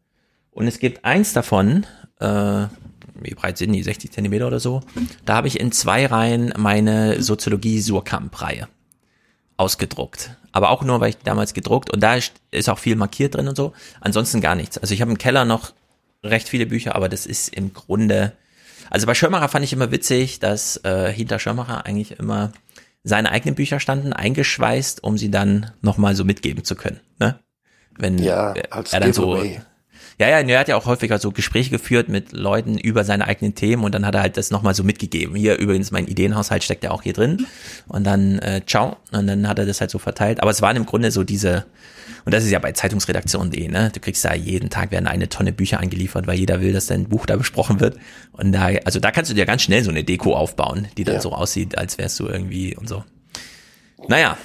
und 0.51 0.67
es 0.67 0.79
gibt 0.79 1.05
eins 1.05 1.33
davon, 1.33 1.87
äh, 2.21 2.67
wie 3.15 3.35
breit 3.35 3.59
sind 3.59 3.73
die, 3.73 3.83
60 3.83 4.13
Zentimeter 4.13 4.47
oder 4.47 4.61
so, 4.61 4.81
da 5.25 5.35
habe 5.37 5.49
ich 5.49 5.61
in 5.61 5.73
zwei 5.73 6.07
Reihen 6.07 6.53
meine 6.57 7.23
Soziologie 7.23 7.81
Surkamp-Reihe 7.81 8.69
ausgedruckt. 9.57 10.37
Aber 10.53 10.71
auch 10.71 10.83
nur, 10.85 11.01
weil 11.01 11.11
ich 11.11 11.19
damals 11.19 11.55
gedruckt 11.55 11.91
und 11.91 12.03
da 12.03 12.19
ist 12.51 12.69
auch 12.69 12.79
viel 12.79 12.97
markiert 12.97 13.35
drin 13.35 13.49
und 13.49 13.57
so. 13.57 13.73
Ansonsten 14.01 14.41
gar 14.41 14.55
nichts. 14.55 14.77
Also 14.79 14.93
ich 14.93 15.01
habe 15.01 15.11
im 15.11 15.19
Keller 15.19 15.45
noch 15.45 15.73
recht 16.23 16.49
viele 16.49 16.67
Bücher, 16.67 16.95
aber 16.95 17.09
das 17.09 17.27
ist 17.27 17.55
im 17.55 17.73
Grunde 17.73 18.33
also 18.93 19.07
bei 19.07 19.15
Schirmacher 19.15 19.49
fand 19.49 19.65
ich 19.65 19.73
immer 19.73 19.91
witzig, 19.91 20.39
dass 20.39 20.77
äh, 20.85 21.11
hinter 21.11 21.39
Schirmacher 21.39 21.87
eigentlich 21.87 22.19
immer 22.19 22.53
seine 23.03 23.33
eigenen 23.33 23.55
Bücher 23.55 23.81
standen, 23.81 24.13
eingeschweißt, 24.13 25.03
um 25.03 25.17
sie 25.17 25.31
dann 25.31 25.71
nochmal 25.81 26.15
so 26.15 26.25
mitgeben 26.25 26.63
zu 26.63 26.77
können. 26.77 27.01
Ne? 27.19 27.39
Wenn 27.97 28.19
ja, 28.19 28.53
als 28.69 28.93
er 28.93 29.01
dann 29.01 29.15
so. 29.15 29.43
Ja, 30.19 30.29
ja, 30.29 30.41
er 30.41 30.61
hat 30.61 30.69
ja 30.69 30.77
auch 30.77 30.87
häufiger 30.87 31.19
so 31.19 31.31
Gespräche 31.31 31.71
geführt 31.71 32.09
mit 32.09 32.33
Leuten 32.33 32.79
über 32.79 33.05
seine 33.05 33.27
eigenen 33.27 33.55
Themen 33.55 33.85
und 33.85 33.95
dann 33.95 34.07
hat 34.07 34.15
er 34.15 34.23
halt 34.23 34.37
das 34.37 34.51
nochmal 34.51 34.75
so 34.75 34.85
mitgegeben. 34.85 35.35
Hier 35.35 35.59
übrigens 35.59 35.91
mein 35.91 36.07
Ideenhaushalt 36.07 36.63
steckt 36.63 36.85
ja 36.85 36.91
auch 36.91 37.03
hier 37.03 37.13
drin. 37.13 37.47
Und 37.89 38.05
dann 38.05 38.39
äh, 38.39 38.63
ciao. 38.67 38.97
Und 39.11 39.27
dann 39.27 39.49
hat 39.49 39.59
er 39.59 39.67
das 39.67 39.81
halt 39.81 39.91
so 39.91 39.99
verteilt. 39.99 40.41
Aber 40.41 40.51
es 40.51 40.63
waren 40.63 40.77
im 40.77 40.87
Grunde 40.87 41.11
so 41.11 41.25
diese, 41.25 41.65
und 42.25 42.35
das 42.35 42.45
ist 42.45 42.51
ja 42.51 42.59
bei 42.59 42.73
Zeitungsredaktion.de, 42.73 43.69
ne? 43.69 43.91
Du 43.93 44.01
kriegst 44.01 44.25
da 44.25 44.35
jeden 44.35 44.71
Tag 44.71 44.91
werden 44.91 45.07
eine 45.07 45.29
Tonne 45.29 45.53
Bücher 45.53 45.81
eingeliefert, 45.81 46.27
weil 46.27 46.39
jeder 46.39 46.61
will, 46.61 46.73
dass 46.73 46.87
dein 46.87 47.09
Buch 47.09 47.27
da 47.27 47.37
besprochen 47.37 47.81
wird. 47.81 47.97
Und 48.33 48.53
da, 48.53 48.69
also 48.85 49.01
da 49.01 49.11
kannst 49.11 49.31
du 49.31 49.35
dir 49.35 49.47
ganz 49.47 49.63
schnell 49.63 49.83
so 49.83 49.91
eine 49.91 50.05
Deko 50.05 50.35
aufbauen, 50.37 50.89
die 50.97 51.05
dann 51.05 51.17
ja. 51.17 51.21
so 51.21 51.33
aussieht, 51.33 51.79
als 51.79 51.99
wärst 51.99 52.21
du 52.21 52.29
irgendwie 52.29 52.77
und 52.77 52.89
so. 52.89 53.05
Naja. 54.09 54.37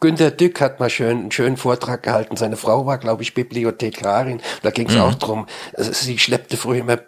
Günter 0.00 0.30
Dück 0.30 0.60
hat 0.60 0.80
mal 0.80 0.90
schön, 0.90 1.18
einen 1.18 1.32
schönen 1.32 1.56
Vortrag 1.56 2.02
gehalten. 2.02 2.36
Seine 2.36 2.56
Frau 2.56 2.86
war, 2.86 2.98
glaube 2.98 3.22
ich, 3.22 3.34
Bibliothekarin. 3.34 4.40
Da 4.62 4.70
ging 4.70 4.88
es 4.88 4.94
mhm. 4.94 5.00
auch 5.00 5.14
drum. 5.14 5.46
Also 5.76 5.92
sie 5.92 6.18
schleppte 6.18 6.56
früher 6.56 6.80
immer 6.80 6.98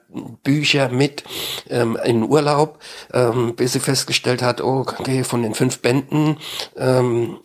Bücher 0.43 0.89
mit 0.89 1.25
ähm, 1.69 1.99
in 2.05 2.23
Urlaub, 2.23 2.79
ähm, 3.13 3.55
bis 3.57 3.73
sie 3.73 3.81
festgestellt 3.81 4.43
hat, 4.43 4.61
oh, 4.61 4.81
okay, 4.81 5.25
von 5.25 5.43
den 5.43 5.55
fünf 5.55 5.81
Bänden 5.81 6.39
ähm, 6.77 7.39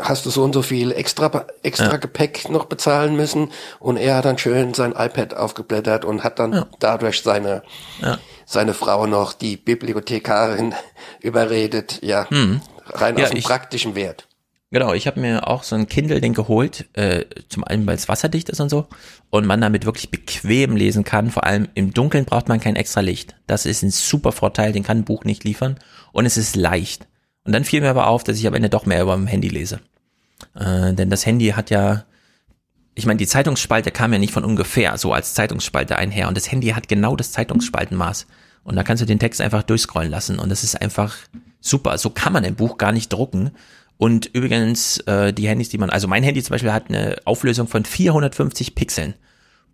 hast 0.00 0.26
du 0.26 0.30
so 0.30 0.42
und 0.44 0.52
so 0.52 0.62
viel 0.62 0.92
extra, 0.92 1.46
extra 1.62 1.92
ja. 1.92 1.96
Gepäck 1.96 2.48
noch 2.48 2.66
bezahlen 2.66 3.16
müssen. 3.16 3.50
Und 3.78 3.96
er 3.96 4.16
hat 4.16 4.24
dann 4.24 4.38
schön 4.38 4.74
sein 4.74 4.92
iPad 4.92 5.34
aufgeblättert 5.34 6.04
und 6.04 6.24
hat 6.24 6.38
dann 6.38 6.52
ja. 6.52 6.66
dadurch 6.78 7.22
seine, 7.22 7.62
ja. 8.00 8.18
seine 8.46 8.74
Frau 8.74 9.06
noch, 9.06 9.32
die 9.32 9.56
Bibliothekarin, 9.56 10.74
überredet, 11.20 12.00
ja, 12.02 12.28
hm. 12.28 12.60
rein 12.86 13.20
aus 13.20 13.30
dem 13.30 13.38
ich, 13.38 13.44
praktischen 13.44 13.94
Wert. 13.94 14.26
Genau, 14.72 14.94
ich 14.94 15.06
habe 15.06 15.20
mir 15.20 15.46
auch 15.46 15.64
so 15.64 15.76
ein 15.76 15.86
Kindle-Ding 15.86 16.32
geholt, 16.32 16.86
äh, 16.94 17.26
zum 17.50 17.62
einen, 17.62 17.86
weil 17.86 17.94
es 17.94 18.08
wasserdicht 18.08 18.48
ist 18.48 18.58
und 18.58 18.70
so, 18.70 18.86
und 19.28 19.44
man 19.44 19.60
damit 19.60 19.84
wirklich 19.84 20.10
bequem 20.10 20.76
lesen 20.76 21.04
kann. 21.04 21.30
Vor 21.30 21.44
allem 21.44 21.68
im 21.74 21.92
Dunkeln 21.92 22.24
braucht 22.24 22.48
man 22.48 22.58
kein 22.58 22.74
extra 22.74 23.02
Licht. 23.02 23.36
Das 23.46 23.66
ist 23.66 23.82
ein 23.82 23.90
super 23.90 24.32
Vorteil, 24.32 24.72
den 24.72 24.82
kann 24.82 25.00
ein 25.00 25.04
Buch 25.04 25.24
nicht 25.24 25.44
liefern. 25.44 25.76
Und 26.12 26.24
es 26.24 26.38
ist 26.38 26.56
leicht. 26.56 27.06
Und 27.44 27.52
dann 27.52 27.64
fiel 27.64 27.82
mir 27.82 27.90
aber 27.90 28.06
auf, 28.06 28.24
dass 28.24 28.38
ich 28.38 28.46
am 28.46 28.54
Ende 28.54 28.70
doch 28.70 28.86
mehr 28.86 29.02
über 29.02 29.14
dem 29.14 29.26
Handy 29.26 29.48
lese. 29.48 29.80
Äh, 30.54 30.94
denn 30.94 31.10
das 31.10 31.26
Handy 31.26 31.48
hat 31.48 31.68
ja, 31.68 32.06
ich 32.94 33.04
meine, 33.04 33.18
die 33.18 33.26
Zeitungsspalte 33.26 33.90
kam 33.90 34.14
ja 34.14 34.18
nicht 34.18 34.32
von 34.32 34.44
ungefähr 34.44 34.96
so 34.96 35.12
als 35.12 35.34
Zeitungsspalte 35.34 35.96
einher. 35.96 36.28
Und 36.28 36.36
das 36.36 36.50
Handy 36.50 36.68
hat 36.68 36.88
genau 36.88 37.14
das 37.14 37.32
Zeitungsspaltenmaß. 37.32 38.26
Und 38.64 38.76
da 38.76 38.84
kannst 38.84 39.02
du 39.02 39.06
den 39.06 39.18
Text 39.18 39.42
einfach 39.42 39.64
durchscrollen 39.64 40.10
lassen. 40.10 40.38
Und 40.38 40.48
das 40.48 40.64
ist 40.64 40.80
einfach 40.80 41.14
super. 41.60 41.98
So 41.98 42.08
kann 42.08 42.32
man 42.32 42.46
ein 42.46 42.54
Buch 42.54 42.78
gar 42.78 42.92
nicht 42.92 43.12
drucken. 43.12 43.50
Und 44.02 44.26
übrigens, 44.32 44.98
äh, 45.06 45.32
die 45.32 45.46
Handys, 45.46 45.68
die 45.68 45.78
man, 45.78 45.88
also 45.88 46.08
mein 46.08 46.24
Handy 46.24 46.42
zum 46.42 46.54
Beispiel 46.54 46.72
hat 46.72 46.88
eine 46.88 47.18
Auflösung 47.24 47.68
von 47.68 47.84
450 47.84 48.74
Pixeln 48.74 49.14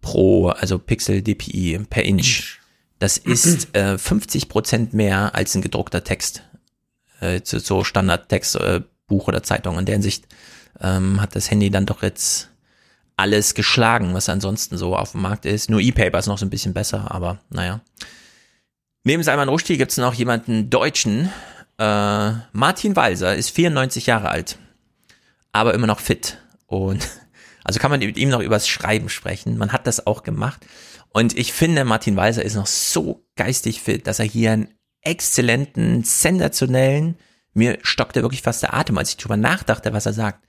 pro, 0.02 0.48
also 0.48 0.78
Pixel 0.78 1.22
DPI 1.22 1.80
per 1.88 2.04
Inch. 2.04 2.58
Das 2.98 3.16
ist 3.24 3.74
äh, 3.74 3.96
50 3.96 4.50
Prozent 4.50 4.92
mehr 4.92 5.34
als 5.34 5.54
ein 5.54 5.62
gedruckter 5.62 6.04
Text 6.04 6.42
äh, 7.20 7.40
so 7.42 7.84
Standardtext, 7.84 8.56
äh, 8.56 8.82
Buch 9.06 9.28
oder 9.28 9.42
Zeitung. 9.42 9.78
In 9.78 9.86
der 9.86 9.94
Hinsicht 9.94 10.26
ähm, 10.78 11.22
hat 11.22 11.34
das 11.34 11.50
Handy 11.50 11.70
dann 11.70 11.86
doch 11.86 12.02
jetzt 12.02 12.50
alles 13.16 13.54
geschlagen, 13.54 14.12
was 14.12 14.28
ansonsten 14.28 14.76
so 14.76 14.94
auf 14.94 15.12
dem 15.12 15.22
Markt 15.22 15.46
ist. 15.46 15.70
Nur 15.70 15.80
E-Paper 15.80 16.18
ist 16.18 16.26
noch 16.26 16.36
so 16.36 16.44
ein 16.44 16.50
bisschen 16.50 16.74
besser, 16.74 17.10
aber 17.10 17.38
naja. 17.48 17.80
Neben 19.04 19.22
Salman 19.22 19.48
Rushdie 19.48 19.78
gibt 19.78 19.90
es 19.90 19.96
noch 19.96 20.12
jemanden 20.12 20.68
Deutschen. 20.68 21.32
Äh, 21.78 22.32
Martin 22.52 22.96
Walser 22.96 23.34
ist 23.36 23.50
94 23.50 24.06
Jahre 24.06 24.30
alt, 24.30 24.58
aber 25.52 25.74
immer 25.74 25.86
noch 25.86 26.00
fit. 26.00 26.38
Und 26.66 27.08
also 27.64 27.78
kann 27.80 27.90
man 27.90 28.00
mit 28.00 28.16
ihm 28.16 28.28
noch 28.28 28.40
übers 28.40 28.68
Schreiben 28.68 29.08
sprechen. 29.08 29.56
Man 29.56 29.72
hat 29.72 29.86
das 29.86 30.06
auch 30.06 30.22
gemacht. 30.22 30.66
Und 31.10 31.36
ich 31.38 31.52
finde, 31.52 31.84
Martin 31.84 32.16
Walser 32.16 32.44
ist 32.44 32.54
noch 32.54 32.66
so 32.66 33.24
geistig 33.36 33.80
fit, 33.80 34.06
dass 34.06 34.18
er 34.18 34.26
hier 34.26 34.52
ein 34.52 34.74
exzellenten, 35.02 36.04
sensationellen, 36.04 37.16
mir 37.54 37.78
stockte 37.82 38.22
wirklich 38.22 38.42
fast 38.42 38.62
der 38.62 38.74
Atem, 38.74 38.98
als 38.98 39.10
ich 39.10 39.16
drüber 39.16 39.36
nachdachte, 39.36 39.92
was 39.92 40.06
er 40.06 40.12
sagt. 40.12 40.44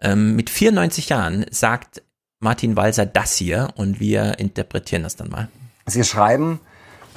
Ähm, 0.00 0.36
mit 0.36 0.50
94 0.50 1.08
Jahren 1.08 1.46
sagt 1.50 2.02
Martin 2.38 2.76
Walser 2.76 3.06
das 3.06 3.36
hier 3.36 3.68
und 3.76 3.98
wir 3.98 4.38
interpretieren 4.38 5.02
das 5.02 5.16
dann 5.16 5.30
mal. 5.30 5.48
Sie 5.86 6.04
schreiben 6.04 6.60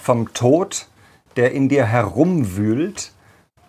vom 0.02 0.34
Tod, 0.34 0.88
der 1.36 1.52
in 1.52 1.70
dir 1.70 1.86
herumwühlt, 1.86 3.12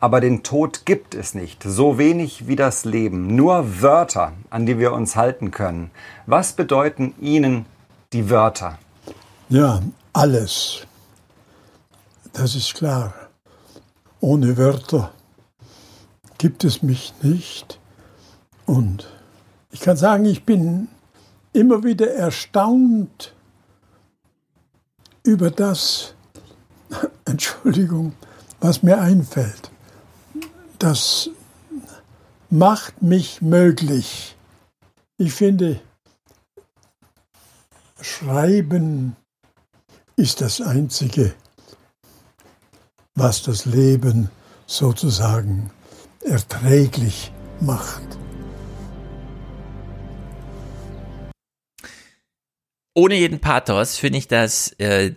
aber 0.00 0.22
den 0.22 0.42
Tod 0.42 0.86
gibt 0.86 1.14
es 1.14 1.34
nicht, 1.34 1.62
so 1.62 1.98
wenig 1.98 2.48
wie 2.48 2.56
das 2.56 2.86
Leben, 2.86 3.36
nur 3.36 3.82
Wörter, 3.82 4.32
an 4.48 4.64
die 4.64 4.78
wir 4.78 4.92
uns 4.92 5.14
halten 5.14 5.50
können. 5.50 5.90
Was 6.26 6.54
bedeuten 6.54 7.14
Ihnen 7.20 7.66
die 8.14 8.30
Wörter? 8.30 8.78
Ja, 9.50 9.82
alles. 10.14 10.86
Das 12.32 12.54
ist 12.54 12.74
klar. 12.74 13.12
Ohne 14.20 14.56
Wörter 14.56 15.12
gibt 16.38 16.64
es 16.64 16.82
mich 16.82 17.12
nicht. 17.22 17.78
Und 18.64 19.06
ich 19.70 19.80
kann 19.80 19.96
sagen, 19.96 20.24
ich 20.24 20.44
bin 20.44 20.88
immer 21.52 21.84
wieder 21.84 22.10
erstaunt 22.10 23.34
über 25.22 25.50
das, 25.50 26.14
Entschuldigung, 27.26 28.14
was 28.60 28.82
mir 28.82 28.98
einfällt. 28.98 29.70
Das 30.80 31.28
macht 32.48 33.02
mich 33.02 33.42
möglich. 33.42 34.34
Ich 35.18 35.34
finde, 35.34 35.78
Schreiben 38.00 39.14
ist 40.16 40.40
das 40.40 40.62
Einzige, 40.62 41.34
was 43.14 43.42
das 43.42 43.66
Leben 43.66 44.30
sozusagen 44.66 45.70
erträglich 46.24 47.30
macht. 47.60 48.16
Ohne 52.94 53.16
jeden 53.16 53.40
Pathos 53.40 53.98
finde 53.98 54.16
ich 54.16 54.28
das 54.28 54.72
äh, 54.78 55.14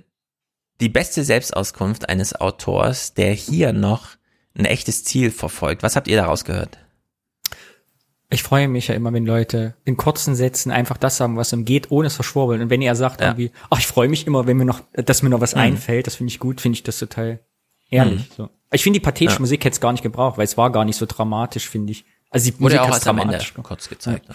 die 0.82 0.90
beste 0.90 1.24
Selbstauskunft 1.24 2.10
eines 2.10 2.36
Autors, 2.36 3.14
der 3.14 3.32
hier 3.32 3.72
noch 3.72 4.18
ein 4.56 4.66
echtes 4.66 5.04
Ziel 5.04 5.32
verfolgt. 5.32 5.84
Was 5.84 5.96
habt 5.96 6.08
ihr 6.08 6.18
daraus 6.18 6.46
gehört? 6.46 6.78
Ich 8.30 8.42
freue 8.42 8.68
mich 8.68 8.88
ja 8.88 8.96
immer, 8.96 9.14
wenn 9.14 9.26
Leute 9.26 9.76
in 9.86 9.96
kurzen 9.96 10.36
Sätzen 10.36 10.72
einfach 10.72 10.98
das 10.98 11.18
sagen, 11.18 11.38
was 11.38 11.54
ihm 11.54 11.66
geht, 11.66 11.92
ohne 11.92 12.08
es 12.08 12.16
verschwurbeln. 12.16 12.62
Und 12.62 12.70
wenn 12.70 12.82
er 12.82 12.96
sagt 12.96 13.22
ja. 13.22 13.28
irgendwie, 13.28 13.52
ach, 13.70 13.80
ich 13.80 13.88
freue 13.88 14.08
mich 14.08 14.26
immer, 14.26 14.48
wenn 14.48 14.58
mir 14.58 14.66
noch, 14.66 14.82
dass 14.94 15.22
mir 15.22 15.30
noch 15.30 15.42
was 15.42 15.54
mhm. 15.54 15.62
einfällt, 15.62 16.08
das 16.08 16.16
finde 16.16 16.32
ich 16.32 16.40
gut, 16.40 16.62
finde 16.62 16.78
ich 16.78 16.84
das 16.84 16.98
total 16.98 17.40
Ehrlich. 17.94 18.30
Mhm. 18.30 18.34
So. 18.36 18.50
Ich 18.72 18.82
finde 18.82 19.00
die 19.00 19.04
pathetische 19.04 19.38
ja. 19.38 19.42
Musik 19.42 19.64
hätte 19.66 19.76
es 19.76 19.82
gar 19.82 19.92
nicht 19.92 20.02
gebraucht, 20.02 20.38
weil 20.38 20.46
es 20.46 20.58
war 20.58 20.72
gar 20.72 20.84
nicht 20.84 20.98
so 20.98 21.06
dramatisch, 21.06 21.70
finde 21.70 21.92
ich. 21.92 22.06
Also 22.32 22.46
die 22.46 22.52
Musik 22.52 22.80
Wurde 22.80 22.82
auch 22.82 22.94
als 22.94 23.08
am 23.08 23.20
Ende 23.20 23.40
kurz 23.62 23.88
gezeigt. 23.88 24.26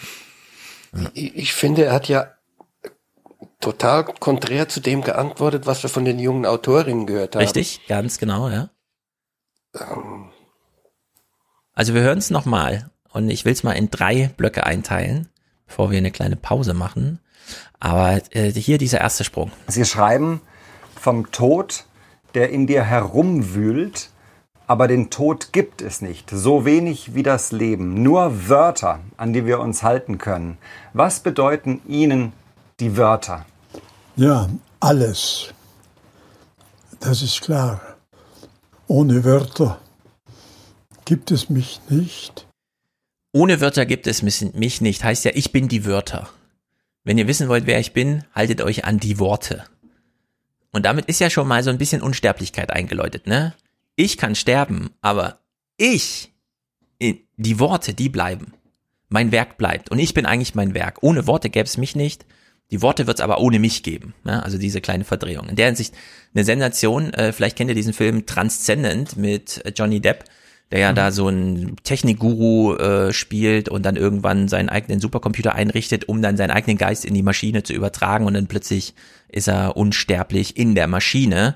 Ja. 0.93 1.11
Ich, 1.13 1.35
ich 1.35 1.53
finde, 1.53 1.85
er 1.85 1.93
hat 1.93 2.07
ja 2.07 2.31
total 3.59 4.05
konträr 4.05 4.69
zu 4.69 4.79
dem 4.79 5.01
geantwortet, 5.01 5.65
was 5.65 5.83
wir 5.83 5.89
von 5.89 6.05
den 6.05 6.19
jungen 6.19 6.45
Autorinnen 6.45 7.05
gehört 7.05 7.35
haben. 7.35 7.41
Richtig, 7.43 7.81
ganz 7.87 8.17
genau, 8.17 8.49
ja. 8.49 8.69
Ähm. 9.75 10.29
Also 11.73 11.93
wir 11.93 12.01
hören 12.01 12.17
es 12.17 12.29
nochmal 12.29 12.89
und 13.11 13.29
ich 13.29 13.45
will 13.45 13.53
es 13.53 13.63
mal 13.63 13.73
in 13.73 13.89
drei 13.89 14.29
Blöcke 14.35 14.65
einteilen, 14.65 15.29
bevor 15.65 15.91
wir 15.91 15.97
eine 15.97 16.11
kleine 16.11 16.35
Pause 16.35 16.73
machen. 16.73 17.19
Aber 17.79 18.21
äh, 18.31 18.51
hier 18.51 18.77
dieser 18.77 18.99
erste 18.99 19.23
Sprung. 19.23 19.51
Sie 19.67 19.85
schreiben 19.85 20.41
vom 20.95 21.31
Tod 21.31 21.85
der 22.33 22.49
in 22.49 22.67
dir 22.67 22.83
herumwühlt, 22.83 24.09
aber 24.67 24.87
den 24.87 25.09
Tod 25.09 25.51
gibt 25.51 25.81
es 25.81 26.01
nicht, 26.01 26.29
so 26.29 26.65
wenig 26.65 27.15
wie 27.15 27.23
das 27.23 27.51
Leben, 27.51 28.03
nur 28.03 28.49
Wörter, 28.49 28.99
an 29.17 29.33
die 29.33 29.45
wir 29.45 29.59
uns 29.59 29.83
halten 29.83 30.17
können. 30.17 30.57
Was 30.93 31.21
bedeuten 31.21 31.81
Ihnen 31.87 32.33
die 32.79 32.97
Wörter? 32.97 33.45
Ja, 34.15 34.47
alles. 34.79 35.53
Das 36.99 37.21
ist 37.21 37.41
klar. 37.41 37.81
Ohne 38.89 39.23
Wörter 39.23 39.79
gibt 41.05 41.29
es 41.29 41.47
mich 41.47 41.79
nicht. 41.89 42.47
Ohne 43.31 43.61
Wörter 43.61 43.85
gibt 43.85 44.07
es 44.07 44.23
mich 44.23 44.81
nicht, 44.81 45.03
heißt 45.03 45.25
ja, 45.25 45.31
ich 45.35 45.51
bin 45.51 45.67
die 45.67 45.85
Wörter. 45.85 46.27
Wenn 47.03 47.19
ihr 47.19 47.27
wissen 47.27 47.49
wollt, 47.49 47.67
wer 47.67 47.79
ich 47.79 47.93
bin, 47.93 48.23
haltet 48.33 48.61
euch 48.61 48.85
an 48.85 48.97
die 48.97 49.19
Worte. 49.19 49.63
Und 50.71 50.87
damit 50.87 51.05
ist 51.05 51.19
ja 51.19 51.29
schon 51.29 51.47
mal 51.47 51.61
so 51.61 51.69
ein 51.69 51.77
bisschen 51.77 52.01
Unsterblichkeit 52.01 52.71
eingeläutet, 52.71 53.27
ne? 53.27 53.53
Ich 53.95 54.17
kann 54.17 54.33
sterben, 54.33 54.89
aber 55.01 55.37
ich, 55.77 56.33
die 56.99 57.59
Worte, 57.59 57.93
die 57.93 58.09
bleiben. 58.09 58.53
Mein 59.07 59.31
Werk 59.31 59.59
bleibt. 59.59 59.91
Und 59.91 59.99
ich 59.99 60.15
bin 60.15 60.25
eigentlich 60.25 60.55
mein 60.55 60.73
Werk. 60.73 61.03
Ohne 61.03 61.27
Worte 61.27 61.51
gäbe 61.51 61.65
es 61.65 61.77
mich 61.77 61.95
nicht. 61.95 62.25
Die 62.71 62.81
Worte 62.81 63.07
wird 63.07 63.19
es 63.19 63.23
aber 63.23 63.39
ohne 63.39 63.59
mich 63.59 63.83
geben. 63.83 64.13
Ne? 64.23 64.43
Also 64.43 64.57
diese 64.57 64.81
kleine 64.81 65.03
Verdrehung. 65.03 65.49
In 65.49 65.55
der 65.55 65.67
Hinsicht 65.67 65.95
eine 66.33 66.43
Sensation. 66.43 67.13
Äh, 67.13 67.33
vielleicht 67.33 67.57
kennt 67.57 67.69
ihr 67.69 67.75
diesen 67.75 67.93
Film 67.93 68.25
Transcendent 68.25 69.17
mit 69.17 69.63
Johnny 69.75 69.99
Depp 69.99 70.25
der 70.71 70.79
ja 70.79 70.91
mhm. 70.91 70.95
da 70.95 71.11
so 71.11 71.27
ein 71.27 71.75
Technikguru 71.83 72.75
äh, 72.75 73.13
spielt 73.13 73.69
und 73.69 73.85
dann 73.85 73.95
irgendwann 73.95 74.47
seinen 74.47 74.69
eigenen 74.69 74.99
Supercomputer 74.99 75.55
einrichtet, 75.55 76.07
um 76.07 76.21
dann 76.21 76.37
seinen 76.37 76.51
eigenen 76.51 76.77
Geist 76.77 77.05
in 77.05 77.13
die 77.13 77.23
Maschine 77.23 77.63
zu 77.63 77.73
übertragen 77.73 78.25
und 78.25 78.35
dann 78.35 78.47
plötzlich 78.47 78.93
ist 79.29 79.47
er 79.47 79.77
unsterblich 79.77 80.57
in 80.57 80.75
der 80.75 80.87
Maschine. 80.87 81.55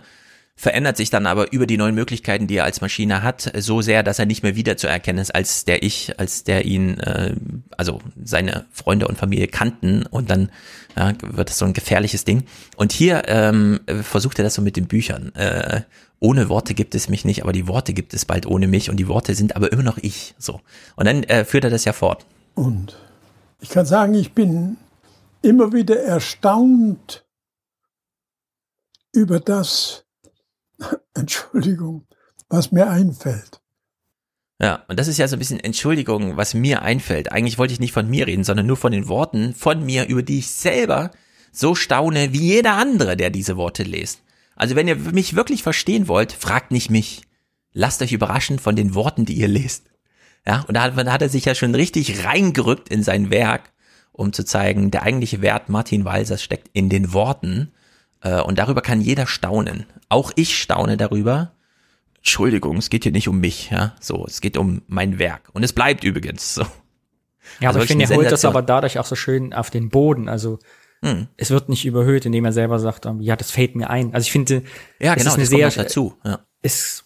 Verändert 0.55 0.97
sich 0.97 1.09
dann 1.09 1.25
aber 1.25 1.51
über 1.51 1.65
die 1.65 1.77
neuen 1.77 1.95
Möglichkeiten, 1.95 2.47
die 2.47 2.57
er 2.57 2.63
als 2.63 2.79
Maschine 2.81 3.23
hat, 3.23 3.51
so 3.57 3.81
sehr, 3.81 4.03
dass 4.03 4.19
er 4.19 4.25
nicht 4.25 4.43
mehr 4.43 4.55
wiederzuerkennen 4.55 5.21
ist 5.21 5.33
als 5.33 5.65
der 5.65 5.83
ich, 5.83 6.19
als 6.19 6.43
der 6.43 6.65
ihn, 6.65 6.99
äh, 6.99 7.35
also 7.75 7.99
seine 8.23 8.65
Freunde 8.71 9.07
und 9.07 9.17
Familie 9.17 9.47
kannten 9.47 10.05
und 10.05 10.29
dann 10.29 10.49
ja, 10.95 11.13
wird 11.21 11.49
es 11.49 11.57
so 11.57 11.65
ein 11.65 11.73
gefährliches 11.73 12.23
Ding. 12.23 12.43
Und 12.75 12.91
hier 12.91 13.23
ähm, 13.27 13.79
versucht 14.03 14.39
er 14.39 14.43
das 14.43 14.53
so 14.53 14.61
mit 14.61 14.75
den 14.75 14.87
Büchern. 14.87 15.33
Äh, 15.35 15.81
ohne 16.19 16.49
Worte 16.49 16.73
gibt 16.73 16.95
es 16.95 17.09
mich 17.09 17.25
nicht, 17.25 17.41
aber 17.41 17.51
die 17.51 17.67
Worte 17.67 17.93
gibt 17.93 18.13
es 18.13 18.25
bald 18.25 18.45
ohne 18.45 18.67
mich 18.67 18.89
und 18.89 18.97
die 18.97 19.07
Worte 19.07 19.35
sind 19.35 19.55
aber 19.55 19.71
immer 19.71 19.83
noch 19.83 19.97
ich. 19.97 20.35
So. 20.37 20.61
Und 20.95 21.05
dann 21.05 21.23
äh, 21.23 21.45
führt 21.45 21.63
er 21.63 21.69
das 21.69 21.83
ja 21.83 21.93
fort. 21.93 22.25
Und 22.53 22.97
ich 23.59 23.69
kann 23.69 23.85
sagen, 23.85 24.13
ich 24.13 24.33
bin 24.33 24.77
immer 25.41 25.73
wieder 25.73 25.99
erstaunt 25.99 27.25
über 29.11 29.39
das, 29.39 30.02
Entschuldigung, 31.13 32.05
was 32.49 32.71
mir 32.71 32.89
einfällt. 32.89 33.61
Ja, 34.61 34.83
und 34.87 34.99
das 34.99 35.07
ist 35.07 35.17
ja 35.17 35.27
so 35.27 35.35
ein 35.35 35.39
bisschen 35.39 35.59
Entschuldigung, 35.59 36.37
was 36.37 36.53
mir 36.53 36.83
einfällt. 36.83 37.31
Eigentlich 37.31 37.57
wollte 37.57 37.73
ich 37.73 37.79
nicht 37.79 37.91
von 37.91 38.09
mir 38.09 38.27
reden, 38.27 38.43
sondern 38.43 38.65
nur 38.65 38.77
von 38.77 38.91
den 38.91 39.07
Worten 39.07 39.53
von 39.53 39.83
mir, 39.85 40.07
über 40.07 40.23
die 40.23 40.39
ich 40.39 40.49
selber 40.51 41.11
so 41.51 41.75
staune 41.75 42.33
wie 42.33 42.41
jeder 42.41 42.73
andere, 42.73 43.17
der 43.17 43.29
diese 43.29 43.57
Worte 43.57 43.83
liest. 43.83 44.21
Also 44.55 44.75
wenn 44.75 44.87
ihr 44.87 44.95
mich 44.95 45.35
wirklich 45.35 45.63
verstehen 45.63 46.07
wollt, 46.07 46.31
fragt 46.31 46.71
nicht 46.71 46.89
mich. 46.89 47.23
Lasst 47.73 48.01
euch 48.01 48.13
überraschen 48.13 48.59
von 48.59 48.75
den 48.75 48.95
Worten, 48.95 49.25
die 49.25 49.33
ihr 49.33 49.47
lest. 49.47 49.89
Ja, 50.45 50.61
und 50.67 50.75
da 50.75 50.83
hat, 50.83 50.97
da 50.97 51.11
hat 51.11 51.21
er 51.21 51.29
sich 51.29 51.45
ja 51.45 51.55
schon 51.55 51.73
richtig 51.73 52.25
reingerückt 52.25 52.89
in 52.89 53.03
sein 53.03 53.31
Werk, 53.31 53.71
um 54.11 54.33
zu 54.33 54.43
zeigen, 54.45 54.91
der 54.91 55.03
eigentliche 55.03 55.41
Wert 55.41 55.69
Martin 55.69 56.05
Walsers 56.05 56.43
steckt 56.43 56.69
in 56.73 56.89
den 56.89 57.13
Worten. 57.13 57.71
Äh, 58.23 58.41
und 58.41 58.57
darüber 58.57 58.81
kann 58.81 59.01
jeder 59.01 59.27
staunen. 59.27 59.85
Auch 60.09 60.31
ich 60.35 60.57
staune 60.57 60.97
darüber. 60.97 61.51
Entschuldigung, 62.17 62.77
es 62.77 62.89
geht 62.89 63.03
hier 63.03 63.11
nicht 63.11 63.27
um 63.27 63.39
mich, 63.39 63.69
ja. 63.69 63.95
So, 63.99 64.25
es 64.25 64.41
geht 64.41 64.57
um 64.57 64.81
mein 64.87 65.19
Werk. 65.19 65.49
Und 65.53 65.63
es 65.63 65.73
bleibt 65.73 66.03
übrigens 66.03 66.55
so. 66.55 66.61
Ja, 67.59 67.69
aber 67.69 67.79
also 67.79 67.81
ich 67.81 67.87
finde, 67.87 68.05
er 68.05 68.15
holt 68.15 68.31
das 68.31 68.45
aber 68.45 68.61
dadurch 68.61 68.97
auch 68.97 69.05
so 69.05 69.15
schön 69.15 69.53
auf 69.53 69.69
den 69.69 69.89
Boden. 69.89 70.29
Also 70.29 70.59
hm. 71.01 71.27
es 71.35 71.51
wird 71.51 71.67
nicht 71.67 71.85
überhöht, 71.85 72.25
indem 72.25 72.45
er 72.45 72.53
selber 72.53 72.79
sagt, 72.79 73.05
ähm, 73.05 73.19
ja, 73.19 73.35
das 73.35 73.51
fällt 73.51 73.75
mir 73.75 73.89
ein. 73.89 74.13
Also 74.13 74.25
ich 74.25 74.31
finde, 74.31 74.63
ja, 74.99 75.15
genau, 75.15 75.27
ist 75.27 75.33
eine 75.33 75.43
das 75.43 75.49
sehr, 75.49 75.67
kommt 75.67 75.77
dazu. 75.77 76.17
Ja. 76.23 76.39
Ist, 76.61 77.03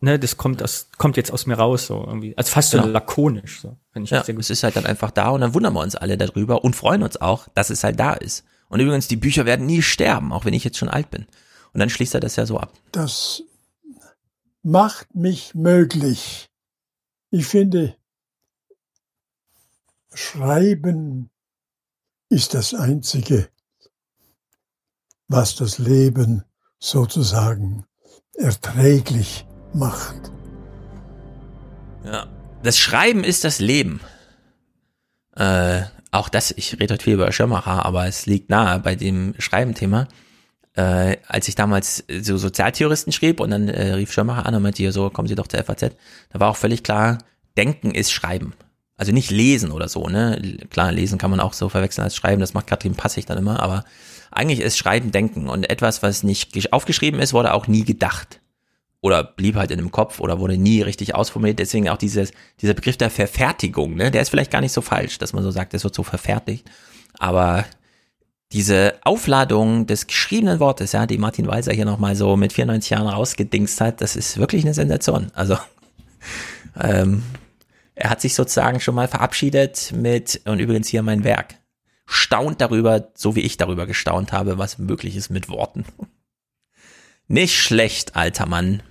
ne, 0.00 0.18
das 0.18 0.38
kommt 0.38 0.62
aus, 0.62 0.88
kommt 0.96 1.18
jetzt 1.18 1.30
aus 1.30 1.44
mir 1.44 1.56
raus, 1.56 1.86
so 1.86 2.02
irgendwie. 2.06 2.36
Also 2.38 2.50
fast 2.50 2.70
so 2.70 2.78
genau. 2.78 2.90
lakonisch, 2.90 3.60
so. 3.60 3.76
Finde 3.92 4.04
ich 4.04 4.10
ja, 4.10 4.24
sehr 4.24 4.34
gut. 4.34 4.44
Es 4.44 4.50
ist 4.50 4.62
halt 4.62 4.76
dann 4.76 4.86
einfach 4.86 5.10
da 5.10 5.28
und 5.28 5.42
dann 5.42 5.52
wundern 5.52 5.74
wir 5.74 5.80
uns 5.80 5.94
alle 5.94 6.16
darüber 6.16 6.64
und 6.64 6.74
freuen 6.74 7.02
uns 7.02 7.20
auch, 7.20 7.48
dass 7.54 7.68
es 7.68 7.84
halt 7.84 8.00
da 8.00 8.14
ist. 8.14 8.44
Und 8.74 8.80
übrigens, 8.80 9.06
die 9.06 9.14
Bücher 9.14 9.46
werden 9.46 9.66
nie 9.66 9.82
sterben, 9.82 10.32
auch 10.32 10.44
wenn 10.44 10.52
ich 10.52 10.64
jetzt 10.64 10.78
schon 10.78 10.88
alt 10.88 11.08
bin. 11.08 11.28
Und 11.72 11.78
dann 11.78 11.90
schließt 11.90 12.12
er 12.12 12.18
das 12.18 12.34
ja 12.34 12.44
so 12.44 12.58
ab. 12.58 12.72
Das 12.90 13.44
macht 14.64 15.14
mich 15.14 15.54
möglich. 15.54 16.50
Ich 17.30 17.46
finde, 17.46 17.94
Schreiben 20.12 21.30
ist 22.28 22.54
das 22.54 22.74
Einzige, 22.74 23.48
was 25.28 25.54
das 25.54 25.78
Leben 25.78 26.42
sozusagen 26.80 27.86
erträglich 28.32 29.46
macht. 29.72 30.32
Ja, 32.04 32.26
das 32.64 32.76
Schreiben 32.76 33.22
ist 33.22 33.44
das 33.44 33.60
Leben. 33.60 34.00
Äh, 35.36 35.84
auch 36.14 36.28
das, 36.28 36.52
ich 36.56 36.78
rede 36.80 36.94
heute 36.94 37.04
viel 37.04 37.14
über 37.14 37.30
Schirmacher, 37.32 37.84
aber 37.84 38.06
es 38.06 38.26
liegt 38.26 38.50
nahe 38.50 38.80
bei 38.80 38.94
dem 38.94 39.34
Schreiben-Thema 39.38 40.08
äh, 40.74 41.18
als 41.28 41.48
ich 41.48 41.54
damals 41.54 42.04
so 42.20 42.36
Sozialtheoristen 42.36 43.12
schrieb 43.12 43.40
und 43.40 43.50
dann 43.50 43.68
äh, 43.68 43.94
rief 43.94 44.12
Schirmacher 44.12 44.46
an 44.46 44.54
und 44.54 44.62
meinte, 44.62 44.78
hier 44.78 44.92
so, 44.92 45.10
kommen 45.10 45.28
Sie 45.28 45.34
doch 45.34 45.46
zur 45.46 45.62
FAZ, 45.62 45.92
da 46.30 46.40
war 46.40 46.50
auch 46.50 46.56
völlig 46.56 46.82
klar, 46.82 47.18
Denken 47.56 47.92
ist 47.92 48.10
Schreiben. 48.10 48.54
Also 48.96 49.12
nicht 49.12 49.30
lesen 49.30 49.70
oder 49.70 49.88
so, 49.88 50.08
ne? 50.08 50.58
Klar, 50.70 50.92
lesen 50.92 51.18
kann 51.18 51.30
man 51.30 51.40
auch 51.40 51.52
so 51.52 51.68
verwechseln 51.68 52.04
als 52.04 52.16
Schreiben, 52.16 52.40
das 52.40 52.54
macht 52.54 52.66
Katrin 52.66 52.94
Passig 52.94 53.26
dann 53.26 53.38
immer, 53.38 53.60
aber 53.60 53.84
eigentlich 54.30 54.60
ist 54.60 54.78
Schreiben 54.78 55.12
Denken 55.12 55.48
und 55.48 55.68
etwas, 55.70 56.02
was 56.02 56.24
nicht 56.24 56.72
aufgeschrieben 56.72 57.20
ist, 57.20 57.32
wurde 57.32 57.54
auch 57.54 57.68
nie 57.68 57.84
gedacht. 57.84 58.40
Oder 59.04 59.22
blieb 59.22 59.56
halt 59.56 59.70
in 59.70 59.76
dem 59.76 59.90
Kopf 59.90 60.18
oder 60.18 60.40
wurde 60.40 60.56
nie 60.56 60.80
richtig 60.80 61.14
ausformuliert. 61.14 61.58
Deswegen 61.58 61.90
auch 61.90 61.98
dieses, 61.98 62.32
dieser 62.62 62.72
Begriff 62.72 62.96
der 62.96 63.10
Verfertigung, 63.10 63.96
ne? 63.96 64.10
Der 64.10 64.22
ist 64.22 64.30
vielleicht 64.30 64.50
gar 64.50 64.62
nicht 64.62 64.72
so 64.72 64.80
falsch, 64.80 65.18
dass 65.18 65.34
man 65.34 65.42
so 65.42 65.50
sagt, 65.50 65.74
es 65.74 65.84
wird 65.84 65.94
so 65.94 66.02
verfertigt. 66.02 66.70
Aber 67.18 67.66
diese 68.52 68.94
Aufladung 69.02 69.86
des 69.86 70.06
geschriebenen 70.06 70.58
Wortes, 70.58 70.92
ja, 70.92 71.04
die 71.04 71.18
Martin 71.18 71.46
Weiser 71.46 71.74
hier 71.74 71.84
nochmal 71.84 72.16
so 72.16 72.34
mit 72.38 72.54
94 72.54 72.88
Jahren 72.88 73.06
rausgedingst 73.06 73.78
hat, 73.82 74.00
das 74.00 74.16
ist 74.16 74.38
wirklich 74.38 74.64
eine 74.64 74.72
Sensation. 74.72 75.30
Also, 75.34 75.58
ähm, 76.80 77.24
er 77.94 78.08
hat 78.08 78.22
sich 78.22 78.34
sozusagen 78.34 78.80
schon 78.80 78.94
mal 78.94 79.06
verabschiedet 79.06 79.92
mit, 79.94 80.40
und 80.46 80.60
übrigens 80.60 80.88
hier 80.88 81.02
mein 81.02 81.24
Werk, 81.24 81.56
staunt 82.06 82.62
darüber, 82.62 83.10
so 83.14 83.36
wie 83.36 83.42
ich 83.42 83.58
darüber 83.58 83.84
gestaunt 83.84 84.32
habe, 84.32 84.56
was 84.56 84.78
möglich 84.78 85.14
ist 85.14 85.28
mit 85.28 85.50
Worten. 85.50 85.84
Nicht 87.28 87.54
schlecht, 87.54 88.16
alter 88.16 88.46
Mann. 88.46 88.82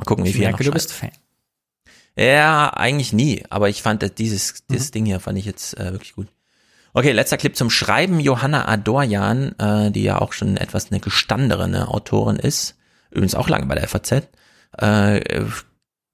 Mal 0.00 0.04
gucken, 0.06 0.24
wie 0.24 0.30
ich 0.30 0.36
viel 0.36 0.46
merke, 0.46 0.64
du 0.64 0.70
bist 0.70 0.92
Fan. 0.92 1.10
Ja, 2.16 2.70
eigentlich 2.70 3.12
nie, 3.12 3.44
aber 3.50 3.68
ich 3.68 3.82
fand 3.82 4.18
dieses, 4.18 4.66
dieses 4.66 4.88
mhm. 4.88 4.92
Ding 4.92 5.06
hier 5.06 5.20
fand 5.20 5.38
ich 5.38 5.44
jetzt 5.44 5.78
äh, 5.78 5.92
wirklich 5.92 6.14
gut. 6.14 6.28
Okay, 6.92 7.12
letzter 7.12 7.36
Clip 7.36 7.54
zum 7.54 7.70
Schreiben. 7.70 8.18
Johanna 8.18 8.66
Adorjan, 8.66 9.54
äh, 9.58 9.90
die 9.90 10.02
ja 10.02 10.20
auch 10.20 10.32
schon 10.32 10.56
etwas 10.56 10.90
eine 10.90 11.00
gestandene 11.00 11.88
Autorin 11.88 12.36
ist, 12.36 12.76
übrigens 13.10 13.34
auch 13.34 13.48
lange 13.48 13.66
bei 13.66 13.76
der 13.76 13.86
FAZ, 13.86 14.28
äh, 14.78 15.44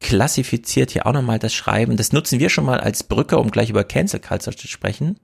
klassifiziert 0.01 0.91
hier 0.91 1.07
auch 1.07 1.13
nochmal 1.13 1.39
das 1.39 1.55
Schreiben. 1.55 1.97
Das 1.97 2.13
nutzen 2.13 2.41
wir 2.41 2.51
schon 2.51 2.67
mal 2.67 2.81
als 2.81 3.05
Brücke, 3.05 3.39
um 3.39 3.51
gleich 3.51 3.71
über 3.71 3.85
Cancel 3.85 4.21
Culture 4.21 4.55
zu 4.55 4.69
sprechen. 4.69 5.19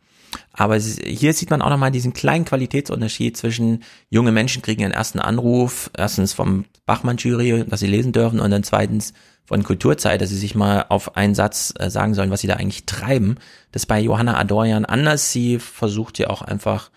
Aber 0.53 0.77
hier 0.79 1.33
sieht 1.33 1.51
man 1.51 1.63
auch 1.63 1.71
nochmal 1.71 1.91
diesen 1.91 2.13
kleinen 2.13 2.45
Qualitätsunterschied 2.45 3.37
zwischen 3.37 3.83
junge 4.11 4.33
Menschen 4.33 4.63
kriegen 4.63 4.85
einen 4.85 4.95
ersten 4.95 5.19
Anruf, 5.19 5.91
erstens 5.97 6.33
vom 6.33 6.65
Bachmann-Jury, 6.87 7.65
dass 7.67 7.81
sie 7.81 7.87
lesen 7.87 8.13
dürfen 8.13 8.41
und 8.41 8.51
dann 8.51 8.65
zweitens 8.65 9.13
von 9.45 9.65
Kulturzeit, 9.65 10.21
dass 10.21 10.31
sie 10.31 10.37
sich 10.37 10.55
mal 10.55 10.87
auf 10.89 11.17
einen 11.17 11.35
Satz 11.35 11.75
äh, 11.79 11.91
sagen 11.91 12.15
sollen, 12.15 12.31
was 12.31 12.41
sie 12.41 12.47
da 12.47 12.55
eigentlich 12.55 12.87
treiben. 12.87 13.37
Das 13.73 13.83
ist 13.83 13.87
bei 13.87 14.01
Johanna 14.01 14.39
Adorjan 14.39 14.85
anders. 14.85 15.33
Sie 15.33 15.59
versucht 15.59 16.19
ja 16.19 16.31
auch 16.31 16.43
einfach 16.43 16.91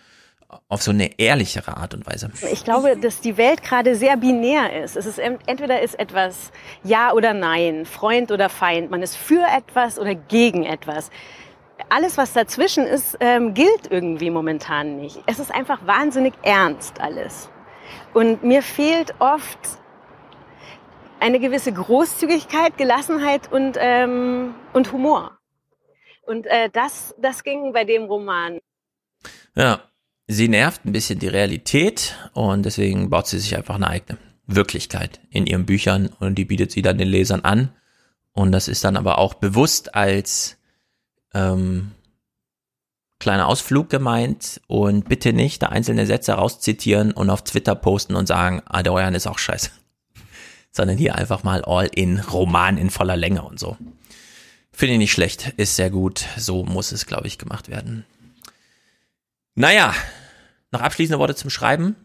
auf 0.68 0.82
so 0.82 0.90
eine 0.90 1.18
ehrlichere 1.18 1.76
Art 1.76 1.94
und 1.94 2.06
Weise. 2.06 2.30
Ich 2.52 2.64
glaube, 2.64 2.96
dass 2.96 3.20
die 3.20 3.36
Welt 3.36 3.62
gerade 3.62 3.96
sehr 3.96 4.16
binär 4.16 4.82
ist. 4.82 4.96
Es 4.96 5.06
ist 5.06 5.18
entweder 5.18 5.82
ist 5.82 5.98
etwas 5.98 6.50
Ja 6.84 7.12
oder 7.12 7.34
Nein, 7.34 7.84
Freund 7.84 8.30
oder 8.30 8.48
Feind. 8.48 8.90
Man 8.90 9.02
ist 9.02 9.16
für 9.16 9.44
etwas 9.56 9.98
oder 9.98 10.14
gegen 10.14 10.64
etwas. 10.64 11.10
Alles, 11.88 12.16
was 12.16 12.32
dazwischen 12.32 12.84
ist, 12.84 13.16
ähm, 13.20 13.54
gilt 13.54 13.90
irgendwie 13.90 14.30
momentan 14.30 14.96
nicht. 14.96 15.22
Es 15.26 15.38
ist 15.38 15.54
einfach 15.54 15.86
wahnsinnig 15.86 16.34
ernst 16.42 17.00
alles. 17.00 17.48
Und 18.14 18.42
mir 18.42 18.62
fehlt 18.62 19.14
oft 19.18 19.58
eine 21.20 21.38
gewisse 21.38 21.72
Großzügigkeit, 21.72 22.76
Gelassenheit 22.76 23.52
und, 23.52 23.76
ähm, 23.78 24.54
und 24.72 24.92
Humor. 24.92 25.38
Und 26.22 26.46
äh, 26.46 26.68
das, 26.72 27.14
das 27.20 27.44
ging 27.44 27.72
bei 27.72 27.84
dem 27.84 28.04
Roman. 28.04 28.58
Ja, 29.54 29.80
sie 30.26 30.48
nervt 30.48 30.84
ein 30.84 30.92
bisschen 30.92 31.18
die 31.18 31.28
Realität 31.28 32.16
und 32.32 32.64
deswegen 32.64 33.10
baut 33.10 33.28
sie 33.28 33.38
sich 33.38 33.56
einfach 33.56 33.76
eine 33.76 33.88
eigene 33.88 34.18
Wirklichkeit 34.46 35.20
in 35.30 35.46
ihren 35.46 35.66
Büchern 35.66 36.10
und 36.20 36.36
die 36.36 36.44
bietet 36.44 36.72
sie 36.72 36.82
dann 36.82 36.98
den 36.98 37.08
Lesern 37.08 37.40
an. 37.40 37.70
Und 38.32 38.52
das 38.52 38.68
ist 38.68 38.84
dann 38.84 38.96
aber 38.96 39.18
auch 39.18 39.34
bewusst 39.34 39.94
als 39.94 40.55
ähm, 41.36 41.92
kleiner 43.18 43.46
Ausflug 43.46 43.88
gemeint 43.90 44.60
und 44.66 45.08
bitte 45.08 45.32
nicht 45.32 45.62
da 45.62 45.68
einzelne 45.68 46.06
Sätze 46.06 46.32
rauszitieren 46.32 47.12
und 47.12 47.30
auf 47.30 47.44
Twitter 47.44 47.74
posten 47.74 48.16
und 48.16 48.26
sagen, 48.26 48.62
Adorian 48.66 49.14
ist 49.14 49.26
auch 49.26 49.38
scheiße 49.38 49.70
sondern 50.72 50.96
hier 50.96 51.14
einfach 51.14 51.42
mal 51.42 51.62
all 51.64 51.86
in 51.86 52.20
Roman 52.20 52.76
in 52.78 52.90
voller 52.90 53.16
Länge 53.16 53.42
und 53.42 53.58
so. 53.58 53.76
Finde 54.72 54.94
ich 54.94 54.98
nicht 54.98 55.12
schlecht, 55.12 55.54
ist 55.56 55.76
sehr 55.76 55.90
gut. 55.90 56.26
So 56.36 56.64
muss 56.64 56.92
es, 56.92 57.06
glaube 57.06 57.26
ich, 57.26 57.38
gemacht 57.38 57.68
werden. 57.68 58.04
Naja, 59.54 59.94
noch 60.70 60.82
abschließende 60.82 61.18
Worte 61.18 61.34
zum 61.34 61.48
Schreiben. 61.48 61.96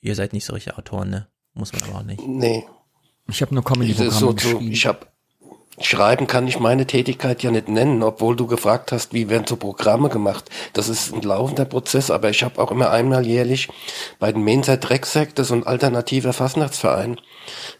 Ihr 0.00 0.14
seid 0.14 0.32
nicht 0.32 0.44
so 0.44 0.52
richtig 0.52 0.78
Autoren, 0.78 1.10
ne? 1.10 1.28
Muss 1.54 1.72
man 1.72 1.82
aber 1.82 1.98
auch 1.98 2.02
nicht. 2.04 2.22
Nee. 2.24 2.64
Ich 3.26 3.42
habe 3.42 3.54
nur 3.54 3.64
Comedy-Programme 3.64 4.12
so, 4.12 4.34
geschrieben. 4.34 4.66
So, 4.66 4.70
ich 4.70 4.86
habe 4.86 5.06
Schreiben 5.80 6.28
kann 6.28 6.46
ich 6.46 6.60
meine 6.60 6.86
Tätigkeit 6.86 7.42
ja 7.42 7.50
nicht 7.50 7.68
nennen, 7.68 8.02
obwohl 8.02 8.36
du 8.36 8.46
gefragt 8.46 8.92
hast, 8.92 9.12
wie 9.12 9.28
werden 9.28 9.46
so 9.46 9.56
Programme 9.56 10.08
gemacht. 10.08 10.48
Das 10.72 10.88
ist 10.88 11.12
ein 11.12 11.22
laufender 11.22 11.64
Prozess, 11.64 12.12
aber 12.12 12.30
ich 12.30 12.44
habe 12.44 12.62
auch 12.62 12.70
immer 12.70 12.90
einmal 12.90 13.26
jährlich 13.26 13.68
bei 14.20 14.30
den 14.30 14.44
Mensa 14.44 14.76
Drecksack, 14.76 15.34
das 15.34 15.48
ist 15.48 15.52
ein 15.52 15.66
alternativer 15.66 16.32
Fastnachtsverein, 16.32 17.20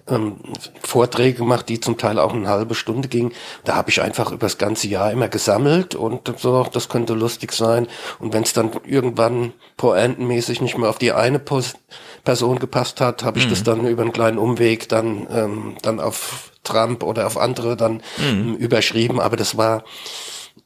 ähm, 0.08 0.36
Vorträge 0.82 1.38
gemacht, 1.38 1.68
die 1.68 1.78
zum 1.78 1.96
Teil 1.96 2.18
auch 2.18 2.34
eine 2.34 2.48
halbe 2.48 2.74
Stunde 2.74 3.08
gingen. 3.08 3.32
Da 3.62 3.76
habe 3.76 3.90
ich 3.90 4.02
einfach 4.02 4.32
über 4.32 4.46
das 4.46 4.58
ganze 4.58 4.88
Jahr 4.88 5.12
immer 5.12 5.28
gesammelt 5.28 5.94
und 5.94 6.32
so, 6.38 6.64
das 6.64 6.88
könnte 6.88 7.14
lustig 7.14 7.52
sein. 7.52 7.86
Und 8.18 8.32
wenn 8.32 8.42
es 8.42 8.52
dann 8.52 8.72
irgendwann 8.84 9.52
pointenmäßig 9.76 10.60
nicht 10.60 10.76
mehr 10.76 10.90
auf 10.90 10.98
die 10.98 11.12
eine 11.12 11.38
Post 11.38 11.76
Person 12.24 12.58
gepasst 12.58 13.00
hat, 13.00 13.22
habe 13.24 13.38
ich 13.38 13.46
mhm. 13.46 13.50
das 13.50 13.62
dann 13.62 13.86
über 13.86 14.02
einen 14.02 14.12
kleinen 14.12 14.38
Umweg 14.38 14.88
dann, 14.88 15.26
ähm, 15.30 15.76
dann 15.82 16.00
auf 16.00 16.52
Trump 16.64 17.02
oder 17.02 17.26
auf 17.26 17.36
andere 17.36 17.76
dann 17.76 18.02
mhm. 18.18 18.54
überschrieben. 18.56 19.20
Aber 19.20 19.36
das 19.36 19.56
war, 19.56 19.84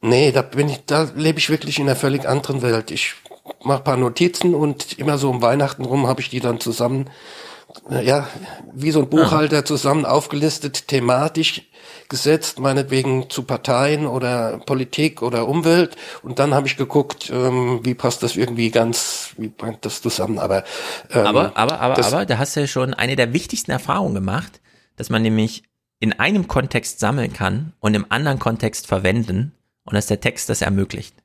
nee, 0.01 0.31
da 0.31 0.41
bin 0.41 0.69
ich, 0.69 0.85
da 0.85 1.09
lebe 1.15 1.39
ich 1.39 1.49
wirklich 1.49 1.79
in 1.79 1.87
einer 1.87 1.95
völlig 1.95 2.27
anderen 2.27 2.61
Welt. 2.61 2.91
Ich 2.91 3.15
mache 3.63 3.83
paar 3.83 3.97
Notizen 3.97 4.55
und 4.55 4.97
immer 4.99 5.17
so 5.17 5.29
um 5.29 5.41
Weihnachten 5.41 5.85
rum 5.85 6.07
habe 6.07 6.21
ich 6.21 6.29
die 6.29 6.39
dann 6.39 6.59
zusammen 6.59 7.09
ja, 8.01 8.27
wie 8.73 8.91
so 8.91 8.99
ein 8.99 9.09
Buchhalter 9.09 9.63
zusammen 9.63 10.05
aufgelistet, 10.05 10.87
thematisch 10.87 11.63
gesetzt, 12.09 12.59
meinetwegen 12.59 13.29
zu 13.29 13.43
Parteien 13.43 14.07
oder 14.07 14.57
Politik 14.65 15.21
oder 15.21 15.47
Umwelt. 15.47 15.95
Und 16.23 16.39
dann 16.39 16.53
habe 16.53 16.67
ich 16.67 16.75
geguckt, 16.75 17.29
ähm, 17.29 17.79
wie 17.83 17.93
passt 17.93 18.23
das 18.23 18.35
irgendwie 18.35 18.71
ganz, 18.71 19.33
wie 19.37 19.47
bringt 19.47 19.85
das 19.85 20.01
zusammen. 20.01 20.39
Aber, 20.39 20.63
ähm, 21.11 21.25
aber, 21.25 21.55
aber, 21.55 21.79
aber, 21.79 22.05
aber, 22.05 22.25
da 22.25 22.37
hast 22.39 22.55
du 22.55 22.61
ja 22.61 22.67
schon 22.67 22.93
eine 22.93 23.15
der 23.15 23.31
wichtigsten 23.33 23.71
Erfahrungen 23.71 24.15
gemacht, 24.15 24.59
dass 24.95 25.09
man 25.09 25.21
nämlich 25.21 25.63
in 25.99 26.13
einem 26.13 26.47
Kontext 26.47 26.99
sammeln 26.99 27.31
kann 27.31 27.73
und 27.79 27.93
im 27.93 28.05
anderen 28.09 28.39
Kontext 28.39 28.87
verwenden 28.87 29.53
und 29.85 29.93
dass 29.93 30.07
der 30.07 30.19
Text 30.19 30.49
das 30.49 30.61
ermöglicht. 30.61 31.15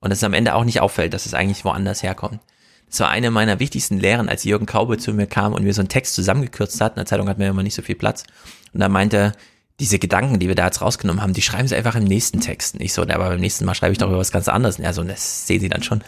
Und 0.00 0.10
dass 0.10 0.18
es 0.18 0.24
am 0.24 0.34
Ende 0.34 0.54
auch 0.54 0.64
nicht 0.64 0.80
auffällt, 0.80 1.14
dass 1.14 1.26
es 1.26 1.34
eigentlich 1.34 1.64
woanders 1.64 2.02
herkommt. 2.02 2.40
Das 2.88 3.00
war 3.00 3.10
eine 3.10 3.30
meiner 3.30 3.60
wichtigsten 3.60 3.98
Lehren, 3.98 4.28
als 4.28 4.44
Jürgen 4.44 4.66
Kaube 4.66 4.98
zu 4.98 5.12
mir 5.12 5.26
kam 5.26 5.52
und 5.52 5.64
wir 5.64 5.74
so 5.74 5.80
einen 5.80 5.88
Text 5.88 6.14
zusammengekürzt 6.14 6.80
hatten. 6.80 6.98
In 6.98 7.04
der 7.04 7.06
Zeitung 7.06 7.28
hatten 7.28 7.40
wir 7.40 7.48
immer 7.48 7.62
nicht 7.62 7.74
so 7.74 7.82
viel 7.82 7.96
Platz. 7.96 8.24
Und 8.72 8.80
da 8.80 8.88
meinte 8.88 9.16
er, 9.16 9.32
diese 9.80 9.98
Gedanken, 9.98 10.38
die 10.38 10.48
wir 10.48 10.54
da 10.54 10.66
jetzt 10.66 10.80
rausgenommen 10.80 11.22
haben, 11.22 11.32
die 11.32 11.42
schreiben 11.42 11.68
sie 11.68 11.76
einfach 11.76 11.94
im 11.94 12.04
nächsten 12.04 12.40
Text. 12.40 12.78
Nicht 12.78 12.92
so, 12.92 13.02
aber 13.02 13.28
beim 13.28 13.40
nächsten 13.40 13.64
Mal 13.64 13.74
schreibe 13.74 13.92
ich 13.92 13.98
doch 13.98 14.08
über 14.08 14.18
was 14.18 14.32
ganz 14.32 14.48
anderes. 14.48 14.78
Ja, 14.78 14.92
so, 14.92 15.04
das 15.04 15.46
sehen 15.46 15.60
sie 15.60 15.68
dann 15.68 15.82
schon. 15.82 16.02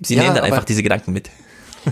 Sie 0.00 0.14
ja, 0.14 0.22
nehmen 0.22 0.34
dann 0.34 0.44
einfach 0.44 0.64
diese 0.64 0.82
Gedanken 0.82 1.12
mit. 1.12 1.30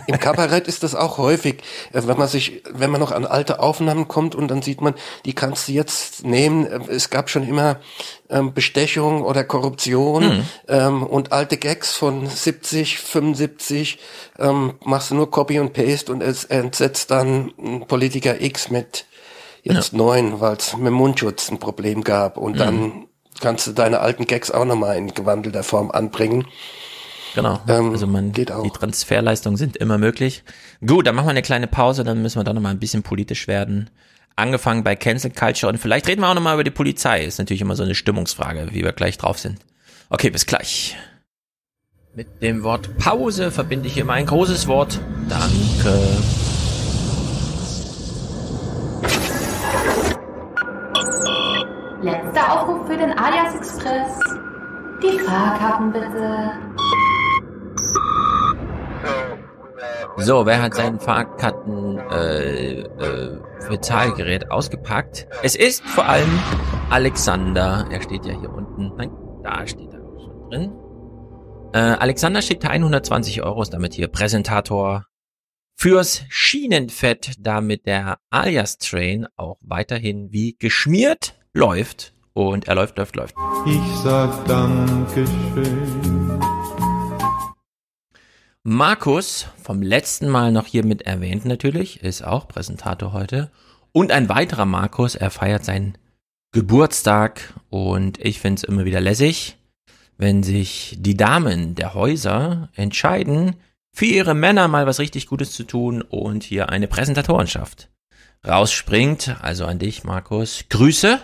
Im 0.07 0.19
Kabarett 0.19 0.69
ist 0.69 0.83
das 0.83 0.95
auch 0.95 1.19
häufig, 1.19 1.63
äh, 1.93 2.03
wenn 2.05 2.19
man 2.19 2.29
sich, 2.29 2.63
wenn 2.71 2.91
man 2.91 3.01
noch 3.01 3.13
an 3.13 3.25
alte 3.25 3.61
Aufnahmen 3.61 4.09
kommt 4.09 4.35
und 4.35 4.49
dann 4.49 4.63
sieht 4.63 4.81
man, 4.81 4.95
die 5.25 5.35
kannst 5.35 5.69
du 5.69 5.73
jetzt 5.73 6.25
nehmen. 6.25 6.67
Es 6.89 7.11
gab 7.11 7.31
schon 7.31 7.47
immer 7.47 7.79
ähm, 8.29 8.53
Bestechung 8.53 9.23
oder 9.23 9.45
Korruption 9.45 10.39
mhm. 10.39 10.45
ähm, 10.69 11.03
und 11.03 11.33
alte 11.33 11.57
Gags 11.57 11.97
von 11.97 12.27
70, 12.27 12.99
75 12.99 13.99
ähm, 14.39 14.75
machst 14.85 15.11
du 15.11 15.15
nur 15.15 15.31
Copy 15.31 15.59
und 15.59 15.73
Paste 15.73 16.13
und 16.13 16.23
es 16.23 16.45
entsetzt 16.45 17.11
dann 17.11 17.53
Politiker 17.87 18.41
X 18.41 18.71
mit 18.71 19.07
jetzt 19.69 19.93
ja. 19.93 19.99
neun, 19.99 20.41
weil 20.41 20.57
es 20.57 20.77
mit 20.77 20.93
Mundschutz 20.93 21.51
ein 21.51 21.59
Problem 21.59 22.03
gab 22.05 22.37
und 22.37 22.55
mhm. 22.55 22.59
dann 22.59 23.07
kannst 23.41 23.67
du 23.67 23.73
deine 23.73 24.01
alten 24.01 24.27
Gags 24.27 24.51
auch 24.51 24.65
nochmal 24.65 24.97
in 24.97 25.15
gewandelter 25.15 25.63
Form 25.63 25.91
anbringen. 25.91 26.47
Genau. 27.35 27.61
Ähm, 27.69 27.93
also 27.93 28.07
man, 28.07 28.33
geht 28.33 28.51
auch. 28.51 28.63
die 28.63 28.71
Transferleistungen 28.71 29.57
sind 29.57 29.77
immer 29.77 29.99
möglich. 29.99 30.45
Gut, 30.85 31.07
dann 31.07 31.15
machen 31.15 31.27
wir 31.27 31.31
eine 31.31 31.43
kleine 31.43 31.67
Pause, 31.67 32.05
dann 32.05 32.23
müssen 32.23 32.39
wir 32.39 32.45
doch 32.45 32.55
nochmal 32.55 32.73
ein 32.73 32.81
bisschen 32.81 33.03
politisch 33.03 33.47
werden. 33.47 33.91
Angefangen 34.37 34.85
bei 34.85 34.97
Cancel 34.97 35.31
Culture 35.31 35.71
und 35.71 35.79
vielleicht 35.79 36.07
reden 36.07 36.23
wir 36.23 36.29
auch 36.29 36.35
nochmal 36.35 36.55
über 36.55 36.65
die 36.65 36.71
Polizei. 36.71 37.25
Ist 37.25 37.39
natürlich 37.39 37.61
immer 37.61 37.77
so 37.77 37.83
eine 37.83 37.95
Stimmungsfrage, 37.95 38.69
wie 38.73 38.85
wir 38.85 38.93
gleich 38.93 39.19
drauf 39.19 39.39
sind. 39.39 39.59
Okay, 40.11 40.31
bis 40.31 40.47
gleich. 40.47 40.97
Mit 42.15 42.43
dem 42.43 42.63
Wort 42.63 42.97
Pause 42.99 43.51
verbinde 43.51 43.89
ich 43.89 43.97
immer 43.99 44.15
ein 44.15 44.27
großes 44.27 44.67
Wort. 44.67 44.99
Danke. 45.29 45.99
Letzter 52.01 52.53
Aufruf 52.53 52.87
für 52.87 52.97
den 52.97 53.11
Alias 53.19 53.57
Express. 53.57 54.21
Die 55.03 55.19
Fahrkarten 55.19 55.93
bitte. 55.93 56.53
So, 60.17 60.47
wer 60.47 60.63
hat 60.63 60.75
seinen 60.75 61.01
Fahrkarten 61.01 61.99
äh, 62.11 62.81
äh, 62.83 63.41
für 63.61 63.81
Zahlgerät 63.81 64.51
ausgepackt? 64.51 65.27
Es 65.43 65.57
ist 65.57 65.85
vor 65.85 66.07
allem 66.07 66.31
Alexander. 66.91 67.87
Er 67.91 68.01
steht 68.01 68.25
ja 68.27 68.39
hier 68.39 68.53
unten. 68.53 68.93
Nein, 68.97 69.11
da 69.43 69.67
steht 69.67 69.93
er 69.93 70.01
schon 70.01 70.51
drin. 70.51 70.73
Äh, 71.73 71.79
Alexander 71.79 72.43
schickt 72.43 72.65
120 72.65 73.43
Euro, 73.43 73.63
ist 73.63 73.75
damit 73.75 73.95
hier 73.95 74.07
Präsentator 74.07 75.05
fürs 75.75 76.23
Schienenfett, 76.29 77.35
damit 77.41 77.87
der 77.87 78.19
Alias 78.31 78.79
Train 78.79 79.27
auch 79.37 79.59
weiterhin 79.63 80.33
wie 80.33 80.57
geschmiert 80.59 81.38
läuft. 81.59 82.13
Und 82.35 82.69
er 82.69 82.77
läuft, 82.77 82.97
läuft, 82.97 83.17
läuft. 83.17 83.35
Ich 83.67 83.97
sag 84.05 84.47
Dankeschön. 84.47 86.39
Markus, 88.63 89.49
vom 89.61 89.83
letzten 89.83 90.29
Mal 90.29 90.53
noch 90.53 90.67
hier 90.67 90.85
mit 90.85 91.03
erwähnt 91.03 91.45
natürlich, 91.47 92.03
ist 92.03 92.23
auch 92.23 92.47
Präsentator 92.47 93.13
heute. 93.13 93.51
Und 93.93 94.13
ein 94.13 94.29
weiterer 94.29 94.67
Markus, 94.67 95.17
er 95.17 95.31
feiert 95.31 95.65
seinen 95.65 95.99
Geburtstag 96.53 97.55
und 97.71 98.25
ich 98.25 98.39
finde 98.41 98.61
es 98.61 98.65
immer 98.65 98.85
wieder 98.85 99.01
lässig, 99.01 99.57
wenn 100.17 100.43
sich 100.43 100.97
die 101.01 101.17
Damen 101.17 101.75
der 101.75 101.95
Häuser 101.95 102.69
entscheiden, 102.75 103.57
für 103.93 104.07
ihre 104.07 104.35
Männer 104.35 104.69
mal 104.69 104.87
was 104.87 105.01
richtig 105.01 105.27
Gutes 105.27 105.53
zu 105.53 105.65
tun 105.65 106.03
und 106.03 106.45
hier 106.45 106.69
eine 106.69 106.87
Präsentatorenschaft 106.87 107.89
rausspringt. 108.47 109.37
Also 109.41 109.67
an 109.67 109.79
dich, 109.79 110.05
Markus. 110.05 110.65
Grüße. 110.69 111.21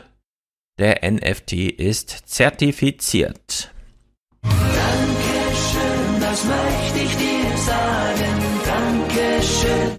Der 0.77 1.09
NFT 1.09 1.53
ist 1.53 2.11
zertifiziert. 2.27 3.73
Dankeschön, 4.43 6.21
das 6.21 6.45
möchte 6.45 6.99
ich 6.99 7.17
dir 7.17 7.57
sagen. 7.59 8.41
Dankeschön. 8.67 9.99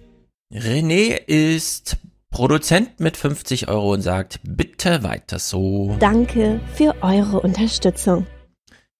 René 0.53 1.15
ist 1.27 1.95
Produzent 2.29 2.99
mit 2.99 3.15
50 3.15 3.69
Euro 3.69 3.93
und 3.93 4.01
sagt, 4.01 4.41
bitte 4.43 5.01
weiter 5.03 5.39
so. 5.39 5.95
Danke 6.01 6.59
für 6.73 6.93
eure 7.01 7.39
Unterstützung. 7.39 8.27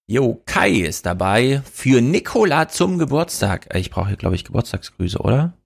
Jo, 0.08 0.42
Kai 0.46 0.72
ist 0.72 1.06
dabei 1.06 1.62
für 1.70 2.00
Nikola 2.00 2.70
zum 2.70 2.98
Geburtstag. 2.98 3.76
Ich 3.76 3.90
brauche 3.90 4.08
hier, 4.08 4.18
glaube 4.18 4.36
ich, 4.36 4.46
Geburtstagsgrüße, 4.46 5.20
oder? 5.20 5.58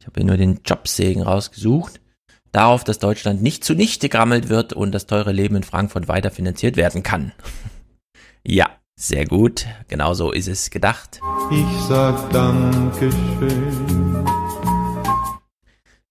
Ich 0.00 0.06
habe 0.06 0.18
hier 0.18 0.26
nur 0.26 0.38
den 0.38 0.60
Jobsegen 0.64 1.22
rausgesucht. 1.22 2.00
Darauf, 2.52 2.84
dass 2.84 2.98
Deutschland 2.98 3.42
nicht 3.42 3.64
zunichte 3.64 4.10
grammelt 4.10 4.50
wird 4.50 4.74
und 4.74 4.92
das 4.92 5.06
teure 5.06 5.32
Leben 5.32 5.56
in 5.56 5.62
Frankfurt 5.62 6.06
weiter 6.06 6.30
finanziert 6.30 6.76
werden 6.76 7.02
kann. 7.02 7.32
ja, 8.46 8.68
sehr 8.94 9.24
gut. 9.24 9.66
Genauso 9.88 10.32
ist 10.32 10.48
es 10.48 10.68
gedacht. 10.68 11.20
Ich 11.50 11.80
sag 11.88 12.30
Dankeschön. 12.30 14.26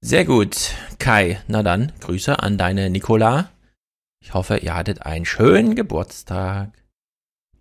Sehr 0.01 0.25
gut, 0.25 0.73
Kai. 0.97 1.39
Na 1.47 1.61
dann, 1.61 1.91
Grüße 1.99 2.41
an 2.41 2.57
deine 2.57 2.89
Nikola. 2.89 3.51
Ich 4.19 4.33
hoffe, 4.33 4.57
ihr 4.57 4.75
hattet 4.75 5.03
einen 5.05 5.25
schönen 5.25 5.75
Geburtstag. 5.75 6.71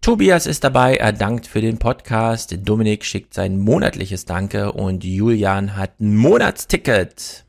Tobias 0.00 0.46
ist 0.46 0.64
dabei, 0.64 0.96
er 0.96 1.12
dankt 1.12 1.46
für 1.46 1.60
den 1.60 1.78
Podcast. 1.78 2.56
Dominik 2.64 3.04
schickt 3.04 3.34
sein 3.34 3.58
monatliches 3.58 4.24
Danke 4.24 4.72
und 4.72 5.04
Julian 5.04 5.76
hat 5.76 6.00
ein 6.00 6.16
Monatsticket. 6.16 7.44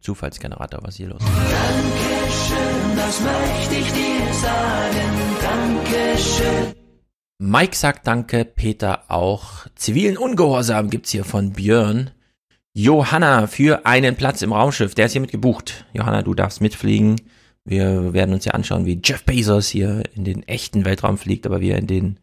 Zufallsgenerator, 0.00 0.80
was 0.82 0.96
hier 0.96 1.08
los? 1.08 1.20
Dankeschön, 1.20 2.96
das 2.96 3.20
möchte 3.20 3.74
ich 3.76 3.92
dir 3.92 4.34
sagen. 4.34 5.20
Dankeschön. 5.42 6.74
Mike 7.38 7.76
sagt 7.76 8.06
Danke, 8.06 8.44
Peter 8.44 9.04
auch. 9.08 9.66
Zivilen 9.74 10.18
Ungehorsam 10.18 10.90
gibt's 10.90 11.10
hier 11.10 11.24
von 11.24 11.52
Björn. 11.52 12.10
Johanna 12.74 13.46
für 13.46 13.86
einen 13.86 14.14
Platz 14.14 14.42
im 14.42 14.52
Raumschiff, 14.52 14.94
der 14.94 15.06
ist 15.06 15.12
hiermit 15.12 15.32
gebucht. 15.32 15.86
Johanna, 15.92 16.22
du 16.22 16.34
darfst 16.34 16.60
mitfliegen. 16.60 17.16
Wir 17.64 18.12
werden 18.12 18.34
uns 18.34 18.44
ja 18.44 18.52
anschauen, 18.52 18.86
wie 18.86 19.00
Jeff 19.02 19.24
Bezos 19.24 19.68
hier 19.68 20.02
in 20.14 20.24
den 20.24 20.42
echten 20.46 20.84
Weltraum 20.84 21.18
fliegt, 21.18 21.46
aber 21.46 21.60
wir 21.60 21.76
in 21.76 21.86
den 21.86 22.20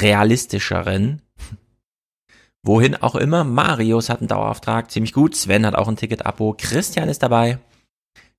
realistischeren. 0.00 1.22
Wohin 2.66 2.96
auch 2.96 3.14
immer. 3.14 3.44
Marius 3.44 4.08
hat 4.08 4.18
einen 4.18 4.28
Dauerauftrag, 4.28 4.90
ziemlich 4.90 5.12
gut. 5.12 5.36
Sven 5.36 5.64
hat 5.64 5.76
auch 5.76 5.86
ein 5.86 5.96
Ticket-Abo. 5.96 6.56
Christian 6.58 7.08
ist 7.08 7.22
dabei. 7.22 7.58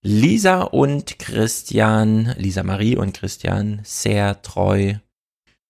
Lisa 0.01 0.63
und 0.63 1.17
Christian, 1.17 2.35
Lisa 2.37 2.63
Marie 2.63 2.97
und 2.97 3.13
Christian, 3.13 3.79
sehr 3.83 4.41
treu. 4.41 4.95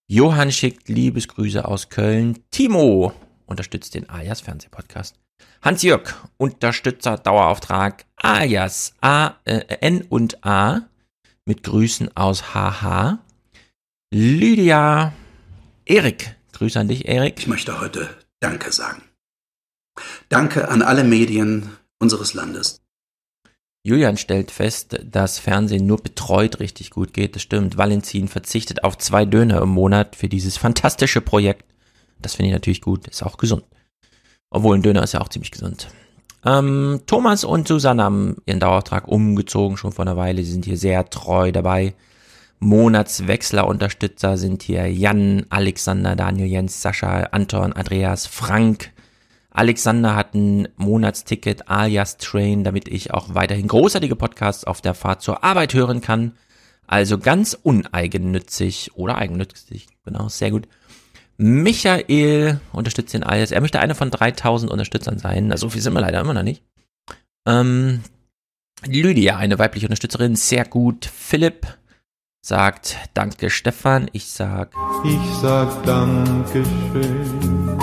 Johann 0.09 0.51
schickt 0.51 0.89
Liebesgrüße 0.89 1.65
aus 1.65 1.89
Köln. 1.89 2.39
Timo 2.49 3.13
unterstützt 3.45 3.93
den 3.93 4.09
Alias 4.09 4.41
Fernsehpodcast 4.41 5.15
Hans-Jörg, 5.61 6.15
Unterstützer, 6.37 7.17
Dauerauftrag, 7.17 8.05
alias 8.15 8.95
A, 9.01 9.35
äh, 9.45 9.59
N 9.81 10.01
und 10.09 10.43
A, 10.43 10.81
mit 11.45 11.61
Grüßen 11.61 12.15
aus 12.17 12.53
HH. 12.55 13.19
Lydia, 14.11 15.13
Erik, 15.85 16.35
Grüße 16.53 16.79
an 16.79 16.87
dich, 16.87 17.07
Erik. 17.07 17.37
Ich 17.37 17.47
möchte 17.47 17.79
heute 17.79 18.16
Danke 18.39 18.71
sagen. 18.71 19.03
Danke 20.29 20.69
an 20.69 20.81
alle 20.81 21.03
Medien 21.03 21.69
unseres 21.99 22.33
Landes. 22.33 22.81
Julian 23.83 24.17
stellt 24.17 24.51
fest, 24.51 24.99
dass 25.05 25.39
Fernsehen 25.39 25.87
nur 25.87 25.97
betreut 25.97 26.59
richtig 26.59 26.91
gut 26.91 27.13
geht. 27.13 27.35
Das 27.35 27.41
stimmt. 27.41 27.77
Valentin 27.77 28.27
verzichtet 28.27 28.83
auf 28.83 28.97
zwei 28.97 29.23
Döner 29.25 29.61
im 29.61 29.69
Monat 29.69 30.15
für 30.15 30.27
dieses 30.27 30.57
fantastische 30.57 31.21
Projekt. 31.21 31.63
Das 32.19 32.35
finde 32.35 32.49
ich 32.49 32.53
natürlich 32.53 32.81
gut. 32.81 33.07
Ist 33.07 33.23
auch 33.23 33.37
gesund. 33.37 33.63
Obwohl 34.49 34.77
ein 34.77 34.81
Döner 34.81 35.03
ist 35.03 35.13
ja 35.13 35.21
auch 35.21 35.29
ziemlich 35.29 35.51
gesund. 35.51 35.87
Ähm, 36.45 37.01
Thomas 37.05 37.43
und 37.43 37.67
Susanne 37.67 38.03
haben 38.03 38.37
ihren 38.45 38.59
Dauerauftrag 38.59 39.07
umgezogen 39.07 39.77
schon 39.77 39.93
vor 39.93 40.05
einer 40.05 40.17
Weile. 40.17 40.43
Sie 40.43 40.51
sind 40.51 40.65
hier 40.65 40.77
sehr 40.77 41.09
treu 41.09 41.51
dabei. 41.51 41.93
Monatswechsler-Unterstützer 42.59 44.37
sind 44.37 44.63
hier 44.63 44.91
Jan, 44.91 45.45
Alexander, 45.49 46.15
Daniel, 46.15 46.47
Jens, 46.47 46.81
Sascha, 46.81 47.23
Anton, 47.31 47.73
Andreas, 47.73 48.25
Frank. 48.25 48.91
Alexander 49.51 50.15
hat 50.15 50.33
ein 50.33 50.67
Monatsticket 50.75 51.69
alias 51.69 52.17
Train, 52.17 52.63
damit 52.63 52.87
ich 52.87 53.13
auch 53.13 53.33
weiterhin 53.33 53.67
großartige 53.67 54.15
Podcasts 54.15 54.65
auf 54.65 54.81
der 54.81 54.93
Fahrt 54.93 55.21
zur 55.21 55.43
Arbeit 55.43 55.73
hören 55.73 56.01
kann. 56.01 56.33
Also 56.87 57.17
ganz 57.17 57.53
uneigennützig 57.61 58.91
oder 58.95 59.17
eigennützig, 59.17 59.87
genau, 60.05 60.29
sehr 60.29 60.51
gut. 60.51 60.67
Michael 61.37 62.59
unterstützt 62.71 63.13
den 63.13 63.23
alias. 63.23 63.51
Er 63.51 63.61
möchte 63.61 63.79
einer 63.79 63.95
von 63.95 64.09
3000 64.09 64.71
Unterstützern 64.71 65.19
sein. 65.19 65.51
Also 65.51 65.67
so 65.67 65.71
viel 65.71 65.81
sind 65.81 65.93
wir 65.93 66.01
leider 66.01 66.21
immer 66.21 66.33
noch 66.33 66.43
nicht. 66.43 66.63
Ähm, 67.47 68.01
Lydia, 68.85 69.37
eine 69.37 69.59
weibliche 69.59 69.85
Unterstützerin, 69.85 70.35
sehr 70.35 70.65
gut. 70.65 71.05
Philipp, 71.05 71.67
sagt 72.47 72.95
Danke 73.13 73.49
Stefan, 73.49 74.09
ich 74.13 74.27
sag 74.27 74.73
Ich 75.03 75.33
sag 75.41 75.83
Dankeschön. 75.83 77.77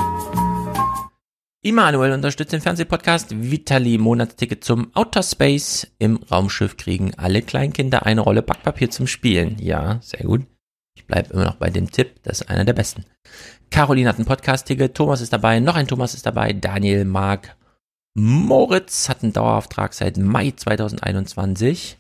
Immanuel 1.60 2.12
unterstützt 2.12 2.54
den 2.54 2.62
Fernsehpodcast 2.62 3.50
Vitali 3.50 3.98
Monatsticket 3.98 4.64
zum 4.64 4.90
Outer 4.94 5.22
Space. 5.22 5.86
Im 5.98 6.16
Raumschiff 6.30 6.78
kriegen 6.78 7.12
alle 7.16 7.42
Kleinkinder 7.42 8.06
eine 8.06 8.22
Rolle 8.22 8.40
Backpapier 8.40 8.88
zum 8.90 9.06
Spielen. 9.06 9.56
Ja, 9.60 9.98
sehr 10.00 10.24
gut. 10.24 10.46
Ich 10.96 11.06
bleibe 11.06 11.34
immer 11.34 11.44
noch 11.44 11.56
bei 11.56 11.68
dem 11.68 11.90
Tipp, 11.90 12.22
das 12.22 12.40
ist 12.40 12.48
einer 12.48 12.64
der 12.64 12.72
besten. 12.72 13.04
Caroline 13.70 14.08
hat 14.08 14.18
ein 14.18 14.24
Podcast-Ticket, 14.24 14.94
Thomas 14.94 15.20
ist 15.20 15.34
dabei, 15.34 15.60
noch 15.60 15.76
ein 15.76 15.88
Thomas 15.88 16.14
ist 16.14 16.24
dabei, 16.24 16.54
Daniel, 16.54 17.04
Marc, 17.04 17.54
Moritz 18.14 19.10
hat 19.10 19.22
einen 19.22 19.34
Dauerauftrag 19.34 19.92
seit 19.92 20.16
Mai 20.16 20.52
2021. 20.52 21.98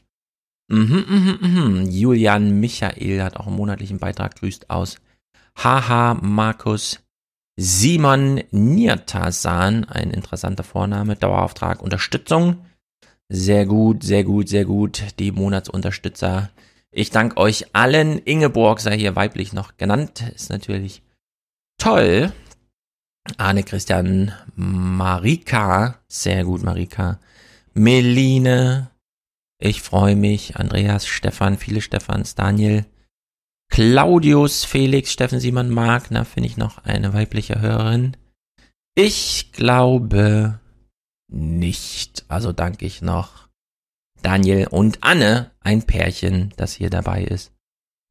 Mhm, 0.74 1.04
mhm, 1.08 1.38
mhm. 1.40 1.90
Julian 1.90 2.58
Michael 2.58 3.22
hat 3.22 3.36
auch 3.36 3.46
einen 3.46 3.56
monatlichen 3.56 3.98
Beitrag, 3.98 4.34
grüßt 4.36 4.70
aus. 4.70 4.96
Haha, 5.56 6.14
Markus, 6.14 7.00
Simon 7.56 8.42
Niertasan, 8.50 9.84
ein 9.84 10.10
interessanter 10.10 10.64
Vorname, 10.64 11.14
Dauerauftrag, 11.14 11.80
Unterstützung. 11.80 12.66
Sehr 13.28 13.66
gut, 13.66 14.02
sehr 14.02 14.24
gut, 14.24 14.48
sehr 14.48 14.64
gut. 14.64 15.02
Die 15.20 15.30
Monatsunterstützer. 15.30 16.50
Ich 16.90 17.10
danke 17.10 17.36
euch 17.36 17.74
allen. 17.74 18.18
Ingeborg 18.18 18.80
sei 18.80 18.98
hier 18.98 19.14
weiblich 19.14 19.52
noch 19.52 19.76
genannt. 19.76 20.24
Ist 20.34 20.50
natürlich 20.50 21.02
toll. 21.78 22.32
Arne 23.38 23.62
Christian, 23.62 24.32
Marika, 24.56 26.00
sehr 26.08 26.44
gut, 26.44 26.62
Marika. 26.62 27.18
Meline, 27.72 28.90
ich 29.58 29.82
freue 29.82 30.16
mich. 30.16 30.56
Andreas, 30.56 31.06
Stefan, 31.06 31.58
viele 31.58 31.80
Stefans, 31.80 32.34
Daniel, 32.34 32.84
Claudius, 33.70 34.64
Felix, 34.64 35.12
Steffen 35.12 35.40
Simon, 35.40 35.70
Magner, 35.70 36.24
finde 36.24 36.48
ich 36.48 36.56
noch 36.56 36.78
eine 36.84 37.12
weibliche 37.12 37.60
Hörerin. 37.60 38.16
Ich 38.94 39.52
glaube 39.52 40.60
nicht. 41.32 42.24
Also 42.28 42.52
danke 42.52 42.86
ich 42.86 43.02
noch 43.02 43.48
Daniel 44.22 44.68
und 44.68 45.02
Anne, 45.02 45.50
ein 45.60 45.82
Pärchen, 45.82 46.52
das 46.56 46.74
hier 46.74 46.90
dabei 46.90 47.24
ist. 47.24 47.52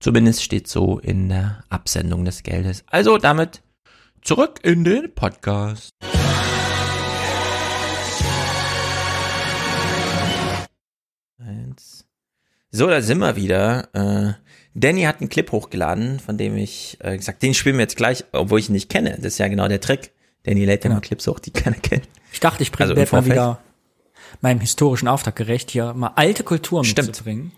Zumindest 0.02 0.44
steht 0.44 0.68
so 0.68 0.99
in 0.99 1.30
der 1.30 1.64
Absendung 1.70 2.26
des 2.26 2.44
Geldes. 2.44 2.84
Also 2.88 3.18
damit 3.18 3.64
zurück 4.22 4.60
in 4.64 4.84
den 4.84 5.15
Podcast. 5.15 5.91
So, 12.76 12.88
da 12.88 13.04
sind 13.04 13.20
wir 13.20 13.36
wieder. 13.36 13.88
Äh, 13.94 14.34
Danny 14.74 15.04
hat 15.04 15.20
einen 15.20 15.30
Clip 15.30 15.52
hochgeladen, 15.52 16.20
von 16.20 16.40
dem 16.40 16.58
ich 16.58 16.98
äh, 17.02 17.16
gesagt, 17.16 17.44
den 17.44 17.54
spielen 17.54 17.76
wir 17.76 17.84
jetzt 17.84 17.98
gleich, 17.98 18.26
obwohl 18.32 18.60
ich 18.60 18.68
ihn 18.68 18.74
nicht 18.74 18.90
kenne. 18.90 19.12
Das 19.18 19.34
ist 19.34 19.38
ja 19.38 19.48
genau 19.48 19.68
der 19.68 19.80
Trick. 19.80 20.12
Danny 20.41 20.66
lädt 20.66 20.84
ja 20.84 20.90
genau. 20.90 20.95
mal 20.95 21.02
Clips 21.02 21.28
hoch, 21.28 21.38
die 21.38 21.52
keiner 21.52 21.76
kennt. 21.76 22.10
Ich 22.32 22.40
dachte, 22.40 22.64
ich 22.64 22.72
bringe 22.72 22.95
also 23.00 23.16
mal 23.16 23.26
wieder 23.26 23.62
meinem 24.41 24.60
historischen 24.60 25.08
Auftrag 25.08 25.36
gerecht, 25.36 25.70
hier 25.70 25.94
mal 25.94 26.14
alte 26.16 26.44
Kultur 26.44 26.84
Stimmt. 26.84 27.10
mitzubringen. 27.10 27.52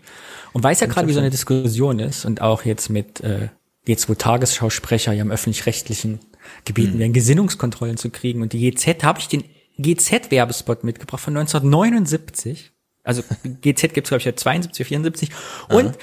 Und 0.52 0.62
weiß 0.62 0.80
ja 0.80 0.86
gerade, 0.86 1.08
wie 1.08 1.14
so 1.14 1.20
eine 1.20 1.30
Diskussion 1.30 1.98
ist 1.98 2.26
und 2.26 2.42
auch 2.42 2.66
jetzt 2.66 2.90
mit 2.90 3.20
äh, 3.20 3.48
jetzt 3.86 4.10
wo 4.10 4.14
Tagesschausprecher 4.14 5.14
ja 5.14 5.22
im 5.22 5.30
öffentlich-rechtlichen 5.30 6.20
Gebieten 6.66 6.92
hm. 6.92 6.98
werden 6.98 7.12
Gesinnungskontrollen 7.14 7.96
zu 7.96 8.10
kriegen 8.10 8.42
und 8.42 8.52
die 8.52 8.70
GZ 8.70 9.02
habe 9.02 9.18
ich 9.20 9.28
den 9.28 9.44
GZ-Werbespot 9.78 10.84
mitgebracht 10.84 11.22
von 11.22 11.36
1979. 11.38 12.75
Also 13.06 13.22
GZ 13.62 13.94
gibt's 13.94 14.10
glaube 14.10 14.20
ich 14.20 14.24
ja 14.24 14.36
72, 14.36 14.86
74 14.86 15.30
und 15.68 15.86
Aha. 15.86 15.94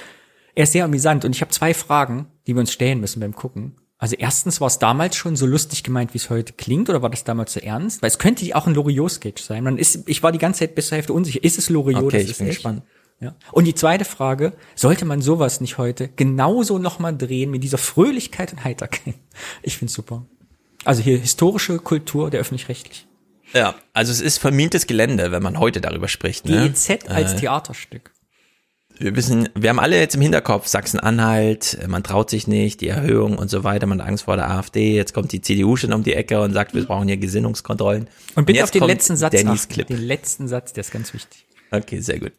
er 0.56 0.64
ist 0.64 0.74
sehr 0.74 0.86
amüsant 0.86 1.26
und 1.26 1.36
ich 1.36 1.42
habe 1.42 1.52
zwei 1.52 1.74
Fragen, 1.74 2.28
die 2.48 2.56
wir 2.56 2.62
uns 2.62 2.72
stellen 2.72 3.00
müssen 3.00 3.20
beim 3.20 3.36
gucken. 3.36 3.76
Also 4.04 4.18
erstens, 4.18 4.60
war 4.60 4.68
es 4.68 4.80
damals 4.80 5.16
schon 5.16 5.38
so 5.38 5.46
lustig 5.46 5.84
gemeint, 5.84 6.14
wie 6.14 6.18
es 6.18 6.30
heute 6.30 6.52
klingt, 6.52 6.90
oder 6.90 7.02
war 7.02 7.10
das 7.10 7.24
damals 7.24 7.54
so 7.54 7.62
ernst? 7.62 8.02
Weil 8.02 8.10
es 8.10 8.20
könnte 8.20 8.54
auch 8.54 8.68
ein 8.68 8.74
Loriot-Sketch 8.74 9.42
sein. 9.42 9.64
Man 9.64 9.78
ist, 9.78 10.10
ich 10.10 10.22
war 10.22 10.34
die 10.34 10.40
ganze 10.40 10.60
Zeit 10.60 10.76
bis 10.76 10.88
zur 10.88 10.98
Hälfte 10.98 11.14
unsicher. 11.14 11.42
Ist 11.42 11.58
es 11.58 11.70
Loriot? 11.70 12.04
Okay, 12.04 12.22
das 12.22 12.32
ich 12.32 12.38
bin 12.38 12.48
echt? 12.48 12.58
gespannt. 12.58 12.82
Ja. 13.22 13.34
Und 13.54 13.64
die 13.64 13.76
zweite 13.76 14.04
Frage, 14.04 14.52
sollte 14.76 15.06
man 15.06 15.22
sowas 15.22 15.62
nicht 15.62 15.78
heute 15.78 16.10
genauso 16.10 16.80
nochmal 16.80 17.16
drehen 17.16 17.50
mit 17.52 17.64
dieser 17.64 17.78
Fröhlichkeit 17.78 18.52
und 18.52 18.66
Heiterkeit? 18.66 19.16
Ich 19.62 19.78
find's 19.78 19.94
super. 19.94 20.26
Also 20.84 21.02
hier 21.02 21.18
historische 21.18 21.80
Kultur 21.80 22.30
der 22.30 22.42
öffentlich-rechtlichen. 22.42 23.08
Ja, 23.54 23.76
also 23.94 24.12
es 24.12 24.22
ist 24.22 24.40
vermintes 24.40 24.88
Gelände, 24.88 25.32
wenn 25.32 25.44
man 25.44 25.60
heute 25.60 25.80
darüber 25.80 26.08
spricht. 26.08 26.46
Ne? 26.46 26.70
GEZ 26.70 27.10
als 27.10 27.34
äh, 27.34 27.38
Theaterstück. 27.38 28.12
Wir 29.00 29.16
wissen, 29.16 29.50
wir 29.56 29.70
haben 29.70 29.80
alle 29.80 30.00
jetzt 30.00 30.16
im 30.16 30.22
Hinterkopf 30.22 30.68
Sachsen-Anhalt, 30.68 31.80
man 31.88 32.04
traut 32.04 32.30
sich 32.30 32.48
nicht, 32.48 32.80
die 32.82 32.90
Erhöhung 32.90 33.38
und 33.38 33.50
so 33.50 33.64
weiter, 33.64 33.88
man 33.88 34.00
hat 34.00 34.08
Angst 34.08 34.26
vor 34.26 34.36
der 34.36 34.50
AfD, 34.52 34.96
jetzt 34.96 35.14
kommt 35.14 35.32
die 35.32 35.42
CDU 35.42 35.76
schon 35.76 35.94
um 35.94 36.04
die 36.04 36.14
Ecke 36.14 36.40
und 36.42 36.54
sagt, 36.54 36.76
wir 36.76 36.86
brauchen 36.86 37.08
hier 37.08 37.18
Gesinnungskontrollen. 37.18 38.08
Und 38.36 38.46
bitte 38.46 38.60
und 38.60 38.64
auf 38.64 38.72
den 38.72 38.84
letzten 38.84 39.16
Satz 39.16 39.34
Dannys 39.34 39.68
Clip. 39.68 39.88
Den 39.88 39.98
letzten 39.98 40.48
Satz, 40.48 40.74
der 40.74 40.82
ist 40.82 40.92
ganz 40.92 41.14
wichtig. 41.14 41.46
Okay, 41.72 42.00
sehr 42.00 42.20
gut. 42.20 42.34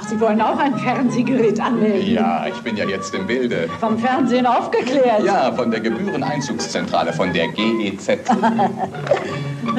Ach, 0.00 0.06
Sie 0.06 0.20
wollen 0.20 0.40
auch 0.40 0.56
ein 0.58 0.78
Fernsehgerät 0.78 1.60
anmelden? 1.60 2.12
Ja, 2.12 2.46
ich 2.46 2.60
bin 2.62 2.76
ja 2.76 2.88
jetzt 2.88 3.12
im 3.16 3.26
Bilde. 3.26 3.68
Vom 3.80 3.98
Fernsehen 3.98 4.46
aufgeklärt? 4.46 5.24
Ja, 5.24 5.50
von 5.50 5.72
der 5.72 5.80
Gebühreneinzugszentrale, 5.80 7.12
von 7.12 7.32
der 7.32 7.48
GEZ. 7.48 8.06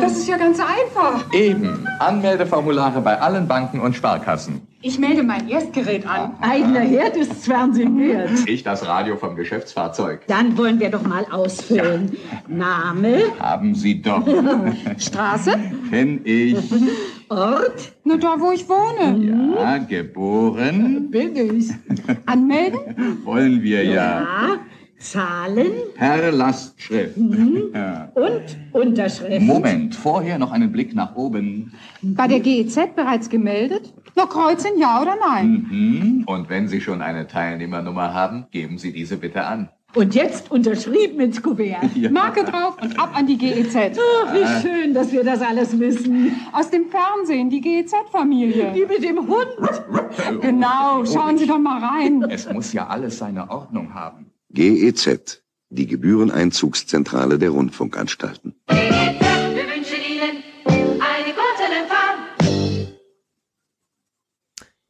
das 0.02 0.12
ist 0.12 0.28
ja 0.28 0.36
ganz 0.36 0.60
einfach. 0.60 1.24
Eben. 1.32 1.88
Anmeldeformulare 2.00 3.00
bei 3.00 3.22
allen 3.22 3.48
Banken 3.48 3.80
und 3.80 3.96
Sparkassen. 3.96 4.69
Ich 4.82 4.98
melde 4.98 5.24
mein 5.24 5.50
Erstgerät 5.50 6.08
an. 6.08 6.38
Eigener 6.40 6.80
Herd 6.80 7.18
ist 7.18 7.44
Fernsehen 7.44 8.00
wert. 8.00 8.30
Ich 8.46 8.64
das 8.64 8.88
Radio 8.88 9.18
vom 9.18 9.36
Geschäftsfahrzeug. 9.36 10.22
Dann 10.28 10.58
wollen 10.58 10.80
wir 10.80 10.90
doch 10.90 11.04
mal 11.04 11.26
ausfüllen. 11.30 12.16
Ja. 12.32 12.56
Name? 12.56 13.18
Haben 13.40 13.76
Sie 13.76 14.02
doch. 14.02 14.26
Straße? 14.98 15.52
Kenn 15.90 16.22
ich. 16.24 16.56
Ort? 17.28 17.92
Na, 18.06 18.16
da, 18.16 18.36
wo 18.40 18.52
ich 18.52 18.70
wohne. 18.70 19.58
Ja, 19.58 19.80
geboren. 19.80 21.12
Bin 21.12 21.36
ich. 21.36 21.72
Anmelden? 22.26 22.80
Wollen 23.26 23.62
wir 23.62 23.84
ja. 23.84 24.22
Ja. 24.22 24.60
Zahlen? 25.00 25.72
Per 25.96 26.32
Lastschrift. 26.32 27.16
Mhm. 27.18 27.72
Ja. 27.74 28.12
Und 28.16 28.58
Unterschrift. 28.74 29.42
Moment, 29.42 29.96
vorher 29.96 30.38
noch 30.38 30.52
einen 30.52 30.72
Blick 30.72 30.94
nach 30.94 31.16
oben. 31.16 31.74
Bei 32.02 32.28
der 32.28 32.42
GEZ 32.42 32.96
bereits 32.96 33.30
gemeldet? 33.30 33.94
Noch 34.20 34.28
kreuzen, 34.28 34.72
ja 34.78 35.02
oder 35.02 35.16
nein? 35.16 35.66
Mhm. 35.72 36.24
Und 36.26 36.50
wenn 36.50 36.68
Sie 36.68 36.82
schon 36.82 37.02
eine 37.02 37.28
Teilnehmernummer 37.28 38.14
haben, 38.14 38.48
geben 38.52 38.78
Sie 38.78 38.92
diese 38.92 39.16
bitte 39.16 39.46
an. 39.46 39.70
Und 39.96 40.14
jetzt 40.14 40.52
unterschrieben 40.52 41.22
ins 41.22 41.42
Kuvert. 41.42 41.86
Ja. 41.96 42.12
Marke 42.12 42.44
drauf 42.44 42.76
und 42.82 43.00
ab 43.00 43.12
an 43.16 43.28
die 43.28 43.38
GEZ. 43.38 43.76
Ach, 43.98 44.34
wie 44.34 44.44
ah. 44.44 44.62
schön, 44.62 44.94
dass 44.94 45.14
wir 45.14 45.24
das 45.24 45.42
alles 45.42 45.80
wissen. 45.80 46.36
Aus 46.52 46.70
dem 46.70 46.90
Fernsehen, 46.90 47.50
die 47.50 47.62
GEZ-Familie. 47.62 48.74
Die 48.74 48.86
mit 48.86 49.02
dem 49.02 49.20
Hund. 49.20 49.56
genau, 50.42 51.06
schauen 51.06 51.38
Sie 51.38 51.48
doch 51.48 51.58
mal 51.58 51.82
rein. 51.82 52.22
Es 52.30 52.52
muss 52.52 52.74
ja 52.74 52.88
alles 52.88 53.20
seine 53.20 53.50
Ordnung 53.50 53.94
haben. 53.94 54.32
GEZ. 54.50 55.42
die 55.70 55.88
Gebühreneinzugszentrale 55.88 57.40
der 57.40 57.52
Rundfunkanstalten. 57.52 58.54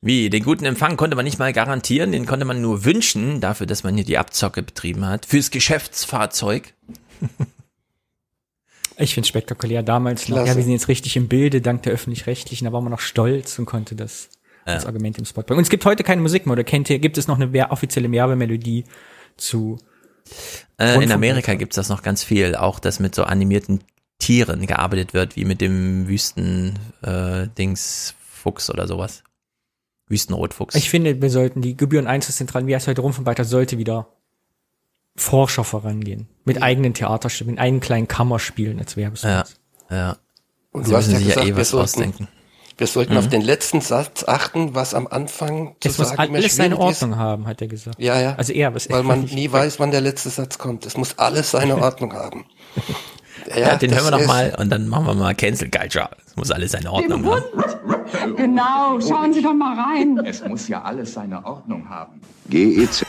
Wie, 0.02 0.30
den 0.30 0.44
guten 0.44 0.66
Empfang 0.66 0.96
konnte 0.96 1.16
man 1.16 1.26
nicht 1.26 1.40
mal 1.40 1.52
garantieren, 1.52 2.12
den 2.12 2.26
konnte 2.26 2.46
man 2.46 2.62
nur 2.62 2.86
wünschen, 2.86 3.42
dafür, 3.42 3.68
dass 3.68 3.84
man 3.84 3.96
hier 3.96 4.06
die 4.06 4.18
Abzocke 4.18 4.64
betrieben 4.64 5.06
hat. 5.06 5.26
Fürs 5.26 5.52
Geschäftsfahrzeug. 5.52 6.74
Ich 9.02 9.14
finde 9.14 9.30
spektakulär. 9.30 9.82
Damals 9.82 10.28
noch, 10.28 10.36
Klasse. 10.36 10.50
ja, 10.50 10.56
wir 10.58 10.64
sind 10.64 10.74
jetzt 10.74 10.90
richtig 10.90 11.16
im 11.16 11.30
Bilde, 11.30 11.62
dank 11.62 11.84
der 11.84 11.94
Öffentlich-Rechtlichen, 11.94 12.66
da 12.66 12.74
war 12.74 12.82
man 12.82 12.92
noch 12.92 13.00
stolz 13.00 13.58
und 13.58 13.66
konnte 13.66 13.96
das 13.96 14.30
als 14.66 14.86
Argument 14.86 15.18
im 15.18 15.26
Spot 15.26 15.42
bringen. 15.42 15.58
Und 15.58 15.64
es 15.64 15.70
gibt 15.70 15.86
heute 15.86 16.04
keine 16.04 16.22
Musik 16.22 16.46
mehr, 16.46 16.54
oder 16.54 16.66
kennt 16.66 16.90
ihr, 16.90 17.00
gibt 17.00 17.18
es 17.18 17.28
noch 17.28 17.40
eine 17.40 17.72
offizielle 17.72 18.12
Werbemelodie 18.12 18.84
zu 19.38 19.80
Äh, 20.78 21.02
in 21.02 21.12
Amerika 21.12 21.56
gibt's 21.56 21.78
das 21.78 21.90
noch 21.90 22.04
ganz 22.04 22.24
viel, 22.24 22.56
auch 22.56 22.80
dass 22.80 23.00
mit 23.00 23.16
so 23.16 23.24
animierten 23.24 23.80
Tieren 24.20 24.68
gearbeitet 24.68 25.14
wird, 25.14 25.36
wie 25.36 25.46
mit 25.46 25.62
dem 25.62 26.08
Wüsten 26.08 26.78
äh, 27.02 27.48
Dings 27.58 28.16
Fuchs 28.20 28.70
oder 28.70 28.86
sowas. 28.86 29.24
Wüstenrotfuchs. 30.10 30.76
Ich 30.76 30.90
finde, 30.90 31.22
wir 31.22 31.30
sollten 31.30 31.62
die 31.62 31.78
Gebühren-Einzelzentralen, 31.78 32.68
wie 32.68 32.74
es 32.74 32.88
heute 32.88 33.02
Rundfunkweiter, 33.02 33.46
sollte 33.46 33.78
wieder 33.78 34.08
forscher 35.16 35.64
vorangehen. 35.64 36.28
Mit 36.46 36.62
eigenen 36.62 36.94
Theaterstücken, 36.94 37.54
mit 37.54 37.62
eigenen 37.62 37.82
kleinen 37.82 38.08
Kammerspielen 38.08 38.80
als 38.80 38.96
Werbespot. 38.98 39.30
Ja, 39.32 39.96
ja. 39.96 40.18
Und 40.72 40.86
Sie 40.86 40.92
du 40.92 40.98
hast 40.98 41.08
müssen 41.08 41.14
ja 41.14 41.18
sich 41.20 41.28
gesagt, 41.30 41.46
eh 41.48 41.50
wir 41.50 41.58
was 41.58 41.70
sollten, 41.72 41.84
ausdenken. 41.84 42.28
wir 42.78 42.88
sollten 42.88 43.14
Mhm. 43.14 43.20
auf 43.20 43.28
den 43.28 43.42
letzten 43.42 43.82
Satz 43.82 44.24
achten, 44.26 44.76
was 44.76 44.94
am 44.94 45.08
Anfang 45.08 45.76
zu 45.82 45.90
Es 45.90 45.98
muss 45.98 46.10
sagen 46.10 46.24
immer 46.30 46.38
alles 46.38 46.56
seine 46.56 46.76
schwierig 46.76 46.92
ist. 46.92 47.02
Ordnung 47.04 47.20
haben, 47.20 47.48
hat 47.48 47.62
er 47.62 47.68
gesagt. 47.68 48.00
Ja, 48.00 48.20
ja. 48.22 48.36
Also 48.36 48.54
er, 48.54 48.74
was 48.74 48.90
Weil 48.90 49.04
man 49.04 49.24
nie 49.26 49.52
weiß, 49.52 49.80
wann 49.80 49.92
der 49.92 50.02
letzte 50.02 50.30
Satz 50.30 50.58
kommt. 50.58 50.86
Es 50.86 50.96
muss 50.96 51.18
alles 51.18 51.52
seine 51.52 51.78
Ordnung 51.82 52.14
haben. 52.14 52.46
Ja, 53.58 53.76
den 53.78 53.94
hören 53.94 54.06
wir 54.06 54.12
noch 54.20 54.28
mal 54.28 54.56
und 54.58 54.70
dann 54.70 54.88
machen 54.88 55.06
wir 55.08 55.14
mal 55.16 55.34
Cancel 55.36 55.70
Culture. 55.70 56.10
Das 56.40 56.48
muss 56.48 56.52
alles 56.56 56.72
seine 56.72 56.92
Ordnung 56.92 57.26
haben. 57.26 57.44
Genau, 58.38 59.00
schauen 59.02 59.34
Sie 59.34 59.42
doch 59.42 59.54
mal 59.54 59.78
rein. 59.78 60.18
Es 60.26 60.44
muss 60.46 60.68
ja 60.70 60.82
alles 60.84 61.14
seine 61.14 61.44
Ordnung 61.46 61.90
haben. 61.90 62.22
GEZ. 62.50 63.06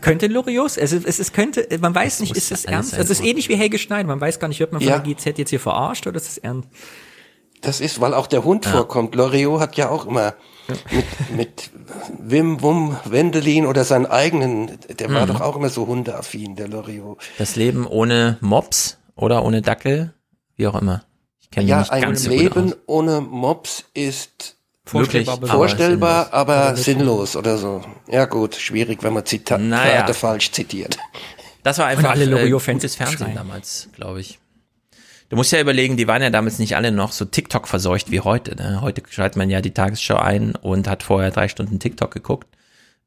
Könnte 0.00 0.26
Lorios, 0.28 0.76
es, 0.76 0.92
ist- 0.92 1.06
es, 1.06 1.18
ist 1.18 1.32
könnte, 1.34 1.66
man 1.80 1.94
weiß 1.94 2.20
nicht, 2.20 2.36
ist 2.36 2.50
es 2.52 2.64
ernst? 2.64 2.94
Also 2.94 3.12
es 3.12 3.20
ist 3.20 3.26
ähnlich 3.26 3.48
wie 3.48 3.54
Helge 3.56 3.78
Schneider, 3.78 4.06
man 4.08 4.20
weiß 4.20 4.38
gar 4.38 4.48
nicht, 4.48 4.60
wird 4.60 4.72
man 4.72 4.80
von 4.80 4.88
Ja. 4.90 4.98
der 4.98 5.14
GZ 5.14 5.38
jetzt 5.38 5.50
hier 5.50 5.60
verarscht 5.60 6.06
oder 6.06 6.16
ist 6.16 6.28
es 6.28 6.38
ernst? 6.38 6.68
Das 7.62 7.80
ist, 7.82 8.00
weil 8.00 8.14
auch 8.14 8.26
der 8.26 8.44
Hund 8.44 8.64
vorkommt. 8.66 9.14
Loriot 9.14 9.60
hat 9.60 9.76
ja 9.76 9.90
auch 9.90 10.06
immer 10.06 10.34
mit, 10.90 11.06
mit 11.36 11.70
Wim 12.18 12.62
Wum 12.62 12.96
Wendelin 13.04 13.66
oder 13.66 13.84
seinen 13.84 14.06
eigenen, 14.06 14.70
der 14.98 15.12
war 15.12 15.24
Mhm. 15.26 15.28
doch 15.32 15.40
auch 15.42 15.56
immer 15.56 15.68
so 15.68 15.86
hundeaffin, 15.86 16.56
der 16.56 16.68
Loriot. 16.68 17.18
Das 17.38 17.56
Leben 17.56 17.86
ohne 17.86 18.38
Mops 18.40 18.98
oder 19.16 19.44
ohne 19.44 19.60
Dackel, 19.62 20.14
wie 20.56 20.66
auch 20.66 20.80
immer. 20.80 21.02
Ich 21.50 21.56
kenne 21.56 21.68
Ja, 21.68 21.80
nicht 21.80 21.90
ein 21.90 22.02
ganz 22.02 22.22
so 22.22 22.30
gut 22.30 22.38
Leben 22.38 22.72
aus. 22.72 22.78
ohne 22.86 23.20
Mops 23.20 23.84
ist 23.94 24.56
Vorstellbar, 24.84 25.34
aber 25.34 25.46
vorstellbar, 25.48 26.24
sinnlos. 26.24 26.32
aber 26.32 26.56
Oder 26.56 26.76
sinnlos 26.76 27.36
oder 27.36 27.58
so. 27.58 27.84
Ja 28.08 28.24
gut, 28.26 28.54
schwierig, 28.56 29.02
wenn 29.02 29.12
man 29.12 29.26
Zita 29.26 29.58
Naja. 29.58 29.90
Zitate 29.92 30.14
falsch 30.14 30.50
zitiert. 30.52 30.96
Das 31.62 31.78
war 31.78 31.86
Und 31.86 31.90
einfach 31.92 32.10
alle 32.10 32.22
äh, 32.24 32.26
Loriot-Fans 32.28 32.82
gutes 32.82 32.96
Fernsehen 32.96 33.18
schreien. 33.18 33.34
damals, 33.34 33.88
glaube 33.94 34.20
ich. 34.20 34.38
Du 35.28 35.36
musst 35.36 35.52
ja 35.52 35.60
überlegen, 35.60 35.96
die 35.96 36.08
waren 36.08 36.22
ja 36.22 36.30
damals 36.30 36.58
nicht 36.58 36.74
alle 36.76 36.90
noch 36.90 37.12
so 37.12 37.24
TikTok 37.24 37.68
verseucht 37.68 38.10
wie 38.10 38.20
heute. 38.20 38.56
Ne? 38.56 38.80
Heute 38.80 39.02
schaltet 39.08 39.36
man 39.36 39.50
ja 39.50 39.60
die 39.60 39.70
Tagesschau 39.72 40.16
ein 40.16 40.56
und 40.56 40.88
hat 40.88 41.02
vorher 41.04 41.30
drei 41.30 41.46
Stunden 41.48 41.78
TikTok 41.78 42.10
geguckt. 42.12 42.48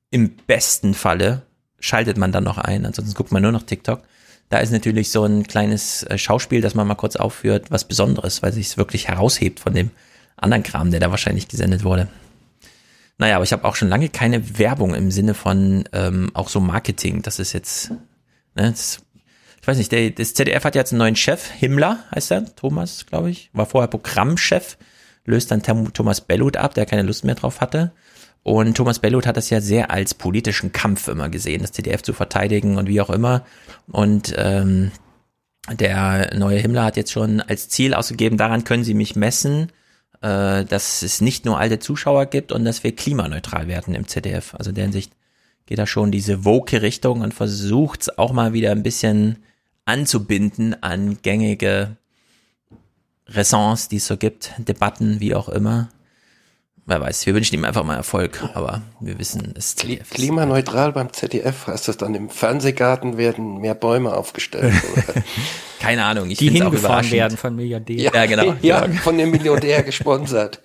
Im 0.10 0.36
besten 0.48 0.94
Falle 0.94 1.41
schaltet 1.80 2.18
man 2.18 2.32
dann 2.32 2.44
noch 2.45 2.57
ein, 2.57 2.86
ansonsten 2.86 3.14
guckt 3.15 3.32
man 3.34 3.41
nur 3.41 3.52
noch 3.52 3.64
TikTok. 3.64 4.02
Da 4.49 4.60
ist 4.60 4.72
natürlich 4.72 5.11
so 5.11 5.24
ein 5.24 5.48
kleines 5.48 6.03
äh, 6.03 6.18
Schauspiel, 6.18 6.61
das 6.61 6.76
man 6.76 6.88
mal 6.88 6.95
kurz 6.95 7.15
aufführt, 7.15 7.72
was 7.72 7.88
Besonderes, 7.88 8.44
weil 8.44 8.53
sich 8.53 8.68
es 8.68 8.78
wirklich 8.78 9.07
heraushebt 9.07 9.60
von 9.60 9.74
dem 9.74 9.91
anderen 10.36 10.64
Kram, 10.64 10.91
der 10.91 10.99
da 10.99 11.11
wahrscheinlich 11.11 11.48
gesendet 11.48 11.84
wurde. 11.84 12.07
Naja, 13.18 13.36
aber 13.36 13.44
ich 13.44 13.53
habe 13.53 13.65
auch 13.65 13.76
schon 13.76 13.90
lange 13.90 14.10
keine 14.10 14.57
Werbung 14.60 14.95
im 14.95 15.11
Sinne 15.11 15.34
von 15.34 15.86
ähm, 15.94 16.32
auch 16.34 16.49
so 16.49 16.60
Marketing. 16.60 17.22
Das 17.22 17.40
ist 17.40 17.53
jetzt, 17.53 17.91
ne, 18.56 18.72
das, 18.72 19.02
ich 19.61 19.68
weiß 19.68 19.78
nicht, 19.78 19.91
der, 19.91 20.10
das 20.11 20.34
ZDF 20.34 20.64
hat 20.64 20.76
jetzt 20.76 20.91
einen 20.91 20.99
neuen 20.99 21.15
Chef, 21.15 21.49
Himmler 21.49 21.99
heißt 22.14 22.32
er, 22.32 22.56
Thomas, 22.56 23.06
glaube 23.06 23.30
ich, 23.30 23.49
war 23.53 23.65
vorher 23.65 23.88
Programmchef, 23.88 24.78
löst 25.26 25.52
dann 25.52 25.64
Thomas 25.64 26.22
Bellut 26.22 26.57
ab, 26.57 26.74
der 26.74 26.86
keine 26.86 27.03
Lust 27.03 27.24
mehr 27.24 27.36
drauf 27.36 27.61
hatte. 27.61 27.91
Und 28.44 28.76
Thomas 28.76 28.99
Bellut 28.99 29.26
hat 29.26 29.38
das 29.38 29.49
ja 29.49 29.61
sehr 29.61 29.90
als 29.90 30.14
politischen 30.14 30.74
Kampf 30.74 31.07
immer 31.07 31.30
gesehen, 31.30 31.61
das 31.61 31.72
ZDF 31.72 32.02
zu 32.02 32.14
verteidigen 32.14 32.78
und 32.78 32.88
wie 32.88 32.99
auch 32.99 33.10
immer. 33.10 33.45
Und 33.88 34.34
ähm, 34.38 34.91
der 35.72 36.36
neue 36.36 36.60
Himmler 36.60 36.84
hat 36.84 36.98
jetzt 36.98 37.14
schon 37.14 37.40
als 37.40 37.70
Ziel 37.70 37.94
ausgegeben, 37.94 38.38
daran 38.38 38.65
können 38.65 38.84
Sie 38.84 38.94
mich 38.94 39.15
messen, 39.15 39.72
äh, 40.22 40.65
dass 40.65 41.03
es 41.03 41.22
nicht 41.22 41.45
nur 41.45 41.57
alte 41.57 41.80
Zuschauer 41.80 42.26
gibt 42.26 42.52
und 42.52 42.65
dass 42.65 42.84
wir 42.84 42.94
klimaneutral 42.94 43.70
werden 43.70 43.95
im 43.95 44.07
ZDF. 44.07 44.56
Also 44.56 44.70
in 44.70 44.76
der 44.76 44.84
Hinsicht 44.86 45.14
geht 45.65 45.80
er 45.80 45.88
schon 45.88 46.11
diese 46.11 46.44
woke 46.44 46.82
Richtung 46.82 47.22
und 47.22 47.34
versucht 47.34 48.02
es 48.02 48.18
auch 48.18 48.34
mal 48.34 48.52
wieder 48.52 48.72
ein 48.72 48.84
bisschen 48.84 49.38
anzubinden 49.86 50.82
an 50.84 51.18
gängige 51.22 51.95
Ressences, 53.28 53.88
die 53.88 53.98
es 53.98 54.07
so 54.07 54.18
gibt, 54.18 54.52
Debatten, 54.57 55.22
wie 55.22 55.34
auch 55.34 55.48
immer. 55.48 55.90
Wer 56.86 57.00
weiß, 57.00 57.26
wir 57.26 57.34
wünschen 57.34 57.56
ihm 57.56 57.64
einfach 57.64 57.86
mal 57.86 57.96
Erfolg, 57.96 58.44
aber 58.56 58.82
wir 59.00 59.18
wissen, 59.18 59.54
es 59.58 59.76
Kli 59.78 60.02
klimaneutral 60.10 60.92
beim 60.92 61.14
ZDF 61.14 61.68
heißt 61.68 61.88
das 61.88 61.96
dann 61.96 62.14
im 62.14 62.30
Fernsehgarten 62.30 63.18
werden 63.18 63.60
mehr 63.62 63.74
Bäume 63.74 64.14
aufgestellt. 64.14 64.74
Oder? 64.92 65.22
Keine 65.80 66.04
Ahnung, 66.04 66.30
ich 66.30 66.40
Die 66.40 66.50
hingefahren 66.50 66.78
überraschend. 66.80 67.12
werden 67.14 67.38
von 67.38 67.56
Milliardären. 67.56 68.14
Ja, 68.14 68.26
genau. 68.26 68.56
Ja, 68.62 68.86
Ja. 68.86 68.92
von 69.02 69.18
dem 69.18 69.32
Milliardär 69.32 69.84
gesponsert 69.84 70.60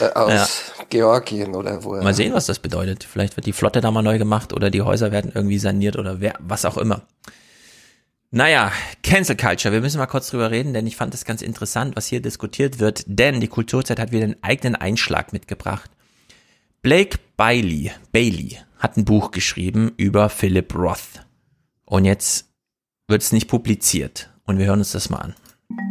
äh, 0.00 0.04
aus 0.14 0.72
Georgien 0.88 1.54
oder 1.54 1.84
wo 1.84 1.94
er. 1.94 2.02
Mal 2.02 2.14
sehen, 2.14 2.32
was 2.32 2.46
das 2.46 2.58
bedeutet. 2.60 3.04
Vielleicht 3.04 3.36
wird 3.36 3.44
die 3.44 3.52
Flotte 3.52 3.82
da 3.82 3.90
mal 3.90 4.00
neu 4.02 4.16
gemacht 4.16 4.54
oder 4.54 4.70
die 4.70 4.80
Häuser 4.80 5.12
werden 5.12 5.32
irgendwie 5.34 5.58
saniert 5.58 5.96
oder 5.96 6.20
wer, 6.22 6.32
was 6.38 6.64
auch 6.64 6.78
immer. 6.78 7.02
Naja, 8.30 8.72
Cancel 9.02 9.36
Culture. 9.36 9.72
Wir 9.72 9.80
müssen 9.80 9.96
mal 9.96 10.06
kurz 10.06 10.28
drüber 10.28 10.50
reden, 10.50 10.74
denn 10.74 10.86
ich 10.86 10.96
fand 10.96 11.14
es 11.14 11.24
ganz 11.24 11.40
interessant, 11.40 11.96
was 11.96 12.08
hier 12.08 12.20
diskutiert 12.20 12.78
wird, 12.78 13.04
denn 13.06 13.40
die 13.40 13.48
Kulturzeit 13.48 13.98
hat 13.98 14.12
wieder 14.12 14.24
einen 14.24 14.42
eigenen 14.42 14.76
Einschlag 14.76 15.32
mitgebracht. 15.32 15.90
Blake 16.82 17.18
Bailey, 17.38 17.90
Bailey 18.12 18.58
hat 18.78 18.98
ein 18.98 19.06
Buch 19.06 19.30
geschrieben 19.30 19.92
über 19.96 20.28
Philip 20.28 20.74
Roth. 20.74 21.24
Und 21.86 22.04
jetzt 22.04 22.50
wird 23.06 23.22
es 23.22 23.32
nicht 23.32 23.48
publiziert. 23.48 24.28
Und 24.44 24.58
wir 24.58 24.66
hören 24.66 24.80
uns 24.80 24.92
das 24.92 25.08
mal 25.08 25.20
an. 25.20 25.34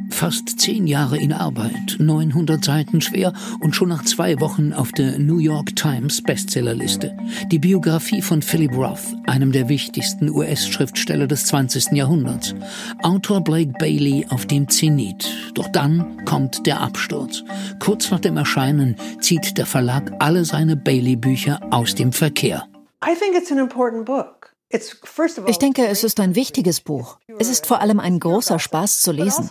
Fast 0.09 0.59
zehn 0.59 0.87
Jahre 0.87 1.19
in 1.19 1.31
Arbeit, 1.31 1.97
900 1.99 2.65
Seiten 2.65 3.01
schwer 3.01 3.33
und 3.59 3.75
schon 3.75 3.89
nach 3.89 4.03
zwei 4.03 4.39
Wochen 4.39 4.73
auf 4.73 4.91
der 4.91 5.19
New 5.19 5.37
York 5.37 5.75
Times 5.75 6.23
Bestsellerliste. 6.23 7.15
Die 7.51 7.59
Biografie 7.59 8.23
von 8.23 8.41
Philip 8.41 8.75
Roth, 8.75 9.15
einem 9.27 9.51
der 9.51 9.69
wichtigsten 9.69 10.31
US-Schriftsteller 10.31 11.27
des 11.27 11.45
20. 11.45 11.91
Jahrhunderts. 11.91 12.55
Autor 13.03 13.41
Blake 13.41 13.73
Bailey 13.77 14.25
auf 14.29 14.47
dem 14.47 14.67
Zenit. 14.67 15.31
Doch 15.53 15.67
dann 15.67 16.25
kommt 16.25 16.65
der 16.65 16.81
Absturz. 16.81 17.43
Kurz 17.79 18.09
nach 18.09 18.19
dem 18.19 18.37
Erscheinen 18.37 18.95
zieht 19.19 19.59
der 19.59 19.67
Verlag 19.67 20.11
alle 20.17 20.45
seine 20.45 20.75
Bailey-Bücher 20.75 21.59
aus 21.69 21.93
dem 21.93 22.11
Verkehr. 22.11 22.67
I 23.05 23.13
think 23.13 23.35
it's 23.35 23.51
an 23.51 23.59
important 23.59 24.05
book. 24.05 24.36
Ich 24.69 25.59
denke, 25.59 25.87
es 25.87 26.03
ist 26.03 26.19
ein 26.19 26.35
wichtiges 26.35 26.81
Buch. 26.81 27.19
Es 27.39 27.49
ist 27.49 27.65
vor 27.65 27.79
allem 27.79 28.01
ein 28.01 28.19
großer 28.19 28.59
Spaß 28.59 29.01
zu 29.01 29.13
lesen. 29.13 29.49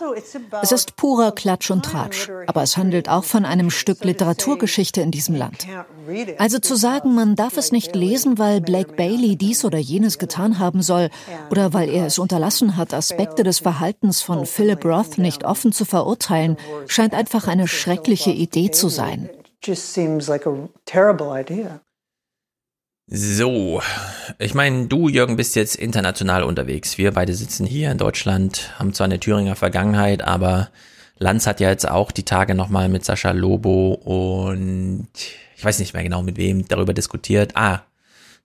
Es 0.61 0.71
ist 0.71 0.95
purer 0.95 1.31
Klatsch 1.31 1.71
und 1.71 1.83
Tratsch, 1.83 2.29
aber 2.45 2.61
es 2.61 2.77
handelt 2.77 3.09
auch 3.09 3.23
von 3.23 3.43
einem 3.43 3.71
Stück 3.71 4.03
Literaturgeschichte 4.03 5.01
in 5.01 5.09
diesem 5.09 5.33
Land. 5.33 5.65
Also 6.37 6.59
zu 6.59 6.75
sagen, 6.75 7.15
man 7.15 7.35
darf 7.35 7.57
es 7.57 7.71
nicht 7.71 7.95
lesen, 7.95 8.37
weil 8.37 8.61
Blake 8.61 8.93
Bailey 8.93 9.35
dies 9.37 9.65
oder 9.65 9.79
jenes 9.79 10.19
getan 10.19 10.59
haben 10.59 10.83
soll 10.83 11.09
oder 11.49 11.73
weil 11.73 11.89
er 11.89 12.05
es 12.05 12.19
unterlassen 12.19 12.77
hat, 12.77 12.93
Aspekte 12.93 13.41
des 13.41 13.59
Verhaltens 13.59 14.21
von 14.21 14.45
Philip 14.45 14.85
Roth 14.85 15.17
nicht 15.17 15.43
offen 15.43 15.71
zu 15.71 15.85
verurteilen, 15.85 16.57
scheint 16.85 17.15
einfach 17.15 17.47
eine 17.47 17.67
schreckliche 17.67 18.31
Idee 18.31 18.69
zu 18.69 18.87
sein. 18.87 19.29
just 19.67 19.91
seems 19.91 20.29
like 20.29 20.45
a 20.45 20.69
terrible 20.85 21.31
idea. 21.31 21.81
So, 23.09 23.81
ich 24.37 24.53
meine, 24.53 24.87
du, 24.87 25.07
Jürgen, 25.07 25.37
bist 25.37 25.55
jetzt 25.55 25.77
international 25.77 26.43
unterwegs. 26.43 26.97
Wir 26.97 27.13
beide 27.13 27.33
sitzen 27.35 27.65
hier 27.65 27.89
in 27.89 27.97
Deutschland, 27.97 28.77
haben 28.77 28.93
zwar 28.93 29.05
eine 29.05 29.17
Thüringer 29.17 29.55
Vergangenheit, 29.55 30.21
aber 30.21 30.69
Lanz 31.17 31.47
hat 31.47 31.61
ja 31.61 31.69
jetzt 31.69 31.87
auch 31.89 32.11
die 32.11 32.25
Tage 32.25 32.53
nochmal 32.53 32.89
mit 32.89 33.05
Sascha 33.05 33.31
Lobo 33.31 33.93
und 33.93 35.07
ich 35.55 35.63
weiß 35.63 35.79
nicht 35.79 35.93
mehr 35.93 36.03
genau 36.03 36.21
mit 36.21 36.35
wem 36.35 36.67
darüber 36.67 36.93
diskutiert. 36.93 37.55
Ah, 37.55 37.83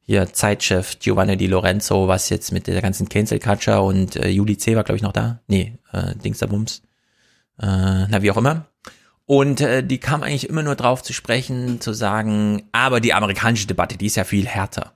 hier 0.06 0.32
Zeitchef 0.32 1.00
Giovanni 1.00 1.36
Di 1.36 1.48
Lorenzo, 1.48 2.06
was 2.06 2.30
jetzt 2.30 2.52
mit 2.52 2.68
der 2.68 2.80
ganzen 2.80 3.08
Cancel 3.08 3.40
Culture 3.40 3.82
und 3.82 4.14
äh, 4.14 4.28
Juli 4.28 4.58
C. 4.58 4.76
war, 4.76 4.84
glaube 4.84 4.96
ich, 4.96 5.02
noch 5.02 5.12
da. 5.12 5.40
Nee, 5.48 5.76
äh, 5.92 6.14
Dingsterbums. 6.14 6.82
Äh, 7.60 8.06
na, 8.08 8.22
wie 8.22 8.30
auch 8.30 8.36
immer. 8.36 8.66
Und 9.26 9.60
äh, 9.60 9.84
die 9.84 9.98
kam 9.98 10.22
eigentlich 10.22 10.48
immer 10.48 10.62
nur 10.62 10.74
drauf 10.74 11.02
zu 11.02 11.12
sprechen, 11.12 11.80
zu 11.80 11.92
sagen, 11.92 12.64
aber 12.72 13.00
die 13.00 13.14
amerikanische 13.14 13.66
Debatte, 13.66 13.96
die 13.96 14.06
ist 14.06 14.16
ja 14.16 14.24
viel 14.24 14.46
härter. 14.46 14.92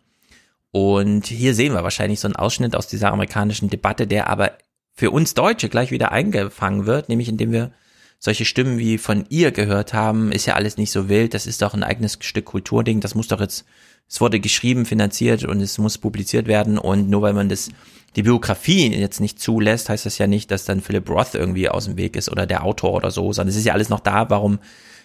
Und 0.73 1.27
hier 1.27 1.55
sehen 1.55 1.73
wir 1.73 1.85
wahrscheinlich 1.85 2.21
so 2.21 2.29
einen 2.29 2.37
Ausschnitt 2.37 2.77
aus 2.77 2.87
dieser 2.87 3.13
amerikanischen 3.13 3.71
Debatte, 3.71 4.07
der 4.07 4.29
aber 4.29 4.53
für 4.93 5.11
uns 5.11 5.35
Deutsche 5.35 5.69
gleich 5.69 5.91
wieder 5.91 6.13
eingefangen 6.13 6.87
wird, 6.87 7.09
nämlich 7.09 7.29
indem 7.29 7.53
wir 7.53 7.73
solche 8.19 8.45
Stimmen 8.45 8.79
wie 8.79 8.99
von 8.99 9.27
ihr 9.29 9.53
gehört 9.53 9.93
haben, 9.93 10.33
ist 10.33 10.47
ja 10.47 10.55
alles 10.55 10.79
nicht 10.79 10.91
so 10.91 11.09
wild, 11.09 11.35
das 11.35 11.47
ist 11.47 11.63
doch 11.63 11.75
ein 11.75 11.83
eigenes 11.83 12.19
Stück 12.21 12.47
Kulturding, 12.47 13.01
das 13.01 13.15
muss 13.15 13.29
doch 13.29 13.41
jetzt, 13.41 13.65
es 14.09 14.21
wurde 14.21 14.41
geschrieben, 14.41 14.87
finanziert 14.87 15.45
und 15.45 15.61
es 15.61 15.79
muss 15.79 15.99
publiziert 15.99 16.47
werden. 16.47 16.79
Und 16.79 17.11
nur 17.11 17.23
weil 17.23 17.35
man 17.35 17.49
das, 17.49 17.71
die 18.17 18.23
Biografie 18.23 18.93
jetzt 18.95 19.21
nicht 19.21 19.41
zulässt, 19.41 19.89
heißt 19.91 20.07
das 20.07 20.19
ja 20.19 20.27
nicht, 20.27 20.51
dass 20.51 20.65
dann 20.65 20.81
Philip 20.81 21.09
Roth 21.09 21.35
irgendwie 21.35 21.69
aus 21.69 21.85
dem 21.85 21.97
Weg 21.99 22.17
ist 22.17 22.31
oder 22.31 22.47
der 22.47 22.65
Autor 22.65 22.95
oder 22.95 23.11
so, 23.11 23.33
sondern 23.33 23.51
es 23.51 23.57
ist 23.57 23.67
ja 23.67 23.75
alles 23.75 23.91
noch 23.91 24.01
da, 24.01 24.31
warum 24.31 24.59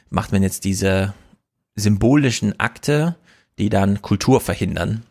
macht 0.10 0.32
man 0.32 0.44
jetzt 0.44 0.64
diese 0.64 1.14
symbolischen 1.76 2.60
Akte, 2.60 3.16
die 3.60 3.70
dann 3.70 4.02
Kultur 4.02 4.40
verhindern? 4.40 5.04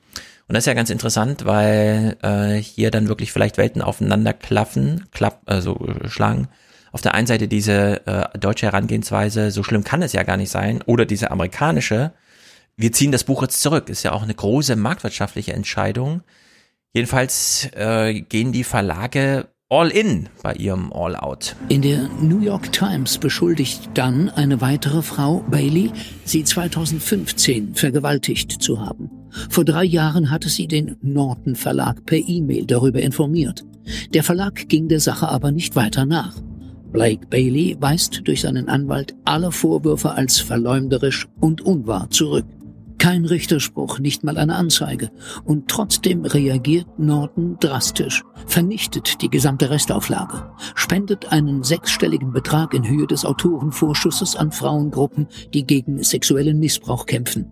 Und 0.48 0.54
das 0.54 0.62
ist 0.62 0.66
ja 0.66 0.74
ganz 0.74 0.90
interessant, 0.90 1.44
weil 1.44 2.16
äh, 2.22 2.56
hier 2.56 2.90
dann 2.90 3.06
wirklich 3.06 3.32
vielleicht 3.32 3.56
Welten 3.56 3.82
aufeinander 3.82 4.32
klaffen, 4.32 5.06
klapp, 5.12 5.42
also 5.46 5.78
äh, 5.86 6.08
schlagen. 6.08 6.48
Auf 6.90 7.02
der 7.02 7.14
einen 7.14 7.28
Seite 7.28 7.46
diese 7.46 8.04
äh, 8.06 8.36
deutsche 8.36 8.66
Herangehensweise, 8.66 9.52
so 9.52 9.62
schlimm 9.62 9.84
kann 9.84 10.02
es 10.02 10.12
ja 10.12 10.24
gar 10.24 10.36
nicht 10.36 10.50
sein, 10.50 10.82
oder 10.86 11.06
diese 11.06 11.30
amerikanische, 11.30 12.12
wir 12.76 12.92
ziehen 12.92 13.12
das 13.12 13.24
Buch 13.24 13.42
jetzt 13.42 13.60
zurück, 13.60 13.88
ist 13.90 14.02
ja 14.02 14.12
auch 14.12 14.22
eine 14.22 14.34
große 14.34 14.74
marktwirtschaftliche 14.74 15.52
Entscheidung. 15.52 16.22
Jedenfalls 16.92 17.68
äh, 17.74 18.20
gehen 18.20 18.52
die 18.52 18.64
Verlage 18.64 19.48
all 19.68 19.90
in 19.90 20.28
bei 20.42 20.54
ihrem 20.54 20.92
All 20.92 21.14
Out. 21.14 21.54
In 21.68 21.82
der 21.82 22.08
New 22.20 22.40
York 22.40 22.72
Times 22.72 23.18
beschuldigt 23.18 23.90
dann 23.94 24.28
eine 24.28 24.60
weitere 24.60 25.00
Frau, 25.02 25.44
Bailey, 25.48 25.92
sie 26.24 26.42
2015 26.42 27.76
vergewaltigt 27.76 28.60
zu 28.60 28.80
haben. 28.80 29.08
Vor 29.48 29.64
drei 29.64 29.84
Jahren 29.84 30.30
hatte 30.30 30.48
sie 30.48 30.66
den 30.66 30.96
Norton 31.00 31.54
Verlag 31.54 32.04
per 32.04 32.18
E-Mail 32.18 32.66
darüber 32.66 33.00
informiert. 33.00 33.64
Der 34.12 34.24
Verlag 34.24 34.68
ging 34.68 34.88
der 34.88 35.00
Sache 35.00 35.28
aber 35.28 35.52
nicht 35.52 35.76
weiter 35.76 36.04
nach. 36.04 36.36
Blake 36.90 37.28
Bailey 37.28 37.76
weist 37.78 38.22
durch 38.24 38.40
seinen 38.40 38.68
Anwalt 38.68 39.14
alle 39.24 39.52
Vorwürfe 39.52 40.10
als 40.10 40.40
verleumderisch 40.40 41.28
und 41.38 41.60
unwahr 41.60 42.10
zurück. 42.10 42.46
Kein 43.00 43.24
Richterspruch, 43.24 43.98
nicht 43.98 44.24
mal 44.24 44.36
eine 44.36 44.56
Anzeige. 44.56 45.10
Und 45.44 45.68
trotzdem 45.68 46.26
reagiert 46.26 46.98
Norton 46.98 47.56
drastisch, 47.58 48.22
vernichtet 48.46 49.22
die 49.22 49.30
gesamte 49.30 49.70
Restauflage, 49.70 50.52
spendet 50.74 51.32
einen 51.32 51.62
sechsstelligen 51.62 52.30
Betrag 52.30 52.74
in 52.74 52.86
Höhe 52.86 53.06
des 53.06 53.24
Autorenvorschusses 53.24 54.36
an 54.36 54.52
Frauengruppen, 54.52 55.28
die 55.54 55.64
gegen 55.64 56.02
sexuellen 56.02 56.58
Missbrauch 56.58 57.06
kämpfen. 57.06 57.46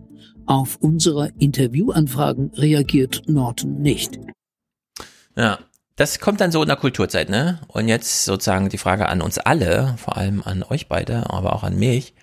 Auf 0.45 0.77
unsere 0.81 1.31
Interviewanfragen 1.39 2.51
reagiert 2.53 3.23
Norton 3.25 3.81
nicht. 3.81 4.19
Ja, 5.35 5.57
das 5.95 6.19
kommt 6.19 6.41
dann 6.41 6.51
so 6.51 6.61
in 6.61 6.67
der 6.67 6.77
Kulturzeit, 6.77 7.29
ne? 7.29 7.59
Und 7.67 7.87
jetzt 7.87 8.25
sozusagen 8.25 8.69
die 8.69 8.77
Frage 8.77 9.09
an 9.09 9.23
uns 9.23 9.39
alle, 9.39 9.95
vor 9.97 10.15
allem 10.15 10.43
an 10.45 10.61
euch 10.61 10.87
beide, 10.87 11.31
aber 11.31 11.53
auch 11.53 11.63
an 11.63 11.79
mich 11.79 12.13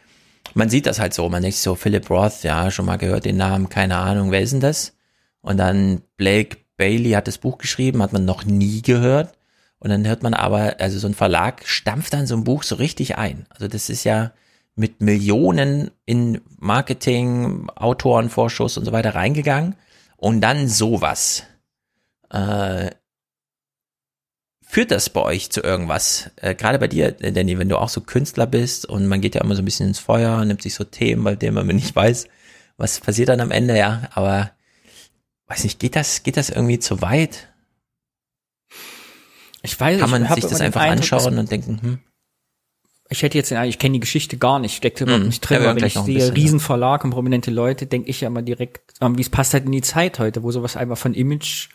man 0.56 0.70
sieht 0.70 0.86
das 0.86 0.98
halt 0.98 1.12
so, 1.12 1.28
man 1.28 1.42
denkt 1.42 1.58
so, 1.58 1.74
Philip 1.74 2.08
Roth, 2.08 2.42
ja, 2.42 2.70
schon 2.70 2.86
mal 2.86 2.96
gehört 2.96 3.26
den 3.26 3.36
Namen, 3.36 3.68
keine 3.68 3.98
Ahnung, 3.98 4.30
wer 4.30 4.40
ist 4.40 4.54
denn 4.54 4.60
das? 4.60 4.94
Und 5.42 5.58
dann 5.58 6.00
Blake 6.16 6.56
Bailey 6.78 7.10
hat 7.10 7.28
das 7.28 7.36
Buch 7.36 7.58
geschrieben, 7.58 8.02
hat 8.02 8.14
man 8.14 8.24
noch 8.24 8.44
nie 8.46 8.80
gehört. 8.80 9.34
Und 9.78 9.90
dann 9.90 10.06
hört 10.06 10.22
man 10.22 10.32
aber, 10.32 10.76
also 10.80 10.98
so 10.98 11.08
ein 11.08 11.14
Verlag 11.14 11.66
stampft 11.66 12.14
dann 12.14 12.26
so 12.26 12.34
ein 12.34 12.44
Buch 12.44 12.62
so 12.62 12.76
richtig 12.76 13.18
ein. 13.18 13.44
Also 13.50 13.68
das 13.68 13.90
ist 13.90 14.04
ja 14.04 14.32
mit 14.74 15.02
Millionen 15.02 15.90
in 16.06 16.40
Marketing, 16.58 17.68
Autorenvorschuss 17.76 18.78
und 18.78 18.86
so 18.86 18.92
weiter 18.92 19.14
reingegangen. 19.14 19.76
Und 20.16 20.40
dann 20.40 20.68
sowas. 20.68 21.44
Äh, 22.30 22.90
Führt 24.68 24.90
das 24.90 25.08
bei 25.10 25.22
euch 25.22 25.50
zu 25.50 25.60
irgendwas? 25.60 26.30
Äh, 26.36 26.56
Gerade 26.56 26.80
bei 26.80 26.88
dir, 26.88 27.14
äh, 27.22 27.32
Danny, 27.32 27.56
wenn 27.56 27.68
du 27.68 27.78
auch 27.78 27.88
so 27.88 28.00
Künstler 28.00 28.46
bist 28.46 28.84
und 28.84 29.06
man 29.06 29.20
geht 29.20 29.36
ja 29.36 29.40
immer 29.40 29.54
so 29.54 29.62
ein 29.62 29.64
bisschen 29.64 29.86
ins 29.86 30.00
Feuer, 30.00 30.44
nimmt 30.44 30.60
sich 30.60 30.74
so 30.74 30.82
Themen, 30.82 31.22
bei 31.22 31.36
denen 31.36 31.54
man 31.54 31.66
nicht 31.76 31.94
weiß, 31.94 32.26
was 32.76 32.98
passiert 33.00 33.28
dann 33.28 33.40
am 33.40 33.52
Ende, 33.52 33.78
ja. 33.78 34.08
Aber 34.12 34.50
weiß 35.46 35.62
nicht, 35.62 35.78
geht 35.78 35.94
das, 35.94 36.24
geht 36.24 36.36
das 36.36 36.50
irgendwie 36.50 36.80
zu 36.80 37.00
weit? 37.00 37.48
Ich 39.62 39.78
weiß, 39.78 40.00
Kann 40.00 40.10
man 40.10 40.24
ich 40.24 40.30
sich 40.30 40.46
das 40.46 40.60
einfach 40.60 40.80
Eindruck, 40.80 41.12
anschauen 41.12 41.38
und 41.38 41.50
denken, 41.50 41.80
hm? 41.80 41.98
Ich 43.08 43.22
hätte 43.22 43.38
jetzt, 43.38 43.52
ich 43.52 43.78
kenne 43.78 43.92
die 43.94 44.00
Geschichte 44.00 44.36
gar 44.36 44.58
nicht, 44.58 44.76
steckt 44.76 45.00
überhaupt 45.00 45.20
hm, 45.20 45.28
nicht 45.28 45.40
drin, 45.40 45.62
aber 45.62 45.76
wenn 45.76 45.84
ich 45.84 45.94
sehe, 45.94 46.34
Riesenverlag 46.34 47.04
und 47.04 47.10
prominente 47.12 47.52
Leute, 47.52 47.86
denke 47.86 48.10
ich 48.10 48.20
ja 48.20 48.26
immer 48.26 48.42
direkt, 48.42 48.94
ähm, 49.00 49.16
wie 49.16 49.22
es 49.22 49.30
passt 49.30 49.54
halt 49.54 49.64
in 49.64 49.70
die 49.70 49.80
Zeit 49.80 50.18
heute, 50.18 50.42
wo 50.42 50.50
sowas 50.50 50.76
einfach 50.76 50.98
von 50.98 51.14
Image 51.14 51.68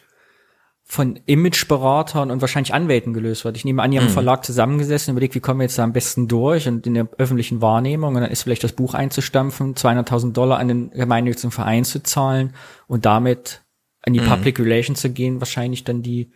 von 0.91 1.22
Imageberatern 1.26 2.31
und 2.31 2.41
wahrscheinlich 2.41 2.73
Anwälten 2.73 3.13
gelöst 3.13 3.45
wird. 3.45 3.55
Ich 3.55 3.63
nehme 3.63 3.81
an, 3.81 3.91
die 3.91 3.97
haben 3.97 4.07
mhm. 4.07 4.11
Verlag 4.11 4.43
zusammengesessen, 4.43 5.11
überlegt, 5.11 5.35
wie 5.35 5.39
kommen 5.39 5.61
wir 5.61 5.63
jetzt 5.63 5.77
da 5.77 5.85
am 5.85 5.93
besten 5.93 6.27
durch 6.27 6.68
und 6.68 6.85
in 6.85 6.95
der 6.95 7.07
öffentlichen 7.18 7.61
Wahrnehmung 7.61 8.13
und 8.13 8.22
dann 8.22 8.30
ist 8.30 8.43
vielleicht 8.43 8.65
das 8.65 8.73
Buch 8.73 8.93
einzustampfen, 8.93 9.76
200.000 9.76 10.34
Dollar 10.34 10.59
an 10.59 10.68
den 10.68 10.91
gemeinnützigen 10.91 11.51
Verein 11.51 11.85
zu 11.85 12.03
zahlen 12.03 12.53
und 12.88 13.05
damit 13.05 13.61
an 14.01 14.11
die 14.11 14.19
mhm. 14.19 14.26
Public 14.26 14.59
Relations 14.59 14.99
zu 14.99 15.09
gehen, 15.09 15.39
wahrscheinlich 15.39 15.85
dann 15.85 16.01
die, 16.01 16.34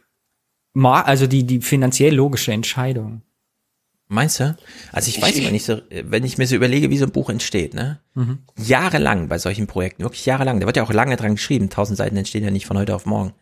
also 0.74 1.28
die, 1.28 1.44
die 1.44 1.60
finanziell 1.60 2.16
logische 2.16 2.54
Entscheidung. 2.54 3.24
Meinst 4.08 4.40
du? 4.40 4.56
Also 4.94 5.10
ich 5.10 5.22
weiß 5.22 5.36
immer 5.36 5.52
nicht 5.52 5.66
so, 5.66 5.82
wenn 5.90 6.24
ich 6.24 6.38
mir 6.38 6.48
so 6.48 6.56
überlege, 6.56 6.90
wie 6.90 6.98
so 6.98 7.04
ein 7.04 7.12
Buch 7.12 7.30
entsteht, 7.30 7.74
ne? 7.74 8.00
Mhm. 8.14 8.38
Jahrelang 8.56 9.28
bei 9.28 9.38
solchen 9.38 9.68
Projekten, 9.68 10.04
wirklich 10.04 10.26
jahrelang. 10.26 10.62
Da 10.62 10.66
wird 10.66 10.78
ja 10.78 10.84
auch 10.84 10.94
lange 10.94 11.18
dran 11.18 11.36
geschrieben. 11.36 11.70
Tausend 11.70 11.98
Seiten 11.98 12.16
entstehen 12.16 12.46
ja 12.46 12.52
nicht 12.52 12.68
von 12.68 12.78
heute 12.78 12.96
auf 12.96 13.06
morgen 13.06 13.34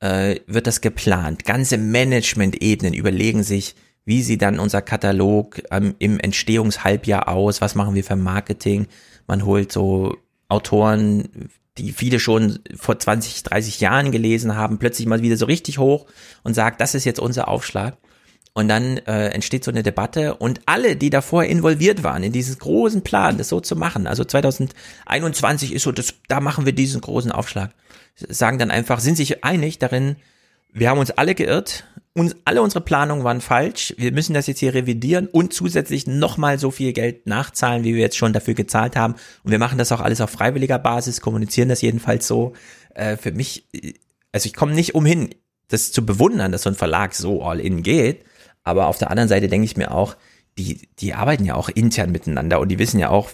äh, 0.00 0.36
wird 0.46 0.66
das 0.66 0.80
geplant. 0.80 1.44
Ganze 1.44 1.78
Management-Ebenen 1.78 2.94
überlegen 2.94 3.42
sich, 3.42 3.74
wie 4.04 4.22
sie 4.22 4.38
dann 4.38 4.58
unser 4.58 4.82
Katalog 4.82 5.62
ähm, 5.70 5.94
im 5.98 6.20
Entstehungshalbjahr 6.20 7.28
aus, 7.28 7.60
was 7.60 7.74
machen 7.74 7.94
wir 7.94 8.04
für 8.04 8.16
Marketing. 8.16 8.86
Man 9.26 9.44
holt 9.44 9.72
so 9.72 10.16
Autoren, 10.48 11.50
die 11.76 11.92
viele 11.92 12.20
schon 12.20 12.60
vor 12.76 12.98
20, 12.98 13.42
30 13.42 13.80
Jahren 13.80 14.12
gelesen 14.12 14.56
haben, 14.56 14.78
plötzlich 14.78 15.06
mal 15.06 15.22
wieder 15.22 15.36
so 15.36 15.46
richtig 15.46 15.78
hoch 15.78 16.06
und 16.42 16.54
sagt, 16.54 16.80
das 16.80 16.94
ist 16.94 17.04
jetzt 17.04 17.20
unser 17.20 17.48
Aufschlag. 17.48 17.96
Und 18.56 18.68
dann 18.68 18.96
äh, 18.96 19.28
entsteht 19.28 19.64
so 19.64 19.70
eine 19.70 19.82
Debatte 19.82 20.36
und 20.36 20.62
alle, 20.64 20.96
die 20.96 21.10
davor 21.10 21.44
involviert 21.44 22.02
waren 22.02 22.22
in 22.22 22.32
diesen 22.32 22.58
großen 22.58 23.02
Plan, 23.02 23.36
das 23.36 23.50
so 23.50 23.60
zu 23.60 23.76
machen, 23.76 24.06
also 24.06 24.24
2021 24.24 25.74
ist 25.74 25.82
so, 25.82 25.92
das, 25.92 26.14
da 26.26 26.40
machen 26.40 26.64
wir 26.64 26.72
diesen 26.72 27.02
großen 27.02 27.32
Aufschlag 27.32 27.72
sagen 28.16 28.58
dann 28.58 28.70
einfach, 28.70 29.00
sind 29.00 29.16
sich 29.16 29.44
einig 29.44 29.78
darin, 29.78 30.16
wir 30.72 30.90
haben 30.90 30.98
uns 30.98 31.10
alle 31.10 31.34
geirrt, 31.34 31.84
uns, 32.12 32.34
alle 32.44 32.62
unsere 32.62 32.82
Planungen 32.82 33.24
waren 33.24 33.40
falsch, 33.40 33.94
wir 33.98 34.12
müssen 34.12 34.34
das 34.34 34.46
jetzt 34.46 34.60
hier 34.60 34.74
revidieren 34.74 35.26
und 35.26 35.52
zusätzlich 35.52 36.06
nochmal 36.06 36.58
so 36.58 36.70
viel 36.70 36.92
Geld 36.92 37.26
nachzahlen, 37.26 37.84
wie 37.84 37.94
wir 37.94 38.00
jetzt 38.00 38.16
schon 38.16 38.32
dafür 38.32 38.54
gezahlt 38.54 38.96
haben. 38.96 39.14
Und 39.44 39.50
wir 39.50 39.58
machen 39.58 39.78
das 39.78 39.92
auch 39.92 40.00
alles 40.00 40.20
auf 40.20 40.30
freiwilliger 40.30 40.78
Basis, 40.78 41.20
kommunizieren 41.20 41.68
das 41.68 41.82
jedenfalls 41.82 42.26
so. 42.26 42.54
Äh, 42.94 43.16
für 43.16 43.32
mich, 43.32 43.66
also 44.32 44.46
ich 44.46 44.54
komme 44.54 44.74
nicht 44.74 44.94
umhin, 44.94 45.34
das 45.68 45.92
zu 45.92 46.06
bewundern, 46.06 46.52
dass 46.52 46.62
so 46.62 46.70
ein 46.70 46.76
Verlag 46.76 47.14
so 47.14 47.42
all 47.42 47.60
in 47.60 47.82
geht. 47.82 48.24
Aber 48.66 48.88
auf 48.88 48.98
der 48.98 49.10
anderen 49.10 49.28
Seite 49.28 49.46
denke 49.46 49.64
ich 49.64 49.76
mir 49.76 49.92
auch, 49.92 50.16
die, 50.58 50.88
die 50.98 51.14
arbeiten 51.14 51.44
ja 51.44 51.54
auch 51.54 51.68
intern 51.68 52.10
miteinander 52.10 52.58
und 52.58 52.68
die 52.68 52.80
wissen 52.80 52.98
ja 52.98 53.10
auch, 53.10 53.30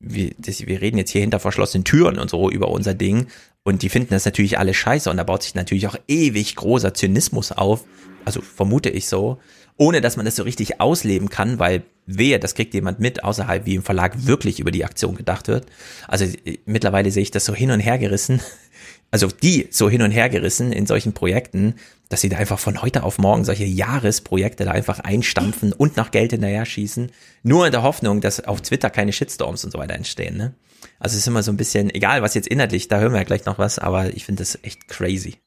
wir, 0.00 0.30
das, 0.38 0.66
wir 0.66 0.80
reden 0.80 0.96
jetzt 0.96 1.10
hier 1.10 1.20
hinter 1.20 1.38
verschlossenen 1.38 1.84
Türen 1.84 2.18
und 2.18 2.30
so 2.30 2.50
über 2.50 2.68
unser 2.68 2.94
Ding 2.94 3.26
und 3.62 3.82
die 3.82 3.90
finden 3.90 4.14
das 4.14 4.24
natürlich 4.24 4.58
alle 4.58 4.72
scheiße 4.72 5.10
und 5.10 5.18
da 5.18 5.24
baut 5.24 5.42
sich 5.42 5.54
natürlich 5.54 5.86
auch 5.86 5.96
ewig 6.08 6.56
großer 6.56 6.94
Zynismus 6.94 7.52
auf, 7.52 7.84
also 8.24 8.40
vermute 8.40 8.88
ich 8.88 9.06
so, 9.06 9.38
ohne 9.76 10.00
dass 10.00 10.16
man 10.16 10.24
das 10.24 10.36
so 10.36 10.44
richtig 10.44 10.80
ausleben 10.80 11.28
kann, 11.28 11.58
weil 11.58 11.82
wehe, 12.06 12.38
das 12.38 12.54
kriegt 12.54 12.72
jemand 12.72 13.00
mit, 13.00 13.22
außerhalb 13.22 13.66
wie 13.66 13.74
im 13.74 13.82
Verlag 13.82 14.26
wirklich 14.26 14.60
über 14.60 14.70
die 14.70 14.86
Aktion 14.86 15.14
gedacht 15.14 15.48
wird. 15.48 15.66
Also 16.08 16.24
äh, 16.24 16.58
mittlerweile 16.64 17.10
sehe 17.10 17.22
ich 17.22 17.30
das 17.30 17.44
so 17.44 17.54
hin 17.54 17.70
und 17.70 17.80
her 17.80 17.98
gerissen, 17.98 18.40
also 19.10 19.28
die 19.28 19.68
so 19.70 19.90
hin 19.90 20.00
und 20.00 20.10
her 20.10 20.30
gerissen 20.30 20.72
in 20.72 20.86
solchen 20.86 21.12
Projekten, 21.12 21.74
dass 22.14 22.20
sie 22.20 22.28
da 22.28 22.36
einfach 22.36 22.60
von 22.60 22.80
heute 22.80 23.02
auf 23.02 23.18
morgen 23.18 23.44
solche 23.44 23.64
Jahresprojekte 23.64 24.64
da 24.64 24.70
einfach 24.70 25.00
einstampfen 25.00 25.72
und 25.72 25.96
nach 25.96 26.12
Geld 26.12 26.30
hinterher 26.30 26.64
schießen, 26.64 27.10
nur 27.42 27.66
in 27.66 27.72
der 27.72 27.82
Hoffnung, 27.82 28.20
dass 28.20 28.38
auf 28.38 28.60
Twitter 28.60 28.88
keine 28.88 29.12
Shitstorms 29.12 29.64
und 29.64 29.72
so 29.72 29.78
weiter 29.80 29.94
entstehen, 29.94 30.36
ne? 30.36 30.54
Also 31.00 31.14
es 31.14 31.22
ist 31.22 31.26
immer 31.26 31.42
so 31.42 31.50
ein 31.50 31.56
bisschen, 31.56 31.92
egal 31.92 32.22
was 32.22 32.34
jetzt 32.34 32.46
inhaltlich, 32.46 32.86
da 32.86 33.00
hören 33.00 33.10
wir 33.10 33.18
ja 33.18 33.24
gleich 33.24 33.46
noch 33.46 33.58
was, 33.58 33.80
aber 33.80 34.14
ich 34.14 34.24
finde 34.24 34.42
das 34.42 34.56
echt 34.62 34.86
crazy. 34.86 35.38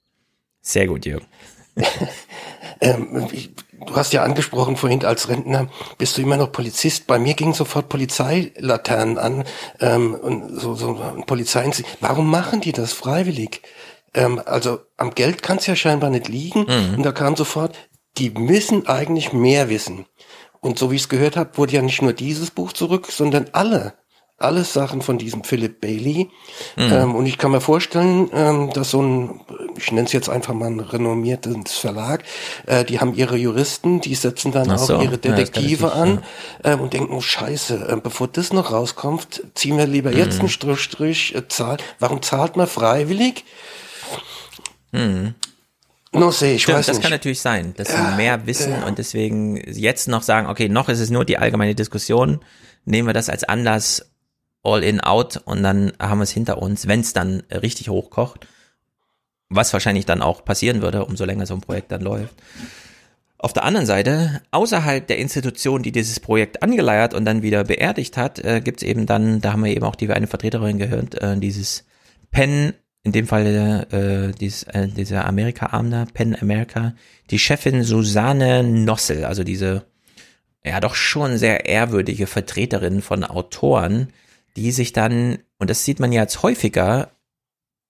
Sehr 0.59 0.87
gut, 0.87 1.05
Jürgen. 1.05 1.25
ähm, 2.81 3.29
du 3.85 3.95
hast 3.95 4.11
ja 4.11 4.23
angesprochen 4.23 4.75
vorhin, 4.75 5.05
als 5.05 5.29
Rentner 5.29 5.69
bist 5.97 6.17
du 6.17 6.21
immer 6.21 6.35
noch 6.35 6.51
Polizist. 6.51 7.07
Bei 7.07 7.17
mir 7.17 7.33
gingen 7.33 7.53
sofort 7.53 7.87
Polizeilaternen 7.87 9.17
an 9.17 9.45
ähm, 9.79 10.15
und 10.15 10.59
so, 10.59 10.75
so 10.75 10.95
Polizeien. 11.25 11.71
Warum 12.01 12.29
machen 12.29 12.59
die 12.59 12.73
das 12.73 12.91
freiwillig? 12.91 13.61
Ähm, 14.13 14.41
also 14.45 14.79
am 14.97 15.13
Geld 15.15 15.43
kann 15.43 15.57
es 15.57 15.67
ja 15.67 15.75
scheinbar 15.75 16.09
nicht 16.09 16.27
liegen. 16.27 16.61
Mhm. 16.61 16.95
Und 16.97 17.03
da 17.03 17.11
kam 17.11 17.35
sofort, 17.35 17.75
die 18.17 18.31
müssen 18.31 18.87
eigentlich 18.87 19.33
mehr 19.33 19.69
wissen. 19.69 20.05
Und 20.59 20.79
so 20.79 20.91
wie 20.91 20.95
ich 20.95 21.03
es 21.03 21.09
gehört 21.09 21.37
habe, 21.37 21.57
wurde 21.57 21.73
ja 21.73 21.81
nicht 21.81 22.01
nur 22.01 22.13
dieses 22.13 22.51
Buch 22.51 22.73
zurück, 22.73 23.07
sondern 23.11 23.47
alle 23.51 23.93
alles 24.39 24.71
Sachen 24.71 25.01
von 25.01 25.17
diesem 25.17 25.43
Philip 25.43 25.81
Bailey. 25.81 26.29
Mhm. 26.75 26.93
Ähm, 26.93 27.15
und 27.15 27.25
ich 27.25 27.37
kann 27.37 27.51
mir 27.51 27.61
vorstellen, 27.61 28.29
ähm, 28.33 28.69
dass 28.71 28.91
so 28.91 29.01
ein, 29.01 29.41
ich 29.77 29.91
nenne 29.91 30.05
es 30.05 30.13
jetzt 30.13 30.29
einfach 30.29 30.53
mal 30.53 30.67
ein 30.67 30.79
renommiertes 30.79 31.73
Verlag, 31.73 32.23
äh, 32.67 32.85
die 32.85 32.99
haben 32.99 33.15
ihre 33.15 33.35
Juristen, 33.35 33.99
die 33.99 34.13
setzen 34.13 34.51
dann 34.51 34.69
Ach 34.69 34.75
auch 34.75 34.85
so. 34.85 35.01
ihre 35.01 35.17
Detektive 35.17 35.87
ja, 35.87 35.93
an 35.93 36.23
ja. 36.63 36.73
ähm, 36.73 36.81
und 36.81 36.93
denken, 36.93 37.13
oh 37.13 37.21
scheiße, 37.21 37.87
äh, 37.89 37.95
bevor 38.01 38.27
das 38.27 38.53
noch 38.53 38.71
rauskommt, 38.71 39.43
ziehen 39.55 39.77
wir 39.77 39.87
lieber 39.87 40.11
mhm. 40.11 40.17
jetzt 40.17 40.39
einen 40.39 40.49
Strich, 40.49 40.81
Strich, 40.81 41.35
äh, 41.35 41.47
Zahl. 41.47 41.77
Warum 41.97 42.21
zahlt 42.21 42.57
man 42.57 42.67
freiwillig? 42.67 43.43
Mhm. 44.91 45.35
No 46.13 46.31
sehe 46.31 46.55
ich 46.55 46.63
Stimmt, 46.63 46.79
weiß 46.79 46.85
das 46.85 46.97
nicht. 46.97 47.03
kann 47.03 47.11
natürlich 47.11 47.41
sein, 47.41 47.73
dass 47.75 47.89
sie 47.89 48.15
mehr 48.15 48.47
wissen 48.47 48.71
ja. 48.71 48.85
und 48.87 48.97
deswegen 48.97 49.57
jetzt 49.71 50.07
noch 50.07 50.23
sagen, 50.23 50.47
okay, 50.47 50.69
noch 50.69 50.89
ist 50.89 50.99
es 50.99 51.09
nur 51.09 51.25
die 51.25 51.37
allgemeine 51.37 51.75
Diskussion, 51.75 52.39
nehmen 52.85 53.07
wir 53.07 53.13
das 53.13 53.29
als 53.29 53.43
Anlass, 53.43 54.09
all 54.63 54.83
in 54.83 55.01
out 55.01 55.41
und 55.45 55.63
dann 55.63 55.93
haben 55.99 56.19
wir 56.19 56.23
es 56.23 56.31
hinter 56.31 56.61
uns, 56.61 56.87
wenn 56.87 57.01
es 57.01 57.13
dann 57.13 57.43
richtig 57.51 57.89
hochkocht, 57.89 58.47
was 59.49 59.73
wahrscheinlich 59.73 60.05
dann 60.05 60.21
auch 60.21 60.43
passieren 60.43 60.81
würde, 60.81 61.05
umso 61.05 61.25
länger 61.25 61.45
so 61.45 61.53
ein 61.53 61.61
Projekt 61.61 61.91
dann 61.91 62.01
läuft. 62.01 62.35
Auf 63.39 63.53
der 63.53 63.65
anderen 63.65 63.85
Seite, 63.85 64.41
außerhalb 64.49 65.05
der 65.05 65.19
Institution, 65.19 65.83
die 65.83 65.91
dieses 65.91 66.19
Projekt 66.19 66.63
angeleiert 66.63 67.13
und 67.13 67.23
dann 67.25 67.43
wieder 67.43 67.63
beerdigt 67.63 68.17
hat, 68.17 68.39
äh, 68.39 68.61
gibt 68.61 68.81
es 68.81 68.87
eben 68.87 69.05
dann, 69.05 69.41
da 69.41 69.51
haben 69.51 69.63
wir 69.63 69.71
eben 69.71 69.85
auch 69.85 69.95
die 69.95 70.09
eine 70.09 70.25
Vertreterin 70.25 70.79
gehört, 70.79 71.15
äh, 71.21 71.37
dieses 71.37 71.85
Pen 72.31 72.73
in 73.03 73.11
dem 73.11 73.27
Fall 73.27 73.87
äh, 73.91 74.31
dies, 74.37 74.63
äh, 74.63 74.87
dieser 74.87 75.25
Amerika-Arm 75.25 76.07
Penn 76.13 76.35
America, 76.35 76.93
die 77.29 77.39
Chefin 77.39 77.83
Susanne 77.83 78.63
Nossel, 78.63 79.25
also 79.25 79.43
diese 79.43 79.85
ja 80.65 80.79
doch 80.79 80.95
schon 80.95 81.37
sehr 81.37 81.65
ehrwürdige 81.65 82.27
Vertreterin 82.27 83.01
von 83.01 83.23
Autoren, 83.23 84.09
die 84.55 84.71
sich 84.71 84.91
dann, 84.91 85.39
und 85.59 85.69
das 85.69 85.85
sieht 85.85 85.99
man 85.99 86.11
ja 86.11 86.23
jetzt 86.23 86.43
häufiger, 86.43 87.11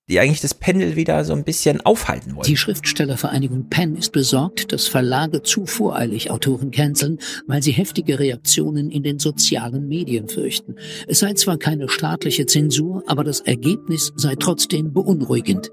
die 0.09 0.19
eigentlich 0.19 0.41
das 0.41 0.53
Pendel 0.53 0.95
wieder 0.95 1.23
so 1.25 1.33
ein 1.33 1.43
bisschen 1.43 1.81
aufhalten 1.81 2.35
wollen. 2.35 2.45
Die 2.45 2.55
Schriftstellervereinigung 2.55 3.67
Penn 3.69 3.95
ist 3.95 4.11
besorgt, 4.11 4.71
dass 4.71 4.87
Verlage 4.87 5.43
zu 5.43 5.65
voreilig 5.65 6.31
Autoren 6.31 6.71
canceln, 6.71 7.19
weil 7.45 7.61
sie 7.61 7.71
heftige 7.71 8.17
Reaktionen 8.17 8.89
in 8.89 9.03
den 9.03 9.19
sozialen 9.19 9.87
Medien 9.87 10.29
fürchten. 10.29 10.75
Es 11.07 11.19
sei 11.19 11.33
zwar 11.33 11.57
keine 11.57 11.89
staatliche 11.89 12.45
Zensur, 12.45 13.03
aber 13.07 13.25
das 13.25 13.41
Ergebnis 13.41 14.13
sei 14.15 14.35
trotzdem 14.35 14.93
beunruhigend. 14.93 15.71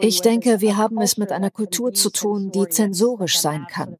Ich 0.00 0.20
denke, 0.20 0.60
wir 0.60 0.76
haben 0.76 1.00
es 1.00 1.16
mit 1.16 1.32
einer 1.32 1.50
Kultur 1.50 1.94
zu 1.94 2.10
tun, 2.10 2.50
die 2.50 2.68
zensorisch 2.68 3.38
sein 3.38 3.66
kann. 3.70 3.96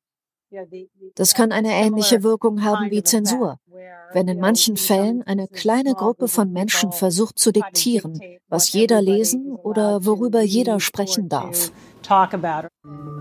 Das 1.15 1.35
kann 1.35 1.53
eine 1.53 1.73
ähnliche 1.73 2.23
Wirkung 2.23 2.63
haben 2.63 2.91
wie 2.91 3.03
Zensur, 3.03 3.59
wenn 4.17 4.29
in 4.29 4.41
manchen 4.41 4.79
Fällen 4.79 5.23
eine 5.25 5.47
kleine 5.47 5.93
Gruppe 5.93 6.27
von 6.27 6.51
Menschen 6.51 6.91
versucht 6.91 7.39
zu 7.39 7.53
diktieren, 7.53 8.19
was 8.49 8.73
jeder 8.73 9.03
lesen 9.03 9.55
oder 9.63 10.07
worüber 10.07 10.41
jeder 10.41 10.81
sprechen 10.81 11.29
darf. 11.29 11.71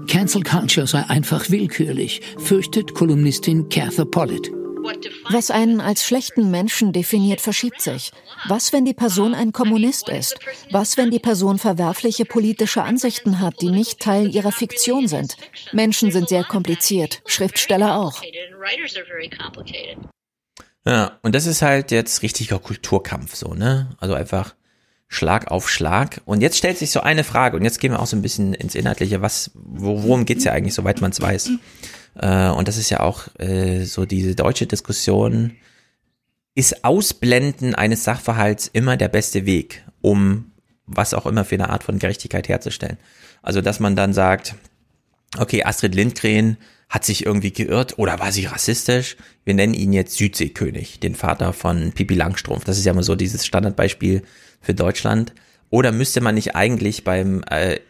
Cancel 0.07 0.43
Culture 0.43 0.87
sei 0.87 1.03
einfach 1.09 1.49
willkürlich, 1.49 2.21
fürchtet 2.37 2.93
Kolumnistin 2.93 3.67
Cather 3.67 4.05
Pollitt. 4.05 4.49
Was 5.29 5.51
einen 5.51 5.81
als 5.81 6.05
schlechten 6.05 6.49
Menschen 6.49 6.93
definiert, 6.93 7.41
verschiebt 7.41 7.81
sich. 7.81 8.11
Was, 8.47 8.71
wenn 8.71 8.85
die 8.85 8.93
Person 8.93 9.33
ein 9.33 9.51
Kommunist 9.51 10.07
ist? 10.07 10.39
Was, 10.71 10.95
wenn 10.95 11.11
die 11.11 11.19
Person 11.19 11.59
verwerfliche 11.59 12.23
politische 12.23 12.83
Ansichten 12.83 13.41
hat, 13.41 13.59
die 13.59 13.69
nicht 13.69 13.99
Teil 13.99 14.33
ihrer 14.33 14.53
Fiktion 14.53 15.09
sind? 15.09 15.35
Menschen 15.73 16.11
sind 16.11 16.29
sehr 16.29 16.45
kompliziert, 16.45 17.21
Schriftsteller 17.25 17.99
auch. 17.99 18.21
Ja, 20.87 21.17
und 21.23 21.33
das 21.33 21.47
ist 21.47 21.61
halt 21.61 21.91
jetzt 21.91 22.21
richtiger 22.21 22.59
Kulturkampf, 22.59 23.35
so, 23.35 23.53
ne? 23.53 23.89
Also 23.99 24.13
einfach 24.13 24.53
Schlag 25.07 25.49
auf 25.49 25.69
Schlag. 25.69 26.21
Und 26.25 26.41
jetzt 26.41 26.57
stellt 26.57 26.77
sich 26.77 26.91
so 26.91 26.99
eine 27.01 27.23
Frage, 27.23 27.57
und 27.57 27.63
jetzt 27.63 27.79
gehen 27.79 27.91
wir 27.91 27.99
auch 27.99 28.07
so 28.07 28.15
ein 28.15 28.21
bisschen 28.21 28.53
ins 28.53 28.75
Inhaltliche, 28.75 29.21
was, 29.21 29.51
worum 29.53 30.25
geht's 30.25 30.43
ja 30.43 30.51
eigentlich, 30.51 30.73
soweit 30.73 31.01
man 31.01 31.11
es 31.11 31.21
weiß. 31.21 31.51
Äh, 32.15 32.49
und 32.49 32.67
das 32.67 32.77
ist 32.77 32.89
ja 32.89 32.99
auch 32.99 33.27
äh, 33.39 33.83
so 33.85 34.05
diese 34.05 34.35
deutsche 34.35 34.67
Diskussion, 34.67 35.53
ist 36.53 36.85
Ausblenden 36.85 37.75
eines 37.75 38.03
Sachverhalts 38.03 38.67
immer 38.67 38.95
der 38.95 39.09
beste 39.09 39.45
Weg, 39.45 39.83
um 40.01 40.51
was 40.85 41.13
auch 41.13 41.25
immer 41.25 41.45
für 41.45 41.55
eine 41.55 41.69
Art 41.69 41.83
von 41.83 41.99
Gerechtigkeit 41.99 42.47
herzustellen. 42.47 42.97
Also, 43.41 43.61
dass 43.61 43.79
man 43.79 43.95
dann 43.95 44.13
sagt, 44.13 44.55
okay, 45.37 45.63
Astrid 45.63 45.95
Lindgren 45.95 46.57
hat 46.95 47.03
sich 47.03 47.25
irgendwie 47.25 47.51
geirrt 47.51 47.99
oder 47.99 48.21
war 48.21 48.31
sie 48.31 48.45
rassistisch? 48.45 49.17
Wir 49.43 49.53
nennen 49.53 49.73
ihn 49.73 49.91
jetzt 49.91 50.15
Südseekönig, 50.15 51.01
den 51.01 51.13
Vater 51.13 51.51
von 51.51 51.91
Pipi 51.91 52.13
Langstrumpf. 52.13 52.63
Das 52.63 52.77
ist 52.77 52.85
ja 52.85 52.93
immer 52.93 53.03
so 53.03 53.15
dieses 53.15 53.45
Standardbeispiel 53.45 54.21
für 54.61 54.73
Deutschland. 54.73 55.33
Oder 55.69 55.91
müsste 55.91 56.21
man 56.21 56.35
nicht 56.35 56.55
eigentlich 56.55 57.03
beim 57.03 57.43
äh, 57.49 57.81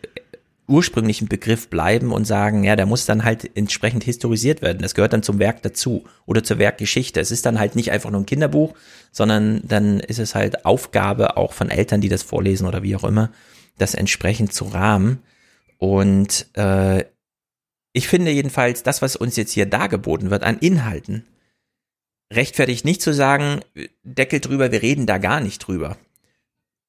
ursprünglichen 0.67 1.27
Begriff 1.27 1.69
bleiben 1.69 2.11
und 2.11 2.25
sagen, 2.25 2.63
ja, 2.63 2.75
der 2.75 2.87
muss 2.87 3.05
dann 3.05 3.23
halt 3.23 3.55
entsprechend 3.55 4.03
historisiert 4.03 4.63
werden. 4.63 4.79
Das 4.81 4.95
gehört 4.95 5.13
dann 5.13 5.21
zum 5.21 5.37
Werk 5.37 5.61
dazu 5.61 6.05
oder 6.25 6.43
zur 6.43 6.57
Werkgeschichte. 6.57 7.19
Es 7.19 7.29
ist 7.29 7.45
dann 7.45 7.59
halt 7.59 7.75
nicht 7.75 7.91
einfach 7.91 8.09
nur 8.09 8.21
ein 8.21 8.25
Kinderbuch, 8.25 8.73
sondern 9.11 9.61
dann 9.67 9.99
ist 9.99 10.17
es 10.17 10.33
halt 10.33 10.65
Aufgabe 10.65 11.37
auch 11.37 11.53
von 11.53 11.69
Eltern, 11.69 12.01
die 12.01 12.09
das 12.09 12.23
vorlesen 12.23 12.65
oder 12.65 12.81
wie 12.81 12.95
auch 12.95 13.03
immer, 13.03 13.29
das 13.77 13.93
entsprechend 13.93 14.51
zu 14.51 14.65
rahmen. 14.65 15.19
Und 15.77 16.47
äh, 16.53 17.05
ich 17.95 18.09
finde 18.09 18.29
jedenfalls, 18.31 18.83
das, 18.83 19.01
was 19.01 19.15
uns 19.15 19.37
jetzt 19.37 19.53
hier 19.53 19.65
dargeboten 19.65 20.29
wird 20.29 20.43
an 20.43 20.59
Inhalten, 20.59 21.25
rechtfertigt 22.31 22.83
nicht 22.83 23.01
zu 23.01 23.13
sagen, 23.13 23.61
Deckel 24.03 24.41
drüber, 24.41 24.73
wir 24.73 24.81
reden 24.81 25.05
da 25.05 25.17
gar 25.17 25.39
nicht 25.39 25.59
drüber. 25.59 25.97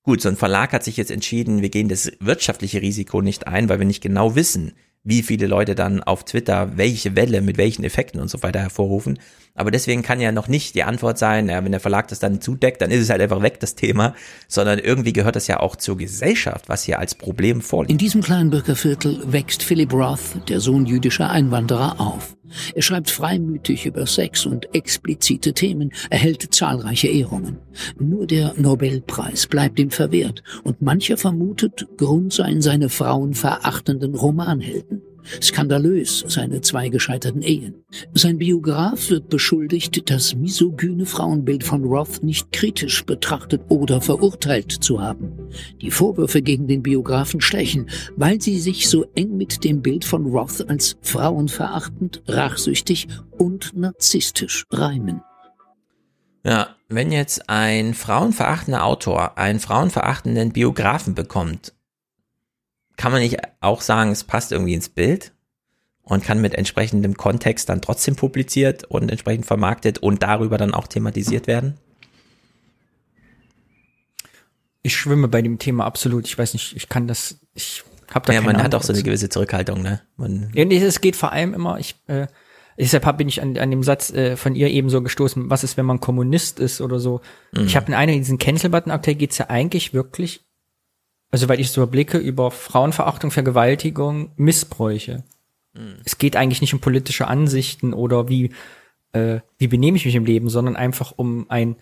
Gut, 0.03 0.21
so 0.21 0.29
ein 0.29 0.37
Verlag 0.37 0.73
hat 0.73 0.83
sich 0.83 0.97
jetzt 0.97 1.13
entschieden, 1.13 1.63
wir 1.63 1.69
gehen 1.69 1.89
das 1.89 2.11
wirtschaftliche 2.19 2.83
Risiko 2.83 3.23
nicht 3.23 3.47
ein, 3.47 3.69
weil 3.69 3.79
wir 3.79 3.87
nicht 3.87 4.03
genau 4.03 4.35
wissen, 4.35 4.73
wie 5.07 5.23
viele 5.23 5.47
Leute 5.47 5.75
dann 5.75 6.03
auf 6.03 6.25
Twitter 6.25 6.73
welche 6.77 7.17
Welle 7.17 7.41
mit 7.41 7.57
welchen 7.57 7.85
Effekten 7.85 8.21
und 8.21 8.29
so 8.29 8.43
weiter 8.43 8.61
hervorrufen. 8.61 9.19
Aber 9.55 9.71
deswegen 9.71 10.03
kann 10.03 10.21
ja 10.21 10.33
noch 10.33 10.49
nicht 10.49 10.75
die 10.75 10.83
Antwort 10.83 11.17
sein, 11.17 11.49
ja, 11.49 11.65
wenn 11.65 11.73
der 11.73 11.81
Verlag 11.81 12.09
das 12.09 12.19
dann 12.19 12.43
zudeckt, 12.43 12.83
dann 12.83 12.91
ist 12.91 13.01
es 13.01 13.09
halt 13.09 13.23
einfach 13.23 13.41
weg, 13.41 13.59
das 13.61 13.75
Thema, 13.75 14.15
sondern 14.49 14.79
irgendwie 14.79 15.15
gehört 15.15 15.37
das 15.37 15.47
ja 15.47 15.61
auch 15.61 15.77
zur 15.77 15.97
Gesellschaft, 15.97 16.69
was 16.69 16.83
hier 16.83 16.99
als 16.99 17.15
Problem 17.15 17.63
vorliegt. 17.63 17.93
In 17.93 17.99
diesem 17.99 18.21
Kleinbürger 18.21 18.77
Viertel 18.77 19.21
wächst 19.25 19.63
Philip 19.63 19.93
Roth, 19.93 20.49
der 20.49 20.61
Sohn 20.61 20.85
jüdischer 20.85 21.31
Einwanderer, 21.31 22.01
auf. 22.01 22.36
Er 22.75 22.83
schreibt 22.83 23.11
freimütig 23.11 23.87
über 23.87 24.07
Sex 24.07 24.47
und 24.47 24.75
explizite 24.75 25.53
Themen, 25.53 25.93
erhält 26.11 26.55
zahlreiche 26.55 27.09
Ehrungen. 27.09 27.59
Nur 27.99 28.27
der 28.27 28.55
Nobelpreis 28.57 29.47
bleibt 29.47 29.79
ihm 29.79 29.91
verwehrt 29.91 30.43
und 30.65 30.83
mancher 30.83 31.17
vermutet, 31.17 31.87
Grund 31.97 32.33
seien 32.33 32.63
seine 32.63 32.89
frauenverachtenden 32.89 34.15
Romanhelden. 34.15 35.03
Skandalös 35.43 36.25
seine 36.27 36.61
zwei 36.61 36.89
gescheiterten 36.89 37.43
Ehen. 37.43 37.85
Sein 38.15 38.39
Biograf 38.39 39.11
wird 39.11 39.29
beschuldigt, 39.29 40.11
das 40.11 40.35
misogyne 40.35 41.07
Frauenbild 41.07 41.65
von 41.65 41.85
Roth 41.85 42.23
nicht 42.23 42.53
kritisch 42.53 43.05
betrachtet 43.05 43.63
oder 43.69 44.01
verurteilt 44.01 44.73
zu 44.73 45.01
haben. 45.01 45.33
Die 45.81 45.91
Vorwürfe 45.91 46.43
gegen 46.43 46.67
den 46.69 46.83
Biografen 46.83 47.41
stechen, 47.41 47.91
weil 48.17 48.41
sie 48.41 48.59
sich 48.59 48.89
so 48.89 49.05
eng 49.15 49.37
mit 49.37 49.65
dem 49.65 49.83
Bild 49.83 50.05
von 50.05 50.27
Roth 50.27 50.69
als 50.69 50.97
frauenverachtend, 51.03 52.23
rachsüchtig 52.27 53.09
und 53.39 53.77
narzisstisch 53.77 54.65
reimen. 54.71 55.23
Ja, 56.45 56.77
wenn 56.89 57.11
jetzt 57.11 57.51
ein 57.51 57.93
frauenverachtender 57.93 58.85
Autor 58.85 59.37
einen 59.37 59.59
frauenverachtenden 59.59 60.53
Biografen 60.53 61.15
bekommt 61.15 61.76
kann 62.97 63.13
man 63.13 63.21
nicht 63.21 63.39
auch 63.61 63.81
sagen, 63.81 64.11
es 64.11 64.25
passt 64.25 64.53
irgendwie 64.53 64.75
ins 64.75 64.89
Bild 64.89 65.33
und 66.03 66.25
kann 66.25 66.41
mit 66.41 66.55
entsprechendem 66.55 67.17
Kontext 67.17 67.69
dann 67.69 67.83
trotzdem 67.83 68.17
publiziert 68.17 68.85
und 68.85 69.11
entsprechend 69.11 69.47
vermarktet 69.47 69.99
und 69.99 70.23
darüber 70.23 70.57
dann 70.57 70.73
auch 70.73 70.87
thematisiert 70.87 71.47
werden? 71.47 71.75
Ich 74.83 74.97
schwimme 74.97 75.27
bei 75.27 75.43
dem 75.43 75.59
Thema 75.59 75.85
absolut. 75.85 76.27
Ich 76.27 76.39
weiß 76.39 76.53
nicht, 76.55 76.77
ich 76.77 76.89
kann 76.89 77.09
das, 77.09 77.41
ich 77.55 77.83
habe 78.15 78.27
da 78.27 78.33
Ja, 78.33 78.41
man 78.41 78.53
keine 78.53 78.65
hat 78.65 78.75
auch 78.77 78.85
so 78.85 78.93
eine 78.93 79.03
gewisse 79.03 79.29
Zurückhaltung, 79.29 79.83
ne? 79.83 80.01
Man, 80.17 80.51
Ja, 80.55 80.65
nee, 80.65 80.79
es 80.79 81.01
geht 81.01 81.17
vor 81.17 81.33
allem 81.33 81.55
immer, 81.55 81.81
ich, 81.81 81.97
äh, 82.07 82.29
deshalb 82.79 83.19
bin 83.19 83.29
ich 83.29 83.43
an, 83.43 83.59
an 83.59 83.71
dem 83.73 83.83
Satz 83.83 84.13
äh, 84.13 84.37
von 84.37 84.55
ihr 84.55 84.71
eben 84.71 84.89
so 84.89 85.03
gestoßen, 85.03 85.51
was 85.51 85.65
ist, 85.65 85.77
wenn 85.77 85.87
man 85.87 85.99
Kommunist 85.99 86.61
ist 86.61 86.81
oder 86.81 87.01
so. 87.01 87.21
Mhm. 87.51 87.67
Ich 87.67 87.75
habe 87.75 87.89
in 87.89 87.95
einem 87.95 88.17
diesen 88.17 88.39
Cancel-Button 88.39 88.93
aktuell 88.93 89.17
geht's 89.17 89.39
ja 89.39 89.51
eigentlich 89.51 89.93
wirklich, 89.93 90.46
also 91.31 91.49
weil 91.49 91.61
ich 91.61 91.71
so 91.71 91.83
überblicke, 91.83 92.19
über 92.19 92.51
Frauenverachtung, 92.51 93.31
Vergewaltigung, 93.31 94.33
Missbräuche. 94.37 95.25
Mhm. 95.75 95.97
Es 96.05 96.19
geht 96.19 96.37
eigentlich 96.37 96.61
nicht 96.61 96.75
um 96.75 96.81
politische 96.81 97.27
Ansichten 97.27 97.93
oder 97.93 98.29
wie, 98.29 98.53
äh, 99.13 99.41
wie 99.59 99.69
benehme 99.69 99.97
ich 99.97 100.05
mich 100.05 100.15
im 100.15 100.25
Leben, 100.25 100.49
sondern 100.49 100.77
einfach 100.77 101.13
um 101.17 101.51
ein, 101.51 101.77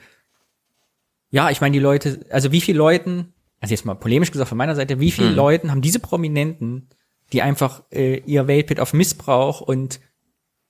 ja, 1.30 1.50
ich 1.50 1.60
meine, 1.60 1.72
die 1.72 1.80
Leute, 1.80 2.24
also 2.30 2.52
wie 2.52 2.60
viele 2.60 2.78
Leuten, 2.78 3.32
also 3.60 3.72
jetzt 3.72 3.84
mal 3.84 3.94
polemisch 3.94 4.30
gesagt 4.30 4.48
von 4.48 4.58
meiner 4.58 4.74
Seite, 4.76 5.00
wie 5.00 5.10
viele 5.10 5.30
Mhm. 5.30 5.36
Leuten 5.36 5.70
haben 5.70 5.82
diese 5.82 5.98
Prominenten, 6.00 6.88
die 7.32 7.42
einfach 7.42 7.82
äh, 7.90 8.18
ihr 8.26 8.46
Weltbild 8.46 8.80
auf 8.80 8.92
Missbrauch 8.92 9.60
und 9.60 10.00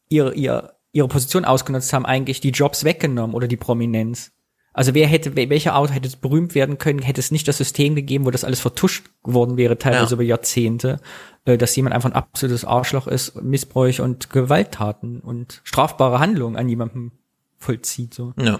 ihr, 0.08 0.32
ihr 0.34 0.74
ihre 0.94 1.08
Position 1.08 1.44
ausgenutzt 1.44 1.92
haben, 1.92 2.06
eigentlich 2.06 2.40
die 2.40 2.50
Jobs 2.50 2.84
weggenommen 2.84 3.34
oder 3.34 3.48
die 3.48 3.56
Prominenz. 3.56 4.32
Also 4.76 4.92
wer 4.92 5.06
hätte, 5.06 5.36
welcher 5.36 5.76
Autor 5.76 5.94
hätte 5.94 6.10
berühmt 6.20 6.56
werden 6.56 6.78
können, 6.78 6.98
hätte 6.98 7.20
es 7.20 7.30
nicht 7.30 7.46
das 7.46 7.58
System 7.58 7.94
gegeben, 7.94 8.26
wo 8.26 8.32
das 8.32 8.42
alles 8.42 8.58
vertuscht 8.58 9.04
geworden 9.22 9.56
wäre, 9.56 9.78
teilweise 9.78 10.10
ja. 10.10 10.12
über 10.14 10.24
Jahrzehnte, 10.24 11.00
äh, 11.44 11.56
dass 11.56 11.76
jemand 11.76 11.94
einfach 11.94 12.10
ein 12.10 12.16
absolutes 12.16 12.64
Arschloch 12.64 13.06
ist, 13.06 13.40
Missbräuche 13.40 14.02
und 14.02 14.30
Gewalttaten 14.30 15.20
und 15.20 15.60
strafbare 15.62 16.18
Handlungen 16.18 16.56
an 16.56 16.68
jemandem 16.68 17.12
vollzieht. 17.56 18.14
So. 18.14 18.34
Ja. 18.36 18.58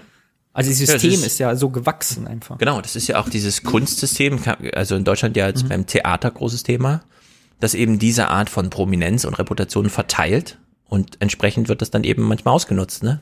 Also 0.53 0.69
das 0.69 0.79
System 0.79 1.11
ja, 1.11 1.17
ist, 1.17 1.25
ist, 1.25 1.39
ja 1.39 1.55
so 1.57 1.69
gewachsen 1.69 2.27
einfach. 2.27 2.59
Genau, 2.59 2.79
das 2.79 2.95
ist 2.95 3.07
ja 3.07 3.19
auch 3.19 3.27
dieses 3.27 3.63
Kunstsystem, 3.63 4.39
also 4.73 4.95
in 4.95 5.03
Deutschland 5.03 5.35
ja 5.35 5.47
jetzt 5.47 5.65
mhm. 5.65 5.69
beim 5.69 5.85
Theater 5.85 6.31
großes 6.31 6.63
Thema, 6.63 7.03
dass 7.59 7.73
eben 7.73 7.99
diese 7.99 8.29
Art 8.29 8.49
von 8.49 8.69
Prominenz 8.69 9.25
und 9.25 9.33
Reputation 9.33 9.89
verteilt 9.89 10.59
und 10.87 11.17
entsprechend 11.19 11.67
wird 11.67 11.81
das 11.81 11.91
dann 11.91 12.05
eben 12.05 12.23
manchmal 12.23 12.53
ausgenutzt, 12.53 13.03
ne? 13.03 13.21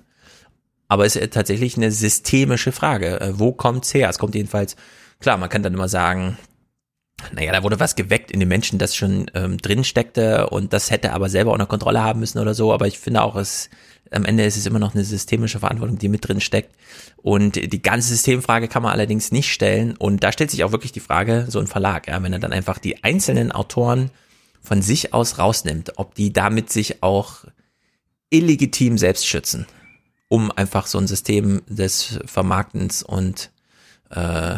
Aber 0.94 1.08
es 1.08 1.16
ist 1.16 1.34
tatsächlich 1.34 1.76
eine 1.76 1.92
systemische 1.92 2.72
Frage. 2.72 3.20
Äh, 3.20 3.40
wo 3.40 3.52
kommt's 3.52 3.96
her? 3.96 4.10
Es 4.10 4.20
kommt 4.20 4.36
jedenfalls, 4.36 4.76
klar, 5.20 5.38
man 5.40 5.50
kann 5.50 5.64
dann 5.64 5.74
immer 5.74 5.88
sagen, 5.88 6.38
naja, 7.32 7.52
da 7.52 7.64
wurde 7.64 7.80
was 7.80 7.96
geweckt 7.96 8.30
in 8.30 8.40
den 8.40 8.48
Menschen, 8.48 8.78
das 8.78 8.96
schon 8.96 9.26
ähm, 9.34 9.58
drin 9.58 9.84
steckte 9.86 10.52
und 10.52 10.72
das 10.72 10.92
hätte 10.92 11.14
aber 11.14 11.30
selber 11.30 11.52
unter 11.52 11.66
Kontrolle 11.66 12.04
haben 12.04 12.20
müssen 12.20 12.38
oder 12.38 12.54
so. 12.54 12.72
Aber 12.72 12.86
ich 12.86 13.00
finde 13.00 13.24
auch, 13.24 13.36
es 13.36 13.72
am 14.12 14.24
Ende 14.24 14.46
ist 14.46 14.56
es 14.56 14.68
immer 14.68 14.78
noch 14.78 14.94
eine 14.94 15.04
systemische 15.04 15.58
Verantwortung, 15.58 15.98
die 15.98 16.10
mit 16.10 16.28
drin 16.28 16.42
steckt. 16.42 16.76
Und 17.24 17.56
die 17.56 17.82
ganze 17.82 18.10
Systemfrage 18.10 18.68
kann 18.68 18.84
man 18.84 18.92
allerdings 18.92 19.32
nicht 19.32 19.52
stellen. 19.52 19.98
Und 19.98 20.24
da 20.24 20.32
stellt 20.32 20.52
sich 20.52 20.64
auch 20.64 20.74
wirklich 20.74 20.92
die 20.92 21.00
Frage, 21.00 21.48
so 21.50 21.58
ein 21.58 21.66
Verlag, 21.66 22.08
ja, 22.08 22.22
wenn 22.22 22.34
er 22.34 22.40
dann 22.40 22.54
einfach 22.54 22.78
die 22.78 23.04
einzelnen 23.04 23.52
Autoren 23.52 24.12
von 24.62 24.84
sich 24.84 25.12
aus 25.12 25.40
rausnimmt, 25.40 25.94
ob 25.98 26.14
die 26.14 26.32
damit 26.32 26.72
sich 26.72 27.02
auch 27.02 27.46
illegitim 28.30 29.00
selbst 29.00 29.26
schützen, 29.26 29.66
um 30.34 30.52
einfach 30.52 30.88
so 30.88 30.98
ein 30.98 31.06
System 31.06 31.62
des 31.68 32.20
Vermarktens 32.26 33.04
und 33.04 33.52
äh, 34.10 34.56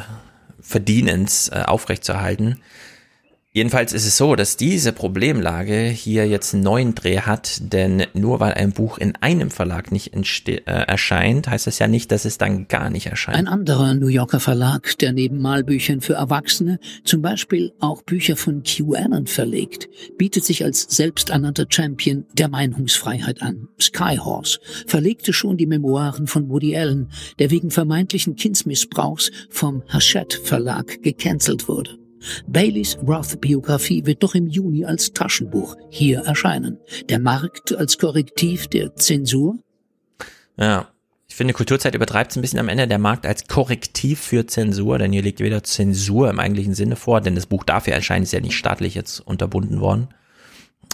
Verdienens 0.61 1.49
äh, 1.49 1.63
aufrechtzuerhalten. 1.67 2.61
Jedenfalls 3.55 3.93
ist 3.93 4.05
es 4.05 4.17
so, 4.17 4.35
dass 4.35 4.57
diese 4.57 4.91
Problemlage 4.91 5.83
hier 5.85 6.27
jetzt 6.27 6.53
einen 6.53 6.63
neuen 6.63 6.93
Dreh 6.93 7.21
hat, 7.21 7.71
denn 7.71 8.05
nur 8.13 8.41
weil 8.41 8.51
ein 8.51 8.73
Buch 8.73 8.97
in 8.97 9.15
einem 9.21 9.49
Verlag 9.49 9.93
nicht 9.93 10.13
äh, 10.49 10.59
erscheint, 10.65 11.47
heißt 11.47 11.65
das 11.65 11.79
ja 11.79 11.87
nicht, 11.87 12.11
dass 12.11 12.25
es 12.25 12.37
dann 12.37 12.67
gar 12.67 12.89
nicht 12.89 13.05
erscheint. 13.05 13.37
Ein 13.37 13.47
anderer 13.47 13.93
New 13.93 14.09
Yorker 14.09 14.41
Verlag, 14.41 14.97
der 14.97 15.13
neben 15.13 15.39
Malbüchern 15.39 16.01
für 16.01 16.15
Erwachsene 16.15 16.79
zum 17.05 17.21
Beispiel 17.21 17.71
auch 17.79 18.01
Bücher 18.01 18.35
von 18.35 18.63
QAnon 18.63 19.25
verlegt, 19.25 19.87
bietet 20.17 20.43
sich 20.43 20.65
als 20.65 20.81
selbsternannter 20.89 21.67
Champion 21.69 22.25
der 22.33 22.49
Meinungsfreiheit 22.49 23.41
an. 23.41 23.69
Skyhorse 23.79 24.59
verlegte 24.85 25.31
schon 25.31 25.55
die 25.55 25.65
Memoiren 25.65 26.27
von 26.27 26.49
Woody 26.49 26.75
Allen, 26.75 27.09
der 27.39 27.51
wegen 27.51 27.71
vermeintlichen 27.71 28.35
Kindsmissbrauchs 28.35 29.31
vom 29.49 29.81
Hachette 29.87 30.41
Verlag 30.41 31.01
gecancelt 31.03 31.69
wurde. 31.69 32.04
Baileys 32.47 32.97
Roth-Biografie 33.05 34.05
wird 34.05 34.23
doch 34.23 34.35
im 34.35 34.47
Juni 34.47 34.85
als 34.85 35.13
Taschenbuch 35.13 35.75
hier 35.89 36.21
erscheinen. 36.21 36.79
Der 37.09 37.19
Markt 37.19 37.75
als 37.75 37.97
Korrektiv 37.97 38.67
der 38.67 38.95
Zensur? 38.95 39.57
Ja, 40.57 40.89
ich 41.27 41.35
finde, 41.35 41.53
Kulturzeit 41.53 41.95
übertreibt 41.95 42.31
es 42.31 42.37
ein 42.37 42.41
bisschen 42.41 42.59
am 42.59 42.69
Ende. 42.69 42.87
Der 42.87 42.97
Markt 42.97 43.25
als 43.25 43.47
Korrektiv 43.47 44.21
für 44.21 44.45
Zensur, 44.45 44.97
denn 44.97 45.11
hier 45.11 45.21
liegt 45.21 45.41
wieder 45.41 45.63
Zensur 45.63 46.29
im 46.29 46.39
eigentlichen 46.39 46.73
Sinne 46.73 46.95
vor, 46.95 47.19
denn 47.19 47.35
das 47.35 47.45
Buch 47.45 47.63
dafür 47.63 47.93
erscheint, 47.93 48.23
ist 48.23 48.31
ja 48.31 48.39
nicht 48.39 48.55
staatlich 48.55 48.95
jetzt 48.95 49.19
unterbunden 49.19 49.81
worden. 49.81 50.07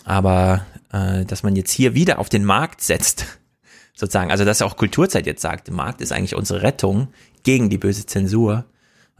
Aber 0.03 0.65
äh, 0.91 1.25
dass 1.25 1.43
man 1.43 1.55
jetzt 1.55 1.71
hier 1.71 1.93
wieder 1.93 2.17
auf 2.17 2.29
den 2.29 2.43
Markt 2.43 2.81
setzt, 2.81 3.39
sozusagen, 3.93 4.31
also 4.31 4.43
dass 4.45 4.61
auch 4.61 4.77
Kulturzeit 4.77 5.27
jetzt 5.27 5.43
sagt, 5.43 5.67
der 5.67 5.75
Markt 5.75 6.01
ist 6.01 6.11
eigentlich 6.11 6.35
unsere 6.35 6.63
Rettung 6.63 7.09
gegen 7.43 7.69
die 7.69 7.77
böse 7.77 8.05
Zensur, 8.05 8.65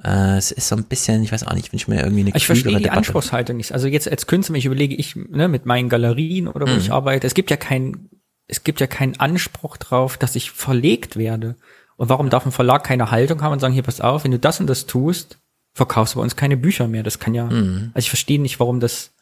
äh, 0.04 0.38
es 0.38 0.52
ist 0.52 0.68
so 0.68 0.76
ein 0.76 0.86
bisschen, 0.86 1.24
ich 1.24 1.32
weiß 1.32 1.46
auch 1.46 1.54
nicht, 1.54 1.68
ich 1.68 1.74
wünsche 1.74 1.90
mir 1.90 2.02
irgendwie 2.02 2.22
eine 2.22 2.32
Ich 2.36 2.46
verstehe 2.46 2.72
die 2.76 2.84
Debatte. 2.84 2.98
Anspruchshaltung 2.98 3.58
nicht. 3.58 3.72
Also 3.74 3.88
jetzt 3.88 4.10
als 4.10 4.28
Künstler, 4.28 4.56
ich 4.56 4.66
überlege, 4.66 4.96
ich 4.96 5.16
ne, 5.16 5.48
mit 5.48 5.66
meinen 5.66 5.90
Galerien 5.90 6.48
oder 6.48 6.68
wo 6.68 6.72
mhm. 6.72 6.80
ich 6.80 6.92
arbeite, 6.92 7.28
es 7.28 7.34
gibt 7.34 7.52
ja 7.52 7.58
kein, 7.58 8.10
es 8.48 8.64
gibt 8.64 8.80
ja 8.80 8.88
keinen 8.88 9.20
Anspruch 9.20 9.78
drauf, 9.78 10.18
dass 10.18 10.36
ich 10.36 10.52
verlegt 10.52 11.18
werde. 11.18 11.56
Und 11.98 12.10
warum 12.10 12.30
darf 12.30 12.46
ein 12.46 12.52
Verlag 12.52 12.84
keine 12.84 13.12
Haltung 13.12 13.42
haben 13.42 13.54
und 13.54 13.60
sagen, 13.60 13.74
hier 13.74 13.84
pass 13.84 14.02
auf, 14.02 14.24
wenn 14.24 14.32
du 14.32 14.40
das 14.40 14.60
und 14.60 14.68
das 14.68 14.88
tust, 14.88 15.40
verkaufst 15.74 16.16
du 16.16 16.18
bei 16.18 16.24
uns 16.24 16.36
keine 16.36 16.58
Bücher 16.58 16.88
mehr. 16.88 17.04
Das 17.04 17.20
kann 17.20 17.34
ja, 17.34 17.46
mhm. 17.46 17.92
also 17.94 18.06
ich 18.06 18.10
verstehe 18.10 18.42
nicht, 18.42 18.60
warum 18.60 18.80
das 18.80 19.14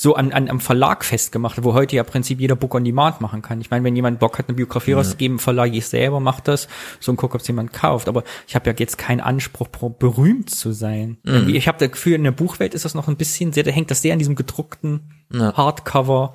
so 0.00 0.14
an, 0.14 0.32
an, 0.32 0.48
am 0.48 0.60
Verlag 0.60 1.04
festgemacht, 1.04 1.62
wo 1.62 1.74
heute 1.74 1.94
ja 1.94 2.02
im 2.04 2.08
Prinzip 2.08 2.40
jeder 2.40 2.56
Book 2.56 2.74
on 2.74 2.84
Demand 2.84 3.20
machen 3.20 3.42
kann. 3.42 3.60
Ich 3.60 3.70
meine, 3.70 3.84
wenn 3.84 3.94
jemand 3.94 4.18
Bock 4.18 4.38
hat, 4.38 4.48
eine 4.48 4.56
Biografie 4.56 4.92
ja. 4.92 4.96
rauszugeben, 4.96 5.38
Verlag 5.38 5.74
ich 5.74 5.86
selber 5.88 6.20
macht 6.20 6.48
das, 6.48 6.68
so 7.00 7.12
ein 7.12 7.16
guck, 7.16 7.34
ob 7.34 7.42
es 7.42 7.48
jemand 7.48 7.74
kauft. 7.74 8.08
Aber 8.08 8.24
ich 8.48 8.54
habe 8.54 8.70
ja 8.70 8.76
jetzt 8.78 8.96
keinen 8.96 9.20
Anspruch, 9.20 9.68
berühmt 9.68 10.48
zu 10.48 10.72
sein. 10.72 11.18
Mhm. 11.24 11.50
Ich 11.54 11.68
habe 11.68 11.76
das 11.76 11.90
Gefühl, 11.90 12.14
in 12.14 12.24
der 12.24 12.30
Buchwelt 12.30 12.72
ist 12.72 12.86
das 12.86 12.94
noch 12.94 13.08
ein 13.08 13.18
bisschen 13.18 13.52
sehr, 13.52 13.62
da 13.62 13.70
hängt 13.72 13.90
das 13.90 14.00
sehr 14.00 14.14
an 14.14 14.18
diesem 14.18 14.36
gedruckten 14.36 15.10
ja. 15.30 15.54
Hardcover 15.54 16.34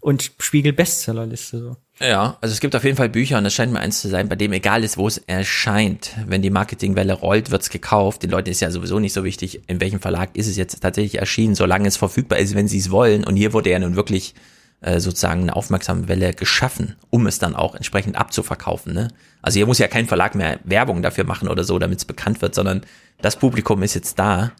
und 0.00 0.32
Spiegel 0.38 0.72
Bestsellerliste 0.72 1.58
so. 1.58 1.76
Ja, 1.98 2.36
also 2.40 2.52
es 2.52 2.60
gibt 2.60 2.76
auf 2.76 2.84
jeden 2.84 2.96
Fall 2.96 3.08
Bücher 3.08 3.38
und 3.38 3.44
das 3.44 3.54
scheint 3.54 3.72
mir 3.72 3.80
eins 3.80 4.02
zu 4.02 4.08
sein, 4.08 4.28
bei 4.28 4.36
dem 4.36 4.52
egal 4.52 4.84
ist, 4.84 4.98
wo 4.98 5.08
es 5.08 5.16
erscheint, 5.18 6.10
wenn 6.26 6.42
die 6.42 6.50
Marketingwelle 6.50 7.14
rollt, 7.14 7.50
wird's 7.50 7.70
gekauft. 7.70 8.22
Den 8.22 8.30
Leuten 8.30 8.50
ist 8.50 8.60
ja 8.60 8.70
sowieso 8.70 8.98
nicht 8.98 9.14
so 9.14 9.24
wichtig, 9.24 9.62
in 9.66 9.80
welchem 9.80 10.00
Verlag 10.00 10.36
ist 10.36 10.46
es 10.46 10.56
jetzt 10.56 10.78
tatsächlich 10.80 11.18
erschienen, 11.18 11.54
solange 11.54 11.88
es 11.88 11.96
verfügbar 11.96 12.38
ist, 12.38 12.54
wenn 12.54 12.68
sie 12.68 12.78
es 12.78 12.90
wollen. 12.90 13.24
Und 13.24 13.36
hier 13.36 13.54
wurde 13.54 13.70
ja 13.70 13.78
nun 13.78 13.96
wirklich 13.96 14.34
äh, 14.82 15.00
sozusagen 15.00 15.42
eine 15.42 15.56
aufmerksame 15.56 16.06
Welle 16.06 16.34
geschaffen, 16.34 16.96
um 17.08 17.26
es 17.26 17.38
dann 17.38 17.56
auch 17.56 17.74
entsprechend 17.74 18.16
abzuverkaufen. 18.16 18.92
Ne? 18.92 19.08
Also 19.40 19.56
hier 19.56 19.66
muss 19.66 19.78
ja 19.78 19.88
kein 19.88 20.06
Verlag 20.06 20.34
mehr 20.34 20.60
Werbung 20.64 21.00
dafür 21.00 21.24
machen 21.24 21.48
oder 21.48 21.64
so, 21.64 21.78
damit 21.78 21.98
es 21.98 22.04
bekannt 22.04 22.42
wird, 22.42 22.54
sondern 22.54 22.82
das 23.22 23.36
Publikum 23.36 23.82
ist 23.82 23.94
jetzt 23.94 24.18
da. 24.18 24.52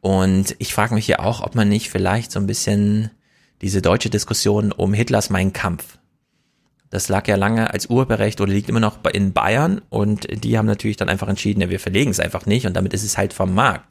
Und 0.00 0.56
ich 0.58 0.74
frage 0.74 0.94
mich 0.94 1.06
ja 1.06 1.20
auch, 1.20 1.42
ob 1.42 1.54
man 1.54 1.68
nicht 1.68 1.90
vielleicht 1.90 2.32
so 2.32 2.40
ein 2.40 2.48
bisschen 2.48 3.10
diese 3.62 3.80
deutsche 3.80 4.10
Diskussion 4.10 4.72
um 4.72 4.92
Hitlers 4.92 5.30
Mein 5.30 5.52
Kampf 5.52 5.98
das 6.92 7.08
lag 7.08 7.26
ja 7.26 7.36
lange 7.36 7.72
als 7.72 7.86
Urheberrecht 7.86 8.38
oder 8.42 8.52
liegt 8.52 8.68
immer 8.68 8.78
noch 8.78 8.98
in 9.14 9.32
Bayern 9.32 9.80
und 9.88 10.26
die 10.44 10.58
haben 10.58 10.66
natürlich 10.66 10.98
dann 10.98 11.08
einfach 11.08 11.26
entschieden, 11.26 11.62
ja, 11.62 11.70
wir 11.70 11.80
verlegen 11.80 12.10
es 12.10 12.20
einfach 12.20 12.44
nicht 12.44 12.66
und 12.66 12.74
damit 12.74 12.92
ist 12.92 13.02
es 13.02 13.16
halt 13.16 13.32
vom 13.32 13.54
Markt. 13.54 13.90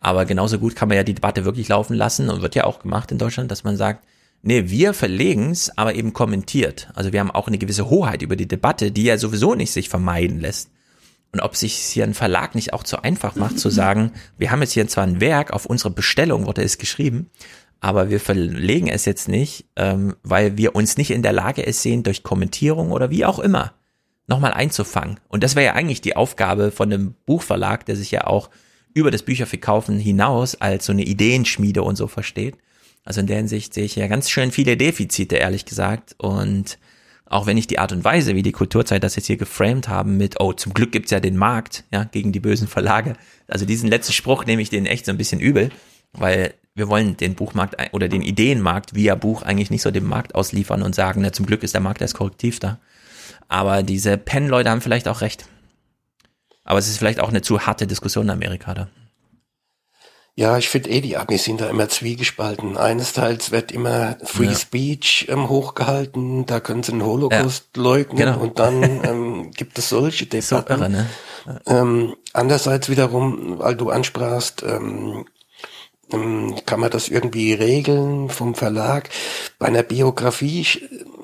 Aber 0.00 0.24
genauso 0.26 0.60
gut 0.60 0.76
kann 0.76 0.86
man 0.86 0.96
ja 0.96 1.02
die 1.02 1.14
Debatte 1.14 1.44
wirklich 1.44 1.66
laufen 1.66 1.94
lassen 1.94 2.30
und 2.30 2.42
wird 2.42 2.54
ja 2.54 2.62
auch 2.62 2.78
gemacht 2.78 3.10
in 3.10 3.18
Deutschland, 3.18 3.50
dass 3.50 3.64
man 3.64 3.76
sagt, 3.76 4.06
nee, 4.42 4.70
wir 4.70 4.94
verlegen 4.94 5.50
es, 5.50 5.76
aber 5.76 5.96
eben 5.96 6.12
kommentiert. 6.12 6.88
Also 6.94 7.12
wir 7.12 7.18
haben 7.18 7.32
auch 7.32 7.48
eine 7.48 7.58
gewisse 7.58 7.90
Hoheit 7.90 8.22
über 8.22 8.36
die 8.36 8.46
Debatte, 8.46 8.92
die 8.92 9.02
ja 9.02 9.18
sowieso 9.18 9.56
nicht 9.56 9.72
sich 9.72 9.88
vermeiden 9.88 10.38
lässt. 10.38 10.70
Und 11.32 11.40
ob 11.40 11.56
sich 11.56 11.74
hier 11.74 12.04
ein 12.04 12.14
Verlag 12.14 12.54
nicht 12.54 12.72
auch 12.72 12.84
zu 12.84 13.02
einfach 13.02 13.34
macht, 13.34 13.58
zu 13.58 13.70
sagen, 13.70 14.12
wir 14.38 14.52
haben 14.52 14.62
jetzt 14.62 14.72
hier 14.72 14.86
zwar 14.86 15.02
ein 15.02 15.20
Werk, 15.20 15.50
auf 15.50 15.66
unsere 15.66 15.90
Bestellung 15.90 16.46
wurde 16.46 16.62
es 16.62 16.78
geschrieben, 16.78 17.28
aber 17.80 18.10
wir 18.10 18.20
verlegen 18.20 18.88
es 18.88 19.04
jetzt 19.04 19.28
nicht, 19.28 19.66
ähm, 19.76 20.16
weil 20.22 20.56
wir 20.56 20.74
uns 20.74 20.96
nicht 20.96 21.10
in 21.10 21.22
der 21.22 21.32
Lage 21.32 21.66
es 21.66 21.82
sehen, 21.82 22.02
durch 22.02 22.22
Kommentierung 22.22 22.92
oder 22.92 23.10
wie 23.10 23.24
auch 23.24 23.38
immer 23.38 23.74
nochmal 24.26 24.52
einzufangen. 24.52 25.20
Und 25.28 25.44
das 25.44 25.54
wäre 25.54 25.66
ja 25.66 25.72
eigentlich 25.74 26.00
die 26.00 26.16
Aufgabe 26.16 26.70
von 26.70 26.92
einem 26.92 27.14
Buchverlag, 27.26 27.86
der 27.86 27.96
sich 27.96 28.10
ja 28.10 28.26
auch 28.26 28.50
über 28.92 29.10
das 29.10 29.22
Bücherverkaufen 29.22 29.98
hinaus 29.98 30.56
als 30.56 30.86
so 30.86 30.92
eine 30.92 31.04
Ideenschmiede 31.04 31.82
und 31.82 31.96
so 31.96 32.08
versteht. 32.08 32.56
Also 33.04 33.20
in 33.20 33.26
der 33.26 33.36
Hinsicht 33.36 33.72
sehe 33.72 33.84
ich 33.84 33.94
ja 33.94 34.08
ganz 34.08 34.30
schön 34.30 34.50
viele 34.50 34.76
Defizite, 34.76 35.36
ehrlich 35.36 35.64
gesagt. 35.64 36.16
Und 36.18 36.78
auch 37.26 37.46
wenn 37.46 37.56
ich 37.56 37.66
die 37.66 37.78
Art 37.78 37.92
und 37.92 38.04
Weise, 38.04 38.34
wie 38.34 38.42
die 38.42 38.52
Kulturzeit 38.52 39.04
das 39.04 39.16
jetzt 39.16 39.26
hier 39.26 39.36
geframed 39.36 39.88
haben 39.88 40.16
mit, 40.16 40.40
oh, 40.40 40.52
zum 40.52 40.74
Glück 40.74 40.92
gibt's 40.92 41.10
ja 41.10 41.20
den 41.20 41.36
Markt, 41.36 41.84
ja, 41.92 42.04
gegen 42.04 42.32
die 42.32 42.40
bösen 42.40 42.68
Verlage. 42.68 43.14
Also 43.46 43.64
diesen 43.64 43.88
letzten 43.88 44.12
Spruch 44.12 44.44
nehme 44.44 44.62
ich 44.62 44.70
denen 44.70 44.86
echt 44.86 45.06
so 45.06 45.12
ein 45.12 45.18
bisschen 45.18 45.40
übel, 45.40 45.70
weil 46.12 46.54
wir 46.76 46.88
wollen 46.88 47.16
den 47.16 47.34
Buchmarkt 47.34 47.74
oder 47.92 48.06
den 48.06 48.22
Ideenmarkt 48.22 48.94
via 48.94 49.14
Buch 49.14 49.42
eigentlich 49.42 49.70
nicht 49.70 49.82
so 49.82 49.90
dem 49.90 50.06
Markt 50.06 50.34
ausliefern 50.34 50.82
und 50.82 50.94
sagen, 50.94 51.22
na, 51.22 51.32
zum 51.32 51.46
Glück 51.46 51.62
ist 51.62 51.74
der 51.74 51.80
Markt 51.80 52.02
als 52.02 52.14
Korrektiv 52.14 52.60
da. 52.60 52.78
Aber 53.48 53.82
diese 53.82 54.18
Pen-Leute 54.18 54.70
haben 54.70 54.82
vielleicht 54.82 55.08
auch 55.08 55.22
recht. 55.22 55.46
Aber 56.64 56.78
es 56.78 56.88
ist 56.88 56.98
vielleicht 56.98 57.20
auch 57.20 57.30
eine 57.30 57.40
zu 57.40 57.66
harte 57.66 57.86
Diskussion 57.86 58.26
in 58.26 58.30
Amerika 58.30 58.74
da. 58.74 58.88
Ja, 60.38 60.58
ich 60.58 60.68
finde 60.68 60.90
eh, 60.90 61.00
die 61.00 61.16
Amis 61.16 61.44
sind 61.44 61.62
da 61.62 61.70
immer 61.70 61.88
zwiegespalten. 61.88 62.76
Eines 62.76 63.14
Teils 63.14 63.52
wird 63.52 63.72
immer 63.72 64.18
Free 64.22 64.48
ja. 64.48 64.54
Speech 64.54 65.28
ähm, 65.30 65.48
hochgehalten, 65.48 66.44
da 66.44 66.60
können 66.60 66.82
sie 66.82 66.92
den 66.92 67.02
Holocaust 67.02 67.68
ja, 67.74 67.82
leugnen 67.82 68.18
genau. 68.18 68.40
und 68.40 68.58
dann 68.58 68.82
ähm, 69.04 69.50
gibt 69.52 69.78
es 69.78 69.88
solche 69.88 70.26
Debatten. 70.26 70.44
So 70.44 70.74
irre, 70.74 70.90
ne? 70.90 71.06
ähm, 71.64 72.16
andererseits 72.34 72.90
wiederum, 72.90 73.60
weil 73.60 73.76
du 73.76 73.88
ansprachst, 73.88 74.62
ähm, 74.62 75.24
ähm, 75.24 75.24
kann 76.10 76.80
man 76.80 76.90
das 76.90 77.08
irgendwie 77.08 77.52
regeln 77.52 78.28
vom 78.28 78.54
Verlag? 78.54 79.10
Bei 79.58 79.66
einer 79.66 79.82
Biografie 79.82 80.64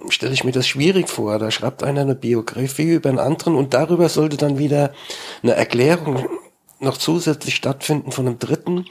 stelle 0.09 0.35
ich 0.35 0.45
mir 0.45 0.53
das 0.53 0.67
schwierig 0.67 1.09
vor. 1.09 1.39
Da 1.39 1.51
schreibt 1.51 1.83
einer 1.83 2.01
eine 2.01 2.15
Biografie 2.15 2.95
über 2.95 3.09
einen 3.09 3.19
anderen 3.19 3.55
und 3.55 3.75
darüber 3.75 4.09
sollte 4.09 4.37
dann 4.37 4.59
wieder 4.59 4.93
eine 5.43 5.55
Erklärung 5.55 6.29
noch 6.81 6.97
zusätzlich 6.97 7.55
stattfinden 7.55 8.11
von 8.11 8.27
einem 8.27 8.39
Dritten. 8.39 8.87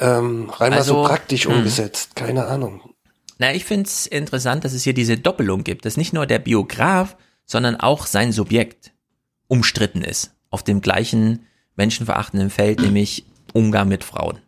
Ähm, 0.00 0.50
rein 0.50 0.72
also, 0.72 0.94
mal 0.94 1.02
so 1.02 1.08
praktisch 1.08 1.46
mh. 1.46 1.54
umgesetzt, 1.54 2.16
keine 2.16 2.46
Ahnung. 2.46 2.94
Na, 3.38 3.54
ich 3.54 3.64
finde 3.64 3.86
es 3.86 4.06
interessant, 4.06 4.64
dass 4.64 4.72
es 4.72 4.82
hier 4.82 4.94
diese 4.94 5.16
Doppelung 5.16 5.62
gibt, 5.62 5.84
dass 5.84 5.96
nicht 5.96 6.12
nur 6.12 6.26
der 6.26 6.40
Biograf, 6.40 7.16
sondern 7.44 7.76
auch 7.76 8.06
sein 8.06 8.32
Subjekt 8.32 8.92
umstritten 9.46 10.02
ist. 10.02 10.32
Auf 10.50 10.64
dem 10.64 10.80
gleichen 10.80 11.46
menschenverachtenden 11.76 12.50
Feld, 12.50 12.80
nämlich 12.80 13.24
Umgang 13.52 13.88
mit 13.88 14.02
Frauen. 14.02 14.40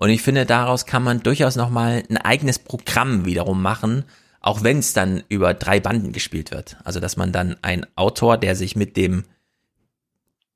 Und 0.00 0.08
ich 0.08 0.22
finde, 0.22 0.46
daraus 0.46 0.86
kann 0.86 1.02
man 1.02 1.22
durchaus 1.22 1.56
nochmal 1.56 2.04
ein 2.08 2.16
eigenes 2.16 2.58
Programm 2.58 3.26
wiederum 3.26 3.60
machen, 3.60 4.04
auch 4.40 4.64
wenn 4.64 4.78
es 4.78 4.94
dann 4.94 5.22
über 5.28 5.52
drei 5.52 5.78
Banden 5.78 6.12
gespielt 6.12 6.52
wird. 6.52 6.78
Also, 6.84 7.00
dass 7.00 7.18
man 7.18 7.32
dann 7.32 7.56
ein 7.60 7.84
Autor, 7.96 8.38
der 8.38 8.56
sich 8.56 8.74
mit 8.76 8.96
dem, 8.96 9.24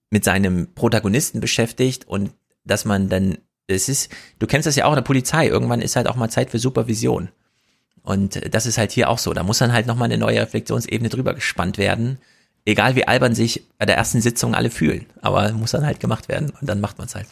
mit 0.08 0.24
seinem 0.24 0.72
Protagonisten 0.74 1.40
beschäftigt 1.40 2.08
und 2.08 2.32
dass 2.64 2.86
man 2.86 3.10
dann, 3.10 3.36
es 3.66 3.90
ist, 3.90 4.10
du 4.38 4.46
kennst 4.46 4.66
das 4.66 4.76
ja 4.76 4.86
auch 4.86 4.92
in 4.92 4.96
der 4.96 5.02
Polizei, 5.02 5.46
irgendwann 5.46 5.82
ist 5.82 5.96
halt 5.96 6.08
auch 6.08 6.16
mal 6.16 6.30
Zeit 6.30 6.48
für 6.48 6.58
Supervision. 6.58 7.28
Und 8.02 8.54
das 8.54 8.64
ist 8.64 8.78
halt 8.78 8.92
hier 8.92 9.10
auch 9.10 9.18
so. 9.18 9.34
Da 9.34 9.42
muss 9.42 9.58
dann 9.58 9.74
halt 9.74 9.86
nochmal 9.86 10.06
eine 10.06 10.16
neue 10.16 10.40
Reflexionsebene 10.40 11.10
drüber 11.10 11.34
gespannt 11.34 11.76
werden. 11.76 12.16
Egal 12.64 12.96
wie 12.96 13.06
albern 13.06 13.34
sich 13.34 13.68
bei 13.76 13.84
der 13.84 13.98
ersten 13.98 14.22
Sitzung 14.22 14.54
alle 14.54 14.70
fühlen. 14.70 15.04
Aber 15.20 15.52
muss 15.52 15.72
dann 15.72 15.84
halt 15.84 16.00
gemacht 16.00 16.30
werden 16.30 16.50
und 16.58 16.66
dann 16.66 16.80
macht 16.80 16.96
man 16.96 17.08
es 17.08 17.14
halt. 17.14 17.26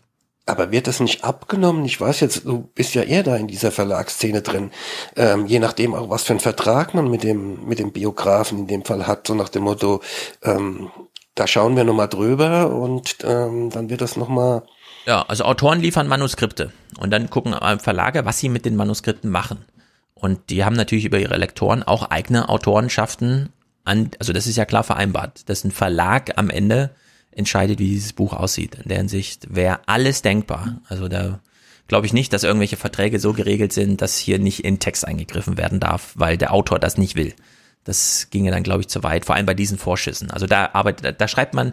Aber 0.44 0.72
wird 0.72 0.88
das 0.88 0.98
nicht 0.98 1.22
abgenommen? 1.22 1.84
Ich 1.84 2.00
weiß 2.00 2.20
jetzt, 2.20 2.44
du 2.44 2.68
bist 2.74 2.94
ja 2.94 3.02
eher 3.02 3.22
da 3.22 3.36
in 3.36 3.46
dieser 3.46 3.70
Verlagsszene 3.70 4.42
drin. 4.42 4.72
Ähm, 5.14 5.46
je 5.46 5.60
nachdem 5.60 5.94
auch, 5.94 6.10
was 6.10 6.24
für 6.24 6.32
einen 6.32 6.40
Vertrag 6.40 6.94
man 6.94 7.08
mit 7.08 7.22
dem, 7.22 7.64
mit 7.66 7.78
dem 7.78 7.92
Biografen 7.92 8.58
in 8.58 8.66
dem 8.66 8.84
Fall 8.84 9.06
hat, 9.06 9.28
so 9.28 9.34
nach 9.34 9.48
dem 9.48 9.62
Motto, 9.62 10.02
ähm, 10.42 10.90
da 11.34 11.46
schauen 11.46 11.76
wir 11.76 11.84
nochmal 11.84 12.08
drüber 12.08 12.70
und 12.70 13.18
ähm, 13.24 13.70
dann 13.70 13.88
wird 13.88 14.00
das 14.00 14.16
nochmal. 14.16 14.64
Ja, 15.06 15.22
also 15.22 15.44
Autoren 15.44 15.80
liefern 15.80 16.08
Manuskripte 16.08 16.72
und 16.98 17.10
dann 17.10 17.30
gucken 17.30 17.54
Verlage, 17.78 18.24
was 18.24 18.38
sie 18.38 18.48
mit 18.48 18.64
den 18.64 18.76
Manuskripten 18.76 19.30
machen. 19.30 19.64
Und 20.14 20.50
die 20.50 20.64
haben 20.64 20.76
natürlich 20.76 21.04
über 21.04 21.18
ihre 21.18 21.36
Lektoren 21.36 21.82
auch 21.82 22.10
eigene 22.10 22.48
Autorenschaften 22.48 23.48
an, 23.84 24.10
also 24.20 24.32
das 24.32 24.46
ist 24.46 24.56
ja 24.56 24.64
klar 24.64 24.84
vereinbart, 24.84 25.48
dass 25.48 25.64
ein 25.64 25.72
Verlag 25.72 26.38
am 26.38 26.50
Ende 26.50 26.90
entscheidet, 27.36 27.78
wie 27.78 27.88
dieses 27.88 28.12
Buch 28.12 28.32
aussieht. 28.32 28.76
In 28.82 28.88
der 28.88 28.98
Hinsicht 28.98 29.54
wäre 29.54 29.80
alles 29.86 30.22
denkbar. 30.22 30.80
Also 30.88 31.08
da 31.08 31.40
glaube 31.88 32.06
ich 32.06 32.12
nicht, 32.12 32.32
dass 32.32 32.44
irgendwelche 32.44 32.76
Verträge 32.76 33.18
so 33.18 33.32
geregelt 33.32 33.72
sind, 33.72 34.00
dass 34.00 34.16
hier 34.16 34.38
nicht 34.38 34.64
in 34.64 34.78
Text 34.78 35.06
eingegriffen 35.06 35.58
werden 35.58 35.80
darf, 35.80 36.12
weil 36.14 36.36
der 36.36 36.52
Autor 36.52 36.78
das 36.78 36.98
nicht 36.98 37.16
will. 37.16 37.34
Das 37.84 38.28
ginge 38.30 38.50
dann, 38.50 38.62
glaube 38.62 38.82
ich, 38.82 38.88
zu 38.88 39.02
weit, 39.02 39.24
vor 39.24 39.34
allem 39.34 39.46
bei 39.46 39.54
diesen 39.54 39.78
Vorschüssen. 39.78 40.30
Also 40.30 40.46
da 40.46 40.70
arbeitet, 40.72 41.20
da 41.20 41.28
schreibt 41.28 41.54
man 41.54 41.72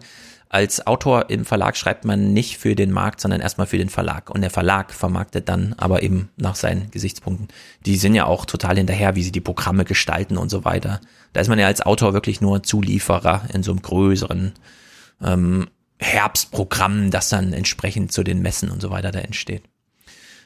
als 0.51 0.87
Autor 0.87 1.29
im 1.29 1.45
Verlag 1.45 1.77
schreibt 1.77 2.05
man 2.05 2.33
nicht 2.33 2.57
für 2.57 2.75
den 2.75 2.91
Markt, 2.91 3.21
sondern 3.21 3.39
erstmal 3.39 3.67
für 3.67 3.77
den 3.77 3.89
Verlag. 3.89 4.31
Und 4.31 4.41
der 4.41 4.49
Verlag 4.49 4.91
vermarktet 4.91 5.47
dann 5.47 5.75
aber 5.77 6.01
eben 6.01 6.29
nach 6.37 6.55
seinen 6.55 6.89
Gesichtspunkten. 6.89 7.49
Die 7.85 7.97
sind 7.97 8.15
ja 8.15 8.25
auch 8.25 8.45
total 8.45 8.77
hinterher, 8.77 9.15
wie 9.15 9.21
sie 9.21 9.31
die 9.31 9.41
Programme 9.41 9.85
gestalten 9.85 10.37
und 10.37 10.49
so 10.49 10.65
weiter. 10.65 11.01
Da 11.33 11.41
ist 11.41 11.49
man 11.49 11.59
ja 11.59 11.67
als 11.67 11.81
Autor 11.81 12.13
wirklich 12.13 12.41
nur 12.41 12.63
Zulieferer 12.63 13.43
in 13.53 13.61
so 13.61 13.71
einem 13.71 13.83
größeren 13.83 14.53
ähm, 15.23 15.69
Herbstprogramm, 15.99 17.11
das 17.11 17.29
dann 17.29 17.53
entsprechend 17.53 18.11
zu 18.11 18.23
den 18.23 18.41
Messen 18.41 18.71
und 18.71 18.81
so 18.81 18.89
weiter 18.89 19.11
da 19.11 19.19
entsteht. 19.19 19.63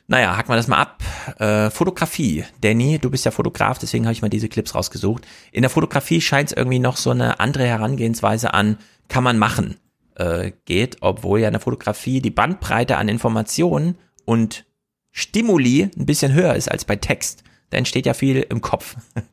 Naja, 0.08 0.36
hacken 0.36 0.52
wir 0.52 0.58
das 0.58 0.68
mal 0.68 0.82
ab. 0.82 1.02
Äh, 1.40 1.70
Fotografie. 1.70 2.44
Danny, 2.62 3.00
du 3.00 3.10
bist 3.10 3.24
ja 3.24 3.32
Fotograf, 3.32 3.80
deswegen 3.80 4.06
habe 4.06 4.14
ich 4.14 4.22
mal 4.22 4.30
diese 4.30 4.50
Clips 4.50 4.76
rausgesucht. 4.76 5.26
In 5.52 5.62
der 5.62 5.70
Fotografie 5.70 6.20
scheint 6.20 6.52
es 6.52 6.58
irgendwie 6.58 6.80
noch 6.80 6.98
so 6.98 7.12
eine 7.12 7.40
andere 7.40 7.66
Herangehensweise 7.66 8.54
an, 8.54 8.78
kann 9.08 9.24
man 9.24 9.38
machen 9.38 9.78
äh, 10.16 10.52
geht, 10.66 10.98
obwohl 11.02 11.40
ja 11.40 11.48
in 11.48 11.54
der 11.54 11.62
Fotografie 11.62 12.22
die 12.22 12.32
Bandbreite 12.32 12.98
an 12.98 13.08
Informationen 13.08 13.98
und 14.26 14.66
Stimuli 15.12 15.90
ein 15.98 16.06
bisschen 16.06 16.34
höher 16.34 16.56
ist 16.56 16.72
als 16.72 16.86
bei 16.86 16.96
Text. 16.96 17.44
Da 17.70 17.78
entsteht 17.78 18.06
ja 18.06 18.14
viel 18.14 18.46
im 18.50 18.62
Kopf. 18.62 18.96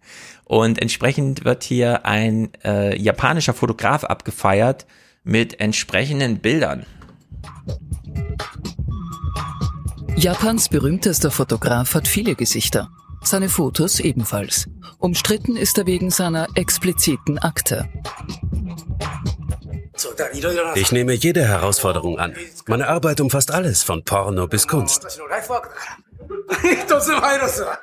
Und 0.44 0.80
entsprechend 0.82 1.44
wird 1.44 1.62
hier 1.62 2.04
ein 2.06 2.50
äh, 2.64 2.98
japanischer 3.00 3.54
Fotograf 3.54 4.02
abgefeiert 4.02 4.86
mit 5.24 5.60
entsprechenden 5.60 6.38
Bildern. 6.38 6.86
Japans 10.16 10.68
berühmtester 10.68 11.30
Fotograf 11.30 11.94
hat 11.94 12.08
viele 12.08 12.34
Gesichter. 12.34 12.90
Seine 13.22 13.48
Fotos 13.48 14.00
ebenfalls. 14.00 14.68
Umstritten 14.98 15.56
ist 15.56 15.78
er 15.78 15.86
wegen 15.86 16.10
seiner 16.10 16.48
expliziten 16.54 17.38
Akte. 17.38 17.88
Ich 20.74 20.92
nehme 20.92 21.12
jede 21.12 21.46
Herausforderung 21.46 22.18
an. 22.18 22.34
Meine 22.66 22.88
Arbeit 22.88 23.20
umfasst 23.20 23.50
alles, 23.50 23.82
von 23.82 24.04
Porno 24.04 24.46
bis 24.46 24.66
Kunst. 24.66 25.06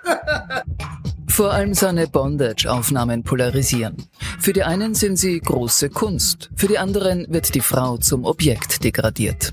Vor 1.28 1.52
allem 1.52 1.74
seine 1.74 2.08
Bondage-Aufnahmen 2.08 3.24
polarisieren. 3.24 3.98
Für 4.40 4.54
die 4.54 4.64
einen 4.64 4.96
sind 4.96 5.18
sie 5.18 5.40
große 5.40 5.90
Kunst, 5.90 6.50
für 6.56 6.68
die 6.68 6.80
anderen 6.80 7.28
wird 7.30 7.54
die 7.54 7.62
Frau 7.62 7.98
zum 7.98 8.26
Objekt 8.26 8.84
degradiert. 8.84 9.52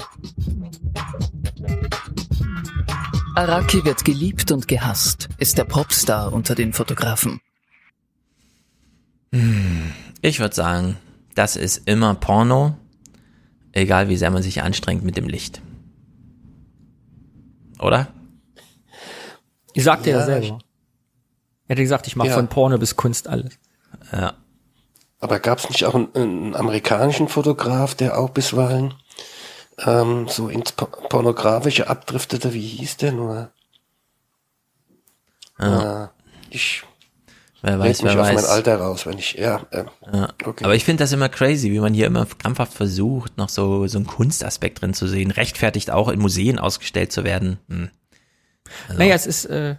Araki 3.35 3.85
wird 3.85 4.05
geliebt 4.05 4.53
und 4.53 4.69
gehasst, 4.69 5.29
ist 5.39 5.59
der 5.59 5.65
Popstar 5.65 6.33
unter 6.33 6.55
den 6.55 6.73
Fotografen. 6.73 7.41
Hm, 9.33 9.93
ich 10.23 10.39
würde 10.39 10.55
sagen, 10.55 10.97
das 11.35 11.57
ist 11.57 11.89
immer 11.89 12.15
Porno, 12.15 12.77
egal 13.73 14.09
wie 14.09 14.17
sehr 14.17 14.31
man 14.31 14.43
sich 14.43 14.63
anstrengt 14.63 15.05
mit 15.05 15.17
dem 15.17 15.27
Licht. 15.27 15.61
Oder? 17.81 18.09
Ich 19.73 19.83
sagte 19.83 20.11
ja, 20.11 20.21
ja 20.21 20.25
selber. 20.25 20.59
Er 21.67 21.75
hätte 21.75 21.83
gesagt, 21.83 22.07
ich 22.07 22.17
mache 22.17 22.29
ja. 22.29 22.35
von 22.35 22.49
Porno 22.49 22.79
bis 22.79 22.97
Kunst 22.97 23.29
alles. 23.29 23.59
Ja. 24.13 24.35
Aber 25.21 25.41
gab 25.41 25.59
es 25.59 25.71
nicht 25.71 25.85
auch 25.87 25.95
einen, 25.95 26.15
einen, 26.15 26.57
amerikanischen 26.57 27.29
Fotograf, 27.29 27.95
der 27.95 28.19
auch 28.19 28.31
bisweilen 28.31 28.95
ähm, 29.79 30.29
so 30.29 30.49
ins 30.49 30.73
Pornografische 30.73 31.89
abdriftete? 31.89 32.53
Wie 32.53 32.61
hieß 32.61 32.99
der 32.99 33.13
nur? 33.13 33.51
Ja. 35.59 36.05
Äh, 36.05 36.09
ich 36.51 36.85
Wer 37.67 37.79
weiß, 37.79 38.03
wer 38.03 38.19
weiß. 38.19 38.35
mein 38.35 38.45
Alter 38.45 38.77
raus, 38.77 39.07
wenn 39.07 39.17
ich, 39.17 39.33
ja. 39.35 39.63
Äh, 39.71 39.85
ja. 40.13 40.29
Okay. 40.45 40.65
Aber 40.65 40.75
ich 40.75 40.85
finde 40.85 41.03
das 41.03 41.13
immer 41.13 41.31
crazy, 41.31 41.73
wie 41.73 41.81
man 41.81 41.95
hier 41.95 42.07
immer 42.07 42.27
krampfhaft 42.27 42.75
versucht, 42.75 43.39
noch 43.39 43.49
so, 43.49 43.87
so 43.87 43.97
einen 43.97 44.07
Kunstaspekt 44.07 44.83
drin 44.83 44.93
zu 44.93 45.07
sehen, 45.07 45.31
rechtfertigt 45.31 45.91
auch 45.91 46.11
in 46.11 46.21
Museen 46.21 46.59
ausgestellt 46.59 47.11
zu 47.11 47.25
werden. 47.25 47.59
Hm. 47.71 47.89
Also. 48.89 48.99
Naja, 48.99 49.15
es 49.15 49.27
ist, 49.27 49.47
äh, 49.47 49.77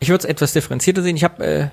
ich 0.00 0.08
würde 0.08 0.18
es 0.18 0.24
etwas 0.24 0.52
differenzierter 0.52 1.02
sehen. 1.02 1.16
Ich 1.16 1.24
habe 1.24 1.44
äh, 1.44 1.68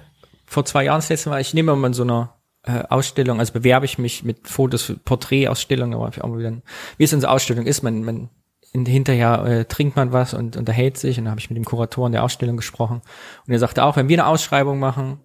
vor 0.46 0.66
zwei 0.66 0.86
Jahren 0.86 1.00
das 1.00 1.10
letzte 1.10 1.30
Mal, 1.30 1.42
ich 1.42 1.54
nehme 1.54 1.76
mal 1.76 1.88
in 1.88 1.94
so 1.94 2.04
einer 2.04 2.36
äh, 2.64 2.84
Ausstellung, 2.90 3.40
also 3.40 3.54
bewerbe 3.54 3.86
ich 3.86 3.98
mich 3.98 4.24
mit 4.24 4.48
Fotos 4.48 4.94
Porträtausstellungen, 5.04 5.96
aber 5.96 6.08
auch 6.08 6.30
mal 6.30 6.40
wieder, 6.40 6.54
wie 6.98 7.04
es 7.04 7.14
in 7.14 7.22
so 7.22 7.28
Ausstellung 7.28 7.66
ist, 7.66 7.84
man, 7.84 8.04
man 8.04 8.30
hinterher 8.74 9.46
äh, 9.46 9.66
trinkt 9.66 9.96
man 9.96 10.12
was 10.12 10.34
und 10.34 10.58
unterhält 10.58 10.98
sich 10.98 11.18
und 11.18 11.26
dann 11.26 11.32
habe 11.32 11.40
ich 11.40 11.50
mit 11.50 11.58
dem 11.58 11.66
Kuratoren 11.66 12.12
der 12.12 12.24
Ausstellung 12.24 12.58
gesprochen 12.58 13.02
und 13.48 13.54
er 13.54 13.60
sagte 13.60 13.84
auch, 13.84 13.96
wenn 13.96 14.10
wir 14.10 14.20
eine 14.20 14.28
Ausschreibung 14.28 14.80
machen, 14.80 15.20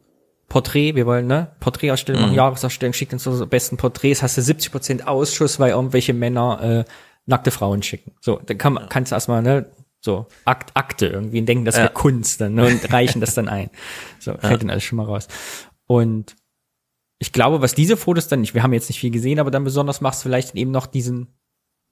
Porträt, 0.49 0.97
wir 0.97 1.07
wollen, 1.07 1.27
ne, 1.27 1.53
Porträtausstellung, 1.61 2.31
mhm. 2.31 2.35
Jahresausstellung, 2.35 2.93
schickt 2.93 3.13
uns 3.13 3.27
unsere 3.27 3.47
besten 3.47 3.77
Porträts, 3.77 4.23
hast 4.23 4.37
du 4.37 4.43
70 4.43 4.73
Prozent 4.73 5.09
Ausschuss, 5.09 5.61
weil 5.61 5.71
irgendwelche 5.71 6.13
Männer 6.13 6.85
äh, 6.87 6.91
nackte 7.27 7.53
Frauen 7.53 7.83
schicken. 7.83 8.13
So, 8.21 8.41
dann 8.45 8.59
kann 8.59 8.73
man, 8.73 8.89
kannst 8.89 9.13
du 9.13 9.17
erstmal, 9.17 9.43
ne, 9.43 9.71
so, 10.01 10.27
Akt, 10.47 10.71
Akte 10.75 11.07
irgendwie 11.07 11.43
denken, 11.43 11.65
das 11.65 11.77
wäre 11.77 11.89
ja. 11.89 11.93
Kunst 11.93 12.41
dann, 12.41 12.55
ne, 12.55 12.67
und 12.67 12.93
reichen 12.93 13.21
das 13.21 13.35
dann 13.35 13.49
ein. 13.49 13.71
So, 14.19 14.33
fällt 14.33 14.43
ja. 14.43 14.57
dann 14.59 14.71
alles 14.71 14.85
schon 14.85 14.97
mal 14.97 15.07
raus. 15.07 15.29
Und 15.87 16.37
ich 17.19 17.33
glaube, 17.33 17.63
was 17.63 17.75
diese 17.75 17.97
Fotos 17.97 18.29
dann 18.29 18.43
nicht, 18.43 18.53
wir 18.53 18.63
haben 18.63 18.75
jetzt 18.75 18.91
nicht 18.91 19.01
viel 19.01 19.11
gesehen, 19.11 19.39
aber 19.39 19.51
dann 19.51 19.65
besonders 19.65 20.03
machst 20.03 20.23
vielleicht 20.23 20.55
eben 20.57 20.71
noch 20.71 20.87
diesen, 20.87 21.29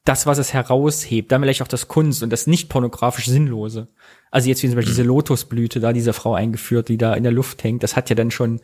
das, 0.05 0.27
was 0.27 0.37
es 0.37 0.53
heraushebt, 0.53 1.33
dann 1.33 1.43
vielleicht 1.43 1.63
auch 1.63 1.69
das 1.69 1.89
Kunst 1.89 2.23
und 2.23 2.31
das 2.31 2.47
nicht 2.47 2.69
pornografisch 2.69 3.27
Sinnlose. 3.27 3.89
Also 4.31 4.49
jetzt 4.49 4.63
wie 4.63 4.69
zum 4.69 4.77
Beispiel 4.77 4.93
diese 4.93 5.05
Lotusblüte 5.05 5.81
da, 5.81 5.95
dieser 5.95 6.13
Frau 6.13 6.35
eingeführt, 6.35 6.89
die 6.89 6.99
da 6.99 7.15
in 7.15 7.23
der 7.23 7.33
Luft 7.33 7.65
hängt, 7.65 7.83
das 7.83 7.97
hat 7.97 8.11
ja 8.11 8.17
dann 8.17 8.31
schon 8.31 8.61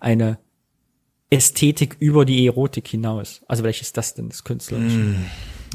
eine 0.00 0.38
Ästhetik 1.30 1.96
über 1.98 2.24
die 2.24 2.46
Erotik 2.46 2.88
hinaus. 2.88 3.42
Also 3.46 3.62
vielleicht 3.62 3.82
ist 3.82 3.96
das 3.96 4.14
denn 4.14 4.28
das 4.28 4.44
Künstlerische. 4.44 4.98
Mm. 4.98 5.26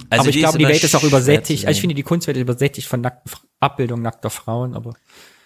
Also 0.10 0.22
aber 0.22 0.30
ich 0.30 0.38
glaube, 0.38 0.58
die 0.58 0.68
Welt 0.68 0.84
ist 0.84 0.96
auch 0.96 1.04
übersättigt. 1.04 1.66
Also 1.66 1.76
ich 1.76 1.82
finde, 1.82 1.96
die 1.96 2.04
Kunstwelt 2.04 2.38
ist 2.38 2.42
übersättigt 2.42 2.88
von 2.88 3.02
nackten 3.02 3.32
Abbildungen 3.60 4.04
nackter 4.04 4.30
Frauen, 4.30 4.76
aber. 4.76 4.94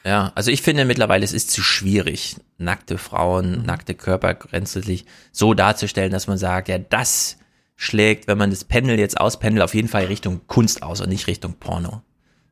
Ja, 0.03 0.31
also 0.35 0.51
ich 0.51 0.61
finde 0.61 0.85
mittlerweile, 0.85 1.25
es 1.25 1.33
ist 1.33 1.51
zu 1.51 1.61
schwierig, 1.61 2.37
nackte 2.57 2.97
Frauen, 2.97 3.59
mhm. 3.59 3.65
nackte 3.65 3.93
Körper 3.93 4.33
grenzlich 4.35 5.05
so 5.31 5.53
darzustellen, 5.53 6.11
dass 6.11 6.27
man 6.27 6.37
sagt, 6.37 6.69
ja, 6.69 6.77
das 6.77 7.37
schlägt, 7.75 8.27
wenn 8.27 8.37
man 8.37 8.49
das 8.49 8.63
Pendel 8.63 8.99
jetzt 8.99 9.19
auspendelt, 9.19 9.63
auf 9.63 9.75
jeden 9.75 9.87
Fall 9.87 10.05
Richtung 10.05 10.41
Kunst 10.47 10.81
aus 10.81 11.01
und 11.01 11.09
nicht 11.09 11.27
Richtung 11.27 11.53
Porno. 11.53 12.01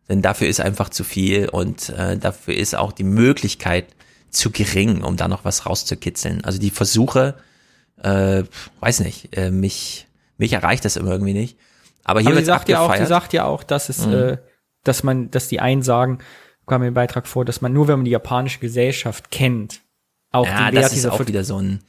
Denn 0.08 0.22
dafür 0.22 0.48
ist 0.48 0.61
einfach 0.61 0.90
zu 0.90 1.03
viel 1.03 1.50
und 1.50 1.90
äh, 1.90 2.17
dafür 2.17 2.56
ist 2.56 2.75
auch 2.75 2.92
die 2.92 3.03
Möglichkeit 3.03 3.88
zu 4.30 4.51
gering, 4.51 5.03
um 5.03 5.17
da 5.17 5.27
noch 5.27 5.45
was 5.45 5.66
rauszukitzeln. 5.66 6.43
Also 6.43 6.59
die 6.59 6.69
Versuche, 6.69 7.35
äh, 8.03 8.43
weiß 8.82 9.00
nicht, 9.00 9.35
äh, 9.35 9.50
mich, 9.50 10.08
mich 10.38 10.53
erreicht 10.53 10.85
das 10.85 10.95
immer 10.95 11.11
irgendwie 11.11 11.34
nicht. 11.34 11.58
Aber 12.06 12.22
hier 12.22 12.34
wird 12.34 12.45
sagt 12.45 12.69
ja 12.69 12.80
auch, 12.80 12.95
sie 12.95 13.06
sagt 13.06 13.34
ja 13.34 13.45
auch, 13.45 13.64
dass 13.64 13.90
es, 13.90 14.06
mhm. 14.06 14.14
äh, 14.14 14.38
dass 14.84 15.03
man, 15.03 15.32
dass 15.32 15.48
die 15.48 15.59
einen 15.59 15.82
sagen, 15.82 16.19
kam 16.66 16.84
im 16.84 16.93
Beitrag 16.93 17.27
vor, 17.27 17.43
dass 17.45 17.61
man 17.61 17.74
nur, 17.74 17.88
wenn 17.88 18.00
man 18.00 18.06
die 18.06 18.11
japanische 18.11 18.59
Gesellschaft 18.59 19.32
kennt, 19.32 19.82
auch 20.32 20.45
ja, 20.45 20.69
den 20.69 20.75
Wert 20.75 20.85
das 20.85 20.93
ist 20.93 21.06
auch 21.06 21.25
wieder 21.27 21.43
so 21.43 21.58
ein. 21.59 21.82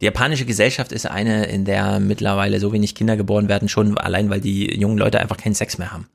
Die 0.00 0.06
japanische 0.06 0.44
Gesellschaft 0.44 0.92
ist 0.92 1.06
eine, 1.06 1.46
in 1.46 1.64
der 1.64 2.00
mittlerweile 2.00 2.60
so 2.60 2.72
wenig 2.72 2.94
Kinder 2.94 3.16
geboren 3.16 3.48
werden, 3.48 3.68
schon 3.68 3.96
allein, 3.96 4.28
weil 4.28 4.40
die 4.40 4.78
jungen 4.78 4.98
Leute 4.98 5.20
einfach 5.20 5.36
keinen 5.36 5.54
Sex 5.54 5.78
mehr 5.78 5.92
haben. 5.92 6.08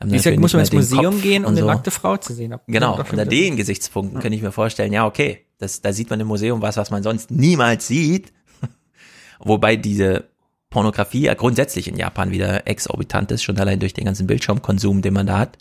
Haben 0.00 0.12
dafür 0.12 0.38
muss 0.38 0.52
man 0.52 0.60
ins 0.60 0.72
Museum 0.72 1.14
Kopf 1.14 1.22
gehen, 1.22 1.44
um 1.44 1.48
und 1.48 1.58
eine 1.58 1.60
so. 1.62 1.66
nackte 1.66 1.90
Frau 1.90 2.16
zu 2.16 2.32
sehen. 2.32 2.54
Genau, 2.68 2.96
Ja, 2.96 3.04
unter 3.10 3.26
den 3.26 3.56
Gesichtspunkten 3.56 4.20
kann 4.20 4.32
ich 4.32 4.40
mir 4.40 4.52
vorstellen, 4.52 4.92
ja, 4.92 5.04
okay, 5.04 5.44
das, 5.58 5.80
da 5.80 5.92
sieht 5.92 6.08
man 6.08 6.20
im 6.20 6.28
Museum 6.28 6.62
was, 6.62 6.76
was 6.76 6.90
man 6.90 7.02
sonst 7.02 7.32
niemals 7.32 7.88
sieht. 7.88 8.32
Wobei 9.40 9.74
diese 9.74 10.28
Pornografie 10.70 11.22
ja 11.22 11.34
grundsätzlich 11.34 11.88
in 11.88 11.96
Japan 11.96 12.30
wieder 12.30 12.66
exorbitant 12.66 13.30
ist, 13.32 13.42
schon 13.42 13.58
allein 13.58 13.80
durch 13.80 13.94
den 13.94 14.04
ganzen 14.04 14.26
Bildschirmkonsum, 14.26 15.02
den 15.02 15.14
man 15.14 15.26
da 15.26 15.38
hat. 15.38 15.58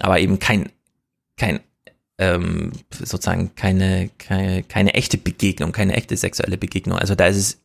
Aber 0.00 0.18
eben 0.18 0.38
kein, 0.38 0.70
kein, 1.36 1.60
ähm, 2.18 2.72
sozusagen 2.90 3.54
keine, 3.54 4.10
keine, 4.18 4.62
keine 4.62 4.94
echte 4.94 5.18
Begegnung, 5.18 5.72
keine 5.72 5.94
echte 5.94 6.16
sexuelle 6.16 6.58
Begegnung. 6.58 6.98
Also 6.98 7.14
da 7.14 7.26
ist 7.26 7.36
es, 7.36 7.58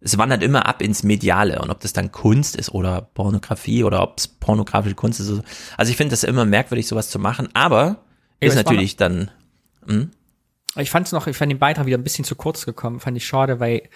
es 0.00 0.18
wandert 0.18 0.42
immer 0.42 0.66
ab 0.66 0.82
ins 0.82 1.02
Mediale 1.02 1.60
und 1.60 1.70
ob 1.70 1.80
das 1.80 1.92
dann 1.92 2.12
Kunst 2.12 2.54
ist 2.54 2.70
oder 2.70 3.02
Pornografie 3.02 3.82
oder 3.82 4.02
ob 4.02 4.18
es 4.18 4.28
pornografische 4.28 4.94
Kunst 4.94 5.20
ist. 5.20 5.42
Also 5.76 5.90
ich 5.90 5.96
finde 5.96 6.10
das 6.10 6.22
immer 6.22 6.44
merkwürdig, 6.44 6.86
sowas 6.86 7.10
zu 7.10 7.18
machen, 7.18 7.48
aber 7.54 8.04
ist 8.38 8.54
natürlich 8.54 8.96
dann, 8.96 9.30
hm? 9.86 10.10
Ich 10.78 10.90
fand 10.90 11.06
es 11.06 11.12
noch, 11.12 11.26
ich 11.26 11.36
fand 11.36 11.50
den 11.50 11.58
Beitrag 11.58 11.86
wieder 11.86 11.96
ein 11.96 12.04
bisschen 12.04 12.24
zu 12.24 12.36
kurz 12.36 12.66
gekommen, 12.66 13.00
fand 13.00 13.16
ich 13.16 13.26
schade, 13.26 13.60
weil 13.60 13.88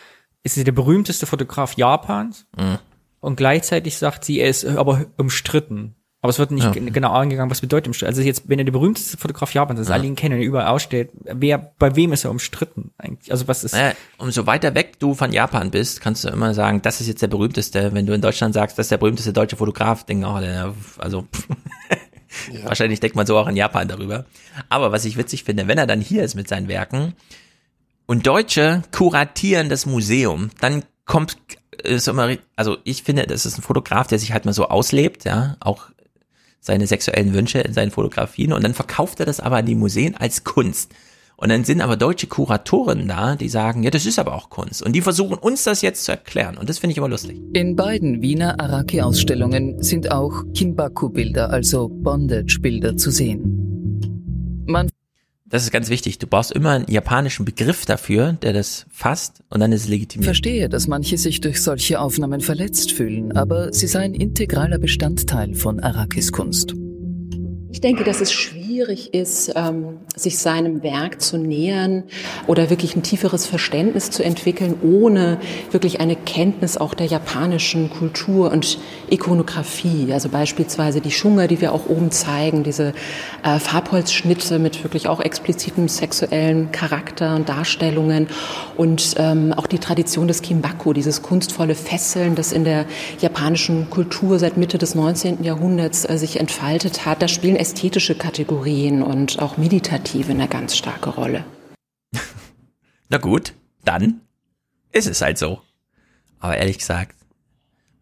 ist 0.42 0.56
der 0.56 0.72
berühmteste 0.72 1.26
Fotograf 1.26 1.76
Japans 1.76 2.46
Mhm. 2.56 2.78
und 3.20 3.36
gleichzeitig 3.36 3.96
sagt 3.98 4.24
sie, 4.24 4.40
er 4.40 4.48
ist 4.48 4.64
aber 4.64 5.06
umstritten. 5.18 5.94
Aber 6.22 6.28
es 6.28 6.38
wird 6.38 6.50
nicht 6.50 6.64
Ja. 6.64 6.70
gen- 6.70 6.92
genau 6.92 7.12
angegangen, 7.12 7.50
was 7.50 7.62
bedeutet 7.62 7.86
umstritten. 7.86 8.10
Also 8.10 8.20
jetzt, 8.20 8.46
wenn 8.46 8.58
er 8.58 8.66
der 8.66 8.72
berühmteste 8.72 9.16
Fotograf 9.16 9.54
Japans 9.54 9.80
ist, 9.80 9.88
Ja. 9.88 9.94
alle 9.94 10.04
ihn 10.04 10.16
kennen 10.16 10.34
und 10.38 10.42
überall 10.44 10.66
ausstellt, 10.66 11.08
wer, 11.24 11.72
bei 11.78 11.96
wem 11.96 12.12
ist 12.12 12.24
er 12.24 12.30
umstritten 12.30 12.90
eigentlich? 12.98 13.32
Also 13.32 13.48
was 13.48 13.64
ist, 13.64 13.72
Naja, 13.72 13.94
umso 14.18 14.46
weiter 14.46 14.74
weg 14.74 14.98
du 14.98 15.14
von 15.14 15.32
Japan 15.32 15.70
bist, 15.70 16.02
kannst 16.02 16.24
du 16.24 16.28
immer 16.28 16.52
sagen, 16.52 16.82
das 16.82 17.00
ist 17.00 17.06
jetzt 17.06 17.22
der 17.22 17.28
berühmteste. 17.28 17.94
Wenn 17.94 18.04
du 18.04 18.12
in 18.12 18.20
Deutschland 18.20 18.52
sagst, 18.52 18.78
das 18.78 18.86
ist 18.86 18.90
der 18.90 18.98
berühmteste 18.98 19.32
deutsche 19.32 19.56
Fotograf, 19.56 20.04
denken 20.04 20.24
auch 20.26 20.34
alle, 20.34 20.52
ja, 20.54 20.74
also 20.98 21.26
wahrscheinlich 22.64 23.00
denkt 23.00 23.16
man 23.16 23.26
so 23.26 23.36
auch 23.38 23.48
in 23.48 23.56
Japan 23.56 23.88
darüber. 23.88 24.24
Aber 24.68 24.92
was 24.92 25.04
ich 25.04 25.16
witzig 25.16 25.44
finde, 25.44 25.68
wenn 25.68 25.78
er 25.78 25.86
dann 25.86 26.00
hier 26.02 26.22
ist 26.22 26.34
mit 26.34 26.48
seinen 26.48 26.68
Werken 26.68 27.14
und 28.10 28.26
Deutsche 28.26 28.82
kuratieren 28.90 29.68
das 29.68 29.86
Museum, 29.86 30.50
dann 30.60 30.82
kommt 31.04 31.36
ist 31.84 32.08
immer, 32.08 32.36
also 32.56 32.76
ich 32.82 33.04
finde, 33.04 33.24
das 33.24 33.46
ist 33.46 33.56
ein 33.56 33.62
Fotograf, 33.62 34.08
der 34.08 34.18
sich 34.18 34.32
halt 34.32 34.46
mal 34.46 34.52
so 34.52 34.66
auslebt, 34.66 35.24
ja, 35.24 35.56
auch 35.60 35.90
seine 36.58 36.88
sexuellen 36.88 37.32
Wünsche 37.34 37.60
in 37.60 37.72
seinen 37.72 37.92
Fotografien 37.92 38.52
und 38.52 38.64
dann 38.64 38.74
verkauft 38.74 39.20
er 39.20 39.26
das 39.26 39.38
aber 39.38 39.58
an 39.58 39.66
die 39.66 39.76
Museen 39.76 40.16
als 40.16 40.42
Kunst. 40.42 40.92
Und 41.36 41.50
dann 41.50 41.62
sind 41.62 41.80
aber 41.82 41.96
deutsche 41.96 42.26
Kuratoren 42.26 43.06
da, 43.06 43.36
die 43.36 43.48
sagen, 43.48 43.84
ja, 43.84 43.90
das 43.90 44.04
ist 44.06 44.18
aber 44.18 44.34
auch 44.34 44.50
Kunst. 44.50 44.82
Und 44.82 44.92
die 44.92 45.02
versuchen 45.02 45.38
uns 45.38 45.62
das 45.62 45.80
jetzt 45.80 46.04
zu 46.04 46.10
erklären. 46.10 46.58
Und 46.58 46.68
das 46.68 46.80
finde 46.80 46.90
ich 46.90 46.98
immer 46.98 47.08
lustig. 47.08 47.40
In 47.52 47.76
beiden 47.76 48.22
Wiener 48.22 48.58
Araki-Ausstellungen 48.58 49.84
sind 49.84 50.10
auch 50.10 50.42
Kinbaku-Bilder, 50.52 51.50
also 51.50 51.88
Bondage-Bilder 51.88 52.96
zu 52.96 53.12
sehen. 53.12 54.64
Man 54.66 54.90
Das 55.50 55.64
ist 55.64 55.72
ganz 55.72 55.90
wichtig. 55.90 56.18
Du 56.18 56.28
brauchst 56.28 56.52
immer 56.52 56.70
einen 56.70 56.84
japanischen 56.88 57.44
Begriff 57.44 57.84
dafür, 57.84 58.34
der 58.34 58.52
das 58.52 58.86
fasst 58.88 59.42
und 59.50 59.58
dann 59.58 59.72
ist 59.72 59.82
es 59.82 59.88
legitimiert. 59.88 60.26
verstehe, 60.26 60.68
dass 60.68 60.86
manche 60.86 61.18
sich 61.18 61.40
durch 61.40 61.60
solche 61.60 62.00
Aufnahmen 62.00 62.40
verletzt 62.40 62.92
fühlen, 62.92 63.32
aber 63.32 63.72
sie 63.72 63.88
seien 63.88 64.14
integraler 64.14 64.78
Bestandteil 64.78 65.54
von 65.54 65.80
Arakis 65.80 66.30
Kunst. 66.30 66.74
Ich 67.72 67.80
denke, 67.80 68.04
dass 68.04 68.20
es 68.20 68.32
schwierig 68.32 68.69
ist, 68.78 69.52
ähm, 69.56 69.98
sich 70.14 70.38
seinem 70.38 70.82
Werk 70.82 71.20
zu 71.20 71.36
nähern 71.38 72.04
oder 72.46 72.70
wirklich 72.70 72.94
ein 72.94 73.02
tieferes 73.02 73.46
Verständnis 73.46 74.10
zu 74.10 74.22
entwickeln, 74.22 74.76
ohne 74.82 75.38
wirklich 75.72 76.00
eine 76.00 76.14
Kenntnis 76.14 76.76
auch 76.76 76.94
der 76.94 77.06
japanischen 77.06 77.90
Kultur 77.90 78.52
und 78.52 78.78
Ikonografie. 79.10 80.12
Also 80.12 80.28
beispielsweise 80.28 81.00
die 81.00 81.10
Shunga, 81.10 81.48
die 81.48 81.60
wir 81.60 81.72
auch 81.72 81.88
oben 81.88 82.12
zeigen, 82.12 82.62
diese 82.62 82.92
äh, 83.42 83.58
Farbholzschnitte 83.58 84.60
mit 84.60 84.84
wirklich 84.84 85.08
auch 85.08 85.20
explizitem 85.20 85.88
sexuellen 85.88 86.70
Charakter 86.70 87.34
und 87.34 87.48
Darstellungen 87.48 88.28
und 88.76 89.14
ähm, 89.18 89.52
auch 89.52 89.66
die 89.66 89.78
Tradition 89.78 90.28
des 90.28 90.42
Kimbaku, 90.42 90.92
dieses 90.92 91.22
kunstvolle 91.22 91.74
Fesseln, 91.74 92.36
das 92.36 92.52
in 92.52 92.64
der 92.64 92.86
japanischen 93.20 93.90
Kultur 93.90 94.38
seit 94.38 94.56
Mitte 94.56 94.78
des 94.78 94.94
19. 94.94 95.42
Jahrhunderts 95.42 96.08
äh, 96.08 96.16
sich 96.18 96.38
entfaltet 96.38 97.04
hat. 97.04 97.20
Da 97.20 97.26
spielen 97.26 97.56
ästhetische 97.56 98.14
Kategorien 98.14 98.59
und 99.02 99.40
auch 99.40 99.56
meditative 99.56 100.32
eine 100.32 100.48
ganz 100.48 100.76
starke 100.76 101.10
Rolle. 101.10 101.44
Na 103.08 103.18
gut, 103.18 103.54
dann 103.84 104.20
ist 104.92 105.06
es 105.06 105.20
halt 105.22 105.38
so. 105.38 105.60
Aber 106.38 106.56
ehrlich 106.56 106.78
gesagt, 106.78 107.16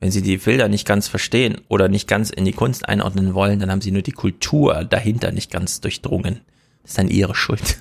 wenn 0.01 0.11
sie 0.11 0.23
die 0.23 0.37
Bilder 0.37 0.69
nicht 0.69 0.87
ganz 0.87 1.09
verstehen 1.09 1.61
oder 1.69 1.89
nicht 1.89 2.07
ganz 2.09 2.31
in 2.31 2.45
die 2.45 2.53
Kunst 2.53 2.89
einordnen 2.89 3.35
wollen, 3.35 3.59
dann 3.59 3.71
haben 3.71 3.81
sie 3.81 3.91
nur 3.91 4.03
die 4.03 4.13
Kultur 4.13 4.85
dahinter 4.85 5.33
nicht 5.33 5.51
ganz 5.51 5.81
durchdrungen. 5.81 6.41
Das 6.83 6.93
ist 6.93 6.99
dann 6.99 7.09
ihre 7.09 7.35
Schuld. 7.35 7.79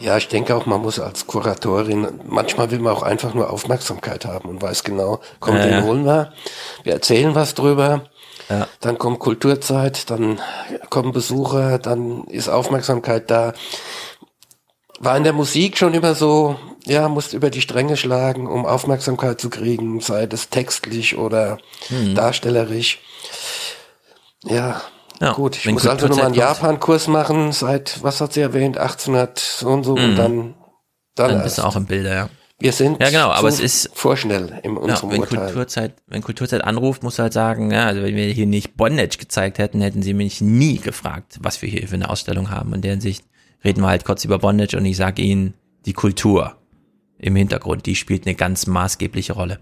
Ja, 0.00 0.16
ich 0.16 0.26
denke 0.26 0.56
auch, 0.56 0.66
man 0.66 0.80
muss 0.80 0.98
als 0.98 1.28
Kuratorin, 1.28 2.20
manchmal 2.26 2.72
will 2.72 2.80
man 2.80 2.92
auch 2.92 3.04
einfach 3.04 3.34
nur 3.34 3.50
Aufmerksamkeit 3.50 4.24
haben 4.24 4.48
und 4.48 4.60
weiß 4.60 4.82
genau, 4.82 5.20
komm, 5.38 5.56
Ja, 5.56 5.62
den 5.62 5.72
ja. 5.72 5.82
holen 5.84 6.04
wir, 6.04 6.32
wir 6.82 6.94
erzählen 6.94 7.36
was 7.36 7.54
drüber, 7.54 8.10
Ja. 8.52 8.68
dann 8.80 8.98
kommt 8.98 9.18
Kulturzeit, 9.18 10.10
dann 10.10 10.40
kommen 10.90 11.12
Besucher, 11.12 11.78
dann 11.78 12.24
ist 12.24 12.48
Aufmerksamkeit 12.48 13.30
da. 13.30 13.52
War 15.00 15.16
in 15.16 15.24
der 15.24 15.32
Musik 15.32 15.78
schon 15.78 15.94
immer 15.94 16.14
so, 16.14 16.56
ja, 16.84 17.08
musst 17.08 17.32
über 17.32 17.50
die 17.50 17.60
Stränge 17.60 17.96
schlagen, 17.96 18.46
um 18.46 18.66
Aufmerksamkeit 18.66 19.40
zu 19.40 19.48
kriegen, 19.50 20.00
sei 20.00 20.26
das 20.26 20.48
textlich 20.50 21.16
oder 21.16 21.58
Mhm. 21.90 22.14
darstellerisch. 22.14 23.00
Ja, 24.44 24.80
Ja, 25.20 25.32
gut, 25.34 25.56
ich 25.56 25.66
muss 25.70 25.86
also 25.86 26.08
nochmal 26.08 26.26
einen. 26.26 26.34
Japan-Kurs 26.34 27.06
machen, 27.06 27.52
seit, 27.52 28.02
was 28.02 28.20
hat 28.20 28.32
sie 28.32 28.40
erwähnt, 28.40 28.76
1800 28.76 29.38
so 29.38 29.68
und 29.68 29.84
so 29.84 29.94
Mhm. 29.96 30.04
und 30.04 30.16
dann, 30.16 30.54
dann, 31.14 31.28
Dann 31.30 31.42
bist 31.44 31.58
erst. 31.58 31.58
du 31.58 31.62
auch 31.62 31.76
im 31.76 31.86
Bilder, 31.86 32.12
ja. 32.14 32.28
Wir 32.62 32.72
sind 32.72 33.00
Ja, 33.02 33.10
genau, 33.10 33.30
aber 33.30 33.48
es 33.48 33.60
ist 33.60 33.90
vorschnell 33.94 34.60
in 34.62 34.74
Ja, 34.74 34.80
unserem 34.80 35.10
wenn 35.10 35.20
Urteil. 35.20 35.38
Kulturzeit, 35.46 35.94
wenn 36.06 36.22
Kulturzeit 36.22 36.62
anruft, 36.64 37.02
musst 37.02 37.18
du 37.18 37.24
halt 37.24 37.32
sagen, 37.32 37.70
ja, 37.70 37.86
also 37.86 38.02
wenn 38.02 38.14
wir 38.14 38.26
hier 38.26 38.46
nicht 38.46 38.76
Bondage 38.76 39.18
gezeigt 39.18 39.58
hätten, 39.58 39.80
hätten 39.80 40.02
sie 40.02 40.14
mich 40.14 40.40
nie 40.40 40.78
gefragt, 40.78 41.38
was 41.42 41.60
wir 41.62 41.68
hier 41.68 41.86
für 41.88 41.94
eine 41.94 42.08
Ausstellung 42.08 42.50
haben. 42.50 42.72
In 42.74 42.80
der 42.80 42.92
Hinsicht 42.92 43.24
reden 43.64 43.82
wir 43.82 43.88
halt 43.88 44.04
kurz 44.04 44.24
über 44.24 44.38
Bondage 44.38 44.76
und 44.76 44.84
ich 44.84 44.96
sage 44.96 45.22
ihnen, 45.22 45.54
die 45.86 45.92
Kultur 45.92 46.56
im 47.18 47.36
Hintergrund, 47.36 47.86
die 47.86 47.94
spielt 47.94 48.26
eine 48.26 48.34
ganz 48.34 48.66
maßgebliche 48.66 49.32
Rolle. 49.34 49.58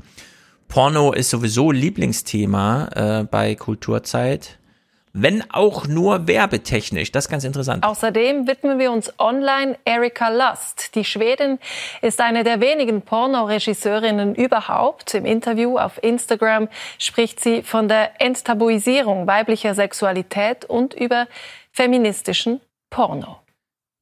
Porno 0.68 1.12
ist 1.12 1.30
sowieso 1.30 1.72
Lieblingsthema 1.72 2.88
äh, 2.94 3.24
bei 3.24 3.54
Kulturzeit, 3.56 4.59
wenn 5.12 5.48
auch 5.50 5.86
nur 5.86 6.28
werbetechnisch. 6.28 7.12
Das 7.12 7.26
ist 7.26 7.30
ganz 7.30 7.44
interessant. 7.44 7.84
Außerdem 7.84 8.46
widmen 8.46 8.78
wir 8.78 8.92
uns 8.92 9.12
online 9.18 9.78
Erika 9.84 10.28
Lust. 10.28 10.94
Die 10.94 11.04
Schwedin 11.04 11.58
ist 12.00 12.20
eine 12.20 12.44
der 12.44 12.60
wenigen 12.60 13.02
Pornoregisseurinnen 13.02 14.34
überhaupt. 14.34 15.14
Im 15.14 15.26
Interview 15.26 15.78
auf 15.78 16.02
Instagram 16.02 16.68
spricht 16.98 17.40
sie 17.40 17.62
von 17.62 17.88
der 17.88 18.20
Enttabuisierung 18.20 19.26
weiblicher 19.26 19.74
Sexualität 19.74 20.64
und 20.64 20.94
über 20.94 21.26
feministischen 21.72 22.60
Porno. 22.90 23.40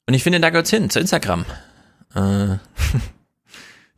Und 0.07 0.15
ich 0.15 0.23
finde, 0.23 0.41
da 0.41 0.51
gehört's 0.51 0.71
hin, 0.71 0.91
zu 0.91 1.01
Instagram. 1.01 1.45
Äh, 2.15 2.57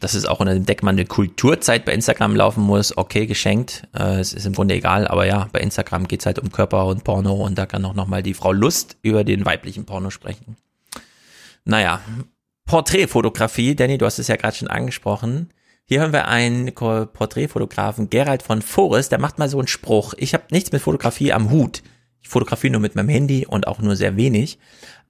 dass 0.01 0.15
es 0.15 0.25
auch 0.25 0.41
unter 0.41 0.55
dem 0.55 0.67
Deckmantel 0.67 1.05
Kulturzeit 1.05 1.85
bei 1.85 1.93
Instagram 1.93 2.35
laufen 2.35 2.63
muss, 2.63 2.97
okay, 2.97 3.27
geschenkt. 3.27 3.85
Äh, 3.97 4.21
es 4.21 4.33
ist 4.33 4.47
im 4.47 4.55
Grunde 4.55 4.75
egal, 4.75 5.07
aber 5.07 5.27
ja, 5.27 5.49
bei 5.53 5.61
Instagram 5.61 6.09
geht's 6.09 6.27
halt 6.27 6.39
um 6.39 6.51
Körper 6.51 6.87
und 6.87 7.05
Porno 7.05 7.35
und 7.35 7.57
da 7.59 7.67
kann 7.67 7.85
auch 7.85 7.95
nochmal 7.95 8.23
die 8.23 8.35
Frau 8.35 8.53
Lust 8.53 8.97
über 9.03 9.25
den 9.25 9.45
weiblichen 9.45 9.85
Porno 9.85 10.11
sprechen. 10.11 10.57
Naja, 11.65 12.01
Porträtfotografie, 12.65 13.75
Danny, 13.77 13.99
du 13.99 14.07
hast 14.07 14.19
es 14.19 14.29
ja 14.29 14.37
gerade 14.37 14.57
schon 14.57 14.69
angesprochen. 14.69 15.51
Hier 15.85 16.03
haben 16.03 16.13
wir 16.13 16.29
einen 16.29 16.73
Porträtfotografen, 16.73 18.11
Gerald 18.11 18.43
von 18.43 18.63
Forest, 18.63 19.13
der 19.13 19.19
macht 19.19 19.39
mal 19.39 19.49
so 19.49 19.59
einen 19.59 19.69
Spruch. 19.69 20.15
Ich 20.17 20.35
habe 20.35 20.45
nichts 20.51 20.73
mit 20.73 20.81
Fotografie 20.81 21.33
am 21.33 21.51
Hut. 21.51 21.83
Ich 22.23 22.29
fotografiere 22.29 22.73
nur 22.73 22.81
mit 22.81 22.95
meinem 22.95 23.09
Handy 23.09 23.45
und 23.45 23.67
auch 23.67 23.81
nur 23.81 23.97
sehr 23.97 24.17
wenig. 24.17 24.59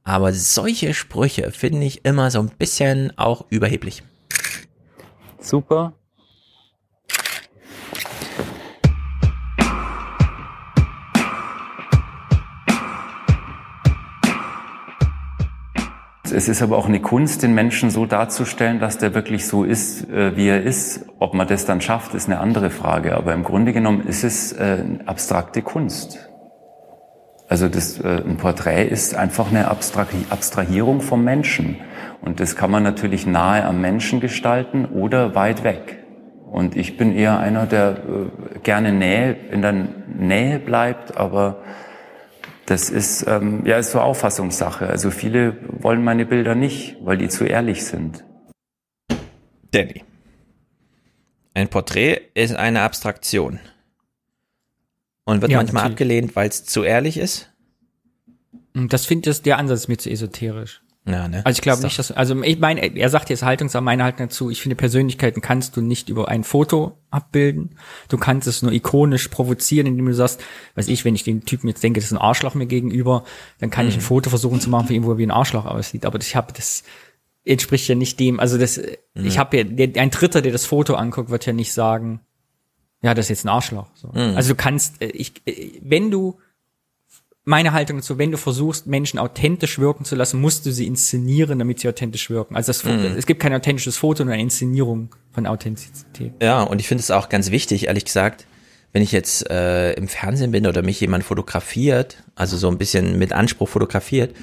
Aber 0.02 0.32
solche 0.32 0.94
Sprüche 0.94 1.50
finde 1.52 1.86
ich 1.86 2.04
immer 2.04 2.30
so 2.30 2.40
ein 2.40 2.50
bisschen 2.58 3.12
auch 3.18 3.44
überheblich. 3.50 4.02
Super. 5.40 5.94
Es 16.32 16.48
ist 16.48 16.62
aber 16.62 16.78
auch 16.78 16.86
eine 16.86 17.00
Kunst, 17.00 17.42
den 17.42 17.54
Menschen 17.54 17.90
so 17.90 18.06
darzustellen, 18.06 18.78
dass 18.78 18.98
der 18.98 19.14
wirklich 19.14 19.46
so 19.46 19.64
ist, 19.64 20.08
äh, 20.08 20.36
wie 20.36 20.46
er 20.46 20.62
ist. 20.62 21.06
Ob 21.18 21.34
man 21.34 21.48
das 21.48 21.64
dann 21.64 21.80
schafft, 21.80 22.14
ist 22.14 22.28
eine 22.28 22.38
andere 22.38 22.70
Frage. 22.70 23.16
Aber 23.16 23.34
im 23.34 23.42
Grunde 23.42 23.72
genommen 23.72 24.06
ist 24.06 24.22
es 24.22 24.52
äh, 24.52 24.84
abstrakte 25.06 25.60
Kunst. 25.60 26.30
Also 27.48 27.68
das, 27.68 27.98
äh, 27.98 28.22
ein 28.24 28.36
Porträt 28.36 28.86
ist 28.86 29.16
einfach 29.16 29.50
eine 29.50 29.68
Abstrahierung 29.68 31.00
vom 31.00 31.24
Menschen. 31.24 31.78
Und 32.22 32.40
das 32.40 32.56
kann 32.56 32.70
man 32.70 32.82
natürlich 32.82 33.26
nahe 33.26 33.64
am 33.64 33.80
Menschen 33.80 34.20
gestalten 34.20 34.84
oder 34.86 35.34
weit 35.34 35.64
weg. 35.64 36.04
Und 36.50 36.76
ich 36.76 36.96
bin 36.96 37.14
eher 37.14 37.38
einer, 37.38 37.66
der 37.66 37.90
äh, 37.90 38.58
gerne 38.62 38.92
Nähe, 38.92 39.36
in 39.50 39.62
der 39.62 39.72
Nähe 39.72 40.58
bleibt, 40.58 41.16
aber 41.16 41.62
das 42.66 42.90
ist, 42.90 43.26
ähm, 43.26 43.64
ja, 43.64 43.78
ist 43.78 43.92
so 43.92 44.00
Auffassungssache. 44.00 44.86
Also 44.86 45.10
viele 45.10 45.56
wollen 45.82 46.04
meine 46.04 46.26
Bilder 46.26 46.54
nicht, 46.54 46.96
weil 47.02 47.18
die 47.18 47.28
zu 47.28 47.44
ehrlich 47.44 47.84
sind. 47.84 48.24
Danny. 49.70 50.04
Ein 51.54 51.68
Porträt 51.68 52.20
ist 52.34 52.54
eine 52.54 52.82
Abstraktion. 52.82 53.60
Und 55.24 55.40
wird 55.42 55.52
ja, 55.52 55.58
manchmal 55.58 55.84
natürlich. 55.84 55.94
abgelehnt, 55.94 56.36
weil 56.36 56.48
es 56.48 56.64
zu 56.64 56.82
ehrlich 56.82 57.16
ist? 57.16 57.52
Das 58.74 59.06
finde 59.06 59.30
ich, 59.30 59.42
der 59.42 59.58
Ansatz 59.58 59.80
ist 59.80 59.88
mir 59.88 59.98
zu 59.98 60.10
esoterisch. 60.10 60.82
Ja, 61.06 61.28
ne? 61.28 61.44
Also 61.46 61.56
ich 61.58 61.62
glaube 61.62 61.82
nicht, 61.82 61.98
dass, 61.98 62.12
also 62.12 62.42
ich 62.42 62.58
meine, 62.58 62.94
er 62.94 63.08
sagt 63.08 63.30
jetzt 63.30 63.42
Haltungssache, 63.42 63.82
meine 63.82 64.04
Haltung 64.04 64.28
dazu, 64.28 64.50
ich 64.50 64.60
finde 64.60 64.76
Persönlichkeiten 64.76 65.40
kannst 65.40 65.76
du 65.76 65.80
nicht 65.80 66.10
über 66.10 66.28
ein 66.28 66.44
Foto 66.44 66.98
abbilden. 67.10 67.76
Du 68.08 68.18
kannst 68.18 68.46
es 68.46 68.60
nur 68.62 68.70
ikonisch 68.72 69.28
provozieren, 69.28 69.86
indem 69.86 70.06
du 70.06 70.14
sagst, 70.14 70.42
weiß 70.74 70.88
ich, 70.88 71.04
wenn 71.04 71.14
ich 71.14 71.24
den 71.24 71.44
Typen 71.44 71.68
jetzt 71.68 71.82
denke, 71.82 72.00
das 72.00 72.06
ist 72.06 72.12
ein 72.12 72.18
Arschloch 72.18 72.54
mir 72.54 72.66
gegenüber, 72.66 73.24
dann 73.58 73.70
kann 73.70 73.86
mhm. 73.86 73.90
ich 73.90 73.96
ein 73.96 74.00
mhm. 74.00 74.04
Foto 74.04 74.30
versuchen 74.30 74.60
zu 74.60 74.68
machen 74.68 74.88
für 74.88 74.94
ihn, 74.94 75.04
wo 75.04 75.12
er 75.12 75.18
wie 75.18 75.26
ein 75.26 75.30
Arschloch 75.30 75.64
aussieht. 75.64 76.04
Aber 76.04 76.18
ich 76.20 76.36
habe 76.36 76.52
das 76.52 76.84
entspricht 77.44 77.88
ja 77.88 77.94
nicht 77.94 78.20
dem, 78.20 78.38
also 78.38 78.58
das, 78.58 78.76
mhm. 78.76 79.24
ich 79.24 79.38
habe 79.38 79.56
ja, 79.56 79.64
ein 79.96 80.10
Dritter, 80.10 80.42
der 80.42 80.52
das 80.52 80.66
Foto 80.66 80.94
anguckt, 80.94 81.30
wird 81.30 81.46
ja 81.46 81.54
nicht 81.54 81.72
sagen, 81.72 82.20
ja, 83.02 83.14
das 83.14 83.26
ist 83.26 83.30
jetzt 83.30 83.44
ein 83.46 83.48
Arschloch. 83.48 83.86
So. 83.94 84.08
Mhm. 84.08 84.36
Also 84.36 84.50
du 84.50 84.54
kannst, 84.56 85.00
äh, 85.00 85.06
ich, 85.06 85.32
äh, 85.46 85.80
wenn 85.82 86.10
du 86.10 86.38
meine 87.44 87.72
Haltung 87.72 87.96
dazu, 87.98 88.18
wenn 88.18 88.30
du 88.30 88.38
versuchst, 88.38 88.86
Menschen 88.86 89.18
authentisch 89.18 89.78
wirken 89.78 90.04
zu 90.04 90.14
lassen, 90.14 90.40
musst 90.40 90.66
du 90.66 90.72
sie 90.72 90.86
inszenieren, 90.86 91.58
damit 91.58 91.80
sie 91.80 91.88
authentisch 91.88 92.30
wirken. 92.30 92.54
Also 92.54 92.68
das, 92.68 92.84
mm. 92.84 93.16
es 93.16 93.26
gibt 93.26 93.40
kein 93.40 93.54
authentisches 93.54 93.96
Foto, 93.96 94.24
nur 94.24 94.34
eine 94.34 94.42
Inszenierung 94.42 95.14
von 95.32 95.46
Authentizität. 95.46 96.32
Ja, 96.42 96.62
und 96.62 96.80
ich 96.80 96.88
finde 96.88 97.02
es 97.02 97.10
auch 97.10 97.28
ganz 97.28 97.50
wichtig, 97.50 97.86
ehrlich 97.86 98.04
gesagt, 98.04 98.46
wenn 98.92 99.02
ich 99.02 99.12
jetzt 99.12 99.48
äh, 99.48 99.92
im 99.92 100.08
Fernsehen 100.08 100.50
bin 100.50 100.66
oder 100.66 100.82
mich 100.82 101.00
jemand 101.00 101.24
fotografiert, 101.24 102.22
also 102.34 102.56
so 102.56 102.68
ein 102.68 102.78
bisschen 102.78 103.18
mit 103.18 103.32
Anspruch 103.32 103.68
fotografiert, 103.68 104.34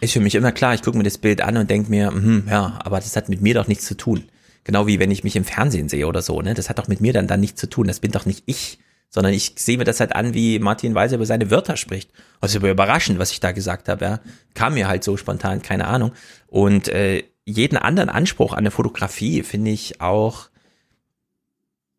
ist 0.00 0.12
für 0.12 0.20
mich 0.20 0.34
immer 0.34 0.52
klar, 0.52 0.74
ich 0.74 0.82
gucke 0.82 0.98
mir 0.98 1.04
das 1.04 1.18
Bild 1.18 1.40
an 1.40 1.56
und 1.56 1.70
denke 1.70 1.88
mir, 1.88 2.10
mh, 2.10 2.50
ja, 2.50 2.78
aber 2.84 2.98
das 2.98 3.14
hat 3.14 3.28
mit 3.28 3.40
mir 3.40 3.54
doch 3.54 3.68
nichts 3.68 3.86
zu 3.86 3.96
tun. 3.96 4.24
Genau 4.64 4.86
wie 4.86 4.98
wenn 4.98 5.10
ich 5.10 5.24
mich 5.24 5.36
im 5.36 5.44
Fernsehen 5.44 5.88
sehe 5.88 6.06
oder 6.06 6.22
so, 6.22 6.40
ne? 6.40 6.54
Das 6.54 6.68
hat 6.68 6.78
doch 6.78 6.88
mit 6.88 7.00
mir 7.00 7.12
dann 7.12 7.26
dann 7.26 7.40
nichts 7.40 7.60
zu 7.60 7.68
tun. 7.68 7.86
Das 7.86 8.00
bin 8.00 8.12
doch 8.12 8.26
nicht 8.26 8.42
ich 8.46 8.78
sondern 9.12 9.34
ich 9.34 9.52
sehe 9.56 9.76
mir 9.76 9.84
das 9.84 10.00
halt 10.00 10.16
an, 10.16 10.32
wie 10.32 10.58
Martin 10.58 10.94
Weiser 10.94 11.16
über 11.16 11.26
seine 11.26 11.50
Wörter 11.50 11.76
spricht. 11.76 12.10
Also 12.40 12.58
überraschend, 12.66 13.18
was 13.18 13.30
ich 13.30 13.40
da 13.40 13.52
gesagt 13.52 13.88
habe, 13.88 14.04
ja. 14.04 14.20
Kam 14.54 14.74
mir 14.74 14.88
halt 14.88 15.04
so 15.04 15.18
spontan, 15.18 15.60
keine 15.60 15.86
Ahnung. 15.86 16.12
Und 16.46 16.88
äh, 16.88 17.22
jeden 17.44 17.76
anderen 17.76 18.08
Anspruch 18.08 18.52
an 18.52 18.60
eine 18.60 18.70
Fotografie 18.70 19.42
finde 19.42 19.70
ich 19.70 20.00
auch 20.00 20.48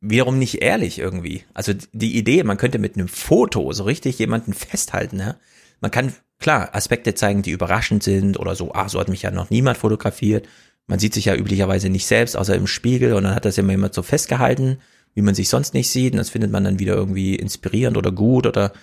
wiederum 0.01 0.39
nicht 0.39 0.63
ehrlich 0.63 0.97
irgendwie. 0.97 1.43
Also 1.53 1.73
die 1.93 2.17
Idee, 2.17 2.43
man 2.43 2.57
könnte 2.57 2.79
mit 2.79 2.95
einem 2.95 3.07
Foto 3.07 3.71
so 3.73 3.83
richtig 3.83 4.17
jemanden 4.17 4.53
festhalten, 4.53 5.19
ja. 5.19 5.35
Man 5.81 5.91
kann, 5.91 6.13
klar, 6.39 6.73
Aspekte 6.73 7.13
zeigen, 7.13 7.43
die 7.43 7.51
überraschend 7.51 8.03
sind 8.03 8.39
oder 8.39 8.55
so, 8.55 8.73
ah, 8.73 8.89
so 8.89 8.99
hat 8.99 9.09
mich 9.09 9.21
ja 9.21 9.31
noch 9.31 9.49
niemand 9.49 9.77
fotografiert. 9.77 10.47
Man 10.87 10.97
sieht 10.97 11.13
sich 11.13 11.25
ja 11.25 11.35
üblicherweise 11.35 11.89
nicht 11.89 12.07
selbst, 12.07 12.35
außer 12.35 12.55
im 12.55 12.67
Spiegel 12.67 13.13
und 13.13 13.23
dann 13.23 13.35
hat 13.35 13.45
das 13.45 13.57
immer 13.57 13.71
jemand 13.71 13.93
so 13.93 14.01
festgehalten 14.01 14.79
wie 15.13 15.21
man 15.21 15.35
sich 15.35 15.49
sonst 15.49 15.73
nicht 15.73 15.89
sieht. 15.89 16.13
Und 16.13 16.17
das 16.17 16.29
findet 16.29 16.51
man 16.51 16.63
dann 16.63 16.79
wieder 16.79 16.93
irgendwie 16.93 17.35
inspirierend 17.35 17.97
oder 17.97 18.11
gut 18.11 18.47
oder 18.47 18.73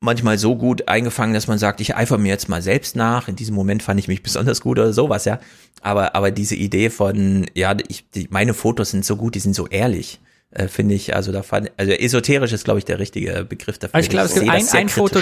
manchmal 0.00 0.38
so 0.38 0.56
gut 0.56 0.88
eingefangen, 0.88 1.34
dass 1.34 1.46
man 1.46 1.58
sagt, 1.58 1.80
ich 1.80 1.94
eifere 1.94 2.18
mir 2.18 2.28
jetzt 2.30 2.48
mal 2.48 2.62
selbst 2.62 2.96
nach. 2.96 3.28
In 3.28 3.36
diesem 3.36 3.54
Moment 3.54 3.82
fand 3.82 4.00
ich 4.00 4.08
mich 4.08 4.22
besonders 4.24 4.60
gut 4.60 4.78
oder 4.78 4.92
sowas, 4.92 5.24
ja. 5.24 5.38
Aber, 5.82 6.14
aber 6.14 6.30
diese 6.30 6.56
Idee 6.56 6.90
von, 6.90 7.46
ja, 7.54 7.76
ich, 7.88 8.08
die, 8.10 8.26
meine 8.30 8.54
Fotos 8.54 8.90
sind 8.90 9.04
so 9.04 9.16
gut, 9.16 9.34
die 9.34 9.40
sind 9.40 9.54
so 9.54 9.66
ehrlich. 9.66 10.20
Äh, 10.50 10.66
finde 10.66 10.94
ich, 10.94 11.14
also 11.14 11.30
da 11.30 11.42
fand, 11.42 11.70
also 11.76 11.92
esoterisch 11.92 12.52
ist, 12.52 12.64
glaube 12.64 12.80
ich, 12.80 12.84
der 12.84 12.98
richtige 12.98 13.44
Begriff 13.44 13.78
dafür. 13.78 13.94
Also 13.94 14.06
ich 14.06 14.10
glaube, 14.10 14.26
es 14.26 14.34
gibt 14.34 14.48
ein, 14.48 14.66
ein 14.68 14.88
Foto, 14.88 15.20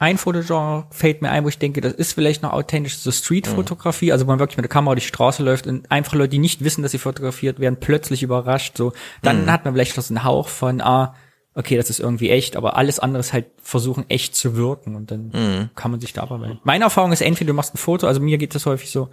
ein 0.00 0.16
Fotogenre 0.16 0.86
fällt 0.90 1.20
mir 1.20 1.30
ein, 1.30 1.44
wo 1.44 1.48
ich 1.48 1.58
denke, 1.58 1.82
das 1.82 1.92
ist 1.92 2.14
vielleicht 2.14 2.42
noch 2.42 2.54
authentisch, 2.54 2.96
so 2.96 3.12
Street-Fotografie, 3.12 4.06
mhm. 4.06 4.12
also 4.12 4.26
wo 4.26 4.30
man 4.30 4.38
wirklich 4.38 4.56
mit 4.56 4.64
der 4.64 4.70
Kamera 4.70 4.94
die 4.94 5.02
Straße 5.02 5.42
läuft 5.42 5.66
und 5.66 5.90
einfach 5.90 6.14
Leute, 6.14 6.30
die 6.30 6.38
nicht 6.38 6.64
wissen, 6.64 6.80
dass 6.80 6.92
sie 6.92 6.98
fotografiert 6.98 7.60
werden, 7.60 7.76
plötzlich 7.78 8.22
überrascht, 8.22 8.78
so. 8.78 8.94
Dann 9.22 9.42
mhm. 9.42 9.52
hat 9.52 9.66
man 9.66 9.74
vielleicht 9.74 9.98
noch 9.98 10.02
so 10.02 10.14
einen 10.14 10.24
Hauch 10.24 10.48
von, 10.48 10.80
ah, 10.80 11.14
okay, 11.54 11.76
das 11.76 11.90
ist 11.90 12.00
irgendwie 12.00 12.30
echt, 12.30 12.56
aber 12.56 12.78
alles 12.78 12.98
andere 12.98 13.20
ist 13.20 13.34
halt 13.34 13.48
versuchen, 13.62 14.08
echt 14.08 14.34
zu 14.34 14.56
wirken 14.56 14.96
und 14.96 15.10
dann 15.10 15.32
mhm. 15.34 15.70
kann 15.74 15.90
man 15.90 16.00
sich 16.00 16.14
da 16.14 16.22
aber 16.22 16.58
Meine 16.64 16.84
Erfahrung 16.84 17.12
ist, 17.12 17.20
entweder 17.20 17.48
du 17.48 17.54
machst 17.54 17.74
ein 17.74 17.78
Foto, 17.78 18.06
also 18.06 18.22
mir 18.22 18.38
geht 18.38 18.54
das 18.54 18.64
häufig 18.64 18.90
so, 18.90 19.10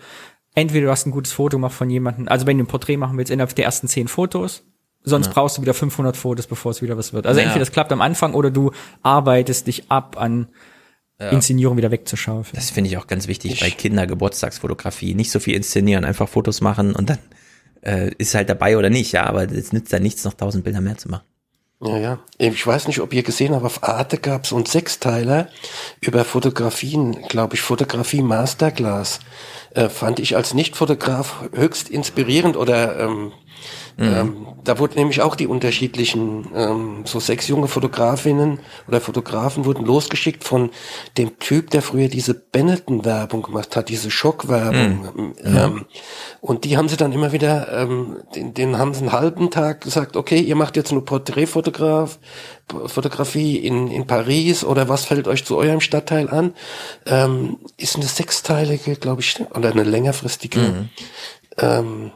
entweder 0.55 0.85
du 0.85 0.91
hast 0.91 1.05
ein 1.05 1.11
gutes 1.11 1.33
Foto 1.33 1.57
gemacht 1.57 1.73
von 1.73 1.89
jemandem, 1.89 2.29
also 2.29 2.47
wenn 2.47 2.57
du 2.57 2.63
ein 2.63 2.67
Porträt 2.67 2.95
machen 2.95 3.17
willst, 3.17 3.29
innerhalb 3.29 3.53
der 3.55 3.65
ersten 3.65 3.89
zehn 3.89 4.07
Fotos, 4.07 4.63
sonst 5.03 5.27
ja. 5.27 5.33
brauchst 5.33 5.57
du 5.57 5.61
wieder 5.63 5.73
500 5.73 6.15
Fotos, 6.15 6.47
bevor 6.47 6.71
es 6.71 6.81
wieder 6.81 6.97
was 6.97 7.11
wird. 7.11 7.27
Also 7.27 7.41
ja. 7.41 7.47
entweder 7.47 7.65
das 7.65 7.73
klappt 7.73 7.91
am 7.91 7.99
Anfang 7.99 8.33
oder 8.33 8.51
du 8.51 8.71
arbeitest 9.03 9.67
dich 9.67 9.91
ab 9.91 10.15
an 10.17 10.47
ja. 11.19 11.29
Inszenierung 11.29 11.77
wieder 11.77 11.91
wegzuschaufeln. 11.91 12.55
Das 12.55 12.69
finde 12.69 12.89
ich 12.89 12.97
auch 12.97 13.07
ganz 13.07 13.27
wichtig 13.27 13.53
ich 13.53 13.59
bei 13.59 13.69
Kindergeburtstagsfotografie. 13.69 15.15
Nicht 15.15 15.31
so 15.31 15.39
viel 15.39 15.55
inszenieren, 15.55 16.05
einfach 16.05 16.29
Fotos 16.29 16.61
machen 16.61 16.95
und 16.95 17.09
dann 17.09 17.19
äh, 17.81 18.11
ist 18.17 18.35
halt 18.35 18.49
dabei 18.49 18.77
oder 18.77 18.89
nicht, 18.89 19.11
ja, 19.11 19.25
aber 19.25 19.51
es 19.51 19.73
nützt 19.73 19.93
dann 19.93 20.03
nichts, 20.03 20.23
noch 20.23 20.33
tausend 20.33 20.63
Bilder 20.63 20.81
mehr 20.81 20.97
zu 20.97 21.09
machen. 21.09 21.23
Ja, 21.79 21.97
ja. 21.97 22.19
Ich 22.39 22.65
weiß 22.65 22.87
nicht, 22.87 23.01
ob 23.01 23.13
ihr 23.13 23.21
gesehen 23.21 23.53
habt, 23.53 23.63
auf 23.63 23.83
Arte 23.83 24.17
gab 24.17 24.45
es 24.45 24.53
einen 24.53 24.65
Sechsteiler 24.65 25.47
über 26.01 26.25
Fotografien, 26.25 27.21
glaube 27.27 27.53
ich, 27.53 27.61
Fotografie 27.61 28.23
Masterclass. 28.23 29.19
Äh, 29.75 29.89
fand 29.89 30.19
ich 30.19 30.35
als 30.35 30.55
Nicht-Fotograf 30.55 31.49
höchst 31.53 31.89
inspirierend 31.89 32.57
oder 32.57 32.99
ähm, 32.99 33.31
Mhm. 33.97 34.13
Ähm, 34.13 34.47
da 34.63 34.77
wurden 34.77 34.95
nämlich 34.95 35.21
auch 35.21 35.35
die 35.35 35.47
unterschiedlichen, 35.47 36.47
ähm, 36.53 37.03
so 37.05 37.19
sechs 37.19 37.47
junge 37.47 37.67
Fotografinnen 37.67 38.59
oder 38.87 39.01
Fotografen 39.01 39.65
wurden 39.65 39.85
losgeschickt 39.85 40.43
von 40.43 40.69
dem 41.17 41.39
Typ, 41.39 41.71
der 41.71 41.81
früher 41.81 42.07
diese 42.07 42.35
Benetton-Werbung 42.35 43.41
gemacht 43.41 43.75
hat, 43.75 43.89
diese 43.89 44.11
Schockwerbung. 44.11 45.09
Mhm. 45.15 45.33
Ähm, 45.43 45.85
und 46.41 46.63
die 46.63 46.77
haben 46.77 46.89
sie 46.89 46.97
dann 46.97 47.11
immer 47.11 47.31
wieder, 47.31 47.71
ähm, 47.73 48.17
den, 48.35 48.53
den 48.53 48.77
haben 48.77 48.93
sie 48.93 49.01
einen 49.01 49.13
halben 49.13 49.49
Tag 49.49 49.81
gesagt, 49.81 50.15
okay, 50.15 50.39
ihr 50.39 50.55
macht 50.55 50.75
jetzt 50.75 50.91
nur 50.91 51.03
Porträtfotograf, 51.03 52.19
Fotografie 52.85 53.57
in, 53.57 53.87
in 53.87 54.05
Paris 54.05 54.63
oder 54.63 54.89
was 54.89 55.05
fällt 55.05 55.27
euch 55.27 55.43
zu 55.43 55.57
eurem 55.57 55.81
Stadtteil 55.81 56.29
an? 56.29 56.53
Ähm, 57.07 57.57
ist 57.77 57.95
eine 57.95 58.05
sechsteilige, 58.05 58.95
glaube 58.97 59.21
ich, 59.21 59.39
oder 59.55 59.71
eine 59.71 59.83
längerfristige 59.83 60.59
mhm. 60.59 60.89
ähm, 61.57 62.11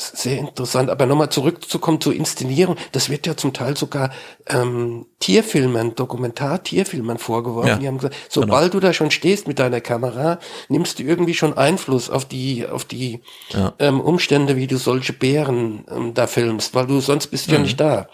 sehr 0.00 0.38
interessant. 0.38 0.90
Aber 0.90 1.06
nochmal 1.06 1.30
zurückzukommen 1.30 2.00
zur 2.00 2.14
Inszenierung, 2.14 2.76
das 2.92 3.08
wird 3.10 3.26
ja 3.26 3.36
zum 3.36 3.52
Teil 3.52 3.76
sogar 3.76 4.10
ähm, 4.46 5.06
Tierfilmern, 5.18 5.94
Dokumentar-Tierfilmern 5.94 7.18
vorgeworfen. 7.18 7.68
Ja, 7.68 7.76
die 7.76 7.86
haben 7.86 7.98
gesagt, 7.98 8.16
sobald 8.28 8.72
genau. 8.72 8.80
du 8.80 8.86
da 8.86 8.92
schon 8.92 9.10
stehst 9.10 9.48
mit 9.48 9.58
deiner 9.58 9.80
Kamera, 9.80 10.38
nimmst 10.68 10.98
du 10.98 11.02
irgendwie 11.02 11.34
schon 11.34 11.56
Einfluss 11.56 12.10
auf 12.10 12.24
die, 12.24 12.66
auf 12.66 12.84
die 12.84 13.20
ja. 13.50 13.74
ähm, 13.78 14.00
Umstände, 14.00 14.56
wie 14.56 14.66
du 14.66 14.76
solche 14.76 15.12
Bären 15.12 15.84
ähm, 15.90 16.14
da 16.14 16.26
filmst, 16.26 16.74
weil 16.74 16.86
du 16.86 17.00
sonst 17.00 17.28
bist 17.28 17.48
mhm. 17.48 17.54
ja 17.54 17.60
nicht 17.60 17.80
da. 17.80 18.08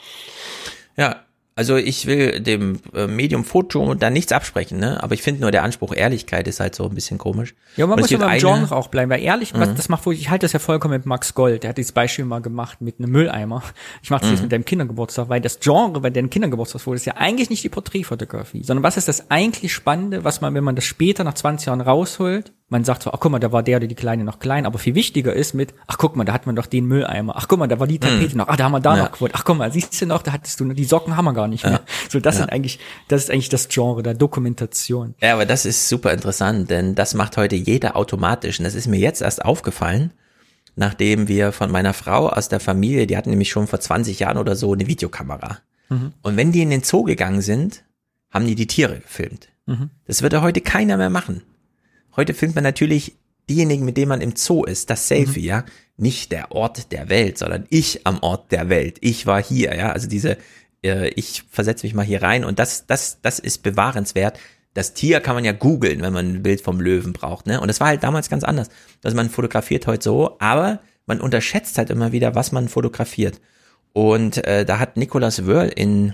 Ja, 0.97 1.26
also 1.59 1.77
ich 1.77 2.05
will 2.05 2.41
dem 2.41 2.81
äh, 2.95 3.07
Medium 3.07 3.43
Foto 3.43 3.95
da 3.95 4.11
nichts 4.11 4.31
absprechen, 4.31 4.79
ne? 4.79 5.03
Aber 5.03 5.15
ich 5.15 5.23
finde 5.23 5.41
nur 5.41 5.51
der 5.51 5.63
Anspruch 5.63 5.95
Ehrlichkeit 5.95 6.47
ist 6.49 6.61
halt 6.61 6.75
so 6.75 6.85
ein 6.85 6.95
bisschen 6.95 7.17
komisch. 7.17 7.55
Ja, 7.79 7.87
man 7.87 7.99
muss 7.99 8.11
ja 8.11 8.19
beim. 8.19 8.39
Genre 8.39 8.77
auch 8.77 8.89
bleiben, 8.89 9.11
weil 9.11 9.23
ehrlich, 9.23 9.55
mhm. 9.55 9.61
was, 9.61 9.75
das 9.75 9.89
macht 9.89 10.05
wohl, 10.05 10.13
ich 10.13 10.29
halte 10.29 10.45
das 10.45 10.53
ja 10.53 10.59
vollkommen 10.59 10.93
mit 10.93 11.07
Max 11.07 11.33
Gold. 11.33 11.63
Der 11.63 11.71
hat 11.71 11.79
dieses 11.79 11.93
Beispiel 11.93 12.27
mal 12.27 12.43
gemacht 12.43 12.83
mit 12.83 12.99
einem 12.99 13.11
Mülleimer. 13.11 13.63
Ich 14.03 14.11
mache 14.11 14.21
das 14.21 14.29
mhm. 14.29 14.35
jetzt 14.35 14.43
mit 14.43 14.53
deinem 14.53 14.67
Kindergeburtstag, 14.67 15.31
weil 15.31 15.41
das 15.41 15.59
Genre 15.59 15.99
bei 15.99 16.11
deinem 16.11 16.29
Kindergeburtstagsfoto 16.29 16.95
ist 16.95 17.07
ja 17.07 17.15
eigentlich 17.17 17.49
nicht 17.49 17.65
die 17.65 17.71
Porträtfotografie, 17.71 18.63
sondern 18.63 18.83
was 18.83 18.99
ist 18.99 19.09
das 19.09 19.31
eigentlich 19.31 19.73
Spannende, 19.73 20.25
was 20.25 20.43
man, 20.43 20.55
wenn 20.55 20.63
man 20.63 20.77
das 20.77 20.85
später 20.85 21.25
nach 21.25 21.35
20 21.35 21.69
Jahren 21.69 21.81
rausholt, 21.81 22.53
man 22.69 22.85
sagt 22.85 23.05
zwar, 23.05 23.15
ach 23.15 23.21
guck 23.21 23.31
mal, 23.31 23.39
da 23.39 23.53
war 23.53 23.63
der 23.63 23.77
oder 23.77 23.87
die 23.87 23.95
Kleine 23.95 24.25
noch 24.25 24.41
klein, 24.41 24.67
aber 24.67 24.79
viel 24.79 24.97
wichtiger 24.97 25.33
ist 25.33 25.55
mit, 25.55 25.73
ach 25.87 25.99
guck 25.99 26.17
mal, 26.17 26.25
da 26.25 26.33
hat 26.33 26.47
man 26.47 26.57
doch 26.57 26.67
den 26.67 26.87
Mülleimer, 26.87 27.35
ach 27.37 27.47
guck 27.47 27.61
mal, 27.61 27.69
da 27.69 27.79
war 27.79 27.87
die 27.87 28.01
Tapete 28.01 28.35
mm. 28.35 28.39
noch, 28.39 28.49
ach 28.49 28.57
da 28.57 28.65
haben 28.65 28.73
wir 28.73 28.81
da 28.81 28.97
ja. 28.97 29.05
noch 29.05 29.13
Quote, 29.13 29.35
ach 29.35 29.45
guck 29.45 29.57
mal, 29.57 29.73
siehst 29.73 30.01
du 30.01 30.07
noch, 30.07 30.23
da 30.23 30.33
hattest 30.33 30.59
du 30.59 30.65
noch, 30.65 30.75
die 30.75 30.85
Socken 30.85 31.17
haben 31.17 31.27
wir 31.27 31.33
gar 31.33 31.47
nicht 31.47 31.63
mehr. 31.63 31.75
Ja. 31.75 31.81
So, 32.09 32.19
das 32.19 32.35
ja. 32.37 32.41
sind 32.41 32.51
eigentlich, 32.51 32.81
das 33.07 33.25
ist 33.25 33.31
eigentlich 33.31 33.51
das 33.51 33.69
Genre 33.69 34.03
der 34.03 34.15
Dokumentation. 34.15 35.15
Ja, 35.21 35.35
aber 35.35 35.47
das 35.47 35.65
ist 35.65 35.89
super 35.89 36.13
interessant, 36.13 36.69
denn 36.71 36.97
das 36.97 37.15
macht 37.15 37.37
heute 37.37 37.55
jeder 37.55 37.97
automatisch 37.97 38.59
und 38.59 38.65
das 38.65 38.75
ist 38.75 38.89
mir 38.89 38.99
jetzt 38.99 39.23
erst 39.23 39.45
aufgefallen, 39.45 40.13
nachdem 40.75 41.29
wir 41.29 41.53
von 41.53 41.71
meiner 41.71 41.95
Frau 41.95 42.29
aus 42.29 42.49
der 42.49 42.61
Familie, 42.61 43.07
die 43.07 43.17
hatten 43.17 43.31
nämlich 43.31 43.51
schon 43.51 43.69
vor 43.69 43.79
20 43.79 44.19
Jahren 44.19 44.39
oder 44.39 44.57
so 44.57 44.73
eine 44.73 44.89
Videokamera. 44.89 45.59
Mhm. 45.89 46.13
Und 46.23 46.37
wenn 46.37 46.51
die 46.51 46.63
in 46.63 46.71
den 46.71 46.83
Zoo 46.83 47.05
gegangen 47.05 47.43
sind, 47.43 47.85
haben 48.31 48.47
die 48.47 48.57
die 48.57 48.67
Tiere 48.67 48.99
gefilmt. 48.99 49.49
Mhm. 49.67 49.91
Das 50.07 50.23
würde 50.23 50.43
heute 50.43 50.61
keiner 50.61 50.97
mehr 50.97 51.11
machen. 51.11 51.43
Heute 52.17 52.35
filmt 52.35 52.55
man 52.55 52.65
natürlich 52.65 53.17
diejenigen, 53.49 53.85
mit 53.85 53.97
denen 53.97 54.09
man 54.09 54.21
im 54.21 54.35
Zoo 54.37 54.65
ist, 54.65 54.91
das 54.91 55.09
Selfie, 55.09 55.41
mhm. 55.41 55.47
ja. 55.47 55.65
Nicht 55.99 56.33
der 56.33 56.53
Ort 56.53 56.93
der 56.93 57.09
Welt, 57.09 57.39
sondern 57.39 57.67
ich 57.71 58.07
am 58.07 58.23
Ort 58.23 58.53
der 58.53 58.69
Welt. 58.69 58.99
Ich 59.01 59.27
war 59.27 59.43
hier, 59.43 59.75
ja. 59.75 59.93
Also 59.93 60.09
diese, 60.09 60.37
äh, 60.85 61.09
ich 61.11 61.45
versetze 61.51 61.87
mich 61.87 61.95
mal 61.95 62.05
hier 62.05 62.23
rein 62.23 62.45
und 62.45 62.59
das, 62.59 62.87
das, 62.87 63.21
das 63.23 63.39
ist 63.39 63.63
bewahrenswert. 63.63 64.39
das 64.75 64.93
Tier 64.93 65.21
kann 65.21 65.35
man 65.35 65.45
ja 65.45 65.53
googeln, 65.53 66.03
wenn 66.03 66.13
man 66.13 66.35
ein 66.35 66.43
Bild 66.43 66.61
vom 66.61 66.81
Löwen 66.81 67.15
braucht, 67.15 67.47
ne? 67.47 67.61
Und 67.61 67.69
das 67.69 67.81
war 67.81 67.89
halt 67.89 68.03
damals 68.03 68.29
ganz 68.29 68.45
anders. 68.45 68.69
Also 69.03 69.17
man 69.17 69.31
fotografiert 69.31 69.87
heute 69.87 70.05
so, 70.05 70.37
aber 70.39 70.81
man 71.07 71.21
unterschätzt 71.21 71.79
halt 71.79 71.89
immer 71.89 72.13
wieder, 72.13 72.35
was 72.35 72.53
man 72.53 72.69
fotografiert. 72.69 73.41
Und 73.95 74.45
äh, 74.45 74.67
da 74.67 74.79
hat 74.79 74.99
Nicolas 74.99 75.47
Wörl 75.47 75.69
in 75.69 76.13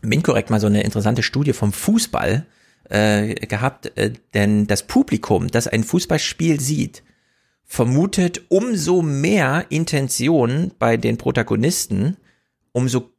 Minkorrekt 0.00 0.48
mal 0.48 0.60
so 0.60 0.66
eine 0.66 0.82
interessante 0.82 1.22
Studie 1.22 1.52
vom 1.52 1.72
Fußball 1.72 2.46
äh, 2.90 3.34
gehabt, 3.34 3.96
äh, 3.96 4.12
denn 4.34 4.66
das 4.66 4.82
Publikum, 4.82 5.48
das 5.48 5.66
ein 5.66 5.84
Fußballspiel 5.84 6.60
sieht, 6.60 7.02
vermutet 7.64 8.42
umso 8.48 9.02
mehr 9.02 9.66
Intention 9.70 10.72
bei 10.78 10.96
den 10.96 11.16
Protagonisten, 11.16 12.16
umso 12.72 13.10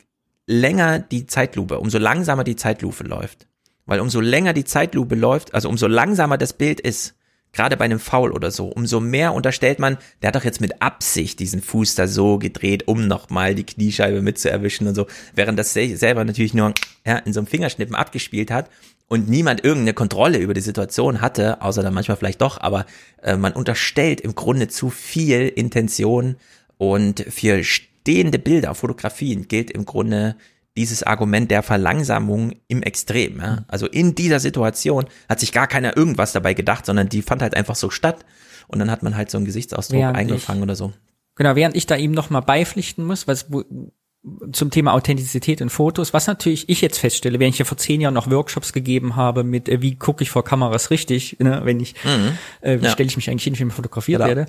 länger 0.48 1.00
die 1.00 1.26
Zeitlupe, 1.26 1.80
umso 1.80 1.98
langsamer 1.98 2.44
die 2.44 2.56
Zeitlupe 2.56 3.04
läuft. 3.04 3.48
Weil 3.86 4.00
umso 4.00 4.20
länger 4.20 4.54
die 4.54 4.66
Zeitlupe 4.66 5.16
läuft, 5.16 5.54
also 5.54 5.70
umso 5.70 5.88
langsamer 5.88 6.38
das 6.38 6.54
Bild 6.54 6.80
ist, 6.80 7.16
gerade 7.52 7.78
bei 7.78 7.86
einem 7.86 8.00
Foul 8.00 8.32
oder 8.32 8.52
so, 8.52 8.68
umso 8.68 9.00
mehr 9.00 9.34
unterstellt 9.34 9.80
man, 9.80 9.98
der 10.22 10.28
hat 10.28 10.36
doch 10.36 10.44
jetzt 10.44 10.62
mit 10.62 10.82
Absicht 10.82 11.40
diesen 11.40 11.62
Fuß 11.62 11.96
da 11.96 12.08
so 12.08 12.38
gedreht, 12.38 12.88
um 12.88 13.08
nochmal 13.08 13.56
die 13.56 13.66
Kniescheibe 13.66 14.22
mitzuerwischen 14.22 14.88
und 14.88 14.96
so, 14.96 15.08
während 15.34 15.58
das 15.58 15.74
selber 15.74 16.24
natürlich 16.26 16.54
nur 16.54 16.74
ja, 17.06 17.18
in 17.18 17.34
so 17.34 17.40
einem 17.40 17.48
Fingerschnippen 17.48 17.96
abgespielt 17.96 18.52
hat 18.52 18.70
und 19.08 19.30
niemand 19.30 19.64
irgendeine 19.64 19.94
Kontrolle 19.94 20.40
über 20.40 20.54
die 20.54 20.62
Situation 20.62 21.22
hatte, 21.22 21.62
außer 21.62 21.84
dann 21.84 21.94
manchmal 21.94 22.18
vielleicht 22.18 22.42
doch, 22.42 22.60
aber 22.60 22.86
äh, 23.22 23.38
man 23.38 23.54
unterstellt 23.54 24.22
im 24.22 24.36
Grunde 24.36 24.68
zu 24.68 24.90
viel 24.90 25.48
Intention 25.48 26.38
und 26.78 27.22
für 27.30 27.64
stehende 27.64 28.40
Bilder, 28.40 28.74
Fotografien 28.76 29.48
gilt 29.48 29.72
im 29.72 29.86
Grunde 29.86 30.36
dieses 30.78 31.04
Argument 31.04 31.50
der 31.52 31.64
Verlangsamung 31.64 32.54
im 32.68 32.84
Extrem. 32.84 33.40
Ja? 33.40 33.64
Also 33.68 33.88
in 33.88 34.16
dieser 34.16 34.40
Situation 34.40 35.06
hat 35.30 35.40
sich 35.40 35.52
gar 35.52 35.68
keiner 35.68 35.96
irgendwas 35.96 36.34
dabei 36.34 36.54
gedacht, 36.54 36.86
sondern 36.86 37.08
die 37.08 37.22
fand 37.22 37.42
halt 37.42 37.56
einfach 37.56 37.76
so 37.76 37.90
statt 37.90 38.26
und 38.68 38.80
dann 38.80 38.92
hat 38.92 39.04
man 39.04 39.16
halt 39.16 39.32
so 39.32 39.38
einen 39.38 39.46
Gesichtsausdruck 39.46 40.00
während 40.00 40.18
eingefangen 40.18 40.62
ich, 40.62 40.64
oder 40.64 40.76
so. 40.76 40.94
Genau, 41.36 41.56
während 41.56 41.76
ich 41.76 41.86
da 41.86 41.96
ihm 41.96 42.12
nochmal 42.12 42.42
beipflichten 42.42 43.06
muss, 43.06 43.28
was 43.28 43.48
zum 44.52 44.72
Thema 44.72 44.94
Authentizität 44.94 45.62
in 45.62 45.70
Fotos, 45.70 46.14
was 46.14 46.28
natürlich 46.28 46.68
ich 46.70 46.82
jetzt 46.82 46.98
feststelle, 46.98 47.40
wenn 47.40 47.50
ich 47.50 47.60
ja 47.60 47.66
vor 47.66 47.78
zehn 47.78 48.02
Jahren 48.02 48.14
noch 48.14 48.30
Workshops 48.30 48.74
gegeben 48.74 49.16
habe 49.16 49.44
mit, 49.44 49.70
äh, 49.70 49.82
wie 49.82 49.96
gucke 49.96 50.24
ich 50.24 50.30
vor 50.30 50.44
Kameras 50.44 50.90
richtig, 50.90 51.38
ne, 51.40 51.62
wenn 51.64 51.80
ich, 51.80 51.96
mhm. 52.04 52.38
äh, 52.62 52.80
wie 52.80 52.86
ja. 52.86 52.92
stelle 52.92 53.08
ich 53.08 53.16
mich 53.16 53.30
eigentlich 53.30 53.44
hin, 53.44 53.58
wenn 53.60 53.68
ich 53.68 53.74
fotografiert 53.74 54.22
genau. 54.22 54.28
werde, 54.28 54.48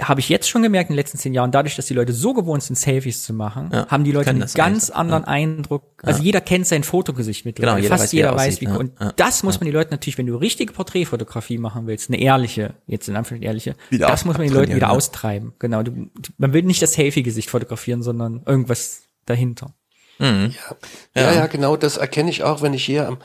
habe 0.00 0.20
ich 0.20 0.28
jetzt 0.30 0.48
schon 0.48 0.62
gemerkt 0.62 0.88
in 0.88 0.94
den 0.94 0.98
letzten 0.98 1.18
zehn 1.18 1.34
Jahren, 1.34 1.52
dadurch, 1.52 1.76
dass 1.76 1.86
die 1.86 1.94
Leute 1.94 2.14
so 2.14 2.32
gewohnt 2.32 2.62
sind, 2.62 2.76
Selfies 2.76 3.22
zu 3.24 3.34
machen, 3.34 3.70
ja, 3.72 3.86
haben 3.88 4.04
die 4.04 4.12
Leute 4.12 4.30
einen 4.30 4.46
ganz 4.54 4.88
anderen 4.88 5.24
ja. 5.24 5.28
Eindruck. 5.28 6.02
Also 6.02 6.20
ja. 6.20 6.24
jeder 6.24 6.40
kennt 6.40 6.66
sein 6.66 6.82
Fotogesicht 6.82 7.44
mittlerweile. 7.44 7.76
Genau, 7.76 7.82
jeder 7.82 7.96
Fast 7.96 8.04
weiß, 8.04 8.12
jeder 8.12 8.34
weiß, 8.34 8.60
wie. 8.62 8.68
Und 8.68 8.92
das 9.16 9.42
muss 9.42 9.60
man 9.60 9.66
die 9.66 9.72
Leute 9.72 9.90
natürlich, 9.90 10.16
wenn 10.16 10.26
du 10.26 10.36
richtige 10.36 10.72
Porträtfotografie 10.72 11.58
machen 11.58 11.86
willst, 11.86 12.08
eine 12.08 12.20
ehrliche, 12.20 12.74
jetzt 12.86 13.08
in 13.08 13.16
Anführungszeichen 13.16 13.46
ehrliche, 13.46 13.76
wieder 13.90 14.06
das 14.08 14.24
muss 14.24 14.38
man 14.38 14.46
die 14.46 14.52
Leute 14.52 14.74
wieder 14.74 14.90
austreiben. 14.90 15.52
Genau. 15.58 15.82
Du, 15.82 16.10
man 16.38 16.52
will 16.54 16.62
nicht 16.62 16.80
das 16.80 16.94
Selfie-Gesicht 16.94 17.50
fotografieren, 17.50 18.02
sondern 18.02 18.42
irgendwas 18.46 19.11
dahinter. 19.26 19.74
Mhm. 20.18 20.54
Ja. 21.14 21.22
ja, 21.22 21.32
ja, 21.32 21.46
genau, 21.46 21.76
das 21.76 21.96
erkenne 21.96 22.30
ich 22.30 22.44
auch, 22.44 22.62
wenn 22.62 22.74
ich 22.74 22.84
hier 22.84 23.08
am, 23.08 23.18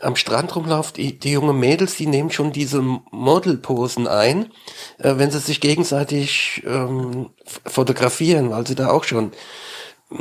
am 0.00 0.16
Strand 0.16 0.56
rumlaufe. 0.56 0.92
Die, 0.94 1.18
die 1.18 1.32
jungen 1.32 1.58
Mädels, 1.58 1.94
die 1.94 2.06
nehmen 2.06 2.30
schon 2.30 2.52
diese 2.52 2.82
Modelposen 2.82 4.08
ein, 4.08 4.50
äh, 4.98 5.14
wenn 5.16 5.30
sie 5.30 5.38
sich 5.38 5.60
gegenseitig 5.60 6.62
ähm, 6.66 7.30
fotografieren, 7.64 8.50
weil 8.50 8.66
sie 8.66 8.74
da 8.74 8.90
auch 8.90 9.04
schon 9.04 9.32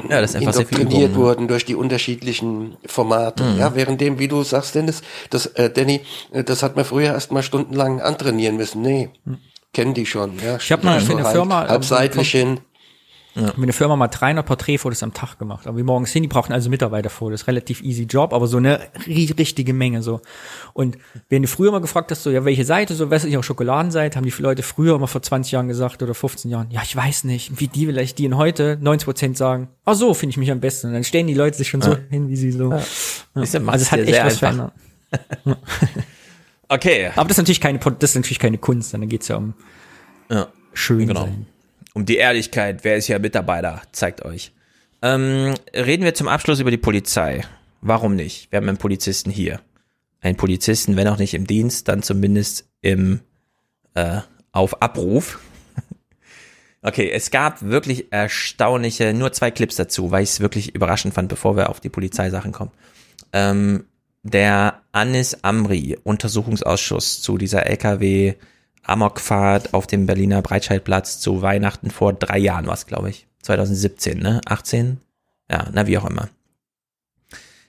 ja, 0.07 0.21
das 0.21 0.35
ist 0.35 0.41
indoktriniert 0.41 1.13
ne? 1.13 1.17
wurden 1.17 1.47
durch 1.47 1.65
die 1.65 1.73
unterschiedlichen 1.73 2.77
Formate. 2.85 3.43
Mhm. 3.43 3.57
Ja, 3.57 3.73
währenddem, 3.73 4.19
wie 4.19 4.27
du 4.27 4.43
sagst, 4.43 4.75
Dennis, 4.75 5.01
das, 5.31 5.47
äh, 5.47 5.71
Danny, 5.71 6.01
äh, 6.31 6.43
das 6.43 6.61
hat 6.61 6.75
man 6.75 6.85
früher 6.85 7.13
erst 7.13 7.31
mal 7.31 7.41
stundenlang 7.41 7.99
antrainieren 7.99 8.55
müssen. 8.55 8.83
Nee, 8.83 9.09
mhm. 9.25 9.39
kennen 9.73 9.95
die 9.95 10.05
schon. 10.05 10.37
Ja, 10.45 10.57
ich 10.57 10.71
habe 10.71 10.85
mal 10.85 11.01
für 11.01 11.13
eine 11.13 11.23
halb, 11.23 11.33
Firma 11.33 11.67
halb 11.67 11.83
seitlich 11.83 12.29
hin. 12.29 12.59
Ja. 13.35 13.47
Haben 13.47 13.61
eine 13.61 13.73
Firma 13.73 13.95
mal 13.95 14.07
300 14.07 14.45
Porträtfotos 14.45 15.03
am 15.03 15.13
Tag 15.13 15.37
gemacht. 15.37 15.67
Aber 15.67 15.77
wie 15.77 15.83
morgens 15.83 16.11
hin, 16.11 16.23
die 16.23 16.27
brauchen 16.27 16.51
also 16.51 16.69
Mitarbeiterfotos. 16.69 17.47
Relativ 17.47 17.81
easy 17.83 18.03
Job, 18.03 18.33
aber 18.33 18.47
so 18.47 18.57
eine 18.57 18.81
richtige 19.05 19.73
Menge 19.73 20.01
so. 20.01 20.21
Und 20.73 20.97
wenn 21.29 21.43
du 21.43 21.47
früher 21.47 21.71
mal 21.71 21.79
gefragt 21.79 22.09
hast, 22.09 22.23
so, 22.23 22.31
ja, 22.31 22.43
welche 22.43 22.65
Seite, 22.65 22.95
so, 22.95 23.09
weiß 23.09 23.25
ich 23.25 23.37
auch 23.37 23.43
Schokoladenseite, 23.43 24.17
haben 24.17 24.25
die 24.25 24.33
Leute 24.41 24.63
früher 24.63 24.97
mal 24.97 25.07
vor 25.07 25.21
20 25.21 25.51
Jahren 25.51 25.67
gesagt 25.67 26.01
oder 26.01 26.15
15 26.15 26.49
Jahren, 26.49 26.71
ja, 26.71 26.81
ich 26.83 26.95
weiß 26.95 27.25
nicht, 27.25 27.59
wie 27.59 27.67
die 27.67 27.85
vielleicht 27.85 28.17
die 28.17 28.25
in 28.25 28.35
heute 28.35 28.77
90 28.81 29.05
Prozent 29.05 29.37
sagen, 29.37 29.69
ach 29.85 29.93
so, 29.93 30.13
finde 30.15 30.31
ich 30.31 30.37
mich 30.37 30.51
am 30.51 30.59
besten. 30.59 30.87
Und 30.87 30.93
dann 30.93 31.03
stellen 31.03 31.27
die 31.27 31.35
Leute 31.35 31.55
sich 31.55 31.69
schon 31.69 31.81
ja. 31.81 31.91
so 31.91 31.97
hin, 32.09 32.29
wie 32.29 32.35
sie 32.35 32.51
so. 32.51 32.71
Ja. 32.71 32.83
Also 33.35 33.59
es 33.59 33.91
hat 33.91 33.99
echt 33.99 34.25
was 34.25 34.37
verändert. 34.39 34.73
okay. 36.67 37.11
Aber 37.15 37.27
das 37.27 37.37
ist 37.37 37.43
natürlich 37.43 37.61
keine, 37.61 37.77
das 37.77 38.11
ist 38.11 38.15
natürlich 38.15 38.39
keine 38.39 38.57
Kunst, 38.57 38.93
dann 38.93 39.07
geht's 39.07 39.27
ja 39.27 39.37
um 39.37 39.53
ja. 40.29 40.47
schön 40.73 41.07
genau. 41.07 41.21
sein 41.21 41.45
um 41.99 42.05
die 42.05 42.15
Ehrlichkeit, 42.15 42.85
wer 42.85 42.95
ist 42.95 43.07
hier 43.07 43.19
Mitarbeiter, 43.19 43.81
zeigt 43.91 44.23
euch. 44.23 44.53
Ähm, 45.01 45.53
reden 45.73 46.05
wir 46.05 46.13
zum 46.13 46.29
Abschluss 46.29 46.61
über 46.61 46.71
die 46.71 46.77
Polizei. 46.77 47.43
Warum 47.81 48.15
nicht? 48.15 48.49
Wir 48.49 48.57
haben 48.57 48.69
einen 48.69 48.77
Polizisten 48.77 49.29
hier. 49.29 49.59
Einen 50.21 50.37
Polizisten, 50.37 50.95
wenn 50.95 51.09
auch 51.09 51.17
nicht 51.17 51.33
im 51.33 51.45
Dienst, 51.45 51.89
dann 51.89 52.01
zumindest 52.01 52.69
im 52.79 53.19
äh, 53.95 54.21
auf 54.53 54.81
Abruf. 54.81 55.41
okay, 56.81 57.11
es 57.11 57.31
gab 57.31 57.63
wirklich 57.63 58.13
erstaunliche, 58.13 59.13
nur 59.13 59.33
zwei 59.33 59.51
Clips 59.51 59.75
dazu, 59.75 60.09
weil 60.09 60.23
ich 60.23 60.29
es 60.29 60.39
wirklich 60.39 60.73
überraschend 60.73 61.13
fand, 61.13 61.27
bevor 61.27 61.57
wir 61.57 61.67
auf 61.67 61.81
die 61.81 61.89
Polizeisachen 61.89 62.53
kommen. 62.53 62.71
Ähm, 63.33 63.87
der 64.23 64.83
Anis 64.93 65.39
Amri 65.41 65.97
Untersuchungsausschuss 66.01 67.21
zu 67.21 67.37
dieser 67.37 67.65
LKW 67.65 68.35
Amokfahrt 68.89 69.73
auf 69.73 69.87
dem 69.87 70.05
Berliner 70.05 70.41
Breitscheidplatz 70.41 71.19
zu 71.19 71.41
Weihnachten 71.41 71.91
vor 71.91 72.13
drei 72.13 72.37
Jahren 72.37 72.67
war 72.67 72.73
es, 72.73 72.85
glaube 72.85 73.09
ich. 73.09 73.27
2017, 73.43 74.19
ne? 74.19 74.41
18? 74.45 74.99
Ja, 75.49 75.67
na 75.71 75.87
wie 75.87 75.97
auch 75.97 76.09
immer. 76.09 76.29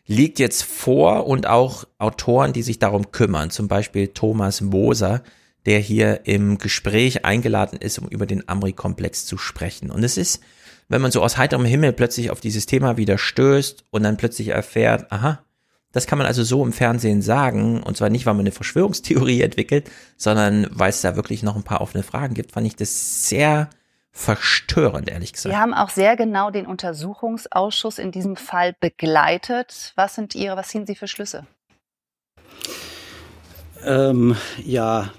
Liegt 0.07 0.39
jetzt 0.39 0.65
vor 0.65 1.27
und 1.27 1.47
auch 1.47 1.85
Autoren, 1.99 2.53
die 2.53 2.63
sich 2.63 2.79
darum 2.79 3.13
kümmern, 3.13 3.51
zum 3.51 3.69
Beispiel 3.69 4.09
Thomas 4.09 4.61
Moser, 4.61 5.23
der 5.67 5.79
hier 5.79 6.27
im 6.27 6.59
Gespräch 6.59 7.25
eingeladen 7.25 7.79
ist, 7.79 7.99
um 7.99 8.09
über 8.09 8.27
den 8.27 8.49
Amri-Komplex 8.49 9.27
zu 9.27 9.39
sprechen. 9.39 9.91
Und 9.91 10.03
es 10.03 10.17
ist, 10.17 10.41
wenn 10.89 11.03
man 11.03 11.13
so 11.13 11.23
aus 11.23 11.37
heiterem 11.37 11.65
Himmel 11.65 11.93
plötzlich 11.93 12.31
auf 12.31 12.41
dieses 12.41 12.67
Thema 12.67 12.97
wieder 12.97 13.19
stößt 13.19 13.85
und 13.91 14.03
dann 14.03 14.17
plötzlich 14.17 14.49
erfährt, 14.49 15.13
aha, 15.13 15.45
das 15.93 16.07
kann 16.07 16.19
man 16.19 16.27
also 16.27 16.45
so 16.45 16.65
im 16.65 16.73
Fernsehen 16.73 17.23
sagen, 17.23 17.83
und 17.83 17.97
zwar 17.97 18.11
nicht, 18.11 18.27
weil 18.27 18.35
man 18.35 18.41
eine 18.41 18.53
Verschwörungstheorie 18.53 19.43
entwickelt, 19.43 19.91
sondern 20.17 20.67
weil 20.71 20.91
es 20.91 21.01
da 21.01 21.17
wirklich 21.17 21.43
noch 21.43 21.57
ein 21.57 21.65
paar 21.65 21.81
offene 21.81 22.03
Fragen 22.03 22.35
gibt, 22.35 22.53
fand 22.53 22.67
ich 22.67 22.77
das 22.77 23.29
sehr 23.29 23.69
verstörend, 24.13 25.09
ehrlich 25.09 25.33
gesagt. 25.33 25.55
Sie 25.55 25.61
haben 25.61 25.75
auch 25.75 25.91
sehr 25.91 26.17
genau 26.17 26.51
den 26.51 26.67
Untersuchungsausschuss 26.67 27.99
in 27.99 28.13
diesem 28.13 28.37
Fall 28.37 28.75
begleitet. 28.79 29.93
Was 29.97 30.15
sind 30.15 30.35
Ihre, 30.35 30.57
was 30.57 30.69
ziehen 30.69 30.87
Sie 30.87 30.95
für 30.95 31.09
Schlüsse? 31.09 31.47
Ähm, 33.83 34.37
ja, 34.63 35.11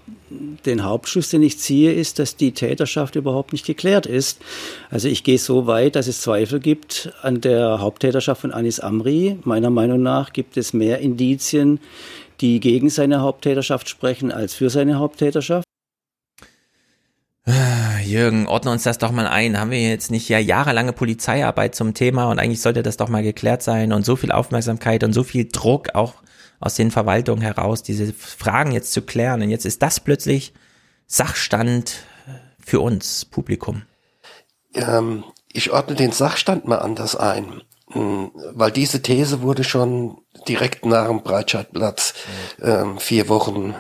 den 0.66 0.84
Hauptschluss, 0.84 1.30
den 1.30 1.44
ich 1.44 1.60
ziehe, 1.60 1.94
ist, 1.94 2.20
dass 2.20 2.36
die 2.36 2.52
Täterschaft 2.52 3.16
überhaupt 3.16 3.54
nicht 3.54 3.66
geklärt 3.66 4.06
ist. 4.06 4.42
Also 4.90 5.08
ich 5.08 5.24
gehe 5.24 5.38
so 5.38 5.68
weit, 5.68 5.96
dass 5.96 6.08
es 6.08 6.22
Zweifel 6.22 6.60
gibt 6.60 7.12
an 7.22 7.42
der 7.42 7.80
Haupttäterschaft 7.80 8.42
von 8.42 8.52
Anis 8.52 8.80
Amri. 8.80 9.38
Meiner 9.44 9.70
Meinung 9.70 10.02
nach 10.02 10.34
gibt 10.34 10.58
es 10.58 10.74
mehr 10.74 11.00
Indizien, 11.00 11.80
die 12.40 12.60
gegen 12.60 12.90
seine 12.90 13.22
Haupttäterschaft 13.22 13.90
sprechen, 13.90 14.32
als 14.32 14.54
für 14.54 14.70
seine 14.70 15.00
Haupttäterschaft. 15.00 15.66
Jürgen, 18.12 18.48
ordne 18.48 18.72
uns 18.72 18.84
das 18.84 18.98
doch 18.98 19.12
mal 19.12 19.26
ein. 19.26 19.60
Haben 19.60 19.72
wir 19.72 19.82
jetzt 19.82 20.12
nicht 20.12 20.28
ja 20.30 20.38
jahrelange 20.38 20.94
Polizeiarbeit 20.94 21.76
zum 21.76 21.94
Thema 21.94 22.30
und 22.30 22.40
eigentlich 22.40 22.62
sollte 22.62 22.84
das 22.84 22.98
doch 22.98 23.10
mal 23.10 23.24
geklärt 23.24 23.64
sein 23.64 23.94
und 23.94 24.06
so 24.06 24.16
viel 24.16 24.32
Aufmerksamkeit 24.32 25.04
und 25.04 25.14
so 25.14 25.24
viel 25.24 25.48
Druck 25.52 25.96
auch 25.96 26.16
aus 26.62 26.76
den 26.76 26.92
Verwaltungen 26.92 27.42
heraus, 27.42 27.84
diese 27.84 28.14
Fragen 28.14 28.72
jetzt 28.72 28.94
zu 28.94 29.02
klären. 29.02 29.42
Und 29.42 29.50
jetzt 29.50 29.66
ist 29.66 29.82
das 29.82 30.00
plötzlich 30.00 30.54
Sachstand 31.08 32.06
für 32.64 32.80
uns, 32.80 33.26
Publikum. 33.26 33.82
Ähm, 34.74 35.26
ich 35.52 35.72
ordne 35.72 35.96
den 35.96 36.12
Sachstand 36.12 36.66
mal 36.66 36.78
anders 36.78 37.16
ein, 37.16 37.62
hm, 37.92 38.32
weil 38.54 38.72
diese 38.72 39.02
These 39.02 39.42
wurde 39.42 39.64
schon 39.64 40.20
direkt 40.48 40.86
nach 40.86 41.08
dem 41.08 41.24
Breitscheidplatz 41.24 42.14
ähm, 42.62 42.98
vier 43.00 43.28
Wochen 43.28 43.76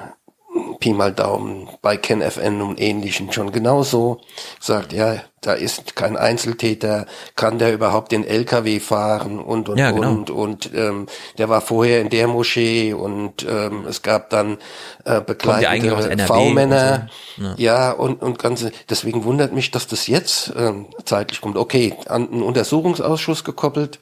Pi 0.82 0.92
mal 0.92 1.14
Daumen 1.14 1.69
bei 1.82 1.95
KenFN 1.95 2.61
und 2.61 2.82
ähnlichen 2.82 3.32
schon 3.32 3.53
genauso 3.53 4.19
sagt, 4.60 4.92
ja, 4.92 5.22
da 5.40 5.53
ist 5.53 5.95
kein 5.95 6.18
Einzeltäter, 6.18 7.06
kann 7.38 7.58
der 7.58 7.74
überhaupt 7.74 8.11
den 8.11 8.26
LKW 8.26 8.82
fahren 8.82 9.40
und 9.40 9.69
und 9.69 9.77
ja, 9.77 9.92
genau. 9.92 10.10
und 10.10 10.30
und 10.30 10.72
ähm, 10.76 11.08
der 11.38 11.48
war 11.48 11.61
vorher 11.61 12.01
in 12.01 12.10
der 12.10 12.27
Moschee 12.27 12.93
und 12.93 13.45
ähm, 13.50 13.85
es 13.88 14.01
gab 14.01 14.30
dann 14.30 14.58
äh, 15.06 15.22
begleitende 15.22 16.27
V-Männer, 16.27 17.08
so. 17.38 17.43
ja. 17.43 17.56
ja. 17.58 17.92
und 17.92 18.22
und 18.22 18.38
ganze. 18.38 18.74
Deswegen 18.90 19.24
wundert 19.24 19.53
mich, 19.53 19.72
dass 19.72 19.88
das 19.88 20.08
jetzt 20.08 20.51
ähm, 20.58 20.88
zeitlich 21.06 21.40
kommt. 21.40 21.56
Okay, 21.56 21.95
an 22.08 22.30
einen 22.30 22.43
Untersuchungsausschuss 22.43 23.45
gekoppelt 23.45 24.00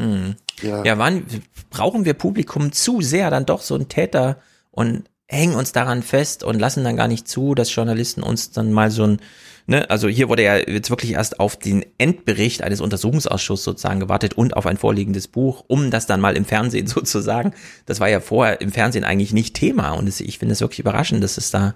Mhm. 0.00 0.36
Ja, 0.62 0.84
ja 0.84 0.98
wann 0.98 1.26
brauchen 1.70 2.04
wir 2.04 2.14
Publikum 2.14 2.72
zu 2.72 3.00
sehr 3.00 3.30
dann 3.30 3.46
doch 3.46 3.62
so 3.62 3.74
ein 3.74 3.88
Täter 3.88 4.40
und 4.70 5.04
hängen 5.30 5.54
uns 5.54 5.72
daran 5.72 6.02
fest 6.02 6.42
und 6.42 6.58
lassen 6.58 6.82
dann 6.82 6.96
gar 6.96 7.06
nicht 7.06 7.28
zu, 7.28 7.54
dass 7.54 7.74
Journalisten 7.74 8.22
uns 8.22 8.50
dann 8.50 8.72
mal 8.72 8.90
so 8.90 9.04
ein, 9.04 9.20
ne, 9.66 9.88
also 9.88 10.08
hier 10.08 10.28
wurde 10.28 10.42
ja 10.42 10.56
jetzt 10.56 10.90
wirklich 10.90 11.12
erst 11.12 11.38
auf 11.38 11.56
den 11.56 11.86
Endbericht 11.98 12.62
eines 12.62 12.80
Untersuchungsausschusses 12.80 13.64
sozusagen 13.64 14.00
gewartet 14.00 14.34
und 14.34 14.56
auf 14.56 14.66
ein 14.66 14.76
vorliegendes 14.76 15.28
Buch, 15.28 15.64
um 15.68 15.92
das 15.92 16.06
dann 16.06 16.20
mal 16.20 16.36
im 16.36 16.44
Fernsehen 16.44 16.86
sozusagen. 16.88 17.54
Das 17.86 18.00
war 18.00 18.08
ja 18.08 18.20
vorher 18.20 18.60
im 18.60 18.72
Fernsehen 18.72 19.04
eigentlich 19.04 19.32
nicht 19.32 19.54
Thema 19.54 19.92
und 19.92 20.08
es, 20.08 20.20
ich 20.20 20.38
finde 20.38 20.54
es 20.54 20.60
wirklich 20.60 20.80
überraschend, 20.80 21.22
dass 21.22 21.38
es 21.38 21.52
da 21.52 21.74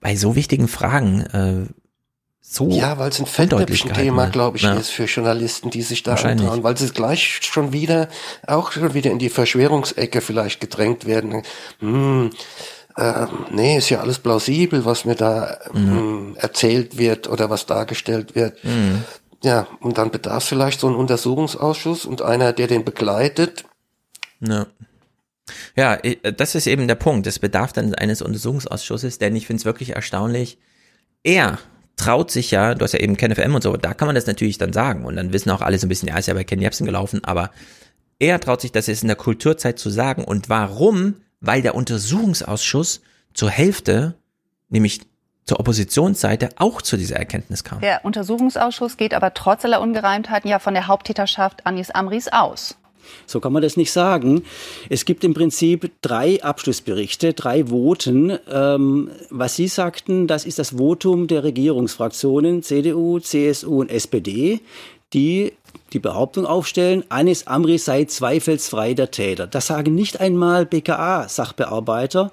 bei 0.00 0.14
so 0.14 0.36
wichtigen 0.36 0.68
Fragen 0.68 1.20
äh, 1.20 1.72
so 2.44 2.68
Ja, 2.68 2.98
weil 2.98 3.10
es 3.10 3.20
ein 3.20 3.26
Fettnäpfchen-Thema, 3.26 4.26
glaube 4.26 4.56
ich, 4.56 4.64
ja. 4.64 4.74
ist 4.74 4.90
für 4.90 5.04
Journalisten, 5.04 5.70
die 5.70 5.82
sich 5.82 6.02
da 6.02 6.14
antrauen, 6.14 6.64
weil 6.64 6.76
sie 6.76 6.90
gleich 6.90 7.38
schon 7.40 7.72
wieder, 7.72 8.08
auch 8.46 8.72
schon 8.72 8.94
wieder 8.94 9.12
in 9.12 9.20
die 9.20 9.28
Verschwörungsecke 9.28 10.20
vielleicht 10.20 10.60
gedrängt 10.60 11.06
werden. 11.06 11.42
Hm, 11.78 12.30
äh, 12.96 13.26
nee, 13.50 13.78
ist 13.78 13.90
ja 13.90 14.00
alles 14.00 14.18
plausibel, 14.18 14.84
was 14.84 15.04
mir 15.04 15.14
da 15.14 15.58
mhm. 15.72 16.34
äh, 16.36 16.40
erzählt 16.40 16.98
wird 16.98 17.28
oder 17.28 17.50
was 17.50 17.66
dargestellt 17.66 18.34
wird. 18.34 18.62
Mhm. 18.64 19.04
Ja, 19.42 19.66
und 19.80 19.98
dann 19.98 20.10
bedarf 20.10 20.44
vielleicht 20.44 20.80
so 20.80 20.88
ein 20.88 20.94
Untersuchungsausschuss 20.94 22.04
und 22.04 22.22
einer, 22.22 22.52
der 22.52 22.68
den 22.68 22.84
begleitet. 22.84 23.64
Ja. 24.40 24.66
Ja, 25.76 25.96
das 25.96 26.54
ist 26.54 26.66
eben 26.66 26.86
der 26.86 26.94
Punkt. 26.94 27.26
Es 27.26 27.38
bedarf 27.38 27.72
dann 27.72 27.94
eines 27.94 28.22
Untersuchungsausschusses, 28.22 29.18
denn 29.18 29.34
ich 29.34 29.46
finde 29.46 29.60
es 29.60 29.64
wirklich 29.64 29.90
erstaunlich. 29.90 30.58
Er 31.24 31.58
traut 31.96 32.30
sich 32.30 32.50
ja, 32.50 32.74
du 32.74 32.84
hast 32.84 32.92
ja 32.92 33.00
eben 33.00 33.16
KenFM 33.16 33.54
und 33.54 33.62
so, 33.62 33.76
da 33.76 33.94
kann 33.94 34.06
man 34.06 34.14
das 34.14 34.26
natürlich 34.26 34.58
dann 34.58 34.72
sagen 34.72 35.04
und 35.04 35.16
dann 35.16 35.32
wissen 35.32 35.50
auch 35.50 35.60
alle 35.60 35.78
so 35.78 35.86
ein 35.86 35.88
bisschen, 35.88 36.08
ja, 36.08 36.16
ist 36.16 36.26
ja 36.26 36.34
bei 36.34 36.44
Ken 36.44 36.60
Jebsen 36.60 36.86
gelaufen, 36.86 37.22
aber 37.24 37.50
er 38.18 38.40
traut 38.40 38.60
sich 38.60 38.72
das 38.72 38.86
jetzt 38.86 39.02
in 39.02 39.08
der 39.08 39.16
Kulturzeit 39.16 39.78
zu 39.78 39.90
sagen 39.90 40.24
und 40.24 40.48
warum? 40.48 41.16
Weil 41.42 41.60
der 41.60 41.74
Untersuchungsausschuss 41.74 43.02
zur 43.34 43.50
Hälfte, 43.50 44.14
nämlich 44.70 45.02
zur 45.44 45.60
Oppositionsseite, 45.60 46.50
auch 46.56 46.80
zu 46.80 46.96
dieser 46.96 47.16
Erkenntnis 47.16 47.64
kam. 47.64 47.80
Der 47.80 48.04
Untersuchungsausschuss 48.04 48.96
geht 48.96 49.12
aber 49.12 49.34
trotz 49.34 49.64
aller 49.64 49.80
Ungereimtheiten 49.80 50.48
ja 50.48 50.58
von 50.58 50.72
der 50.72 50.86
Haupttäterschaft 50.86 51.66
Anis 51.66 51.90
Amris 51.90 52.28
aus. 52.28 52.76
So 53.26 53.40
kann 53.40 53.52
man 53.52 53.62
das 53.62 53.76
nicht 53.76 53.90
sagen. 53.90 54.44
Es 54.88 55.04
gibt 55.04 55.24
im 55.24 55.34
Prinzip 55.34 55.90
drei 56.02 56.42
Abschlussberichte, 56.42 57.32
drei 57.32 57.68
Voten. 57.68 58.38
Ähm, 58.48 59.10
was 59.28 59.56
Sie 59.56 59.66
sagten, 59.66 60.28
das 60.28 60.44
ist 60.44 60.60
das 60.60 60.70
Votum 60.70 61.26
der 61.26 61.42
Regierungsfraktionen 61.42 62.62
CDU, 62.62 63.18
CSU 63.18 63.80
und 63.80 63.90
SPD, 63.90 64.60
die 65.12 65.52
die 65.92 65.98
Behauptung 65.98 66.46
aufstellen, 66.46 67.04
Anis 67.08 67.46
Amri 67.46 67.78
sei 67.78 68.04
zweifelsfrei 68.04 68.94
der 68.94 69.10
Täter. 69.10 69.46
Das 69.46 69.66
sagen 69.68 69.94
nicht 69.94 70.20
einmal 70.20 70.66
BKA-Sachbearbeiter. 70.66 72.30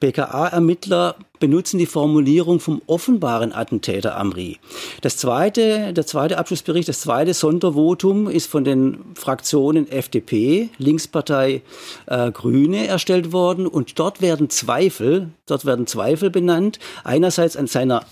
BKA-Ermittler 0.00 1.16
benutzen 1.38 1.78
die 1.78 1.86
Formulierung 1.86 2.60
vom 2.60 2.82
offenbaren 2.86 3.52
Attentäter 3.52 4.16
Amri. 4.16 4.58
Das 5.00 5.16
zweite, 5.16 5.92
der 5.92 6.06
zweite 6.06 6.38
Abschlussbericht, 6.38 6.88
das 6.88 7.00
zweite 7.00 7.34
Sondervotum 7.34 8.28
ist 8.28 8.48
von 8.48 8.62
den 8.62 8.98
Fraktionen 9.14 9.90
FDP, 9.90 10.70
Linkspartei, 10.78 11.62
äh, 12.06 12.30
Grüne 12.30 12.86
erstellt 12.86 13.32
worden 13.32 13.66
und 13.66 13.98
dort 13.98 14.22
werden 14.22 14.50
Zweifel, 14.50 15.30
dort 15.46 15.64
werden 15.64 15.88
Zweifel 15.88 16.30
benannt. 16.30 16.78
Einerseits 17.02 17.56
an 17.56 17.66
seiner 17.66 18.04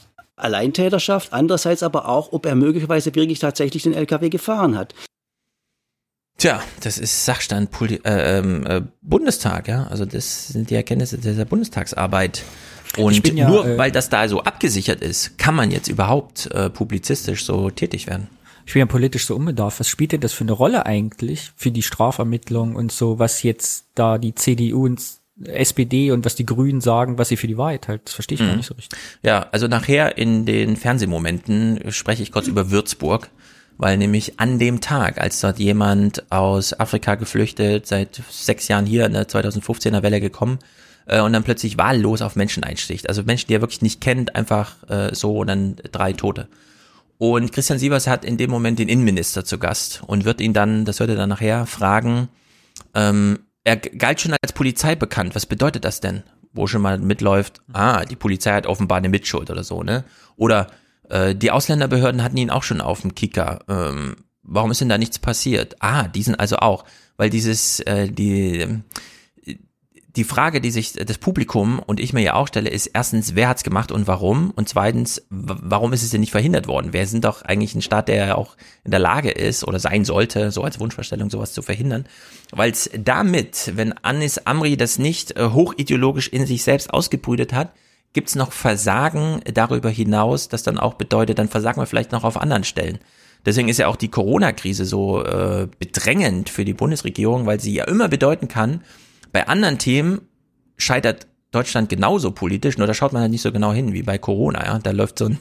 Alleintäterschaft, 0.42 1.32
andererseits 1.32 1.82
aber 1.82 2.08
auch, 2.08 2.32
ob 2.32 2.46
er 2.46 2.54
möglicherweise 2.54 3.14
wirklich 3.14 3.38
tatsächlich 3.38 3.82
den 3.82 3.94
LKW 3.94 4.28
gefahren 4.28 4.76
hat. 4.76 4.94
Tja, 6.38 6.62
das 6.80 6.96
ist 6.96 7.26
Sachstand 7.26 7.68
äh, 7.82 7.98
ähm, 8.38 8.66
äh, 8.66 8.80
Bundestag, 9.02 9.68
ja. 9.68 9.86
Also 9.88 10.06
das 10.06 10.48
sind 10.48 10.70
die 10.70 10.74
Erkenntnisse 10.74 11.18
der 11.18 11.44
Bundestagsarbeit. 11.44 12.44
Und 12.96 13.28
ja, 13.36 13.46
nur 13.46 13.66
äh, 13.66 13.78
weil 13.78 13.92
das 13.92 14.08
da 14.08 14.26
so 14.26 14.42
abgesichert 14.42 15.02
ist, 15.02 15.36
kann 15.38 15.54
man 15.54 15.70
jetzt 15.70 15.88
überhaupt 15.88 16.46
äh, 16.52 16.70
publizistisch 16.70 17.44
so 17.44 17.68
tätig 17.68 18.06
werden. 18.06 18.28
Ich 18.64 18.72
bin 18.72 18.80
ja 18.80 18.86
politisch 18.86 19.26
so 19.26 19.36
unbedarf. 19.36 19.80
Was 19.80 19.88
spielt 19.88 20.12
denn 20.12 20.20
das 20.20 20.32
für 20.32 20.44
eine 20.44 20.52
Rolle 20.52 20.86
eigentlich 20.86 21.50
für 21.56 21.70
die 21.70 21.82
Strafermittlung 21.82 22.74
und 22.74 22.90
so, 22.90 23.18
was 23.18 23.42
jetzt 23.42 23.84
da 23.94 24.16
die 24.16 24.34
CDU 24.34 24.86
und 24.86 25.19
SPD 25.44 26.10
und 26.10 26.24
was 26.24 26.34
die 26.34 26.46
Grünen 26.46 26.80
sagen, 26.80 27.18
was 27.18 27.28
sie 27.28 27.36
für 27.36 27.46
die 27.46 27.56
Wahrheit 27.56 27.88
halt, 27.88 28.02
das 28.04 28.14
verstehe 28.14 28.36
ich 28.36 28.42
mhm. 28.42 28.48
gar 28.48 28.56
nicht 28.56 28.66
so 28.66 28.74
richtig. 28.74 28.98
Ja, 29.22 29.46
also 29.52 29.66
nachher 29.66 30.18
in 30.18 30.44
den 30.46 30.76
Fernsehmomenten 30.76 31.90
spreche 31.90 32.22
ich 32.22 32.32
kurz 32.32 32.46
über 32.46 32.70
Würzburg, 32.70 33.30
weil 33.78 33.96
nämlich 33.96 34.38
an 34.38 34.58
dem 34.58 34.80
Tag, 34.80 35.18
als 35.18 35.40
dort 35.40 35.58
jemand 35.58 36.30
aus 36.30 36.78
Afrika 36.78 37.14
geflüchtet, 37.14 37.86
seit 37.86 38.20
sechs 38.30 38.68
Jahren 38.68 38.86
hier 38.86 39.06
in 39.06 39.12
der 39.12 39.28
2015er 39.28 40.02
Welle 40.02 40.20
gekommen, 40.20 40.58
äh, 41.06 41.20
und 41.20 41.32
dann 41.32 41.44
plötzlich 41.44 41.76
wahllos 41.76 42.22
auf 42.22 42.36
Menschen 42.36 42.62
einsticht. 42.62 43.08
Also 43.08 43.22
Menschen, 43.22 43.48
die 43.48 43.54
er 43.54 43.60
wirklich 43.60 43.82
nicht 43.82 44.00
kennt, 44.00 44.36
einfach 44.36 44.76
äh, 44.88 45.14
so 45.14 45.38
und 45.38 45.48
dann 45.48 45.76
drei 45.90 46.12
Tote. 46.12 46.48
Und 47.18 47.52
Christian 47.52 47.78
Sievers 47.78 48.06
hat 48.06 48.24
in 48.24 48.38
dem 48.38 48.50
Moment 48.50 48.78
den 48.78 48.88
Innenminister 48.88 49.44
zu 49.44 49.58
Gast 49.58 50.02
und 50.06 50.24
wird 50.24 50.40
ihn 50.40 50.54
dann, 50.54 50.84
das 50.84 51.00
hört 51.00 51.10
er 51.10 51.16
dann 51.16 51.28
nachher, 51.28 51.66
fragen, 51.66 52.28
ähm, 52.94 53.40
er 53.64 53.76
galt 53.76 54.20
schon 54.20 54.34
als 54.40 54.52
Polizei 54.52 54.94
bekannt. 54.94 55.34
Was 55.34 55.46
bedeutet 55.46 55.84
das 55.84 56.00
denn? 56.00 56.22
Wo 56.52 56.66
schon 56.66 56.82
mal 56.82 56.98
mitläuft, 56.98 57.60
ah, 57.72 58.04
die 58.04 58.16
Polizei 58.16 58.52
hat 58.52 58.66
offenbar 58.66 58.98
eine 58.98 59.08
Mitschuld 59.08 59.50
oder 59.50 59.62
so, 59.62 59.82
ne? 59.82 60.04
Oder 60.36 60.66
äh, 61.08 61.34
die 61.34 61.50
Ausländerbehörden 61.50 62.22
hatten 62.22 62.36
ihn 62.36 62.50
auch 62.50 62.62
schon 62.62 62.80
auf 62.80 63.02
dem 63.02 63.14
Kicker. 63.14 63.60
Ähm, 63.68 64.16
warum 64.42 64.70
ist 64.70 64.80
denn 64.80 64.88
da 64.88 64.98
nichts 64.98 65.18
passiert? 65.18 65.76
Ah, 65.80 66.08
die 66.08 66.22
sind 66.22 66.40
also 66.40 66.56
auch, 66.56 66.84
weil 67.16 67.30
dieses, 67.30 67.80
äh, 67.80 68.08
die, 68.08 68.82
die 70.16 70.24
Frage, 70.24 70.60
die 70.60 70.70
sich 70.70 70.92
das 70.94 71.18
Publikum 71.18 71.78
und 71.78 72.00
ich 72.00 72.12
mir 72.12 72.22
ja 72.22 72.34
auch 72.34 72.48
stelle, 72.48 72.70
ist 72.70 72.88
erstens, 72.88 73.34
wer 73.36 73.48
hat's 73.48 73.62
gemacht 73.62 73.92
und 73.92 74.06
warum? 74.06 74.50
Und 74.50 74.68
zweitens, 74.68 75.24
warum 75.30 75.92
ist 75.92 76.02
es 76.02 76.10
denn 76.10 76.20
nicht 76.20 76.32
verhindert 76.32 76.66
worden? 76.66 76.92
Wir 76.92 77.06
sind 77.06 77.24
doch 77.24 77.42
eigentlich 77.42 77.74
ein 77.74 77.82
Staat, 77.82 78.08
der 78.08 78.26
ja 78.26 78.34
auch 78.34 78.56
in 78.84 78.90
der 78.90 79.00
Lage 79.00 79.30
ist 79.30 79.62
oder 79.62 79.78
sein 79.78 80.04
sollte, 80.04 80.50
so 80.50 80.64
als 80.64 80.80
Wunschvorstellung 80.80 81.30
sowas 81.30 81.52
zu 81.52 81.62
verhindern. 81.62 82.06
Weil 82.50 82.72
es 82.72 82.90
damit, 82.98 83.72
wenn 83.76 83.92
Anis 84.02 84.38
Amri 84.38 84.76
das 84.76 84.98
nicht 84.98 85.36
äh, 85.36 85.50
hochideologisch 85.50 86.28
in 86.28 86.46
sich 86.46 86.64
selbst 86.64 86.92
ausgebrütet 86.92 87.52
hat, 87.52 87.72
gibt's 88.12 88.34
noch 88.34 88.50
Versagen 88.50 89.40
darüber 89.54 89.90
hinaus, 89.90 90.48
das 90.48 90.64
dann 90.64 90.78
auch 90.78 90.94
bedeutet, 90.94 91.38
dann 91.38 91.48
versagen 91.48 91.80
wir 91.80 91.86
vielleicht 91.86 92.10
noch 92.10 92.24
auf 92.24 92.36
anderen 92.36 92.64
Stellen. 92.64 92.98
Deswegen 93.46 93.68
ist 93.68 93.78
ja 93.78 93.86
auch 93.86 93.96
die 93.96 94.08
Corona-Krise 94.08 94.84
so 94.84 95.24
äh, 95.24 95.68
bedrängend 95.78 96.50
für 96.50 96.64
die 96.64 96.74
Bundesregierung, 96.74 97.46
weil 97.46 97.60
sie 97.60 97.72
ja 97.72 97.84
immer 97.84 98.08
bedeuten 98.08 98.48
kann, 98.48 98.82
bei 99.32 99.46
anderen 99.48 99.78
Themen 99.78 100.22
scheitert 100.76 101.26
Deutschland 101.52 101.88
genauso 101.88 102.30
politisch, 102.30 102.78
nur 102.78 102.86
da 102.86 102.94
schaut 102.94 103.12
man 103.12 103.22
halt 103.22 103.32
nicht 103.32 103.42
so 103.42 103.50
genau 103.50 103.72
hin 103.72 103.92
wie 103.92 104.02
bei 104.02 104.18
Corona, 104.18 104.64
ja. 104.64 104.78
Da 104.78 104.92
läuft 104.92 105.18
so 105.18 105.26
ein 105.26 105.38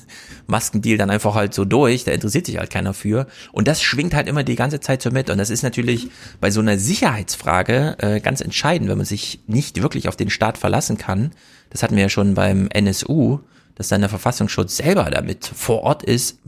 Maskendeal 0.47 0.97
dann 0.97 1.11
einfach 1.11 1.35
halt 1.35 1.53
so 1.53 1.65
durch, 1.65 2.03
da 2.03 2.11
interessiert 2.11 2.47
sich 2.47 2.57
halt 2.57 2.71
keiner 2.71 2.95
für. 2.95 3.27
Und 3.51 3.67
das 3.67 3.83
schwingt 3.83 4.15
halt 4.15 4.27
immer 4.27 4.43
die 4.43 4.55
ganze 4.55 4.79
Zeit 4.79 5.03
so 5.03 5.11
mit. 5.11 5.29
Und 5.29 5.37
das 5.37 5.51
ist 5.51 5.61
natürlich 5.61 6.09
bei 6.41 6.49
so 6.49 6.61
einer 6.61 6.79
Sicherheitsfrage 6.79 7.97
äh, 7.99 8.19
ganz 8.21 8.41
entscheidend, 8.41 8.89
wenn 8.89 8.97
man 8.97 9.05
sich 9.05 9.41
nicht 9.45 9.83
wirklich 9.83 10.07
auf 10.07 10.15
den 10.15 10.31
Staat 10.31 10.57
verlassen 10.57 10.97
kann. 10.97 11.31
Das 11.69 11.83
hatten 11.83 11.95
wir 11.95 12.03
ja 12.03 12.09
schon 12.09 12.33
beim 12.33 12.69
NSU, 12.69 13.39
dass 13.75 13.89
dann 13.89 14.01
der 14.01 14.09
Verfassungsschutz 14.09 14.77
selber 14.77 15.11
damit 15.11 15.45
vor 15.45 15.83
Ort 15.83 16.01
ist, 16.01 16.39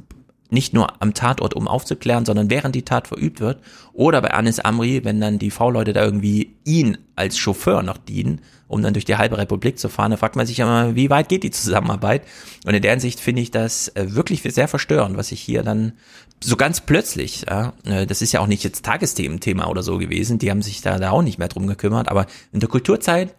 nicht 0.52 0.74
nur 0.74 1.02
am 1.02 1.14
Tatort, 1.14 1.54
um 1.54 1.68
aufzuklären, 1.68 2.26
sondern 2.26 2.50
während 2.50 2.76
die 2.76 2.84
Tat 2.84 3.08
verübt 3.08 3.40
wird. 3.40 3.60
Oder 3.94 4.22
bei 4.22 4.32
Anis 4.32 4.60
Amri, 4.60 5.04
wenn 5.04 5.22
dann 5.22 5.40
die 5.40 5.50
V-Leute 5.50 5.94
da 5.94 6.04
irgendwie 6.04 6.58
ihn 6.66 6.98
als 7.16 7.38
Chauffeur 7.38 7.84
noch 7.84 7.98
dienen, 7.98 8.42
um 8.68 8.82
dann 8.82 8.94
durch 8.94 9.06
die 9.06 9.16
halbe 9.16 9.38
Republik 9.38 9.80
zu 9.80 9.88
fahren, 9.88 10.12
da 10.12 10.18
fragt 10.18 10.36
man 10.36 10.46
sich 10.46 10.58
ja 10.58 10.66
immer, 10.66 10.96
wie 10.96 11.10
weit 11.10 11.30
geht 11.30 11.44
die 11.44 11.52
Zusammenarbeit? 11.52 12.24
Und 12.66 12.74
in 12.74 12.82
der 12.82 12.92
Hinsicht 12.92 13.22
finde 13.22 13.42
ich 13.42 13.52
das 13.52 13.88
äh, 13.90 14.14
wirklich 14.14 14.42
sehr 14.44 14.68
verstörend, 14.68 15.18
was 15.18 15.32
ich 15.32 15.42
hier 15.42 15.64
dann 15.64 15.94
so 16.44 16.58
ganz 16.58 16.82
plötzlich, 16.82 17.46
ja, 17.50 17.74
äh, 17.86 18.06
das 18.06 18.22
ist 18.22 18.34
ja 18.34 18.42
auch 18.42 18.48
nicht 18.48 18.64
jetzt 18.64 18.84
Tagesthementhema 18.84 19.68
oder 19.68 19.84
so 19.84 19.98
gewesen, 19.98 20.38
die 20.38 20.52
haben 20.52 20.62
sich 20.62 20.82
da, 20.82 21.00
da 21.00 21.12
auch 21.12 21.22
nicht 21.22 21.38
mehr 21.38 21.48
drum 21.48 21.68
gekümmert, 21.68 22.10
aber 22.10 22.28
in 22.52 22.60
der 22.60 22.70
Kulturzeit 22.70 23.36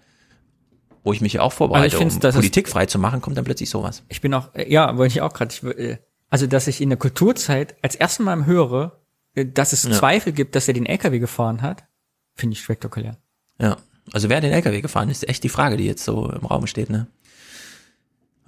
wo 1.04 1.12
ich 1.12 1.20
mich 1.20 1.32
ja 1.32 1.40
auch 1.40 1.52
vorbereite, 1.52 1.98
also 1.98 2.20
um 2.28 2.32
Politik 2.32 2.68
frei 2.68 2.86
zu 2.86 2.96
machen, 2.96 3.20
kommt 3.20 3.36
dann 3.36 3.44
plötzlich 3.44 3.68
sowas. 3.68 4.04
Ich 4.08 4.20
bin 4.20 4.32
auch, 4.34 4.50
ja, 4.54 4.96
wollte 4.96 5.14
ich 5.14 5.20
auch 5.20 5.32
gerade, 5.32 5.98
also, 6.32 6.46
dass 6.46 6.66
ich 6.66 6.80
in 6.80 6.88
der 6.88 6.98
Kulturzeit 6.98 7.74
als 7.82 7.94
erstes 7.94 8.24
Mal 8.24 8.46
höre, 8.46 8.98
äh, 9.34 9.44
dass 9.44 9.74
es 9.74 9.82
ja. 9.82 9.90
Zweifel 9.90 10.32
gibt, 10.32 10.54
dass 10.54 10.66
er 10.66 10.72
den 10.72 10.86
LKW 10.86 11.18
gefahren 11.18 11.60
hat, 11.60 11.84
finde 12.34 12.54
ich 12.54 12.62
spektakulär. 12.62 13.18
Ja. 13.60 13.76
Also 14.14 14.30
wer 14.30 14.40
den 14.40 14.50
LKW 14.50 14.80
gefahren 14.80 15.10
ist, 15.10 15.28
echt 15.28 15.44
die 15.44 15.50
Frage, 15.50 15.76
die 15.76 15.84
jetzt 15.84 16.04
so 16.04 16.30
im 16.30 16.46
Raum 16.46 16.66
steht, 16.66 16.88
ne? 16.88 17.06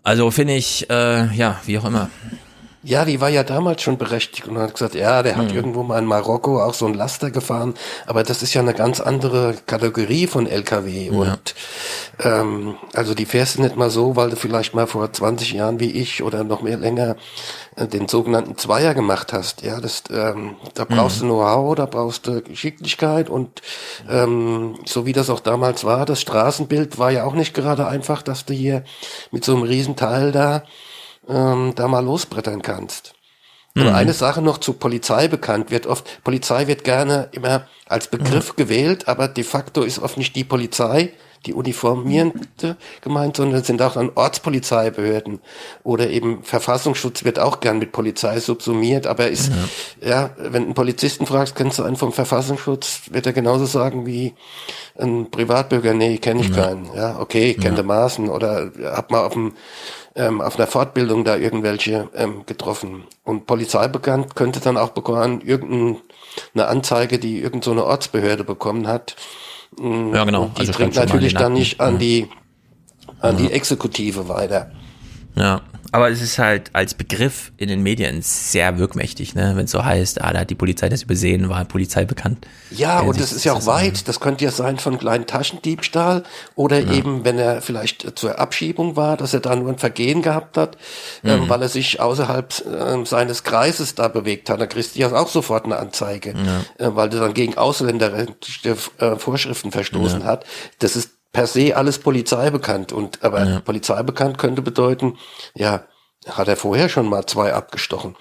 Also 0.03 0.31
finde 0.31 0.55
ich, 0.55 0.89
äh, 0.89 1.27
ja, 1.35 1.61
wie 1.67 1.79
auch 1.79 1.85
immer. 1.85 2.09
Ja, 2.85 3.07
die 3.07 3.19
war 3.23 3.31
ja 3.31 3.45
damals 3.45 3.81
schon 3.81 3.97
berechtigt 3.97 4.47
und 4.47 4.59
hat 4.59 4.75
gesagt, 4.75 4.95
ja, 4.95 5.23
der 5.23 5.37
hat 5.37 5.51
mhm. 5.51 5.57
irgendwo 5.57 5.83
mal 5.83 5.99
in 5.99 6.05
Marokko 6.05 6.63
auch 6.63 6.75
so 6.75 6.85
ein 6.85 6.93
Laster 6.93 7.31
gefahren, 7.31 7.73
aber 8.07 8.25
das 8.25 8.43
ist 8.43 8.53
ja 8.53 8.61
eine 8.61 8.75
ganz 8.75 9.01
andere 9.01 9.55
Kategorie 9.67 10.27
von 10.27 10.47
LKW 10.47 11.07
ja. 11.07 11.13
und 11.13 11.55
ähm, 12.19 12.77
also 12.93 13.15
die 13.15 13.25
fährst 13.25 13.57
du 13.57 13.63
nicht 13.63 13.77
mal 13.77 13.89
so, 13.89 14.17
weil 14.17 14.29
du 14.29 14.37
vielleicht 14.37 14.75
mal 14.75 14.87
vor 14.87 15.11
20 15.11 15.53
Jahren 15.53 15.81
wie 15.81 15.93
ich 15.93 16.23
oder 16.23 16.45
noch 16.45 16.61
mehr 16.61 16.77
länger 16.77 17.13
äh, 17.13 17.15
den 17.77 18.09
sogenannten 18.09 18.57
Zweier 18.57 18.95
gemacht 18.95 19.33
hast. 19.33 19.63
Ja, 19.63 19.81
das 19.81 20.05
ähm, 20.11 20.57
da 20.75 20.85
brauchst 20.85 21.23
mhm. 21.23 21.29
du 21.29 21.35
Know-how, 21.35 21.75
da 21.75 21.87
brauchst 21.87 22.27
du 22.27 22.43
Geschicklichkeit 22.43 23.29
und 23.29 23.63
ähm, 24.09 24.79
so 24.85 25.07
wie 25.07 25.13
das 25.13 25.31
auch 25.31 25.41
damals 25.41 25.85
war, 25.85 26.07
das 26.07 26.21
Straßenbild 26.21 26.99
war 26.99 27.11
ja 27.11 27.25
auch 27.25 27.35
nicht 27.35 27.55
gerade 27.55 27.87
einfach, 27.87 28.23
dass 28.23 28.45
du 28.45 28.55
hier 28.55 28.85
mit 29.31 29.45
so 29.45 29.55
einem 29.55 29.65
Riesenteil 29.65 30.33
da 30.33 30.63
ähm, 31.29 31.73
da 31.75 31.89
mal 31.89 32.05
losbrettern 32.05 32.63
kannst. 32.63 33.15
Mhm. 33.77 33.89
eine 33.89 34.13
Sache 34.13 34.41
noch 34.41 34.59
zu 34.59 34.75
Polizei 34.75 35.27
bekannt 35.27 35.73
wird 35.73 35.89
oft, 35.89 36.23
Polizei 36.23 36.69
wird 36.69 36.85
gerne 36.85 37.29
immer 37.33 37.67
als 37.87 38.07
Begriff 38.07 38.53
mhm. 38.53 38.57
gewählt, 38.57 39.09
aber 39.09 39.27
de 39.27 39.43
facto 39.43 39.83
ist 39.83 39.99
oft 39.99 40.17
nicht 40.17 40.37
die 40.37 40.45
Polizei, 40.45 41.13
die 41.47 41.55
uniformierende 41.55 42.77
gemeint, 43.01 43.37
sondern 43.37 43.63
sind 43.63 43.83
auch 43.83 43.95
dann 43.95 44.11
Ortspolizeibehörden 44.15 45.41
oder 45.83 46.11
eben 46.11 46.43
Verfassungsschutz 46.43 47.25
wird 47.25 47.39
auch 47.39 47.61
gern 47.61 47.79
mit 47.79 47.93
Polizei 47.93 48.41
subsumiert, 48.41 49.07
aber 49.07 49.29
ist, 49.29 49.53
ja, 50.01 50.09
ja 50.09 50.31
wenn 50.37 50.65
einen 50.65 50.75
Polizisten 50.75 51.27
fragst, 51.27 51.55
kennst 51.55 51.79
du 51.79 51.83
einen 51.83 51.97
vom 51.97 52.13
Verfassungsschutz, 52.13 53.03
wird 53.11 53.27
er 53.27 53.33
genauso 53.33 53.67
sagen 53.67 54.07
wie 54.07 54.35
ein 54.99 55.31
Privatbürger, 55.31 55.95
nee, 55.95 56.19
kenne 56.19 56.41
ich 56.41 56.49
ja. 56.49 56.65
keinen, 56.65 56.95
ja, 56.95 57.19
okay, 57.19 57.51
ich 57.51 57.61
kenne 57.61 57.79
ja. 57.79 57.83
Maßen 57.83 58.29
oder 58.29 58.71
hab 58.85 59.11
mal 59.11 59.25
auf 59.25 59.33
dem 59.33 59.53
ähm, 60.17 60.41
auf 60.41 60.57
einer 60.57 60.67
Fortbildung 60.67 61.25
da 61.25 61.37
irgendwelche 61.37 62.09
ähm, 62.15 62.47
getroffen. 62.47 63.05
Und 63.25 63.47
Polizei 63.47 63.89
bekannt 63.89 64.37
könnte 64.37 64.61
dann 64.61 64.77
auch 64.77 64.91
bekommen, 64.91 65.41
irgendeine 65.41 65.99
Anzeige, 66.67 67.19
die 67.19 67.41
irgendeine 67.41 67.81
so 67.81 67.87
Ortsbehörde 67.87 68.45
bekommen 68.45 68.87
hat. 68.87 69.17
Mm, 69.79 70.15
ja, 70.15 70.25
genau. 70.25 70.51
Die 70.57 70.61
also 70.61 70.73
dringt 70.73 70.95
natürlich 70.95 71.35
dann 71.35 71.53
nicht 71.55 71.81
an 71.81 71.99
die, 71.99 72.29
an 73.21 73.37
die 73.37 73.51
Exekutive 73.51 74.29
weiter. 74.29 74.71
Ja, 75.35 75.63
aber 75.95 76.11
es 76.11 76.21
ist 76.21 76.41
halt 76.41 76.71
als 76.73 76.95
Begriff 76.95 77.53
in 77.57 77.69
den 77.69 77.81
Medien 77.81 78.21
sehr 78.21 78.79
wirkmächtig, 78.81 79.37
ne? 79.37 79.53
wenn 79.55 79.67
es 79.67 79.71
so 79.71 79.85
heißt, 79.85 80.21
ah, 80.23 80.33
da 80.33 80.41
hat 80.41 80.51
die 80.51 80.57
Polizei 80.57 80.89
das 80.89 81.05
übersehen, 81.05 81.49
war 81.49 81.65
Polizei 81.67 82.05
bekannt. 82.05 82.49
Ja, 82.73 82.99
und 82.99 83.21
das 83.21 83.31
ist 83.31 83.45
ja 83.45 83.53
auch 83.53 83.65
weit. 83.67 84.09
Das 84.09 84.19
könnte 84.19 84.45
ja 84.45 84.51
sein 84.51 84.79
von 84.79 84.99
kleinen 84.99 85.29
Taschendiebstahl 85.29 86.25
oder 86.57 86.81
ja. 86.81 86.95
eben, 86.95 87.25
wenn 87.25 87.39
er 87.39 87.63
vielleicht 87.63 88.19
zur 88.19 88.41
Abschiebung 88.41 88.97
war, 88.97 89.17
dass 89.17 89.35
er 89.35 89.39
da 89.39 89.55
nur 89.55 89.69
ein 89.69 89.79
Vergehen 89.79 90.21
gehabt 90.21 90.57
hat, 90.57 90.77
ähm, 91.23 91.37
mhm. 91.37 91.43
ähm, 91.45 91.49
weil 91.49 91.63
er 91.63 91.69
sich 91.69 92.01
außerhalb 92.01 92.67
äh, 92.67 93.05
seines 93.07 93.45
Kreises 93.45 93.95
da 93.95 94.09
bewegt 94.09 94.51
hat. 94.51 94.61
Dann 94.61 94.69
kriegst 94.69 94.97
du 94.97 94.99
ja 94.99 95.13
auch 95.13 95.29
sofort 95.29 95.65
eine 95.65 95.77
Anzeige, 95.77 96.35
ja. 96.35 96.85
äh, 96.85 96.97
weil 96.97 97.09
du 97.09 97.21
dann 97.21 97.35
gegen 97.35 97.57
Ausländer 97.57 98.13
äh, 98.19 99.17
Vorschriften 99.17 99.71
verstoßen 99.71 100.23
ja. 100.23 100.27
hat. 100.27 100.45
Das 100.81 100.97
ist 100.97 101.11
per 101.35 101.47
se 101.47 101.77
alles 101.77 101.99
Polizei 101.99 102.49
bekannt. 102.49 102.93
Und 102.93 103.23
aber 103.23 103.45
ja. 103.45 103.61
Polizei 103.61 104.03
bekannt 104.03 104.39
könnte 104.39 104.63
bedeuten, 104.63 105.19
ja, 105.55 105.85
hat 106.27 106.49
er 106.49 106.57
vorher 106.57 106.89
schon 106.89 107.07
mal 107.11 107.27
zwei 107.27 107.53
abgestochen. 107.53 108.17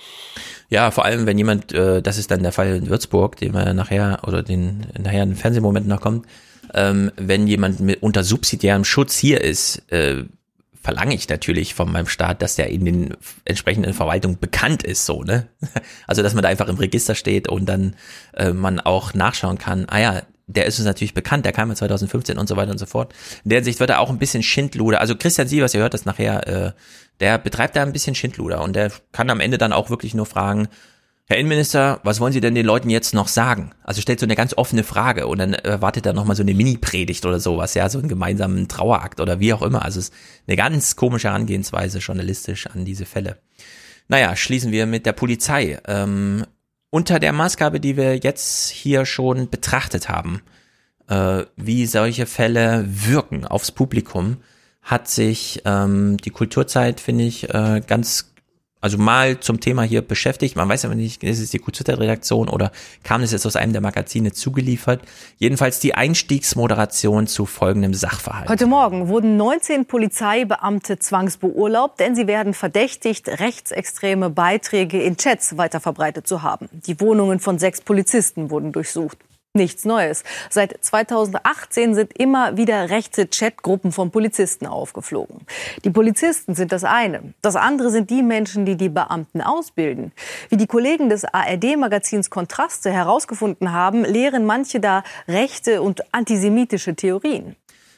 Ja, 0.67 0.91
vor 0.91 1.05
allem, 1.05 1.25
wenn 1.25 1.37
jemand, 1.37 1.71
äh, 1.71 2.01
das 2.01 2.17
ist 2.17 2.31
dann 2.31 2.43
der 2.43 2.51
Fall 2.51 2.75
in 2.75 2.89
Würzburg, 2.89 3.37
den 3.37 3.53
wir 3.53 3.73
nachher 3.73 4.19
oder 4.27 4.43
den 4.43 4.87
nachher 4.97 5.23
in 5.23 5.29
den 5.29 5.35
Fernsehmomenten 5.37 5.89
noch 5.89 6.01
kommt, 6.01 6.25
ähm, 6.73 7.11
wenn 7.15 7.47
jemand 7.47 7.79
mit 7.79 8.01
unter 8.01 8.23
subsidiärem 8.23 8.83
Schutz 8.83 9.15
hier 9.15 9.41
ist, 9.41 9.83
äh, 9.91 10.23
verlange 10.81 11.13
ich 11.13 11.29
natürlich 11.29 11.75
von 11.75 11.91
meinem 11.91 12.07
Staat, 12.07 12.41
dass 12.41 12.55
der 12.55 12.69
in 12.69 12.83
den 12.83 13.15
entsprechenden 13.45 13.93
Verwaltungen 13.93 14.39
bekannt 14.39 14.83
ist, 14.83 15.05
so, 15.05 15.23
ne? 15.23 15.47
Also, 16.07 16.23
dass 16.23 16.33
man 16.33 16.41
da 16.41 16.49
einfach 16.49 16.67
im 16.67 16.77
Register 16.77 17.13
steht 17.15 17.47
und 17.47 17.67
dann 17.67 17.95
äh, 18.33 18.51
man 18.51 18.79
auch 18.79 19.13
nachschauen 19.13 19.59
kann, 19.59 19.85
ah 19.87 19.99
ja, 19.99 20.21
der 20.47 20.65
ist 20.65 20.77
uns 20.79 20.85
natürlich 20.85 21.13
bekannt, 21.13 21.45
der 21.45 21.53
kam 21.53 21.69
ja 21.69 21.75
2015 21.75 22.37
und 22.37 22.47
so 22.47 22.55
weiter 22.55 22.71
und 22.71 22.77
so 22.77 22.85
fort. 22.85 23.13
In 23.43 23.49
der 23.49 23.63
Sicht 23.63 23.79
wird 23.79 23.89
er 23.89 23.99
auch 23.99 24.09
ein 24.09 24.19
bisschen 24.19 24.43
Schindluder. 24.43 24.99
Also 24.99 25.15
Christian 25.15 25.47
Sievers, 25.47 25.73
ihr 25.73 25.81
hört 25.81 25.93
das 25.93 26.05
nachher, 26.05 26.47
äh, 26.47 26.71
der 27.19 27.37
betreibt 27.37 27.75
da 27.75 27.83
ein 27.83 27.93
bisschen 27.93 28.15
Schindluder 28.15 28.61
und 28.61 28.75
der 28.75 28.91
kann 29.11 29.29
am 29.29 29.39
Ende 29.39 29.57
dann 29.57 29.73
auch 29.73 29.89
wirklich 29.89 30.13
nur 30.13 30.25
fragen, 30.25 30.67
Herr 31.25 31.37
Innenminister, 31.37 32.01
was 32.03 32.19
wollen 32.19 32.33
Sie 32.33 32.41
denn 32.41 32.53
den 32.53 32.65
Leuten 32.65 32.89
jetzt 32.89 33.13
noch 33.13 33.29
sagen? 33.29 33.71
Also 33.81 34.01
stellt 34.01 34.19
so 34.19 34.25
eine 34.25 34.35
ganz 34.35 34.53
offene 34.57 34.83
Frage 34.83 35.25
und 35.25 35.37
dann 35.37 35.53
erwartet 35.53 36.05
er 36.05 36.11
nochmal 36.11 36.35
so 36.35 36.43
eine 36.43 36.53
Mini-Predigt 36.53 37.25
oder 37.25 37.39
sowas, 37.39 37.75
ja, 37.75 37.87
so 37.87 37.97
einen 37.97 38.09
gemeinsamen 38.09 38.67
Trauerakt 38.67 39.21
oder 39.21 39.39
wie 39.39 39.53
auch 39.53 39.61
immer. 39.61 39.85
Also 39.85 39.99
es 39.99 40.09
ist 40.09 40.13
eine 40.47 40.57
ganz 40.57 40.97
komische 40.97 41.29
Herangehensweise 41.29 41.99
journalistisch 41.99 42.67
an 42.67 42.83
diese 42.83 43.05
Fälle. 43.05 43.37
Naja, 44.09 44.35
schließen 44.35 44.73
wir 44.73 44.85
mit 44.85 45.05
der 45.05 45.13
Polizei. 45.13 45.79
Ähm, 45.87 46.45
unter 46.93 47.17
der 47.17 47.33
Maßgabe, 47.33 47.79
die 47.79 47.97
wir 47.97 48.17
jetzt 48.17 48.69
hier 48.69 49.07
schon 49.07 49.49
betrachtet 49.49 50.09
haben, 50.09 50.43
äh, 51.07 51.41
wie 51.55 51.87
solche 51.87 52.27
Fälle 52.27 52.85
wirken 52.87 53.47
aufs 53.47 53.71
Publikum, 53.71 54.37
hat 54.83 55.07
sich 55.07 55.63
ähm, 55.65 56.17
die 56.17 56.29
Kulturzeit, 56.29 56.99
finde 56.99 57.23
ich, 57.23 57.49
äh, 57.51 57.81
ganz 57.87 58.32
also 58.83 58.97
mal 58.97 59.39
zum 59.39 59.61
Thema 59.61 59.83
hier 59.83 60.01
beschäftigt. 60.01 60.57
Man 60.57 60.67
weiß 60.67 60.83
aber 60.83 60.95
nicht, 60.95 61.23
ist 61.23 61.39
es 61.39 61.51
die 61.51 61.59
Kulturredaktion 61.59 62.49
oder 62.49 62.73
kam 63.03 63.21
es 63.21 63.31
jetzt 63.31 63.45
aus 63.45 63.55
einem 63.55 63.71
der 63.71 63.81
Magazine 63.81 64.33
zugeliefert. 64.33 65.01
Jedenfalls 65.37 65.79
die 65.79 65.95
Einstiegsmoderation 65.95 67.27
zu 67.27 67.45
folgendem 67.45 67.93
Sachverhalt. 67.93 68.49
Heute 68.49 68.67
Morgen 68.67 69.07
wurden 69.07 69.37
19 69.37 69.85
Polizeibeamte 69.85 70.99
zwangsbeurlaubt, 70.99 72.01
denn 72.01 72.13
sie 72.13 72.27
werden 72.27 72.53
verdächtigt, 72.53 73.29
rechtsextreme 73.29 74.29
Beiträge 74.29 75.01
in 75.01 75.15
Chats 75.15 75.55
weiterverbreitet 75.55 76.27
zu 76.27 76.41
haben. 76.41 76.67
Die 76.73 76.99
Wohnungen 76.99 77.39
von 77.39 77.59
sechs 77.59 77.79
Polizisten 77.79 78.49
wurden 78.49 78.73
durchsucht. 78.73 79.17
Nichts 79.55 79.85
Neues. 79.85 80.23
Seit 80.49 80.83
2018 80.83 81.93
sind 81.93 82.17
immer 82.17 82.57
wieder 82.57 82.89
rechte 82.89 83.27
Chatgruppen 83.27 83.91
von 83.91 84.09
Polizisten 84.09 84.65
aufgeflogen. 84.65 85.41
Die 85.83 85.91
Polizisten 85.91 86.55
sind 86.55 86.71
das 86.71 86.83
eine. 86.83 87.35
Das 87.43 87.55
andere 87.55 87.91
sind 87.91 88.09
die 88.09 88.23
Menschen, 88.23 88.65
die 88.65 88.77
die 88.77 88.89
Beamten 88.89 89.41
ausbilden. 89.41 90.11
Wie 90.49 90.57
die 90.57 90.65
Kollegen 90.65 91.07
des 91.07 91.23
ARD-Magazins 91.23 92.31
Kontraste 92.31 92.91
herausgefunden 92.91 93.71
haben, 93.71 94.03
lehren 94.03 94.43
manche 94.43 94.79
da 94.79 95.03
rechte 95.27 95.83
und 95.83 96.01
antisemitische 96.11 96.95
Theorien. 96.95 97.55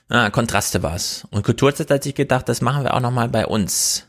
Ah, 0.10 0.30
Kontraste 0.32 0.84
war's. 0.84 1.26
Und 1.32 1.46
Kulturzeit 1.46 1.90
hat 1.90 2.04
sich 2.04 2.16
gedacht, 2.16 2.50
das 2.50 2.60
machen 2.60 2.84
wir 2.84 2.94
auch 2.94 3.00
nochmal 3.00 3.30
bei 3.30 3.48
uns. 3.48 4.08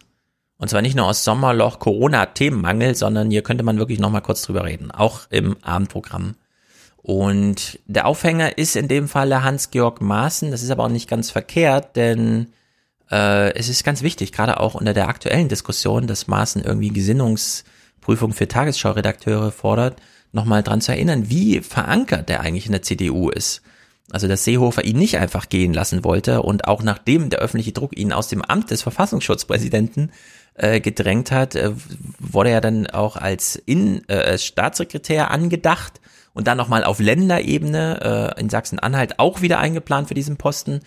Und 0.58 0.68
zwar 0.68 0.83
nicht 0.83 0.97
nur 0.97 1.07
aus 1.07 1.23
Sommerloch 1.23 1.78
Corona-Themenmangel, 1.78 2.97
sondern 2.97 3.31
hier 3.31 3.42
könnte 3.44 3.62
man 3.62 3.78
wirklich 3.78 4.00
nochmal 4.00 4.23
kurz 4.23 4.42
drüber 4.42 4.65
reden. 4.65 4.91
Auch 4.91 5.28
im 5.31 5.57
Abendprogramm. 5.62 6.34
Und 7.07 7.78
der 7.86 8.05
Aufhänger 8.05 8.59
ist 8.59 8.75
in 8.75 8.89
dem 8.89 9.07
Falle 9.07 9.44
Hans-Georg 9.44 10.01
Maaßen. 10.01 10.51
Das 10.51 10.65
ist 10.65 10.70
aber 10.70 10.83
auch 10.83 10.89
nicht 10.89 11.09
ganz 11.09 11.31
verkehrt, 11.31 11.94
denn 11.94 12.49
äh, 13.12 13.55
es 13.55 13.68
ist 13.68 13.85
ganz 13.85 14.02
wichtig, 14.02 14.33
gerade 14.33 14.59
auch 14.59 14.75
unter 14.75 14.93
der 14.93 15.07
aktuellen 15.07 15.47
Diskussion, 15.47 16.09
dass 16.09 16.26
Maaßen 16.26 16.65
irgendwie 16.65 16.89
Gesinnungsprüfung 16.89 18.33
für 18.33 18.49
Tagesschau-Redakteure 18.49 19.52
fordert, 19.52 20.02
nochmal 20.33 20.65
dran 20.65 20.81
zu 20.81 20.91
erinnern, 20.91 21.31
wie 21.31 21.60
verankert 21.60 22.28
der 22.28 22.41
eigentlich 22.41 22.67
in 22.67 22.73
der 22.73 22.83
CDU 22.83 23.31
ist. 23.31 23.62
Also, 24.10 24.26
dass 24.26 24.43
Seehofer 24.43 24.85
ihn 24.85 24.99
nicht 24.99 25.18
einfach 25.18 25.49
gehen 25.49 25.75
lassen 25.75 26.02
wollte 26.02 26.43
und 26.43 26.67
auch 26.67 26.83
nachdem 26.83 27.31
der 27.31 27.39
öffentliche 27.39 27.70
Druck 27.70 27.97
ihn 27.97 28.12
aus 28.12 28.26
dem 28.26 28.43
Amt 28.43 28.73
des 28.73 28.83
Verfassungsschutzpräsidenten 28.83 30.10
äh, 30.55 30.81
gedrängt 30.81 31.31
hat, 31.31 31.55
äh, 31.55 31.70
wurde 32.18 32.51
er 32.51 32.60
dann 32.60 32.89
auch 32.89 33.15
als, 33.15 33.55
in, 33.55 34.09
äh, 34.09 34.39
Staatssekretär 34.39 35.31
angedacht 35.31 36.01
und 36.36 36.47
dann 36.47 36.58
nochmal 36.58 36.84
auf 36.84 37.00
Länderebene 37.00 38.34
äh, 38.36 38.40
in 38.40 38.50
Sachsen-Anhalt 38.50 39.18
auch 39.18 39.40
wieder 39.40 39.58
eingeplant 39.58 40.08
für 40.08 40.15
diesen 40.15 40.36
Posten. 40.36 40.81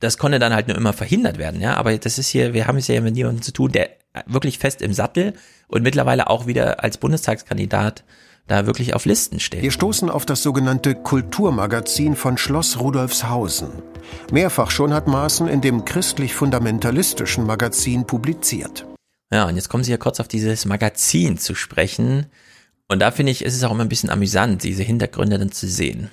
Das 0.00 0.18
konnte 0.18 0.40
dann 0.40 0.52
halt 0.52 0.66
nur 0.66 0.76
immer 0.76 0.92
verhindert 0.92 1.38
werden, 1.38 1.60
ja. 1.60 1.76
Aber 1.76 1.96
das 1.96 2.18
ist 2.18 2.26
hier, 2.26 2.52
wir 2.52 2.66
haben 2.66 2.76
es 2.76 2.88
ja 2.88 3.00
mit 3.00 3.16
jemandem 3.16 3.42
zu 3.42 3.52
tun, 3.52 3.70
der 3.70 3.90
wirklich 4.26 4.58
fest 4.58 4.82
im 4.82 4.92
Sattel 4.92 5.34
und 5.68 5.82
mittlerweile 5.82 6.28
auch 6.28 6.46
wieder 6.48 6.82
als 6.82 6.98
Bundestagskandidat 6.98 8.02
da 8.48 8.66
wirklich 8.66 8.94
auf 8.94 9.04
Listen 9.04 9.38
steht. 9.38 9.62
Wir 9.62 9.70
stoßen 9.70 10.10
auf 10.10 10.26
das 10.26 10.42
sogenannte 10.42 10.96
Kulturmagazin 10.96 12.16
von 12.16 12.36
Schloss 12.36 12.80
Rudolfshausen. 12.80 13.68
Mehrfach 14.32 14.72
schon 14.72 14.92
hat 14.92 15.06
Maaßen 15.06 15.46
in 15.46 15.60
dem 15.60 15.84
christlich-fundamentalistischen 15.84 17.46
Magazin 17.46 18.04
publiziert. 18.04 18.84
Ja, 19.32 19.46
und 19.46 19.54
jetzt 19.54 19.68
kommen 19.68 19.84
Sie 19.84 19.92
ja 19.92 19.96
kurz 19.96 20.18
auf 20.18 20.28
dieses 20.28 20.64
Magazin 20.64 21.38
zu 21.38 21.54
sprechen. 21.54 22.26
Und 22.88 23.00
da 23.00 23.10
finde 23.10 23.32
ich, 23.32 23.44
ist 23.44 23.56
es 23.56 23.64
auch 23.64 23.72
immer 23.72 23.84
ein 23.84 23.88
bisschen 23.88 24.10
amüsant, 24.10 24.62
diese 24.62 24.82
Hintergründe 24.82 25.38
dann 25.38 25.50
zu 25.50 25.66
sehen. 25.66 26.10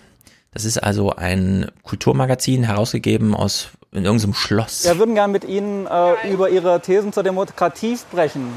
Das 0.52 0.66
ist 0.66 0.78
also 0.78 1.16
ein 1.16 1.72
Kulturmagazin, 1.84 2.64
herausgegeben 2.64 3.36
aus 3.36 3.70
in 3.92 4.06
irgendeinem 4.06 4.34
Schloss. 4.34 4.86
Wir 4.86 4.98
würden 4.98 5.14
gerne 5.14 5.32
mit 5.32 5.44
Ihnen 5.44 5.88
äh, 5.88 6.32
über 6.32 6.50
Ihre 6.50 6.82
Thesen 6.82 7.14
zur 7.14 7.24
Demokratie 7.24 7.98
sprechen. 7.98 8.52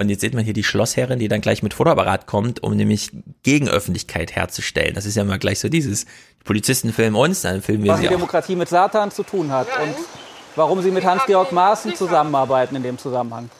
Und 0.00 0.08
jetzt 0.08 0.20
sieht 0.20 0.34
man 0.34 0.44
hier 0.44 0.54
die 0.54 0.64
Schlossherrin, 0.64 1.18
die 1.18 1.28
dann 1.28 1.40
gleich 1.40 1.62
mit 1.62 1.72
Fotoapparat 1.72 2.26
kommt, 2.26 2.62
um 2.62 2.74
nämlich 2.76 3.10
Gegenöffentlichkeit 3.42 4.34
herzustellen. 4.34 4.94
Das 4.94 5.06
ist 5.06 5.14
ja 5.14 5.22
immer 5.22 5.38
gleich 5.38 5.60
so 5.60 5.68
dieses, 5.68 6.04
die 6.04 6.44
Polizisten 6.44 6.92
filmen 6.92 7.14
uns, 7.14 7.42
dann 7.42 7.62
filmen 7.62 7.84
wir 7.84 7.92
Was 7.92 8.00
sie 8.00 8.08
die 8.08 8.12
Demokratie 8.12 8.56
mit 8.56 8.68
Satan 8.68 9.10
zu 9.10 9.22
tun 9.22 9.52
hat 9.52 9.68
und 9.82 9.94
warum 10.56 10.82
sie 10.82 10.90
mit 10.90 11.04
Hans-Georg 11.04 11.52
Maaßen 11.52 11.94
zusammenarbeiten 11.94 12.76
in 12.76 12.82
dem 12.82 12.98
Zusammenhang. 12.98 13.50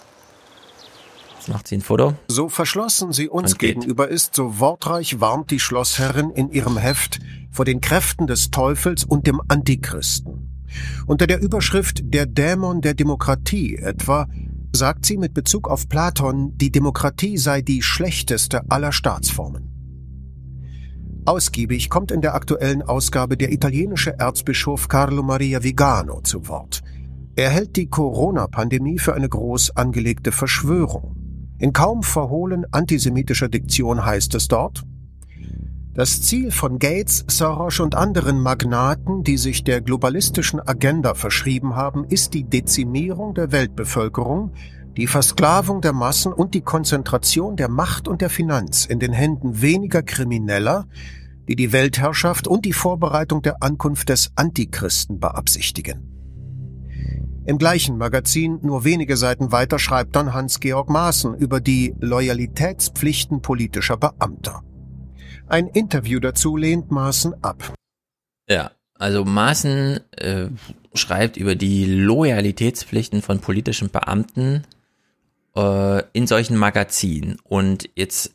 Macht 1.48 1.68
sie 1.68 1.76
ein 1.76 1.80
Foto. 1.80 2.14
So 2.28 2.48
verschlossen 2.48 3.12
sie 3.12 3.28
uns 3.28 3.58
gegenüber 3.58 4.08
ist, 4.08 4.34
so 4.34 4.58
wortreich 4.58 5.20
warnt 5.20 5.50
die 5.50 5.60
Schlossherrin 5.60 6.30
in 6.30 6.50
ihrem 6.50 6.76
Heft 6.76 7.20
vor 7.50 7.64
den 7.64 7.80
Kräften 7.80 8.26
des 8.26 8.50
Teufels 8.50 9.04
und 9.04 9.26
dem 9.26 9.40
Antichristen. 9.48 10.66
Unter 11.06 11.26
der 11.26 11.40
Überschrift 11.40 12.02
Der 12.02 12.26
Dämon 12.26 12.80
der 12.80 12.94
Demokratie 12.94 13.76
etwa 13.76 14.26
sagt 14.74 15.06
sie 15.06 15.16
mit 15.16 15.34
Bezug 15.34 15.68
auf 15.68 15.88
Platon, 15.88 16.58
die 16.58 16.72
Demokratie 16.72 17.38
sei 17.38 17.62
die 17.62 17.82
schlechteste 17.82 18.68
aller 18.70 18.90
Staatsformen. 18.90 19.70
Ausgiebig 21.26 21.88
kommt 21.90 22.10
in 22.10 22.20
der 22.20 22.34
aktuellen 22.34 22.82
Ausgabe 22.82 23.36
der 23.36 23.52
italienische 23.52 24.18
Erzbischof 24.18 24.88
Carlo 24.88 25.22
Maria 25.22 25.62
Vigano 25.62 26.20
zu 26.20 26.48
Wort. 26.48 26.82
Er 27.36 27.50
hält 27.50 27.76
die 27.76 27.88
Corona-Pandemie 27.88 28.98
für 28.98 29.14
eine 29.14 29.28
groß 29.28 29.76
angelegte 29.76 30.32
Verschwörung. 30.32 31.23
In 31.64 31.72
kaum 31.72 32.02
verhohlen 32.02 32.66
antisemitischer 32.72 33.48
Diktion 33.48 34.04
heißt 34.04 34.34
es 34.34 34.48
dort, 34.48 34.84
das 35.94 36.20
Ziel 36.20 36.50
von 36.50 36.78
Gates, 36.78 37.24
Soros 37.26 37.80
und 37.80 37.94
anderen 37.94 38.38
Magnaten, 38.38 39.24
die 39.24 39.38
sich 39.38 39.64
der 39.64 39.80
globalistischen 39.80 40.60
Agenda 40.60 41.14
verschrieben 41.14 41.74
haben, 41.74 42.04
ist 42.04 42.34
die 42.34 42.44
Dezimierung 42.44 43.32
der 43.32 43.50
Weltbevölkerung, 43.50 44.52
die 44.98 45.06
Versklavung 45.06 45.80
der 45.80 45.94
Massen 45.94 46.34
und 46.34 46.52
die 46.52 46.60
Konzentration 46.60 47.56
der 47.56 47.70
Macht 47.70 48.08
und 48.08 48.20
der 48.20 48.28
Finanz 48.28 48.84
in 48.84 48.98
den 48.98 49.14
Händen 49.14 49.62
weniger 49.62 50.02
Krimineller, 50.02 50.84
die 51.48 51.56
die 51.56 51.72
Weltherrschaft 51.72 52.46
und 52.46 52.66
die 52.66 52.74
Vorbereitung 52.74 53.40
der 53.40 53.62
Ankunft 53.62 54.10
des 54.10 54.32
Antichristen 54.36 55.18
beabsichtigen. 55.18 56.13
Im 57.46 57.58
gleichen 57.58 57.98
Magazin, 57.98 58.58
nur 58.62 58.84
wenige 58.84 59.18
Seiten 59.18 59.52
weiter, 59.52 59.78
schreibt 59.78 60.16
dann 60.16 60.32
Hans-Georg 60.32 60.88
Maaßen 60.88 61.34
über 61.34 61.60
die 61.60 61.94
Loyalitätspflichten 62.00 63.42
politischer 63.42 63.98
Beamter. 63.98 64.62
Ein 65.46 65.68
Interview 65.68 66.20
dazu 66.20 66.56
lehnt 66.56 66.90
Maaßen 66.90 67.44
ab. 67.44 67.74
Ja, 68.48 68.70
also 68.94 69.26
Maaßen 69.26 70.00
äh, 70.12 70.48
schreibt 70.94 71.36
über 71.36 71.54
die 71.54 71.84
Loyalitätspflichten 71.84 73.20
von 73.20 73.40
politischen 73.40 73.90
Beamten 73.90 74.62
äh, 75.54 76.02
in 76.14 76.26
solchen 76.26 76.56
Magazinen. 76.56 77.36
Und 77.44 77.90
jetzt 77.94 78.34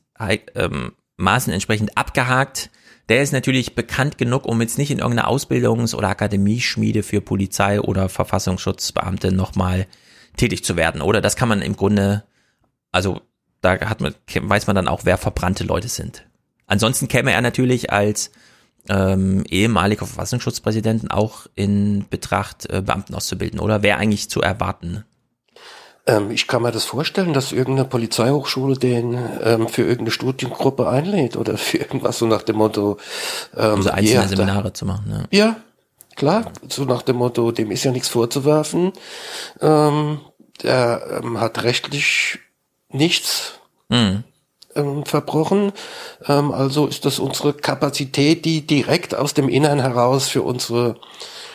ähm, 0.54 0.92
Maaßen 1.18 1.52
entsprechend 1.52 1.98
abgehakt. 1.98 2.70
Der 3.10 3.24
ist 3.24 3.34
natürlich 3.34 3.76
bekannt 3.76 4.18
genug, 4.20 4.46
um 4.46 4.62
jetzt 4.62 4.78
nicht 4.78 4.92
in 4.92 5.00
irgendeiner 5.00 5.28
Ausbildungs- 5.28 5.96
oder 5.96 6.10
Akademieschmiede 6.10 7.02
für 7.04 7.22
Polizei 7.22 7.82
oder 7.82 8.08
Verfassungsschutzbeamte 8.08 9.32
nochmal 9.32 9.88
tätig 10.38 10.64
zu 10.64 10.78
werden. 10.78 11.02
Oder 11.02 11.20
das 11.20 11.36
kann 11.36 11.50
man 11.50 11.64
im 11.64 11.76
Grunde, 11.76 12.24
also 12.92 13.22
da 13.62 13.80
hat 13.80 14.00
man, 14.00 14.14
weiß 14.40 14.68
man 14.68 14.76
dann 14.76 14.88
auch, 14.88 15.02
wer 15.06 15.18
verbrannte 15.18 15.64
Leute 15.64 15.90
sind. 15.90 16.26
Ansonsten 16.68 17.08
käme 17.08 17.32
er 17.32 17.42
natürlich 17.42 17.92
als 17.92 18.32
ähm, 18.88 19.44
ehemaliger 19.50 20.06
Verfassungsschutzpräsidenten 20.06 21.10
auch 21.10 21.48
in 21.56 22.06
Betracht, 22.10 22.70
äh, 22.70 22.82
Beamten 22.82 23.16
auszubilden, 23.16 23.60
oder? 23.60 23.82
Wäre 23.82 23.98
eigentlich 23.98 24.30
zu 24.30 24.42
erwarten. 24.42 25.04
Ähm, 26.10 26.32
ich 26.32 26.48
kann 26.48 26.64
mir 26.64 26.72
das 26.72 26.86
vorstellen, 26.86 27.34
dass 27.34 27.52
irgendeine 27.52 27.88
Polizeihochschule 27.88 28.78
den 28.78 29.18
ähm, 29.44 29.68
für 29.68 29.84
irgendeine 29.84 30.12
Studiengruppe 30.12 30.90
einlädt 30.90 31.38
oder 31.38 31.58
für 31.58 31.78
irgendwas 31.78 32.18
so 32.18 32.26
nach 32.26 32.42
dem 32.42 32.58
Motto. 32.58 32.98
Ähm, 33.56 33.74
um 33.74 33.82
so 33.84 33.92
einzelne 33.92 34.20
yeah, 34.22 34.28
Seminare 34.28 34.74
zu 34.74 34.86
machen, 34.86 35.28
ja. 35.32 35.38
Ja, 35.38 35.56
klar, 36.16 36.52
so 36.68 36.86
nach 36.86 37.04
dem 37.04 37.18
Motto, 37.18 37.52
dem 37.52 37.70
ist 37.72 37.84
ja 37.84 37.92
nichts 37.92 38.08
vorzuwerfen. 38.08 38.92
Ähm, 39.62 40.20
der 40.64 41.22
ähm, 41.24 41.40
hat 41.40 41.64
rechtlich 41.64 42.40
nichts. 42.90 43.60
Mhm 43.90 44.24
ähm, 44.76 45.04
verbrochen. 45.06 45.72
Ähm, 46.28 46.52
also 46.52 46.86
ist 46.86 47.04
das 47.06 47.18
unsere 47.18 47.54
Kapazität, 47.54 48.46
die 48.46 48.66
direkt 48.66 49.16
aus 49.16 49.34
dem 49.34 49.50
Innern 49.50 49.80
heraus 49.80 50.28
für 50.30 50.44
unsere 50.44 50.96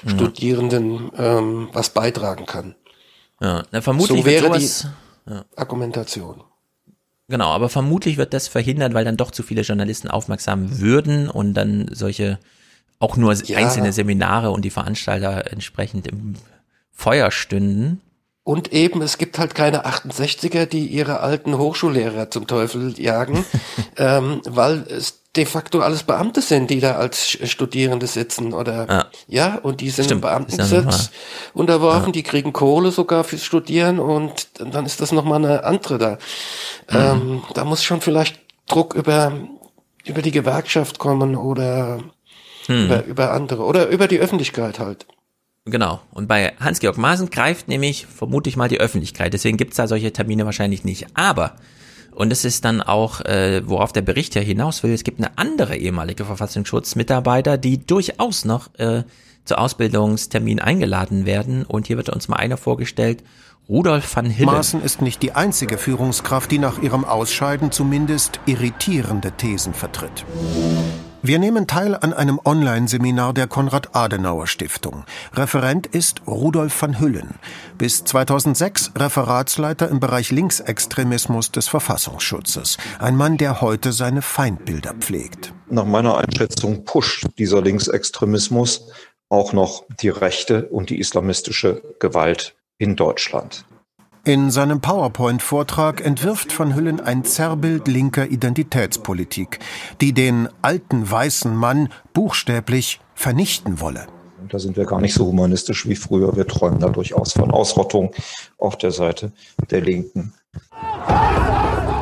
ja. 0.05 0.11
Studierenden 0.11 1.13
ähm, 1.17 1.69
was 1.73 1.91
beitragen 1.91 2.45
kann. 2.45 2.75
Ja, 3.41 3.65
na, 3.71 3.81
vermutlich 3.81 4.21
so 4.21 4.27
wäre 4.27 4.47
sowas, 4.47 4.89
die 5.27 5.33
ja. 5.33 5.45
Argumentation. 5.57 6.43
Genau, 7.29 7.51
aber 7.51 7.69
vermutlich 7.69 8.17
wird 8.17 8.35
das 8.35 8.49
verhindert, 8.49 8.93
weil 8.95 9.05
dann 9.05 9.17
doch 9.17 9.31
zu 9.31 9.43
viele 9.43 9.63
Journalisten 9.63 10.09
aufmerksam 10.09 10.81
würden 10.81 11.31
und 11.31 11.55
dann 11.55 11.89
solche 11.91 12.39
auch 12.99 13.17
nur 13.17 13.33
ja. 13.35 13.59
einzelne 13.59 13.93
Seminare 13.93 14.51
und 14.51 14.63
die 14.63 14.71
Veranstalter 14.71 15.51
entsprechend 15.51 16.07
im 16.07 16.35
Feuer 16.91 17.31
stünden. 17.31 18.01
Und 18.45 18.75
eben, 18.75 19.01
es 19.01 19.17
gibt 19.17 19.39
halt 19.39 19.55
keine 19.55 19.87
68er, 19.87 20.67
die 20.67 20.87
ihre 20.87 21.21
alten 21.21 21.57
Hochschullehrer 21.57 22.31
zum 22.31 22.47
Teufel 22.47 23.01
jagen, 23.01 23.47
ähm, 23.97 24.43
weil 24.45 24.85
es 24.89 25.23
de 25.35 25.47
facto 25.47 25.81
alles 25.81 26.05
Beamte 26.05 26.43
sind, 26.43 26.71
die 26.71 26.79
da 26.79 26.97
als 26.97 27.27
Studierende 27.27 28.07
sitzen 28.07 28.53
oder 28.53 28.87
ja, 28.89 29.07
ja 29.27 29.59
und 29.63 29.81
die 29.81 29.91
sind 29.91 30.05
Stimmt, 30.05 30.23
Beamtengesetz 30.23 31.11
unterworfen, 31.55 32.09
ja. 32.09 32.13
die 32.13 32.23
kriegen 32.23 32.53
Kohle 32.53 32.91
sogar 32.91 33.25
fürs 33.25 33.43
Studieren 33.43 33.99
und 33.99 34.49
dann 34.61 34.87
ist 34.87 35.01
das 35.01 35.11
nochmal 35.11 35.45
eine 35.45 35.65
andere 35.65 35.99
da. 35.99 36.11
Mhm. 36.91 36.97
Ähm, 36.97 37.43
da 37.55 37.65
muss 37.65 37.83
schon 37.83 38.01
vielleicht 38.01 38.41
Druck 38.69 38.95
über, 38.95 39.33
über 40.05 40.23
die 40.23 40.31
Gewerkschaft 40.31 40.99
kommen 40.99 41.35
oder 41.35 41.99
mhm. 42.69 42.85
über, 42.85 43.05
über 43.05 43.33
andere 43.33 43.65
oder 43.65 43.89
über 43.89 44.07
die 44.07 44.21
Öffentlichkeit 44.21 44.79
halt. 44.79 45.07
Genau. 45.67 46.01
Und 46.11 46.29
bei 46.29 46.53
Hans-Georg 46.61 46.99
Maaßen 46.99 47.31
greift 47.31 47.69
nämlich 47.69 48.07
vermute 48.07 48.51
ich 48.51 48.57
mal 48.57 48.69
die 48.69 48.81
Öffentlichkeit. 48.81 49.33
Deswegen 49.33 49.57
gibt's 49.57 49.77
da 49.77 49.87
solche 49.87 50.13
Termine 50.13 50.45
wahrscheinlich 50.45 50.85
nicht. 50.85 51.07
Aber, 51.15 51.57
und 52.15 52.31
das 52.31 52.45
ist 52.45 52.67
dann 52.67 52.83
auch, 52.83 53.23
äh, 53.23 53.63
worauf 53.67 53.93
der 53.93 54.03
Bericht 54.03 54.35
ja 54.35 54.43
hinaus 54.43 54.83
will, 54.83 54.93
es 54.93 55.05
gibt 55.05 55.21
eine 55.21 55.39
andere 55.39 55.77
ehemalige 55.77 56.27
Verfassungsschutzmitarbeiter, 56.27 57.57
die 57.57 57.79
durchaus 57.79 58.45
noch 58.45 58.75
äh, 58.79 59.05
zu 59.47 59.57
Ausbildungstermin 59.57 60.61
eingeladen 60.61 61.25
werden. 61.25 61.65
Und 61.65 61.87
hier 61.87 61.97
wird 61.97 62.11
uns 62.11 62.29
mal 62.29 62.37
einer 62.37 62.59
vorgestellt, 62.59 63.25
Rudolf 63.67 64.15
van 64.15 64.27
Hillen. 64.27 64.51
Maaßen 64.51 64.83
ist 64.83 65.01
nicht 65.01 65.23
die 65.23 65.33
einzige 65.33 65.79
Führungskraft, 65.79 66.51
die 66.51 66.59
nach 66.59 66.83
ihrem 66.83 67.07
Ausscheiden 67.07 67.73
zumindest 67.73 68.39
irritierende 68.45 69.33
Thesen 69.33 69.73
vertritt. 69.73 70.27
Wir 71.27 71.39
nehmen 71.39 71.67
teil 71.67 71.95
an 71.95 72.13
einem 72.13 72.39
Online-Seminar 72.45 73.33
der 73.33 73.47
Konrad-Adenauer-Stiftung. 73.47 75.07
Referent 75.33 75.87
ist 75.87 76.21
Rudolf 76.27 76.83
van 76.83 77.01
Hüllen, 77.01 77.37
bis 77.79 78.05
2006 78.05 78.93
Referatsleiter 78.95 79.89
im 79.89 80.01
Bereich 80.01 80.31
Linksextremismus 80.31 81.51
des 81.51 81.67
Verfassungsschutzes. 81.69 82.77
Ein 82.99 83.17
Mann, 83.17 83.39
der 83.39 83.63
heute 83.63 83.93
seine 83.93 84.21
Feindbilder 84.21 84.93
pflegt. 85.01 85.55
Nach 85.71 85.87
meiner 85.87 86.19
Einschätzung 86.19 86.85
pusht 86.85 87.27
dieser 87.39 87.63
Linksextremismus 87.63 88.91
auch 89.31 89.55
noch 89.55 89.87
die 90.03 90.11
rechte 90.11 90.67
und 90.67 90.91
die 90.91 91.01
islamistische 91.01 91.81
Gewalt 92.01 92.55
in 92.77 92.97
Deutschland. 92.97 93.65
In 94.27 94.51
seinem 94.51 94.81
PowerPoint-Vortrag 94.81 96.03
entwirft 96.03 96.59
Van 96.59 96.75
Hüllen 96.75 96.99
ein 96.99 97.25
Zerrbild 97.25 97.89
linker 97.89 98.27
Identitätspolitik, 98.27 99.59
die 100.01 100.15
den 100.15 100.49
alten 100.63 101.11
weißen 101.11 101.55
Mann 101.55 101.91
buchstäblich 102.15 103.01
vernichten 103.15 103.81
wolle. 103.81 104.07
Da 104.49 104.59
sind 104.59 104.79
wir 104.79 104.87
gar 104.87 105.03
nicht 105.03 105.13
so 105.13 105.27
humanistisch 105.27 105.87
wie 105.87 105.95
früher. 105.95 106.35
Wir 106.37 106.47
träumen 106.47 106.81
da 106.81 106.89
durchaus 106.89 107.35
von 107.35 107.51
Ausrottung 107.51 108.15
auf 108.57 108.79
der 108.79 108.93
Seite 108.93 109.33
der 109.71 109.83
Linken. 109.83 110.33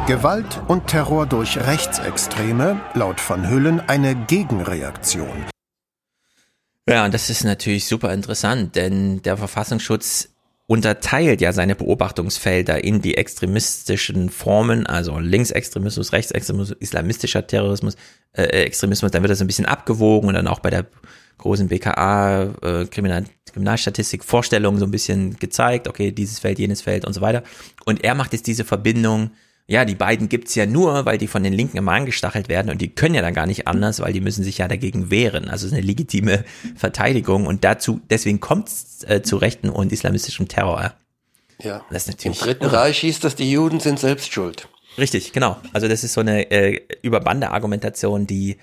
Gewalt 0.06 0.60
und 0.68 0.86
Terror 0.86 1.26
durch 1.26 1.58
Rechtsextreme, 1.58 2.80
laut 2.94 3.16
Van 3.28 3.50
Hüllen 3.50 3.80
eine 3.80 4.14
Gegenreaktion. 4.14 5.46
Ja, 6.88 7.04
und 7.04 7.14
das 7.14 7.30
ist 7.30 7.42
natürlich 7.42 7.86
super 7.86 8.12
interessant, 8.12 8.76
denn 8.76 9.22
der 9.22 9.36
Verfassungsschutz 9.36 10.31
unterteilt 10.66 11.40
ja 11.40 11.52
seine 11.52 11.74
Beobachtungsfelder 11.74 12.82
in 12.82 13.02
die 13.02 13.16
extremistischen 13.16 14.30
Formen, 14.30 14.86
also 14.86 15.18
Linksextremismus, 15.18 16.12
Rechtsextremismus, 16.12 16.78
islamistischer 16.78 17.46
Terrorismus, 17.46 17.96
äh, 18.32 18.44
äh 18.44 18.64
Extremismus, 18.64 19.10
dann 19.10 19.22
wird 19.22 19.30
das 19.30 19.40
ein 19.40 19.46
bisschen 19.46 19.66
abgewogen 19.66 20.28
und 20.28 20.34
dann 20.34 20.46
auch 20.46 20.60
bei 20.60 20.70
der 20.70 20.86
großen 21.38 21.68
BKA 21.68 22.54
äh, 22.62 22.86
Kriminal 22.86 23.24
Kriminalstatistik 23.52 24.24
Vorstellung 24.24 24.78
so 24.78 24.86
ein 24.86 24.90
bisschen 24.90 25.38
gezeigt, 25.38 25.86
okay, 25.86 26.10
dieses 26.10 26.38
Feld, 26.38 26.58
jenes 26.58 26.80
Feld 26.80 27.04
und 27.04 27.12
so 27.12 27.20
weiter. 27.20 27.42
Und 27.84 28.02
er 28.02 28.14
macht 28.14 28.32
jetzt 28.32 28.46
diese 28.46 28.64
Verbindung 28.64 29.30
ja, 29.72 29.86
die 29.86 29.94
beiden 29.94 30.28
gibt's 30.28 30.54
ja 30.54 30.66
nur, 30.66 31.06
weil 31.06 31.16
die 31.16 31.26
von 31.26 31.42
den 31.42 31.54
Linken 31.54 31.78
immer 31.78 31.92
angestachelt 31.92 32.50
werden 32.50 32.70
und 32.70 32.82
die 32.82 32.90
können 32.90 33.14
ja 33.14 33.22
dann 33.22 33.32
gar 33.32 33.46
nicht 33.46 33.66
anders, 33.66 34.00
weil 34.00 34.12
die 34.12 34.20
müssen 34.20 34.44
sich 34.44 34.58
ja 34.58 34.68
dagegen 34.68 35.10
wehren. 35.10 35.48
Also 35.48 35.64
es 35.64 35.72
ist 35.72 35.78
eine 35.78 35.86
legitime 35.86 36.44
Verteidigung 36.76 37.46
und 37.46 37.64
dazu, 37.64 38.02
deswegen 38.10 38.38
kommt's 38.38 39.02
äh, 39.08 39.22
zu 39.22 39.38
rechten 39.38 39.70
und 39.70 39.90
islamistischem 39.90 40.46
Terror. 40.46 40.92
Ja. 41.62 41.86
Das 41.90 42.02
ist 42.02 42.08
natürlich, 42.08 42.38
Im 42.38 42.46
Dritten 42.46 42.66
Reich 42.66 42.98
hieß 42.98 43.20
das, 43.20 43.34
die 43.34 43.50
Juden 43.50 43.80
sind 43.80 43.98
selbst 43.98 44.30
schuld. 44.30 44.68
Richtig, 44.98 45.32
genau. 45.32 45.56
Also 45.72 45.88
das 45.88 46.04
ist 46.04 46.12
so 46.12 46.20
eine 46.20 46.50
äh, 46.50 46.78
Überbande-Argumentation, 47.00 48.26
die 48.26 48.58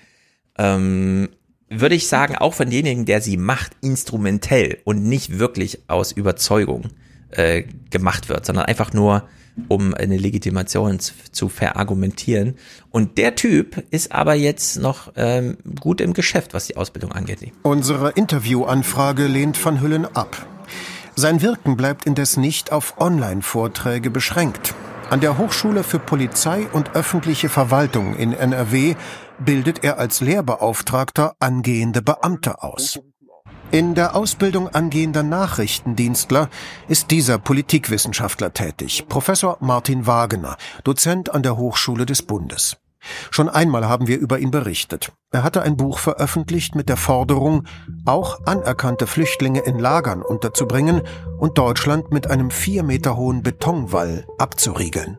ähm, 0.58 1.30
würde 1.68 1.96
ich 1.96 2.06
sagen, 2.06 2.36
auch 2.36 2.54
von 2.54 2.70
denjenigen, 2.70 3.04
der 3.04 3.20
sie 3.20 3.36
macht, 3.36 3.72
instrumentell 3.80 4.78
und 4.84 5.02
nicht 5.02 5.40
wirklich 5.40 5.80
aus 5.88 6.12
Überzeugung 6.12 6.90
äh, 7.30 7.64
gemacht 7.90 8.28
wird, 8.28 8.46
sondern 8.46 8.66
einfach 8.66 8.92
nur 8.92 9.28
um 9.68 9.94
eine 9.94 10.16
Legitimation 10.16 10.98
zu 10.98 11.48
verargumentieren. 11.48 12.56
Und 12.90 13.18
der 13.18 13.34
Typ 13.34 13.84
ist 13.90 14.12
aber 14.12 14.34
jetzt 14.34 14.78
noch 14.78 15.12
ähm, 15.16 15.56
gut 15.80 16.00
im 16.00 16.12
Geschäft, 16.12 16.54
was 16.54 16.66
die 16.66 16.76
Ausbildung 16.76 17.12
angeht. 17.12 17.52
Unsere 17.62 18.10
Interviewanfrage 18.10 19.26
lehnt 19.26 19.62
Van 19.64 19.80
Hüllen 19.80 20.04
ab. 20.04 20.46
Sein 21.16 21.42
Wirken 21.42 21.76
bleibt 21.76 22.06
indes 22.06 22.36
nicht 22.36 22.72
auf 22.72 22.98
Online-Vorträge 22.98 24.10
beschränkt. 24.10 24.74
An 25.10 25.20
der 25.20 25.38
Hochschule 25.38 25.82
für 25.82 25.98
Polizei 25.98 26.66
und 26.72 26.94
öffentliche 26.94 27.48
Verwaltung 27.48 28.14
in 28.16 28.32
NRW 28.32 28.94
bildet 29.38 29.82
er 29.82 29.98
als 29.98 30.20
Lehrbeauftragter 30.20 31.34
angehende 31.40 32.00
Beamte 32.00 32.62
aus. 32.62 33.00
In 33.72 33.94
der 33.94 34.16
Ausbildung 34.16 34.68
angehender 34.68 35.22
Nachrichtendienstler 35.22 36.48
ist 36.88 37.12
dieser 37.12 37.38
Politikwissenschaftler 37.38 38.52
tätig, 38.52 39.06
Professor 39.08 39.58
Martin 39.60 40.08
Wagener, 40.08 40.56
Dozent 40.82 41.32
an 41.32 41.44
der 41.44 41.56
Hochschule 41.56 42.04
des 42.04 42.22
Bundes. 42.22 42.78
Schon 43.30 43.48
einmal 43.48 43.88
haben 43.88 44.08
wir 44.08 44.18
über 44.18 44.40
ihn 44.40 44.50
berichtet. 44.50 45.12
Er 45.30 45.44
hatte 45.44 45.62
ein 45.62 45.76
Buch 45.76 45.98
veröffentlicht 46.00 46.74
mit 46.74 46.88
der 46.88 46.96
Forderung, 46.96 47.64
auch 48.06 48.44
anerkannte 48.44 49.06
Flüchtlinge 49.06 49.60
in 49.60 49.78
Lagern 49.78 50.22
unterzubringen 50.22 51.02
und 51.38 51.56
Deutschland 51.56 52.10
mit 52.10 52.28
einem 52.28 52.50
vier 52.50 52.82
Meter 52.82 53.16
hohen 53.16 53.44
Betonwall 53.44 54.26
abzuriegeln. 54.36 55.18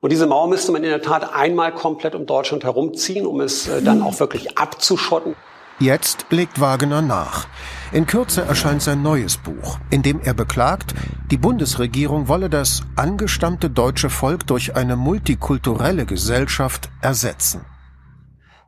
Und 0.00 0.12
diese 0.12 0.28
Mauer 0.28 0.46
müsste 0.46 0.70
man 0.70 0.84
in 0.84 0.90
der 0.90 1.02
Tat 1.02 1.34
einmal 1.34 1.74
komplett 1.74 2.14
um 2.14 2.24
Deutschland 2.24 2.62
herumziehen, 2.62 3.26
um 3.26 3.40
es 3.40 3.66
äh, 3.66 3.82
dann 3.82 4.00
auch 4.00 4.20
wirklich 4.20 4.56
abzuschotten. 4.56 5.34
Jetzt 5.80 6.26
legt 6.30 6.60
Wagener 6.60 7.02
nach. 7.02 7.46
In 7.92 8.06
Kürze 8.06 8.42
erscheint 8.42 8.82
sein 8.82 9.00
neues 9.00 9.36
Buch, 9.36 9.78
in 9.90 10.02
dem 10.02 10.20
er 10.20 10.34
beklagt, 10.34 10.92
die 11.30 11.36
Bundesregierung 11.36 12.26
wolle 12.26 12.50
das 12.50 12.82
angestammte 12.96 13.70
deutsche 13.70 14.10
Volk 14.10 14.44
durch 14.48 14.74
eine 14.74 14.96
multikulturelle 14.96 16.04
Gesellschaft 16.04 16.90
ersetzen. 17.00 17.60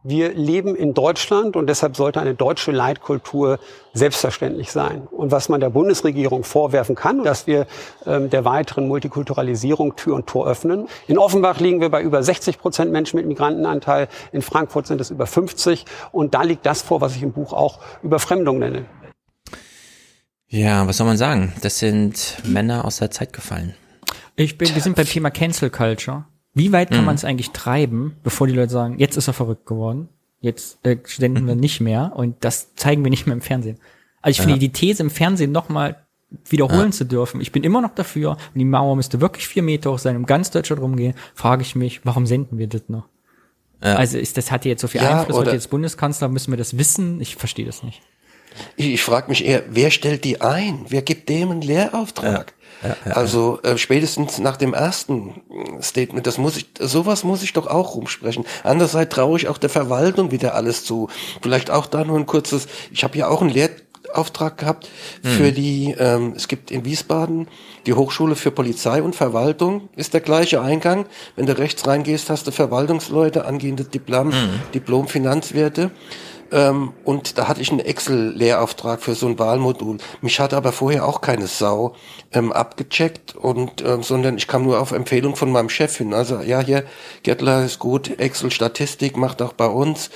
Wir 0.02 0.32
leben 0.32 0.76
in 0.76 0.94
Deutschland 0.94 1.56
und 1.56 1.66
deshalb 1.66 1.94
sollte 1.94 2.22
eine 2.22 2.34
deutsche 2.34 2.72
Leitkultur 2.72 3.58
selbstverständlich 3.92 4.72
sein. 4.72 5.06
Und 5.10 5.30
was 5.30 5.50
man 5.50 5.60
der 5.60 5.68
Bundesregierung 5.68 6.42
vorwerfen 6.42 6.94
kann, 6.94 7.22
dass 7.22 7.46
wir 7.46 7.66
ähm, 8.06 8.30
der 8.30 8.46
weiteren 8.46 8.88
Multikulturalisierung 8.88 9.96
Tür 9.96 10.14
und 10.14 10.26
Tor 10.26 10.46
öffnen. 10.46 10.88
In 11.06 11.18
Offenbach 11.18 11.60
liegen 11.60 11.82
wir 11.82 11.90
bei 11.90 12.00
über 12.00 12.22
60 12.22 12.58
Prozent 12.58 12.92
Menschen 12.92 13.18
mit 13.18 13.26
Migrantenanteil. 13.26 14.08
In 14.32 14.40
Frankfurt 14.40 14.86
sind 14.86 15.02
es 15.02 15.10
über 15.10 15.26
50. 15.26 15.84
Und 16.12 16.32
da 16.32 16.44
liegt 16.44 16.64
das 16.64 16.80
vor, 16.80 17.02
was 17.02 17.14
ich 17.14 17.22
im 17.22 17.32
Buch 17.32 17.52
auch 17.52 17.78
Überfremdung 18.02 18.58
nenne. 18.58 18.86
Ja, 20.48 20.86
was 20.88 20.96
soll 20.96 21.06
man 21.06 21.18
sagen? 21.18 21.52
Das 21.60 21.78
sind 21.78 22.38
Männer 22.44 22.86
aus 22.86 22.96
der 22.96 23.10
Zeit 23.10 23.34
gefallen. 23.34 23.74
Ich 24.34 24.56
bin, 24.56 24.74
wir 24.74 24.80
sind 24.80 24.96
beim 24.96 25.04
Thema 25.04 25.30
Cancel 25.30 25.68
Culture. 25.68 26.24
Wie 26.54 26.72
weit 26.72 26.90
kann 26.90 27.00
Mhm. 27.00 27.06
man 27.06 27.14
es 27.14 27.24
eigentlich 27.24 27.50
treiben, 27.50 28.16
bevor 28.22 28.46
die 28.46 28.52
Leute 28.54 28.72
sagen, 28.72 28.98
jetzt 28.98 29.16
ist 29.16 29.28
er 29.28 29.34
verrückt 29.34 29.66
geworden, 29.66 30.08
jetzt 30.40 30.84
äh, 30.84 30.96
senden 31.04 31.46
wir 31.46 31.54
nicht 31.54 31.80
mehr 31.80 32.12
und 32.16 32.36
das 32.40 32.74
zeigen 32.74 33.04
wir 33.04 33.10
nicht 33.10 33.26
mehr 33.26 33.34
im 33.34 33.40
Fernsehen. 33.42 33.78
Also 34.22 34.32
ich 34.32 34.38
Ja. 34.38 34.44
finde 34.44 34.58
die 34.58 34.72
These 34.72 35.02
im 35.02 35.10
Fernsehen 35.10 35.52
nochmal 35.52 35.96
wiederholen 36.48 36.86
Ja. 36.86 36.90
zu 36.90 37.04
dürfen. 37.04 37.40
Ich 37.40 37.52
bin 37.52 37.62
immer 37.64 37.80
noch 37.80 37.94
dafür, 37.94 38.30
und 38.32 38.58
die 38.58 38.64
Mauer 38.64 38.94
müsste 38.96 39.20
wirklich 39.20 39.48
vier 39.48 39.62
Meter 39.62 39.92
hoch 39.92 39.98
sein, 39.98 40.16
um 40.16 40.26
ganz 40.26 40.50
Deutschland 40.50 40.80
rumgehen, 40.82 41.14
frage 41.34 41.62
ich 41.62 41.74
mich, 41.76 42.04
warum 42.04 42.26
senden 42.26 42.58
wir 42.58 42.66
das 42.68 42.82
noch? 42.88 43.08
Ja. 43.82 43.96
Also 43.96 44.18
ist 44.18 44.36
das 44.36 44.50
hat 44.50 44.64
jetzt 44.64 44.82
so 44.82 44.88
viel 44.88 45.00
Einfluss, 45.00 45.36
heute 45.38 45.50
jetzt 45.52 45.70
Bundeskanzler, 45.70 46.28
müssen 46.28 46.52
wir 46.52 46.58
das 46.58 46.76
wissen? 46.76 47.20
Ich 47.20 47.36
verstehe 47.36 47.64
das 47.66 47.82
nicht. 47.82 48.02
Ich, 48.76 48.86
ich 48.94 49.02
frage 49.02 49.28
mich 49.28 49.44
eher, 49.44 49.62
wer 49.70 49.90
stellt 49.90 50.24
die 50.24 50.40
ein? 50.40 50.84
Wer 50.88 51.02
gibt 51.02 51.28
dem 51.28 51.50
einen 51.50 51.62
Lehrauftrag? 51.62 52.52
Ja, 52.82 52.96
ja, 53.04 53.12
also 53.12 53.60
äh, 53.62 53.76
spätestens 53.76 54.38
nach 54.38 54.56
dem 54.56 54.72
ersten 54.72 55.42
äh, 55.78 55.82
Statement, 55.82 56.26
das 56.26 56.38
muss 56.38 56.56
ich, 56.56 56.66
sowas 56.78 57.24
muss 57.24 57.42
ich 57.42 57.52
doch 57.52 57.66
auch 57.66 57.94
rumsprechen. 57.94 58.44
Andererseits 58.64 59.14
traue 59.14 59.38
ich 59.38 59.48
auch 59.48 59.58
der 59.58 59.68
Verwaltung 59.70 60.30
wieder 60.30 60.54
alles 60.54 60.84
zu. 60.84 61.08
Vielleicht 61.42 61.70
auch 61.70 61.86
da 61.86 62.04
nur 62.04 62.18
ein 62.18 62.26
kurzes. 62.26 62.68
Ich 62.90 63.04
habe 63.04 63.18
ja 63.18 63.28
auch 63.28 63.42
einen 63.42 63.50
Lehrauftrag 63.50 64.56
gehabt 64.56 64.88
für 65.22 65.48
Hm. 65.48 65.54
die. 65.54 65.94
Ähm, 65.98 66.32
es 66.36 66.48
gibt 66.48 66.70
in 66.70 66.86
Wiesbaden 66.86 67.48
die 67.84 67.92
Hochschule 67.92 68.34
für 68.34 68.50
Polizei 68.50 69.02
und 69.02 69.14
Verwaltung. 69.14 69.90
Ist 69.96 70.14
der 70.14 70.20
gleiche 70.22 70.62
Eingang. 70.62 71.04
Wenn 71.36 71.44
du 71.46 71.56
rechts 71.58 71.86
reingehst, 71.86 72.30
hast 72.30 72.46
du 72.46 72.50
Verwaltungsleute, 72.50 73.44
angehende 73.44 73.84
Diplom, 73.84 74.32
Diplom 74.72 75.06
Finanzwerte. 75.06 75.90
Ähm, 76.52 76.92
und 77.04 77.38
da 77.38 77.48
hatte 77.48 77.60
ich 77.60 77.70
einen 77.70 77.80
Excel-Lehrauftrag 77.80 79.02
für 79.02 79.14
so 79.14 79.26
ein 79.26 79.38
Wahlmodul. 79.38 79.98
Mich 80.20 80.40
hat 80.40 80.54
aber 80.54 80.72
vorher 80.72 81.06
auch 81.06 81.20
keine 81.20 81.46
Sau 81.46 81.94
ähm, 82.32 82.52
abgecheckt 82.52 83.36
und 83.36 83.82
ähm, 83.84 84.02
sondern 84.02 84.36
ich 84.36 84.46
kam 84.46 84.64
nur 84.64 84.80
auf 84.80 84.92
Empfehlung 84.92 85.36
von 85.36 85.52
meinem 85.52 85.68
Chef 85.68 85.96
hin. 85.96 86.14
Also 86.14 86.40
ja, 86.40 86.60
hier 86.60 86.84
Gettler 87.22 87.64
ist 87.64 87.78
gut, 87.78 88.18
Excel-Statistik 88.18 89.16
macht 89.16 89.42
auch 89.42 89.52
bei 89.52 89.66
uns. 89.66 90.10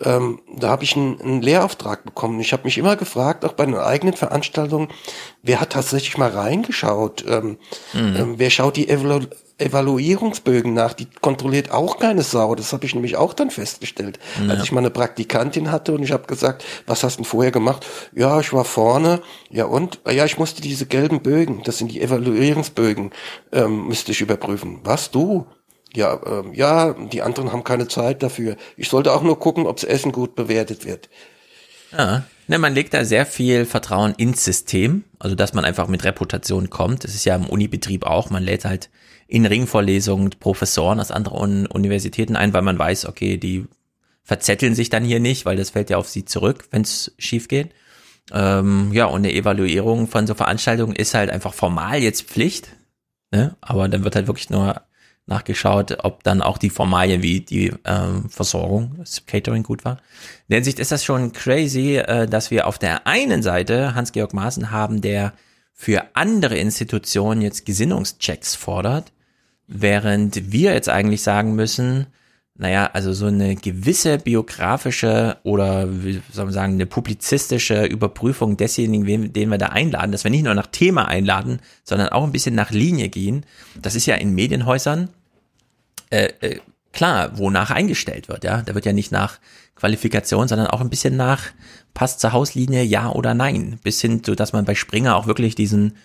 Ähm, 0.00 0.40
da 0.56 0.68
habe 0.68 0.84
ich 0.84 0.96
einen, 0.96 1.20
einen 1.20 1.42
Lehrauftrag 1.42 2.04
bekommen. 2.04 2.40
Ich 2.40 2.52
habe 2.52 2.64
mich 2.64 2.78
immer 2.78 2.96
gefragt, 2.96 3.44
auch 3.44 3.52
bei 3.52 3.66
den 3.66 3.74
eigenen 3.76 4.14
Veranstaltungen, 4.14 4.88
wer 5.42 5.60
hat 5.60 5.70
tatsächlich 5.70 6.16
mal 6.18 6.30
reingeschaut? 6.30 7.24
Ähm, 7.28 7.58
Mhm. 7.92 8.16
ähm, 8.16 8.34
wer 8.36 8.50
schaut 8.50 8.76
die 8.76 8.88
Evalu 8.88 9.26
Evaluierungsbögen 9.60 10.72
nach? 10.74 10.92
Die 10.94 11.06
kontrolliert 11.20 11.70
auch 11.70 11.98
keine 11.98 12.22
Sau. 12.22 12.54
Das 12.54 12.72
habe 12.72 12.86
ich 12.86 12.94
nämlich 12.94 13.16
auch 13.16 13.34
dann 13.34 13.50
festgestellt, 13.50 14.18
Ja. 14.44 14.54
als 14.54 14.64
ich 14.64 14.72
mal 14.72 14.80
eine 14.80 14.90
Praktikantin 14.90 15.70
hatte 15.70 15.92
und 15.92 16.02
ich 16.02 16.12
habe 16.12 16.26
gesagt, 16.26 16.64
was 16.86 17.02
hast 17.02 17.14
du 17.16 17.22
denn 17.22 17.24
vorher 17.26 17.52
gemacht? 17.52 17.86
Ja, 18.14 18.40
ich 18.40 18.52
war 18.52 18.64
vorne. 18.64 19.20
Ja 19.50 19.66
und? 19.66 20.00
Ja, 20.10 20.24
ich 20.24 20.38
musste 20.38 20.62
diese 20.62 20.86
gelben 20.86 21.22
Bögen, 21.22 21.62
das 21.64 21.78
sind 21.78 21.92
die 21.92 22.00
Evaluierungsbögen, 22.00 23.10
ähm, 23.52 23.86
müsste 23.88 24.12
ich 24.12 24.20
überprüfen. 24.20 24.80
Was 24.84 25.10
du? 25.10 25.46
Ja, 25.94 26.20
ähm, 26.24 26.54
ja, 26.54 26.92
die 26.92 27.22
anderen 27.22 27.52
haben 27.52 27.64
keine 27.64 27.88
Zeit 27.88 28.22
dafür. 28.22 28.56
Ich 28.76 28.88
sollte 28.88 29.12
auch 29.12 29.22
nur 29.22 29.38
gucken, 29.40 29.66
ob 29.66 29.76
das 29.76 29.84
Essen 29.84 30.12
gut 30.12 30.36
bewertet 30.36 30.84
wird. 30.84 31.08
Ja, 31.92 32.22
ne, 32.46 32.58
man 32.58 32.74
legt 32.74 32.94
da 32.94 33.04
sehr 33.04 33.26
viel 33.26 33.64
Vertrauen 33.64 34.14
ins 34.16 34.44
System, 34.44 35.02
also 35.18 35.34
dass 35.34 35.52
man 35.54 35.64
einfach 35.64 35.88
mit 35.88 36.04
Reputation 36.04 36.70
kommt. 36.70 37.02
Das 37.02 37.14
ist 37.16 37.24
ja 37.24 37.34
im 37.34 37.46
Unibetrieb 37.46 38.06
auch. 38.06 38.30
Man 38.30 38.44
lädt 38.44 38.64
halt 38.64 38.90
in 39.30 39.46
Ringvorlesungen 39.46 40.30
Professoren 40.40 40.98
aus 40.98 41.12
anderen 41.12 41.66
Universitäten 41.66 42.34
ein, 42.34 42.52
weil 42.52 42.62
man 42.62 42.78
weiß, 42.78 43.06
okay, 43.06 43.36
die 43.36 43.66
verzetteln 44.24 44.74
sich 44.74 44.90
dann 44.90 45.04
hier 45.04 45.20
nicht, 45.20 45.46
weil 45.46 45.56
das 45.56 45.70
fällt 45.70 45.88
ja 45.88 45.98
auf 45.98 46.08
sie 46.08 46.24
zurück, 46.24 46.66
wenn 46.72 46.82
es 46.82 47.14
schief 47.16 47.46
geht. 47.46 47.70
Ähm, 48.32 48.90
ja, 48.92 49.06
und 49.06 49.20
eine 49.20 49.32
Evaluierung 49.32 50.08
von 50.08 50.26
so 50.26 50.34
Veranstaltungen 50.34 50.96
ist 50.96 51.14
halt 51.14 51.30
einfach 51.30 51.54
formal 51.54 52.00
jetzt 52.00 52.22
Pflicht, 52.22 52.76
ne? 53.30 53.56
aber 53.60 53.88
dann 53.88 54.02
wird 54.02 54.16
halt 54.16 54.26
wirklich 54.26 54.50
nur 54.50 54.82
nachgeschaut, 55.26 55.98
ob 56.02 56.24
dann 56.24 56.42
auch 56.42 56.58
die 56.58 56.70
Formalien 56.70 57.22
wie 57.22 57.40
die 57.40 57.72
ähm, 57.84 58.28
Versorgung, 58.30 58.96
das 58.98 59.26
Catering 59.26 59.62
gut 59.62 59.84
war. 59.84 59.92
In 59.92 60.50
der 60.50 60.56
Hinsicht 60.56 60.80
ist 60.80 60.90
das 60.90 61.04
schon 61.04 61.30
crazy, 61.32 61.98
äh, 61.98 62.26
dass 62.26 62.50
wir 62.50 62.66
auf 62.66 62.78
der 62.78 63.06
einen 63.06 63.44
Seite 63.44 63.94
Hans-Georg 63.94 64.34
Maaßen 64.34 64.72
haben, 64.72 65.00
der 65.00 65.34
für 65.72 66.04
andere 66.14 66.58
Institutionen 66.58 67.42
jetzt 67.42 67.64
Gesinnungschecks 67.64 68.56
fordert, 68.56 69.12
während 69.70 70.52
wir 70.52 70.74
jetzt 70.74 70.88
eigentlich 70.88 71.22
sagen 71.22 71.54
müssen, 71.54 72.06
naja, 72.56 72.90
also 72.92 73.14
so 73.14 73.26
eine 73.26 73.56
gewisse 73.56 74.18
biografische 74.18 75.38
oder 75.44 75.88
wie 76.04 76.20
soll 76.30 76.44
man 76.44 76.52
sagen, 76.52 76.74
eine 76.74 76.84
publizistische 76.84 77.86
Überprüfung 77.86 78.58
desjenigen, 78.58 79.32
den 79.32 79.48
wir 79.48 79.56
da 79.56 79.68
einladen, 79.68 80.12
dass 80.12 80.24
wir 80.24 80.30
nicht 80.30 80.44
nur 80.44 80.54
nach 80.54 80.66
Thema 80.66 81.08
einladen, 81.08 81.60
sondern 81.84 82.10
auch 82.10 82.24
ein 82.24 82.32
bisschen 82.32 82.54
nach 82.54 82.70
Linie 82.70 83.08
gehen. 83.08 83.46
Das 83.80 83.94
ist 83.94 84.04
ja 84.04 84.16
in 84.16 84.34
Medienhäusern 84.34 85.08
äh, 86.10 86.28
äh, 86.40 86.60
klar, 86.92 87.38
wonach 87.38 87.70
eingestellt 87.70 88.28
wird, 88.28 88.44
ja. 88.44 88.60
Da 88.60 88.74
wird 88.74 88.84
ja 88.84 88.92
nicht 88.92 89.12
nach 89.12 89.38
Qualifikation, 89.76 90.48
sondern 90.48 90.66
auch 90.66 90.82
ein 90.82 90.90
bisschen 90.90 91.16
nach 91.16 91.44
passt 91.94 92.20
zur 92.20 92.32
Hauslinie 92.32 92.82
ja 92.82 93.10
oder 93.10 93.32
nein. 93.32 93.78
Bis 93.82 94.00
hin 94.02 94.22
zu, 94.22 94.34
dass 94.34 94.52
man 94.52 94.66
bei 94.66 94.74
Springer 94.74 95.16
auch 95.16 95.26
wirklich 95.26 95.54
diesen 95.54 95.96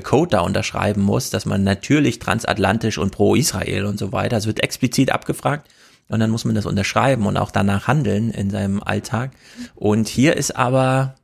Code 0.00 0.30
da 0.30 0.40
unterschreiben 0.40 1.02
muss, 1.02 1.30
dass 1.30 1.44
man 1.44 1.62
natürlich 1.64 2.18
transatlantisch 2.18 2.98
und 2.98 3.10
pro 3.10 3.34
Israel 3.34 3.84
und 3.84 3.98
so 3.98 4.12
weiter. 4.12 4.36
Es 4.36 4.46
wird 4.46 4.62
explizit 4.62 5.10
abgefragt 5.12 5.68
und 6.08 6.20
dann 6.20 6.30
muss 6.30 6.44
man 6.44 6.54
das 6.54 6.66
unterschreiben 6.66 7.26
und 7.26 7.36
auch 7.36 7.50
danach 7.50 7.86
handeln 7.88 8.30
in 8.30 8.50
seinem 8.50 8.82
Alltag. 8.82 9.32
Und 9.74 10.08
hier 10.08 10.36
ist 10.36 10.56
aber, 10.56 11.16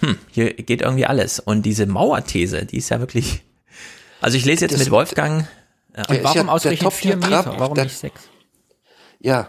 hm, 0.00 0.18
hier 0.30 0.52
geht 0.54 0.82
irgendwie 0.82 1.06
alles. 1.06 1.38
Und 1.40 1.62
diese 1.62 1.86
Mauerthese, 1.86 2.64
die 2.66 2.78
ist 2.78 2.88
ja 2.88 3.00
wirklich, 3.00 3.42
also 4.20 4.36
ich 4.36 4.44
lese 4.44 4.64
jetzt 4.64 4.72
Das- 4.72 4.80
mit 4.80 4.90
Wolfgang. 4.90 5.46
Ja. 5.96 6.02
Der 6.04 6.22
ist 6.22 6.34
ja 6.34 6.42
der 6.44 6.78
Top 6.78 7.00
der 7.00 7.20
Trab- 7.20 7.74
der- 7.74 7.88
sechs? 7.88 8.22
Ja. 9.20 9.48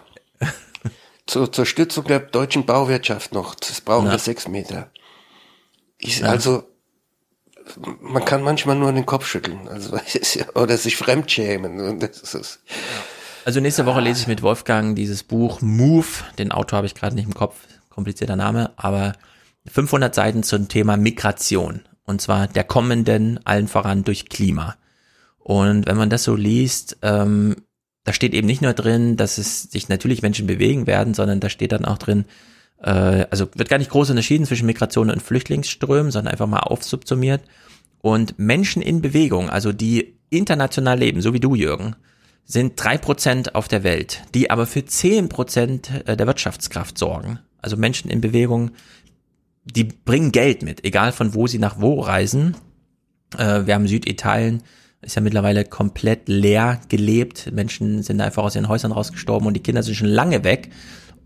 zur, 1.27 1.51
zur 1.51 1.65
Stützung 1.67 2.05
der 2.05 2.19
deutschen 2.21 2.65
Bauwirtschaft 2.65 3.33
noch. 3.33 3.53
Das 3.55 3.81
brauchen 3.81 4.05
Ja. 4.07 4.13
wir 4.13 4.17
sechs 4.19 4.47
Meter. 4.47 4.89
Ich, 5.99 6.19
Ja. 6.19 6.27
Also, 6.27 6.63
man 8.01 8.25
kann 8.25 8.41
manchmal 8.43 8.75
nur 8.75 8.91
den 8.91 9.05
Kopf 9.05 9.25
schütteln. 9.25 9.67
Also, 9.67 9.97
oder 10.55 10.77
sich 10.77 10.97
fremdschämen. 10.97 11.79
Und 11.79 11.99
das 12.01 12.33
ist, 12.33 12.59
Also 13.45 13.59
nächste 13.59 13.85
Woche 13.85 14.01
lese 14.01 14.21
ich 14.21 14.27
mit 14.27 14.41
Wolfgang 14.41 14.95
dieses 14.95 15.23
Buch 15.23 15.61
Move. 15.61 16.07
Den 16.37 16.51
Autor 16.51 16.77
habe 16.77 16.87
ich 16.87 16.95
gerade 16.95 17.15
nicht 17.15 17.25
im 17.25 17.33
Kopf, 17.33 17.55
komplizierter 17.89 18.35
Name, 18.35 18.71
aber 18.77 19.13
500 19.67 20.13
Seiten 20.13 20.43
zum 20.43 20.67
Thema 20.67 20.97
Migration. 20.97 21.81
Und 22.05 22.21
zwar 22.21 22.47
der 22.47 22.63
kommenden, 22.63 23.39
allen 23.45 23.67
voran 23.67 24.03
durch 24.03 24.29
Klima. 24.29 24.75
Und 25.37 25.87
wenn 25.87 25.97
man 25.97 26.09
das 26.09 26.23
so 26.23 26.35
liest, 26.35 26.97
ähm, 27.01 27.55
da 28.03 28.13
steht 28.13 28.33
eben 28.33 28.47
nicht 28.47 28.61
nur 28.61 28.73
drin, 28.73 29.17
dass 29.17 29.37
es 29.37 29.63
sich 29.63 29.89
natürlich 29.89 30.21
Menschen 30.21 30.47
bewegen 30.47 30.87
werden, 30.87 31.13
sondern 31.13 31.39
da 31.39 31.49
steht 31.49 31.71
dann 31.71 31.85
auch 31.85 31.97
drin, 31.97 32.25
äh, 32.81 33.25
also 33.29 33.47
wird 33.55 33.69
gar 33.69 33.77
nicht 33.77 33.91
groß 33.91 34.09
unterschieden 34.09 34.45
zwischen 34.45 34.65
Migration 34.65 35.09
und 35.09 35.21
Flüchtlingsströmen, 35.21 36.11
sondern 36.11 36.31
einfach 36.31 36.47
mal 36.47 36.59
aufsubsumiert. 36.59 37.41
Und 38.01 38.39
Menschen 38.39 38.81
in 38.81 39.01
Bewegung, 39.01 39.49
also 39.49 39.73
die 39.73 40.15
international 40.29 40.99
leben, 40.99 41.21
so 41.21 41.33
wie 41.33 41.39
du, 41.39 41.55
Jürgen, 41.55 41.95
sind 42.45 42.73
drei 42.83 42.97
Prozent 42.97 43.55
auf 43.55 43.67
der 43.67 43.83
Welt, 43.83 44.23
die 44.33 44.49
aber 44.49 44.65
für 44.65 44.85
zehn 44.85 45.29
Prozent 45.29 45.91
äh, 46.05 46.15
der 46.15 46.27
Wirtschaftskraft 46.27 46.97
sorgen. 46.97 47.39
Also 47.61 47.77
Menschen 47.77 48.09
in 48.09 48.21
Bewegung, 48.21 48.71
die 49.65 49.83
bringen 49.83 50.31
Geld 50.31 50.63
mit, 50.63 50.83
egal 50.85 51.11
von 51.11 51.33
wo 51.33 51.47
sie 51.47 51.59
nach 51.59 51.79
wo 51.79 51.99
reisen. 51.99 52.55
Äh, 53.37 53.65
wir 53.65 53.75
haben 53.75 53.87
Süditalien, 53.87 54.63
ist 55.01 55.15
ja 55.15 55.21
mittlerweile 55.21 55.63
komplett 55.63 56.27
leer 56.27 56.81
gelebt. 56.89 57.51
Menschen 57.51 58.03
sind 58.03 58.19
einfach 58.21 58.43
aus 58.43 58.55
ihren 58.55 58.67
Häusern 58.67 58.91
rausgestorben 58.91 59.47
und 59.47 59.53
die 59.53 59.63
Kinder 59.63 59.83
sind 59.83 59.95
schon 59.95 60.07
lange 60.07 60.43
weg. 60.43 60.69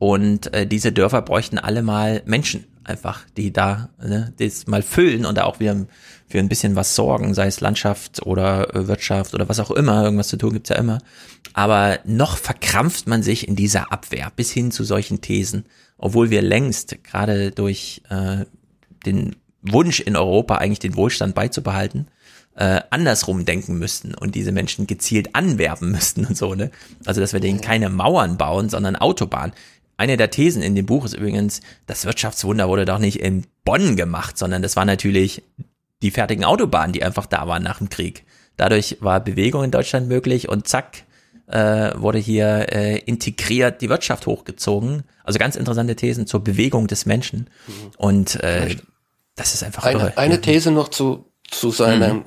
Und 0.04 0.54
äh, 0.54 0.68
diese 0.68 0.92
Dörfer 0.92 1.22
bräuchten 1.22 1.58
alle 1.58 1.82
mal 1.82 2.24
Menschen 2.26 2.66
einfach, 2.84 3.22
die 3.38 3.54
da 3.54 3.88
ne, 4.06 4.34
das 4.38 4.68
mal 4.68 4.82
füllen 4.82 5.26
und 5.26 5.38
da 5.38 5.46
auch 5.46 5.62
wieder 5.62 5.86
für 6.28 6.40
ein 6.40 6.50
bisschen 6.50 6.76
was 6.76 6.94
sorgen, 6.94 7.34
sei 7.34 7.48
es 7.48 7.62
Landschaft 7.62 8.22
oder 8.26 8.76
äh, 8.76 8.90
Wirtschaft 8.90 9.34
oder 9.34 9.48
was 9.48 9.62
auch 9.62 9.72
immer, 9.72 10.04
irgendwas 10.04 10.28
zu 10.28 10.36
tun 10.36 10.52
gibt's 10.52 10.72
ja 10.72 10.76
immer. 10.76 10.98
Aber 11.54 12.00
noch 12.04 12.36
verkrampft 12.36 13.08
man 13.08 13.24
sich 13.24 13.48
in 13.48 13.56
dieser 13.56 13.94
Abwehr 13.94 14.30
bis 14.36 14.52
hin 14.52 14.72
zu 14.72 14.84
solchen 14.84 15.22
Thesen, 15.22 15.64
obwohl 15.98 16.32
wir 16.32 16.42
längst 16.42 17.02
gerade 17.06 17.52
durch 17.52 18.02
äh, 18.10 18.44
den 19.06 19.38
Wunsch 19.62 20.02
in 20.02 20.18
Europa 20.18 20.56
eigentlich 20.56 20.80
den 20.80 20.98
Wohlstand 20.98 21.34
beizubehalten, 21.34 22.08
äh, 22.56 22.82
andersrum 22.90 23.46
denken 23.46 23.80
müssten 23.80 24.14
und 24.14 24.36
diese 24.36 24.52
Menschen 24.52 24.86
gezielt 24.86 25.34
anwerben 25.34 25.92
müssten 25.92 26.26
und 26.26 26.38
so, 26.38 26.56
ne? 26.56 26.72
Also 27.06 27.22
dass 27.22 27.34
wir 27.34 27.40
denen 27.40 27.62
keine 27.62 27.90
Mauern 27.90 28.38
bauen, 28.38 28.70
sondern 28.70 28.96
Autobahnen. 28.96 29.54
Eine 29.98 30.18
der 30.18 30.30
Thesen 30.30 30.62
in 30.62 30.76
dem 30.76 30.86
Buch 30.86 31.06
ist 31.06 31.14
übrigens, 31.14 31.62
das 31.86 32.06
Wirtschaftswunder 32.06 32.68
wurde 32.68 32.86
doch 32.86 33.00
nicht 33.00 33.20
in 33.20 33.46
Bonn 33.64 33.96
gemacht, 33.96 34.38
sondern 34.38 34.62
das 34.62 34.76
war 34.76 34.86
natürlich 34.86 35.44
die 36.02 36.12
fertigen 36.12 36.44
Autobahnen, 36.44 36.94
die 36.94 37.04
einfach 37.04 37.26
da 37.26 37.48
waren 37.48 37.64
nach 37.64 37.78
dem 37.78 37.90
Krieg. 37.90 38.26
Dadurch 38.58 38.98
war 39.00 39.20
Bewegung 39.20 39.64
in 39.64 39.72
Deutschland 39.72 40.08
möglich 40.08 40.50
und 40.50 40.68
zack, 40.68 41.04
äh, 41.48 41.92
wurde 41.96 42.18
hier 42.18 42.68
äh, 42.72 42.98
integriert 43.00 43.82
die 43.82 43.90
Wirtschaft 43.90 44.28
hochgezogen. 44.28 45.04
Also 45.24 45.40
ganz 45.40 45.56
interessante 45.56 45.96
Thesen 45.96 46.28
zur 46.28 46.44
Bewegung 46.44 46.88
des 46.88 47.06
Menschen. 47.06 47.50
Mhm. 47.68 47.74
Und 47.98 48.44
äh, 48.44 48.76
das 49.36 49.54
ist 49.54 49.64
einfach 49.64 49.86
eine, 49.86 50.00
irre. 50.00 50.18
eine 50.18 50.42
These 50.42 50.72
noch 50.72 50.90
zu, 50.90 51.26
zu 51.50 51.72
seinem 51.72 52.18
mhm 52.18 52.24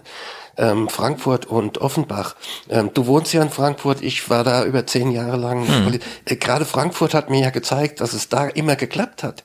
ähm, 0.57 0.89
Frankfurt 0.89 1.47
und 1.47 1.79
Offenbach. 1.79 2.37
Ähm, 2.69 2.91
du 2.95 3.07
wohnst 3.07 3.33
ja 3.33 3.43
in 3.43 3.51
Frankfurt, 3.51 4.03
ich 4.03 4.29
war 4.31 4.45
da 4.45 4.65
über 4.65 4.87
zehn 4.87 5.11
Jahre 5.11 5.37
lang. 5.37 5.67
Hm. 5.67 5.99
Äh, 6.25 6.37
Gerade 6.37 6.65
Frankfurt 6.65 7.15
hat 7.15 7.31
mir 7.31 7.41
ja 7.41 7.51
gezeigt, 7.51 8.01
dass 8.01 8.13
es 8.13 8.29
da 8.29 8.47
immer 8.47 8.77
geklappt 8.77 9.23
hat. 9.23 9.45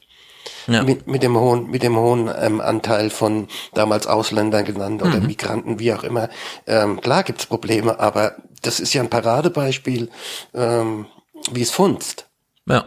Ja. 0.68 0.84
Mit, 0.84 1.08
mit 1.08 1.24
dem 1.24 1.38
hohen, 1.38 1.70
mit 1.70 1.84
dem 1.84 1.96
hohen 1.96 2.30
ähm, 2.40 2.62
Anteil 2.62 3.10
von 3.10 3.48
damals 3.74 4.08
Ausländern 4.08 4.64
genannt 4.66 5.02
oder 5.02 5.20
mhm. 5.20 5.28
Migranten, 5.28 5.80
wie 5.80 5.94
auch 5.94 6.04
immer. 6.04 6.30
Ähm, 6.68 7.02
klar 7.02 7.24
gibt's 7.24 7.46
Probleme, 7.48 8.00
aber 8.00 8.36
das 8.62 8.80
ist 8.80 8.94
ja 8.94 9.02
ein 9.02 9.10
Paradebeispiel, 9.10 10.10
ähm, 10.54 11.08
wie 11.52 11.62
es 11.62 11.72
funzt. 11.72 12.28
Ja, 12.68 12.86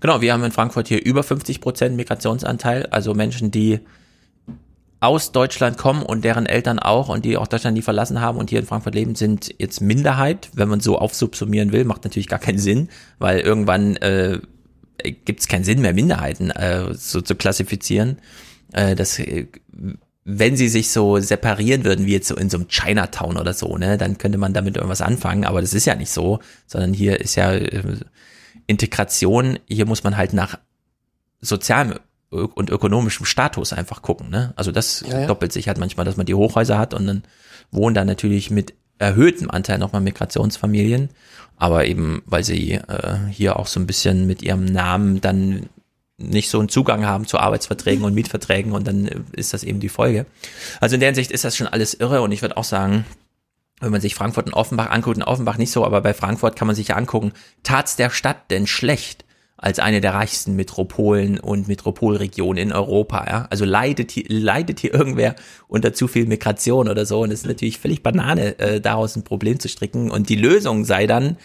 genau. 0.00 0.20
Wir 0.20 0.32
haben 0.32 0.44
in 0.44 0.52
Frankfurt 0.52 0.88
hier 0.88 1.04
über 1.04 1.22
50 1.22 1.60
Prozent 1.60 1.96
Migrationsanteil, 1.96 2.86
also 2.86 3.14
Menschen, 3.14 3.50
die 3.50 3.80
aus 5.00 5.30
Deutschland 5.32 5.78
kommen 5.78 6.02
und 6.02 6.24
deren 6.24 6.46
Eltern 6.46 6.78
auch 6.78 7.08
und 7.08 7.24
die 7.24 7.36
auch 7.36 7.46
Deutschland 7.46 7.76
nie 7.76 7.82
verlassen 7.82 8.20
haben 8.20 8.38
und 8.38 8.50
hier 8.50 8.58
in 8.58 8.66
Frankfurt 8.66 8.94
leben, 8.94 9.14
sind 9.14 9.54
jetzt 9.58 9.80
Minderheit, 9.80 10.50
wenn 10.54 10.68
man 10.68 10.80
so 10.80 10.98
aufsubsumieren 10.98 11.72
will, 11.72 11.84
macht 11.84 12.04
natürlich 12.04 12.26
gar 12.26 12.40
keinen 12.40 12.58
Sinn, 12.58 12.88
weil 13.18 13.40
irgendwann 13.40 13.96
äh, 13.96 14.40
gibt 15.24 15.40
es 15.40 15.48
keinen 15.48 15.64
Sinn 15.64 15.80
mehr, 15.80 15.94
Minderheiten 15.94 16.50
äh, 16.50 16.92
so 16.94 17.20
zu 17.20 17.36
klassifizieren. 17.36 18.18
Äh, 18.72 18.96
das, 18.96 19.20
äh, 19.20 19.46
wenn 20.24 20.56
sie 20.56 20.68
sich 20.68 20.90
so 20.90 21.18
separieren 21.20 21.84
würden, 21.84 22.04
wie 22.04 22.12
jetzt 22.12 22.28
so 22.28 22.36
in 22.36 22.50
so 22.50 22.58
einem 22.58 22.68
Chinatown 22.68 23.36
oder 23.38 23.54
so, 23.54 23.78
ne, 23.78 23.96
dann 23.98 24.18
könnte 24.18 24.36
man 24.36 24.52
damit 24.52 24.76
irgendwas 24.76 25.00
anfangen, 25.00 25.44
aber 25.44 25.60
das 25.60 25.74
ist 25.74 25.86
ja 25.86 25.94
nicht 25.94 26.10
so, 26.10 26.40
sondern 26.66 26.92
hier 26.92 27.20
ist 27.20 27.36
ja 27.36 27.52
äh, 27.52 27.82
Integration, 28.66 29.58
hier 29.68 29.86
muss 29.86 30.02
man 30.02 30.16
halt 30.16 30.32
nach 30.32 30.58
sozialem 31.40 31.94
und 32.30 32.70
ökonomischem 32.70 33.24
Status 33.24 33.72
einfach 33.72 34.02
gucken. 34.02 34.28
Ne? 34.30 34.52
Also 34.56 34.70
das 34.70 35.04
ja, 35.06 35.20
ja. 35.20 35.26
doppelt 35.26 35.52
sich 35.52 35.68
halt 35.68 35.78
manchmal, 35.78 36.04
dass 36.04 36.16
man 36.16 36.26
die 36.26 36.34
Hochhäuser 36.34 36.78
hat 36.78 36.94
und 36.94 37.06
dann 37.06 37.22
wohnen 37.70 37.94
da 37.94 38.04
natürlich 38.04 38.50
mit 38.50 38.74
erhöhtem 38.98 39.50
Anteil 39.50 39.78
nochmal 39.78 40.02
Migrationsfamilien, 40.02 41.10
aber 41.56 41.86
eben, 41.86 42.22
weil 42.26 42.44
sie 42.44 42.74
äh, 42.74 43.16
hier 43.30 43.58
auch 43.58 43.66
so 43.66 43.80
ein 43.80 43.86
bisschen 43.86 44.26
mit 44.26 44.42
ihrem 44.42 44.64
Namen 44.64 45.20
dann 45.20 45.68
nicht 46.18 46.50
so 46.50 46.58
einen 46.58 46.68
Zugang 46.68 47.06
haben 47.06 47.26
zu 47.26 47.38
Arbeitsverträgen 47.38 48.04
und 48.04 48.14
Mietverträgen 48.14 48.72
und 48.72 48.86
dann 48.86 49.06
ist 49.32 49.54
das 49.54 49.62
eben 49.62 49.78
die 49.80 49.88
Folge. 49.88 50.26
Also 50.80 50.94
in 50.94 51.00
der 51.00 51.10
Hinsicht 51.10 51.30
ist 51.30 51.44
das 51.44 51.56
schon 51.56 51.68
alles 51.68 51.94
irre 51.94 52.22
und 52.22 52.32
ich 52.32 52.42
würde 52.42 52.56
auch 52.56 52.64
sagen, 52.64 53.04
wenn 53.80 53.92
man 53.92 54.00
sich 54.00 54.16
Frankfurt 54.16 54.46
und 54.46 54.54
Offenbach 54.54 54.90
anguckt, 54.90 55.16
in 55.16 55.22
Offenbach 55.22 55.56
nicht 55.56 55.70
so, 55.70 55.84
aber 55.84 56.00
bei 56.00 56.14
Frankfurt 56.14 56.56
kann 56.56 56.66
man 56.66 56.74
sich 56.74 56.88
ja 56.88 56.96
angucken, 56.96 57.32
tat's 57.62 57.94
der 57.94 58.10
Stadt 58.10 58.50
denn 58.50 58.66
schlecht? 58.66 59.24
Als 59.58 59.80
eine 59.80 60.00
der 60.00 60.14
reichsten 60.14 60.54
Metropolen 60.54 61.38
und 61.40 61.66
Metropolregionen 61.66 62.68
in 62.68 62.72
Europa. 62.72 63.26
Ja? 63.28 63.46
Also 63.50 63.64
leidet 63.64 64.12
hier, 64.12 64.24
leidet 64.28 64.78
hier 64.80 64.94
irgendwer 64.94 65.34
unter 65.66 65.92
zu 65.92 66.06
viel 66.06 66.26
Migration 66.26 66.88
oder 66.88 67.04
so. 67.04 67.20
Und 67.20 67.32
es 67.32 67.40
ist 67.40 67.46
natürlich 67.46 67.78
völlig 67.78 68.04
Banane, 68.04 68.58
äh, 68.60 68.80
daraus 68.80 69.16
ein 69.16 69.24
Problem 69.24 69.58
zu 69.58 69.68
stricken. 69.68 70.12
Und 70.12 70.28
die 70.28 70.36
Lösung 70.36 70.84
sei 70.84 71.08
dann, 71.08 71.36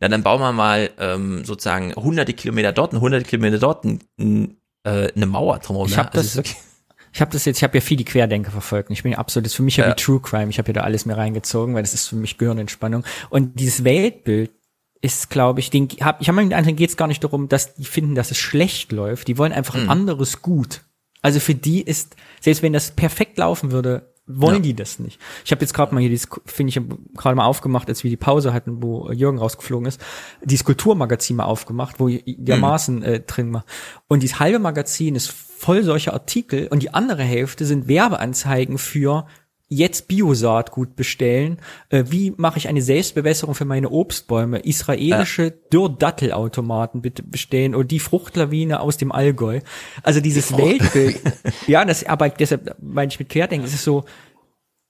na 0.00 0.08
dann 0.08 0.24
bauen 0.24 0.40
wir 0.40 0.52
mal 0.52 0.90
ähm, 0.98 1.44
sozusagen 1.44 1.94
hunderte 1.94 2.32
Kilometer 2.32 2.72
dort 2.72 2.92
und 2.92 3.00
hunderte 3.00 3.24
Kilometer 3.24 3.58
dort 3.58 3.84
ein, 3.84 4.56
äh, 4.82 5.12
eine 5.14 5.26
Mauer 5.26 5.60
drumherum. 5.60 5.88
Ich 5.88 5.96
habe 5.96 6.10
das, 6.12 6.36
ich 7.12 7.20
habe 7.20 7.30
das 7.30 7.44
jetzt, 7.44 7.58
ich 7.58 7.62
habe 7.62 7.78
ja 7.78 7.82
viel 7.82 7.96
die 7.96 8.04
Querdenker 8.04 8.50
verfolgt. 8.50 8.90
Ich 8.90 9.04
bin 9.04 9.12
ja 9.12 9.18
absolut, 9.18 9.46
das 9.46 9.52
ist 9.52 9.56
für 9.56 9.62
mich 9.62 9.76
ja, 9.76 9.84
ja 9.86 9.92
wie 9.92 9.96
True 9.96 10.20
Crime. 10.20 10.50
Ich 10.50 10.58
habe 10.58 10.68
ja 10.70 10.72
da 10.72 10.80
alles 10.80 11.06
mehr 11.06 11.16
reingezogen, 11.16 11.76
weil 11.76 11.82
das 11.82 11.94
ist 11.94 12.08
für 12.08 12.16
mich 12.16 12.36
Gehirnentspannung. 12.36 13.04
Und 13.28 13.60
dieses 13.60 13.84
Weltbild, 13.84 14.50
ist, 15.02 15.30
glaube 15.30 15.60
ich, 15.60 15.70
den, 15.70 15.88
hab, 16.00 16.20
ich 16.20 16.28
habe 16.28 16.40
den 16.40 16.52
Eindruck, 16.52 16.76
geht 16.76 16.90
es 16.90 16.96
gar 16.96 17.08
nicht 17.08 17.24
darum, 17.24 17.48
dass 17.48 17.74
die 17.74 17.84
finden, 17.84 18.14
dass 18.14 18.30
es 18.30 18.38
schlecht 18.38 18.92
läuft. 18.92 19.28
Die 19.28 19.38
wollen 19.38 19.52
einfach 19.52 19.74
ein 19.74 19.84
mhm. 19.84 19.90
anderes 19.90 20.42
Gut. 20.42 20.82
Also 21.22 21.40
für 21.40 21.54
die 21.54 21.82
ist, 21.82 22.16
selbst 22.40 22.62
wenn 22.62 22.72
das 22.72 22.92
perfekt 22.92 23.38
laufen 23.38 23.72
würde, 23.72 24.10
wollen 24.26 24.56
ja. 24.56 24.60
die 24.60 24.74
das 24.74 24.98
nicht. 24.98 25.18
Ich 25.44 25.50
habe 25.50 25.62
jetzt 25.62 25.74
gerade 25.74 25.94
mal 25.94 26.00
hier, 26.00 26.10
dieses, 26.10 26.28
finde 26.46 26.70
ich, 26.70 26.80
gerade 27.16 27.34
mal 27.34 27.46
aufgemacht, 27.46 27.88
als 27.88 28.04
wir 28.04 28.10
die 28.10 28.16
Pause 28.16 28.52
hatten, 28.52 28.82
wo 28.82 29.10
Jürgen 29.10 29.38
rausgeflogen 29.38 29.86
ist, 29.86 30.00
dieses 30.44 30.64
Kulturmagazin 30.64 31.36
mal 31.36 31.44
aufgemacht, 31.44 31.98
wo 31.98 32.08
dermaßen 32.08 32.96
mhm. 32.96 33.02
äh, 33.02 33.20
drin 33.20 33.52
war. 33.52 33.64
Und 34.06 34.22
dieses 34.22 34.38
halbe 34.38 34.58
Magazin 34.58 35.16
ist 35.16 35.30
voll 35.30 35.82
solcher 35.82 36.12
Artikel 36.12 36.68
und 36.68 36.82
die 36.82 36.94
andere 36.94 37.22
Hälfte 37.22 37.66
sind 37.66 37.88
Werbeanzeigen 37.88 38.78
für 38.78 39.26
jetzt 39.70 40.08
Biosaatgut 40.08 40.96
bestellen. 40.96 41.58
Äh, 41.88 42.04
wie 42.08 42.32
mache 42.36 42.58
ich 42.58 42.68
eine 42.68 42.82
Selbstbewässerung 42.82 43.54
für 43.54 43.64
meine 43.64 43.88
Obstbäume? 43.88 44.58
Israelische 44.58 45.44
ja. 45.44 45.50
Dürrdattelautomaten 45.72 47.00
bitte 47.00 47.22
bestellen 47.22 47.74
oder 47.74 47.86
die 47.86 48.00
Fruchtlawine 48.00 48.80
aus 48.80 48.96
dem 48.96 49.12
Allgäu. 49.12 49.60
Also 50.02 50.20
dieses 50.20 50.56
Weltbild. 50.56 51.20
ja, 51.68 51.84
das 51.84 52.04
aber 52.04 52.28
deshalb 52.28 52.76
meine 52.82 53.12
ich 53.12 53.18
mit 53.18 53.28
Querdenken, 53.28 53.66
es 53.66 53.72
ist 53.72 53.84
so 53.84 54.04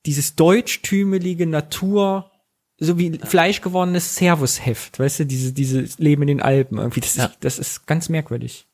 dieses 0.07 0.35
deutschtümelige 0.35 1.47
Natur 1.47 2.31
so 2.79 2.99
wie 2.99 3.19
fleischgewordenes 3.19 4.17
Servusheft, 4.17 4.99
weißt 4.99 5.21
du, 5.21 5.27
diese 5.27 5.53
diese 5.53 5.85
Leben 6.03 6.23
in 6.23 6.29
den 6.29 6.41
Alpen 6.41 6.79
irgendwie 6.79 7.01
das, 7.01 7.17
ja. 7.17 7.27
ist, 7.27 7.37
das 7.41 7.59
ist 7.59 7.87
ganz 7.87 8.09
merkwürdig. 8.09 8.67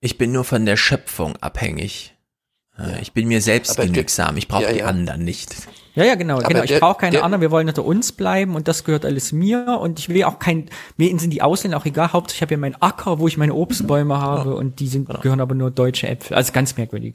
Ich 0.00 0.18
bin 0.18 0.32
nur 0.32 0.42
von 0.42 0.66
der 0.66 0.76
Schöpfung 0.76 1.36
abhängig. 1.36 2.13
Ja. 2.78 2.96
Ich 3.00 3.12
bin 3.12 3.28
mir 3.28 3.40
selbst 3.40 3.78
aber 3.78 3.86
genügsam, 3.86 4.36
ich 4.36 4.48
brauche 4.48 4.64
ja, 4.64 4.72
die 4.72 4.82
anderen 4.82 5.22
nicht. 5.22 5.54
Ja, 5.94 6.04
ja, 6.04 6.16
genau, 6.16 6.38
aber 6.38 6.48
genau. 6.48 6.64
Ich 6.64 6.80
brauche 6.80 6.98
keine 6.98 7.12
der, 7.12 7.24
anderen, 7.24 7.40
wir 7.40 7.52
wollen 7.52 7.68
unter 7.68 7.84
uns 7.84 8.10
bleiben 8.10 8.56
und 8.56 8.66
das 8.66 8.82
gehört 8.82 9.04
alles 9.04 9.30
mir 9.30 9.78
und 9.80 10.00
ich 10.00 10.08
will 10.08 10.24
auch 10.24 10.40
kein, 10.40 10.68
mir 10.96 11.16
sind 11.20 11.30
die 11.30 11.40
Ausländer 11.40 11.78
auch 11.78 11.86
egal, 11.86 12.12
hauptsächlich 12.12 12.42
habe 12.42 12.54
ja 12.54 12.58
meinen 12.58 12.76
Acker, 12.80 13.20
wo 13.20 13.28
ich 13.28 13.36
meine 13.36 13.54
Obstbäume 13.54 14.20
habe 14.20 14.50
ja. 14.50 14.56
und 14.56 14.80
die 14.80 14.88
sind, 14.88 15.06
genau. 15.06 15.20
gehören 15.20 15.40
aber 15.40 15.54
nur 15.54 15.70
deutsche 15.70 16.08
Äpfel. 16.08 16.36
Also 16.36 16.52
ganz 16.52 16.76
merkwürdig. 16.76 17.14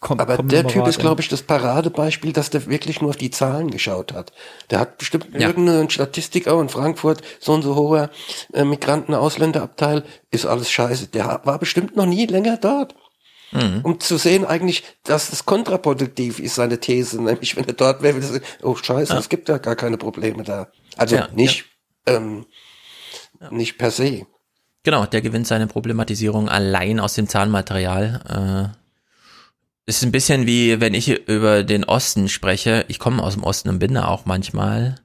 Komm, 0.00 0.18
aber 0.18 0.38
der 0.38 0.66
Typ 0.66 0.86
ist, 0.86 0.98
glaube 0.98 1.22
ich, 1.22 1.28
das 1.28 1.42
Paradebeispiel, 1.42 2.32
dass 2.32 2.50
der 2.50 2.66
wirklich 2.66 3.00
nur 3.00 3.10
auf 3.10 3.16
die 3.16 3.30
Zahlen 3.30 3.70
geschaut 3.70 4.12
hat. 4.12 4.32
Der 4.70 4.80
hat 4.80 4.98
bestimmt 4.98 5.28
ja. 5.32 5.48
irgendeine 5.48 5.88
Statistik 5.90 6.48
auch 6.48 6.60
in 6.60 6.68
Frankfurt, 6.68 7.22
so 7.38 7.52
und 7.52 7.62
so 7.62 7.74
hoher 7.74 8.10
äh, 8.52 8.64
Migranten-Ausländerabteil, 8.64 10.04
ist 10.30 10.44
alles 10.44 10.70
scheiße. 10.70 11.06
Der 11.08 11.40
war 11.44 11.58
bestimmt 11.58 11.96
noch 11.96 12.06
nie 12.06 12.26
länger 12.26 12.58
dort 12.58 12.94
mhm. 13.54 13.80
um 13.82 14.00
zu 14.00 14.18
sehen 14.18 14.44
eigentlich, 14.44 14.84
dass 15.04 15.30
das 15.30 15.46
kontraproduktiv 15.46 16.38
ist, 16.38 16.56
seine 16.56 16.78
These. 16.78 17.22
Nämlich, 17.22 17.56
wenn 17.56 17.64
er 17.64 17.72
dort 17.72 18.02
wäre, 18.02 18.14
würde 18.14 18.26
sagen, 18.26 18.44
oh 18.62 18.76
scheiße, 18.76 19.12
ja. 19.12 19.18
es 19.18 19.28
gibt 19.28 19.48
ja 19.48 19.58
gar 19.58 19.76
keine 19.76 19.96
Probleme 19.96 20.42
da. 20.42 20.68
Also 20.96 21.16
ja, 21.16 21.28
nicht, 21.34 21.64
ja. 22.06 22.16
Ähm, 22.16 22.46
nicht 23.50 23.78
per 23.78 23.90
se. 23.90 24.26
Genau, 24.82 25.06
der 25.06 25.22
gewinnt 25.22 25.46
seine 25.46 25.66
Problematisierung 25.66 26.48
allein 26.48 27.00
aus 27.00 27.14
dem 27.14 27.28
Zahnmaterial. 27.28 28.72
Äh, 28.74 28.78
ist 29.86 30.02
ein 30.02 30.12
bisschen 30.12 30.46
wie, 30.46 30.80
wenn 30.80 30.94
ich 30.94 31.28
über 31.28 31.62
den 31.62 31.84
Osten 31.84 32.28
spreche. 32.28 32.84
Ich 32.88 32.98
komme 32.98 33.22
aus 33.22 33.34
dem 33.34 33.44
Osten 33.44 33.68
und 33.68 33.78
bin 33.78 33.94
da 33.94 34.06
auch 34.06 34.24
manchmal, 34.24 34.96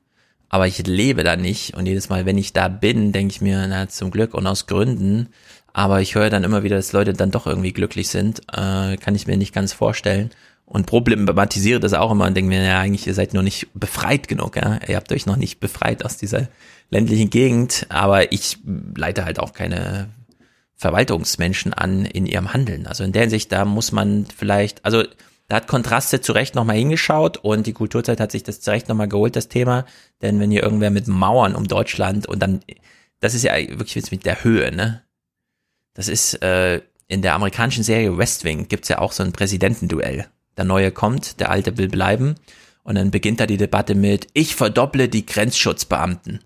aber 0.50 0.68
ich 0.68 0.86
lebe 0.86 1.24
da 1.24 1.36
nicht. 1.36 1.76
Und 1.76 1.86
jedes 1.86 2.10
Mal, 2.10 2.26
wenn 2.26 2.38
ich 2.38 2.54
da 2.54 2.68
bin, 2.68 3.12
denke 3.12 3.34
ich 3.34 3.42
mir, 3.42 3.66
na, 3.68 3.88
zum 3.88 4.12
Glück 4.12 4.34
und 4.34 4.48
aus 4.48 4.68
Gründen. 4.68 5.30
Aber 5.74 6.02
ich 6.02 6.16
höre 6.16 6.30
dann 6.30 6.44
immer 6.44 6.64
wieder, 6.64 6.76
dass 6.76 6.94
Leute 6.94 7.14
dann 7.14 7.32
doch 7.32 7.48
irgendwie 7.48 7.74
glücklich 7.74 8.10
sind. 8.10 8.42
Äh, 8.52 8.98
kann 8.98 9.16
ich 9.16 9.28
mir 9.28 9.38
nicht 9.38 9.54
ganz 9.54 9.74
vorstellen. 9.74 10.32
Und 10.66 10.86
problematisiere 10.86 11.80
das 11.80 11.94
auch 11.94 12.12
immer 12.12 12.28
und 12.28 12.38
denke 12.38 12.50
mir, 12.50 12.64
ja, 12.64 12.80
eigentlich, 12.80 13.08
ihr 13.08 13.16
seid 13.16 13.34
noch 13.34 13.42
nicht 13.42 13.68
befreit 13.74 14.28
genug, 14.28 14.56
ja. 14.56 14.80
Ihr 14.88 14.98
habt 14.98 15.12
euch 15.12 15.26
noch 15.26 15.36
nicht 15.36 15.60
befreit 15.60 16.06
aus 16.06 16.18
dieser 16.18 16.48
ländlichen 16.92 17.30
Gegend. 17.30 17.88
Aber 17.90 18.32
ich 18.32 18.58
leite 18.96 19.26
halt 19.26 19.40
auch 19.40 19.54
keine 19.54 20.10
Verwaltungsmenschen 20.76 21.74
an 21.74 22.06
in 22.06 22.26
ihrem 22.26 22.54
Handeln. 22.54 22.88
Also 22.88 23.04
in 23.04 23.12
der 23.12 23.24
Hinsicht, 23.24 23.52
da 23.52 23.66
muss 23.66 23.92
man 23.92 24.26
vielleicht, 24.26 24.86
also 24.86 25.04
da 25.50 25.58
hat 25.58 25.68
Kontraste 25.68 26.22
zu 26.22 26.32
Recht 26.32 26.56
nochmal 26.56 26.78
hingeschaut 26.78 27.38
und 27.38 27.66
die 27.66 27.74
Kulturzeit 27.74 28.20
hat 28.20 28.32
sich 28.32 28.44
das 28.44 28.62
zu 28.62 28.70
Recht 28.72 28.88
nochmal 28.88 29.10
geholt, 29.10 29.36
das 29.36 29.50
Thema. 29.50 29.86
Denn 30.22 30.40
wenn 30.40 30.52
hier 30.52 30.64
irgendwer 30.64 30.92
mit 30.92 31.08
Mauern 31.08 31.56
um 31.56 31.68
Deutschland 31.68 32.28
und 32.28 32.40
dann, 32.40 32.62
das 33.20 33.34
ist 33.34 33.44
ja 33.44 33.56
wirklich 33.56 33.96
jetzt 33.96 34.12
mit 34.12 34.26
der 34.26 34.44
Höhe, 34.44 34.72
ne? 34.72 35.02
Das 36.00 36.08
ist, 36.08 36.42
äh, 36.42 36.80
in 37.10 37.22
der 37.22 37.34
amerikanischen 37.34 37.84
Serie 37.84 38.18
West 38.18 38.46
Wing 38.46 38.70
gibt's 38.70 38.88
ja 38.88 39.00
auch 39.00 39.12
so 39.12 39.22
ein 39.22 39.34
Präsidentenduell. 39.34 40.28
Der 40.56 40.64
Neue 40.64 40.94
kommt, 40.94 41.42
der 41.42 41.52
Alte 41.52 41.78
will 41.78 41.90
bleiben. 41.90 42.36
Und 42.84 42.96
dann 42.96 43.12
beginnt 43.12 43.42
da 43.42 43.46
die 43.46 43.58
Debatte 43.58 43.96
mit, 43.96 44.28
ich 44.32 44.56
verdopple 44.56 45.10
die 45.10 45.26
Grenzschutzbeamten. 45.26 46.40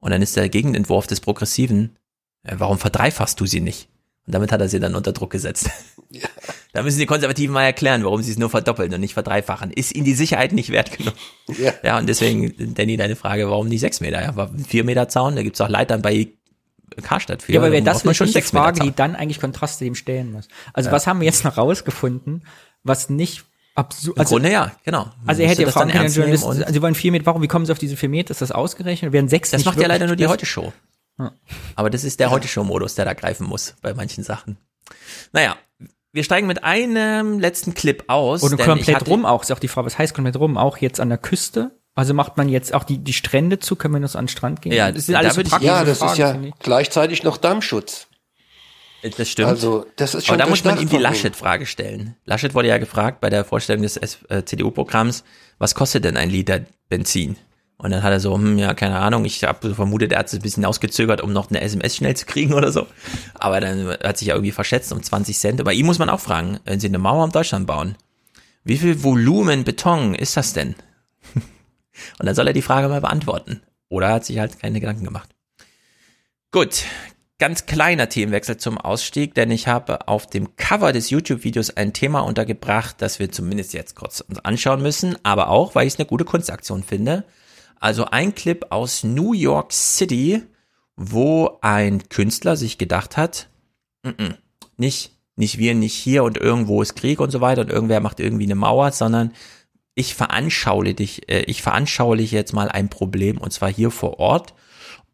Und 0.00 0.10
dann 0.10 0.22
ist 0.22 0.38
der 0.38 0.48
Gegenentwurf 0.48 1.06
des 1.06 1.20
Progressiven, 1.20 1.98
äh, 2.44 2.54
warum 2.56 2.78
verdreifachst 2.78 3.38
du 3.38 3.44
sie 3.44 3.60
nicht? 3.60 3.90
Und 4.26 4.34
damit 4.34 4.50
hat 4.52 4.62
er 4.62 4.70
sie 4.70 4.80
dann 4.80 4.94
unter 4.94 5.12
Druck 5.12 5.32
gesetzt. 5.32 5.68
Ja. 6.10 6.26
Da 6.72 6.82
müssen 6.82 6.98
die 6.98 7.06
Konservativen 7.06 7.54
mal 7.54 7.62
erklären, 7.62 8.02
warum 8.02 8.20
sie 8.20 8.32
es 8.32 8.36
nur 8.36 8.50
verdoppeln 8.50 8.92
und 8.92 8.98
nicht 8.98 9.14
verdreifachen. 9.14 9.70
Ist 9.70 9.94
ihnen 9.94 10.04
die 10.04 10.14
Sicherheit 10.14 10.50
nicht 10.52 10.70
wert 10.70 10.90
genug? 10.98 11.14
Ja, 11.56 11.72
ja 11.84 11.98
und 11.98 12.08
deswegen, 12.08 12.52
Danny, 12.74 12.96
deine 12.96 13.14
Frage, 13.14 13.48
warum 13.48 13.68
nicht 13.68 13.78
sechs 13.78 14.00
Meter? 14.00 14.20
Ja, 14.20 14.34
war 14.34 14.50
vier 14.66 14.82
Meter 14.82 15.08
Zaun, 15.08 15.36
da 15.36 15.44
gibt's 15.44 15.60
auch 15.60 15.68
Leitern 15.68 16.02
bei 16.02 16.32
Karstadt 17.02 17.42
für. 17.42 17.52
Ja, 17.52 17.60
aber 17.60 17.72
wäre 17.72 17.82
das 17.82 18.02
schon 18.16 18.26
die 18.26 18.42
Frage, 18.42 18.80
die 18.80 18.94
dann 18.94 19.16
eigentlich 19.16 19.40
Kontraste 19.40 19.84
dem 19.84 19.94
stellen 19.94 20.32
muss. 20.32 20.48
Also 20.72 20.88
ja. 20.88 20.94
was 20.94 21.06
haben 21.06 21.20
wir 21.20 21.26
jetzt 21.26 21.44
noch 21.44 21.56
rausgefunden, 21.56 22.46
was 22.82 23.10
nicht 23.10 23.44
absurd. 23.74 24.18
Also, 24.18 24.36
Im 24.36 24.42
Grunde 24.42 24.52
ja, 24.52 24.72
genau. 24.84 25.10
Also 25.26 25.42
er 25.42 25.48
hätte 25.48 25.62
ja 25.62 25.70
fragen 25.70 25.90
können, 25.90 26.12
Journalisten, 26.12 26.48
also 26.48 26.64
sie 26.72 26.82
wollen 26.82 26.94
vier 26.94 27.12
Meter, 27.12 27.26
warum, 27.26 27.42
wie 27.42 27.48
kommen 27.48 27.66
sie 27.66 27.72
auf 27.72 27.78
diese 27.78 27.96
vier 27.96 28.08
Meter? 28.08 28.30
Ist 28.30 28.42
das 28.42 28.52
ausgerechnet? 28.52 29.12
Werden 29.12 29.28
sechs 29.28 29.50
Das 29.50 29.64
macht 29.64 29.80
ja 29.80 29.88
leider 29.88 30.06
nur 30.06 30.16
die 30.16 30.26
Heute-Show. 30.26 30.72
Aber 31.76 31.90
das 31.90 32.04
ist 32.04 32.20
der 32.20 32.30
Heute-Show-Modus, 32.30 32.94
der 32.94 33.04
da 33.04 33.14
greifen 33.14 33.46
muss 33.46 33.74
bei 33.82 33.94
manchen 33.94 34.24
Sachen. 34.24 34.56
Naja, 35.32 35.56
wir 36.12 36.24
steigen 36.24 36.46
mit 36.46 36.62
einem 36.64 37.38
letzten 37.38 37.74
Clip 37.74 38.04
aus. 38.08 38.42
Und 38.42 38.58
komplett 38.58 39.08
rum 39.08 39.24
auch, 39.24 39.42
ist 39.42 39.52
auch 39.52 39.58
die 39.58 39.68
Frage, 39.68 39.86
was 39.86 39.98
heißt 39.98 40.14
komplett 40.14 40.36
rum? 40.36 40.56
Auch 40.56 40.78
jetzt 40.78 41.00
an 41.00 41.08
der 41.08 41.18
Küste? 41.18 41.72
Also 41.94 42.12
macht 42.12 42.36
man 42.36 42.48
jetzt 42.48 42.74
auch 42.74 42.84
die, 42.84 42.98
die 42.98 43.12
Strände 43.12 43.60
zu, 43.60 43.76
können 43.76 43.94
wir 43.94 44.00
das 44.00 44.16
an 44.16 44.24
den 44.24 44.28
Strand 44.28 44.62
gehen? 44.62 44.72
Ja, 44.72 44.90
das, 44.90 45.06
sind 45.06 45.14
alles 45.14 45.36
da 45.36 45.58
so 45.58 45.64
ja, 45.64 45.84
das 45.84 45.98
Fragen, 45.98 46.12
ist 46.12 46.18
ja 46.18 46.36
gleichzeitig 46.58 47.22
noch 47.22 47.36
Dammschutz. 47.36 48.08
Das 49.16 49.28
stimmt. 49.28 49.48
Also, 49.48 49.86
das 49.96 50.14
ist 50.14 50.26
schon 50.26 50.34
Aber 50.34 50.44
da 50.44 50.48
muss 50.48 50.64
man 50.64 50.80
ihm 50.80 50.88
die 50.88 50.96
Laschet-Frage 50.96 51.66
stellen. 51.66 52.16
Laschet 52.24 52.54
wurde 52.54 52.68
ja 52.68 52.78
gefragt 52.78 53.20
bei 53.20 53.28
der 53.28 53.44
Vorstellung 53.44 53.82
des 53.82 53.98
äh, 53.98 54.44
CDU-Programms, 54.44 55.24
was 55.58 55.74
kostet 55.74 56.04
denn 56.04 56.16
ein 56.16 56.30
Liter 56.30 56.60
Benzin? 56.88 57.36
Und 57.76 57.90
dann 57.90 58.02
hat 58.02 58.12
er 58.12 58.20
so, 58.20 58.34
hm, 58.34 58.56
ja, 58.56 58.72
keine 58.72 58.98
Ahnung, 58.98 59.24
ich 59.26 59.44
habe 59.44 59.68
so 59.68 59.74
vermutet, 59.74 60.12
er 60.12 60.20
hat 60.20 60.28
es 60.28 60.34
ein 60.34 60.40
bisschen 60.40 60.64
ausgezögert, 60.64 61.20
um 61.20 61.32
noch 61.32 61.50
eine 61.50 61.60
SMS 61.60 61.96
schnell 61.96 62.16
zu 62.16 62.24
kriegen 62.24 62.54
oder 62.54 62.72
so. 62.72 62.86
Aber 63.34 63.60
dann 63.60 63.90
hat 64.02 64.16
sich 64.16 64.28
ja 64.28 64.34
irgendwie 64.34 64.52
verschätzt 64.52 64.90
um 64.90 65.02
20 65.02 65.38
Cent. 65.38 65.60
Aber 65.60 65.72
ihm 65.72 65.84
muss 65.84 65.98
man 65.98 66.08
auch 66.08 66.20
fragen, 66.20 66.60
wenn 66.64 66.80
sie 66.80 66.88
eine 66.88 66.98
Mauer 66.98 67.24
um 67.24 67.30
Deutschland 67.30 67.66
bauen, 67.66 67.96
wie 68.64 68.78
viel 68.78 69.02
Volumen 69.02 69.64
Beton 69.64 70.14
ist 70.14 70.36
das 70.36 70.54
denn? 70.54 70.74
Und 72.18 72.26
dann 72.26 72.34
soll 72.34 72.46
er 72.46 72.52
die 72.52 72.62
Frage 72.62 72.88
mal 72.88 73.00
beantworten. 73.00 73.62
Oder 73.88 74.08
er 74.08 74.14
hat 74.14 74.24
sich 74.24 74.38
halt 74.38 74.58
keine 74.58 74.80
Gedanken 74.80 75.04
gemacht. 75.04 75.30
Gut, 76.50 76.84
ganz 77.38 77.66
kleiner 77.66 78.08
Themenwechsel 78.08 78.56
zum 78.56 78.78
Ausstieg, 78.78 79.34
denn 79.34 79.50
ich 79.50 79.66
habe 79.66 80.08
auf 80.08 80.26
dem 80.26 80.56
Cover 80.56 80.92
des 80.92 81.10
YouTube-Videos 81.10 81.70
ein 81.70 81.92
Thema 81.92 82.20
untergebracht, 82.20 82.96
das 82.98 83.18
wir 83.18 83.30
zumindest 83.30 83.72
jetzt 83.74 83.96
kurz 83.96 84.20
uns 84.20 84.38
anschauen 84.38 84.82
müssen, 84.82 85.16
aber 85.24 85.48
auch, 85.48 85.74
weil 85.74 85.86
ich 85.86 85.94
es 85.94 85.98
eine 85.98 86.06
gute 86.06 86.24
Kunstaktion 86.24 86.82
finde. 86.82 87.24
Also 87.80 88.06
ein 88.06 88.34
Clip 88.34 88.66
aus 88.70 89.04
New 89.04 89.32
York 89.32 89.72
City, 89.72 90.42
wo 90.96 91.58
ein 91.60 92.08
Künstler 92.08 92.56
sich 92.56 92.78
gedacht 92.78 93.16
hat, 93.16 93.48
n 94.02 94.12
-n, 94.12 94.34
nicht, 94.76 95.12
nicht 95.36 95.58
wir, 95.58 95.74
nicht 95.74 95.94
hier 95.94 96.24
und 96.24 96.38
irgendwo 96.38 96.82
ist 96.82 96.94
Krieg 96.94 97.20
und 97.20 97.30
so 97.30 97.40
weiter 97.40 97.62
und 97.62 97.70
irgendwer 97.70 98.00
macht 98.00 98.20
irgendwie 98.20 98.44
eine 98.44 98.54
Mauer, 98.54 98.92
sondern 98.92 99.32
ich 99.94 100.14
veranschauliche 100.14 100.94
dich, 100.94 101.30
äh, 101.30 101.42
ich 101.42 101.62
veranschauliche 101.62 102.36
jetzt 102.36 102.52
mal 102.52 102.68
ein 102.68 102.88
Problem 102.88 103.38
und 103.38 103.52
zwar 103.52 103.72
hier 103.72 103.90
vor 103.90 104.18
Ort. 104.18 104.54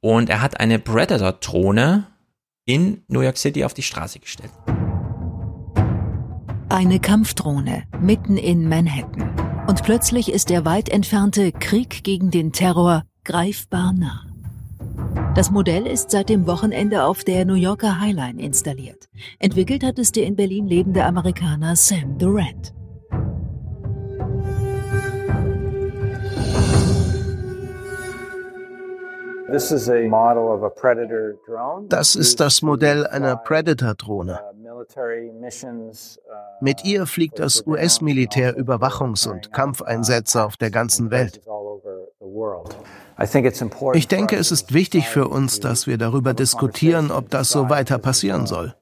Und 0.00 0.30
er 0.30 0.40
hat 0.40 0.58
eine 0.60 0.78
Predator-Drohne 0.78 2.06
in 2.64 3.02
New 3.08 3.20
York 3.20 3.36
City 3.36 3.64
auf 3.64 3.74
die 3.74 3.82
Straße 3.82 4.18
gestellt. 4.18 4.52
Eine 6.70 7.00
Kampfdrohne 7.00 7.84
mitten 8.00 8.36
in 8.36 8.68
Manhattan. 8.68 9.66
Und 9.66 9.82
plötzlich 9.82 10.32
ist 10.32 10.48
der 10.50 10.64
weit 10.64 10.88
entfernte 10.88 11.52
Krieg 11.52 12.02
gegen 12.02 12.30
den 12.30 12.52
Terror 12.52 13.04
greifbar 13.24 13.92
nah. 13.92 14.24
Das 15.34 15.50
Modell 15.50 15.86
ist 15.86 16.10
seit 16.10 16.28
dem 16.28 16.46
Wochenende 16.46 17.04
auf 17.04 17.24
der 17.24 17.44
New 17.44 17.54
Yorker 17.54 18.00
Highline 18.00 18.40
installiert. 18.40 19.08
Entwickelt 19.38 19.84
hat 19.84 19.98
es 19.98 20.12
der 20.12 20.26
in 20.26 20.36
Berlin 20.36 20.66
lebende 20.66 21.04
Amerikaner 21.04 21.76
Sam 21.76 22.18
Durant. 22.18 22.72
Das 31.88 32.14
ist 32.16 32.40
das 32.40 32.62
Modell 32.62 33.06
einer 33.06 33.36
Predator-Drohne. 33.36 34.40
Mit 36.60 36.84
ihr 36.84 37.06
fliegt 37.06 37.38
das 37.38 37.66
US-Militär 37.66 38.56
Überwachungs- 38.56 39.28
und 39.28 39.52
Kampfeinsätze 39.52 40.44
auf 40.44 40.56
der 40.56 40.70
ganzen 40.70 41.10
Welt. 41.10 41.40
Ich 43.94 44.08
denke, 44.08 44.36
es 44.36 44.50
ist 44.50 44.72
wichtig 44.72 45.08
für 45.08 45.28
uns, 45.28 45.60
dass 45.60 45.86
wir 45.86 45.98
darüber 45.98 46.32
diskutieren, 46.32 47.10
ob 47.10 47.28
das 47.30 47.50
so 47.50 47.68
weiter 47.68 47.98
passieren 47.98 48.46
soll. 48.46 48.74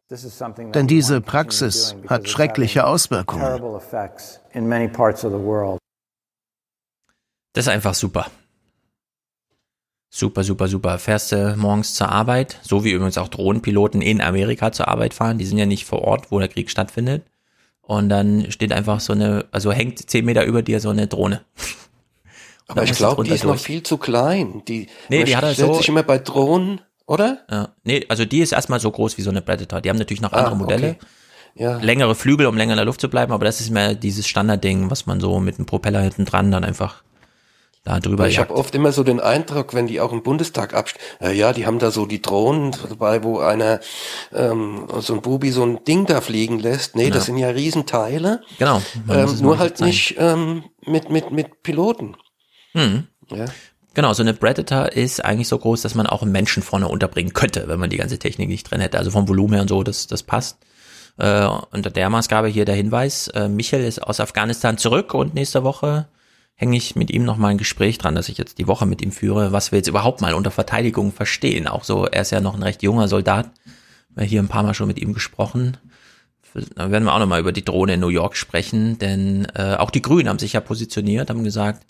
Denn 0.75 0.87
diese 0.87 1.21
Praxis 1.21 1.97
hat 2.07 2.29
schreckliche 2.29 2.87
Auswirkungen. 2.87 3.81
Das 7.53 7.65
ist 7.65 7.69
einfach 7.69 7.95
super. 7.95 8.27
Super, 10.11 10.43
super, 10.43 10.69
super. 10.69 10.99
Fährst 10.99 11.33
du 11.33 11.55
morgens 11.57 11.95
zur 11.95 12.09
Arbeit, 12.09 12.59
so 12.63 12.83
wie 12.83 12.93
übrigens 12.93 13.19
auch 13.19 13.29
Drohnenpiloten 13.29 14.01
in 14.01 14.21
Amerika 14.23 14.73
zur 14.73 14.89
Arbeit 14.89 15.13
fahren. 15.13 15.39
Die 15.39 15.45
sind 15.45 15.59
ja 15.59 15.67
nicht 15.67 15.85
vor 15.85 16.03
Ort, 16.03 16.31
wo 16.31 16.39
der 16.39 16.49
Krieg 16.49 16.71
stattfindet. 16.71 17.25
Und 17.83 18.09
dann 18.09 18.51
steht 18.51 18.73
einfach 18.73 19.01
so 19.01 19.13
eine, 19.13 19.47
also 19.51 19.73
hängt 19.73 20.11
zehn 20.11 20.25
Meter 20.25 20.45
über 20.45 20.63
dir 20.63 20.81
so 20.81 20.91
eine 20.91 21.07
Drohne. 21.07 21.43
Aber 22.69 22.83
ich 22.83 22.93
glaube, 22.93 23.25
die 23.25 23.31
ist 23.31 23.45
durch. 23.45 23.55
noch 23.55 23.61
viel 23.63 23.83
zu 23.83 23.97
klein. 23.97 24.63
Die, 24.69 24.89
nee, 25.09 25.25
die 25.25 25.37
hat 25.37 25.45
er 25.45 25.55
so. 25.55 25.73
sich 25.75 25.89
immer 25.89 26.03
bei 26.03 26.19
Drohnen, 26.19 26.83
oder? 27.07 27.39
Ja, 27.51 27.71
nee, 27.85 28.05
also 28.11 28.27
die 28.27 28.41
ist 28.41 28.53
erstmal 28.53 28.79
so 28.79 28.91
groß 28.91 29.17
wie 29.17 29.23
so 29.23 29.31
eine 29.31 29.41
Predator. 29.41 29.81
Die 29.81 29.89
haben 29.89 29.97
natürlich 29.97 30.21
noch 30.21 30.35
andere 30.35 30.53
ah, 30.53 30.59
Modelle. 30.59 30.91
Okay. 30.91 31.07
Ja. 31.55 31.79
Längere 31.79 32.15
Flügel, 32.15 32.47
um 32.47 32.57
länger 32.57 32.75
in 32.75 32.77
der 32.77 32.85
Luft 32.85 33.01
zu 33.01 33.09
bleiben, 33.09 33.33
aber 33.33 33.47
das 33.47 33.61
ist 33.61 33.71
mehr 33.71 33.95
dieses 33.95 34.29
Standardding, 34.29 34.91
was 34.91 35.07
man 35.07 35.19
so 35.19 35.41
mit 35.41 35.59
dem 35.59 35.67
Propeller 35.67 36.03
hinten 36.03 36.25
dran 36.25 36.53
dann 36.53 36.63
einfach 36.63 37.03
da 37.89 38.01
drüber 38.01 38.29
Ich 38.29 38.39
habe 38.39 38.55
oft 38.55 38.75
immer 38.75 38.93
so 38.93 39.03
den 39.03 39.19
Eindruck, 39.19 39.73
wenn 39.73 39.87
die 39.87 40.01
auch 40.01 40.13
im 40.13 40.23
Bundestag 40.23 40.75
abstellen, 40.75 41.05
äh, 41.21 41.33
ja, 41.33 41.53
die 41.53 41.67
haben 41.67 41.79
da 41.79 41.91
so 41.91 42.05
die 42.05 42.21
Drohnen 42.21 42.77
dabei, 42.89 43.25
wo 43.25 43.39
einer 43.39 43.81
ähm, 44.35 44.87
so 45.01 45.15
ein 45.15 45.23
Bubi 45.23 45.51
so 45.51 45.63
ein 45.65 45.83
Ding 45.85 46.05
da 46.05 46.21
fliegen 46.21 46.59
lässt. 46.59 46.97
Nee, 46.97 47.05
ja. 47.05 47.11
das 47.11 47.27
sind 47.27 47.39
ja 47.39 47.49
Riesenteile. 47.49 48.43
Genau. 48.59 48.83
Ähm, 49.09 49.39
nur 49.41 49.59
halt 49.59 49.81
nicht 49.81 50.17
ähm, 50.19 50.65
mit, 50.85 51.09
mit, 51.09 51.31
mit 51.31 51.63
Piloten. 51.63 52.17
Hm. 52.73 53.07
Ja. 53.31 53.47
Genau, 53.95 54.13
so 54.13 54.23
eine 54.23 54.35
Predator 54.35 54.93
ist 54.93 55.25
eigentlich 55.25 55.49
so 55.49 55.59
groß, 55.59 55.83
dass 55.83 55.95
man 55.95 56.07
auch 56.07 56.23
einen 56.23 56.31
Menschen 56.31 56.63
vorne 56.63 56.89
unterbringen 56.89 57.33
könnte, 57.33 57.69
wenn 57.69 57.81
man 57.81 57.91
die 57.91 57.97
ganze 57.97 58.19
Technik 58.19 58.49
nicht 58.49 58.71
drin 58.71 58.81
hätte. 58.81 58.99
Also 58.99 59.11
vom 59.11 59.27
Volumen 59.29 59.55
her 59.55 59.63
und 59.63 59.69
so, 59.69 59.83
das, 59.83 60.07
das 60.07 60.23
passt. 60.23 60.59
Äh, 61.17 61.49
unter 61.73 61.91
der 61.91 62.11
Maßgabe 62.11 62.49
hier 62.49 62.65
der 62.65 62.77
Hinweis, 62.77 63.29
äh, 63.29 63.49
Michael 63.49 63.85
ist 63.85 64.01
aus 64.03 64.21
Afghanistan 64.21 64.77
zurück 64.77 65.15
und 65.15 65.35
nächste 65.35 65.65
Woche 65.65 66.07
hänge 66.61 66.77
ich 66.77 66.97
mit 66.97 67.11
ihm 67.11 67.25
noch 67.25 67.37
mal 67.37 67.49
ein 67.49 67.59
Gespräch 67.59 67.99
dran, 67.99 68.17
dass 68.17 68.29
ich 68.29 68.37
jetzt 68.37 68.59
die 68.59 68.67
Woche 68.67 68.85
mit 68.85 69.01
ihm 69.01 69.13
führe, 69.13 69.53
was 69.53 69.71
wir 69.71 69.79
jetzt 69.79 69.87
überhaupt 69.87 70.21
mal 70.21 70.35
unter 70.35 70.51
Verteidigung 70.51 71.13
verstehen. 71.13 71.69
Auch 71.69 71.85
so, 71.85 72.05
er 72.05 72.23
ist 72.23 72.33
ja 72.33 72.41
noch 72.41 72.57
ein 72.57 72.65
recht 72.65 72.83
junger 72.83 73.07
Soldat. 73.07 73.49
Wir 74.17 74.25
hier 74.25 74.43
ein 74.43 74.49
paar 74.49 74.65
Mal 74.65 74.75
schon 74.75 74.89
mit 74.89 74.99
ihm 74.99 75.15
gesprochen. 75.15 75.77
Da 76.75 76.91
werden 76.91 77.05
wir 77.05 77.15
auch 77.15 77.21
noch 77.21 77.29
mal 77.29 77.39
über 77.39 77.53
die 77.53 77.65
Drohne 77.65 77.95
in 77.95 78.01
New 78.01 78.09
York 78.09 78.37
sprechen, 78.37 78.99
denn 78.99 79.47
äh, 79.55 79.77
auch 79.77 79.91
die 79.91 80.03
Grünen 80.03 80.29
haben 80.29 80.41
sich 80.41 80.55
ja 80.55 80.61
positioniert, 80.61 81.31
haben 81.31 81.45
gesagt, 81.45 81.87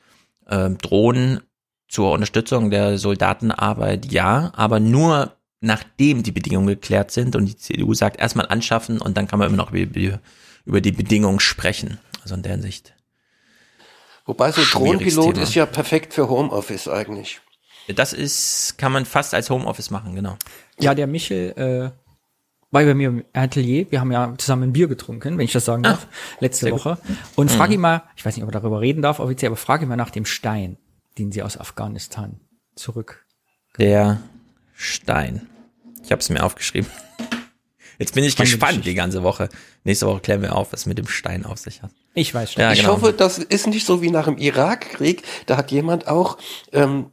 äh, 0.47 0.69
Drohnen 0.69 1.41
zur 1.89 2.13
Unterstützung 2.13 2.71
der 2.71 2.99
Soldatenarbeit 2.99 4.13
ja, 4.13 4.53
aber 4.55 4.81
nur 4.81 5.33
nachdem 5.61 6.23
die 6.23 6.33
Bedingungen 6.33 6.67
geklärt 6.67 7.11
sind 7.11 7.37
und 7.37 7.47
die 7.47 7.57
CDU 7.57 7.95
sagt, 7.95 8.21
erstmal 8.21 8.47
anschaffen 8.47 9.01
und 9.01 9.17
dann 9.17 9.29
kann 9.29 9.39
man 9.39 9.49
immer 9.49 9.57
noch 9.57 9.73
über, 9.73 10.21
über 10.67 10.81
die 10.83 10.93
Bedingungen 10.93 11.41
sprechen. 11.41 11.97
Also 12.23 12.35
in 12.35 12.43
der 12.43 12.53
Hinsicht. 12.53 12.93
Wobei 14.29 14.53
so 14.53 14.63
Drohnenpilot 14.63 15.39
ist 15.39 15.55
ja 15.55 15.65
perfekt 15.65 16.13
für 16.13 16.29
Homeoffice 16.29 16.87
eigentlich. 16.87 17.41
Das 17.89 18.13
ist, 18.13 18.77
kann 18.77 18.93
man 18.93 19.07
fast 19.07 19.33
als 19.33 19.49
Homeoffice 19.49 19.91
machen, 19.91 20.15
genau. 20.15 20.37
Ja, 20.79 20.95
der 20.95 21.07
Michel 21.07 21.53
äh, 21.57 21.91
war 22.71 22.85
bei 22.85 22.93
mir 22.93 23.09
im 23.09 23.25
Atelier. 23.33 23.91
Wir 23.91 24.01
haben 24.01 24.13
ja 24.13 24.35
zusammen 24.37 24.65
ein 24.65 24.73
Bier 24.75 24.87
getrunken, 24.87 25.39
wenn 25.39 25.47
ich 25.47 25.53
das 25.53 25.65
sagen 25.65 25.83
darf, 25.83 26.07
ah, 26.11 26.37
letzte 26.41 26.71
Woche. 26.71 26.99
Und 27.37 27.51
frage 27.51 27.71
mhm. 27.71 27.75
ihn 27.77 27.81
mal, 27.81 28.03
ich 28.17 28.27
weiß 28.27 28.37
nicht, 28.37 28.43
ob 28.43 28.51
er 28.51 28.61
darüber 28.61 28.83
reden 28.83 29.01
darf 29.01 29.19
offiziell, 29.19 29.49
aber 29.49 29.57
frage 29.57 29.87
ihn 29.87 29.89
mal 29.89 29.97
nach 29.97 30.11
dem 30.11 30.27
Stein, 30.27 30.77
den 31.17 31.33
sie 31.33 31.43
aus 31.43 31.57
Afghanistan 31.57 32.39
zurück. 32.75 33.25
Der 33.79 34.21
Stein. 34.75 35.49
Ich 36.05 36.13
habe 36.13 36.21
es 36.21 36.29
mir 36.29 36.45
aufgeschrieben. 36.45 36.91
Jetzt 37.99 38.15
bin 38.15 38.25
ich 38.25 38.33
Spannende 38.33 38.53
gespannt 38.53 38.71
Geschichte. 38.73 38.91
die 38.91 38.95
ganze 38.95 39.23
Woche. 39.23 39.49
Nächste 39.85 40.07
Woche 40.07 40.21
klären 40.21 40.43
wir 40.43 40.55
auf, 40.55 40.75
was 40.75 40.85
mit 40.85 40.99
dem 40.99 41.09
Stein 41.09 41.47
auf 41.47 41.57
sich 41.57 41.83
hat. 41.83 41.93
Ich 42.19 42.35
weiß 42.35 42.53
schon. 42.53 42.63
Ja, 42.63 42.73
ich 42.73 42.81
genau. 42.81 42.95
hoffe, 42.95 43.13
das 43.13 43.39
ist 43.39 43.69
nicht 43.69 43.87
so 43.87 44.03
wie 44.03 44.11
nach 44.11 44.25
dem 44.25 44.39
Irakkrieg. 44.39 45.23
Da 45.47 45.57
hat 45.57 45.71
jemand 45.71 46.09
auch 46.09 46.37
ähm, 46.73 47.13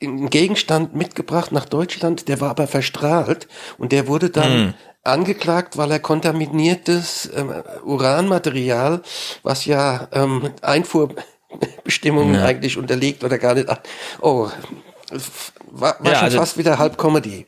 einen 0.00 0.30
Gegenstand 0.30 0.94
mitgebracht 0.94 1.50
nach 1.50 1.64
Deutschland, 1.64 2.28
der 2.28 2.40
war 2.40 2.50
aber 2.50 2.66
verstrahlt 2.66 3.48
und 3.76 3.90
der 3.90 4.06
wurde 4.06 4.30
dann 4.30 4.68
mm. 4.68 4.74
angeklagt, 5.02 5.76
weil 5.76 5.90
er 5.90 5.98
kontaminiertes 5.98 7.30
ähm, 7.34 7.52
Uranmaterial, 7.84 9.02
was 9.42 9.64
ja 9.64 10.06
ähm, 10.12 10.50
Einfuhrbestimmungen 10.62 12.36
ja. 12.36 12.44
eigentlich 12.44 12.76
unterliegt 12.76 13.24
oder 13.24 13.38
gar 13.38 13.54
nicht. 13.54 13.66
Oh, 14.20 14.48
war, 15.70 15.96
war 15.98 16.12
ja, 16.12 16.14
schon 16.14 16.24
also 16.24 16.38
fast 16.38 16.58
wieder 16.58 16.78
halb 16.78 16.98
Comedy. 16.98 17.46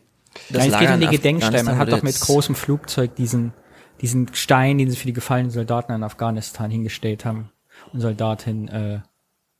Das 0.50 0.66
ja, 0.66 0.72
es 0.72 0.78
geht 0.80 0.90
um 0.90 1.00
die 1.00 1.16
Gedenksteine. 1.16 1.62
Man 1.62 1.78
hat 1.78 1.92
doch 1.92 2.02
mit 2.02 2.18
großem 2.20 2.54
Flugzeug 2.54 3.14
diesen, 3.14 3.52
diesen 4.00 4.32
Stein, 4.34 4.78
den 4.78 4.90
sie 4.90 4.96
für 4.96 5.06
die 5.06 5.12
gefallenen 5.12 5.50
Soldaten 5.50 5.92
in 5.92 6.02
Afghanistan 6.02 6.70
hingestellt 6.70 7.24
haben 7.24 7.50
und 7.92 8.00
Soldatin 8.00 8.68
äh, 8.68 9.00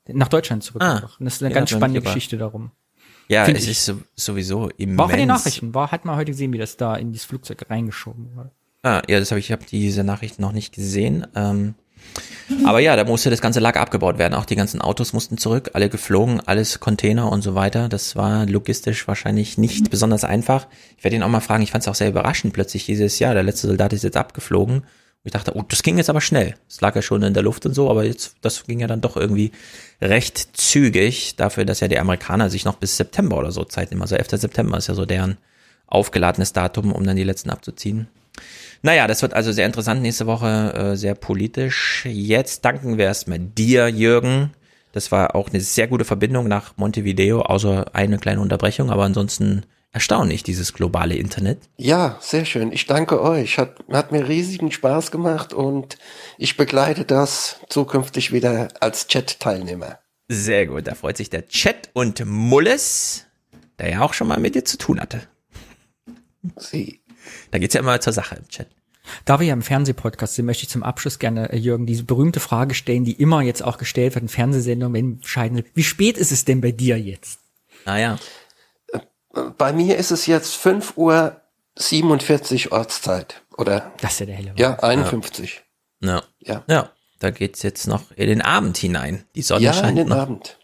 nach 0.08 0.28
Deutschland 0.28 0.62
zurückgebracht. 0.62 1.15
Ah, 1.15 1.16
und 1.18 1.24
das 1.24 1.34
ist 1.34 1.42
eine 1.42 1.55
ganz 1.55 1.70
spannende 1.70 2.02
Geschichte 2.02 2.39
darum. 2.39 2.70
Ja, 3.28 3.44
Find 3.44 3.58
es 3.58 3.65
ich. 3.65 3.70
ist 3.70 3.94
sowieso 4.15 4.68
immens. 4.76 4.98
War 4.98 5.06
auch 5.06 5.10
in 5.10 5.18
den 5.18 5.28
Nachrichten, 5.28 5.74
war, 5.74 5.90
hat 5.90 6.05
man 6.05 6.16
heute 6.16 6.31
gesehen, 6.31 6.52
wie 6.52 6.58
das 6.58 6.76
da 6.76 6.94
in 6.94 7.12
dieses 7.12 7.26
Flugzeug 7.26 7.66
reingeschoben 7.68 8.36
wurde. 8.36 8.50
Ah, 8.82 9.02
ja, 9.08 9.18
das 9.18 9.32
habe 9.32 9.40
ich, 9.40 9.47
ich 9.47 9.52
habe 9.52 9.65
diese 9.65 10.05
Nachrichten 10.05 10.42
noch 10.42 10.52
nicht 10.52 10.73
gesehen. 10.73 11.26
Ähm, 11.34 11.74
aber 12.65 12.81
ja, 12.81 12.94
da 12.94 13.05
musste 13.05 13.31
das 13.31 13.41
ganze 13.41 13.60
Lager 13.60 13.81
abgebaut 13.81 14.18
werden. 14.18 14.35
Auch 14.35 14.44
die 14.44 14.57
ganzen 14.57 14.81
Autos 14.81 15.12
mussten 15.12 15.36
zurück, 15.36 15.70
alle 15.73 15.89
geflogen, 15.89 16.41
alles 16.47 16.78
Container 16.78 17.31
und 17.31 17.43
so 17.43 17.55
weiter. 17.55 17.89
Das 17.89 18.15
war 18.15 18.47
logistisch 18.47 19.09
wahrscheinlich 19.09 19.59
nicht 19.59 19.91
besonders 19.91 20.25
einfach. 20.25 20.68
Ich 20.97 21.05
werde 21.05 21.17
ihn 21.17 21.23
auch 21.23 21.28
mal 21.28 21.41
fragen, 21.41 21.62
ich 21.62 21.73
fand 21.73 21.83
es 21.83 21.89
auch 21.89 21.94
sehr 21.94 22.09
überraschend 22.09 22.52
plötzlich 22.52 22.86
dieses 22.86 23.18
Jahr. 23.18 23.35
Der 23.35 23.43
letzte 23.43 23.67
Soldat 23.67 23.93
ist 23.93 24.05
jetzt 24.05 24.17
abgeflogen. 24.17 24.76
Und 24.76 24.85
ich 25.25 25.33
dachte, 25.33 25.57
oh, 25.57 25.65
das 25.67 25.83
ging 25.83 25.97
jetzt 25.99 26.09
aber 26.09 26.20
schnell. 26.20 26.55
Es 26.68 26.81
lag 26.81 26.94
ja 26.94 27.02
schon 27.02 27.25
in 27.25 27.35
der 27.35 27.43
Luft 27.43 27.67
und 27.67 27.75
so, 27.75 27.91
aber 27.91 28.05
jetzt, 28.05 28.36
das 28.43 28.65
ging 28.65 28.78
ja 28.78 28.86
dann 28.86 29.01
doch 29.01 29.17
irgendwie 29.17 29.51
recht 30.01 30.57
zügig. 30.57 31.35
Dafür, 31.36 31.65
dass 31.65 31.81
ja 31.81 31.89
die 31.89 31.99
Amerikaner 31.99 32.49
sich 32.49 32.65
noch 32.65 32.76
bis 32.76 32.97
September 32.97 33.39
oder 33.39 33.51
so 33.51 33.65
Zeit 33.65 33.91
nehmen. 33.91 34.02
Also 34.02 34.15
11. 34.15 34.28
September 34.31 34.78
ist 34.78 34.86
ja 34.86 34.94
so 34.94 35.05
deren 35.05 35.36
aufgeladenes 35.89 36.52
Datum, 36.52 36.93
um 36.93 37.05
dann 37.05 37.17
die 37.17 37.25
letzten 37.25 37.51
abzuziehen. 37.51 38.07
Naja, 38.82 39.06
das 39.06 39.22
wird 39.22 39.34
also 39.34 39.52
sehr 39.52 39.66
interessant 39.66 40.02
nächste 40.02 40.26
Woche, 40.26 40.74
äh, 40.74 40.96
sehr 40.96 41.14
politisch. 41.14 42.05
Jetzt 42.06 42.64
danken 42.64 42.98
wir 42.98 43.06
erstmal 43.06 43.38
dir, 43.38 43.88
Jürgen. 43.88 44.52
Das 44.92 45.12
war 45.12 45.34
auch 45.34 45.50
eine 45.50 45.60
sehr 45.60 45.88
gute 45.88 46.05
Verbindung 46.05 46.48
nach 46.48 46.76
Montevideo, 46.76 47.42
außer 47.42 47.94
eine 47.94 48.18
kleine 48.18 48.40
Unterbrechung, 48.40 48.90
aber 48.90 49.05
ansonsten 49.05 49.64
erstaunlich, 49.92 50.42
dieses 50.42 50.74
globale 50.74 51.14
Internet. 51.14 51.58
Ja, 51.78 52.18
sehr 52.20 52.44
schön. 52.44 52.70
Ich 52.70 52.86
danke 52.86 53.22
euch. 53.22 53.58
Hat, 53.58 53.76
hat 53.90 54.12
mir 54.12 54.28
riesigen 54.28 54.70
Spaß 54.70 55.10
gemacht 55.10 55.55
und 55.55 55.96
ich 56.36 56.56
begleite 56.56 57.05
das 57.05 57.60
zukünftig 57.68 58.32
wieder 58.32 58.68
als 58.80 59.06
Chat-Teilnehmer. 59.06 59.98
Sehr 60.28 60.66
gut, 60.66 60.86
da 60.86 60.94
freut 60.94 61.16
sich 61.16 61.30
der 61.30 61.46
Chat 61.48 61.90
und 61.92 62.24
Mulles, 62.26 63.26
der 63.78 63.90
ja 63.90 64.00
auch 64.02 64.12
schon 64.12 64.28
mal 64.28 64.40
mit 64.40 64.55
dir 64.55 64.64
zu 64.64 64.76
tun 64.76 65.00
hatte. 65.00 65.22
Sie. 66.56 67.00
Da 67.50 67.58
geht's 67.58 67.75
ja 67.75 67.81
immer 67.81 68.00
zur 68.00 68.12
Sache 68.12 68.36
im 68.36 68.49
Chat. 68.49 68.68
Da 69.25 69.39
wir 69.39 69.47
ja 69.47 69.52
im 69.52 69.62
Fernsehpodcast 69.62 70.34
sind, 70.34 70.47
möchte 70.47 70.65
ich 70.65 70.68
zum 70.68 70.83
Abschluss 70.83 71.18
gerne, 71.18 71.52
äh, 71.52 71.57
Jürgen, 71.57 71.86
diese 71.86 72.05
berühmte 72.05 72.41
Frage 72.41 72.75
stellen, 72.75 73.05
die 73.05 73.12
immer 73.12 73.41
jetzt 73.42 73.62
auch 73.62 73.78
gestellt 73.78 74.15
wird 74.15 74.23
in 74.23 74.28
Fernsehsendungen, 74.28 74.94
wenn 74.94 75.12
entscheiden, 75.15 75.65
wie 75.75 75.84
spät 75.84 76.18
ist 76.18 76.33
es 76.33 76.44
denn 76.44 76.60
bei 76.60 76.73
dir 76.73 76.99
jetzt? 76.99 77.41
Naja. 77.84 78.18
Ah, 78.92 79.00
äh, 79.34 79.41
bei 79.57 79.73
mir 79.73 79.97
ist 79.97 80.10
es 80.10 80.26
jetzt 80.26 80.57
5 80.57 80.97
Uhr 80.97 81.41
47 81.76 82.73
Ortszeit, 82.73 83.42
oder? 83.57 83.92
Das 84.00 84.15
ist 84.15 84.20
ja 84.20 84.26
der 84.26 84.34
helle 84.34 84.55
Ja, 84.57 84.78
51. 84.81 85.62
Ja. 86.00 86.23
Ja. 86.41 86.65
ja. 86.68 86.91
Da 87.18 87.31
geht's 87.31 87.62
jetzt 87.62 87.86
noch 87.86 88.10
in 88.15 88.28
den 88.28 88.42
Abend 88.42 88.76
hinein. 88.76 89.25
Die 89.34 89.42
Sonne 89.42 89.65
ja, 89.65 89.73
scheint 89.73 89.91
in 89.91 89.97
den 89.97 90.08
noch. 90.08 90.16
Abend. 90.18 90.58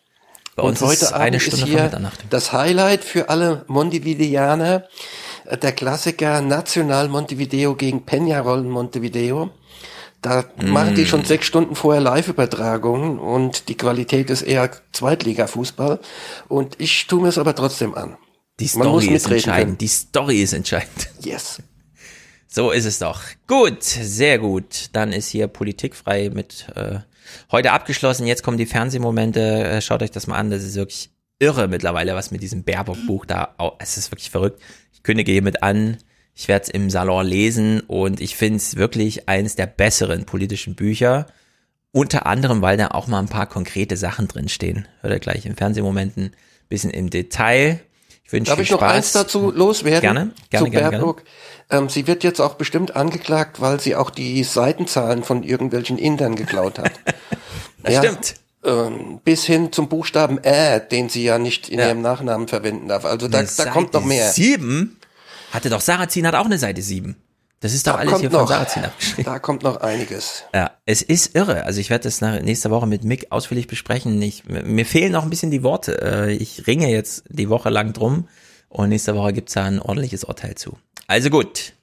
Bei 0.55 0.64
uns 0.64 0.82
Und 0.82 0.89
heute 0.89 1.05
ist 1.05 1.12
eine 1.12 1.36
Abend 1.36 1.42
Stunde 1.42 1.66
ist 1.66 1.72
hier 1.72 2.10
das 2.28 2.52
Highlight 2.52 3.05
für 3.05 3.28
alle 3.31 3.64
Montevideaner 3.68 4.84
der 5.50 5.72
Klassiker 5.72 6.40
National 6.40 7.08
Montevideo 7.08 7.74
gegen 7.74 8.05
Peñarol 8.05 8.62
Montevideo. 8.62 9.50
Da 10.20 10.44
mm. 10.56 10.68
machen 10.68 10.94
die 10.94 11.06
schon 11.06 11.24
sechs 11.24 11.47
Stunden 11.47 11.74
vorher 11.74 12.00
Live-Übertragungen 12.00 13.18
und 13.18 13.68
die 13.68 13.76
Qualität 13.76 14.31
ist 14.31 14.42
eher 14.42 14.70
Zweitliga-Fußball. 14.92 15.98
Und 16.48 16.78
ich 16.78 17.06
tue 17.08 17.22
mir 17.22 17.28
es 17.28 17.39
aber 17.39 17.56
trotzdem 17.56 17.94
an. 17.94 18.16
Die 18.60 18.68
Story 18.68 19.08
ist 19.08 19.28
entscheidend. 19.28 19.66
Können. 19.66 19.78
Die 19.78 19.89
Story 19.89 20.42
ist 20.42 20.52
entscheidend. 20.52 21.08
Yes. 21.20 21.60
So 22.47 22.70
ist 22.70 22.84
es 22.84 22.98
doch. 22.98 23.20
Gut, 23.48 23.82
sehr 23.82 24.39
gut. 24.39 24.90
Dann 24.92 25.12
ist 25.12 25.28
hier 25.28 25.48
politikfrei 25.48 26.31
mit 26.32 26.66
äh, 26.76 27.00
heute 27.51 27.73
abgeschlossen. 27.73 28.27
Jetzt 28.27 28.43
kommen 28.43 28.59
die 28.59 28.67
Fernsehmomente. 28.67 29.41
Äh, 29.41 29.81
schaut 29.81 30.02
euch 30.02 30.11
das 30.11 30.27
mal 30.27 30.36
an. 30.36 30.51
Das 30.51 30.62
ist 30.62 30.75
wirklich 30.75 31.11
irre 31.39 31.69
mittlerweile, 31.69 32.15
was 32.15 32.31
mit 32.31 32.43
diesem 32.43 32.62
Baerbock-Buch 32.65 33.27
da. 33.27 33.55
Es 33.78 33.97
ist 33.97 34.11
wirklich 34.12 34.31
verrückt 34.31 34.61
kündige 35.02 35.33
hiermit 35.33 35.62
an, 35.62 35.99
ich 36.35 36.49
werde 36.49 36.65
es 36.65 36.69
im 36.70 36.89
Salon 36.91 37.27
lesen 37.27 37.81
und 37.81 38.20
ich 38.20 38.36
finde 38.36 38.57
es 38.57 38.77
wirklich 38.77 39.28
eines 39.28 39.55
der 39.55 39.67
besseren 39.67 40.25
politischen 40.25 40.75
Bücher. 40.75 41.27
Unter 41.91 42.25
anderem, 42.25 42.62
weil 42.62 42.78
da 42.78 42.89
auch 42.89 43.07
mal 43.07 43.19
ein 43.19 43.28
paar 43.28 43.47
konkrete 43.47 43.99
Sachen 43.99 44.27
drinstehen. 44.27 44.89
Hört 45.02 45.12
ihr 45.12 45.19
gleich 45.19 45.44
im 45.44 45.57
Fernsehmomenten 45.57 46.33
bisschen 46.70 46.91
im 46.91 47.11
Detail. 47.11 47.81
Ich 48.25 48.33
wünsche 48.33 48.51
Darf 48.51 48.61
ich 48.61 48.70
noch 48.70 48.81
eins 48.81 49.12
dazu 49.12 49.51
loswerden? 49.51 50.01
Gerne, 50.01 50.31
gerne, 50.49 50.67
zu 50.67 50.70
gerne, 50.70 50.91
gerne. 50.91 51.15
Ähm, 51.73 51.89
sie 51.89 52.07
wird 52.07 52.23
jetzt 52.23 52.41
auch 52.41 52.55
bestimmt 52.55 52.94
angeklagt, 52.94 53.60
weil 53.60 53.81
sie 53.81 53.97
auch 53.97 54.10
die 54.10 54.44
Seitenzahlen 54.44 55.25
von 55.25 55.42
irgendwelchen 55.42 55.99
Indern 55.99 56.36
geklaut 56.36 56.78
hat. 56.78 56.92
das 57.83 57.94
ja, 57.94 58.02
stimmt. 58.02 58.34
Ähm, 58.65 59.20
bis 59.25 59.44
hin 59.44 59.73
zum 59.73 59.89
Buchstaben 59.89 60.39
Ä, 60.44 60.81
den 60.81 61.09
sie 61.09 61.25
ja 61.25 61.39
nicht 61.39 61.68
in 61.70 61.81
ja. 61.81 61.89
ihrem 61.89 62.02
Nachnamen 62.02 62.47
verwenden 62.47 62.89
darf. 62.89 63.05
Also 63.07 63.26
da, 63.26 63.42
da 63.42 63.65
kommt 63.70 63.94
noch 63.94 64.05
mehr. 64.05 64.31
Sieben? 64.31 64.99
Hatte 65.51 65.70
doch 65.70 65.81
Sarrazin 65.81 66.26
hat 66.26 66.34
auch 66.34 66.44
eine 66.44 66.59
Seite 66.59 66.83
7. 66.83 67.17
Das 67.60 67.75
ist 67.75 67.86
doch 67.86 67.94
da 67.94 67.99
alles 68.01 68.20
hier 68.20 68.28
noch, 68.28 68.41
von 68.41 68.49
Sarrazin 68.49 68.84
abgeschrieben. 68.84 69.25
Da 69.25 69.39
kommt 69.39 69.62
noch 69.62 69.81
einiges. 69.81 70.44
Ja, 70.52 70.73
es 70.84 71.01
ist 71.01 71.34
irre. 71.34 71.65
Also 71.65 71.81
ich 71.81 71.91
werde 71.91 72.05
das 72.05 72.20
nach, 72.20 72.41
nächste 72.41 72.70
Woche 72.70 72.86
mit 72.86 73.02
Mick 73.05 73.28
ausführlich 73.31 73.67
besprechen. 73.67 74.20
Ich, 74.20 74.44
mir 74.47 74.84
fehlen 74.84 75.12
noch 75.12 75.23
ein 75.23 75.31
bisschen 75.31 75.51
die 75.51 75.62
Worte. 75.62 76.01
Äh, 76.02 76.33
ich 76.33 76.67
ringe 76.67 76.91
jetzt 76.91 77.25
die 77.28 77.49
Woche 77.49 77.70
lang 77.70 77.92
drum 77.92 78.28
und 78.73 78.89
nächste 78.89 79.15
Woche 79.15 79.33
gibt's 79.33 79.55
da 79.55 79.65
ein 79.65 79.81
ordentliches 79.81 80.25
Urteil 80.25 80.55
zu. 80.55 80.78
Also 81.07 81.31
gut. 81.31 81.75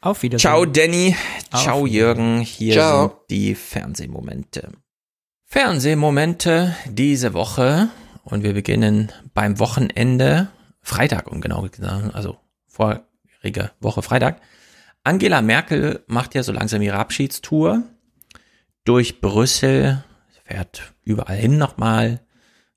Auf 0.00 0.22
Wiedersehen. 0.22 0.40
Ciao 0.40 0.64
Danny. 0.64 1.16
Auf 1.50 1.62
Ciao 1.62 1.86
Jürgen. 1.86 2.40
Hier 2.40 2.74
Ciao. 2.74 3.00
sind 3.08 3.12
die 3.30 3.54
Fernsehmomente. 3.54 4.72
Fernsehmomente 5.44 6.74
diese 6.88 7.34
Woche 7.34 7.88
und 8.24 8.42
wir 8.42 8.52
beginnen 8.52 9.12
beim 9.34 9.58
Wochenende, 9.58 10.48
Freitag 10.80 11.30
um 11.30 11.40
genau 11.40 11.62
gesagt, 11.62 12.14
also 12.14 12.38
vorige 12.66 13.70
Woche 13.80 14.02
Freitag. 14.02 14.40
Angela 15.04 15.40
Merkel 15.42 16.02
macht 16.08 16.34
ja 16.34 16.42
so 16.42 16.52
langsam 16.52 16.82
ihre 16.82 16.98
Abschiedstour 16.98 17.84
durch 18.84 19.20
Brüssel, 19.20 20.04
fährt 20.44 20.92
überall 21.04 21.36
hin 21.36 21.58
nochmal, 21.58 22.25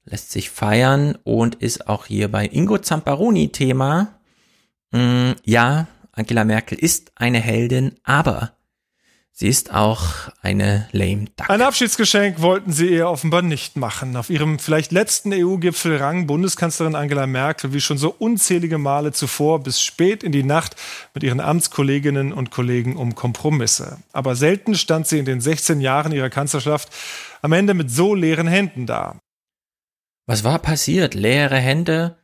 lässt 0.09 0.31
sich 0.31 0.49
feiern 0.49 1.17
und 1.23 1.55
ist 1.55 1.87
auch 1.87 2.05
hier 2.05 2.31
bei 2.31 2.45
Ingo 2.45 2.77
Zamparoni 2.77 3.51
Thema. 3.51 4.19
Mm, 4.91 5.31
ja, 5.43 5.87
Angela 6.11 6.43
Merkel 6.43 6.77
ist 6.77 7.11
eine 7.15 7.39
Heldin, 7.39 7.95
aber 8.03 8.53
Sie 9.41 9.47
ist 9.47 9.73
auch 9.73 10.03
eine 10.41 10.89
lame 10.91 11.27
Duck. 11.37 11.49
Ein 11.49 11.61
Abschiedsgeschenk 11.61 12.41
wollten 12.41 12.73
sie 12.73 12.87
ihr 12.87 13.07
offenbar 13.07 13.41
nicht 13.41 13.77
machen. 13.77 14.17
Auf 14.17 14.29
ihrem 14.29 14.59
vielleicht 14.59 14.91
letzten 14.91 15.31
EU-Gipfel 15.31 15.95
rang 15.95 16.27
Bundeskanzlerin 16.27 16.93
Angela 16.93 17.25
Merkel 17.25 17.71
wie 17.71 17.79
schon 17.79 17.97
so 17.97 18.13
unzählige 18.19 18.77
Male 18.77 19.13
zuvor 19.13 19.63
bis 19.63 19.81
spät 19.81 20.23
in 20.23 20.33
die 20.33 20.43
Nacht 20.43 20.75
mit 21.13 21.23
ihren 21.23 21.39
Amtskolleginnen 21.39 22.33
und 22.33 22.51
Kollegen 22.51 22.97
um 22.97 23.15
Kompromisse. 23.15 23.99
Aber 24.11 24.35
selten 24.35 24.75
stand 24.75 25.07
sie 25.07 25.19
in 25.19 25.25
den 25.25 25.39
16 25.39 25.79
Jahren 25.79 26.11
ihrer 26.11 26.29
Kanzlerschaft 26.29 26.89
am 27.41 27.53
Ende 27.53 27.73
mit 27.73 27.89
so 27.89 28.13
leeren 28.13 28.47
Händen 28.47 28.87
da. 28.87 29.21
Was 30.29 30.43
war 30.43 30.59
passiert? 30.59 31.15
Leere 31.15 31.57
Hände? 31.57 32.15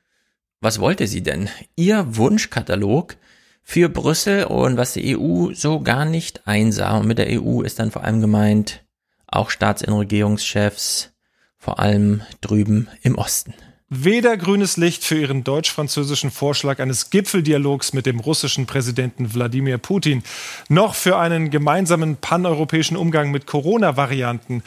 was 0.61 0.79
wollte 0.79 1.07
sie 1.07 1.23
denn? 1.23 1.49
Ihr 1.75 2.05
Wunschkatalog 2.17 3.17
für 3.63 3.89
Brüssel 3.89 4.43
und 4.43 4.77
was 4.77 4.93
die 4.93 5.17
EU 5.17 5.55
so 5.55 5.79
gar 5.79 6.05
nicht 6.05 6.45
einsah. 6.45 6.97
Und 6.97 7.07
mit 7.07 7.17
der 7.17 7.41
EU 7.41 7.61
ist 7.61 7.79
dann 7.79 7.89
vor 7.89 8.03
allem 8.03 8.21
gemeint 8.21 8.85
auch 9.25 9.49
Staats- 9.49 9.81
und 9.81 9.93
Regierungschefs, 9.93 11.13
vor 11.57 11.79
allem 11.79 12.21
drüben 12.41 12.89
im 13.01 13.15
Osten. 13.15 13.55
Weder 13.89 14.35
grünes 14.37 14.77
Licht 14.77 15.03
für 15.03 15.19
ihren 15.19 15.43
deutsch-französischen 15.43 16.31
Vorschlag 16.31 16.79
eines 16.79 17.11
Gipfeldialogs 17.11 17.93
mit 17.93 18.07
dem 18.07 18.19
russischen 18.19 18.65
Präsidenten 18.65 19.33
Wladimir 19.33 19.77
Putin, 19.77 20.23
noch 20.69 20.95
für 20.95 21.17
einen 21.17 21.51
gemeinsamen 21.51 22.17
paneuropäischen 22.17 22.97
Umgang 22.97 23.31
mit 23.31 23.45
Corona-Varianten 23.45 24.63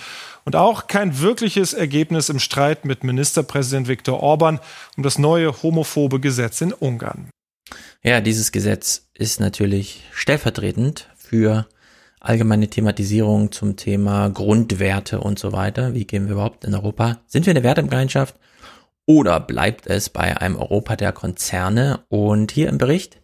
und 0.48 0.56
auch 0.56 0.86
kein 0.86 1.20
wirkliches 1.20 1.74
Ergebnis 1.74 2.30
im 2.30 2.38
Streit 2.38 2.86
mit 2.86 3.04
Ministerpräsident 3.04 3.86
Viktor 3.86 4.22
Orban 4.22 4.60
um 4.96 5.02
das 5.02 5.18
neue 5.18 5.62
homophobe 5.62 6.20
Gesetz 6.20 6.62
in 6.62 6.72
Ungarn. 6.72 7.28
Ja, 8.02 8.22
dieses 8.22 8.50
Gesetz 8.50 9.10
ist 9.12 9.40
natürlich 9.40 10.04
stellvertretend 10.10 11.06
für 11.18 11.66
allgemeine 12.18 12.66
Thematisierung 12.68 13.52
zum 13.52 13.76
Thema 13.76 14.30
Grundwerte 14.30 15.20
und 15.20 15.38
so 15.38 15.52
weiter. 15.52 15.92
Wie 15.92 16.06
gehen 16.06 16.28
wir 16.28 16.32
überhaupt 16.32 16.64
in 16.64 16.74
Europa? 16.74 17.18
Sind 17.26 17.44
wir 17.44 17.50
eine 17.50 17.62
Wertegemeinschaft 17.62 18.34
oder 19.04 19.40
bleibt 19.40 19.86
es 19.86 20.08
bei 20.08 20.34
einem 20.40 20.56
Europa 20.56 20.96
der 20.96 21.12
Konzerne? 21.12 22.00
Und 22.08 22.52
hier 22.52 22.70
im 22.70 22.78
Bericht 22.78 23.20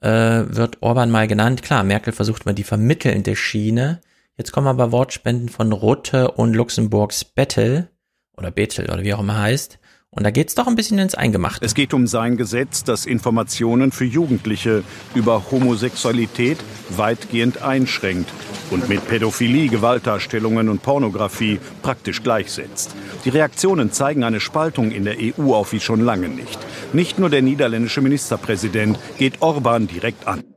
äh, 0.00 0.08
wird 0.08 0.80
Orban 0.80 1.10
mal 1.10 1.28
genannt. 1.28 1.62
Klar, 1.62 1.84
Merkel 1.84 2.14
versucht 2.14 2.46
mal 2.46 2.54
die 2.54 2.64
vermittelnde 2.64 3.36
Schiene. 3.36 4.00
Jetzt 4.36 4.50
kommen 4.50 4.66
aber 4.66 4.90
Wortspenden 4.90 5.48
von 5.48 5.70
Rutte 5.70 6.32
und 6.32 6.54
Luxemburgs 6.54 7.24
Bettel 7.24 7.88
oder 8.36 8.50
Betel 8.50 8.90
oder 8.90 9.02
wie 9.02 9.14
auch 9.14 9.20
immer 9.20 9.38
heißt. 9.38 9.78
Und 10.10 10.22
da 10.22 10.30
geht's 10.30 10.54
doch 10.54 10.68
ein 10.68 10.76
bisschen 10.76 10.98
ins 10.98 11.14
Eingemachte. 11.16 11.64
Es 11.64 11.74
geht 11.74 11.92
um 11.92 12.06
sein 12.06 12.36
Gesetz, 12.36 12.84
das 12.84 13.04
Informationen 13.04 13.90
für 13.90 14.04
Jugendliche 14.04 14.84
über 15.14 15.50
Homosexualität 15.50 16.58
weitgehend 16.90 17.62
einschränkt 17.62 18.28
und 18.70 18.88
mit 18.88 19.06
Pädophilie, 19.08 19.68
Gewaltdarstellungen 19.68 20.68
und 20.68 20.82
Pornografie 20.82 21.58
praktisch 21.82 22.22
gleichsetzt. 22.22 22.94
Die 23.24 23.30
Reaktionen 23.30 23.90
zeigen 23.90 24.22
eine 24.22 24.40
Spaltung 24.40 24.92
in 24.92 25.04
der 25.04 25.16
EU 25.18 25.52
auf 25.54 25.72
wie 25.72 25.80
schon 25.80 26.00
lange 26.00 26.28
nicht. 26.28 26.58
Nicht 26.92 27.18
nur 27.18 27.30
der 27.30 27.42
niederländische 27.42 28.00
Ministerpräsident 28.00 28.98
geht 29.18 29.42
Orban 29.42 29.88
direkt 29.88 30.28
an. 30.28 30.53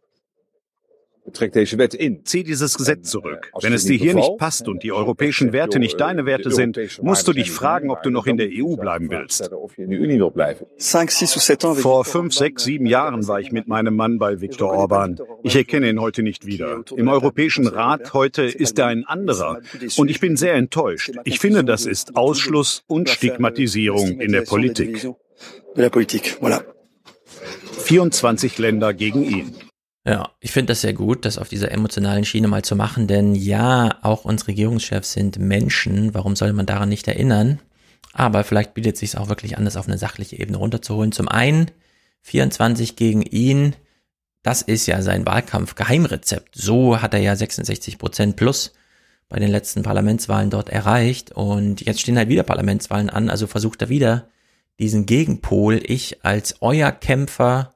Zieh 1.33 2.43
dieses 2.43 2.77
Gesetz 2.77 3.09
zurück. 3.09 3.51
Wenn 3.61 3.73
es 3.73 3.85
dir 3.85 3.97
hier 3.97 4.15
nicht 4.15 4.37
passt 4.37 4.67
und 4.67 4.83
die 4.83 4.91
europäischen 4.91 5.53
Werte 5.53 5.79
nicht 5.79 5.99
deine 5.99 6.25
Werte 6.25 6.51
sind, 6.51 6.79
musst 7.01 7.27
du 7.27 7.33
dich 7.33 7.51
fragen, 7.51 7.91
ob 7.91 8.03
du 8.03 8.09
noch 8.09 8.27
in 8.27 8.37
der 8.37 8.49
EU 8.51 8.75
bleiben 8.75 9.09
willst. 9.09 9.49
Vor 11.81 12.05
fünf, 12.05 12.33
sechs, 12.33 12.63
sieben 12.63 12.85
Jahren 12.85 13.27
war 13.27 13.39
ich 13.39 13.51
mit 13.51 13.67
meinem 13.67 13.95
Mann 13.95 14.17
bei 14.19 14.41
Viktor 14.41 14.71
Orban. 14.71 15.19
Ich 15.43 15.55
erkenne 15.55 15.89
ihn 15.89 15.99
heute 15.99 16.23
nicht 16.23 16.45
wieder. 16.45 16.83
Im 16.95 17.07
Europäischen 17.07 17.67
Rat 17.67 18.13
heute 18.13 18.43
ist 18.43 18.79
er 18.79 18.87
ein 18.87 19.05
anderer. 19.05 19.61
Und 19.97 20.09
ich 20.09 20.19
bin 20.19 20.37
sehr 20.37 20.53
enttäuscht. 20.53 21.11
Ich 21.23 21.39
finde, 21.39 21.63
das 21.63 21.85
ist 21.85 22.15
Ausschluss 22.15 22.83
und 22.87 23.09
Stigmatisierung 23.09 24.19
in 24.19 24.31
der 24.31 24.41
Politik. 24.41 25.07
24 27.79 28.57
Länder 28.57 28.93
gegen 28.93 29.23
ihn. 29.23 29.55
Ja, 30.07 30.31
ich 30.39 30.51
finde 30.51 30.71
das 30.71 30.81
sehr 30.81 30.93
gut, 30.93 31.25
das 31.25 31.37
auf 31.37 31.49
dieser 31.49 31.69
emotionalen 31.69 32.23
Schiene 32.23 32.47
mal 32.47 32.63
zu 32.63 32.77
machen, 32.77 33.07
denn 33.07 33.35
ja, 33.35 33.97
auch 34.03 34.23
unsere 34.23 34.49
Regierungschefs 34.49 35.11
sind 35.11 35.37
Menschen. 35.37 36.13
Warum 36.13 36.37
soll 36.37 36.53
man 36.53 36.65
daran 36.65 36.87
nicht 36.87 37.09
erinnern? 37.09 37.59
Aber 38.13 38.45
vielleicht 38.45 38.73
bietet 38.73 38.93
es 38.93 39.01
sich 39.01 39.17
auch 39.17 39.27
wirklich 39.27 39.57
an, 39.57 39.65
das 39.65 39.75
auf 39.75 39.87
eine 39.87 39.97
sachliche 39.97 40.39
Ebene 40.39 40.59
runterzuholen. 40.59 41.11
Zum 41.11 41.27
einen 41.27 41.71
24 42.21 42.95
gegen 42.95 43.21
ihn. 43.21 43.75
Das 44.43 44.61
ist 44.61 44.85
ja 44.85 45.01
sein 45.01 45.25
Wahlkampf-Geheimrezept. 45.25 46.55
So 46.55 47.01
hat 47.01 47.13
er 47.13 47.19
ja 47.19 47.35
66 47.35 47.97
Prozent 47.97 48.37
plus 48.37 48.71
bei 49.27 49.39
den 49.39 49.51
letzten 49.51 49.83
Parlamentswahlen 49.83 50.49
dort 50.49 50.69
erreicht. 50.69 51.33
Und 51.33 51.81
jetzt 51.81 51.99
stehen 51.99 52.17
halt 52.17 52.29
wieder 52.29 52.43
Parlamentswahlen 52.43 53.09
an. 53.09 53.29
Also 53.29 53.45
versucht 53.45 53.81
er 53.81 53.89
wieder 53.89 54.29
diesen 54.79 55.05
Gegenpol. 55.05 55.81
Ich 55.83 56.23
als 56.23 56.55
euer 56.61 56.93
Kämpfer 56.93 57.75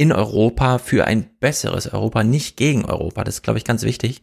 in 0.00 0.12
Europa 0.12 0.78
für 0.78 1.06
ein 1.06 1.28
besseres 1.40 1.86
Europa, 1.86 2.24
nicht 2.24 2.56
gegen 2.56 2.86
Europa. 2.86 3.22
Das 3.22 3.34
ist, 3.34 3.42
glaube 3.42 3.58
ich, 3.58 3.66
ganz 3.66 3.82
wichtig, 3.82 4.22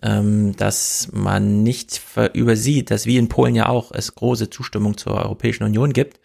ähm, 0.00 0.56
dass 0.56 1.10
man 1.12 1.62
nicht 1.62 2.00
übersieht, 2.32 2.90
dass 2.90 3.04
wie 3.04 3.18
in 3.18 3.28
Polen 3.28 3.54
ja 3.54 3.68
auch 3.68 3.92
es 3.92 4.14
große 4.14 4.48
Zustimmung 4.48 4.96
zur 4.96 5.16
Europäischen 5.16 5.64
Union 5.64 5.92
gibt 5.92 6.20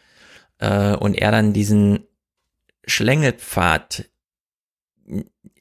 äh, 0.59 0.95
und 0.95 1.13
er 1.15 1.31
dann 1.31 1.51
diesen 1.51 2.05
Schlängelpfad 2.87 4.05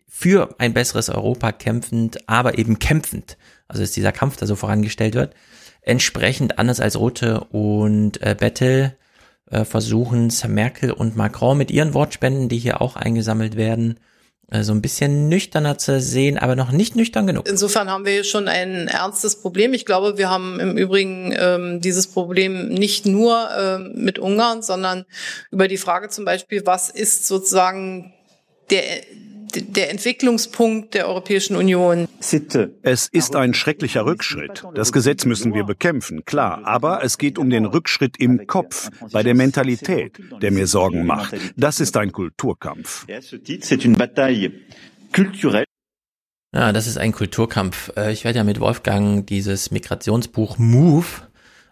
für 0.06 0.54
ein 0.60 0.72
besseres 0.72 1.10
Europa 1.10 1.50
kämpfend, 1.50 2.28
aber 2.28 2.56
eben 2.56 2.78
kämpfend, 2.78 3.36
also 3.66 3.82
ist 3.82 3.96
dieser 3.96 4.12
Kampf, 4.12 4.36
der 4.36 4.46
so 4.46 4.54
vorangestellt 4.54 5.16
wird, 5.16 5.34
entsprechend 5.82 6.60
anders 6.60 6.78
als 6.78 6.96
Rote 6.96 7.40
und 7.40 8.22
äh, 8.22 8.36
Bettel 8.38 8.96
äh, 9.50 9.64
versuchen 9.64 10.32
Merkel 10.48 10.90
und 10.90 11.16
Macron 11.16 11.58
mit 11.58 11.70
ihren 11.70 11.94
Wortspenden, 11.94 12.48
die 12.48 12.58
hier 12.58 12.80
auch 12.80 12.96
eingesammelt 12.96 13.56
werden, 13.56 13.98
äh, 14.50 14.62
so 14.62 14.72
ein 14.72 14.82
bisschen 14.82 15.28
nüchterner 15.28 15.78
zu 15.78 16.00
sehen, 16.00 16.38
aber 16.38 16.56
noch 16.56 16.70
nicht 16.70 16.96
nüchtern 16.96 17.26
genug. 17.26 17.48
Insofern 17.48 17.90
haben 17.90 18.04
wir 18.04 18.12
hier 18.12 18.24
schon 18.24 18.48
ein 18.48 18.88
ernstes 18.88 19.40
Problem. 19.40 19.74
Ich 19.74 19.86
glaube, 19.86 20.18
wir 20.18 20.30
haben 20.30 20.60
im 20.60 20.76
Übrigen 20.76 21.34
ähm, 21.36 21.80
dieses 21.80 22.06
Problem 22.06 22.68
nicht 22.68 23.06
nur 23.06 23.48
ähm, 23.58 23.92
mit 23.96 24.18
Ungarn, 24.18 24.62
sondern 24.62 25.04
über 25.50 25.68
die 25.68 25.78
Frage 25.78 26.08
zum 26.08 26.24
Beispiel, 26.24 26.66
was 26.66 26.90
ist 26.90 27.26
sozusagen 27.26 28.12
der 28.70 28.82
der 29.56 29.90
Entwicklungspunkt 29.90 30.94
der 30.94 31.08
Europäischen 31.08 31.56
Union. 31.56 32.08
Es 32.82 33.08
ist 33.08 33.36
ein 33.36 33.54
schrecklicher 33.54 34.06
Rückschritt. 34.06 34.64
Das 34.74 34.92
Gesetz 34.92 35.24
müssen 35.24 35.54
wir 35.54 35.64
bekämpfen, 35.64 36.24
klar. 36.24 36.62
Aber 36.64 37.04
es 37.04 37.18
geht 37.18 37.38
um 37.38 37.50
den 37.50 37.64
Rückschritt 37.64 38.16
im 38.18 38.46
Kopf, 38.46 38.90
bei 39.12 39.22
der 39.22 39.34
Mentalität, 39.34 40.18
der 40.42 40.50
mir 40.50 40.66
Sorgen 40.66 41.06
macht. 41.06 41.34
Das 41.56 41.80
ist 41.80 41.96
ein 41.96 42.12
Kulturkampf. 42.12 43.06
Ja, 46.54 46.72
das 46.72 46.86
ist 46.86 46.98
ein 46.98 47.12
Kulturkampf. 47.12 47.92
Äh, 47.96 48.12
ich 48.12 48.24
werde 48.24 48.38
ja 48.38 48.44
mit 48.44 48.60
Wolfgang 48.60 49.26
dieses 49.26 49.72
Migrationsbuch 49.72 50.56
Move 50.58 51.06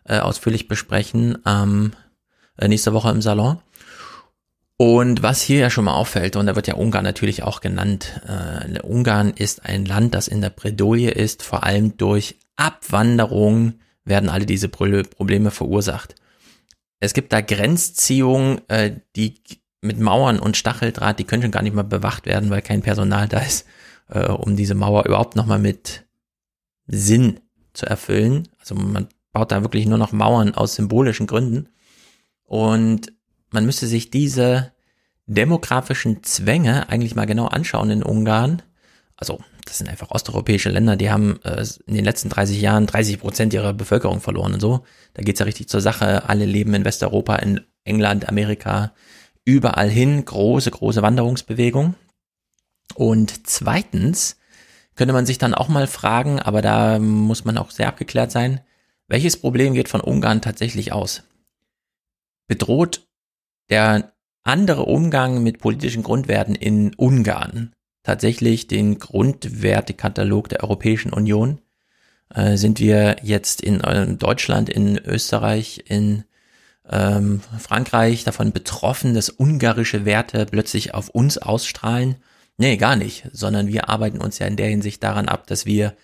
äh, 0.05 0.19
ausführlich 0.19 0.67
besprechen 0.67 1.39
ähm, 1.47 1.93
nächste 2.61 2.93
Woche 2.93 3.11
im 3.11 3.23
Salon. 3.23 3.59
Und 4.85 5.23
was 5.23 5.41
hier 5.41 5.61
ja 5.61 5.71
schon 5.71 5.85
mal 5.85 5.95
auffällt, 5.95 6.35
und 6.35 6.47
da 6.47 6.57
wird 6.57 6.67
ja 6.67 6.75
Ungarn 6.75 7.05
natürlich 7.05 7.45
auch 7.45 7.61
genannt, 7.61 8.21
äh, 8.27 8.81
Ungarn 8.81 9.31
ist 9.31 9.65
ein 9.65 9.85
Land, 9.85 10.13
das 10.13 10.27
in 10.27 10.41
der 10.41 10.51
Bredouille 10.51 11.13
ist, 11.13 11.45
vor 11.45 11.63
allem 11.63 11.97
durch 11.99 12.35
Abwanderung 12.57 13.75
werden 14.05 14.29
alle 14.29 14.45
diese 14.45 14.69
Probleme 14.69 15.53
verursacht. 15.53 16.17
Es 16.99 17.15
gibt 17.15 17.33
da 17.33 17.43
Grenzziehungen, 17.43 18.61
äh, 18.67 18.97
die 19.15 19.35
mit 19.83 20.01
Mauern 20.01 20.41
und 20.41 20.57
Stacheldraht, 20.57 21.21
die 21.21 21.25
können 21.25 21.43
schon 21.43 21.53
gar 21.53 21.63
nicht 21.63 21.77
mehr 21.77 21.85
bewacht 21.85 22.27
werden, 22.27 22.51
weil 22.51 22.63
kein 22.63 22.83
Personal 22.83 23.29
da 23.29 23.39
ist, 23.39 23.67
äh, 24.09 24.27
um 24.27 24.57
diese 24.57 24.75
Mauer 24.75 25.07
überhaupt 25.07 25.37
nochmal 25.37 25.61
mit 25.61 26.07
Sinn 26.89 27.39
zu 27.73 27.87
erfüllen. 27.87 28.49
Also 28.59 28.75
man 28.75 29.07
baut 29.31 29.53
da 29.53 29.63
wirklich 29.63 29.87
nur 29.87 29.99
noch 29.99 30.11
Mauern 30.11 30.57
aus 30.57 30.75
symbolischen 30.75 31.29
Gründen. 31.29 31.69
Und 32.43 33.13
man 33.53 33.65
müsste 33.65 33.87
sich 33.87 34.11
diese 34.11 34.72
demografischen 35.35 36.23
Zwänge 36.23 36.89
eigentlich 36.89 37.15
mal 37.15 37.27
genau 37.27 37.47
anschauen 37.47 37.91
in 37.91 38.03
Ungarn. 38.03 38.63
Also 39.17 39.41
das 39.65 39.79
sind 39.79 39.89
einfach 39.89 40.11
osteuropäische 40.11 40.71
Länder, 40.71 40.97
die 40.97 41.11
haben 41.11 41.41
äh, 41.45 41.65
in 41.87 41.95
den 41.95 42.05
letzten 42.05 42.29
30 42.29 42.61
Jahren 42.61 42.87
30 42.87 43.21
Prozent 43.21 43.55
ihrer 43.55 43.73
Bevölkerung 43.73 44.21
verloren 44.21 44.55
und 44.55 44.61
so. 44.61 44.85
Da 45.15 45.23
geht's 45.23 45.39
ja 45.41 45.45
richtig 45.45 45.69
zur 45.69 45.81
Sache. 45.81 46.29
Alle 46.29 46.45
leben 46.45 46.75
in 46.75 46.85
Westeuropa, 46.85 47.37
in 47.37 47.61
England, 47.85 48.29
Amerika, 48.29 48.93
überall 49.45 49.89
hin. 49.89 50.25
Große, 50.25 50.71
große 50.71 51.03
Wanderungsbewegung. 51.03 51.95
Und 52.95 53.47
zweitens 53.47 54.37
könnte 54.97 55.15
man 55.15 55.27
sich 55.27 55.39
dann 55.39 55.55
auch 55.55 55.69
mal 55.69 55.87
fragen, 55.87 56.41
aber 56.41 56.61
da 56.61 56.99
muss 56.99 57.45
man 57.45 57.57
auch 57.57 57.71
sehr 57.71 57.89
abgeklärt 57.89 58.31
sein, 58.31 58.61
welches 59.09 59.37
Problem 59.37 59.75
geht 59.75 59.89
von 59.89 60.01
Ungarn 60.01 60.41
tatsächlich 60.41 60.93
aus? 60.93 61.23
Bedroht 62.47 63.07
der 63.71 64.12
andere 64.45 64.85
Umgang 64.85 65.43
mit 65.43 65.59
politischen 65.59 66.03
Grundwerten 66.03 66.55
in 66.55 66.95
Ungarn, 66.95 67.73
tatsächlich 68.03 68.67
den 68.67 68.99
Grundwertekatalog 68.99 70.49
der 70.49 70.63
Europäischen 70.63 71.13
Union, 71.13 71.61
äh, 72.35 72.57
sind 72.57 72.81
wir 72.81 73.17
jetzt 73.23 73.61
in 73.61 73.81
äh, 73.81 74.15
Deutschland, 74.15 74.69
in 74.69 74.99
Österreich, 74.99 75.85
in 75.87 76.25
ähm, 76.91 77.41
Frankreich 77.59 78.25
davon 78.25 78.53
betroffen, 78.53 79.15
dass 79.15 79.31
ungarische 79.31 80.05
Werte 80.05 80.47
plötzlich 80.47 80.95
auf 80.95 81.09
uns 81.09 81.39
ausstrahlen? 81.39 82.17
Nee, 82.57 82.77
gar 82.77 82.97
nicht, 82.97 83.29
sondern 83.33 83.69
wir 83.69 83.89
arbeiten 83.89 84.19
uns 84.19 84.39
ja 84.39 84.47
in 84.47 84.57
der 84.57 84.69
Hinsicht 84.69 85.03
daran 85.03 85.29
ab, 85.29 85.47
dass 85.47 85.67
wir 85.67 85.95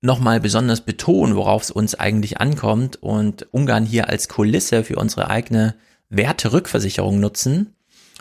nochmal 0.00 0.40
besonders 0.40 0.82
betonen, 0.82 1.36
worauf 1.36 1.62
es 1.62 1.70
uns 1.70 1.94
eigentlich 1.94 2.40
ankommt. 2.40 2.96
Und 3.02 3.52
Ungarn 3.52 3.84
hier 3.84 4.08
als 4.08 4.28
Kulisse 4.28 4.84
für 4.84 4.96
unsere 4.96 5.28
eigene 5.28 5.74
Werterückversicherung 6.08 7.20
nutzen. 7.20 7.74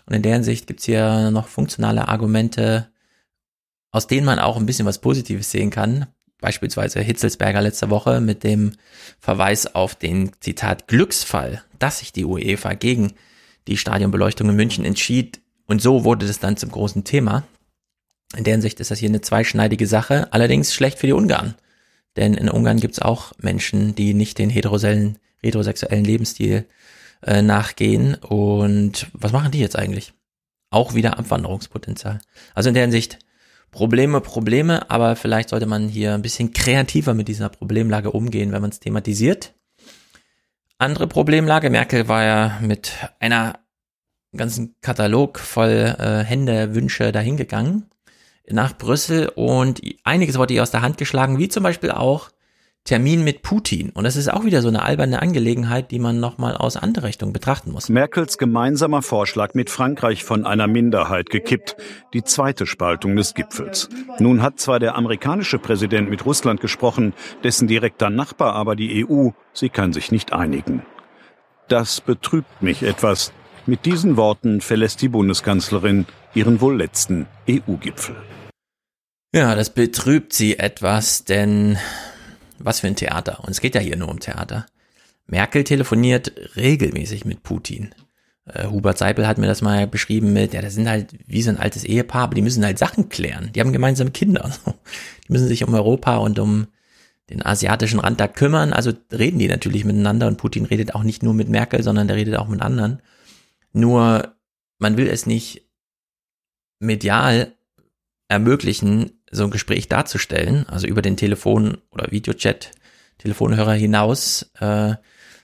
Und 0.05 0.13
in 0.13 0.21
der 0.21 0.33
Hinsicht 0.33 0.67
gibt's 0.67 0.85
hier 0.85 1.31
noch 1.31 1.47
funktionale 1.47 2.07
Argumente, 2.07 2.89
aus 3.91 4.07
denen 4.07 4.25
man 4.25 4.39
auch 4.39 4.57
ein 4.57 4.65
bisschen 4.65 4.85
was 4.85 4.99
Positives 4.99 5.51
sehen 5.51 5.69
kann. 5.69 6.07
Beispielsweise 6.39 6.99
Hitzelsberger 6.99 7.61
letzte 7.61 7.89
Woche 7.89 8.21
mit 8.21 8.43
dem 8.43 8.73
Verweis 9.19 9.73
auf 9.73 9.95
den 9.95 10.31
Zitat 10.41 10.87
Glücksfall, 10.87 11.63
dass 11.79 11.99
sich 11.99 12.11
die 12.11 12.25
UEFA 12.25 12.73
gegen 12.73 13.13
die 13.67 13.77
Stadionbeleuchtung 13.77 14.49
in 14.49 14.55
München 14.55 14.85
entschied. 14.85 15.41
Und 15.65 15.81
so 15.81 16.03
wurde 16.03 16.27
das 16.27 16.39
dann 16.39 16.57
zum 16.57 16.71
großen 16.71 17.03
Thema. 17.03 17.43
In 18.35 18.43
der 18.43 18.53
Hinsicht 18.53 18.79
ist 18.79 18.91
das 18.91 18.99
hier 18.99 19.09
eine 19.09 19.21
zweischneidige 19.21 19.87
Sache, 19.87 20.31
allerdings 20.33 20.73
schlecht 20.73 20.99
für 20.99 21.07
die 21.07 21.13
Ungarn. 21.13 21.55
Denn 22.15 22.33
in 22.33 22.49
Ungarn 22.49 22.79
gibt's 22.79 22.99
auch 22.99 23.33
Menschen, 23.39 23.95
die 23.95 24.13
nicht 24.13 24.37
den 24.37 24.49
heterosexuellen 24.49 25.17
Lebensstil 26.03 26.65
äh, 27.25 27.41
nachgehen. 27.41 28.15
Und 28.15 29.07
was 29.13 29.31
machen 29.31 29.51
die 29.51 29.59
jetzt 29.59 29.75
eigentlich? 29.75 30.13
Auch 30.69 30.93
wieder 30.93 31.19
Abwanderungspotenzial. 31.19 32.19
Also 32.53 32.69
in 32.69 32.75
der 32.75 32.83
Hinsicht 32.83 33.19
Probleme, 33.71 34.21
Probleme, 34.21 34.89
aber 34.89 35.15
vielleicht 35.15 35.49
sollte 35.49 35.65
man 35.65 35.89
hier 35.89 36.13
ein 36.13 36.21
bisschen 36.21 36.53
kreativer 36.53 37.13
mit 37.13 37.27
dieser 37.27 37.49
Problemlage 37.49 38.11
umgehen, 38.11 38.51
wenn 38.53 38.61
man 38.61 38.71
es 38.71 38.79
thematisiert. 38.79 39.53
Andere 40.77 41.07
Problemlage, 41.07 41.69
Merkel 41.69 42.07
war 42.07 42.23
ja 42.23 42.59
mit 42.61 42.93
einer 43.19 43.59
ganzen 44.35 44.75
Katalog 44.81 45.39
voll 45.39 45.95
äh, 45.97 46.23
Hände, 46.23 46.75
Wünsche 46.75 47.11
dahingegangen 47.11 47.89
nach 48.49 48.77
Brüssel 48.77 49.29
und 49.29 49.81
einiges 50.03 50.37
wurde 50.37 50.53
ihr 50.53 50.63
aus 50.63 50.71
der 50.71 50.81
Hand 50.81 50.97
geschlagen, 50.97 51.37
wie 51.37 51.49
zum 51.49 51.63
Beispiel 51.63 51.91
auch 51.91 52.29
Termin 52.85 53.23
mit 53.23 53.41
Putin. 53.41 53.89
Und 53.89 54.03
das 54.03 54.15
ist 54.15 54.31
auch 54.31 54.45
wieder 54.45 54.61
so 54.61 54.67
eine 54.67 54.83
alberne 54.83 55.19
Angelegenheit, 55.19 55.89
die 55.89 55.97
man 55.97 56.19
nochmal 56.19 56.55
aus 56.55 56.77
anderer 56.77 57.07
Richtung 57.07 57.33
betrachten 57.33 57.71
muss. 57.71 57.89
Merkels 57.89 58.37
gemeinsamer 58.37 59.01
Vorschlag 59.01 59.55
mit 59.55 59.71
Frankreich 59.71 60.23
von 60.23 60.45
einer 60.45 60.67
Minderheit 60.67 61.31
gekippt. 61.31 61.77
Die 62.13 62.23
zweite 62.23 62.67
Spaltung 62.67 63.15
des 63.15 63.33
Gipfels. 63.33 63.89
Nun 64.19 64.43
hat 64.43 64.59
zwar 64.59 64.79
der 64.79 64.93
amerikanische 64.95 65.57
Präsident 65.57 66.11
mit 66.11 66.27
Russland 66.27 66.61
gesprochen, 66.61 67.13
dessen 67.43 67.67
direkter 67.67 68.11
Nachbar 68.11 68.53
aber 68.53 68.75
die 68.75 69.03
EU. 69.03 69.29
Sie 69.51 69.69
kann 69.69 69.91
sich 69.91 70.11
nicht 70.11 70.31
einigen. 70.31 70.85
Das 71.67 72.01
betrübt 72.01 72.61
mich 72.61 72.83
etwas. 72.83 73.33
Mit 73.65 73.85
diesen 73.85 74.15
Worten 74.15 74.61
verlässt 74.61 75.01
die 75.01 75.09
Bundeskanzlerin 75.09 76.05
ihren 76.35 76.61
wohl 76.61 76.77
letzten 76.77 77.25
EU-Gipfel. 77.49 78.15
Ja, 79.33 79.55
das 79.55 79.71
betrübt 79.71 80.33
sie 80.33 80.59
etwas, 80.59 81.23
denn 81.23 81.79
was 82.59 82.79
für 82.79 82.87
ein 82.87 82.95
Theater. 82.95 83.43
Und 83.43 83.51
es 83.51 83.61
geht 83.61 83.75
ja 83.75 83.81
hier 83.81 83.97
nur 83.97 84.09
um 84.09 84.19
Theater. 84.19 84.65
Merkel 85.27 85.63
telefoniert 85.63 86.33
regelmäßig 86.55 87.25
mit 87.25 87.43
Putin. 87.43 87.93
Äh, 88.45 88.67
Hubert 88.67 88.97
Seipel 88.97 89.27
hat 89.27 89.37
mir 89.37 89.47
das 89.47 89.61
mal 89.61 89.87
beschrieben 89.87 90.33
mit, 90.33 90.53
ja, 90.53 90.61
das 90.61 90.75
sind 90.75 90.87
halt 90.87 91.15
wie 91.27 91.41
so 91.41 91.49
ein 91.49 91.57
altes 91.57 91.83
Ehepaar, 91.83 92.23
aber 92.23 92.35
die 92.35 92.41
müssen 92.41 92.63
halt 92.63 92.77
Sachen 92.77 93.09
klären. 93.09 93.51
Die 93.53 93.59
haben 93.59 93.73
gemeinsame 93.73 94.11
Kinder. 94.11 94.51
Die 95.27 95.31
müssen 95.31 95.47
sich 95.47 95.63
um 95.63 95.73
Europa 95.73 96.17
und 96.17 96.37
um 96.37 96.67
den 97.31 97.43
asiatischen 97.43 97.99
Rand 97.99 98.19
da 98.19 98.27
kümmern. 98.27 98.73
Also 98.73 98.93
reden 99.11 99.39
die 99.39 99.47
natürlich 99.47 99.83
miteinander 99.83 100.27
und 100.27 100.37
Putin 100.37 100.65
redet 100.65 100.93
auch 100.93 101.01
nicht 101.01 101.23
nur 101.23 101.33
mit 101.33 101.49
Merkel, 101.49 101.81
sondern 101.81 102.07
der 102.07 102.17
redet 102.17 102.35
auch 102.35 102.47
mit 102.47 102.61
anderen. 102.61 103.01
Nur 103.73 104.35
man 104.77 104.97
will 104.97 105.07
es 105.07 105.25
nicht 105.25 105.67
medial 106.79 107.55
ermöglichen, 108.27 109.14
so 109.31 109.43
ein 109.43 109.51
Gespräch 109.51 109.89
darzustellen, 109.89 110.67
also 110.67 110.87
über 110.87 111.01
den 111.01 111.17
Telefon- 111.17 111.77
oder 111.91 112.11
Videochat, 112.11 112.71
Telefonhörer 113.17 113.73
hinaus. 113.73 114.51
Äh, 114.59 114.95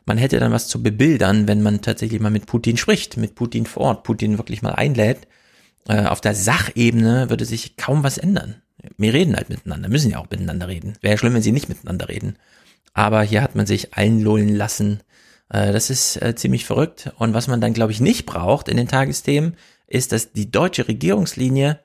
man 0.05 0.17
hätte 0.17 0.39
dann 0.39 0.51
was 0.51 0.67
zu 0.67 0.81
bebildern, 0.81 1.47
wenn 1.47 1.61
man 1.61 1.81
tatsächlich 1.81 2.19
mal 2.19 2.31
mit 2.31 2.45
Putin 2.45 2.77
spricht, 2.77 3.17
mit 3.17 3.35
Putin 3.35 3.65
vor 3.65 3.83
Ort, 3.83 4.03
Putin 4.03 4.37
wirklich 4.37 4.61
mal 4.61 4.73
einlädt. 4.73 5.27
Äh, 5.87 6.05
auf 6.05 6.21
der 6.21 6.35
Sachebene 6.35 7.29
würde 7.29 7.45
sich 7.45 7.77
kaum 7.77 8.03
was 8.03 8.17
ändern. 8.17 8.61
Wir 8.97 9.13
reden 9.13 9.35
halt 9.35 9.49
miteinander, 9.49 9.89
müssen 9.89 10.11
ja 10.11 10.17
auch 10.17 10.29
miteinander 10.29 10.67
reden. 10.67 10.93
Wäre 11.01 11.17
schlimm, 11.17 11.33
wenn 11.33 11.41
sie 11.41 11.51
nicht 11.51 11.69
miteinander 11.69 12.09
reden. 12.09 12.37
Aber 12.93 13.21
hier 13.23 13.41
hat 13.41 13.55
man 13.55 13.65
sich 13.65 13.93
einlullen 13.93 14.55
lassen. 14.55 15.01
Äh, 15.49 15.71
das 15.71 15.89
ist 15.89 16.21
äh, 16.21 16.35
ziemlich 16.35 16.65
verrückt. 16.65 17.11
Und 17.17 17.33
was 17.33 17.47
man 17.47 17.61
dann, 17.61 17.73
glaube 17.73 17.91
ich, 17.91 18.01
nicht 18.01 18.25
braucht 18.25 18.67
in 18.67 18.77
den 18.77 18.87
Tagesthemen, 18.87 19.55
ist, 19.87 20.11
dass 20.11 20.33
die 20.33 20.51
deutsche 20.51 20.87
Regierungslinie 20.87 21.79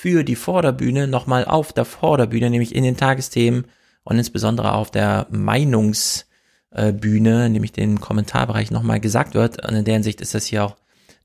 für 0.00 0.24
die 0.24 0.34
Vorderbühne 0.34 1.06
nochmal 1.06 1.44
auf 1.44 1.74
der 1.74 1.84
Vorderbühne, 1.84 2.48
nämlich 2.48 2.74
in 2.74 2.84
den 2.84 2.96
Tagesthemen 2.96 3.66
und 4.02 4.16
insbesondere 4.16 4.72
auf 4.72 4.90
der 4.90 5.26
Meinungsbühne, 5.28 7.50
nämlich 7.50 7.72
den 7.72 8.00
Kommentarbereich 8.00 8.70
nochmal 8.70 8.98
gesagt 8.98 9.34
wird. 9.34 9.62
Und 9.62 9.74
in 9.74 9.84
der 9.84 9.92
Hinsicht 9.92 10.22
ist 10.22 10.34
das 10.34 10.46
hier 10.46 10.64
auch 10.64 10.76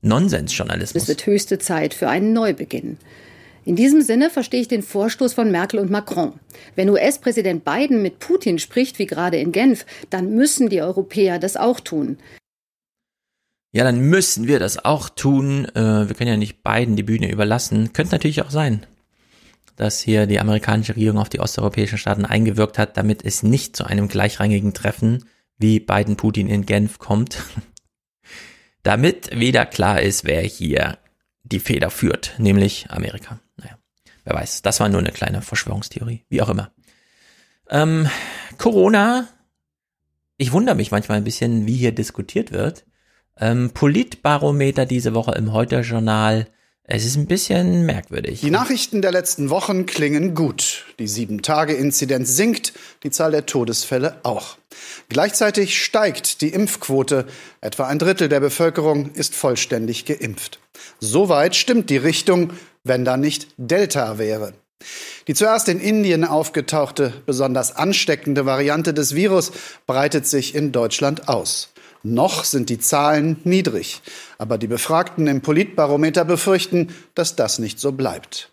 Nonsensjournalismus. 0.02 1.04
Es 1.04 1.08
wird 1.08 1.24
höchste 1.24 1.58
Zeit 1.58 1.94
für 1.94 2.10
einen 2.10 2.34
Neubeginn. 2.34 2.98
In 3.64 3.76
diesem 3.76 4.02
Sinne 4.02 4.28
verstehe 4.28 4.60
ich 4.60 4.68
den 4.68 4.82
Vorstoß 4.82 5.32
von 5.32 5.50
Merkel 5.50 5.80
und 5.80 5.90
Macron. 5.90 6.34
Wenn 6.74 6.90
US-Präsident 6.90 7.64
Biden 7.64 8.02
mit 8.02 8.18
Putin 8.18 8.58
spricht, 8.58 8.98
wie 8.98 9.06
gerade 9.06 9.38
in 9.38 9.52
Genf, 9.52 9.86
dann 10.10 10.34
müssen 10.34 10.68
die 10.68 10.82
Europäer 10.82 11.38
das 11.38 11.56
auch 11.56 11.80
tun 11.80 12.18
ja, 13.72 13.84
dann 13.84 14.00
müssen 14.00 14.46
wir 14.46 14.58
das 14.58 14.84
auch 14.84 15.08
tun. 15.08 15.66
Äh, 15.74 16.08
wir 16.08 16.14
können 16.14 16.30
ja 16.30 16.36
nicht 16.36 16.62
beiden 16.62 16.96
die 16.96 17.02
Bühne 17.02 17.30
überlassen. 17.30 17.92
Könnte 17.92 18.14
natürlich 18.14 18.42
auch 18.42 18.50
sein, 18.50 18.86
dass 19.76 20.00
hier 20.00 20.26
die 20.26 20.40
amerikanische 20.40 20.96
Regierung 20.96 21.18
auf 21.18 21.28
die 21.28 21.40
osteuropäischen 21.40 21.98
Staaten 21.98 22.24
eingewirkt 22.24 22.78
hat, 22.78 22.96
damit 22.96 23.24
es 23.24 23.42
nicht 23.42 23.76
zu 23.76 23.84
einem 23.84 24.08
gleichrangigen 24.08 24.72
Treffen 24.72 25.24
wie 25.58 25.80
Biden 25.80 26.16
Putin 26.16 26.48
in 26.48 26.64
Genf 26.66 26.98
kommt. 26.98 27.42
damit 28.82 29.36
wieder 29.36 29.66
klar 29.66 30.00
ist, 30.00 30.24
wer 30.24 30.42
hier 30.42 30.98
die 31.42 31.60
Feder 31.60 31.90
führt, 31.90 32.34
nämlich 32.38 32.90
Amerika. 32.90 33.40
Naja, 33.56 33.78
wer 34.24 34.34
weiß. 34.34 34.62
Das 34.62 34.80
war 34.80 34.88
nur 34.88 35.00
eine 35.00 35.12
kleine 35.12 35.42
Verschwörungstheorie, 35.42 36.24
wie 36.28 36.42
auch 36.42 36.48
immer. 36.48 36.72
Ähm, 37.68 38.08
Corona. 38.58 39.28
Ich 40.38 40.52
wundere 40.52 40.76
mich 40.76 40.90
manchmal 40.90 41.18
ein 41.18 41.24
bisschen, 41.24 41.66
wie 41.66 41.76
hier 41.76 41.92
diskutiert 41.92 42.52
wird. 42.52 42.84
Ähm, 43.38 43.70
Politbarometer 43.70 44.86
diese 44.86 45.14
Woche 45.14 45.32
im 45.32 45.52
Heute-Journal. 45.52 46.46
Es 46.84 47.04
ist 47.04 47.16
ein 47.16 47.26
bisschen 47.26 47.84
merkwürdig. 47.84 48.40
Die 48.40 48.50
Nachrichten 48.50 49.02
der 49.02 49.10
letzten 49.10 49.50
Wochen 49.50 49.86
klingen 49.86 50.34
gut. 50.34 50.84
Die 51.00 51.08
Sieben-Tage-Inzidenz 51.08 52.36
sinkt, 52.36 52.72
die 53.02 53.10
Zahl 53.10 53.32
der 53.32 53.44
Todesfälle 53.44 54.20
auch. 54.22 54.56
Gleichzeitig 55.08 55.82
steigt 55.82 56.40
die 56.40 56.50
Impfquote. 56.50 57.26
Etwa 57.60 57.88
ein 57.88 57.98
Drittel 57.98 58.28
der 58.28 58.40
Bevölkerung 58.40 59.12
ist 59.14 59.34
vollständig 59.34 60.04
geimpft. 60.04 60.60
Soweit 61.00 61.56
stimmt 61.56 61.90
die 61.90 61.96
Richtung, 61.96 62.52
wenn 62.84 63.04
da 63.04 63.16
nicht 63.16 63.48
Delta 63.56 64.18
wäre. 64.18 64.54
Die 65.26 65.34
zuerst 65.34 65.68
in 65.68 65.80
Indien 65.80 66.24
aufgetauchte, 66.24 67.12
besonders 67.26 67.74
ansteckende 67.74 68.46
Variante 68.46 68.94
des 68.94 69.14
Virus 69.16 69.50
breitet 69.86 70.26
sich 70.26 70.54
in 70.54 70.70
Deutschland 70.70 71.28
aus. 71.28 71.72
Noch 72.08 72.44
sind 72.44 72.70
die 72.70 72.78
Zahlen 72.78 73.38
niedrig, 73.42 74.00
aber 74.38 74.58
die 74.58 74.68
Befragten 74.68 75.26
im 75.26 75.40
Politbarometer 75.40 76.24
befürchten, 76.24 76.94
dass 77.16 77.34
das 77.34 77.58
nicht 77.58 77.80
so 77.80 77.90
bleibt. 77.90 78.52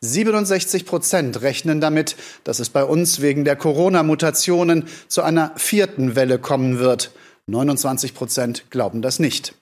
67 0.00 0.86
Prozent 0.86 1.42
rechnen 1.42 1.82
damit, 1.82 2.16
dass 2.42 2.58
es 2.58 2.70
bei 2.70 2.84
uns 2.84 3.20
wegen 3.20 3.44
der 3.44 3.56
Corona-Mutationen 3.56 4.88
zu 5.08 5.20
einer 5.20 5.52
vierten 5.56 6.16
Welle 6.16 6.38
kommen 6.38 6.78
wird. 6.78 7.12
29 7.48 8.14
Prozent 8.14 8.70
glauben 8.70 9.02
das 9.02 9.18
nicht. 9.18 9.54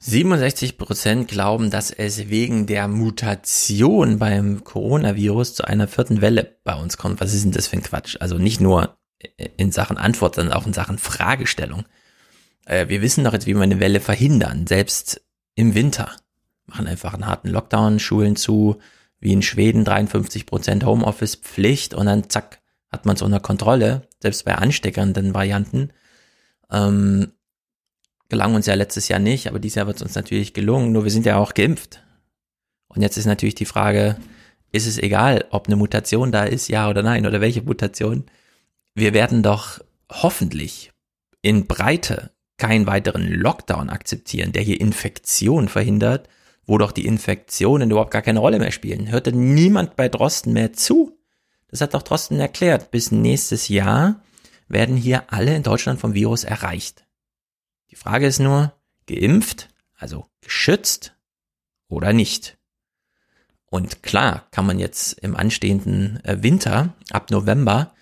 67 0.00 0.78
Prozent 0.78 1.26
glauben, 1.26 1.70
dass 1.70 1.90
es 1.90 2.28
wegen 2.28 2.66
der 2.66 2.86
Mutation 2.86 4.20
beim 4.20 4.62
Coronavirus 4.62 5.54
zu 5.54 5.64
einer 5.64 5.88
vierten 5.88 6.20
Welle 6.20 6.60
bei 6.62 6.74
uns 6.74 6.96
kommt. 6.96 7.20
Was 7.20 7.34
ist 7.34 7.42
denn 7.42 7.50
das 7.50 7.66
für 7.66 7.76
ein 7.76 7.82
Quatsch? 7.82 8.16
Also 8.20 8.38
nicht 8.38 8.60
nur 8.60 8.96
in 9.56 9.72
Sachen 9.72 9.98
Antwort, 9.98 10.36
sondern 10.36 10.56
auch 10.56 10.66
in 10.66 10.72
Sachen 10.72 10.98
Fragestellung. 10.98 11.84
Äh, 12.64 12.88
wir 12.88 13.02
wissen 13.02 13.24
doch 13.24 13.32
jetzt, 13.32 13.46
wie 13.46 13.54
wir 13.54 13.62
eine 13.62 13.80
Welle 13.80 14.00
verhindern, 14.00 14.66
selbst 14.66 15.20
im 15.54 15.74
Winter. 15.74 16.12
Machen 16.66 16.86
einfach 16.86 17.14
einen 17.14 17.26
harten 17.26 17.48
Lockdown, 17.48 17.98
Schulen 17.98 18.36
zu, 18.36 18.78
wie 19.20 19.32
in 19.32 19.42
Schweden 19.42 19.84
53 19.84 20.46
Prozent 20.46 20.84
Homeoffice 20.84 21.36
Pflicht 21.36 21.94
und 21.94 22.06
dann 22.06 22.28
zack, 22.28 22.60
hat 22.90 23.06
man 23.06 23.16
es 23.16 23.22
unter 23.22 23.40
Kontrolle, 23.40 24.08
selbst 24.20 24.44
bei 24.44 24.54
ansteckernden 24.54 25.34
Varianten. 25.34 25.90
Ähm, 26.70 27.32
gelang 28.28 28.54
uns 28.54 28.66
ja 28.66 28.74
letztes 28.74 29.08
Jahr 29.08 29.18
nicht, 29.18 29.48
aber 29.48 29.58
dieses 29.58 29.76
Jahr 29.76 29.86
wird 29.86 29.96
es 29.96 30.02
uns 30.02 30.14
natürlich 30.14 30.54
gelungen, 30.54 30.92
nur 30.92 31.04
wir 31.04 31.10
sind 31.10 31.26
ja 31.26 31.38
auch 31.38 31.54
geimpft. 31.54 32.02
Und 32.88 33.02
jetzt 33.02 33.16
ist 33.16 33.26
natürlich 33.26 33.54
die 33.54 33.64
Frage, 33.64 34.16
ist 34.70 34.86
es 34.86 34.98
egal, 34.98 35.46
ob 35.50 35.66
eine 35.66 35.76
Mutation 35.76 36.30
da 36.30 36.44
ist, 36.44 36.68
ja 36.68 36.88
oder 36.88 37.02
nein, 37.02 37.26
oder 37.26 37.40
welche 37.40 37.62
Mutation? 37.62 38.24
Wir 38.94 39.14
werden 39.14 39.42
doch 39.42 39.80
hoffentlich 40.10 40.92
in 41.42 41.66
Breite 41.66 42.30
keinen 42.56 42.86
weiteren 42.86 43.28
Lockdown 43.28 43.90
akzeptieren, 43.90 44.52
der 44.52 44.62
hier 44.62 44.80
Infektion 44.80 45.68
verhindert, 45.68 46.28
wo 46.66 46.76
doch 46.78 46.92
die 46.92 47.06
Infektionen 47.06 47.90
überhaupt 47.90 48.10
gar 48.10 48.22
keine 48.22 48.40
Rolle 48.40 48.58
mehr 48.58 48.72
spielen. 48.72 49.10
Hörte 49.10 49.32
niemand 49.32 49.96
bei 49.96 50.08
Drosten 50.08 50.52
mehr 50.52 50.72
zu? 50.72 51.18
Das 51.68 51.80
hat 51.80 51.94
doch 51.94 52.02
Drosten 52.02 52.40
erklärt. 52.40 52.90
Bis 52.90 53.12
nächstes 53.12 53.68
Jahr 53.68 54.22
werden 54.68 54.96
hier 54.96 55.32
alle 55.32 55.54
in 55.54 55.62
Deutschland 55.62 56.00
vom 56.00 56.14
Virus 56.14 56.44
erreicht. 56.44 57.08
Frage 57.98 58.28
ist 58.28 58.38
nur, 58.38 58.72
geimpft, 59.06 59.68
also 59.96 60.26
geschützt 60.40 61.16
oder 61.88 62.12
nicht. 62.12 62.56
Und 63.66 64.04
klar 64.04 64.46
kann 64.52 64.66
man 64.66 64.78
jetzt 64.78 65.14
im 65.18 65.34
anstehenden 65.36 66.24
äh, 66.24 66.42
Winter 66.42 66.94
ab 67.10 67.30
November 67.30 67.92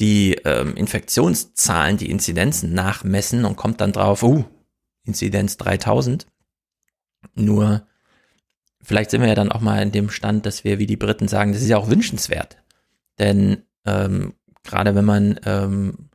die 0.00 0.34
ähm, 0.44 0.74
Infektionszahlen, 0.74 1.96
die 1.96 2.10
Inzidenzen 2.10 2.72
nachmessen 2.72 3.44
und 3.44 3.56
kommt 3.56 3.80
dann 3.80 3.92
drauf, 3.92 4.22
uh, 4.22 4.44
Inzidenz 5.04 5.56
3000. 5.56 6.26
Nur 7.34 7.86
vielleicht 8.80 9.10
sind 9.10 9.22
wir 9.22 9.28
ja 9.28 9.34
dann 9.34 9.50
auch 9.50 9.60
mal 9.60 9.82
in 9.82 9.92
dem 9.92 10.10
Stand, 10.10 10.46
dass 10.46 10.64
wir 10.64 10.78
wie 10.78 10.86
die 10.86 10.96
Briten 10.96 11.28
sagen, 11.28 11.52
das 11.52 11.62
ist 11.62 11.68
ja 11.68 11.78
auch 11.78 11.90
wünschenswert. 11.90 12.58
Denn 13.18 13.62
ähm, 13.84 14.34
gerade 14.62 14.94
wenn 14.94 15.04
man 15.04 15.40
ähm, 15.44 16.10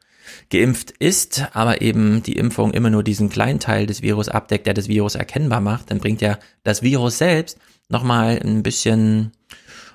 geimpft 0.49 0.91
ist, 0.91 1.45
aber 1.53 1.81
eben 1.81 2.23
die 2.23 2.37
Impfung 2.37 2.71
immer 2.71 2.89
nur 2.89 3.03
diesen 3.03 3.29
kleinen 3.29 3.59
Teil 3.59 3.85
des 3.85 4.01
Virus 4.01 4.29
abdeckt, 4.29 4.65
der 4.65 4.73
das 4.73 4.87
Virus 4.87 5.15
erkennbar 5.15 5.59
macht, 5.59 5.91
dann 5.91 5.99
bringt 5.99 6.21
ja 6.21 6.39
das 6.63 6.81
Virus 6.81 7.17
selbst 7.17 7.57
nochmal 7.89 8.39
ein 8.41 8.63
bisschen 8.63 9.31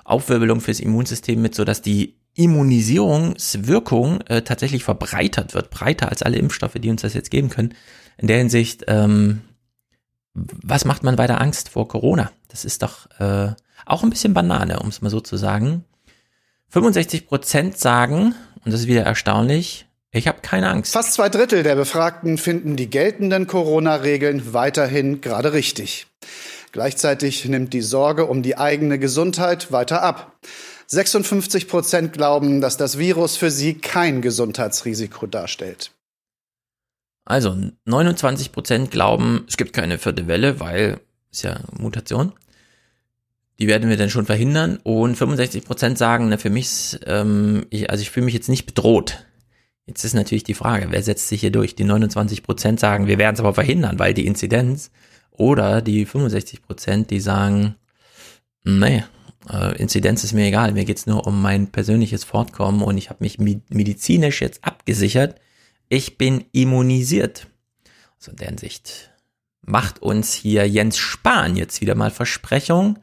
Aufwirbelung 0.03 0.61
fürs 0.61 0.79
Immunsystem 0.79 1.41
mit, 1.41 1.55
so 1.55 1.65
dass 1.65 1.81
die 1.81 2.18
Immunisierungswirkung 2.39 4.21
äh, 4.21 4.41
tatsächlich 4.41 4.85
verbreitert 4.85 5.53
wird, 5.53 5.69
breiter 5.69 6.07
als 6.07 6.23
alle 6.23 6.37
Impfstoffe, 6.37 6.75
die 6.75 6.89
uns 6.89 7.01
das 7.01 7.13
jetzt 7.13 7.31
geben 7.31 7.49
können. 7.49 7.73
In 8.17 8.27
der 8.27 8.37
Hinsicht, 8.37 8.85
ähm, 8.87 9.41
was 10.33 10.85
macht 10.85 11.03
man 11.03 11.17
weiter 11.17 11.41
Angst 11.41 11.67
vor 11.67 11.89
Corona? 11.89 12.31
Das 12.47 12.63
ist 12.63 12.81
doch 12.81 13.09
äh, 13.19 13.51
auch 13.85 14.03
ein 14.03 14.09
bisschen 14.09 14.33
Banane, 14.33 14.79
um 14.79 14.87
es 14.87 15.01
mal 15.01 15.09
so 15.09 15.19
zu 15.19 15.35
sagen. 15.35 15.83
65 16.69 17.27
Prozent 17.27 17.77
sagen, 17.77 18.35
und 18.63 18.71
das 18.71 18.81
ist 18.81 18.87
wieder 18.87 19.03
erstaunlich, 19.03 19.87
ich 20.11 20.27
habe 20.27 20.39
keine 20.41 20.69
Angst. 20.69 20.93
Fast 20.93 21.13
zwei 21.13 21.27
Drittel 21.27 21.63
der 21.63 21.75
Befragten 21.75 22.37
finden 22.37 22.77
die 22.77 22.89
geltenden 22.89 23.47
Corona-Regeln 23.47 24.53
weiterhin 24.53 25.19
gerade 25.19 25.51
richtig. 25.51 26.07
Gleichzeitig 26.71 27.45
nimmt 27.45 27.73
die 27.73 27.81
Sorge 27.81 28.27
um 28.27 28.43
die 28.43 28.57
eigene 28.57 28.97
Gesundheit 28.97 29.71
weiter 29.71 30.03
ab. 30.03 30.37
56 30.91 31.67
Prozent 31.67 32.13
glauben, 32.13 32.61
dass 32.61 32.75
das 32.75 32.97
Virus 32.97 33.37
für 33.37 33.51
sie 33.51 33.75
kein 33.75 34.23
Gesundheitsrisiko 34.23 35.27
darstellt. 35.27 35.91
Also 37.25 37.55
29 37.85 38.51
Prozent 38.51 38.89
glauben, 38.89 39.45
es 39.47 39.55
gibt 39.55 39.73
keine 39.73 39.99
vierte 39.99 40.25
Welle, 40.25 40.59
weil 40.59 40.99
ist 41.31 41.43
ja 41.43 41.59
Mutation. 41.77 42.33
Die 43.59 43.67
werden 43.67 43.87
wir 43.87 43.97
dann 43.97 44.09
schon 44.09 44.25
verhindern. 44.25 44.79
Und 44.81 45.15
65 45.15 45.63
Prozent 45.63 45.99
sagen, 45.99 46.29
na, 46.29 46.37
für 46.37 46.49
mich, 46.49 46.97
ähm, 47.05 47.67
ich, 47.69 47.91
also 47.91 48.01
ich 48.01 48.09
fühle 48.09 48.25
mich 48.25 48.33
jetzt 48.33 48.49
nicht 48.49 48.65
bedroht. 48.65 49.27
Jetzt 49.85 50.03
ist 50.03 50.15
natürlich 50.15 50.43
die 50.43 50.55
Frage, 50.55 50.87
wer 50.89 51.03
setzt 51.03 51.27
sich 51.27 51.41
hier 51.41 51.51
durch? 51.51 51.75
Die 51.75 51.83
29 51.83 52.41
Prozent 52.41 52.79
sagen, 52.79 53.05
wir 53.05 53.19
werden 53.19 53.35
es 53.35 53.39
aber 53.39 53.53
verhindern, 53.53 53.99
weil 53.99 54.15
die 54.15 54.25
Inzidenz 54.25 54.89
oder 55.29 55.83
die 55.83 56.07
65 56.07 56.63
Prozent, 56.63 57.11
die 57.11 57.19
sagen, 57.19 57.75
nee, 58.63 59.03
äh, 59.51 59.77
Inzidenz 59.77 60.23
ist 60.23 60.33
mir 60.33 60.47
egal, 60.47 60.73
mir 60.73 60.85
geht's 60.85 61.05
nur 61.05 61.25
um 61.25 61.41
mein 61.41 61.67
persönliches 61.67 62.23
Fortkommen 62.23 62.81
und 62.81 62.97
ich 62.97 63.09
habe 63.09 63.23
mich 63.23 63.39
medizinisch 63.39 64.41
jetzt 64.41 64.63
abgesichert. 64.63 65.39
Ich 65.87 66.17
bin 66.17 66.45
immunisiert. 66.51 67.47
Also 68.17 68.31
in 68.31 68.37
der 68.37 68.47
Hinsicht 68.49 69.11
macht 69.61 70.01
uns 70.01 70.33
hier 70.33 70.67
Jens 70.67 70.97
Spahn 70.97 71.55
jetzt 71.55 71.79
wieder 71.81 71.95
mal 71.95 72.11
Versprechung, 72.11 72.99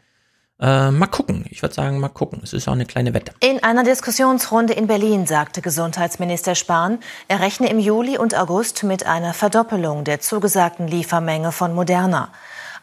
äh, 0.60 0.90
mal 0.90 1.06
gucken. 1.06 1.44
Ich 1.50 1.62
würde 1.62 1.74
sagen, 1.74 2.00
mal 2.00 2.08
gucken. 2.08 2.40
Es 2.42 2.52
ist 2.52 2.66
auch 2.68 2.73
eine 2.73 2.86
kleine 2.86 3.12
Wette. 3.15 3.32
In 3.40 3.62
einer 3.62 3.84
Diskussionsrunde 3.84 4.73
in 4.73 4.86
Berlin 4.86 5.26
sagte 5.26 5.60
Gesundheitsminister 5.60 6.55
Spahn, 6.55 6.98
er 7.28 7.40
rechne 7.40 7.68
im 7.70 7.78
Juli 7.78 8.18
und 8.18 8.34
August 8.34 8.82
mit 8.82 9.06
einer 9.06 9.34
Verdoppelung 9.34 10.05
der 10.05 10.20
zugesagten 10.20 10.89
Liefermenge 10.89 11.52
von 11.52 11.74
Moderna. 11.74 12.32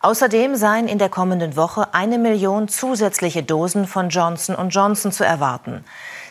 Außerdem 0.03 0.57
seien 0.57 0.89
in 0.89 0.97
der 0.97 1.07
kommenden 1.07 1.55
Woche 1.55 1.93
eine 1.93 2.17
Million 2.17 2.67
zusätzliche 2.67 3.41
Dosen 3.41 3.87
von 3.87 4.09
Johnson 4.09 4.69
Johnson 4.69 5.13
zu 5.13 5.23
erwarten. 5.23 5.85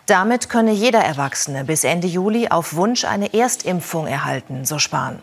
Damit 0.04 0.50
könne 0.50 0.72
jeder 0.72 0.98
Erwachsene 0.98 1.64
bis 1.64 1.82
Ende 1.82 2.06
Juli 2.06 2.48
auf 2.48 2.74
Wunsch 2.74 3.06
eine 3.06 3.32
Erstimpfung 3.32 4.06
erhalten, 4.06 4.66
so 4.66 4.78
Spahn. 4.78 5.20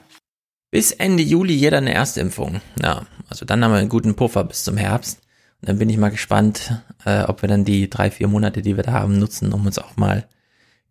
Bis 0.71 0.91
Ende 0.91 1.21
Juli 1.21 1.53
jeder 1.53 1.77
eine 1.77 1.93
Erstimpfung. 1.93 2.59
Ja, 2.81 3.03
also 3.29 3.45
dann 3.45 3.63
haben 3.63 3.71
wir 3.71 3.77
einen 3.77 3.87
guten 3.87 4.15
Puffer 4.15 4.43
bis 4.45 4.63
zum 4.63 4.77
Herbst. 4.77 5.19
Dann 5.61 5.77
bin 5.77 5.87
ich 5.87 5.97
mal 5.97 6.09
gespannt, 6.09 6.81
äh, 7.05 7.25
ob 7.25 7.43
wir 7.43 7.49
dann 7.49 7.65
die 7.65 7.87
drei, 7.87 8.09
vier 8.09 8.27
Monate, 8.27 8.63
die 8.63 8.75
wir 8.75 8.83
da 8.83 8.93
haben, 8.93 9.19
nutzen, 9.19 9.53
um 9.53 9.67
uns 9.67 9.77
auch 9.77 9.95
mal 9.95 10.27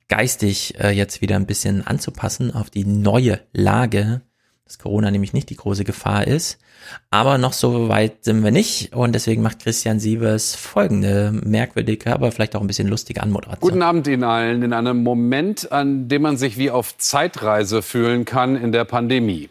geistig 0.06 0.78
äh, 0.78 0.90
jetzt 0.90 1.22
wieder 1.22 1.34
ein 1.34 1.46
bisschen 1.46 1.84
anzupassen 1.84 2.54
auf 2.54 2.70
die 2.70 2.84
neue 2.84 3.40
Lage, 3.52 4.20
dass 4.68 4.78
Corona 4.78 5.10
nämlich 5.10 5.32
nicht 5.32 5.48
die 5.48 5.56
große 5.56 5.82
Gefahr 5.82 6.26
ist. 6.26 6.58
Aber 7.10 7.38
noch 7.38 7.54
so 7.54 7.88
weit 7.88 8.24
sind 8.24 8.44
wir 8.44 8.50
nicht 8.50 8.94
und 8.94 9.14
deswegen 9.14 9.42
macht 9.42 9.60
Christian 9.60 9.98
Sievers 9.98 10.54
folgende 10.54 11.32
merkwürdige, 11.32 12.12
aber 12.12 12.30
vielleicht 12.30 12.54
auch 12.54 12.60
ein 12.60 12.66
bisschen 12.66 12.86
lustige 12.86 13.22
Anmoderation. 13.22 13.70
Guten 13.70 13.82
Abend 13.82 14.06
Ihnen 14.06 14.24
allen 14.24 14.62
in 14.62 14.74
einem 14.74 15.02
Moment, 15.02 15.72
an 15.72 16.08
dem 16.08 16.22
man 16.22 16.36
sich 16.36 16.58
wie 16.58 16.70
auf 16.70 16.96
Zeitreise 16.98 17.80
fühlen 17.80 18.26
kann 18.26 18.56
in 18.56 18.70
der 18.70 18.84
Pandemie. 18.84 19.48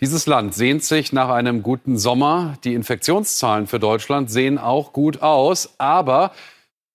Dieses 0.00 0.26
Land 0.26 0.54
sehnt 0.54 0.82
sich 0.82 1.12
nach 1.12 1.28
einem 1.28 1.62
guten 1.62 1.96
Sommer. 1.96 2.56
Die 2.64 2.74
Infektionszahlen 2.74 3.68
für 3.68 3.78
Deutschland 3.78 4.30
sehen 4.30 4.58
auch 4.58 4.92
gut 4.92 5.22
aus, 5.22 5.74
aber 5.78 6.32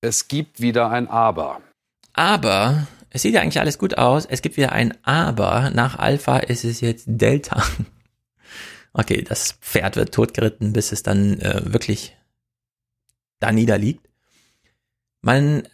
es 0.01 0.27
gibt 0.27 0.59
wieder 0.59 0.89
ein 0.89 1.07
Aber. 1.07 1.61
Aber 2.13 2.87
es 3.15 3.21
sieht 3.21 3.33
ja 3.33 3.41
eigentlich 3.41 3.59
alles 3.59 3.77
gut 3.77 3.97
aus. 3.97 4.25
Es 4.25 4.41
gibt 4.41 4.57
wieder 4.57 4.71
ein 4.71 4.93
Aber. 5.03 5.71
Nach 5.71 5.97
Alpha 5.97 6.37
ist 6.37 6.63
es 6.63 6.81
jetzt 6.81 7.05
Delta. 7.07 7.63
Okay, 8.97 9.23
das 9.23 9.57
Pferd 9.59 9.97
wird 9.97 10.13
totgeritten, 10.13 10.71
bis 10.71 10.93
es 10.93 11.03
dann 11.03 11.37
äh, 11.41 11.61
wirklich 11.65 12.15
da 13.41 13.51
niederliegt. 13.51 14.07
Man 15.21 15.67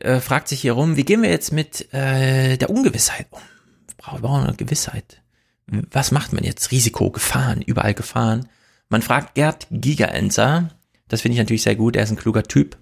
äh, 0.00 0.18
fragt 0.18 0.48
sich 0.48 0.60
hier 0.60 0.72
rum, 0.72 0.96
wie 0.96 1.04
gehen 1.04 1.22
wir 1.22 1.30
jetzt 1.30 1.52
mit 1.52 1.94
äh, 1.94 2.56
der 2.56 2.70
Ungewissheit 2.70 3.28
um? 3.30 3.38
Wir 4.10 4.18
brauchen 4.18 4.42
eine 4.42 4.56
Gewissheit 4.56 5.22
was 5.66 6.10
macht 6.10 6.32
man 6.32 6.44
jetzt? 6.44 6.70
Risiko, 6.70 7.10
Gefahren, 7.10 7.62
überall 7.62 7.94
Gefahren. 7.94 8.48
Man 8.88 9.02
fragt 9.02 9.34
Gerd 9.34 9.66
Gigaenzer, 9.70 10.70
das 11.08 11.22
finde 11.22 11.34
ich 11.34 11.38
natürlich 11.38 11.62
sehr 11.62 11.76
gut, 11.76 11.96
er 11.96 12.04
ist 12.04 12.10
ein 12.10 12.16
kluger 12.16 12.42
Typ, 12.42 12.76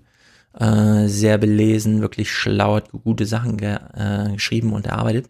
äh, 0.59 1.07
sehr 1.09 1.39
belesen, 1.39 2.01
wirklich 2.01 2.31
schlau, 2.31 2.77
hat 2.77 2.91
gute 2.93 3.27
Sachen 3.27 3.57
ge 3.57 3.79
äh, 3.95 4.33
geschrieben 4.33 4.73
und 4.73 4.87
erarbeitet. 4.87 5.29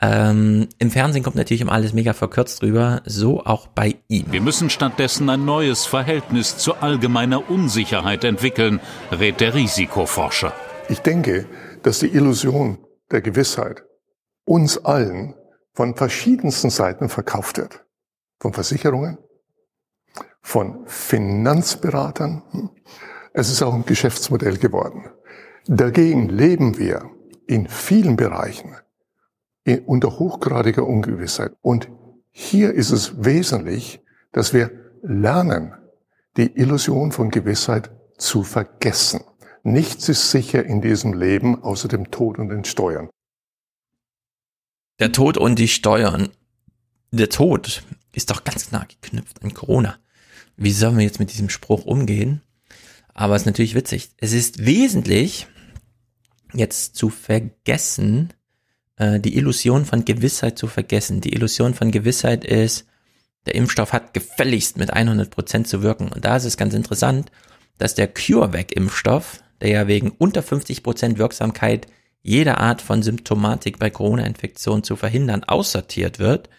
Ähm, 0.00 0.68
Im 0.78 0.90
Fernsehen 0.90 1.22
kommt 1.22 1.36
natürlich 1.36 1.62
immer 1.62 1.72
alles 1.72 1.94
mega 1.94 2.12
verkürzt 2.12 2.62
rüber, 2.62 3.00
so 3.06 3.44
auch 3.44 3.66
bei 3.66 3.96
ihm. 4.08 4.26
Wir 4.30 4.42
müssen 4.42 4.68
stattdessen 4.68 5.30
ein 5.30 5.46
neues 5.46 5.86
Verhältnis 5.86 6.58
zu 6.58 6.74
allgemeiner 6.74 7.50
Unsicherheit 7.50 8.22
entwickeln, 8.24 8.80
rät 9.10 9.40
der 9.40 9.54
Risikoforscher. 9.54 10.52
Ich 10.88 11.00
denke, 11.00 11.46
dass 11.82 12.00
die 12.00 12.08
Illusion 12.08 12.78
der 13.10 13.22
Gewissheit 13.22 13.84
uns 14.44 14.84
allen 14.84 15.34
von 15.72 15.94
verschiedensten 15.94 16.70
Seiten 16.70 17.08
verkauft 17.08 17.58
wird. 17.58 17.84
Von 18.38 18.52
Versicherungen, 18.52 19.18
von 20.42 20.86
Finanzberatern. 20.86 22.42
Es 23.38 23.50
ist 23.50 23.62
auch 23.62 23.74
ein 23.74 23.84
Geschäftsmodell 23.84 24.56
geworden. 24.56 25.10
Dagegen 25.66 26.30
leben 26.30 26.78
wir 26.78 27.10
in 27.46 27.68
vielen 27.68 28.16
Bereichen 28.16 28.74
in, 29.62 29.80
unter 29.80 30.18
hochgradiger 30.18 30.86
Ungewissheit. 30.86 31.52
Und 31.60 31.90
hier 32.30 32.72
ist 32.72 32.92
es 32.92 33.22
wesentlich, 33.22 34.00
dass 34.32 34.54
wir 34.54 34.70
lernen, 35.02 35.74
die 36.38 36.56
Illusion 36.56 37.12
von 37.12 37.30
Gewissheit 37.30 37.90
zu 38.16 38.42
vergessen. 38.42 39.20
Nichts 39.62 40.08
ist 40.08 40.30
sicher 40.30 40.64
in 40.64 40.80
diesem 40.80 41.12
Leben 41.12 41.62
außer 41.62 41.88
dem 41.88 42.10
Tod 42.10 42.38
und 42.38 42.48
den 42.48 42.64
Steuern. 42.64 43.10
Der 44.98 45.12
Tod 45.12 45.36
und 45.36 45.58
die 45.58 45.68
Steuern. 45.68 46.30
Der 47.10 47.28
Tod 47.28 47.82
ist 48.14 48.30
doch 48.30 48.44
ganz 48.44 48.72
nah 48.72 48.86
geknüpft 48.86 49.42
an 49.42 49.52
Corona. 49.52 49.98
Wie 50.56 50.72
sollen 50.72 50.96
wir 50.96 51.04
jetzt 51.04 51.18
mit 51.18 51.34
diesem 51.34 51.50
Spruch 51.50 51.84
umgehen? 51.84 52.40
Aber 53.18 53.34
es 53.34 53.42
ist 53.42 53.46
natürlich 53.46 53.74
witzig. 53.74 54.10
Es 54.18 54.34
ist 54.34 54.66
wesentlich, 54.66 55.46
jetzt 56.52 56.96
zu 56.96 57.08
vergessen, 57.08 58.34
äh, 58.96 59.18
die 59.18 59.38
Illusion 59.38 59.86
von 59.86 60.04
Gewissheit 60.04 60.58
zu 60.58 60.66
vergessen. 60.66 61.22
Die 61.22 61.32
Illusion 61.32 61.72
von 61.72 61.90
Gewissheit 61.90 62.44
ist, 62.44 62.86
der 63.46 63.54
Impfstoff 63.54 63.94
hat 63.94 64.12
gefälligst 64.12 64.76
mit 64.76 64.92
100 64.92 65.30
Prozent 65.30 65.66
zu 65.66 65.82
wirken. 65.82 66.08
Und 66.12 66.26
da 66.26 66.36
ist 66.36 66.44
es 66.44 66.58
ganz 66.58 66.74
interessant, 66.74 67.32
dass 67.78 67.94
der 67.94 68.12
CureVac-Impfstoff, 68.12 69.42
der 69.62 69.70
ja 69.70 69.88
wegen 69.88 70.10
unter 70.10 70.42
50 70.42 70.82
Prozent 70.82 71.16
Wirksamkeit 71.16 71.86
jede 72.20 72.58
Art 72.58 72.82
von 72.82 73.02
Symptomatik 73.02 73.78
bei 73.78 73.88
Corona-Infektion 73.88 74.82
zu 74.82 74.94
verhindern, 74.94 75.42
aussortiert 75.42 76.18
wird, 76.18 76.50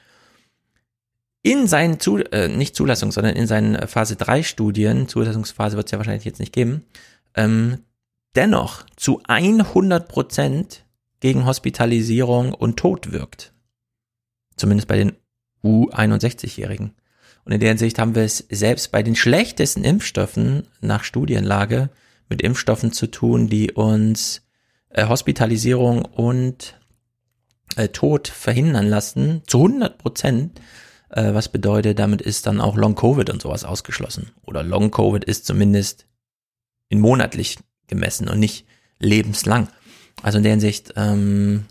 in 1.47 1.65
seinen, 1.65 1.99
Zu 2.01 2.17
äh, 2.17 2.49
nicht 2.49 2.75
Zulassung, 2.75 3.13
sondern 3.13 3.37
in 3.37 3.47
seinen 3.47 3.87
Phase 3.87 4.17
3 4.17 4.43
Studien, 4.43 5.07
Zulassungsphase 5.07 5.77
wird 5.77 5.87
es 5.87 5.91
ja 5.91 5.97
wahrscheinlich 5.97 6.25
jetzt 6.25 6.41
nicht 6.41 6.51
geben, 6.51 6.83
ähm, 7.35 7.85
dennoch 8.35 8.85
zu 8.97 9.21
100 9.25 10.09
Prozent 10.09 10.83
gegen 11.21 11.45
Hospitalisierung 11.45 12.53
und 12.53 12.77
Tod 12.77 13.13
wirkt. 13.13 13.53
Zumindest 14.57 14.89
bei 14.89 14.97
den 14.97 15.13
U61-Jährigen. 15.63 16.95
Und 17.45 17.53
in 17.53 17.61
der 17.61 17.69
Hinsicht 17.69 17.97
haben 17.97 18.13
wir 18.13 18.23
es 18.23 18.45
selbst 18.49 18.91
bei 18.91 19.01
den 19.01 19.15
schlechtesten 19.15 19.85
Impfstoffen 19.85 20.67
nach 20.81 21.05
Studienlage 21.05 21.89
mit 22.27 22.41
Impfstoffen 22.41 22.91
zu 22.91 23.07
tun, 23.07 23.47
die 23.47 23.71
uns 23.71 24.41
äh, 24.89 25.07
Hospitalisierung 25.07 26.03
und 26.03 26.77
äh, 27.77 27.87
Tod 27.87 28.27
verhindern 28.27 28.89
lassen, 28.89 29.43
zu 29.47 29.59
100 29.59 29.97
Prozent, 29.97 30.59
äh, 31.09 31.33
was 31.33 31.49
bedeutet, 31.49 31.99
damit 31.99 32.21
ist 32.21 32.47
dann 32.47 32.61
auch 32.61 32.75
Long-Covid 32.75 33.29
und 33.29 33.41
sowas 33.41 33.63
ausgeschlossen. 33.63 34.31
Oder 34.45 34.63
Long-Covid 34.63 35.23
ist 35.23 35.45
zumindest 35.45 36.05
in 36.89 36.99
monatlich 36.99 37.57
gemessen 37.87 38.27
und 38.27 38.39
nicht 38.39 38.65
lebenslang. 38.99 39.69
Also 40.23 40.37
in 40.37 40.43
der 40.43 40.51
Hinsicht, 40.51 40.93
ähm, 40.95 41.65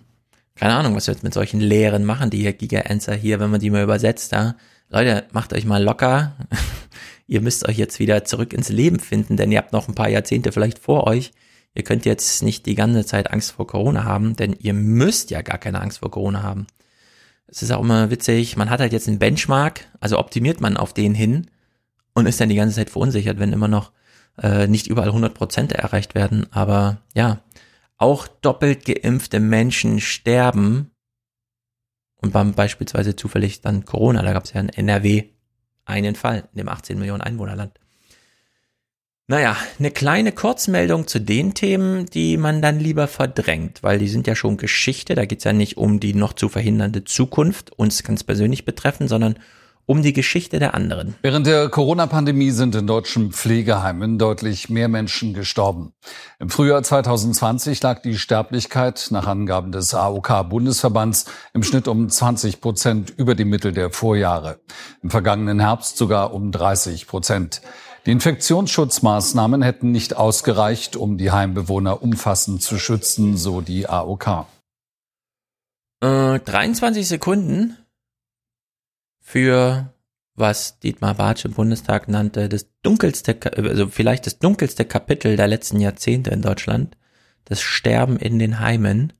keine 0.54 0.74
Ahnung, 0.74 0.94
was 0.94 1.06
wir 1.06 1.14
jetzt 1.14 1.24
mit 1.24 1.34
solchen 1.34 1.60
Lehren 1.60 2.04
machen, 2.04 2.30
die 2.30 2.38
hier 2.38 2.52
Giga-Answer 2.52 3.14
hier, 3.14 3.40
wenn 3.40 3.50
man 3.50 3.60
die 3.60 3.70
mal 3.70 3.82
übersetzt, 3.82 4.32
ja. 4.32 4.56
Leute, 4.88 5.24
macht 5.32 5.52
euch 5.52 5.64
mal 5.64 5.82
locker. 5.82 6.36
ihr 7.26 7.40
müsst 7.40 7.68
euch 7.68 7.76
jetzt 7.76 7.98
wieder 7.98 8.24
zurück 8.24 8.52
ins 8.52 8.68
Leben 8.68 9.00
finden, 9.00 9.36
denn 9.36 9.50
ihr 9.50 9.58
habt 9.58 9.72
noch 9.72 9.88
ein 9.88 9.94
paar 9.96 10.08
Jahrzehnte 10.08 10.52
vielleicht 10.52 10.78
vor 10.78 11.06
euch. 11.06 11.32
Ihr 11.74 11.82
könnt 11.82 12.06
jetzt 12.06 12.42
nicht 12.42 12.64
die 12.66 12.76
ganze 12.76 13.04
Zeit 13.04 13.30
Angst 13.32 13.52
vor 13.52 13.66
Corona 13.66 14.04
haben, 14.04 14.36
denn 14.36 14.54
ihr 14.58 14.72
müsst 14.72 15.30
ja 15.30 15.42
gar 15.42 15.58
keine 15.58 15.80
Angst 15.80 15.98
vor 15.98 16.10
Corona 16.10 16.42
haben. 16.42 16.66
Es 17.48 17.62
ist 17.62 17.70
auch 17.70 17.82
immer 17.82 18.10
witzig, 18.10 18.56
man 18.56 18.70
hat 18.70 18.80
halt 18.80 18.92
jetzt 18.92 19.08
einen 19.08 19.18
Benchmark, 19.18 19.86
also 20.00 20.18
optimiert 20.18 20.60
man 20.60 20.76
auf 20.76 20.92
den 20.92 21.14
hin 21.14 21.46
und 22.14 22.26
ist 22.26 22.40
dann 22.40 22.48
die 22.48 22.56
ganze 22.56 22.74
Zeit 22.74 22.90
verunsichert, 22.90 23.38
wenn 23.38 23.52
immer 23.52 23.68
noch 23.68 23.92
äh, 24.38 24.66
nicht 24.66 24.86
überall 24.88 25.08
100 25.08 25.34
Prozent 25.34 25.72
erreicht 25.72 26.14
werden. 26.14 26.46
Aber 26.52 27.02
ja, 27.14 27.40
auch 27.98 28.26
doppelt 28.26 28.84
geimpfte 28.84 29.40
Menschen 29.40 30.00
sterben 30.00 30.90
und 32.16 32.32
beim 32.32 32.52
beispielsweise 32.52 33.16
zufällig 33.16 33.60
dann 33.60 33.84
Corona, 33.84 34.22
da 34.22 34.32
gab 34.32 34.44
es 34.44 34.52
ja 34.52 34.60
in 34.60 34.68
NRW 34.68 35.30
einen 35.84 36.16
Fall 36.16 36.48
in 36.52 36.58
dem 36.58 36.68
18 36.68 36.98
Millionen 36.98 37.22
Einwohnerland. 37.22 37.78
Naja, 39.28 39.56
eine 39.80 39.90
kleine 39.90 40.30
Kurzmeldung 40.30 41.08
zu 41.08 41.18
den 41.20 41.52
Themen, 41.52 42.06
die 42.06 42.36
man 42.36 42.62
dann 42.62 42.78
lieber 42.78 43.08
verdrängt, 43.08 43.82
weil 43.82 43.98
die 43.98 44.06
sind 44.06 44.28
ja 44.28 44.36
schon 44.36 44.56
Geschichte, 44.56 45.16
da 45.16 45.24
geht's 45.24 45.42
ja 45.42 45.52
nicht 45.52 45.76
um 45.76 45.98
die 45.98 46.14
noch 46.14 46.32
zu 46.32 46.48
verhindernde 46.48 47.02
Zukunft, 47.02 47.72
uns 47.72 48.04
ganz 48.04 48.22
persönlich 48.22 48.64
betreffen, 48.64 49.08
sondern 49.08 49.36
um 49.84 50.02
die 50.02 50.12
Geschichte 50.12 50.60
der 50.60 50.74
anderen. 50.74 51.16
Während 51.22 51.48
der 51.48 51.68
Corona-Pandemie 51.68 52.52
sind 52.52 52.76
in 52.76 52.86
deutschen 52.86 53.32
Pflegeheimen 53.32 54.16
deutlich 54.16 54.68
mehr 54.68 54.86
Menschen 54.86 55.34
gestorben. 55.34 55.92
Im 56.38 56.48
Frühjahr 56.48 56.84
2020 56.84 57.82
lag 57.82 58.02
die 58.02 58.18
Sterblichkeit 58.18 59.08
nach 59.10 59.26
Angaben 59.26 59.72
des 59.72 59.92
AOK-Bundesverbands 59.92 61.24
im 61.52 61.64
Schnitt 61.64 61.88
um 61.88 62.08
20 62.08 62.60
Prozent 62.60 63.12
über 63.16 63.34
die 63.34 63.44
Mittel 63.44 63.72
der 63.72 63.90
Vorjahre. 63.90 64.60
Im 65.02 65.10
vergangenen 65.10 65.58
Herbst 65.58 65.96
sogar 65.96 66.32
um 66.32 66.52
30 66.52 67.08
Prozent. 67.08 67.60
Die 68.06 68.12
Infektionsschutzmaßnahmen 68.12 69.62
hätten 69.62 69.90
nicht 69.90 70.16
ausgereicht, 70.16 70.94
um 70.94 71.18
die 71.18 71.32
Heimbewohner 71.32 72.02
umfassend 72.02 72.62
zu 72.62 72.78
schützen, 72.78 73.36
so 73.36 73.60
die 73.60 73.88
AOK. 73.88 74.46
Äh, 76.00 76.38
23 76.38 77.08
Sekunden 77.08 77.76
für 79.20 79.92
was 80.36 80.78
Dietmar 80.78 81.14
Bartsch 81.14 81.46
im 81.46 81.54
Bundestag 81.54 82.08
nannte, 82.08 82.48
das 82.48 82.68
dunkelste, 82.82 83.36
also 83.56 83.88
vielleicht 83.88 84.26
das 84.26 84.38
dunkelste 84.38 84.84
Kapitel 84.84 85.36
der 85.36 85.48
letzten 85.48 85.80
Jahrzehnte 85.80 86.30
in 86.30 86.42
Deutschland, 86.42 86.96
das 87.44 87.60
Sterben 87.60 88.18
in 88.18 88.38
den 88.38 88.60
Heimen. 88.60 89.14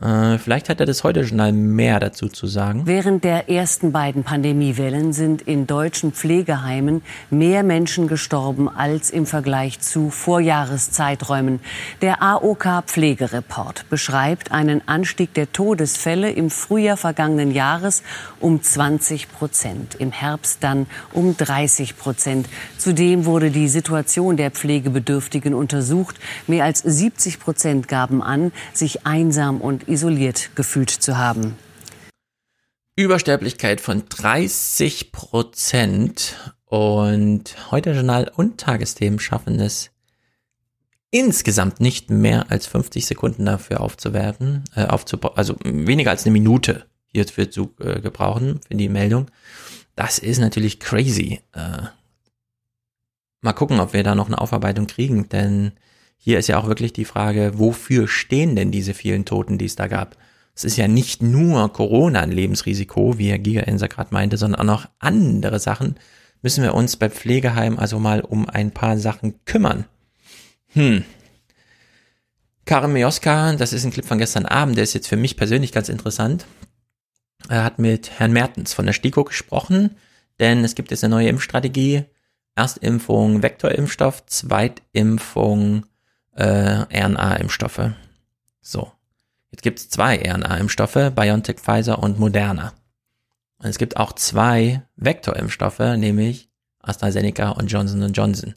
Äh, 0.00 0.38
vielleicht 0.38 0.70
hat 0.70 0.80
er 0.80 0.86
das 0.86 1.04
heute 1.04 1.26
schon 1.26 1.40
mehr 1.74 2.00
dazu 2.00 2.28
zu 2.28 2.46
sagen. 2.46 2.86
Während 2.86 3.22
der 3.22 3.50
ersten 3.50 3.92
beiden 3.92 4.24
Pandemiewellen 4.24 5.12
sind 5.12 5.42
in 5.42 5.66
deutschen 5.66 6.12
Pflegeheimen 6.12 7.02
mehr 7.28 7.62
Menschen 7.62 8.08
gestorben 8.08 8.68
als 8.68 9.10
im 9.10 9.26
Vergleich 9.26 9.80
zu 9.80 10.08
Vorjahreszeiträumen. 10.08 11.60
Der 12.00 12.22
AOK 12.22 12.84
Pflegereport 12.86 13.90
beschreibt 13.90 14.52
einen 14.52 14.86
Anstieg 14.88 15.34
der 15.34 15.52
Todesfälle 15.52 16.30
im 16.30 16.48
Frühjahr 16.48 16.96
vergangenen 16.96 17.50
Jahres 17.50 18.02
um 18.38 18.62
20 18.62 19.30
Prozent, 19.30 19.96
im 19.96 20.12
Herbst 20.12 20.64
dann 20.64 20.86
um 21.12 21.36
30 21.36 21.98
Prozent. 21.98 22.48
Zudem 22.78 23.26
wurde 23.26 23.50
die 23.50 23.68
Situation 23.68 24.38
der 24.38 24.50
Pflegebedürftigen 24.50 25.52
untersucht. 25.52 26.18
Mehr 26.46 26.64
als 26.64 26.78
70 26.78 27.38
Prozent 27.38 27.88
gaben 27.88 28.22
an, 28.22 28.52
sich 28.72 29.06
einsam 29.06 29.60
und 29.60 29.89
isoliert 29.90 30.50
gefühlt 30.54 30.90
zu 30.90 31.18
haben. 31.18 31.56
Übersterblichkeit 32.96 33.80
von 33.80 34.04
30 34.08 35.12
Prozent 35.12 36.36
und 36.66 37.56
heute 37.70 37.92
Journal 37.92 38.30
und 38.34 38.58
Tagesthemen 38.58 39.18
schaffen 39.18 39.58
es 39.58 39.90
insgesamt 41.10 41.80
nicht 41.80 42.10
mehr 42.10 42.50
als 42.50 42.66
50 42.66 43.06
Sekunden 43.06 43.46
dafür 43.46 43.80
aufzuwerten, 43.80 44.64
äh, 44.76 44.84
aufzubauen, 44.84 45.36
also 45.36 45.56
weniger 45.64 46.10
als 46.10 46.24
eine 46.24 46.32
Minute 46.32 46.86
hierfür 47.06 47.50
zu 47.50 47.74
äh, 47.80 48.00
gebrauchen 48.00 48.60
für 48.68 48.76
die 48.76 48.88
Meldung. 48.88 49.30
Das 49.96 50.18
ist 50.18 50.38
natürlich 50.38 50.78
crazy. 50.78 51.40
Äh, 51.52 51.82
mal 53.40 53.52
gucken, 53.52 53.80
ob 53.80 53.92
wir 53.92 54.04
da 54.04 54.14
noch 54.14 54.28
eine 54.28 54.40
Aufarbeitung 54.40 54.86
kriegen, 54.86 55.28
denn 55.28 55.72
hier 56.22 56.38
ist 56.38 56.48
ja 56.48 56.58
auch 56.58 56.68
wirklich 56.68 56.92
die 56.92 57.06
Frage, 57.06 57.52
wofür 57.54 58.06
stehen 58.06 58.54
denn 58.54 58.70
diese 58.70 58.92
vielen 58.92 59.24
Toten, 59.24 59.56
die 59.56 59.64
es 59.64 59.74
da 59.74 59.88
gab? 59.88 60.18
Es 60.54 60.64
ist 60.64 60.76
ja 60.76 60.86
nicht 60.86 61.22
nur 61.22 61.72
Corona 61.72 62.20
ein 62.20 62.30
Lebensrisiko, 62.30 63.16
wie 63.16 63.30
Herr 63.30 63.38
Giga-Enser 63.38 63.88
gerade 63.88 64.12
meinte, 64.12 64.36
sondern 64.36 64.60
auch 64.60 64.64
noch 64.64 64.88
andere 64.98 65.58
Sachen. 65.58 65.94
Müssen 66.42 66.62
wir 66.62 66.74
uns 66.74 66.96
bei 66.96 67.08
Pflegeheim 67.08 67.78
also 67.78 67.98
mal 67.98 68.20
um 68.20 68.46
ein 68.46 68.70
paar 68.70 68.98
Sachen 68.98 69.42
kümmern. 69.46 69.86
Hm. 70.74 71.04
Karin 72.66 72.92
Mioska, 72.92 73.54
das 73.54 73.72
ist 73.72 73.86
ein 73.86 73.90
Clip 73.90 74.04
von 74.04 74.18
gestern 74.18 74.44
Abend, 74.44 74.76
der 74.76 74.84
ist 74.84 74.92
jetzt 74.92 75.08
für 75.08 75.16
mich 75.16 75.38
persönlich 75.38 75.72
ganz 75.72 75.88
interessant. 75.88 76.44
Er 77.48 77.64
hat 77.64 77.78
mit 77.78 78.10
Herrn 78.18 78.34
Mertens 78.34 78.74
von 78.74 78.84
der 78.84 78.92
STIKO 78.92 79.24
gesprochen, 79.24 79.96
denn 80.38 80.64
es 80.64 80.74
gibt 80.74 80.90
jetzt 80.90 81.02
eine 81.02 81.14
neue 81.14 81.28
Impfstrategie. 81.30 82.04
Erstimpfung 82.56 83.42
Vektorimpfstoff, 83.42 84.26
Zweitimpfung 84.26 85.86
äh, 86.40 86.86
RNA-Impfstoffe. 87.04 87.92
So. 88.60 88.90
Jetzt 89.50 89.62
gibt 89.62 89.78
es 89.78 89.90
zwei 89.90 90.16
RNA-Impfstoffe, 90.16 91.12
BioNTech, 91.14 91.58
Pfizer 91.58 91.98
und 91.98 92.18
Moderna. 92.18 92.72
Und 93.58 93.68
es 93.68 93.78
gibt 93.78 93.96
auch 93.96 94.12
zwei 94.12 94.82
Vektorimpfstoffe, 94.96 95.80
nämlich 95.80 96.48
AstraZeneca 96.80 97.50
und 97.50 97.66
Johnson 97.66 98.12
Johnson. 98.12 98.54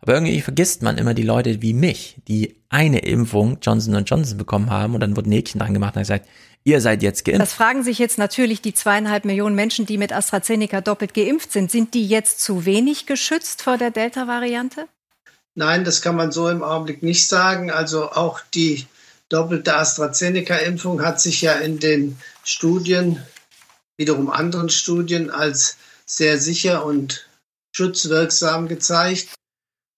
Aber 0.00 0.14
irgendwie 0.14 0.40
vergisst 0.40 0.82
man 0.82 0.96
immer 0.96 1.12
die 1.12 1.24
Leute 1.24 1.60
wie 1.60 1.74
mich, 1.74 2.16
die 2.28 2.62
eine 2.68 3.00
Impfung 3.00 3.58
Johnson 3.60 4.04
Johnson 4.04 4.38
bekommen 4.38 4.70
haben 4.70 4.94
und 4.94 5.00
dann 5.00 5.16
wurde 5.16 5.28
ein 5.28 5.32
Häkchen 5.32 5.58
dran 5.58 5.74
gemacht 5.74 5.96
und 5.96 6.02
gesagt, 6.02 6.28
ihr 6.64 6.80
seid 6.80 7.02
jetzt 7.02 7.24
geimpft. 7.24 7.42
Das 7.42 7.52
fragen 7.52 7.82
sich 7.82 7.98
jetzt 7.98 8.16
natürlich 8.16 8.62
die 8.62 8.72
zweieinhalb 8.72 9.24
Millionen 9.24 9.56
Menschen, 9.56 9.86
die 9.86 9.98
mit 9.98 10.12
AstraZeneca 10.12 10.80
doppelt 10.80 11.14
geimpft 11.14 11.52
sind. 11.52 11.70
Sind 11.70 11.94
die 11.94 12.06
jetzt 12.06 12.40
zu 12.40 12.64
wenig 12.64 13.06
geschützt 13.06 13.62
vor 13.62 13.76
der 13.76 13.90
Delta-Variante? 13.90 14.86
Nein, 15.58 15.82
das 15.82 16.02
kann 16.02 16.14
man 16.14 16.30
so 16.30 16.48
im 16.48 16.62
Augenblick 16.62 17.02
nicht 17.02 17.26
sagen. 17.26 17.72
Also 17.72 18.12
auch 18.12 18.38
die 18.54 18.86
doppelte 19.28 19.74
AstraZeneca-Impfung 19.74 21.02
hat 21.02 21.20
sich 21.20 21.42
ja 21.42 21.54
in 21.54 21.80
den 21.80 22.16
Studien, 22.44 23.20
wiederum 23.96 24.30
anderen 24.30 24.70
Studien, 24.70 25.30
als 25.30 25.76
sehr 26.06 26.38
sicher 26.38 26.84
und 26.84 27.28
schutzwirksam 27.72 28.68
gezeigt. 28.68 29.34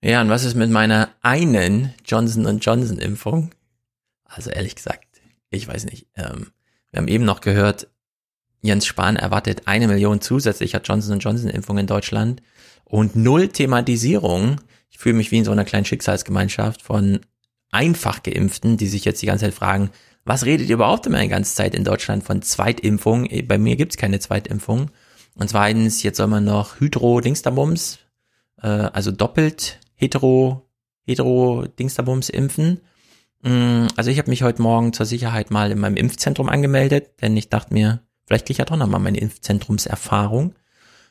Ja, 0.02 0.22
und 0.22 0.30
was 0.30 0.44
ist 0.44 0.54
mit 0.54 0.70
meiner 0.70 1.10
einen 1.20 1.92
Johnson 2.06 2.58
Johnson 2.60 2.96
Impfung? 2.96 3.50
Also 4.24 4.48
ehrlich 4.48 4.76
gesagt, 4.76 5.04
ich 5.50 5.68
weiß 5.68 5.84
nicht. 5.84 6.06
Ähm, 6.16 6.52
wir 6.90 7.00
haben 7.00 7.08
eben 7.08 7.26
noch 7.26 7.42
gehört, 7.42 7.86
Jens 8.62 8.86
Spahn 8.86 9.16
erwartet 9.16 9.64
eine 9.66 9.88
Million 9.88 10.22
zusätzlicher 10.22 10.80
Johnson 10.80 11.18
Johnson 11.18 11.50
Impfungen 11.50 11.80
in 11.80 11.86
Deutschland 11.86 12.40
und 12.86 13.14
null 13.14 13.48
Thematisierung 13.48 14.58
ich 14.90 14.98
fühle 14.98 15.16
mich 15.16 15.30
wie 15.30 15.38
in 15.38 15.44
so 15.44 15.52
einer 15.52 15.64
kleinen 15.64 15.84
Schicksalsgemeinschaft 15.84 16.82
von 16.82 17.20
einfach 17.70 18.22
Geimpften, 18.22 18.76
die 18.76 18.88
sich 18.88 19.04
jetzt 19.04 19.22
die 19.22 19.26
ganze 19.26 19.46
Zeit 19.46 19.54
fragen, 19.54 19.90
was 20.24 20.44
redet 20.44 20.68
ihr 20.68 20.74
überhaupt 20.74 21.06
immer 21.06 21.20
die 21.20 21.28
ganze 21.28 21.54
Zeit 21.54 21.74
in 21.74 21.84
Deutschland 21.84 22.24
von 22.24 22.42
Zweitimpfung? 22.42 23.28
Bei 23.46 23.58
mir 23.58 23.76
gibt's 23.76 23.96
keine 23.96 24.20
Zweitimpfung. 24.20 24.90
Und 25.34 25.48
zweitens, 25.48 26.02
jetzt 26.02 26.18
soll 26.18 26.26
man 26.26 26.44
noch 26.44 26.80
Hydro-Dingsterbums, 26.80 28.00
äh, 28.62 28.66
also 28.66 29.10
doppelt 29.10 29.78
hetero, 29.94 30.68
hetero-Dingsterbums 31.06 32.28
impfen. 32.28 32.80
Mm, 33.42 33.86
also 33.96 34.10
ich 34.10 34.18
habe 34.18 34.30
mich 34.30 34.42
heute 34.42 34.60
Morgen 34.60 34.92
zur 34.92 35.06
Sicherheit 35.06 35.50
mal 35.50 35.70
in 35.70 35.78
meinem 35.78 35.96
Impfzentrum 35.96 36.48
angemeldet, 36.48 37.22
denn 37.22 37.36
ich 37.36 37.48
dachte 37.48 37.72
mir, 37.72 38.00
vielleicht 38.26 38.46
kriege 38.46 38.54
ich 38.54 38.58
ja 38.58 38.64
doch 38.66 38.76
nochmal 38.76 39.00
meine 39.00 39.18
Impfzentrumserfahrung. 39.18 40.54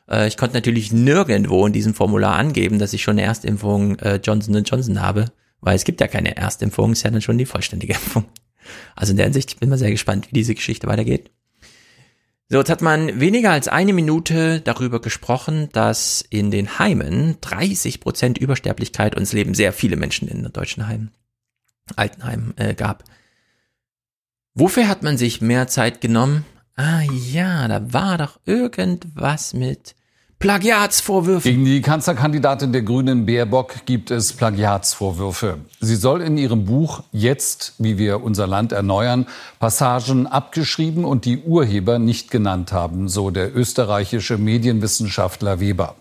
Äh, 0.10 0.28
ich 0.28 0.38
konnte 0.38 0.56
natürlich 0.56 0.92
nirgendwo 0.92 1.66
in 1.66 1.74
diesem 1.74 1.94
Formular 1.94 2.36
angeben, 2.36 2.80
dass 2.80 2.94
ich 2.94 3.04
schon 3.04 3.14
eine 3.14 3.24
Erstimpfung 3.24 3.98
äh, 4.00 4.20
Johnson 4.24 4.64
Johnson 4.64 5.02
habe, 5.02 5.32
weil 5.62 5.76
es 5.76 5.84
gibt 5.84 6.02
ja 6.02 6.08
keine 6.08 6.36
Erstimpfung, 6.36 6.92
ist 6.92 7.04
ja 7.04 7.12
dann 7.12 7.22
schon 7.22 7.38
die 7.38 7.46
vollständige 7.46 7.94
Impfung. 7.94 8.26
Also 8.96 9.12
in 9.12 9.18
der 9.18 9.26
Hinsicht, 9.26 9.52
ich 9.52 9.60
bin 9.60 9.70
mal 9.70 9.78
sehr 9.78 9.92
gespannt, 9.92 10.28
wie 10.30 10.36
diese 10.36 10.56
Geschichte 10.56 10.88
weitergeht. 10.88 11.32
So, 12.52 12.58
jetzt 12.58 12.70
hat 12.70 12.82
man 12.82 13.20
weniger 13.20 13.52
als 13.52 13.68
eine 13.68 13.94
Minute 13.94 14.60
darüber 14.62 15.02
gesprochen, 15.02 15.70
dass 15.72 16.26
in 16.30 16.50
den 16.50 16.80
Heimen 16.80 17.38
30 17.42 18.00
Prozent 18.00 18.40
Übersterblichkeit 18.40 19.16
und 19.16 19.22
es 19.22 19.34
leben 19.34 19.54
sehr 19.54 19.72
viele 19.72 19.96
Menschen 19.96 20.28
in 20.28 20.42
den 20.42 20.52
deutschen 20.52 20.88
Heimen, 20.88 21.12
Altenheimen 21.96 22.58
äh, 22.58 22.74
gab. 22.74 23.04
Wofür 24.56 24.88
hat 24.88 25.04
man 25.04 25.16
sich 25.16 25.42
mehr 25.42 25.68
Zeit 25.68 26.02
genommen? 26.02 26.44
Ah 26.76 27.04
ja, 27.04 27.68
da 27.68 27.94
war 27.94 28.18
doch 28.18 28.40
irgendwas 28.46 29.54
mit 29.54 29.96
Plagiatsvorwürfen. 30.40 31.52
Gegen 31.52 31.66
die 31.66 31.82
Kanzlerkandidatin 31.82 32.72
der 32.72 32.82
Grünen 32.82 33.26
Baerbock 33.26 33.86
gibt 33.86 34.10
es 34.10 34.32
Plagiatsvorwürfe. 34.32 35.58
Sie 35.82 35.98
soll 35.98 36.22
in 36.22 36.38
ihrem 36.38 36.64
Buch 36.64 37.04
Jetzt, 37.12 37.74
wie 37.78 37.98
wir 37.98 38.24
unser 38.24 38.48
Land 38.48 38.72
erneuern, 38.72 39.28
Passagen 39.60 40.28
abgeschrieben 40.28 41.04
und 41.04 41.26
die 41.26 41.40
Urheber 41.40 42.00
nicht 42.00 42.32
genannt 42.32 42.72
haben, 42.72 43.10
so 43.10 43.32
der 43.32 43.54
österreichische 43.54 44.38
Medienwissenschaftler 44.38 45.60
Weber. 45.60 45.96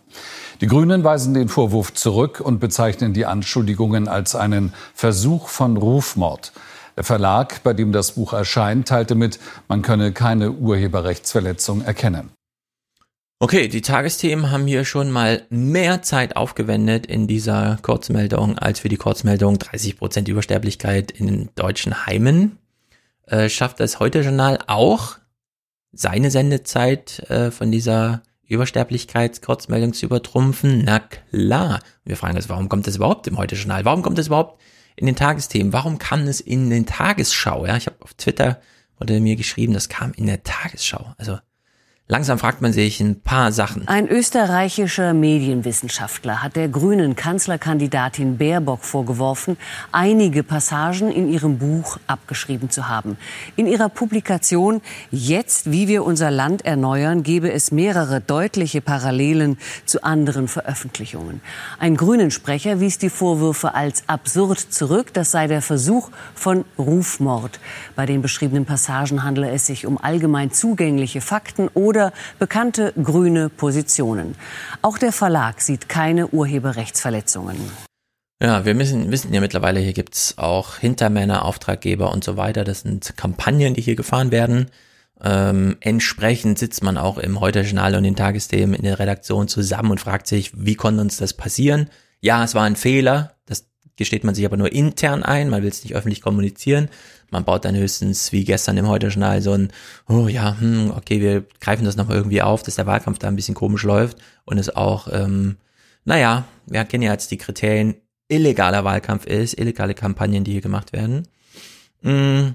Die 0.60 0.68
Grünen 0.68 1.02
weisen 1.02 1.34
den 1.34 1.48
Vorwurf 1.48 1.92
zurück 1.94 2.40
und 2.40 2.60
bezeichnen 2.60 3.14
die 3.14 3.26
Anschuldigungen 3.26 4.06
als 4.06 4.36
einen 4.36 4.72
Versuch 4.94 5.48
von 5.48 5.76
Rufmord. 5.76 6.52
Der 6.96 7.02
Verlag, 7.02 7.64
bei 7.64 7.72
dem 7.72 7.90
das 7.90 8.12
Buch 8.12 8.34
erscheint, 8.34 8.86
teilte 8.86 9.16
mit, 9.16 9.40
man 9.66 9.82
könne 9.82 10.12
keine 10.12 10.52
Urheberrechtsverletzung 10.52 11.82
erkennen. 11.82 12.37
Okay, 13.40 13.68
die 13.68 13.82
Tagesthemen 13.82 14.50
haben 14.50 14.66
hier 14.66 14.84
schon 14.84 15.12
mal 15.12 15.46
mehr 15.48 16.02
Zeit 16.02 16.34
aufgewendet 16.34 17.06
in 17.06 17.28
dieser 17.28 17.78
Kurzmeldung 17.82 18.58
als 18.58 18.80
für 18.80 18.88
die 18.88 18.96
Kurzmeldung 18.96 19.58
30% 19.58 20.28
Übersterblichkeit 20.28 21.12
in 21.12 21.48
deutschen 21.54 22.04
Heimen. 22.04 22.58
Äh, 23.26 23.48
schafft 23.48 23.78
das 23.78 24.00
Heute-Journal 24.00 24.58
auch, 24.66 25.18
seine 25.92 26.32
Sendezeit 26.32 27.30
äh, 27.30 27.52
von 27.52 27.70
dieser 27.70 28.24
Übersterblichkeitskurzmeldung 28.48 29.92
zu 29.92 30.06
übertrumpfen? 30.06 30.82
Na 30.84 30.98
klar. 30.98 31.78
Wir 32.04 32.16
fragen 32.16 32.36
uns, 32.36 32.48
warum 32.48 32.68
kommt 32.68 32.88
das 32.88 32.96
überhaupt 32.96 33.28
im 33.28 33.38
Heute-Journal? 33.38 33.84
Warum 33.84 34.02
kommt 34.02 34.18
das 34.18 34.26
überhaupt 34.26 34.60
in 34.96 35.06
den 35.06 35.14
Tagesthemen? 35.14 35.72
Warum 35.72 35.98
kam 35.98 36.26
es 36.26 36.40
in 36.40 36.70
den 36.70 36.86
Tagesschau? 36.86 37.66
Ja, 37.66 37.76
ich 37.76 37.86
habe 37.86 38.02
auf 38.02 38.14
Twitter 38.14 38.60
wurde 38.98 39.20
mir 39.20 39.36
geschrieben, 39.36 39.74
das 39.74 39.88
kam 39.88 40.12
in 40.12 40.26
der 40.26 40.42
Tagesschau. 40.42 41.14
Also 41.18 41.38
Langsam 42.10 42.38
fragt 42.38 42.62
man 42.62 42.72
sich 42.72 43.00
ein 43.00 43.20
paar 43.20 43.52
Sachen. 43.52 43.86
Ein 43.86 44.08
österreichischer 44.08 45.12
Medienwissenschaftler 45.12 46.42
hat 46.42 46.56
der 46.56 46.68
grünen 46.68 47.16
Kanzlerkandidatin 47.16 48.38
Baerbock 48.38 48.82
vorgeworfen, 48.82 49.58
einige 49.92 50.42
Passagen 50.42 51.12
in 51.12 51.30
ihrem 51.30 51.58
Buch 51.58 51.98
abgeschrieben 52.06 52.70
zu 52.70 52.88
haben. 52.88 53.18
In 53.56 53.66
ihrer 53.66 53.90
Publikation 53.90 54.80
Jetzt, 55.10 55.70
wie 55.70 55.86
wir 55.86 56.02
unser 56.02 56.30
Land 56.30 56.64
erneuern, 56.64 57.22
gebe 57.24 57.52
es 57.52 57.72
mehrere 57.72 58.22
deutliche 58.22 58.80
Parallelen 58.80 59.58
zu 59.84 60.02
anderen 60.02 60.48
Veröffentlichungen. 60.48 61.42
Ein 61.78 61.94
grünen 61.94 62.30
Sprecher 62.30 62.80
wies 62.80 62.96
die 62.96 63.10
Vorwürfe 63.10 63.74
als 63.74 64.04
absurd 64.06 64.58
zurück. 64.60 65.12
Das 65.12 65.30
sei 65.30 65.46
der 65.46 65.60
Versuch 65.60 66.08
von 66.34 66.64
Rufmord. 66.78 67.60
Bei 67.96 68.06
den 68.06 68.22
beschriebenen 68.22 68.64
Passagen 68.64 69.24
handele 69.24 69.50
es 69.50 69.66
sich 69.66 69.84
um 69.84 69.98
allgemein 69.98 70.52
zugängliche 70.52 71.20
Fakten 71.20 71.68
oder 71.74 71.97
oder 71.98 72.12
bekannte 72.38 72.92
grüne 73.02 73.48
Positionen. 73.48 74.36
Auch 74.82 74.98
der 74.98 75.12
Verlag 75.12 75.60
sieht 75.60 75.88
keine 75.88 76.28
Urheberrechtsverletzungen. 76.28 77.56
Ja, 78.40 78.64
wir 78.64 78.74
müssen, 78.74 79.10
wissen 79.10 79.34
ja 79.34 79.40
mittlerweile, 79.40 79.80
hier 79.80 79.92
gibt's 79.92 80.38
auch 80.38 80.76
Hintermänner, 80.76 81.44
Auftraggeber 81.44 82.12
und 82.12 82.22
so 82.22 82.36
weiter. 82.36 82.62
Das 82.62 82.82
sind 82.82 83.16
Kampagnen, 83.16 83.74
die 83.74 83.80
hier 83.80 83.96
gefahren 83.96 84.30
werden. 84.30 84.70
Ähm, 85.20 85.76
entsprechend 85.80 86.60
sitzt 86.60 86.84
man 86.84 86.96
auch 86.96 87.18
im 87.18 87.40
Heute-Journal 87.40 87.96
und 87.96 88.04
den 88.04 88.14
Tagesthemen 88.14 88.76
in 88.76 88.84
der 88.84 89.00
Redaktion 89.00 89.48
zusammen 89.48 89.90
und 89.90 90.00
fragt 90.00 90.28
sich, 90.28 90.52
wie 90.54 90.76
konnte 90.76 91.00
uns 91.00 91.16
das 91.16 91.34
passieren? 91.34 91.90
Ja, 92.20 92.44
es 92.44 92.54
war 92.54 92.62
ein 92.62 92.76
Fehler. 92.76 93.34
Das 93.46 93.66
gesteht 93.96 94.22
man 94.22 94.36
sich 94.36 94.46
aber 94.46 94.56
nur 94.56 94.70
intern 94.70 95.24
ein. 95.24 95.50
Man 95.50 95.62
will 95.62 95.70
es 95.70 95.82
nicht 95.82 95.96
öffentlich 95.96 96.22
kommunizieren. 96.22 96.88
Man 97.30 97.44
baut 97.44 97.64
dann 97.64 97.76
höchstens, 97.76 98.32
wie 98.32 98.44
gestern 98.44 98.76
im 98.76 98.88
Heute-Journal, 98.88 99.42
so 99.42 99.52
ein, 99.52 99.70
oh 100.08 100.28
ja, 100.28 100.58
hm, 100.58 100.92
okay, 100.96 101.20
wir 101.20 101.44
greifen 101.60 101.84
das 101.84 101.96
nochmal 101.96 102.16
irgendwie 102.16 102.42
auf, 102.42 102.62
dass 102.62 102.76
der 102.76 102.86
Wahlkampf 102.86 103.18
da 103.18 103.28
ein 103.28 103.36
bisschen 103.36 103.54
komisch 103.54 103.82
läuft 103.82 104.18
und 104.44 104.58
es 104.58 104.74
auch, 104.74 105.08
ähm, 105.12 105.56
naja, 106.04 106.44
wir 106.66 106.84
kennen 106.84 107.02
ja 107.02 107.12
jetzt 107.12 107.30
die 107.30 107.36
Kriterien, 107.36 107.96
illegaler 108.28 108.84
Wahlkampf 108.84 109.26
ist, 109.26 109.58
illegale 109.58 109.94
Kampagnen, 109.94 110.44
die 110.44 110.52
hier 110.52 110.60
gemacht 110.60 110.92
werden. 110.92 111.28
Hm, 112.02 112.54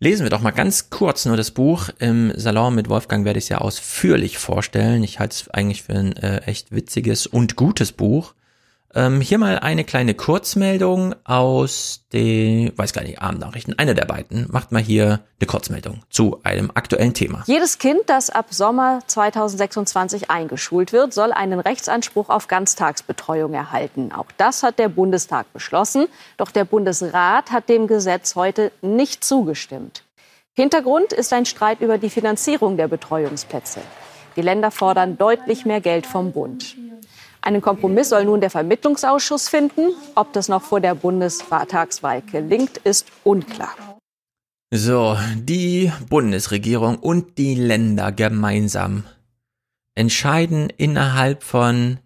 lesen 0.00 0.24
wir 0.24 0.30
doch 0.30 0.40
mal 0.40 0.50
ganz 0.50 0.90
kurz 0.90 1.24
nur 1.26 1.36
das 1.36 1.50
Buch. 1.50 1.88
Im 1.98 2.32
Salon 2.36 2.74
mit 2.74 2.88
Wolfgang 2.88 3.24
werde 3.24 3.38
ich 3.38 3.46
es 3.46 3.48
ja 3.50 3.58
ausführlich 3.58 4.38
vorstellen. 4.38 5.02
Ich 5.02 5.18
halte 5.18 5.34
es 5.34 5.50
eigentlich 5.50 5.82
für 5.82 5.94
ein 5.94 6.16
äh, 6.16 6.38
echt 6.46 6.72
witziges 6.72 7.26
und 7.26 7.56
gutes 7.56 7.92
Buch. 7.92 8.34
Ähm, 8.94 9.22
hier 9.22 9.38
mal 9.38 9.58
eine 9.58 9.84
kleine 9.84 10.14
Kurzmeldung 10.14 11.14
aus 11.24 12.04
den, 12.12 12.76
weiß 12.76 12.92
gar 12.92 13.02
nicht, 13.02 13.22
Abendnachrichten. 13.22 13.78
Eine 13.78 13.94
der 13.94 14.04
beiden 14.04 14.46
macht 14.50 14.70
mal 14.70 14.82
hier 14.82 15.20
eine 15.40 15.46
Kurzmeldung 15.46 16.02
zu 16.10 16.40
einem 16.42 16.70
aktuellen 16.74 17.14
Thema. 17.14 17.42
Jedes 17.46 17.78
Kind, 17.78 18.00
das 18.06 18.28
ab 18.28 18.46
Sommer 18.50 19.00
2026 19.06 20.30
eingeschult 20.30 20.92
wird, 20.92 21.14
soll 21.14 21.32
einen 21.32 21.58
Rechtsanspruch 21.58 22.28
auf 22.28 22.48
Ganztagsbetreuung 22.48 23.54
erhalten. 23.54 24.12
Auch 24.12 24.30
das 24.36 24.62
hat 24.62 24.78
der 24.78 24.90
Bundestag 24.90 25.50
beschlossen. 25.54 26.06
Doch 26.36 26.50
der 26.50 26.66
Bundesrat 26.66 27.50
hat 27.50 27.70
dem 27.70 27.86
Gesetz 27.86 28.34
heute 28.36 28.72
nicht 28.82 29.24
zugestimmt. 29.24 30.04
Hintergrund 30.52 31.14
ist 31.14 31.32
ein 31.32 31.46
Streit 31.46 31.80
über 31.80 31.96
die 31.96 32.10
Finanzierung 32.10 32.76
der 32.76 32.88
Betreuungsplätze. 32.88 33.80
Die 34.36 34.42
Länder 34.42 34.70
fordern 34.70 35.16
deutlich 35.16 35.64
mehr 35.64 35.80
Geld 35.80 36.06
vom 36.06 36.32
Bund. 36.32 36.76
Einen 37.44 37.60
Kompromiss 37.60 38.10
soll 38.10 38.24
nun 38.24 38.40
der 38.40 38.50
Vermittlungsausschuss 38.50 39.48
finden. 39.48 39.90
Ob 40.14 40.32
das 40.32 40.48
noch 40.48 40.62
vor 40.62 40.80
der 40.80 40.94
Bundestagswahl 40.94 42.22
gelingt, 42.22 42.78
ist 42.78 43.06
unklar. 43.24 43.74
So, 44.70 45.18
die 45.34 45.92
Bundesregierung 46.08 46.96
und 46.96 47.36
die 47.38 47.56
Länder 47.56 48.12
gemeinsam 48.12 49.04
entscheiden 49.94 50.70
innerhalb 50.70 51.42
von 51.42 51.98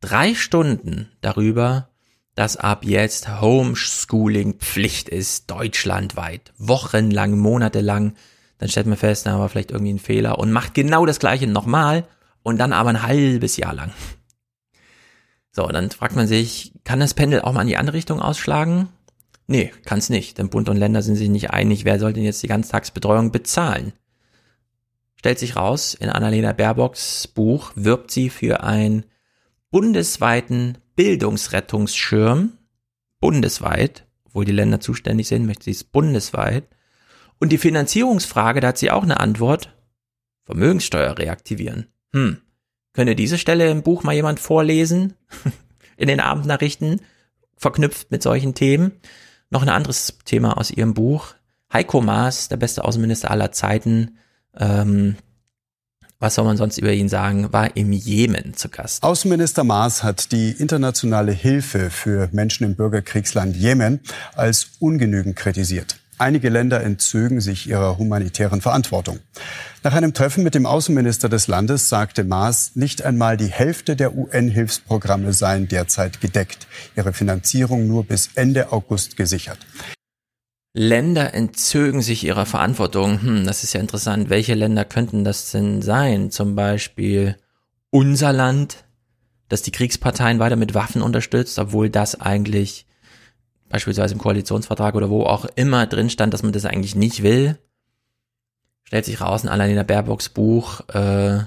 drei 0.00 0.34
Stunden 0.34 1.10
darüber, 1.20 1.90
dass 2.34 2.56
ab 2.56 2.84
jetzt 2.84 3.40
Homeschooling 3.40 4.54
Pflicht 4.54 5.10
ist, 5.10 5.50
deutschlandweit, 5.50 6.52
wochenlang, 6.56 7.36
monatelang. 7.38 8.14
Dann 8.56 8.68
stellt 8.70 8.86
man 8.86 8.96
fest, 8.96 9.26
da 9.26 9.38
war 9.38 9.50
vielleicht 9.50 9.70
irgendwie 9.70 9.92
ein 9.92 9.98
Fehler 9.98 10.38
und 10.38 10.50
macht 10.50 10.72
genau 10.72 11.04
das 11.04 11.20
gleiche 11.20 11.46
nochmal 11.46 12.04
und 12.42 12.58
dann 12.58 12.72
aber 12.72 12.88
ein 12.88 13.02
halbes 13.02 13.58
Jahr 13.58 13.74
lang. 13.74 13.92
So, 15.50 15.66
dann 15.66 15.90
fragt 15.90 16.16
man 16.16 16.26
sich, 16.26 16.72
kann 16.84 17.00
das 17.00 17.14
Pendel 17.14 17.40
auch 17.40 17.52
mal 17.52 17.62
in 17.62 17.68
die 17.68 17.76
andere 17.76 17.96
Richtung 17.96 18.20
ausschlagen? 18.20 18.88
Nee, 19.46 19.72
kann 19.84 19.98
es 19.98 20.10
nicht, 20.10 20.38
denn 20.38 20.50
Bund 20.50 20.68
und 20.68 20.76
Länder 20.76 21.02
sind 21.02 21.16
sich 21.16 21.30
nicht 21.30 21.50
einig, 21.50 21.84
wer 21.84 21.98
soll 21.98 22.12
denn 22.12 22.24
jetzt 22.24 22.42
die 22.42 22.48
Ganztagsbetreuung 22.48 23.32
bezahlen. 23.32 23.94
Stellt 25.16 25.38
sich 25.38 25.56
raus, 25.56 25.94
in 25.94 26.10
Annalena 26.10 26.52
Baerbocks 26.52 27.26
Buch 27.26 27.72
wirbt 27.74 28.10
sie 28.10 28.30
für 28.30 28.62
einen 28.62 29.04
bundesweiten 29.70 30.78
Bildungsrettungsschirm, 30.96 32.52
bundesweit, 33.20 34.06
obwohl 34.24 34.44
die 34.44 34.52
Länder 34.52 34.80
zuständig 34.80 35.28
sind, 35.28 35.46
möchte 35.46 35.64
sie 35.64 35.72
es 35.72 35.82
bundesweit. 35.82 36.68
Und 37.40 37.50
die 37.50 37.58
Finanzierungsfrage, 37.58 38.60
da 38.60 38.68
hat 38.68 38.78
sie 38.78 38.90
auch 38.90 39.02
eine 39.02 39.18
Antwort, 39.18 39.74
Vermögenssteuer 40.44 41.18
reaktivieren. 41.18 41.88
Hm, 42.12 42.38
Könnte 42.98 43.14
diese 43.14 43.38
Stelle 43.38 43.70
im 43.70 43.84
Buch 43.84 44.02
mal 44.02 44.12
jemand 44.12 44.40
vorlesen? 44.40 45.12
In 45.96 46.08
den 46.08 46.18
Abendnachrichten, 46.18 47.00
verknüpft 47.56 48.10
mit 48.10 48.24
solchen 48.24 48.54
Themen. 48.54 48.90
Noch 49.50 49.62
ein 49.62 49.68
anderes 49.68 50.18
Thema 50.24 50.58
aus 50.58 50.72
ihrem 50.72 50.94
Buch. 50.94 51.34
Heiko 51.72 52.00
Maas, 52.00 52.48
der 52.48 52.56
beste 52.56 52.84
Außenminister 52.84 53.30
aller 53.30 53.52
Zeiten, 53.52 54.18
ähm, 54.58 55.14
was 56.18 56.34
soll 56.34 56.44
man 56.44 56.56
sonst 56.56 56.78
über 56.78 56.92
ihn 56.92 57.08
sagen, 57.08 57.52
war 57.52 57.76
im 57.76 57.92
Jemen 57.92 58.54
zu 58.54 58.68
Gast. 58.68 59.04
Außenminister 59.04 59.62
Maas 59.62 60.02
hat 60.02 60.32
die 60.32 60.50
internationale 60.50 61.30
Hilfe 61.30 61.90
für 61.90 62.28
Menschen 62.32 62.64
im 62.64 62.74
Bürgerkriegsland 62.74 63.56
Jemen 63.56 64.00
als 64.34 64.72
ungenügend 64.80 65.36
kritisiert. 65.36 66.00
Einige 66.20 66.48
Länder 66.48 66.82
entzögen 66.82 67.40
sich 67.40 67.68
ihrer 67.68 67.96
humanitären 67.96 68.60
Verantwortung. 68.60 69.20
Nach 69.84 69.94
einem 69.94 70.14
Treffen 70.14 70.42
mit 70.42 70.56
dem 70.56 70.66
Außenminister 70.66 71.28
des 71.28 71.46
Landes 71.46 71.88
sagte 71.88 72.24
Maas, 72.24 72.72
nicht 72.74 73.02
einmal 73.02 73.36
die 73.36 73.46
Hälfte 73.46 73.94
der 73.94 74.16
UN-Hilfsprogramme 74.16 75.32
seien 75.32 75.68
derzeit 75.68 76.20
gedeckt, 76.20 76.66
ihre 76.96 77.12
Finanzierung 77.12 77.86
nur 77.86 78.04
bis 78.04 78.30
Ende 78.34 78.72
August 78.72 79.16
gesichert. 79.16 79.58
Länder 80.74 81.34
entzögen 81.34 82.02
sich 82.02 82.24
ihrer 82.24 82.46
Verantwortung. 82.46 83.22
Hm, 83.22 83.46
das 83.46 83.62
ist 83.62 83.74
ja 83.74 83.80
interessant. 83.80 84.28
Welche 84.28 84.54
Länder 84.54 84.84
könnten 84.84 85.22
das 85.22 85.52
denn 85.52 85.82
sein? 85.82 86.32
Zum 86.32 86.56
Beispiel 86.56 87.36
unser 87.90 88.32
Land, 88.32 88.84
das 89.48 89.62
die 89.62 89.72
Kriegsparteien 89.72 90.40
weiter 90.40 90.56
mit 90.56 90.74
Waffen 90.74 91.00
unterstützt, 91.00 91.60
obwohl 91.60 91.90
das 91.90 92.20
eigentlich 92.20 92.87
beispielsweise 93.68 94.14
im 94.14 94.20
Koalitionsvertrag 94.20 94.94
oder 94.94 95.10
wo 95.10 95.24
auch 95.24 95.44
immer 95.56 95.86
drin 95.86 96.10
stand, 96.10 96.34
dass 96.34 96.42
man 96.42 96.52
das 96.52 96.64
eigentlich 96.64 96.94
nicht 96.94 97.22
will. 97.22 97.58
stellt 98.84 99.04
sich 99.04 99.20
raus, 99.20 99.44
in 99.44 99.50
Annalena 99.50 99.82
Baerbocks 99.82 100.30
Buch 100.30 100.80
äh, 100.88 101.40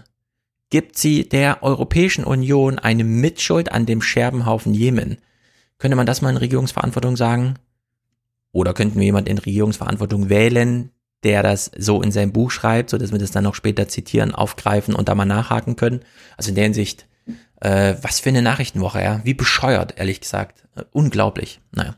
gibt 0.70 0.98
sie 0.98 1.28
der 1.28 1.64
Europäischen 1.64 2.24
Union 2.24 2.80
eine 2.80 3.04
Mitschuld 3.04 3.72
an 3.72 3.86
dem 3.86 4.02
Scherbenhaufen 4.02 4.74
Jemen. 4.74 5.18
Könnte 5.78 5.98
man 5.98 6.06
das 6.06 6.22
mal 6.22 6.30
in 6.30 6.38
Regierungsverantwortung 6.38 7.18
sagen? 7.18 7.56
Oder 8.52 8.74
könnten 8.74 9.00
wir 9.00 9.06
jemand 9.06 9.28
in 9.28 9.38
Regierungsverantwortung 9.38 10.30
wählen, 10.30 10.92
der 11.24 11.44
das 11.44 11.72
so 11.78 12.02
in 12.02 12.12
seinem 12.12 12.32
Buch 12.32 12.52
schreibt, 12.52 12.90
so 12.90 12.98
dass 12.98 13.12
wir 13.12 13.20
das 13.20 13.32
dann 13.32 13.44
noch 13.44 13.56
später 13.56 13.88
zitieren, 13.88 14.36
aufgreifen 14.36 14.94
und 14.94 15.10
da 15.10 15.16
mal 15.16 15.26
nachhaken 15.26 15.76
können? 15.76 16.02
Also 16.38 16.50
in 16.50 16.56
der 16.56 16.66
Hinsicht, 16.66 17.08
äh, 17.62 17.96
was 18.02 18.20
für 18.20 18.30
eine 18.30 18.42
Nachrichtenwoche, 18.42 19.02
ja? 19.02 19.22
Wie 19.24 19.34
bescheuert, 19.34 19.98
ehrlich 19.98 20.22
gesagt. 20.22 20.68
Äh, 20.76 20.84
unglaublich. 20.92 21.62
Naja. 21.72 21.96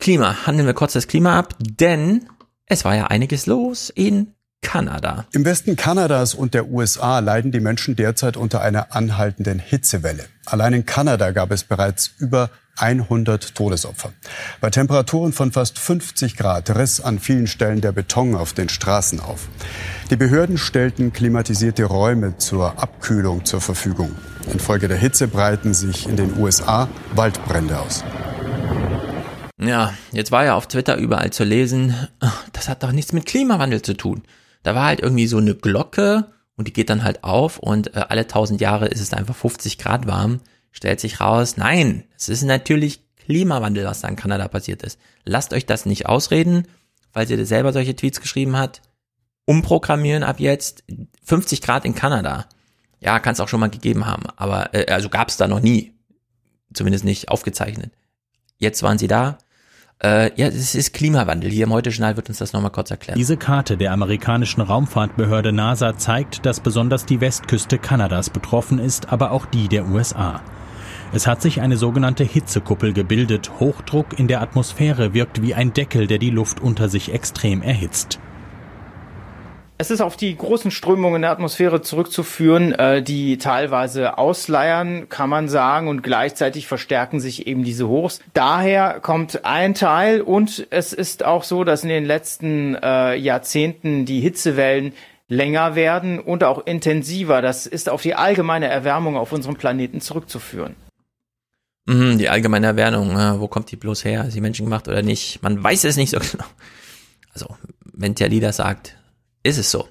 Klima, 0.00 0.46
handeln 0.46 0.66
wir 0.66 0.74
kurz 0.74 0.94
das 0.94 1.06
Klima 1.06 1.38
ab, 1.38 1.54
denn 1.60 2.26
es 2.66 2.84
war 2.86 2.96
ja 2.96 3.08
einiges 3.08 3.46
los 3.46 3.90
in 3.90 4.34
Kanada. 4.62 5.26
Im 5.32 5.44
Westen 5.44 5.76
Kanadas 5.76 6.34
und 6.34 6.54
der 6.54 6.68
USA 6.68 7.18
leiden 7.18 7.52
die 7.52 7.60
Menschen 7.60 7.96
derzeit 7.96 8.36
unter 8.36 8.62
einer 8.62 8.94
anhaltenden 8.94 9.58
Hitzewelle. 9.58 10.24
Allein 10.46 10.72
in 10.72 10.86
Kanada 10.86 11.30
gab 11.32 11.50
es 11.50 11.64
bereits 11.64 12.10
über 12.18 12.50
100 12.78 13.54
Todesopfer. 13.54 14.12
Bei 14.60 14.70
Temperaturen 14.70 15.32
von 15.32 15.52
fast 15.52 15.78
50 15.78 16.36
Grad 16.36 16.74
riss 16.76 17.00
an 17.00 17.18
vielen 17.18 17.46
Stellen 17.46 17.82
der 17.82 17.92
Beton 17.92 18.34
auf 18.34 18.54
den 18.54 18.70
Straßen 18.70 19.20
auf. 19.20 19.48
Die 20.10 20.16
Behörden 20.16 20.56
stellten 20.56 21.12
klimatisierte 21.12 21.84
Räume 21.84 22.38
zur 22.38 22.82
Abkühlung 22.82 23.44
zur 23.44 23.60
Verfügung. 23.60 24.14
Infolge 24.50 24.88
der 24.88 24.96
Hitze 24.96 25.28
breiten 25.28 25.74
sich 25.74 26.08
in 26.08 26.16
den 26.16 26.38
USA 26.38 26.88
Waldbrände 27.14 27.78
aus. 27.78 28.02
Ja, 29.62 29.92
jetzt 30.12 30.32
war 30.32 30.44
ja 30.44 30.54
auf 30.54 30.68
Twitter 30.68 30.96
überall 30.96 31.30
zu 31.32 31.44
lesen, 31.44 31.94
das 32.52 32.68
hat 32.68 32.82
doch 32.82 32.92
nichts 32.92 33.12
mit 33.12 33.26
Klimawandel 33.26 33.82
zu 33.82 33.94
tun 33.94 34.22
da 34.62 34.74
war 34.74 34.86
halt 34.86 35.00
irgendwie 35.00 35.26
so 35.26 35.38
eine 35.38 35.54
Glocke 35.54 36.26
und 36.56 36.68
die 36.68 36.72
geht 36.72 36.90
dann 36.90 37.04
halt 37.04 37.24
auf 37.24 37.58
und 37.58 37.94
äh, 37.94 38.04
alle 38.08 38.26
tausend 38.26 38.60
Jahre 38.60 38.88
ist 38.88 39.00
es 39.00 39.12
einfach 39.12 39.34
50 39.34 39.78
Grad 39.78 40.06
warm. 40.06 40.40
Stellt 40.72 41.00
sich 41.00 41.20
raus, 41.20 41.56
nein, 41.56 42.04
es 42.16 42.28
ist 42.28 42.42
natürlich 42.42 43.02
Klimawandel, 43.16 43.84
was 43.84 44.02
da 44.02 44.08
in 44.08 44.16
Kanada 44.16 44.46
passiert 44.48 44.82
ist. 44.82 45.00
Lasst 45.24 45.52
euch 45.52 45.66
das 45.66 45.86
nicht 45.86 46.06
ausreden, 46.06 46.68
falls 47.12 47.30
ihr 47.30 47.44
selber 47.44 47.72
solche 47.72 47.96
Tweets 47.96 48.20
geschrieben 48.20 48.56
habt. 48.56 48.82
Umprogrammieren 49.46 50.22
ab 50.22 50.38
jetzt 50.38 50.84
50 51.24 51.60
Grad 51.60 51.84
in 51.84 51.94
Kanada. 51.94 52.46
Ja, 53.00 53.18
kann 53.18 53.32
es 53.32 53.40
auch 53.40 53.48
schon 53.48 53.60
mal 53.60 53.70
gegeben 53.70 54.06
haben, 54.06 54.24
aber 54.36 54.74
äh, 54.74 54.92
also 54.92 55.08
gab 55.08 55.28
es 55.28 55.38
da 55.38 55.48
noch 55.48 55.60
nie. 55.60 55.94
Zumindest 56.72 57.04
nicht 57.04 57.30
aufgezeichnet. 57.30 57.92
Jetzt 58.58 58.82
waren 58.82 58.98
sie 58.98 59.08
da, 59.08 59.38
äh, 60.02 60.30
ja, 60.40 60.46
es 60.46 60.74
ist 60.74 60.94
Klimawandel. 60.94 61.50
Hier 61.50 61.64
im 61.64 61.72
Heute-Journal 61.72 62.16
wird 62.16 62.28
uns 62.28 62.38
das 62.38 62.52
nochmal 62.52 62.70
kurz 62.70 62.90
erklären. 62.90 63.18
Diese 63.18 63.36
Karte 63.36 63.76
der 63.76 63.92
amerikanischen 63.92 64.60
Raumfahrtbehörde 64.60 65.52
NASA 65.52 65.96
zeigt, 65.96 66.46
dass 66.46 66.60
besonders 66.60 67.06
die 67.06 67.20
Westküste 67.20 67.78
Kanadas 67.78 68.30
betroffen 68.30 68.78
ist, 68.78 69.12
aber 69.12 69.30
auch 69.30 69.46
die 69.46 69.68
der 69.68 69.86
USA. 69.86 70.40
Es 71.12 71.26
hat 71.26 71.42
sich 71.42 71.60
eine 71.60 71.76
sogenannte 71.76 72.24
Hitzekuppel 72.24 72.92
gebildet. 72.92 73.50
Hochdruck 73.58 74.18
in 74.18 74.28
der 74.28 74.40
Atmosphäre 74.40 75.12
wirkt 75.12 75.42
wie 75.42 75.54
ein 75.54 75.72
Deckel, 75.72 76.06
der 76.06 76.18
die 76.18 76.30
Luft 76.30 76.60
unter 76.60 76.88
sich 76.88 77.12
extrem 77.12 77.62
erhitzt. 77.62 78.20
Es 79.80 79.90
ist 79.90 80.02
auf 80.02 80.18
die 80.18 80.36
großen 80.36 80.70
Strömungen 80.70 81.16
in 81.16 81.22
der 81.22 81.30
Atmosphäre 81.30 81.80
zurückzuführen, 81.80 82.72
äh, 82.72 83.02
die 83.02 83.38
teilweise 83.38 84.18
ausleiern, 84.18 85.08
kann 85.08 85.30
man 85.30 85.48
sagen, 85.48 85.88
und 85.88 86.02
gleichzeitig 86.02 86.66
verstärken 86.66 87.18
sich 87.18 87.46
eben 87.46 87.64
diese 87.64 87.88
Hochs. 87.88 88.20
Daher 88.34 89.00
kommt 89.00 89.46
ein 89.46 89.72
Teil 89.72 90.20
und 90.20 90.66
es 90.68 90.92
ist 90.92 91.24
auch 91.24 91.44
so, 91.44 91.64
dass 91.64 91.82
in 91.82 91.88
den 91.88 92.04
letzten 92.04 92.74
äh, 92.74 93.14
Jahrzehnten 93.14 94.04
die 94.04 94.20
Hitzewellen 94.20 94.92
länger 95.28 95.74
werden 95.76 96.18
und 96.18 96.44
auch 96.44 96.66
intensiver. 96.66 97.40
Das 97.40 97.66
ist 97.66 97.88
auf 97.88 98.02
die 98.02 98.14
allgemeine 98.14 98.68
Erwärmung 98.68 99.16
auf 99.16 99.32
unserem 99.32 99.56
Planeten 99.56 100.02
zurückzuführen. 100.02 100.76
Mhm, 101.86 102.18
die 102.18 102.28
allgemeine 102.28 102.66
Erwärmung, 102.66 103.16
äh, 103.16 103.40
wo 103.40 103.48
kommt 103.48 103.70
die 103.70 103.76
bloß 103.76 104.04
her? 104.04 104.26
Ist 104.26 104.34
sie 104.34 104.42
menschengemacht 104.42 104.88
oder 104.88 105.00
nicht? 105.00 105.42
Man 105.42 105.64
weiß 105.64 105.84
es 105.84 105.96
nicht 105.96 106.10
so 106.10 106.18
genau. 106.18 106.44
Also, 107.32 107.56
wenn 107.94 108.14
der 108.14 108.28
Lieder 108.28 108.52
sagt, 108.52 108.99
ist 109.42 109.58
es 109.58 109.70
so. 109.70 109.88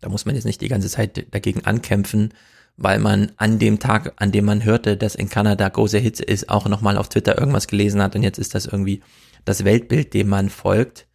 Da 0.00 0.08
muss 0.08 0.24
man 0.24 0.34
jetzt 0.34 0.44
nicht 0.44 0.60
die 0.60 0.68
ganze 0.68 0.88
Zeit 0.88 1.26
dagegen 1.32 1.64
ankämpfen, 1.64 2.32
weil 2.76 3.00
man 3.00 3.32
an 3.36 3.58
dem 3.58 3.80
Tag, 3.80 4.12
an 4.16 4.30
dem 4.30 4.44
man 4.44 4.64
hörte, 4.64 4.96
dass 4.96 5.16
in 5.16 5.28
Kanada 5.28 5.68
große 5.68 5.98
Hitze 5.98 6.22
ist, 6.22 6.48
auch 6.48 6.66
nochmal 6.68 6.96
auf 6.96 7.08
Twitter 7.08 7.38
irgendwas 7.38 7.66
gelesen 7.66 8.00
hat 8.00 8.14
und 8.14 8.22
jetzt 8.22 8.38
ist 8.38 8.54
das 8.54 8.66
irgendwie 8.66 9.02
das 9.44 9.64
Weltbild, 9.64 10.14
dem 10.14 10.28
man 10.28 10.48
folgt. 10.48 11.06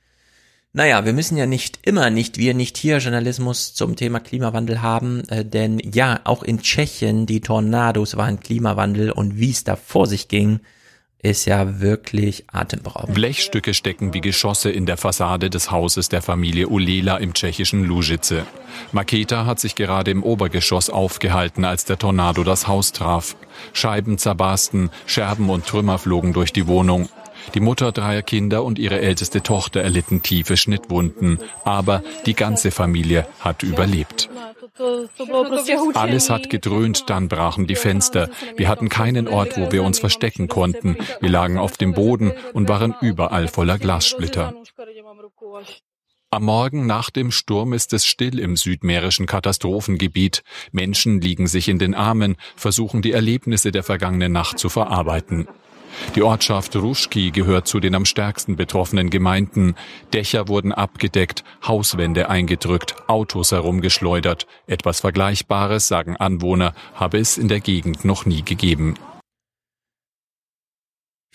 Naja, 0.73 1.05
wir 1.05 1.13
müssen 1.13 1.37
ja 1.37 1.45
nicht 1.45 1.79
immer, 1.83 2.09
nicht 2.09 2.39
wir, 2.39 2.55
nicht 2.55 2.77
hier 2.77 2.97
Journalismus 2.97 3.75
zum 3.75 3.95
Thema 3.95 4.19
Klimawandel 4.19 4.81
haben, 4.81 5.23
äh, 5.29 5.45
denn 5.45 5.79
ja, 5.79 6.19
auch 6.23 6.41
in 6.41 6.61
Tschechien, 6.61 7.27
die 7.27 7.41
Tornados 7.41 8.17
waren 8.17 8.39
Klimawandel 8.39 9.11
und 9.11 9.37
wie 9.37 9.51
es 9.51 9.63
da 9.63 9.75
vor 9.75 10.07
sich 10.07 10.27
ging, 10.27 10.61
ist 11.23 11.45
ja 11.45 11.79
wirklich 11.79 12.43
atemberaubend. 12.51 13.15
Blechstücke 13.15 13.73
stecken 13.73 14.13
wie 14.13 14.19
Geschosse 14.19 14.69
in 14.69 14.85
der 14.85 14.97
Fassade 14.97 15.49
des 15.49 15.71
Hauses 15.71 16.09
der 16.09 16.21
Familie 16.21 16.67
Ulela 16.67 17.17
im 17.17 17.33
tschechischen 17.33 17.85
Lužice. 17.85 18.43
Maketa 18.91 19.45
hat 19.45 19.59
sich 19.59 19.75
gerade 19.75 20.11
im 20.11 20.21
Obergeschoss 20.21 20.89
aufgehalten, 20.89 21.63
als 21.63 21.85
der 21.85 21.97
Tornado 21.97 22.43
das 22.43 22.67
Haus 22.67 22.91
traf. 22.91 23.37
Scheiben 23.71 24.17
zerbarsten, 24.17 24.89
Scherben 25.05 25.49
und 25.49 25.65
Trümmer 25.65 25.97
flogen 25.97 26.33
durch 26.33 26.51
die 26.51 26.67
Wohnung. 26.67 27.07
Die 27.53 27.59
Mutter 27.59 27.91
dreier 27.91 28.21
Kinder 28.21 28.63
und 28.63 28.79
ihre 28.79 28.99
älteste 28.99 29.41
Tochter 29.41 29.81
erlitten 29.81 30.21
tiefe 30.23 30.57
Schnittwunden, 30.57 31.39
aber 31.63 32.03
die 32.25 32.33
ganze 32.33 32.71
Familie 32.71 33.27
hat 33.39 33.63
überlebt. 33.63 34.29
Alles 35.93 36.29
hat 36.29 36.49
gedröhnt, 36.49 37.09
dann 37.09 37.27
brachen 37.27 37.67
die 37.67 37.75
Fenster. 37.75 38.29
Wir 38.57 38.67
hatten 38.67 38.89
keinen 38.89 39.27
Ort, 39.27 39.57
wo 39.57 39.71
wir 39.71 39.83
uns 39.83 39.99
verstecken 39.99 40.47
konnten. 40.47 40.97
Wir 41.19 41.29
lagen 41.29 41.57
auf 41.57 41.77
dem 41.77 41.93
Boden 41.93 42.33
und 42.53 42.69
waren 42.69 42.95
überall 43.01 43.47
voller 43.47 43.77
Glassplitter. 43.77 44.53
Am 46.33 46.45
Morgen 46.45 46.87
nach 46.87 47.11
dem 47.11 47.29
Sturm 47.29 47.73
ist 47.73 47.93
es 47.93 48.07
still 48.07 48.39
im 48.39 48.57
südmährischen 48.57 49.27
Katastrophengebiet. 49.27 50.43
Menschen 50.71 51.21
liegen 51.21 51.45
sich 51.45 51.69
in 51.69 51.77
den 51.77 51.93
Armen, 51.93 52.37
versuchen 52.55 53.03
die 53.03 53.11
Erlebnisse 53.11 53.71
der 53.71 53.83
vergangenen 53.83 54.31
Nacht 54.31 54.57
zu 54.57 54.69
verarbeiten. 54.69 55.47
Die 56.15 56.23
Ortschaft 56.23 56.75
Ruschki 56.75 57.31
gehört 57.31 57.67
zu 57.67 57.79
den 57.79 57.95
am 57.95 58.05
stärksten 58.05 58.55
betroffenen 58.55 59.09
Gemeinden. 59.09 59.75
Dächer 60.13 60.47
wurden 60.47 60.71
abgedeckt, 60.71 61.43
Hauswände 61.67 62.29
eingedrückt, 62.29 62.95
Autos 63.07 63.51
herumgeschleudert. 63.51 64.47
Etwas 64.67 64.99
Vergleichbares, 65.01 65.87
sagen 65.87 66.17
Anwohner, 66.17 66.73
habe 66.95 67.17
es 67.17 67.37
in 67.37 67.47
der 67.47 67.59
Gegend 67.59 68.05
noch 68.05 68.25
nie 68.25 68.43
gegeben 68.43 68.95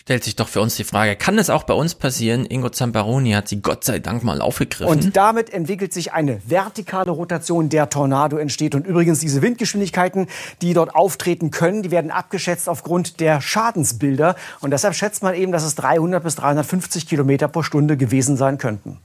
stellt 0.08 0.24
sich 0.24 0.36
doch 0.36 0.48
für 0.48 0.62
uns 0.62 0.74
die 0.74 0.84
Frage, 0.84 1.16
kann 1.16 1.38
es 1.38 1.50
auch 1.50 1.64
bei 1.64 1.74
uns 1.74 1.94
passieren? 1.94 2.46
Ingo 2.46 2.70
Zamparoni 2.70 3.32
hat 3.32 3.46
sie 3.46 3.60
Gott 3.60 3.84
sei 3.84 3.98
Dank 3.98 4.24
mal 4.24 4.40
aufgegriffen. 4.40 4.90
Und 4.90 5.14
damit 5.18 5.50
entwickelt 5.50 5.92
sich 5.92 6.14
eine 6.14 6.40
vertikale 6.46 7.10
Rotation, 7.10 7.68
der 7.68 7.90
Tornado 7.90 8.38
entsteht. 8.38 8.74
Und 8.74 8.86
übrigens 8.86 9.20
diese 9.20 9.42
Windgeschwindigkeiten, 9.42 10.28
die 10.62 10.72
dort 10.72 10.94
auftreten 10.94 11.50
können, 11.50 11.82
die 11.82 11.90
werden 11.90 12.10
abgeschätzt 12.10 12.70
aufgrund 12.70 13.20
der 13.20 13.42
Schadensbilder. 13.42 14.34
Und 14.60 14.70
deshalb 14.70 14.94
schätzt 14.94 15.22
man 15.22 15.34
eben, 15.34 15.52
dass 15.52 15.62
es 15.62 15.74
300 15.74 16.24
bis 16.24 16.36
350 16.36 17.06
Kilometer 17.06 17.46
pro 17.46 17.62
Stunde 17.62 17.98
gewesen 17.98 18.38
sein 18.38 18.56
könnten. 18.56 19.00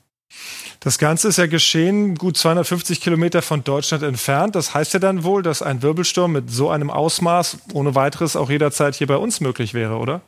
Das 0.79 0.99
Ganze 0.99 1.27
ist 1.27 1.37
ja 1.37 1.47
geschehen 1.47 2.15
gut 2.15 2.37
250 2.37 3.01
Kilometer 3.01 3.41
von 3.41 3.65
Deutschland 3.65 4.03
entfernt. 4.03 4.55
Das 4.55 4.73
heißt 4.73 4.93
ja 4.93 4.99
dann 4.99 5.25
wohl, 5.25 5.43
dass 5.43 5.61
ein 5.61 5.81
Wirbelsturm 5.81 6.31
mit 6.31 6.49
so 6.49 6.69
einem 6.69 6.89
Ausmaß 6.89 7.57
ohne 7.73 7.93
weiteres 7.93 8.37
auch 8.37 8.49
jederzeit 8.49 8.95
hier 8.95 9.07
bei 9.07 9.17
uns 9.17 9.41
möglich 9.41 9.73
wäre, 9.73 9.97
oder? 9.97 10.21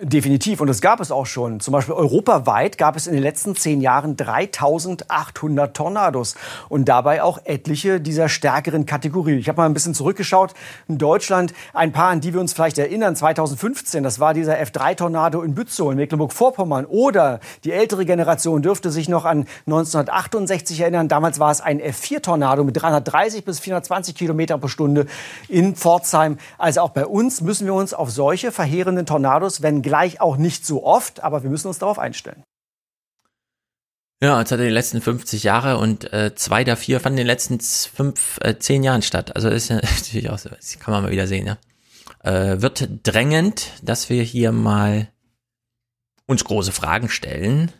Definitiv. 0.00 0.60
Und 0.60 0.68
das 0.68 0.80
gab 0.80 1.00
es 1.00 1.10
auch 1.10 1.26
schon. 1.26 1.58
Zum 1.58 1.72
Beispiel 1.72 1.92
europaweit 1.92 2.78
gab 2.78 2.94
es 2.94 3.08
in 3.08 3.14
den 3.14 3.22
letzten 3.22 3.56
zehn 3.56 3.80
Jahren 3.80 4.16
3800 4.16 5.76
Tornados. 5.76 6.36
Und 6.68 6.84
dabei 6.84 7.20
auch 7.20 7.40
etliche 7.42 8.00
dieser 8.00 8.28
stärkeren 8.28 8.86
Kategorie. 8.86 9.38
Ich 9.38 9.48
habe 9.48 9.56
mal 9.56 9.66
ein 9.66 9.74
bisschen 9.74 9.94
zurückgeschaut. 9.94 10.54
In 10.86 10.98
Deutschland 10.98 11.52
ein 11.72 11.90
paar, 11.90 12.10
an 12.10 12.20
die 12.20 12.32
wir 12.32 12.40
uns 12.40 12.52
vielleicht 12.52 12.78
erinnern. 12.78 13.16
2015, 13.16 14.04
das 14.04 14.20
war 14.20 14.34
dieser 14.34 14.56
F3-Tornado 14.62 15.42
in 15.42 15.56
Bützow 15.56 15.90
in 15.90 15.96
Mecklenburg-Vorpommern. 15.96 16.86
Oder 16.86 17.40
die 17.64 17.72
ältere 17.72 18.06
Generation 18.06 18.62
dürfte 18.62 18.92
sich 18.92 19.08
noch 19.08 19.24
an 19.24 19.46
1968 19.66 20.80
erinnern. 20.80 21.08
Damals 21.08 21.40
war 21.40 21.50
es 21.50 21.60
ein 21.60 21.80
F4-Tornado 21.80 22.62
mit 22.62 22.80
330 22.80 23.44
bis 23.44 23.58
420 23.58 24.14
Kilometer 24.14 24.58
pro 24.58 24.68
Stunde 24.68 25.06
in 25.48 25.74
Pforzheim. 25.74 26.38
Also 26.56 26.82
auch 26.82 26.90
bei 26.90 27.04
uns 27.04 27.40
müssen 27.40 27.66
wir 27.66 27.74
uns 27.74 27.94
auf 27.94 28.12
solche 28.12 28.52
verheerenden 28.52 29.04
Tornados, 29.04 29.60
wenn 29.60 29.82
gleich 29.88 30.20
auch 30.20 30.36
nicht 30.36 30.64
so 30.64 30.84
oft, 30.84 31.22
aber 31.22 31.42
wir 31.42 31.50
müssen 31.50 31.68
uns 31.68 31.78
darauf 31.78 31.98
einstellen. 31.98 32.44
Ja, 34.20 34.42
es 34.42 34.50
hatte 34.50 34.64
die 34.64 34.70
letzten 34.70 35.00
50 35.00 35.44
Jahre 35.44 35.78
und 35.78 36.12
äh, 36.12 36.34
zwei 36.34 36.64
der 36.64 36.76
vier 36.76 36.98
fanden 36.98 37.18
in 37.18 37.24
den 37.24 37.28
letzten 37.28 37.60
fünf, 37.60 38.38
äh, 38.42 38.58
zehn 38.58 38.82
Jahren 38.82 39.02
statt. 39.02 39.36
Also 39.36 39.48
ist 39.48 39.70
natürlich 39.70 40.28
auch 40.30 40.38
so, 40.38 40.48
das 40.48 40.78
kann 40.78 40.92
man 40.92 41.04
mal 41.04 41.12
wieder 41.12 41.26
sehen, 41.26 41.46
ja. 41.46 41.58
Äh, 42.24 42.60
wird 42.60 42.88
drängend, 43.04 43.70
dass 43.82 44.10
wir 44.10 44.22
hier 44.24 44.50
mal 44.50 45.08
uns 46.26 46.44
große 46.44 46.72
Fragen 46.72 47.08
stellen. 47.08 47.70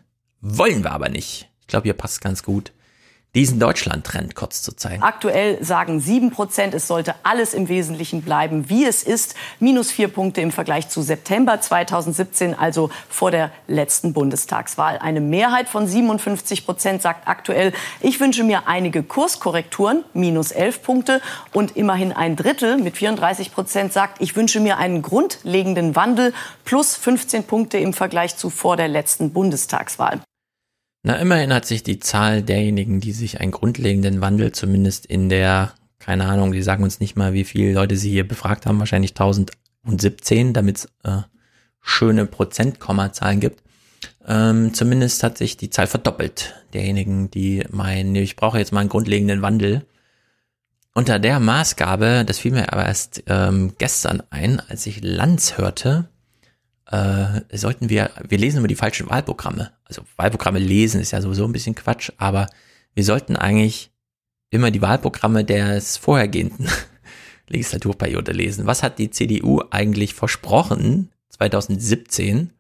Wollen 0.41 0.85
wir 0.85 0.93
aber 0.93 1.09
nicht. 1.09 1.51
Ich 1.61 1.67
glaube, 1.67 1.85
hier 1.85 1.95
passt 1.95 2.21
ganz 2.21 2.45
gut. 2.45 2.73
Diesen 3.35 3.61
Deutschland-Trend 3.61 4.35
kurz 4.35 4.63
zu 4.63 4.75
zeigen. 4.75 5.03
Aktuell 5.03 5.63
sagen 5.63 6.01
sieben 6.01 6.31
Prozent, 6.31 6.73
es 6.73 6.89
sollte 6.89 7.15
alles 7.25 7.53
im 7.53 7.69
Wesentlichen 7.69 8.23
bleiben, 8.23 8.71
wie 8.71 8.85
es 8.85 9.03
ist. 9.03 9.35
Minus 9.61 9.91
vier 9.91 10.09
Punkte 10.09 10.41
im 10.41 10.51
Vergleich 10.51 10.89
zu 10.89 11.03
September 11.03 11.61
2017, 11.61 12.55
also 12.55 12.91
vor 13.09 13.31
der 13.31 13.51
letzten 13.67 14.15
Bundestagswahl. 14.15 14.99
Eine 14.99 15.21
Mehrheit 15.21 15.69
von 15.69 15.87
57 15.87 16.65
Prozent 16.65 17.03
sagt 17.03 17.29
aktuell, 17.29 17.73
ich 18.01 18.19
wünsche 18.19 18.45
mir 18.45 18.67
einige 18.67 19.03
Kurskorrekturen, 19.03 20.05
minus 20.15 20.51
elf 20.51 20.83
Punkte. 20.83 21.21
Und 21.53 21.77
immerhin 21.77 22.13
ein 22.13 22.35
Drittel 22.35 22.79
mit 22.79 22.97
34 22.97 23.53
Prozent 23.53 23.93
sagt, 23.93 24.23
ich 24.23 24.37
wünsche 24.37 24.59
mir 24.59 24.79
einen 24.79 25.03
grundlegenden 25.03 25.95
Wandel, 25.95 26.33
plus 26.65 26.97
15 26.97 27.45
Punkte 27.45 27.79
im 27.79 27.93
Vergleich 27.93 28.37
zu 28.37 28.49
vor 28.49 28.77
der 28.77 28.89
letzten 28.89 29.33
Bundestagswahl. 29.33 30.21
Na, 31.03 31.17
immerhin 31.17 31.53
hat 31.53 31.65
sich 31.65 31.83
die 31.83 32.01
Zahl 32.01 32.43
derjenigen, 32.43 33.01
die 33.01 33.13
sich 33.13 33.41
einen 33.41 33.53
grundlegenden 33.53 34.21
Wandel 34.21 34.53
zumindest 34.53 35.07
in 35.07 35.29
der, 35.29 35.73
keine 35.99 36.27
Ahnung, 36.27 36.53
die 36.53 36.63
sagen 36.63 36.83
uns 36.83 37.01
nicht 37.01 37.17
mal, 37.17 37.33
wie 37.33 37.45
viele 37.45 37.73
Leute 37.73 37.97
sie 37.97 38.11
hier 38.11 38.27
befragt 38.27 38.67
haben, 38.67 38.79
wahrscheinlich 38.79 39.13
1017, 39.13 40.53
damit 40.53 40.79
es 40.79 40.85
äh, 41.05 41.23
schöne 41.81 42.27
Prozentkommazahlen 42.27 43.41
gibt. 43.41 43.63
Ähm, 44.27 44.75
zumindest 44.75 45.23
hat 45.23 45.39
sich 45.39 45.57
die 45.57 45.71
Zahl 45.71 45.87
verdoppelt, 45.87 46.55
derjenigen, 46.75 47.31
die 47.31 47.65
meinen, 47.71 48.15
ich 48.17 48.37
brauche 48.37 48.59
jetzt 48.59 48.73
mal 48.73 48.81
einen 48.81 48.91
grundlegenden 48.91 49.41
Wandel. 49.41 49.87
Unter 50.95 51.19
der 51.19 51.39
Maßgabe, 51.39 52.25
das 52.27 52.41
fiel 52.41 52.53
mir 52.53 52.73
aber 52.73 52.85
erst 52.85 53.23
ähm, 53.29 53.75
gestern 53.79 54.23
ein, 54.31 54.61
als 54.69 54.85
ich 54.87 55.01
Lanz 55.03 55.57
hörte, 55.57 56.09
äh, 56.91 57.43
sollten 57.57 57.91
wir, 57.91 58.11
wir 58.27 58.39
lesen 58.39 58.59
immer 58.59 58.69
die 58.69 58.75
falschen 58.75 59.09
Wahlprogramme. 59.11 59.73
Also 59.85 60.03
Wahlprogramme 60.17 60.59
lesen 60.59 61.01
ist 61.01 61.11
ja 61.11 61.21
sowieso 61.21 61.45
ein 61.45 61.53
bisschen 61.53 61.75
Quatsch, 61.75 62.11
aber 62.17 62.49
wir 62.95 63.05
sollten 63.05 63.37
eigentlich 63.37 63.91
immer 64.51 64.71
die 64.71 64.81
Wahlprogramme 64.81 65.45
des 65.45 65.99
vorhergehenden 65.99 66.69
Legislaturperiode 67.49 68.33
lesen. 68.33 68.67
Was 68.67 68.83
hat 68.83 68.99
die 68.99 69.11
CDU 69.11 69.63
eigentlich 69.71 70.15
versprochen 70.15 71.11
2017 71.29 72.51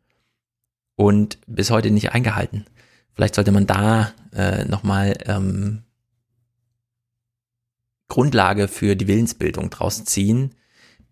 und 0.96 1.38
bis 1.46 1.70
heute 1.70 1.90
nicht 1.90 2.12
eingehalten? 2.12 2.66
Vielleicht 3.14 3.34
sollte 3.34 3.50
man 3.50 3.66
da 3.66 4.12
äh, 4.34 4.64
nochmal 4.66 5.16
ähm, 5.24 5.82
Grundlage 8.08 8.68
für 8.68 8.94
die 8.94 9.08
Willensbildung 9.08 9.70
draus 9.70 10.04
ziehen. 10.04 10.54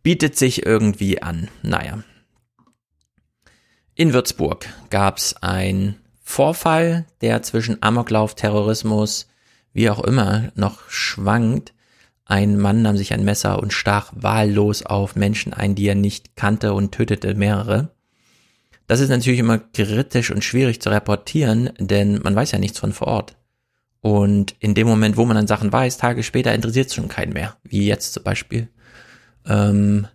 Bietet 0.02 0.36
sich 0.36 0.64
irgendwie 0.66 1.22
an. 1.22 1.48
Naja. 1.62 2.04
In 3.98 4.12
Würzburg 4.12 4.68
gab 4.90 5.16
es 5.16 5.36
ein 5.40 5.96
Vorfall, 6.22 7.06
der 7.22 7.40
zwischen 7.40 7.82
Amoklauf, 7.82 8.34
Terrorismus, 8.34 9.26
wie 9.72 9.88
auch 9.88 10.04
immer, 10.04 10.52
noch 10.54 10.86
schwankt. 10.90 11.72
Ein 12.26 12.58
Mann 12.58 12.82
nahm 12.82 12.98
sich 12.98 13.14
ein 13.14 13.24
Messer 13.24 13.58
und 13.58 13.72
stach 13.72 14.12
wahllos 14.14 14.84
auf 14.84 15.16
Menschen 15.16 15.54
ein, 15.54 15.74
die 15.74 15.88
er 15.88 15.94
nicht 15.94 16.36
kannte 16.36 16.74
und 16.74 16.92
tötete 16.92 17.34
mehrere. 17.36 17.88
Das 18.86 19.00
ist 19.00 19.08
natürlich 19.08 19.40
immer 19.40 19.58
kritisch 19.58 20.30
und 20.30 20.44
schwierig 20.44 20.82
zu 20.82 20.90
reportieren, 20.90 21.70
denn 21.78 22.20
man 22.22 22.36
weiß 22.36 22.52
ja 22.52 22.58
nichts 22.58 22.78
von 22.78 22.92
vor 22.92 23.06
Ort. 23.06 23.36
Und 24.02 24.56
in 24.58 24.74
dem 24.74 24.86
Moment, 24.86 25.16
wo 25.16 25.24
man 25.24 25.36
dann 25.36 25.46
Sachen 25.46 25.72
weiß, 25.72 25.96
Tage 25.96 26.22
später 26.22 26.54
interessiert 26.54 26.88
es 26.88 26.94
schon 26.94 27.08
keinen 27.08 27.32
mehr. 27.32 27.56
Wie 27.64 27.86
jetzt 27.86 28.12
zum 28.12 28.24
Beispiel. 28.24 28.68
Ähm, 29.46 30.06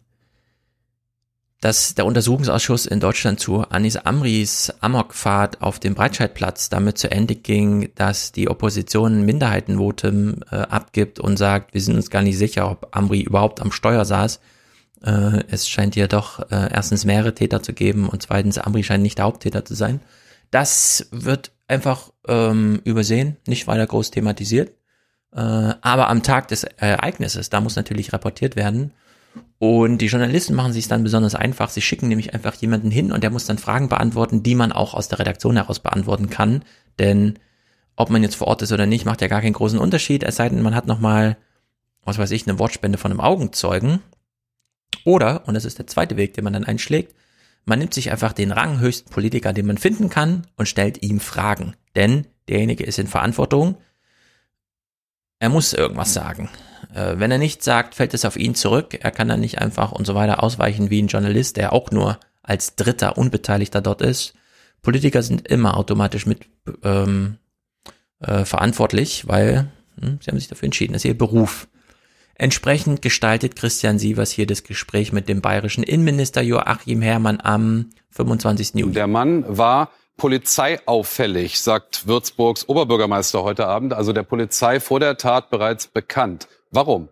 dass 1.61 1.93
der 1.93 2.07
Untersuchungsausschuss 2.07 2.87
in 2.87 2.99
Deutschland 2.99 3.39
zu 3.39 3.61
Anis 3.69 3.95
Amris 3.95 4.73
Amokfahrt 4.81 5.61
auf 5.61 5.79
dem 5.79 5.93
Breitscheidplatz 5.93 6.69
damit 6.69 6.97
zu 6.97 7.09
Ende 7.11 7.35
ging, 7.35 7.91
dass 7.93 8.31
die 8.31 8.49
Opposition 8.49 9.21
Minderheitenvotum 9.25 10.41
äh, 10.51 10.55
abgibt 10.55 11.19
und 11.19 11.37
sagt, 11.37 11.75
wir 11.75 11.81
sind 11.81 11.95
uns 11.95 12.09
gar 12.09 12.23
nicht 12.23 12.39
sicher, 12.39 12.69
ob 12.69 12.87
Amri 12.91 13.21
überhaupt 13.21 13.61
am 13.61 13.71
Steuer 13.71 14.05
saß. 14.05 14.39
Äh, 15.03 15.43
es 15.49 15.69
scheint 15.69 15.95
ja 15.95 16.07
doch 16.07 16.39
äh, 16.51 16.69
erstens 16.73 17.05
mehrere 17.05 17.35
Täter 17.35 17.61
zu 17.61 17.73
geben 17.73 18.09
und 18.09 18.23
zweitens 18.23 18.57
Amri 18.57 18.83
scheint 18.83 19.03
nicht 19.03 19.19
der 19.19 19.25
Haupttäter 19.25 19.63
zu 19.63 19.75
sein. 19.75 20.01
Das 20.49 21.07
wird 21.11 21.51
einfach 21.67 22.11
ähm, 22.27 22.81
übersehen, 22.85 23.37
nicht 23.45 23.67
weiter 23.67 23.85
groß 23.85 24.09
thematisiert. 24.09 24.71
Äh, 25.31 25.39
aber 25.39 26.09
am 26.09 26.23
Tag 26.23 26.47
des 26.47 26.63
Ereignisses, 26.63 27.51
da 27.51 27.61
muss 27.61 27.75
natürlich 27.75 28.13
rapportiert 28.13 28.55
werden. 28.55 28.93
Und 29.59 29.99
die 29.99 30.07
Journalisten 30.07 30.55
machen 30.55 30.73
sich 30.73 30.87
dann 30.87 31.03
besonders 31.03 31.35
einfach. 31.35 31.69
Sie 31.69 31.81
schicken 31.81 32.07
nämlich 32.07 32.33
einfach 32.33 32.55
jemanden 32.55 32.89
hin 32.89 33.11
und 33.11 33.21
der 33.23 33.29
muss 33.29 33.45
dann 33.45 33.59
Fragen 33.59 33.89
beantworten, 33.89 34.43
die 34.43 34.55
man 34.55 34.71
auch 34.71 34.93
aus 34.93 35.07
der 35.07 35.19
Redaktion 35.19 35.55
heraus 35.55 35.79
beantworten 35.79 36.29
kann. 36.29 36.63
Denn 36.97 37.37
ob 37.95 38.09
man 38.09 38.23
jetzt 38.23 38.35
vor 38.35 38.47
Ort 38.47 38.63
ist 38.63 38.71
oder 38.71 38.87
nicht, 38.87 39.05
macht 39.05 39.21
ja 39.21 39.27
gar 39.27 39.41
keinen 39.41 39.53
großen 39.53 39.77
Unterschied. 39.77 40.23
Es 40.23 40.37
sei 40.37 40.49
denn, 40.49 40.63
man 40.63 40.75
hat 40.75 40.87
nochmal, 40.87 41.37
was 42.03 42.17
weiß 42.17 42.31
ich, 42.31 42.47
eine 42.47 42.57
Wortspende 42.57 42.97
von 42.97 43.11
einem 43.11 43.21
Augenzeugen. 43.21 43.99
Oder, 45.05 45.47
und 45.47 45.53
das 45.53 45.65
ist 45.65 45.77
der 45.77 45.87
zweite 45.87 46.17
Weg, 46.17 46.33
den 46.33 46.43
man 46.43 46.53
dann 46.53 46.63
einschlägt, 46.63 47.15
man 47.65 47.79
nimmt 47.79 47.93
sich 47.93 48.11
einfach 48.11 48.33
den 48.33 48.51
ranghöchsten 48.51 49.11
Politiker, 49.11 49.53
den 49.53 49.67
man 49.67 49.77
finden 49.77 50.09
kann, 50.09 50.47
und 50.55 50.67
stellt 50.67 51.03
ihm 51.03 51.19
Fragen. 51.19 51.75
Denn 51.95 52.25
derjenige 52.49 52.83
ist 52.83 52.97
in 52.97 53.07
Verantwortung. 53.07 53.77
Er 55.39 55.49
muss 55.49 55.73
irgendwas 55.73 56.13
sagen. 56.13 56.49
Äh, 56.93 57.15
wenn 57.17 57.31
er 57.31 57.37
nichts 57.37 57.65
sagt, 57.65 57.95
fällt 57.95 58.13
es 58.13 58.25
auf 58.25 58.37
ihn 58.37 58.55
zurück. 58.55 58.97
Er 59.01 59.11
kann 59.11 59.27
dann 59.27 59.39
nicht 59.39 59.59
einfach 59.59 59.91
und 59.91 60.05
so 60.05 60.15
weiter 60.15 60.43
ausweichen 60.43 60.89
wie 60.89 61.01
ein 61.01 61.07
Journalist, 61.07 61.57
der 61.57 61.73
auch 61.73 61.91
nur 61.91 62.19
als 62.43 62.75
Dritter 62.75 63.17
Unbeteiligter 63.17 63.81
dort 63.81 64.01
ist. 64.01 64.33
Politiker 64.81 65.21
sind 65.21 65.47
immer 65.47 65.77
automatisch 65.77 66.25
mit 66.25 66.47
ähm, 66.83 67.37
äh, 68.19 68.45
verantwortlich, 68.45 69.27
weil 69.27 69.69
hm, 69.99 70.19
sie 70.21 70.31
haben 70.31 70.39
sich 70.39 70.47
dafür 70.47 70.65
entschieden. 70.65 70.93
Das 70.93 71.01
ist 71.01 71.09
ihr 71.09 71.17
Beruf. 71.17 71.67
Entsprechend 72.35 73.03
gestaltet 73.03 73.55
Christian 73.55 73.99
Sievers 73.99 74.31
hier 74.31 74.47
das 74.47 74.63
Gespräch 74.63 75.13
mit 75.13 75.29
dem 75.29 75.41
bayerischen 75.41 75.83
Innenminister 75.83 76.41
Joachim 76.41 77.01
Herrmann 77.03 77.39
am 77.39 77.91
25. 78.09 78.73
Juli. 78.75 78.93
Der 78.93 79.05
Mann 79.05 79.45
war 79.47 79.91
polizeiauffällig, 80.17 81.59
sagt 81.59 82.07
Würzburgs 82.07 82.67
Oberbürgermeister 82.67 83.43
heute 83.43 83.67
Abend, 83.67 83.93
also 83.93 84.11
der 84.11 84.23
Polizei 84.23 84.79
vor 84.79 84.99
der 84.99 85.17
Tat 85.17 85.51
bereits 85.51 85.87
bekannt. 85.87 86.47
Warum? 86.71 87.09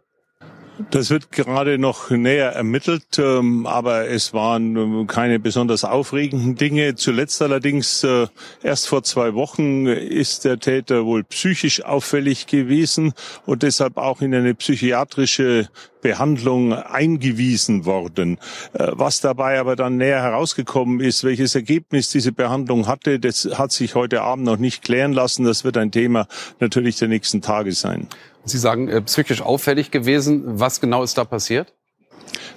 Das 0.91 1.09
wird 1.09 1.33
gerade 1.33 1.77
noch 1.77 2.09
näher 2.09 2.53
ermittelt, 2.53 3.19
ähm, 3.19 3.65
aber 3.65 4.07
es 4.07 4.33
waren 4.33 4.77
ähm, 4.77 5.07
keine 5.07 5.37
besonders 5.37 5.83
aufregenden 5.83 6.55
Dinge. 6.55 6.95
Zuletzt 6.95 7.41
allerdings, 7.41 8.01
äh, 8.05 8.27
erst 8.63 8.87
vor 8.87 9.03
zwei 9.03 9.33
Wochen, 9.33 9.87
ist 9.87 10.45
der 10.45 10.57
Täter 10.57 11.05
wohl 11.05 11.25
psychisch 11.25 11.83
auffällig 11.83 12.47
gewesen 12.47 13.11
und 13.45 13.63
deshalb 13.63 13.97
auch 13.97 14.21
in 14.21 14.33
eine 14.33 14.55
psychiatrische 14.55 15.67
Behandlung 16.01 16.71
eingewiesen 16.71 17.83
worden. 17.83 18.37
Äh, 18.71 18.87
was 18.91 19.19
dabei 19.19 19.59
aber 19.59 19.75
dann 19.75 19.97
näher 19.97 20.21
herausgekommen 20.21 21.01
ist, 21.01 21.25
welches 21.25 21.55
Ergebnis 21.55 22.09
diese 22.09 22.31
Behandlung 22.31 22.87
hatte, 22.87 23.19
das 23.19 23.49
hat 23.55 23.73
sich 23.73 23.95
heute 23.95 24.21
Abend 24.21 24.45
noch 24.45 24.57
nicht 24.57 24.81
klären 24.81 25.11
lassen. 25.11 25.43
Das 25.43 25.65
wird 25.65 25.75
ein 25.75 25.91
Thema 25.91 26.27
natürlich 26.61 26.95
der 26.95 27.09
nächsten 27.09 27.41
Tage 27.41 27.73
sein. 27.73 28.07
Sie 28.45 28.57
sagen, 28.57 28.87
äh, 28.87 29.01
psychisch 29.01 29.41
auffällig 29.41 29.91
gewesen. 29.91 30.59
Was 30.59 30.81
genau 30.81 31.03
ist 31.03 31.17
da 31.17 31.25
passiert? 31.25 31.73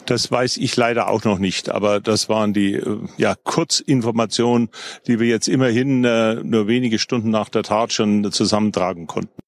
Das 0.07 0.31
weiß 0.31 0.57
ich 0.59 0.77
leider 0.77 1.09
auch 1.09 1.25
noch 1.25 1.39
nicht, 1.39 1.71
aber 1.71 2.01
das 2.01 2.29
waren 2.29 2.53
die 2.53 2.75
äh, 2.75 2.99
ja, 3.17 3.35
Kurzinformationen, 3.35 4.71
die 5.07 5.21
wir 5.21 5.29
jetzt 5.29 5.49
immerhin 5.49 6.05
äh, 6.05 6.35
nur 6.43 6.67
wenige 6.67 6.99
Stunden 6.99 7.31
nach 7.31 7.49
der 7.49 7.63
Tat 7.63 7.93
schon 7.93 8.31
zusammentragen 8.33 9.07
konnten. 9.07 9.41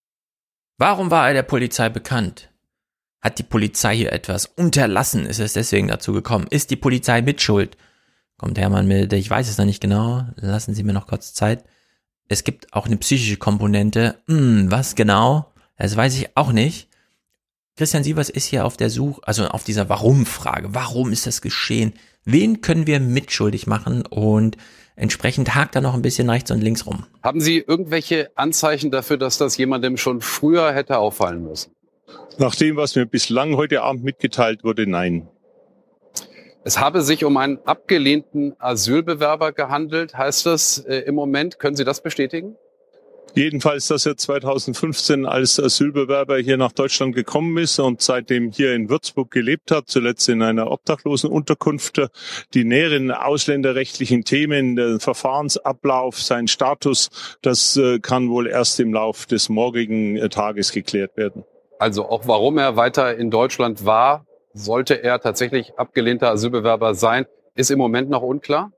Warum 0.79 1.11
war 1.11 1.29
er 1.29 1.35
der 1.35 1.43
Polizei 1.43 1.89
bekannt? 1.89 2.51
Hat 3.21 3.39
die 3.39 3.45
Polizei 3.45 3.97
hier 3.97 4.13
etwas 4.13 4.47
unterlassen? 4.47 5.27
Ist 5.27 5.41
es 5.41 5.55
deswegen 5.55 5.89
dazu 5.89 6.13
gekommen? 6.13 6.47
Ist 6.51 6.71
die 6.71 6.77
Polizei 6.77 7.23
mitschuld? 7.23 7.77
Kommt 8.37 8.59
Hermann 8.59 8.87
mit, 8.87 9.13
ich 9.13 9.31
weiß 9.31 9.49
es 9.49 9.59
noch 9.59 9.65
nicht 9.65 9.81
genau, 9.81 10.27
lassen 10.37 10.75
Sie 10.75 10.83
mir 10.83 10.93
noch 10.93 11.07
kurz 11.07 11.33
Zeit. 11.33 11.65
Es 12.29 12.45
gibt 12.45 12.73
auch 12.73 12.87
eine 12.87 12.97
psychische 12.97 13.37
Komponente. 13.37 14.17
Hm, 14.27 14.71
was 14.71 14.95
genau? 14.95 15.54
Das 15.77 15.97
weiß 15.97 16.17
ich 16.17 16.37
auch 16.37 16.53
nicht. 16.53 16.89
Christian 17.77 18.05
Sievers 18.05 18.31
ist 18.31 18.47
hier 18.47 18.65
auf 18.65 18.77
der 18.77 18.89
Suche, 18.89 19.21
also 19.25 19.47
auf 19.47 19.65
dieser 19.65 19.89
Warum-Frage. 19.89 20.75
Warum 20.75 21.11
ist 21.11 21.27
das 21.27 21.43
geschehen? 21.43 21.95
Wen 22.25 22.61
können 22.61 22.87
wir 22.87 23.01
mitschuldig 23.01 23.67
machen? 23.67 24.07
Und 24.07 24.57
entsprechend 24.95 25.57
hakt 25.57 25.75
er 25.75 25.81
noch 25.81 25.95
ein 25.95 26.03
bisschen 26.03 26.31
rechts 26.31 26.53
und 26.53 26.61
links 26.61 26.87
rum. 26.87 27.05
Haben 27.23 27.41
Sie 27.41 27.59
irgendwelche 27.59 28.31
Anzeichen 28.37 28.93
dafür, 28.93 29.19
dass 29.19 29.39
das 29.39 29.57
jemandem 29.57 29.97
schon 29.97 30.21
früher 30.21 30.73
hätte 30.73 30.99
auffallen 30.99 31.43
müssen? 31.43 31.73
Nach 32.39 32.55
dem, 32.55 32.77
was 32.77 32.95
mir 32.95 33.07
bislang 33.07 33.57
heute 33.57 33.83
Abend 33.83 34.05
mitgeteilt 34.05 34.63
wurde, 34.63 34.87
nein. 34.87 35.29
Es 36.63 36.79
habe 36.81 37.03
sich 37.03 37.25
um 37.25 37.37
einen 37.37 37.59
abgelehnten 37.65 38.55
Asylbewerber 38.59 39.53
gehandelt, 39.53 40.17
heißt 40.17 40.47
das 40.47 40.79
äh, 40.79 40.99
im 41.01 41.15
Moment. 41.15 41.59
Können 41.59 41.77
Sie 41.77 41.85
das 41.85 42.03
bestätigen? 42.03 42.57
Jedenfalls, 43.37 43.89
dass 43.89 44.07
er 44.07 44.17
2015 44.17 45.27
als 45.27 45.59
Asylbewerber 45.59 46.39
hier 46.39 46.57
nach 46.57 46.71
Deutschland 46.71 47.17
gekommen 47.17 47.59
ist 47.59 47.81
und 47.81 48.01
seitdem 48.01 48.53
hier 48.53 48.75
in 48.75 48.89
Würzburg 48.89 49.33
gelebt 49.33 49.73
hat, 49.73 49.89
zuletzt 49.89 50.29
in 50.29 50.41
einer 50.41 50.71
Obdachlosenunterkunft. 50.71 52.01
Die 52.55 52.63
näheren 52.63 53.11
ausländerrechtlichen 53.11 54.23
Themen, 54.23 54.77
der 54.77 55.01
Verfahrensablauf, 55.01 56.23
sein 56.23 56.47
Status, 56.47 57.11
das 57.43 57.77
äh, 57.77 57.99
kann 57.99 58.31
wohl 58.31 58.47
erst 58.47 58.79
im 58.79 58.95
Lauf 58.95 59.27
des 59.27 59.49
morgigen 59.49 60.17
äh, 60.17 60.29
Tages 60.29 60.71
geklärt 60.71 61.17
werden. 61.17 61.43
Also 61.81 62.09
auch 62.09 62.29
warum 62.29 62.57
er 62.59 62.77
weiter 62.77 63.17
in 63.17 63.33
Deutschland 63.33 63.85
war, 63.85 64.27
sollte 64.53 65.03
er 65.03 65.19
tatsächlich 65.19 65.77
abgelehnter 65.77 66.31
Asylbewerber 66.31 66.95
sein, 66.95 67.27
ist 67.57 67.73
im 67.73 67.79
Moment 67.79 68.11
noch 68.11 68.23
unklar. 68.23 68.71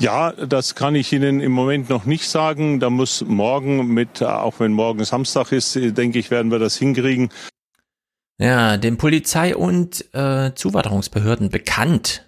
Ja, 0.00 0.30
das 0.32 0.76
kann 0.76 0.94
ich 0.94 1.12
Ihnen 1.12 1.40
im 1.40 1.50
Moment 1.50 1.88
noch 1.88 2.04
nicht 2.04 2.28
sagen. 2.28 2.78
Da 2.78 2.88
muss 2.88 3.22
morgen 3.22 3.88
mit, 3.88 4.22
auch 4.22 4.60
wenn 4.60 4.72
morgen 4.72 5.04
Samstag 5.04 5.50
ist, 5.50 5.74
denke 5.74 6.20
ich, 6.20 6.30
werden 6.30 6.52
wir 6.52 6.60
das 6.60 6.76
hinkriegen. 6.76 7.30
Ja, 8.38 8.76
den 8.76 8.96
Polizei- 8.96 9.56
und 9.56 10.04
äh, 10.14 10.54
Zuwanderungsbehörden 10.54 11.50
bekannt. 11.50 12.24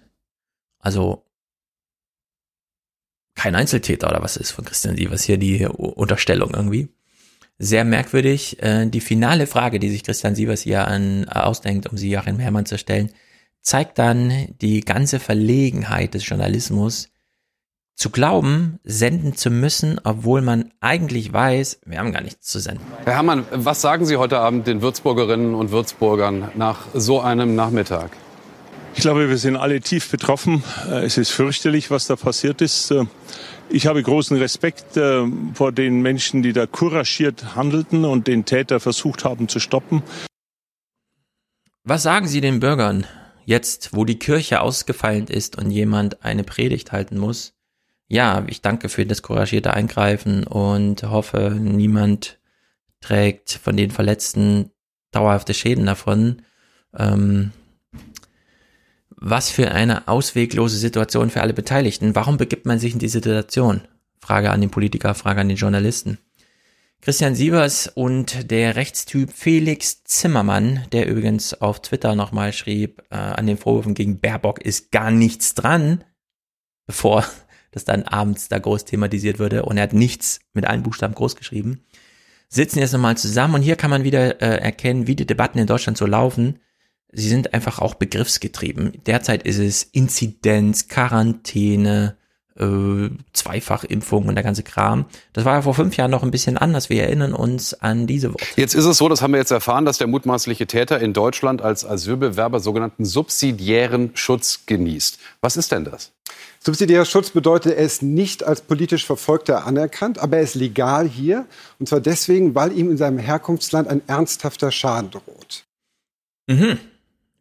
Also 0.79 1.23
kein 3.35 3.55
Einzeltäter 3.55 4.09
oder 4.09 4.21
was 4.21 4.35
ist 4.35 4.51
von 4.51 4.65
Christian 4.65 4.97
Sievers 4.97 5.23
hier 5.23 5.37
die 5.37 5.65
Unterstellung 5.65 6.53
irgendwie. 6.53 6.89
Sehr 7.57 7.85
merkwürdig. 7.85 8.61
Äh, 8.61 8.87
die 8.87 8.99
finale 8.99 9.47
Frage, 9.47 9.79
die 9.79 9.89
sich 9.89 10.03
Christian 10.03 10.35
Sievers 10.35 10.63
hier 10.63 10.87
an, 10.87 11.29
ausdenkt, 11.29 11.89
um 11.89 11.97
sie 11.97 12.11
Joachim 12.11 12.39
Herrmann 12.39 12.65
zu 12.65 12.77
stellen, 12.77 13.11
zeigt 13.61 13.97
dann 13.97 14.47
die 14.59 14.81
ganze 14.81 15.19
Verlegenheit 15.19 16.13
des 16.13 16.27
Journalismus, 16.27 17.10
zu 17.95 18.09
glauben, 18.09 18.79
senden 18.83 19.35
zu 19.35 19.49
müssen, 19.49 19.99
obwohl 20.03 20.41
man 20.41 20.71
eigentlich 20.79 21.31
weiß, 21.31 21.81
wir 21.85 21.99
haben 21.99 22.11
gar 22.11 22.21
nichts 22.21 22.47
zu 22.47 22.59
senden. 22.59 22.83
Herr 23.05 23.13
Herrmann, 23.13 23.45
was 23.51 23.81
sagen 23.81 24.05
Sie 24.05 24.17
heute 24.17 24.39
Abend 24.39 24.67
den 24.67 24.81
Würzburgerinnen 24.81 25.53
und 25.53 25.71
Würzburgern 25.71 26.51
nach 26.55 26.79
so 26.93 27.21
einem 27.21 27.55
Nachmittag? 27.55 28.11
Ich 28.93 29.01
glaube, 29.01 29.29
wir 29.29 29.37
sind 29.37 29.55
alle 29.55 29.79
tief 29.79 30.09
betroffen. 30.11 30.63
Äh, 30.89 31.05
es 31.05 31.17
ist 31.17 31.31
fürchterlich, 31.31 31.91
was 31.91 32.07
da 32.07 32.15
passiert 32.15 32.61
ist. 32.61 32.91
Äh, 32.91 33.05
ich 33.69 33.87
habe 33.87 34.03
großen 34.03 34.37
Respekt 34.37 34.97
äh, 34.97 35.25
vor 35.53 35.71
den 35.71 36.01
Menschen, 36.01 36.43
die 36.43 36.53
da 36.53 36.67
couragiert 36.67 37.55
handelten 37.55 38.03
und 38.03 38.27
den 38.27 38.45
Täter 38.45 38.79
versucht 38.79 39.23
haben 39.23 39.47
zu 39.47 39.59
stoppen. 39.59 40.03
Was 41.83 42.03
sagen 42.03 42.27
Sie 42.27 42.41
den 42.41 42.59
Bürgern 42.59 43.07
jetzt, 43.45 43.93
wo 43.93 44.05
die 44.05 44.19
Kirche 44.19 44.61
ausgefallen 44.61 45.27
ist 45.27 45.57
und 45.57 45.71
jemand 45.71 46.23
eine 46.23 46.43
Predigt 46.43 46.91
halten 46.91 47.17
muss? 47.17 47.53
Ja, 48.11 48.43
ich 48.47 48.61
danke 48.61 48.89
für 48.89 49.05
das 49.05 49.21
couragierte 49.21 49.73
Eingreifen 49.73 50.43
und 50.43 51.03
hoffe, 51.03 51.57
niemand 51.57 52.39
trägt 52.99 53.53
von 53.53 53.77
den 53.77 53.89
Verletzten 53.89 54.71
dauerhafte 55.11 55.53
Schäden 55.53 55.85
davon. 55.85 56.41
Ähm, 56.97 57.51
was 59.15 59.49
für 59.49 59.71
eine 59.71 60.09
ausweglose 60.09 60.77
Situation 60.77 61.29
für 61.29 61.41
alle 61.41 61.53
Beteiligten. 61.53 62.13
Warum 62.13 62.35
begibt 62.35 62.65
man 62.65 62.79
sich 62.79 62.91
in 62.91 62.99
diese 62.99 63.19
Situation? 63.19 63.81
Frage 64.19 64.51
an 64.51 64.59
den 64.59 64.71
Politiker, 64.71 65.15
Frage 65.15 65.39
an 65.39 65.47
den 65.47 65.57
Journalisten. 65.57 66.17
Christian 66.99 67.33
Sievers 67.33 67.87
und 67.87 68.51
der 68.51 68.75
Rechtstyp 68.75 69.31
Felix 69.31 70.03
Zimmermann, 70.03 70.85
der 70.91 71.07
übrigens 71.07 71.53
auf 71.53 71.81
Twitter 71.81 72.15
nochmal 72.15 72.51
schrieb, 72.51 73.03
äh, 73.09 73.15
an 73.15 73.47
den 73.47 73.57
Vorwürfen 73.57 73.93
gegen 73.93 74.19
Baerbock 74.19 74.59
ist 74.61 74.91
gar 74.91 75.11
nichts 75.11 75.53
dran, 75.53 76.03
bevor 76.85 77.23
das 77.71 77.85
dann 77.85 78.03
abends 78.03 78.49
da 78.49 78.59
groß 78.59 78.85
thematisiert 78.85 79.39
würde 79.39 79.63
und 79.63 79.77
er 79.77 79.83
hat 79.83 79.93
nichts 79.93 80.39
mit 80.53 80.65
allen 80.65 80.83
Buchstaben 80.83 81.15
groß 81.15 81.35
geschrieben, 81.35 81.83
sitzen 82.49 82.79
jetzt 82.79 82.91
nochmal 82.91 83.17
zusammen 83.17 83.55
und 83.55 83.61
hier 83.61 83.77
kann 83.77 83.89
man 83.89 84.03
wieder 84.03 84.41
äh, 84.41 84.61
erkennen, 84.61 85.07
wie 85.07 85.15
die 85.15 85.25
Debatten 85.25 85.57
in 85.57 85.67
Deutschland 85.67 85.97
so 85.97 86.05
laufen. 86.05 86.59
Sie 87.13 87.27
sind 87.27 87.53
einfach 87.53 87.79
auch 87.79 87.95
begriffsgetrieben. 87.95 89.01
Derzeit 89.05 89.43
ist 89.43 89.57
es 89.57 89.83
Inzidenz, 89.83 90.87
Quarantäne, 90.87 92.17
äh, 92.59 93.09
Zweifachimpfung 93.33 94.27
und 94.27 94.35
der 94.35 94.43
ganze 94.43 94.63
Kram. 94.63 95.05
Das 95.33 95.45
war 95.45 95.55
ja 95.55 95.61
vor 95.61 95.73
fünf 95.73 95.97
Jahren 95.97 96.11
noch 96.11 96.23
ein 96.23 96.31
bisschen 96.31 96.57
anders. 96.57 96.89
Wir 96.89 97.03
erinnern 97.03 97.33
uns 97.33 97.73
an 97.73 98.07
diese 98.07 98.33
Worte. 98.33 98.45
Jetzt 98.55 98.73
ist 98.73 98.85
es 98.85 98.97
so, 98.97 99.09
das 99.09 99.21
haben 99.21 99.31
wir 99.31 99.39
jetzt 99.39 99.51
erfahren, 99.51 99.85
dass 99.85 99.97
der 99.97 100.07
mutmaßliche 100.07 100.67
Täter 100.67 100.99
in 100.99 101.13
Deutschland 101.13 101.61
als 101.61 101.85
Asylbewerber 101.85 102.59
sogenannten 102.59 103.05
subsidiären 103.05 104.11
Schutz 104.13 104.61
genießt. 104.65 105.19
Was 105.41 105.57
ist 105.57 105.71
denn 105.71 105.85
das? 105.85 106.11
Subsidiärer 106.63 107.05
Schutz 107.05 107.31
bedeutet, 107.31 107.73
er 107.75 107.83
ist 107.83 108.03
nicht 108.03 108.43
als 108.43 108.61
politisch 108.61 109.05
Verfolgter 109.05 109.65
anerkannt, 109.65 110.19
aber 110.19 110.37
er 110.37 110.43
ist 110.43 110.53
legal 110.53 111.07
hier. 111.07 111.45
Und 111.79 111.89
zwar 111.89 112.01
deswegen, 112.01 112.53
weil 112.53 112.71
ihm 112.77 112.91
in 112.91 112.97
seinem 112.97 113.17
Herkunftsland 113.17 113.87
ein 113.87 114.01
ernsthafter 114.07 114.71
Schaden 114.71 115.09
droht. 115.09 115.63
Mhm. 116.47 116.77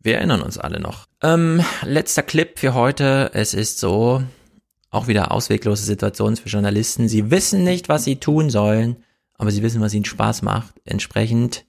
Wir 0.03 0.17
erinnern 0.17 0.41
uns 0.41 0.57
alle 0.57 0.81
noch. 0.81 1.05
Ähm, 1.23 1.63
letzter 1.83 2.23
Clip 2.23 2.59
für 2.59 2.73
heute. 2.73 3.31
Es 3.35 3.53
ist 3.53 3.79
so, 3.79 4.23
auch 4.91 5.07
wieder 5.07 5.33
ausweglose 5.33 5.85
Situation 5.85 6.36
für 6.36 6.49
Journalisten. 6.49 7.09
Sie 7.09 7.31
wissen 7.31 7.65
nicht, 7.65 7.89
was 7.89 8.05
sie 8.05 8.17
tun 8.17 8.51
sollen, 8.51 8.97
aber 9.35 9.51
sie 9.51 9.62
wissen, 9.62 9.81
was 9.81 9.94
ihnen 9.94 10.05
Spaß 10.05 10.43
macht. 10.43 10.75
Entsprechend 10.85 11.65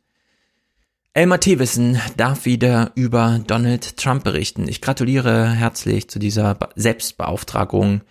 Elmar 1.14 1.42
Thewissen 1.42 2.00
darf 2.16 2.46
wieder 2.46 2.92
über 2.96 3.42
Donald 3.46 3.98
Trump 3.98 4.24
berichten. 4.24 4.68
Ich 4.70 4.82
gratuliere 4.82 5.50
herzlich 5.50 6.10
zu 6.10 6.20
dieser 6.20 6.58
Selbstbeauftragung 6.76 8.02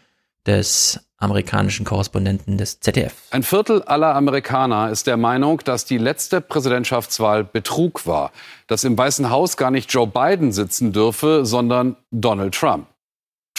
des 0.47 1.01
amerikanischen 1.17 1.87
Korrespondenten 1.87 2.59
des 2.59 2.81
ZDF. 2.81 3.15
Ein 3.31 3.43
Viertel 3.43 3.83
aller 3.83 4.15
Amerikaner 4.15 4.91
ist 4.91 5.07
der 5.07 5.17
Meinung, 5.17 5.61
dass 5.65 5.85
die 5.85 5.99
letzte 5.99 6.41
Präsidentschaftswahl 6.41 7.45
Betrug 7.45 8.07
war, 8.07 8.33
dass 8.67 8.85
im 8.85 8.97
Weißen 8.97 9.31
Haus 9.31 9.57
gar 9.57 9.71
nicht 9.71 9.93
Joe 9.93 10.07
Biden 10.07 10.53
sitzen 10.53 10.93
dürfe, 10.93 11.45
sondern 11.45 11.97
Donald 12.11 12.55
Trump. 12.55 12.87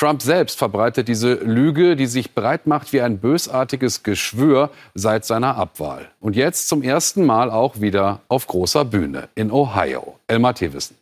Trump 0.01 0.23
selbst 0.23 0.57
verbreitet 0.57 1.07
diese 1.07 1.35
Lüge, 1.35 1.95
die 1.95 2.07
sich 2.07 2.33
breit 2.33 2.65
macht 2.65 2.91
wie 2.91 3.01
ein 3.01 3.19
bösartiges 3.19 4.01
Geschwür 4.01 4.71
seit 4.95 5.25
seiner 5.25 5.57
Abwahl. 5.57 6.09
Und 6.19 6.35
jetzt 6.35 6.67
zum 6.69 6.81
ersten 6.81 7.23
Mal 7.23 7.51
auch 7.51 7.81
wieder 7.81 8.21
auf 8.27 8.47
großer 8.47 8.83
Bühne 8.83 9.29
in 9.35 9.51
Ohio. 9.51 10.17
Elmar 10.25 10.55
Thewissen. 10.55 10.95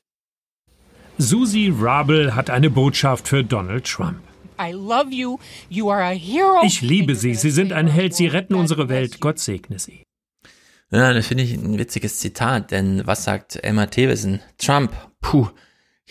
Susie 1.17 1.73
Rabel 1.79 2.35
hat 2.35 2.49
eine 2.49 2.69
Botschaft 2.69 3.29
für 3.29 3.41
Donald 3.41 3.85
Trump. 3.85 4.19
Ich 6.65 6.81
liebe 6.81 7.15
Sie. 7.15 7.35
Sie 7.35 7.51
sind 7.51 7.71
ein 7.71 7.87
Held. 7.87 8.13
Sie 8.13 8.27
retten 8.27 8.53
unsere 8.53 8.89
Welt. 8.89 9.21
Gott 9.21 9.39
segne 9.39 9.79
Sie. 9.79 10.03
Ja, 10.91 11.13
das 11.13 11.27
finde 11.27 11.45
ich 11.45 11.53
ein 11.53 11.77
witziges 11.77 12.19
Zitat, 12.19 12.71
denn 12.71 13.07
was 13.07 13.23
sagt 13.23 13.63
Elmar 13.63 13.89
Thewissen? 13.89 14.41
Trump, 14.57 14.91
puh, 15.21 15.47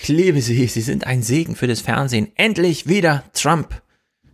ich 0.00 0.06
liebe 0.08 0.40
Sie, 0.40 0.66
Sie 0.68 0.80
sind 0.80 1.08
ein 1.08 1.22
Segen 1.22 1.56
für 1.56 1.66
das 1.66 1.80
Fernsehen. 1.80 2.30
Endlich 2.36 2.86
wieder 2.86 3.24
Trump. 3.32 3.82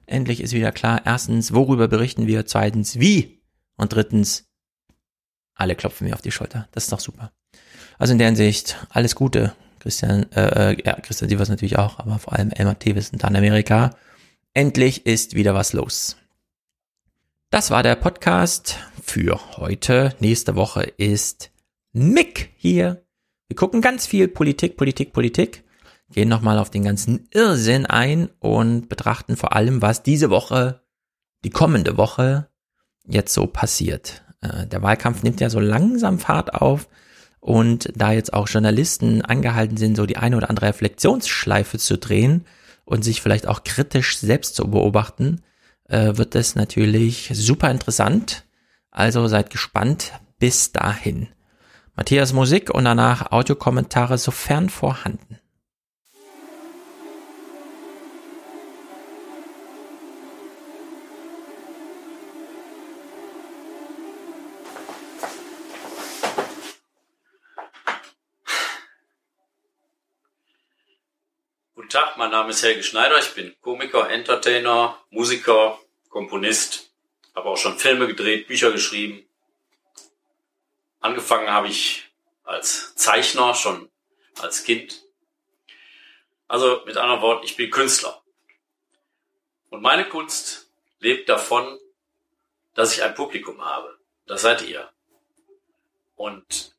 Endlich 0.05 0.43
ist 0.43 0.53
wieder 0.53 0.73
klar, 0.73 1.01
erstens, 1.07 1.55
worüber 1.55 1.89
berichten 1.89 2.27
wir, 2.27 2.45
zweitens, 2.45 3.01
wie 3.01 3.41
und 3.77 3.95
drittens, 3.95 4.45
alle 5.55 5.75
klopfen 5.75 6.07
mir 6.07 6.15
auf 6.15 6.21
die 6.21 6.33
Schulter. 6.33 6.69
Das 6.73 6.85
ist 6.85 6.93
doch 6.93 7.01
super. 7.01 7.33
Also 7.99 8.13
in 8.13 8.19
der 8.19 8.27
Hinsicht, 8.27 8.77
alles 8.91 9.15
Gute, 9.15 9.55
Christian, 9.81 10.31
äh, 10.33 10.73
äh 10.73 10.83
ja, 10.85 11.01
Christian 11.01 11.31
Sievers 11.31 11.49
natürlich 11.49 11.79
auch, 11.79 11.99
aber 11.99 12.19
vor 12.19 12.35
allem 12.35 12.51
Elmar 12.51 12.79
Tevis 12.79 13.11
und 13.11 13.25
dann 13.25 13.35
Amerika. 13.35 13.97
Endlich 14.53 15.07
ist 15.07 15.35
wieder 15.35 15.55
was 15.55 15.73
los. 15.73 16.19
Das 17.49 17.71
war 17.71 17.83
der 17.83 17.95
Podcast 17.97 18.79
für 19.03 19.57
heute. 19.57 20.15
Nächste 20.21 20.57
Woche 20.57 20.83
ist 20.83 21.51
Mick 21.93 22.51
hier 22.57 23.04
wir 23.55 23.57
gucken 23.57 23.83
ganz 23.83 24.05
viel 24.05 24.27
Politik, 24.27 24.77
Politik, 24.77 25.13
Politik, 25.13 25.63
gehen 26.11 26.29
nochmal 26.29 26.59
auf 26.59 26.71
den 26.71 26.83
ganzen 26.83 27.29
Irrsinn 27.31 27.87
ein 27.87 28.29
und 28.41 28.89
betrachten 28.89 29.37
vor 29.37 29.55
allem, 29.55 29.81
was 29.81 30.03
diese 30.03 30.29
Woche, 30.29 30.83
die 31.45 31.51
kommende 31.51 31.97
Woche 31.97 32.49
jetzt 33.07 33.33
so 33.33 33.47
passiert. 33.47 34.25
Äh, 34.41 34.67
der 34.67 34.83
Wahlkampf 34.83 35.23
nimmt 35.23 35.41
ja 35.41 35.51
so 35.51 35.61
langsam 35.61 36.19
Fahrt 36.19 36.53
auf 36.55 36.89
und 37.39 37.93
da 37.95 38.11
jetzt 38.11 38.35
auch 38.35 38.49
Journalisten 38.49 39.23
angehalten 39.23 39.77
sind, 39.77 39.97
so 39.97 40.05
die 40.05 40.17
eine 40.17 40.37
oder 40.37 40.51
andere 40.51 40.67
Reflexionsschleife 40.67 41.79
zu 41.79 41.97
drehen 41.97 42.47
und 42.85 43.05
sich 43.05 43.23
vielleicht 43.23 43.47
auch 43.47 43.63
kritisch 43.63 44.19
selbst 44.19 44.57
zu 44.57 44.69
beobachten, 44.69 45.43
äh, 45.89 46.17
wird 46.17 46.35
das 46.35 46.57
natürlich 46.57 47.31
super 47.33 47.71
interessant. 47.71 48.47
Also 48.91 49.29
seid 49.29 49.51
gespannt. 49.51 50.11
Bis 50.41 50.73
dahin. 50.73 51.29
Matthias 51.97 52.33
Musik 52.33 52.71
und 52.71 52.87
danach 52.87 53.31
Audiokommentare 53.31 54.19
sofern 54.19 54.69
vorhanden. 54.69 55.39
Guten 71.77 71.89
Tag, 71.89 72.17
mein 72.17 72.33
Name 72.33 72.51
ist 72.51 72.65
Helge 72.65 72.83
Schneider, 72.83 73.21
ich 73.21 73.35
bin 73.37 73.55
Komiker, 73.61 74.11
Entertainer, 74.11 74.99
Musiker, 75.11 75.79
Komponist, 76.09 76.91
habe 77.37 77.51
auch 77.51 77.57
schon 77.57 77.79
Filme 77.79 78.09
gedreht, 78.09 78.49
Bücher 78.49 78.73
geschrieben. 78.73 79.23
Angefangen 81.05 81.51
habe 81.51 81.69
ich 81.69 82.11
als 82.45 82.95
Zeichner, 82.95 83.55
schon 83.55 83.91
als 84.41 84.65
Kind. 84.65 85.05
Also 86.49 86.81
mit 86.87 86.97
anderen 86.97 87.21
Worten, 87.21 87.45
ich 87.45 87.57
bin 87.57 87.71
Künstler. 87.71 88.23
Und 89.69 89.83
meine 89.83 90.09
Kunst 90.09 90.73
lebt 91.01 91.29
davon, 91.29 91.79
dass 92.73 92.95
ich 92.95 93.03
ein 93.03 93.15
Publikum 93.15 93.63
habe. 93.63 93.99
Das 94.25 94.41
seid 94.41 94.63
ihr. 94.63 94.91
Und 96.17 96.75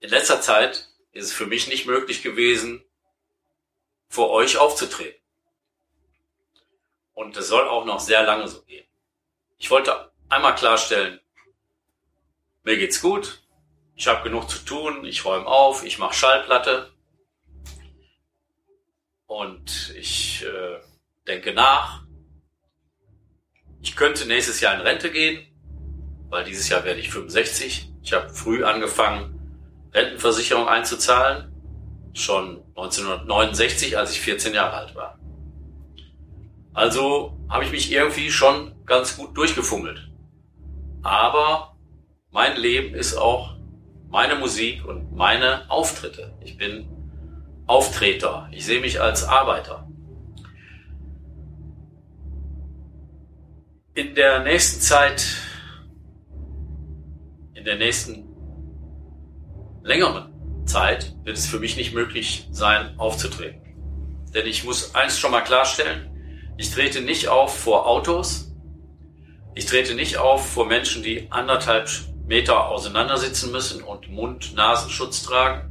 in 0.00 0.10
letzter 0.10 0.40
Zeit 0.40 0.88
ist 1.12 1.26
es 1.26 1.32
für 1.32 1.46
mich 1.46 1.68
nicht 1.68 1.86
möglich 1.86 2.24
gewesen, 2.24 2.84
vor 4.08 4.30
euch 4.30 4.56
aufzutreten. 4.56 5.22
Und 7.14 7.36
es 7.36 7.46
soll 7.46 7.68
auch 7.68 7.84
noch 7.84 8.00
sehr 8.00 8.24
lange 8.24 8.48
so 8.48 8.62
gehen. 8.62 8.88
Ich 9.56 9.70
wollte 9.70 10.10
einmal 10.28 10.56
klarstellen, 10.56 11.20
mir 12.64 12.76
geht's 12.76 13.00
gut, 13.00 13.42
ich 13.94 14.06
habe 14.06 14.22
genug 14.22 14.48
zu 14.48 14.58
tun, 14.64 15.04
ich 15.04 15.24
räume 15.24 15.46
auf, 15.46 15.84
ich 15.84 15.98
mache 15.98 16.14
Schallplatte 16.14 16.90
und 19.26 19.94
ich 19.96 20.44
äh, 20.44 20.80
denke 21.26 21.52
nach. 21.52 22.04
Ich 23.82 23.96
könnte 23.96 24.26
nächstes 24.26 24.60
Jahr 24.60 24.74
in 24.74 24.80
Rente 24.80 25.10
gehen, 25.10 25.46
weil 26.28 26.44
dieses 26.44 26.68
Jahr 26.68 26.84
werde 26.84 27.00
ich 27.00 27.10
65. 27.10 27.92
Ich 28.02 28.12
habe 28.12 28.28
früh 28.30 28.64
angefangen, 28.64 29.36
Rentenversicherung 29.92 30.68
einzuzahlen, 30.68 31.52
schon 32.14 32.62
1969, 32.76 33.98
als 33.98 34.12
ich 34.12 34.20
14 34.20 34.54
Jahre 34.54 34.76
alt 34.76 34.94
war. 34.94 35.18
Also 36.72 37.36
habe 37.48 37.64
ich 37.64 37.72
mich 37.72 37.90
irgendwie 37.92 38.30
schon 38.30 38.74
ganz 38.86 39.16
gut 39.16 39.36
durchgefummelt. 39.36 40.08
Aber 41.02 41.69
mein 42.30 42.56
Leben 42.56 42.94
ist 42.94 43.16
auch 43.16 43.56
meine 44.08 44.36
Musik 44.36 44.84
und 44.84 45.12
meine 45.14 45.68
Auftritte. 45.70 46.34
Ich 46.42 46.56
bin 46.56 46.88
Auftreter. 47.66 48.48
Ich 48.52 48.64
sehe 48.64 48.80
mich 48.80 49.00
als 49.00 49.24
Arbeiter. 49.24 49.88
In 53.94 54.14
der 54.14 54.42
nächsten 54.42 54.80
Zeit, 54.80 55.24
in 57.54 57.64
der 57.64 57.76
nächsten 57.76 58.24
längeren 59.82 60.66
Zeit 60.66 61.14
wird 61.24 61.36
es 61.36 61.46
für 61.46 61.58
mich 61.58 61.76
nicht 61.76 61.94
möglich 61.94 62.48
sein, 62.50 62.98
aufzutreten. 62.98 63.60
Denn 64.34 64.46
ich 64.46 64.64
muss 64.64 64.94
eins 64.94 65.18
schon 65.18 65.32
mal 65.32 65.42
klarstellen, 65.42 66.54
ich 66.56 66.70
trete 66.70 67.00
nicht 67.00 67.28
auf 67.28 67.56
vor 67.56 67.86
Autos, 67.88 68.52
ich 69.54 69.66
trete 69.66 69.94
nicht 69.94 70.18
auf 70.18 70.48
vor 70.48 70.66
Menschen, 70.66 71.02
die 71.02 71.30
anderthalb 71.30 71.88
Meter 72.30 72.68
auseinandersitzen 72.68 73.50
müssen 73.50 73.82
und 73.82 74.08
Mund-Nasenschutz 74.08 75.24
tragen. 75.24 75.68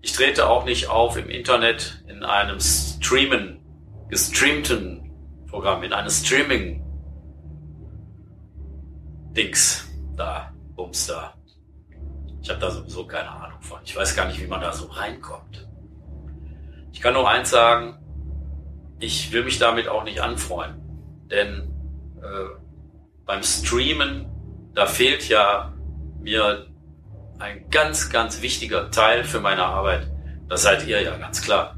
Ich 0.00 0.14
trete 0.14 0.48
auch 0.48 0.64
nicht 0.64 0.88
auf 0.88 1.18
im 1.18 1.28
Internet 1.28 2.02
in 2.08 2.24
einem 2.24 2.58
Streamen, 2.58 3.60
gestreamten 4.08 5.12
Programm, 5.46 5.82
in 5.82 5.92
einem 5.92 6.08
Streaming 6.08 6.82
Dings 9.36 9.86
da, 10.16 10.54
Bums 10.74 11.08
da. 11.08 11.34
Ich 12.40 12.48
habe 12.48 12.58
da 12.58 12.70
sowieso 12.70 13.06
keine 13.06 13.30
Ahnung 13.30 13.60
von. 13.60 13.80
Ich 13.84 13.94
weiß 13.94 14.16
gar 14.16 14.26
nicht, 14.26 14.40
wie 14.40 14.46
man 14.46 14.62
da 14.62 14.72
so 14.72 14.86
reinkommt. 14.86 15.68
Ich 16.92 17.02
kann 17.02 17.12
nur 17.12 17.28
eins 17.28 17.50
sagen, 17.50 17.98
ich 19.00 19.30
will 19.32 19.44
mich 19.44 19.58
damit 19.58 19.86
auch 19.86 20.04
nicht 20.04 20.22
anfreuen. 20.22 20.80
Denn 21.30 21.70
äh, 22.22 22.58
beim 23.26 23.42
Streamen 23.42 24.29
da 24.80 24.86
fehlt 24.86 25.28
ja 25.28 25.74
mir 26.22 26.66
ein 27.38 27.68
ganz, 27.68 28.08
ganz 28.08 28.40
wichtiger 28.40 28.90
Teil 28.90 29.24
für 29.24 29.38
meine 29.38 29.62
Arbeit. 29.62 30.10
Das 30.48 30.62
seid 30.62 30.86
ihr 30.86 31.02
ja 31.02 31.18
ganz 31.18 31.42
klar. 31.42 31.76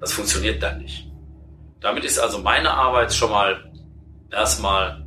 Das 0.00 0.12
funktioniert 0.12 0.62
dann 0.62 0.82
nicht. 0.82 1.10
Damit 1.80 2.04
ist 2.04 2.18
also 2.18 2.40
meine 2.40 2.70
Arbeit 2.72 3.14
schon 3.14 3.30
mal 3.30 3.72
erstmal 4.30 5.06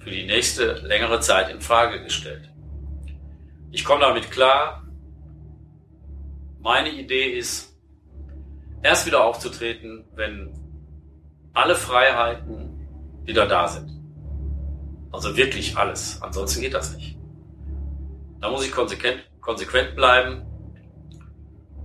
für 0.00 0.10
die 0.10 0.26
nächste 0.26 0.72
längere 0.88 1.20
Zeit 1.20 1.50
in 1.50 1.60
Frage 1.60 2.02
gestellt. 2.02 2.50
Ich 3.70 3.84
komme 3.84 4.00
damit 4.00 4.32
klar. 4.32 4.88
Meine 6.58 6.90
Idee 6.90 7.30
ist, 7.38 7.78
erst 8.82 9.06
wieder 9.06 9.22
aufzutreten, 9.22 10.04
wenn 10.16 10.52
alle 11.54 11.76
Freiheiten 11.76 13.22
wieder 13.22 13.46
da 13.46 13.68
sind. 13.68 13.97
Also 15.10 15.36
wirklich 15.36 15.76
alles. 15.76 16.20
Ansonsten 16.22 16.60
geht 16.60 16.74
das 16.74 16.94
nicht. 16.94 17.18
Da 18.40 18.50
muss 18.50 18.64
ich 18.64 18.72
konsequent, 18.72 19.22
konsequent 19.40 19.96
bleiben. 19.96 20.42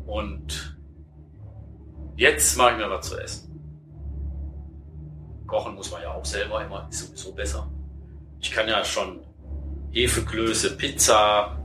Und 0.05 0.77
jetzt 2.15 2.57
mache 2.57 2.71
ich 2.71 2.77
mir 2.77 2.89
was 2.89 3.09
zu 3.09 3.17
essen. 3.17 3.49
Kochen 5.47 5.75
muss 5.75 5.91
man 5.91 6.01
ja 6.01 6.11
auch 6.11 6.25
selber 6.25 6.63
immer, 6.63 6.87
ist 6.89 7.07
sowieso 7.07 7.33
besser. 7.33 7.71
Ich 8.39 8.51
kann 8.51 8.67
ja 8.67 8.83
schon 8.83 9.21
Hefeklöße, 9.91 10.75
Pizza, 10.75 11.63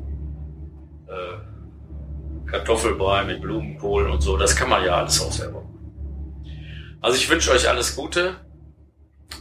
äh, 1.06 2.48
Kartoffelbrei 2.50 3.24
mit 3.24 3.40
Blumenkohl 3.40 4.08
und 4.08 4.20
so, 4.20 4.36
das 4.36 4.54
kann 4.54 4.68
man 4.68 4.84
ja 4.84 4.96
alles 4.96 5.20
auch 5.20 5.32
selber. 5.32 5.64
Also 7.00 7.16
ich 7.16 7.28
wünsche 7.30 7.50
euch 7.50 7.68
alles 7.68 7.96
Gute 7.96 8.36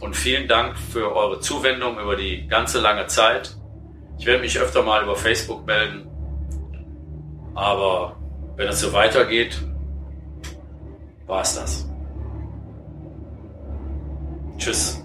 und 0.00 0.14
vielen 0.14 0.48
Dank 0.48 0.76
für 0.78 1.14
eure 1.14 1.40
Zuwendung 1.40 1.98
über 1.98 2.16
die 2.16 2.46
ganze 2.46 2.80
lange 2.80 3.06
Zeit. 3.06 3.56
Ich 4.18 4.26
werde 4.26 4.42
mich 4.42 4.58
öfter 4.58 4.82
mal 4.82 5.02
über 5.02 5.16
Facebook 5.16 5.66
melden. 5.66 6.08
Aber 7.54 8.16
wenn 8.56 8.68
es 8.68 8.80
so 8.80 8.92
weitergeht, 8.92 9.60
war 11.26 11.42
es 11.42 11.54
das. 11.54 11.90
Tschüss. 14.56 15.04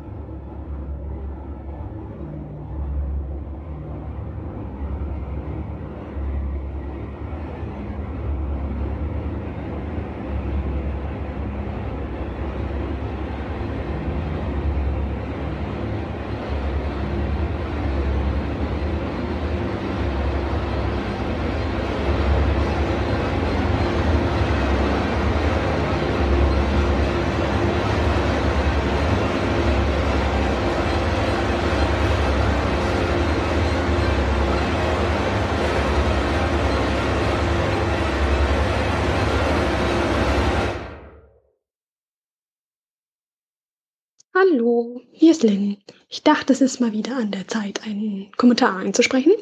Hallo, 44.64 45.02
hier 45.12 45.32
ist 45.32 45.44
Lynn. 45.44 45.76
Ich 46.08 46.24
dachte, 46.24 46.54
es 46.54 46.62
ist 46.62 46.80
mal 46.80 46.94
wieder 46.94 47.18
an 47.18 47.32
der 47.32 47.50
Zeit, 47.50 47.84
einen 47.84 48.32
Kommentar 48.38 48.78
einzusprechen. 48.78 49.34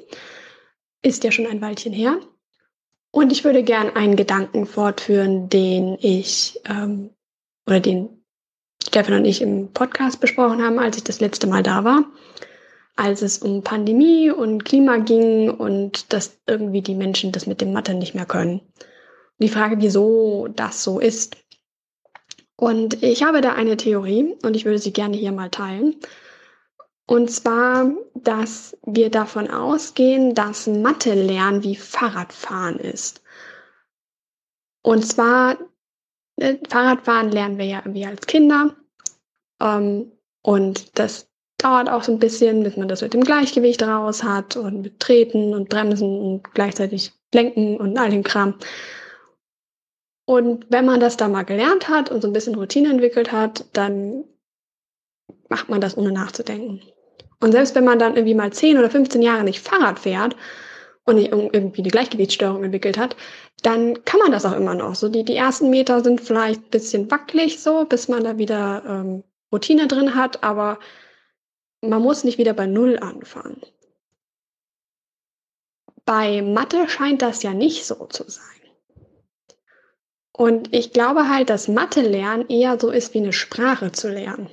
Ist 1.04 1.24
ja 1.24 1.32
schon 1.32 1.46
ein 1.46 1.62
Weilchen 1.62 1.94
her. 1.94 2.20
Und 3.12 3.32
ich 3.32 3.44
würde 3.44 3.62
gern 3.62 3.92
einen 3.92 4.16
Gedanken 4.16 4.66
fortführen, 4.66 5.48
den 5.48 5.96
ich 6.02 6.60
ähm, 6.68 7.12
oder 7.68 7.80
den 7.80 8.24
Stefan 8.84 9.14
und 9.14 9.26
ich 9.26 9.44
im 9.44 9.72
Podcast 9.72 10.22
besprochen 10.22 10.64
haben, 10.64 10.80
als 10.80 10.98
ich 10.98 11.04
das 11.04 11.20
letzte 11.20 11.46
Mal 11.46 11.62
da 11.62 11.84
war. 11.84 12.06
Als 12.96 13.22
es 13.22 13.38
um 13.38 13.62
Pandemie 13.62 14.32
und 14.32 14.66
Klima 14.66 14.98
ging 14.98 15.52
und 15.52 16.14
dass 16.14 16.42
irgendwie 16.48 16.82
die 16.82 16.96
Menschen 16.96 17.32
das 17.32 17.46
mit 17.46 17.62
dem 17.62 17.74
Mathe 17.74 17.94
nicht 17.94 18.16
mehr 18.16 18.26
können. 18.26 18.62
Und 18.62 19.38
die 19.38 19.50
Frage, 19.50 19.76
wieso 19.82 20.48
das 20.48 20.84
so 20.84 21.00
ist. 21.00 21.38
Und 22.62 23.02
ich 23.02 23.24
habe 23.24 23.42
da 23.42 23.54
eine 23.54 23.76
Theorie 23.76 24.38
und 24.44 24.56
ich 24.56 24.66
würde 24.66 24.78
sie 24.78 24.94
gerne 24.94 25.18
hier 25.18 25.32
mal 25.32 25.50
teilen. 25.50 25.96
Und 27.08 27.32
zwar, 27.32 27.92
dass 28.14 28.78
wir 28.86 29.10
davon 29.10 29.50
ausgehen, 29.50 30.36
dass 30.36 30.68
Mathe 30.68 31.16
lernen 31.16 31.64
wie 31.64 31.76
Fahrradfahren 31.76 32.78
ist. 32.78 33.24
Und 34.84 35.04
zwar, 35.04 35.58
äh, 36.36 36.58
Fahrradfahren 36.70 37.32
lernen 37.32 37.58
wir 37.58 37.66
ja 37.66 37.80
irgendwie 37.80 38.06
als 38.06 38.28
Kinder. 38.28 38.76
Ähm, 39.60 40.12
und 40.44 41.00
das 41.00 41.28
dauert 41.58 41.90
auch 41.90 42.04
so 42.04 42.12
ein 42.12 42.20
bisschen, 42.20 42.62
bis 42.62 42.78
man 42.78 42.88
das 42.88 43.02
mit 43.02 43.16
dem 43.16 43.24
Gleichgewicht 43.24 43.82
raus 43.82 44.22
hat 44.22 44.56
und 44.56 44.84
mit 44.84 45.00
Treten 45.00 45.56
und 45.56 45.70
Bremsen 45.70 46.22
und 46.22 46.54
gleichzeitig 46.54 47.12
Lenken 47.34 47.78
und 47.78 47.98
all 47.98 48.12
dem 48.12 48.24
Kram. 48.24 48.54
Und 50.26 50.66
wenn 50.70 50.86
man 50.86 51.00
das 51.00 51.18
da 51.18 51.28
mal 51.28 51.44
gelernt 51.44 51.90
hat 51.90 52.12
und 52.12 52.22
so 52.22 52.28
ein 52.28 52.34
bisschen 52.34 52.56
Routine 52.56 52.90
entwickelt 52.90 53.32
hat, 53.32 53.66
dann 53.74 54.24
macht 55.50 55.70
man 55.70 55.82
das 55.82 55.98
ohne 55.98 56.12
nachzudenken. 56.12 56.82
Und 57.40 57.52
selbst 57.52 57.76
wenn 57.76 57.84
man 57.84 58.00
dann 58.00 58.16
irgendwie 58.16 58.36
mal 58.36 58.54
10 58.54 58.78
oder 58.78 58.90
15 58.90 59.22
Jahre 59.22 59.44
nicht 59.44 59.62
Fahrrad 59.62 60.00
fährt 60.00 60.36
und 61.06 61.16
nicht 61.16 61.32
irgendwie 61.32 61.82
eine 61.82 61.90
Gleichgewichtsstörung 61.90 62.64
entwickelt 62.64 62.98
hat, 62.98 63.16
dann 63.64 64.06
kann 64.06 64.20
man 64.20 64.32
das 64.32 64.46
auch 64.46 64.56
immer 64.56 64.76
noch. 64.76 64.96
So 64.96 65.10
die, 65.10 65.24
die 65.24 65.36
ersten 65.36 65.70
Meter 65.70 66.04
sind 66.04 66.22
vielleicht 66.22 66.62
ein 66.62 66.70
bisschen 66.70 67.12
wackelig 67.12 67.60
so, 67.62 67.86
bis 67.86 68.08
man 68.08 68.24
da 68.24 68.38
wieder 68.38 68.84
ähm, 68.88 69.24
Routine 69.52 69.88
drin 69.88 70.16
hat, 70.16 70.44
aber 70.44 70.80
man 71.82 72.02
muss 72.02 72.24
nicht 72.24 72.38
wieder 72.38 72.54
bei 72.54 72.68
Null 72.68 73.00
anfangen. 73.00 73.62
Bei 76.06 76.42
Mathe 76.42 76.88
scheint 76.88 77.22
das 77.22 77.44
ja 77.44 77.54
nicht 77.54 77.86
so 77.86 78.06
zu 78.06 78.30
sein. 78.30 78.61
Und 80.42 80.74
ich 80.74 80.92
glaube 80.92 81.30
halt, 81.30 81.52
dass 81.52 81.68
Mathe 81.68 82.02
lernen 82.02 82.50
eher 82.50 82.80
so 82.80 82.90
ist 82.90 83.14
wie 83.14 83.20
eine 83.20 83.32
Sprache 83.32 83.92
zu 83.92 84.10
lernen. 84.10 84.50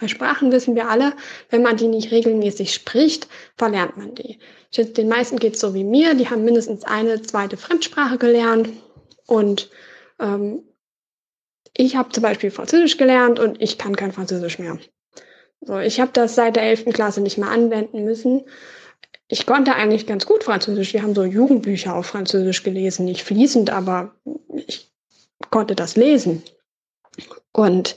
Bei 0.00 0.06
Sprachen 0.06 0.52
wissen 0.52 0.76
wir 0.76 0.88
alle, 0.88 1.14
wenn 1.50 1.62
man 1.62 1.76
die 1.76 1.88
nicht 1.88 2.12
regelmäßig 2.12 2.72
spricht, 2.72 3.26
verlernt 3.56 3.96
man 3.96 4.14
die. 4.14 4.38
Den 4.76 5.08
meisten 5.08 5.40
geht 5.40 5.54
es 5.54 5.60
so 5.60 5.74
wie 5.74 5.82
mir, 5.82 6.14
die 6.14 6.30
haben 6.30 6.44
mindestens 6.44 6.84
eine 6.84 7.22
zweite 7.22 7.56
Fremdsprache 7.56 8.18
gelernt. 8.18 8.68
Und 9.26 9.68
ähm, 10.20 10.62
ich 11.76 11.96
habe 11.96 12.10
zum 12.10 12.22
Beispiel 12.22 12.52
Französisch 12.52 12.96
gelernt 12.96 13.40
und 13.40 13.60
ich 13.60 13.78
kann 13.78 13.96
kein 13.96 14.12
Französisch 14.12 14.60
mehr. 14.60 14.78
So, 15.60 15.76
ich 15.80 15.98
habe 15.98 16.12
das 16.12 16.36
seit 16.36 16.54
der 16.54 16.62
11. 16.62 16.84
Klasse 16.92 17.20
nicht 17.20 17.36
mehr 17.36 17.50
anwenden 17.50 18.04
müssen. 18.04 18.42
Ich 19.26 19.44
konnte 19.44 19.74
eigentlich 19.74 20.06
ganz 20.06 20.24
gut 20.24 20.44
Französisch. 20.44 20.92
Wir 20.92 21.02
haben 21.02 21.16
so 21.16 21.24
Jugendbücher 21.24 21.96
auf 21.96 22.06
Französisch 22.06 22.62
gelesen, 22.62 23.06
nicht 23.06 23.24
fließend, 23.24 23.70
aber 23.70 24.14
ich 24.68 24.91
konnte 25.50 25.74
das 25.74 25.96
lesen. 25.96 26.42
Und 27.52 27.96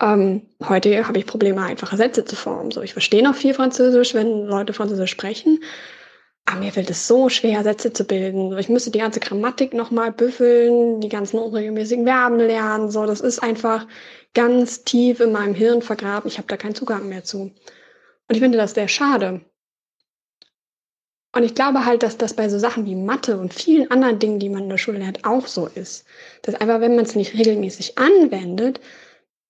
ähm, 0.00 0.42
heute 0.66 1.06
habe 1.06 1.18
ich 1.18 1.26
Probleme, 1.26 1.62
einfache 1.62 1.96
Sätze 1.96 2.24
zu 2.24 2.36
formen. 2.36 2.70
So, 2.70 2.82
ich 2.82 2.92
verstehe 2.92 3.22
noch 3.22 3.34
viel 3.34 3.54
Französisch, 3.54 4.14
wenn 4.14 4.46
Leute 4.46 4.72
Französisch 4.72 5.10
sprechen. 5.10 5.62
Aber 6.46 6.60
mir 6.60 6.72
fällt 6.72 6.90
es 6.90 7.06
so 7.06 7.28
schwer, 7.28 7.62
Sätze 7.62 7.92
zu 7.92 8.04
bilden. 8.04 8.56
Ich 8.58 8.68
müsste 8.68 8.90
die 8.90 8.98
ganze 8.98 9.20
Grammatik 9.20 9.74
nochmal 9.74 10.10
büffeln, 10.10 11.00
die 11.00 11.08
ganzen 11.08 11.38
unregelmäßigen 11.38 12.06
Verben 12.06 12.38
lernen. 12.38 12.90
So, 12.90 13.06
das 13.06 13.20
ist 13.20 13.40
einfach 13.40 13.86
ganz 14.34 14.84
tief 14.84 15.20
in 15.20 15.32
meinem 15.32 15.54
Hirn 15.54 15.82
vergraben. 15.82 16.28
Ich 16.28 16.38
habe 16.38 16.48
da 16.48 16.56
keinen 16.56 16.74
Zugang 16.74 17.08
mehr 17.08 17.22
zu. 17.22 17.38
Und 17.42 17.54
ich 18.34 18.40
finde 18.40 18.58
das 18.58 18.74
sehr 18.74 18.88
schade. 18.88 19.42
Und 21.32 21.44
ich 21.44 21.54
glaube 21.54 21.84
halt, 21.84 22.02
dass 22.02 22.16
das 22.16 22.34
bei 22.34 22.48
so 22.48 22.58
Sachen 22.58 22.86
wie 22.86 22.96
Mathe 22.96 23.38
und 23.38 23.54
vielen 23.54 23.90
anderen 23.90 24.18
Dingen, 24.18 24.40
die 24.40 24.48
man 24.48 24.64
in 24.64 24.68
der 24.68 24.78
Schule 24.78 24.98
lernt, 24.98 25.24
auch 25.24 25.46
so 25.46 25.66
ist. 25.66 26.04
Dass 26.42 26.56
einfach, 26.56 26.80
wenn 26.80 26.96
man 26.96 27.04
es 27.04 27.14
nicht 27.14 27.34
regelmäßig 27.34 27.98
anwendet, 27.98 28.80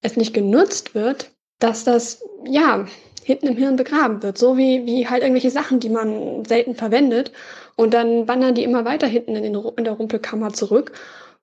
es 0.02 0.16
nicht 0.16 0.34
genutzt 0.34 0.94
wird, 0.94 1.30
dass 1.58 1.84
das, 1.84 2.22
ja, 2.44 2.86
hinten 3.22 3.48
im 3.48 3.56
Hirn 3.56 3.76
begraben 3.76 4.22
wird. 4.22 4.36
So 4.38 4.56
wie, 4.56 4.84
wie 4.86 5.08
halt 5.08 5.22
irgendwelche 5.22 5.50
Sachen, 5.50 5.80
die 5.80 5.88
man 5.88 6.44
selten 6.44 6.74
verwendet. 6.74 7.32
Und 7.76 7.94
dann 7.94 8.28
wandern 8.28 8.54
die 8.54 8.64
immer 8.64 8.84
weiter 8.84 9.06
hinten 9.06 9.36
in, 9.36 9.42
den, 9.42 9.54
in 9.76 9.84
der 9.84 9.94
Rumpelkammer 9.94 10.52
zurück. 10.52 10.92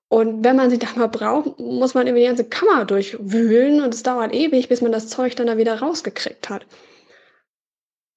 Und 0.08 0.44
wenn 0.44 0.56
man 0.56 0.70
sie 0.70 0.78
da 0.78 0.88
mal 0.96 1.08
braucht, 1.08 1.58
muss 1.58 1.94
man 1.94 2.06
über 2.06 2.18
die 2.18 2.26
ganze 2.26 2.44
Kammer 2.44 2.84
durchwühlen 2.84 3.82
und 3.82 3.92
es 3.92 4.02
dauert 4.02 4.32
ewig, 4.32 4.68
bis 4.68 4.80
man 4.80 4.92
das 4.92 5.08
Zeug 5.08 5.36
dann 5.36 5.48
da 5.48 5.56
wieder 5.58 5.80
rausgekriegt 5.80 6.48
hat. 6.48 6.64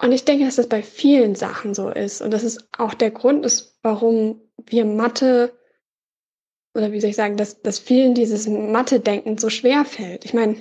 Und 0.01 0.11
ich 0.11 0.25
denke, 0.25 0.45
dass 0.45 0.55
das 0.55 0.67
bei 0.67 0.81
vielen 0.81 1.35
Sachen 1.35 1.73
so 1.73 1.89
ist. 1.89 2.21
Und 2.21 2.31
das 2.31 2.43
ist 2.43 2.67
auch 2.77 2.93
der 2.93 3.11
Grund 3.11 3.45
ist, 3.45 3.77
warum 3.83 4.41
wir 4.65 4.85
Mathe 4.85 5.53
oder 6.73 6.91
wie 6.91 7.01
soll 7.01 7.09
ich 7.09 7.15
sagen, 7.15 7.37
dass, 7.37 7.61
dass 7.61 7.79
vielen 7.79 8.13
dieses 8.13 8.47
Mathe-Denken 8.47 9.37
so 9.37 9.49
schwer 9.49 9.85
fällt. 9.85 10.25
Ich 10.25 10.33
meine, 10.33 10.55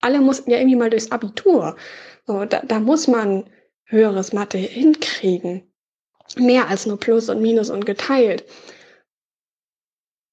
alle 0.00 0.20
mussten 0.20 0.50
ja 0.50 0.58
irgendwie 0.58 0.76
mal 0.76 0.90
durchs 0.90 1.12
Abitur. 1.12 1.76
So, 2.26 2.44
da, 2.44 2.60
da 2.60 2.80
muss 2.80 3.06
man 3.06 3.44
höheres 3.84 4.32
Mathe 4.32 4.58
hinkriegen. 4.58 5.62
Mehr 6.36 6.68
als 6.68 6.86
nur 6.86 6.98
Plus 6.98 7.28
und 7.28 7.40
Minus 7.40 7.70
und 7.70 7.86
geteilt. 7.86 8.44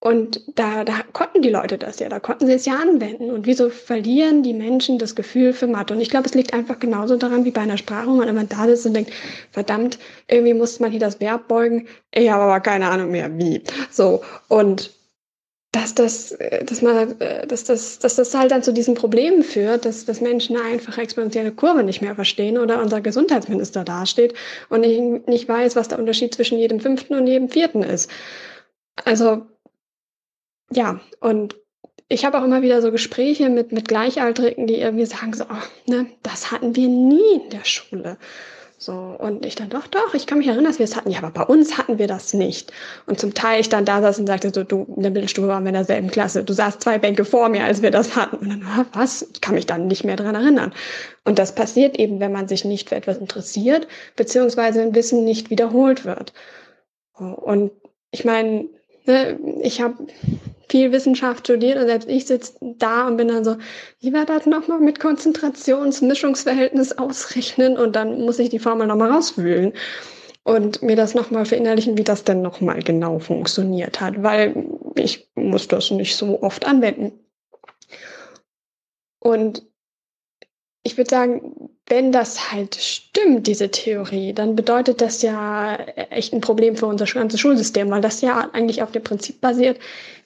Und 0.03 0.41
da, 0.55 0.83
da 0.83 1.03
konnten 1.13 1.43
die 1.43 1.51
Leute 1.51 1.77
das 1.77 1.99
ja, 1.99 2.09
da 2.09 2.19
konnten 2.19 2.47
sie 2.47 2.53
es 2.53 2.65
ja 2.65 2.73
anwenden. 2.73 3.29
Und 3.29 3.45
wieso 3.45 3.69
verlieren 3.69 4.41
die 4.41 4.53
Menschen 4.53 4.97
das 4.97 5.15
Gefühl 5.15 5.53
für 5.53 5.67
Mathe? 5.67 5.93
Und 5.93 6.01
ich 6.01 6.09
glaube, 6.09 6.25
es 6.25 6.33
liegt 6.33 6.55
einfach 6.55 6.79
genauso 6.79 7.17
daran 7.17 7.45
wie 7.45 7.51
bei 7.51 7.61
einer 7.61 7.77
Sprache, 7.77 8.07
wo 8.07 8.15
man 8.15 8.27
immer 8.27 8.43
da 8.43 8.65
sitzt 8.65 8.87
und 8.87 8.95
denkt, 8.95 9.11
verdammt, 9.51 9.99
irgendwie 10.27 10.55
muss 10.55 10.79
man 10.79 10.89
hier 10.89 10.99
das 10.99 11.19
Verb 11.19 11.47
beugen. 11.47 11.87
Ich 12.11 12.31
habe 12.31 12.41
aber 12.43 12.59
keine 12.61 12.89
Ahnung 12.89 13.11
mehr, 13.11 13.37
wie. 13.37 13.61
So, 13.91 14.23
und 14.47 14.91
dass 15.71 15.93
das, 15.93 16.31
äh, 16.31 16.65
dass 16.65 16.81
man, 16.81 17.21
äh, 17.21 17.45
dass 17.45 17.65
das, 17.65 17.99
dass 17.99 18.15
das 18.15 18.33
halt 18.33 18.49
dann 18.49 18.63
zu 18.63 18.73
diesen 18.73 18.95
Problemen 18.95 19.43
führt, 19.43 19.85
dass, 19.85 20.05
dass 20.05 20.19
Menschen 20.19 20.57
eine 20.57 20.65
einfache 20.65 21.01
exponentielle 21.01 21.51
Kurve 21.51 21.83
nicht 21.83 22.01
mehr 22.01 22.15
verstehen 22.15 22.57
oder 22.57 22.81
unser 22.81 23.01
Gesundheitsminister 23.01 23.83
dasteht 23.83 24.33
und 24.69 24.81
nicht, 24.81 25.27
nicht 25.27 25.47
weiß, 25.47 25.75
was 25.75 25.89
der 25.89 25.99
Unterschied 25.99 26.33
zwischen 26.33 26.57
jedem 26.57 26.79
fünften 26.79 27.13
und 27.13 27.27
jedem 27.27 27.49
vierten 27.49 27.83
ist. 27.83 28.09
Also, 29.05 29.45
ja, 30.71 30.99
und 31.19 31.55
ich 32.07 32.25
habe 32.25 32.39
auch 32.39 32.43
immer 32.43 32.61
wieder 32.61 32.81
so 32.81 32.91
Gespräche 32.91 33.49
mit, 33.49 33.71
mit 33.71 33.87
Gleichaltrigen, 33.87 34.67
die 34.67 34.75
irgendwie 34.75 35.05
sagen 35.05 35.33
so, 35.33 35.45
oh, 35.45 35.89
ne, 35.91 36.07
das 36.23 36.51
hatten 36.51 36.75
wir 36.75 36.87
nie 36.87 37.41
in 37.43 37.49
der 37.51 37.63
Schule. 37.63 38.17
So, 38.77 38.93
und 38.93 39.45
ich 39.45 39.53
dann, 39.53 39.69
doch, 39.69 39.85
doch, 39.85 40.15
ich 40.15 40.25
kann 40.25 40.39
mich 40.39 40.47
erinnern, 40.47 40.65
dass 40.65 40.79
wir 40.79 40.85
es 40.85 40.95
hatten. 40.95 41.11
Ja, 41.11 41.19
aber 41.19 41.29
bei 41.29 41.43
uns 41.43 41.77
hatten 41.77 41.99
wir 41.99 42.07
das 42.07 42.33
nicht. 42.33 42.73
Und 43.05 43.19
zum 43.19 43.35
Teil 43.35 43.61
ich 43.61 43.69
dann 43.69 43.85
da 43.85 44.01
saß 44.01 44.17
und 44.17 44.25
sagte 44.25 44.51
so, 44.51 44.63
du, 44.63 44.91
in 44.97 45.03
der 45.03 45.11
Mittelstufe 45.11 45.47
waren 45.47 45.63
wir 45.63 45.69
in 45.69 45.75
derselben 45.75 46.09
Klasse. 46.09 46.43
Du 46.43 46.51
saßt 46.51 46.81
zwei 46.81 46.97
Bänke 46.97 47.23
vor 47.23 47.47
mir, 47.49 47.63
als 47.63 47.83
wir 47.83 47.91
das 47.91 48.15
hatten. 48.15 48.37
Und 48.37 48.49
dann, 48.49 48.87
was? 48.91 49.29
Ich 49.33 49.39
kann 49.39 49.53
mich 49.53 49.67
dann 49.67 49.85
nicht 49.85 50.03
mehr 50.03 50.15
dran 50.15 50.33
erinnern. 50.33 50.73
Und 51.25 51.37
das 51.37 51.53
passiert 51.53 51.99
eben, 51.99 52.19
wenn 52.19 52.31
man 52.31 52.47
sich 52.47 52.65
nicht 52.65 52.89
für 52.89 52.95
etwas 52.95 53.19
interessiert, 53.19 53.87
beziehungsweise 54.15 54.81
ein 54.81 54.95
Wissen 54.95 55.25
nicht 55.25 55.51
wiederholt 55.51 56.03
wird. 56.03 56.33
Und 57.13 57.71
ich 58.09 58.25
meine, 58.25 58.65
ne, 59.05 59.39
ich 59.61 59.79
habe 59.79 60.07
viel 60.71 60.93
Wissenschaft 60.93 61.45
studiert 61.45 61.77
und 61.77 61.87
selbst 61.87 62.09
ich 62.09 62.25
sitze 62.25 62.53
da 62.61 63.05
und 63.05 63.17
bin 63.17 63.27
dann 63.27 63.43
so, 63.43 63.57
wie 63.99 64.13
war 64.13 64.25
das 64.25 64.45
nochmal 64.45 64.79
mit 64.79 65.01
Konzentrationsmischungsverhältnis 65.01 66.93
ausrechnen 66.93 67.77
und 67.77 67.95
dann 67.95 68.21
muss 68.21 68.39
ich 68.39 68.49
die 68.49 68.59
Formel 68.59 68.87
nochmal 68.87 69.11
rauswühlen 69.11 69.73
und 70.43 70.81
mir 70.81 70.95
das 70.95 71.13
nochmal 71.13 71.45
verinnerlichen, 71.45 71.97
wie 71.97 72.05
das 72.05 72.23
denn 72.23 72.41
nochmal 72.41 72.81
genau 72.81 73.19
funktioniert 73.19 73.99
hat, 73.99 74.23
weil 74.23 74.65
ich 74.95 75.29
muss 75.35 75.67
das 75.67 75.91
nicht 75.91 76.15
so 76.15 76.41
oft 76.41 76.65
anwenden. 76.65 77.19
Und 79.19 79.63
ich 80.83 80.97
würde 80.97 81.09
sagen, 81.09 81.69
wenn 81.87 82.13
das 82.13 82.53
halt 82.53 82.75
stimmt, 82.75 83.45
diese 83.45 83.69
Theorie, 83.69 84.33
dann 84.33 84.55
bedeutet 84.55 85.01
das 85.01 85.21
ja 85.21 85.75
echt 85.75 86.33
ein 86.33 86.41
Problem 86.41 86.77
für 86.77 86.85
unser 86.85 87.05
ganzes 87.05 87.41
Schulsystem, 87.41 87.91
weil 87.91 88.01
das 88.01 88.21
ja 88.21 88.49
eigentlich 88.53 88.81
auf 88.81 88.91
dem 88.91 89.03
Prinzip 89.03 89.41
basiert, 89.41 89.77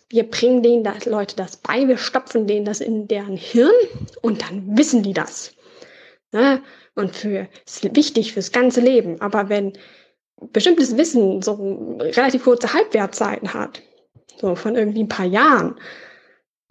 wir 0.10 0.30
bringen 0.30 0.62
denen 0.62 0.84
das, 0.84 1.06
Leute 1.06 1.36
das 1.36 1.58
bei, 1.58 1.88
wir 1.88 1.98
stopfen 1.98 2.48
denen 2.48 2.66
das 2.66 2.80
in 2.80 3.08
deren 3.08 3.38
Hirn 3.38 3.74
und 4.22 4.42
dann 4.42 4.78
wissen 4.78 5.04
die 5.04 5.14
das. 5.14 5.54
Ne? 6.32 6.62
Und 6.96 7.16
für 7.16 7.48
ist 7.66 7.96
wichtig 7.96 8.34
fürs 8.34 8.52
ganze 8.52 8.82
Leben. 8.82 9.20
Aber 9.22 9.50
wenn 9.50 9.74
bestimmtes 10.52 10.98
Wissen 10.98 11.42
so 11.42 11.98
relativ 12.00 12.44
kurze 12.44 12.74
Halbwertzeiten 12.74 13.54
hat, 13.54 13.82
so 14.38 14.56
von 14.56 14.76
irgendwie 14.76 15.04
ein 15.04 15.10
paar 15.10 15.26
Jahren, 15.26 15.80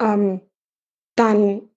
ähm, 0.00 0.40
dann 1.16 1.68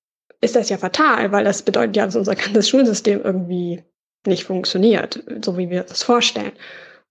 ist 0.42 0.56
das 0.56 0.70
ja 0.70 0.78
fatal, 0.78 1.32
weil 1.32 1.44
das 1.44 1.64
bedeutet 1.64 1.96
ja, 1.96 2.06
dass 2.06 2.16
unser 2.16 2.36
ganzes 2.36 2.70
Schulsystem 2.70 3.22
irgendwie 3.24 3.84
nicht 4.26 4.44
funktioniert, 4.44 5.24
so 5.44 5.58
wie 5.58 5.70
wir 5.70 5.84
das 5.84 6.04
vorstellen. 6.04 6.52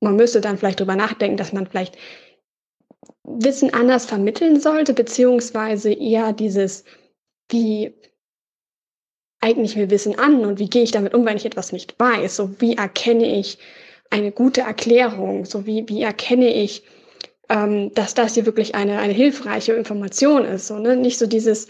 man 0.01 0.17
müsste 0.17 0.41
dann 0.41 0.59
vielleicht 0.59 0.81
drüber 0.81 0.97
nachdenken, 0.97 1.37
dass 1.37 1.53
man 1.53 1.67
vielleicht 1.67 1.97
Wissen 3.25 3.75
anders 3.75 4.07
vermitteln 4.07 4.61
sollte, 4.61 4.95
beziehungsweise 4.95 5.93
eher 5.93 6.33
dieses, 6.33 6.85
wie 7.49 7.95
eigne 9.41 9.65
ich 9.65 9.77
mir 9.77 9.91
Wissen 9.91 10.19
an 10.19 10.45
und 10.45 10.59
wie 10.59 10.71
gehe 10.71 10.83
ich 10.83 10.91
damit 10.91 11.15
um, 11.15 11.25
wenn 11.25 11.37
ich 11.37 11.47
etwas 11.47 11.73
nicht 11.73 11.99
weiß? 11.99 12.37
So 12.37 12.61
wie 12.61 12.77
erkenne 12.77 13.39
ich 13.39 13.59
eine 14.11 14.33
gute 14.33 14.63
Erklärung? 14.63 15.45
So 15.45 15.67
wie, 15.67 15.89
wie 15.89 16.03
erkenne 16.03 16.53
ich, 16.53 16.85
ähm, 17.49 17.93
dass 17.95 18.15
das 18.15 18.35
hier 18.35 18.47
wirklich 18.47 18.75
eine, 18.75 18.99
eine 18.99 19.13
hilfreiche 19.13 19.75
Information 19.75 20.45
ist? 20.45 20.67
So, 20.67 20.79
ne? 20.79 20.97
Nicht 20.97 21.19
so 21.19 21.27
dieses 21.27 21.69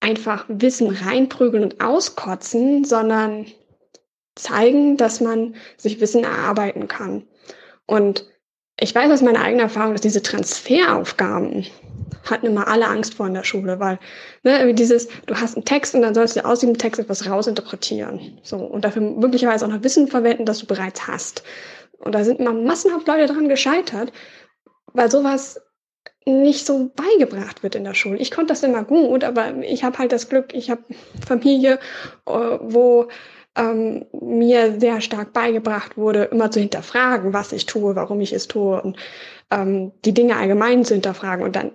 einfach 0.00 0.46
Wissen 0.48 0.90
reinprügeln 0.90 1.62
und 1.62 1.80
auskotzen, 1.80 2.84
sondern 2.84 3.46
zeigen, 4.34 4.96
dass 4.96 5.20
man 5.20 5.54
sich 5.76 6.00
Wissen 6.00 6.24
erarbeiten 6.24 6.88
kann. 6.88 7.26
Und 7.86 8.29
ich 8.80 8.94
weiß 8.94 9.10
aus 9.10 9.22
meiner 9.22 9.42
eigenen 9.42 9.64
Erfahrung, 9.64 9.92
dass 9.92 10.00
diese 10.00 10.22
Transferaufgaben 10.22 11.66
hatten 12.24 12.46
immer 12.46 12.68
alle 12.68 12.86
Angst 12.86 13.14
vor 13.14 13.26
in 13.26 13.34
der 13.34 13.44
Schule, 13.44 13.80
weil 13.80 13.98
ne, 14.42 14.74
dieses, 14.74 15.08
du 15.26 15.34
hast 15.34 15.56
einen 15.56 15.64
Text 15.64 15.94
und 15.94 16.02
dann 16.02 16.14
sollst 16.14 16.36
du 16.36 16.44
aus 16.44 16.60
diesem 16.60 16.76
Text 16.76 17.00
etwas 17.00 17.28
rausinterpretieren. 17.28 18.38
So, 18.42 18.56
und 18.56 18.84
dafür 18.84 19.02
möglicherweise 19.02 19.64
auch 19.64 19.70
noch 19.70 19.82
Wissen 19.82 20.08
verwenden, 20.08 20.44
das 20.44 20.58
du 20.58 20.66
bereits 20.66 21.06
hast. 21.06 21.42
Und 21.98 22.14
da 22.14 22.24
sind 22.24 22.40
immer 22.40 22.52
massenhaft 22.52 23.06
Leute 23.06 23.32
dran 23.32 23.48
gescheitert, 23.48 24.12
weil 24.92 25.10
sowas 25.10 25.60
nicht 26.26 26.66
so 26.66 26.90
beigebracht 26.94 27.62
wird 27.62 27.74
in 27.74 27.84
der 27.84 27.94
Schule. 27.94 28.18
Ich 28.18 28.30
konnte 28.30 28.52
das 28.52 28.62
immer 28.62 28.84
gut, 28.84 29.24
aber 29.24 29.54
ich 29.62 29.84
habe 29.84 29.98
halt 29.98 30.12
das 30.12 30.28
Glück, 30.28 30.54
ich 30.54 30.70
habe 30.70 30.82
Familie, 31.26 31.78
äh, 32.26 32.32
wo 32.60 33.08
ähm, 33.56 34.06
mir 34.12 34.78
sehr 34.80 35.00
stark 35.00 35.32
beigebracht 35.32 35.96
wurde, 35.96 36.24
immer 36.24 36.50
zu 36.50 36.60
hinterfragen, 36.60 37.32
was 37.32 37.52
ich 37.52 37.66
tue, 37.66 37.96
warum 37.96 38.20
ich 38.20 38.32
es 38.32 38.48
tue 38.48 38.80
und 38.80 38.96
ähm, 39.50 39.92
die 40.04 40.14
Dinge 40.14 40.36
allgemein 40.36 40.84
zu 40.84 40.94
hinterfragen. 40.94 41.44
Und 41.44 41.56
dann, 41.56 41.72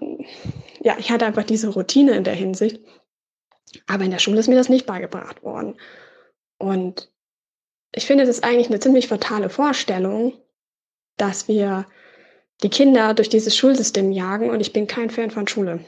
ja, 0.82 0.96
ich 0.98 1.12
hatte 1.12 1.26
einfach 1.26 1.44
diese 1.44 1.70
Routine 1.70 2.14
in 2.14 2.24
der 2.24 2.36
Hinsicht. 2.36 2.80
Aber 3.88 4.06
in 4.06 4.12
der 4.12 4.20
Schule 4.20 4.40
ist 4.40 4.48
mir 4.48 4.56
das 4.56 4.70
nicht 4.70 4.86
beigebracht 4.86 5.44
worden. 5.44 5.76
Und 6.58 7.12
ich 7.92 8.06
finde 8.06 8.26
das 8.26 8.44
eigentlich 8.44 8.68
eine 8.68 8.80
ziemlich 8.80 9.08
fatale 9.08 9.50
Vorstellung, 9.50 10.34
dass 11.18 11.48
wir 11.48 11.86
die 12.64 12.70
Kinder 12.70 13.14
durch 13.14 13.30
dieses 13.30 13.56
Schulsystem 13.56 14.12
jagen 14.12 14.50
und 14.50 14.62
ich 14.62 14.72
bin 14.72 14.88
kein 14.88 15.10
Fan 15.10 15.32
von 15.32 15.48
Schule. 15.48 15.80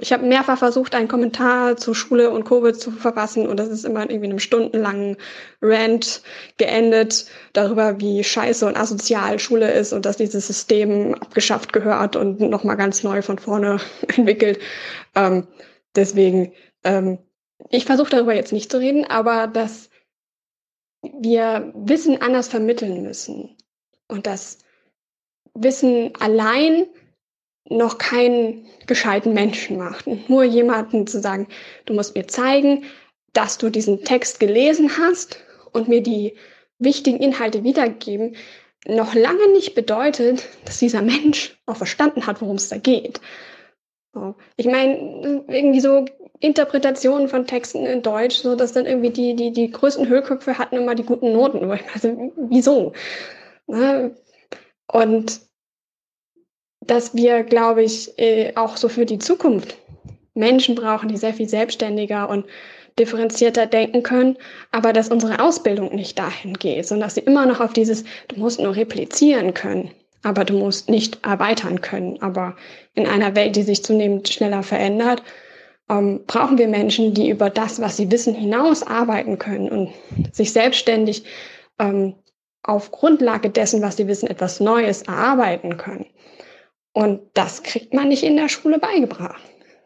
Ich 0.00 0.12
habe 0.12 0.26
mehrfach 0.26 0.58
versucht, 0.58 0.94
einen 0.94 1.08
Kommentar 1.08 1.76
zu 1.76 1.94
Schule 1.94 2.30
und 2.30 2.44
Covid 2.44 2.74
zu 2.74 2.90
verfassen 2.90 3.46
und 3.46 3.58
das 3.58 3.68
ist 3.68 3.84
immer 3.84 4.00
irgendwie 4.02 4.26
in 4.26 4.32
einem 4.32 4.38
stundenlangen 4.38 5.16
Rant 5.60 6.22
geendet 6.56 7.26
darüber, 7.52 8.00
wie 8.00 8.24
scheiße 8.24 8.66
und 8.66 8.76
asozial 8.76 9.38
Schule 9.38 9.70
ist 9.70 9.92
und 9.92 10.06
dass 10.06 10.16
dieses 10.16 10.46
System 10.46 11.14
abgeschafft 11.14 11.72
gehört 11.72 12.16
und 12.16 12.40
nochmal 12.40 12.76
ganz 12.76 13.02
neu 13.02 13.22
von 13.22 13.38
vorne 13.38 13.78
entwickelt. 14.16 14.58
Ähm, 15.14 15.46
deswegen, 15.94 16.52
ähm, 16.84 17.18
ich 17.70 17.84
versuche 17.84 18.10
darüber 18.10 18.34
jetzt 18.34 18.52
nicht 18.52 18.70
zu 18.70 18.78
reden, 18.78 19.04
aber 19.04 19.46
dass 19.46 19.90
wir 21.02 21.72
Wissen 21.74 22.20
anders 22.22 22.48
vermitteln 22.48 23.02
müssen 23.02 23.56
und 24.08 24.26
dass 24.26 24.58
Wissen 25.54 26.12
allein 26.18 26.86
noch 27.68 27.98
keinen 27.98 28.66
gescheiten 28.86 29.32
Menschen 29.32 29.78
macht. 29.78 30.06
nur 30.28 30.44
jemanden 30.44 31.06
zu 31.06 31.20
sagen, 31.20 31.48
du 31.86 31.94
musst 31.94 32.14
mir 32.14 32.26
zeigen, 32.26 32.84
dass 33.32 33.58
du 33.58 33.70
diesen 33.70 34.04
Text 34.04 34.40
gelesen 34.40 34.98
hast 34.98 35.38
und 35.72 35.88
mir 35.88 36.02
die 36.02 36.34
wichtigen 36.78 37.18
Inhalte 37.18 37.64
wiedergeben, 37.64 38.36
noch 38.86 39.14
lange 39.14 39.52
nicht 39.52 39.74
bedeutet, 39.74 40.48
dass 40.64 40.78
dieser 40.78 41.02
Mensch 41.02 41.56
auch 41.66 41.76
verstanden 41.76 42.26
hat, 42.26 42.40
worum 42.40 42.56
es 42.56 42.68
da 42.68 42.78
geht. 42.78 43.20
Ich 44.56 44.66
meine, 44.66 45.44
irgendwie 45.48 45.80
so 45.80 46.04
Interpretationen 46.40 47.28
von 47.28 47.46
Texten 47.46 47.86
in 47.86 48.02
Deutsch, 48.02 48.36
so 48.36 48.56
dass 48.56 48.72
dann 48.72 48.84
irgendwie 48.84 49.10
die, 49.10 49.34
die, 49.34 49.52
die 49.52 49.70
größten 49.70 50.08
Höhlköpfe 50.08 50.58
hatten 50.58 50.76
immer 50.76 50.94
die 50.94 51.04
guten 51.04 51.32
Noten. 51.32 51.70
Also, 51.94 52.32
wieso? 52.36 52.92
Ne? 53.68 54.14
Und 54.88 55.40
dass 56.86 57.14
wir, 57.14 57.42
glaube 57.42 57.82
ich, 57.82 58.18
äh, 58.18 58.52
auch 58.56 58.76
so 58.76 58.88
für 58.88 59.06
die 59.06 59.18
Zukunft 59.18 59.76
Menschen 60.34 60.74
brauchen, 60.74 61.08
die 61.08 61.16
sehr 61.16 61.34
viel 61.34 61.48
selbstständiger 61.48 62.28
und 62.28 62.46
differenzierter 62.98 63.66
denken 63.66 64.02
können, 64.02 64.36
aber 64.70 64.92
dass 64.92 65.08
unsere 65.08 65.40
Ausbildung 65.40 65.94
nicht 65.94 66.18
dahin 66.18 66.54
geht, 66.54 66.86
sondern 66.86 67.06
dass 67.06 67.14
sie 67.14 67.22
immer 67.22 67.46
noch 67.46 67.60
auf 67.60 67.72
dieses, 67.72 68.04
du 68.28 68.36
musst 68.36 68.60
nur 68.60 68.76
replizieren 68.76 69.54
können, 69.54 69.90
aber 70.22 70.44
du 70.44 70.54
musst 70.54 70.90
nicht 70.90 71.24
erweitern 71.24 71.80
können. 71.80 72.20
Aber 72.20 72.56
in 72.94 73.06
einer 73.06 73.34
Welt, 73.34 73.56
die 73.56 73.62
sich 73.62 73.82
zunehmend 73.82 74.28
schneller 74.28 74.62
verändert, 74.62 75.22
ähm, 75.88 76.20
brauchen 76.26 76.58
wir 76.58 76.68
Menschen, 76.68 77.14
die 77.14 77.30
über 77.30 77.50
das, 77.50 77.80
was 77.80 77.96
sie 77.96 78.10
wissen, 78.10 78.34
hinaus 78.34 78.82
arbeiten 78.82 79.38
können 79.38 79.68
und 79.68 79.90
sich 80.32 80.52
selbstständig 80.52 81.24
ähm, 81.78 82.14
auf 82.62 82.92
Grundlage 82.92 83.50
dessen, 83.50 83.82
was 83.82 83.96
sie 83.96 84.06
wissen, 84.06 84.28
etwas 84.28 84.60
Neues 84.60 85.02
erarbeiten 85.02 85.76
können. 85.78 86.06
Und 86.92 87.20
das 87.34 87.62
kriegt 87.62 87.94
man 87.94 88.08
nicht 88.08 88.22
in 88.22 88.36
der 88.36 88.48
Schule 88.48 88.78
beigebracht. 88.78 89.42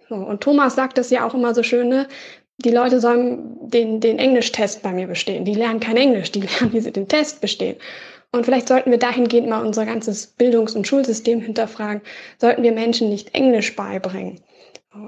So, 0.09 0.15
und 0.15 0.43
Thomas 0.43 0.75
sagt 0.75 0.99
das 0.99 1.11
ja 1.11 1.27
auch 1.27 1.35
immer 1.35 1.55
so 1.55 1.63
schön, 1.63 1.89
ne? 1.89 2.09
die 2.59 2.71
Leute 2.71 3.01
sollen 3.01 3.57
den, 3.69 4.01
den 4.01 4.19
Englischtest 4.19 4.83
bei 4.83 4.93
mir 4.93 5.07
bestehen. 5.07 5.45
Die 5.45 5.55
lernen 5.55 5.81
kein 5.81 5.97
Englisch, 5.97 6.33
die 6.33 6.41
lernen, 6.61 6.73
wie 6.73 6.81
sie 6.81 6.93
den 6.93 7.09
Test 7.09 7.41
bestehen. 7.41 7.77
Und 8.33 8.45
vielleicht 8.45 8.69
sollten 8.69 8.91
wir 8.91 8.99
dahingehend 8.99 9.49
mal 9.49 9.65
unser 9.65 9.87
ganzes 9.87 10.27
Bildungs- 10.27 10.75
und 10.75 10.87
Schulsystem 10.87 11.41
hinterfragen. 11.41 12.03
Sollten 12.39 12.63
wir 12.63 12.73
Menschen 12.73 13.09
nicht 13.09 13.35
Englisch 13.35 13.77
beibringen? 13.77 14.41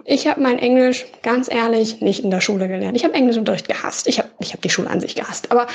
Ich 0.04 0.26
habe 0.26 0.40
mein 0.40 0.58
Englisch 0.58 1.06
ganz 1.22 1.50
ehrlich 1.50 2.00
nicht 2.00 2.22
in 2.22 2.30
der 2.30 2.40
Schule 2.40 2.68
gelernt. 2.68 2.96
Ich 2.96 3.04
habe 3.04 3.14
Englischunterricht 3.14 3.68
gehasst. 3.68 4.06
Ich 4.06 4.18
habe 4.18 4.28
ich 4.38 4.52
hab 4.52 4.60
die 4.60 4.70
Schule 4.70 4.90
an 4.90 5.00
sich 5.00 5.14
gehasst. 5.14 5.50
Aber 5.50 5.66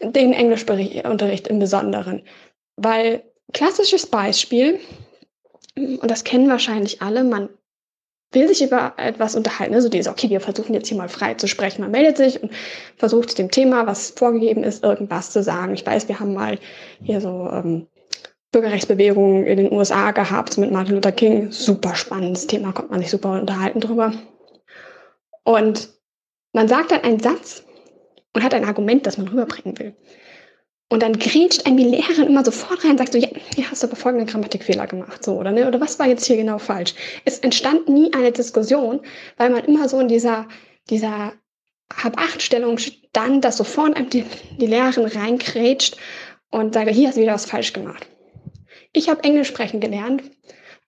den 0.00 0.32
Englischunterricht 0.32 1.46
im 1.46 1.60
Besonderen. 1.60 2.22
Weil 2.76 3.22
klassisches 3.52 4.06
Beispiel, 4.06 4.80
und 5.76 6.10
das 6.10 6.24
kennen 6.24 6.48
wahrscheinlich 6.48 7.02
alle, 7.02 7.24
man 7.24 7.48
will 8.32 8.48
sich 8.48 8.62
über 8.62 8.94
etwas 8.96 9.34
unterhalten. 9.36 9.74
Also 9.74 9.88
dieses, 9.88 10.10
okay, 10.10 10.30
wir 10.30 10.40
versuchen 10.40 10.74
jetzt 10.74 10.88
hier 10.88 10.96
mal 10.96 11.08
frei 11.08 11.34
zu 11.34 11.46
sprechen. 11.46 11.82
Man 11.82 11.90
meldet 11.90 12.16
sich 12.16 12.42
und 12.42 12.50
versucht 12.96 13.38
dem 13.38 13.50
Thema, 13.50 13.86
was 13.86 14.10
vorgegeben 14.10 14.64
ist, 14.64 14.82
irgendwas 14.82 15.30
zu 15.30 15.42
sagen. 15.42 15.74
Ich 15.74 15.86
weiß, 15.86 16.08
wir 16.08 16.18
haben 16.18 16.34
mal 16.34 16.58
hier 17.02 17.20
so 17.20 17.50
ähm, 17.52 17.86
Bürgerrechtsbewegungen 18.52 19.46
in 19.46 19.56
den 19.58 19.72
USA 19.72 20.10
gehabt 20.12 20.58
mit 20.58 20.70
Martin 20.70 20.94
Luther 20.94 21.12
King. 21.12 21.50
Super 21.50 21.94
spannendes 21.94 22.46
Thema, 22.46 22.72
kommt 22.72 22.90
man 22.90 23.00
sich 23.00 23.10
super 23.10 23.40
unterhalten 23.40 23.80
drüber. 23.80 24.12
Und 25.44 25.90
man 26.52 26.68
sagt 26.68 26.90
dann 26.90 27.02
einen 27.02 27.20
Satz 27.20 27.64
und 28.34 28.42
hat 28.42 28.54
ein 28.54 28.64
Argument, 28.64 29.06
das 29.06 29.18
man 29.18 29.28
rüberbringen 29.28 29.78
will. 29.78 29.94
Und 30.92 31.02
dann 31.02 31.18
grätscht 31.18 31.64
ein 31.64 31.78
die 31.78 31.84
Lehrerin 31.84 32.26
immer 32.26 32.44
sofort 32.44 32.84
rein 32.84 32.90
und 32.90 32.98
sagt 32.98 33.14
so, 33.14 33.18
ja, 33.18 33.28
hier 33.54 33.70
hast 33.70 33.82
du 33.82 33.86
aber 33.86 33.96
folgenden 33.96 34.26
Grammatikfehler 34.26 34.86
gemacht, 34.86 35.24
so, 35.24 35.38
oder 35.38 35.50
ne, 35.50 35.66
oder 35.66 35.80
was 35.80 35.98
war 35.98 36.06
jetzt 36.06 36.26
hier 36.26 36.36
genau 36.36 36.58
falsch? 36.58 36.92
Es 37.24 37.38
entstand 37.38 37.88
nie 37.88 38.12
eine 38.12 38.30
Diskussion, 38.30 39.00
weil 39.38 39.48
man 39.48 39.64
immer 39.64 39.88
so 39.88 39.98
in 40.00 40.08
dieser, 40.08 40.46
dieser 40.90 41.32
Hab-Acht-Stellung 41.90 42.76
stand, 42.76 43.42
dass 43.42 43.56
sofort 43.56 43.96
einem 43.96 44.10
die, 44.10 44.26
die 44.60 44.66
Lehrerin 44.66 45.06
reingrätscht 45.06 45.96
und 46.50 46.74
sagt, 46.74 46.90
hier 46.90 47.08
hast 47.08 47.16
du 47.16 47.22
wieder 47.22 47.32
was 47.32 47.46
falsch 47.46 47.72
gemacht. 47.72 48.06
Ich 48.92 49.08
habe 49.08 49.24
Englisch 49.24 49.48
sprechen 49.48 49.80
gelernt, 49.80 50.24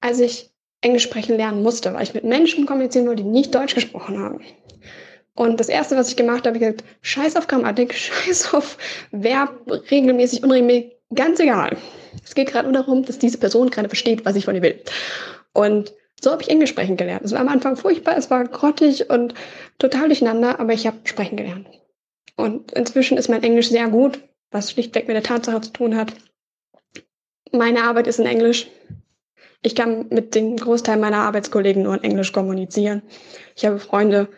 als 0.03 0.21
ich 0.21 0.51
Englisch 0.83 1.05
sprechen 1.05 1.39
lernen 1.39 1.63
musste, 1.63 1.95
weil 1.95 2.03
ich 2.03 2.13
mit 2.13 2.25
Menschen 2.25 2.67
kommunizieren 2.67 3.07
wollte, 3.07 3.23
die 3.23 3.31
nicht 3.31 3.55
Deutsch 3.55 3.75
gesprochen 3.75 4.19
haben. 4.19 4.43
Und 5.35 5.59
das 5.59 5.69
erste, 5.69 5.97
was 5.97 6.09
ich 6.09 6.17
gemacht 6.17 6.47
habe, 6.47 6.57
ich 6.57 6.61
gesagt, 6.63 6.85
scheiß 7.03 7.37
auf 7.37 7.49
Grammatik, 7.49 7.95
scheiß 7.95 8.55
auf 8.55 8.79
Verb, 9.11 9.69
regelmäßig, 9.91 10.43
unregelmäßig, 10.43 10.93
ganz 11.15 11.41
egal. 11.41 11.77
Es 12.25 12.35
geht 12.35 12.49
gerade 12.49 12.71
nur 12.71 12.81
darum, 12.81 13.05
dass 13.05 13.19
diese 13.19 13.39
Person 13.39 13.71
gerade 13.71 13.89
versteht, 13.89 14.25
was 14.25 14.37
ich 14.37 14.45
von 14.45 14.55
ihr 14.55 14.63
will. 14.63 14.81
Und 15.53 15.93
so 16.21 16.31
habe 16.31 16.43
ich 16.43 16.49
Englisch 16.49 16.71
sprechen 16.71 16.97
gelernt. 16.97 17.25
Es 17.25 17.33
war 17.33 17.41
am 17.41 17.49
Anfang 17.49 17.77
furchtbar, 17.77 18.17
es 18.17 18.31
war 18.31 18.45
grottig 18.45 19.11
und 19.11 19.35
total 19.79 20.07
durcheinander, 20.07 20.61
aber 20.61 20.73
ich 20.73 20.87
habe 20.87 20.99
sprechen 21.05 21.37
gelernt. 21.37 21.69
Und 22.37 22.73
inzwischen 22.73 23.19
ist 23.19 23.29
mein 23.29 23.43
Englisch 23.43 23.69
sehr 23.69 23.89
gut, 23.89 24.21
was 24.51 24.71
schlichtweg 24.71 25.07
mit 25.07 25.17
der 25.17 25.23
Tatsache 25.23 25.61
zu 25.61 25.73
tun 25.73 25.97
hat. 25.97 26.15
Meine 27.53 27.85
Arbeit 27.85 28.07
ist 28.07 28.19
in 28.19 28.27
Englisch. 28.27 28.69
Ich 29.63 29.75
kann 29.75 30.07
mit 30.11 30.35
dem 30.35 30.57
Großteil 30.57 30.97
meiner 30.97 31.19
Arbeitskollegen 31.19 31.83
nur 31.83 31.95
in 31.95 32.05
Englisch 32.05 32.33
kommunizieren. 32.33 33.03
Ich 33.57 33.65
habe 33.65 33.79
Freunde, 33.79 34.29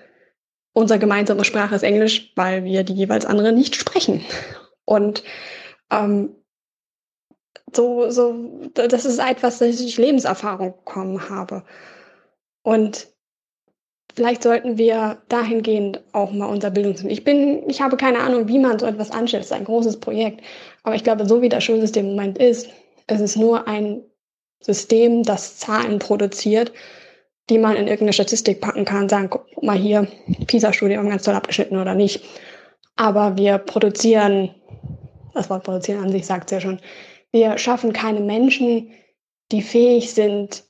Unsere 0.76 0.98
gemeinsame 0.98 1.42
Sprache 1.46 1.74
ist 1.74 1.84
Englisch, 1.84 2.32
weil 2.36 2.64
wir 2.64 2.84
die 2.84 2.92
jeweils 2.92 3.24
andere 3.24 3.50
nicht 3.50 3.76
sprechen. 3.76 4.22
Und 4.84 5.24
ähm, 5.90 6.36
so, 7.74 8.10
so, 8.10 8.34
das 8.74 9.06
ist 9.06 9.18
etwas, 9.18 9.56
das 9.56 9.80
ich 9.80 9.96
Lebenserfahrung 9.96 10.74
bekommen 10.76 11.30
habe. 11.30 11.64
Und 12.62 13.08
vielleicht 14.14 14.42
sollten 14.42 14.76
wir 14.76 15.22
dahingehend 15.30 16.02
auch 16.12 16.32
mal 16.32 16.44
unser 16.44 16.68
Bildungssystem. 16.70 17.10
Ich 17.10 17.24
bin, 17.24 17.66
ich 17.70 17.80
habe 17.80 17.96
keine 17.96 18.18
Ahnung, 18.18 18.46
wie 18.48 18.58
man 18.58 18.78
so 18.78 18.84
etwas 18.84 19.10
anstellt. 19.10 19.44
Es 19.44 19.50
ist 19.50 19.56
ein 19.56 19.64
großes 19.64 19.98
Projekt. 19.98 20.42
Aber 20.82 20.94
ich 20.94 21.04
glaube, 21.04 21.26
so 21.26 21.40
wie 21.40 21.48
das 21.48 21.64
Schulsystem 21.64 22.04
im 22.04 22.16
Moment 22.16 22.36
ist, 22.36 22.68
ist 23.10 23.20
es 23.22 23.34
nur 23.34 23.66
ein 23.66 24.02
System, 24.60 25.22
das 25.22 25.56
Zahlen 25.56 26.00
produziert, 26.00 26.70
die 27.48 27.58
man 27.58 27.76
in 27.76 27.86
irgendeine 27.86 28.12
Statistik 28.12 28.60
packen 28.60 28.84
kann, 28.84 29.08
sagen, 29.08 29.30
guck 29.30 29.62
mal 29.62 29.76
hier, 29.76 30.08
PISA-Studie 30.46 30.98
haben 30.98 31.08
ganz 31.08 31.22
toll 31.22 31.34
abgeschnitten 31.34 31.78
oder 31.78 31.94
nicht. 31.94 32.24
Aber 32.96 33.36
wir 33.36 33.58
produzieren, 33.58 34.54
das 35.34 35.50
Wort 35.50 35.64
produzieren 35.64 36.02
an 36.02 36.10
sich 36.10 36.26
sagt 36.26 36.46
es 36.46 36.56
ja 36.56 36.60
schon, 36.60 36.80
wir 37.30 37.58
schaffen 37.58 37.92
keine 37.92 38.20
Menschen, 38.20 38.90
die 39.52 39.62
fähig 39.62 40.12
sind, 40.12 40.64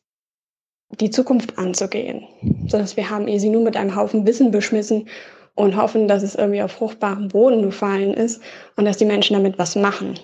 die 1.01 1.11
Zukunft 1.11 1.59
anzugehen. 1.59 2.27
Sondern 2.67 2.97
wir 2.97 3.11
haben 3.11 3.39
sie 3.39 3.49
nur 3.49 3.63
mit 3.63 3.77
einem 3.77 3.97
Haufen 3.97 4.27
Wissen 4.27 4.51
beschmissen 4.51 5.09
und 5.55 5.77
hoffen, 5.77 6.09
dass 6.09 6.23
es 6.23 6.35
irgendwie 6.35 6.63
auf 6.63 6.73
fruchtbaren 6.73 7.29
Boden 7.29 7.63
gefallen 7.63 8.13
ist 8.13 8.43
und 8.77 8.85
dass 8.85 8.99
die 8.99 9.07
Menschen 9.07 9.35
damit 9.35 9.59
was 9.59 9.77
machen. 9.77 10.19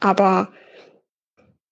Aber 0.00 0.48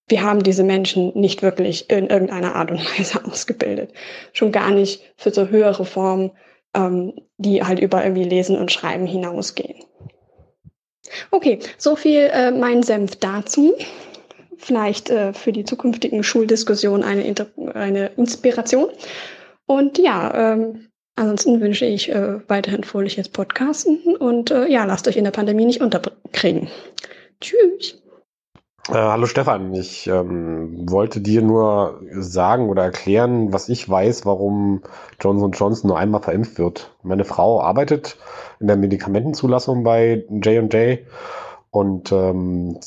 wir 0.07 0.21
haben 0.21 0.43
diese 0.43 0.63
Menschen 0.63 1.11
nicht 1.15 1.41
wirklich 1.41 1.89
in 1.89 2.07
irgendeiner 2.07 2.55
Art 2.55 2.71
und 2.71 2.79
Weise 2.97 3.23
ausgebildet. 3.31 3.93
Schon 4.33 4.51
gar 4.51 4.71
nicht 4.71 5.01
für 5.15 5.31
so 5.31 5.47
höhere 5.47 5.85
Formen, 5.85 6.31
ähm, 6.75 7.13
die 7.37 7.63
halt 7.63 7.79
über 7.79 8.03
irgendwie 8.03 8.23
Lesen 8.23 8.57
und 8.57 8.71
Schreiben 8.71 9.07
hinausgehen. 9.07 9.83
Okay, 11.31 11.59
so 11.77 11.95
viel 11.95 12.29
äh, 12.31 12.51
mein 12.51 12.83
Senf 12.83 13.15
dazu. 13.17 13.73
vielleicht 14.57 15.09
äh, 15.09 15.33
für 15.33 15.51
die 15.51 15.65
zukünftigen 15.65 16.23
Schuldiskussionen 16.23 17.03
eine, 17.03 17.23
eine 17.73 18.07
Inspiration. 18.17 18.89
Und 19.65 19.97
ja, 19.97 20.53
ähm, 20.53 20.87
ansonsten 21.15 21.61
wünsche 21.61 21.85
ich 21.85 22.09
äh, 22.09 22.39
weiterhin 22.47 22.83
fröhliches 22.83 23.29
Podcasten 23.29 24.15
und 24.17 24.51
äh, 24.51 24.67
ja, 24.67 24.85
lasst 24.85 25.07
euch 25.07 25.17
in 25.17 25.23
der 25.23 25.31
Pandemie 25.31 25.65
nicht 25.65 25.81
unterkriegen. 25.81 26.69
Tschüss. 27.41 28.01
Äh, 28.89 28.93
hallo 28.93 29.25
Stefan, 29.25 29.73
ich 29.73 30.05
ähm, 30.05 30.89
wollte 30.91 31.19
dir 31.19 31.41
nur 31.41 32.01
sagen 32.11 32.69
oder 32.69 32.83
erklären, 32.83 33.51
was 33.51 33.67
ich 33.67 33.89
weiß, 33.89 34.27
warum 34.27 34.83
Johnson 35.19 35.51
Johnson 35.53 35.87
nur 35.87 35.97
einmal 35.97 36.21
verimpft 36.21 36.59
wird. 36.59 36.95
Meine 37.01 37.25
Frau 37.25 37.61
arbeitet 37.61 38.17
in 38.59 38.67
der 38.67 38.77
Medikamentenzulassung 38.77 39.83
bei 39.83 40.23
J&J 40.29 40.99
und 41.71 42.11
ähm, 42.11 42.77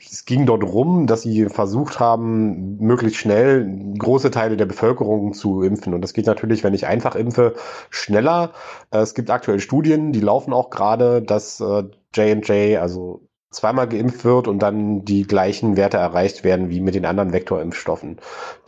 es 0.00 0.24
ging 0.24 0.46
dort 0.46 0.64
rum, 0.64 1.06
dass 1.06 1.22
sie 1.22 1.50
versucht 1.50 2.00
haben, 2.00 2.78
möglichst 2.78 3.18
schnell 3.18 3.94
große 3.98 4.30
Teile 4.30 4.56
der 4.56 4.66
Bevölkerung 4.66 5.34
zu 5.34 5.62
impfen. 5.62 5.92
Und 5.92 6.00
das 6.00 6.14
geht 6.14 6.26
natürlich, 6.26 6.64
wenn 6.64 6.74
ich 6.74 6.86
einfach 6.86 7.16
impfe, 7.16 7.54
schneller. 7.90 8.52
Es 8.90 9.14
gibt 9.14 9.30
aktuell 9.30 9.60
Studien, 9.60 10.12
die 10.12 10.20
laufen 10.20 10.54
auch 10.54 10.70
gerade, 10.70 11.20
dass 11.20 11.58
J&J, 11.58 12.50
äh, 12.50 12.76
also 12.78 13.28
zweimal 13.52 13.88
geimpft 13.88 14.24
wird 14.24 14.48
und 14.48 14.60
dann 14.60 15.04
die 15.04 15.22
gleichen 15.22 15.76
Werte 15.76 15.98
erreicht 15.98 16.44
werden 16.44 16.70
wie 16.70 16.80
mit 16.80 16.94
den 16.94 17.04
anderen 17.04 17.32
Vektorimpfstoffen. 17.32 18.18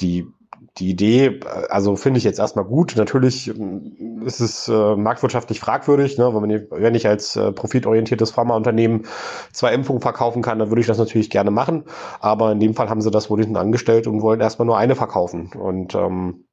Die 0.00 0.26
die 0.78 0.90
Idee, 0.90 1.40
also 1.68 1.94
finde 1.94 2.18
ich 2.18 2.24
jetzt 2.24 2.38
erstmal 2.38 2.64
gut. 2.64 2.94
Natürlich 2.96 3.48
ähm, 3.48 4.22
ist 4.24 4.40
es 4.40 4.68
äh, 4.68 4.96
marktwirtschaftlich 4.96 5.60
fragwürdig, 5.60 6.18
ne? 6.18 6.32
wenn, 6.34 6.50
ich, 6.50 6.62
wenn 6.70 6.94
ich 6.94 7.06
als 7.06 7.36
äh, 7.36 7.52
profitorientiertes 7.52 8.32
Pharmaunternehmen 8.32 9.06
zwei 9.52 9.72
Impfungen 9.72 10.02
verkaufen 10.02 10.42
kann, 10.42 10.58
dann 10.58 10.70
würde 10.70 10.80
ich 10.80 10.86
das 10.86 10.98
natürlich 10.98 11.30
gerne 11.30 11.50
machen. 11.50 11.84
Aber 12.20 12.50
in 12.50 12.60
dem 12.60 12.74
Fall 12.74 12.88
haben 12.88 13.00
sie 13.00 13.10
das 13.10 13.30
wohl 13.30 13.40
hinten 13.40 13.56
angestellt 13.56 14.06
und 14.06 14.22
wollen 14.22 14.40
erstmal 14.40 14.66
nur 14.66 14.76
eine 14.76 14.96
verkaufen. 14.96 15.50
Und 15.56 15.94
ähm, 15.94 16.44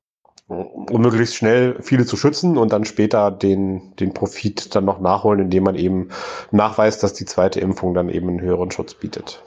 um 0.48 1.02
möglichst 1.02 1.36
schnell 1.36 1.78
viele 1.82 2.06
zu 2.06 2.18
schützen 2.18 2.58
und 2.58 2.74
dann 2.74 2.86
später 2.86 3.32
den, 3.32 3.96
den 3.98 4.14
Profit 4.14 4.76
dann 4.76 4.86
noch 4.86 5.00
nachholen, 5.00 5.40
indem 5.40 5.64
man 5.64 5.76
eben 5.76 6.10
nachweist, 6.52 7.04
dass 7.04 7.14
die 7.14 7.26
zweite 7.26 7.60
Impfung 7.60 7.94
dann 7.94 8.10
eben 8.10 8.28
einen 8.28 8.42
höheren 8.42 8.72
Schutz 8.72 8.94
bietet. 8.94 9.44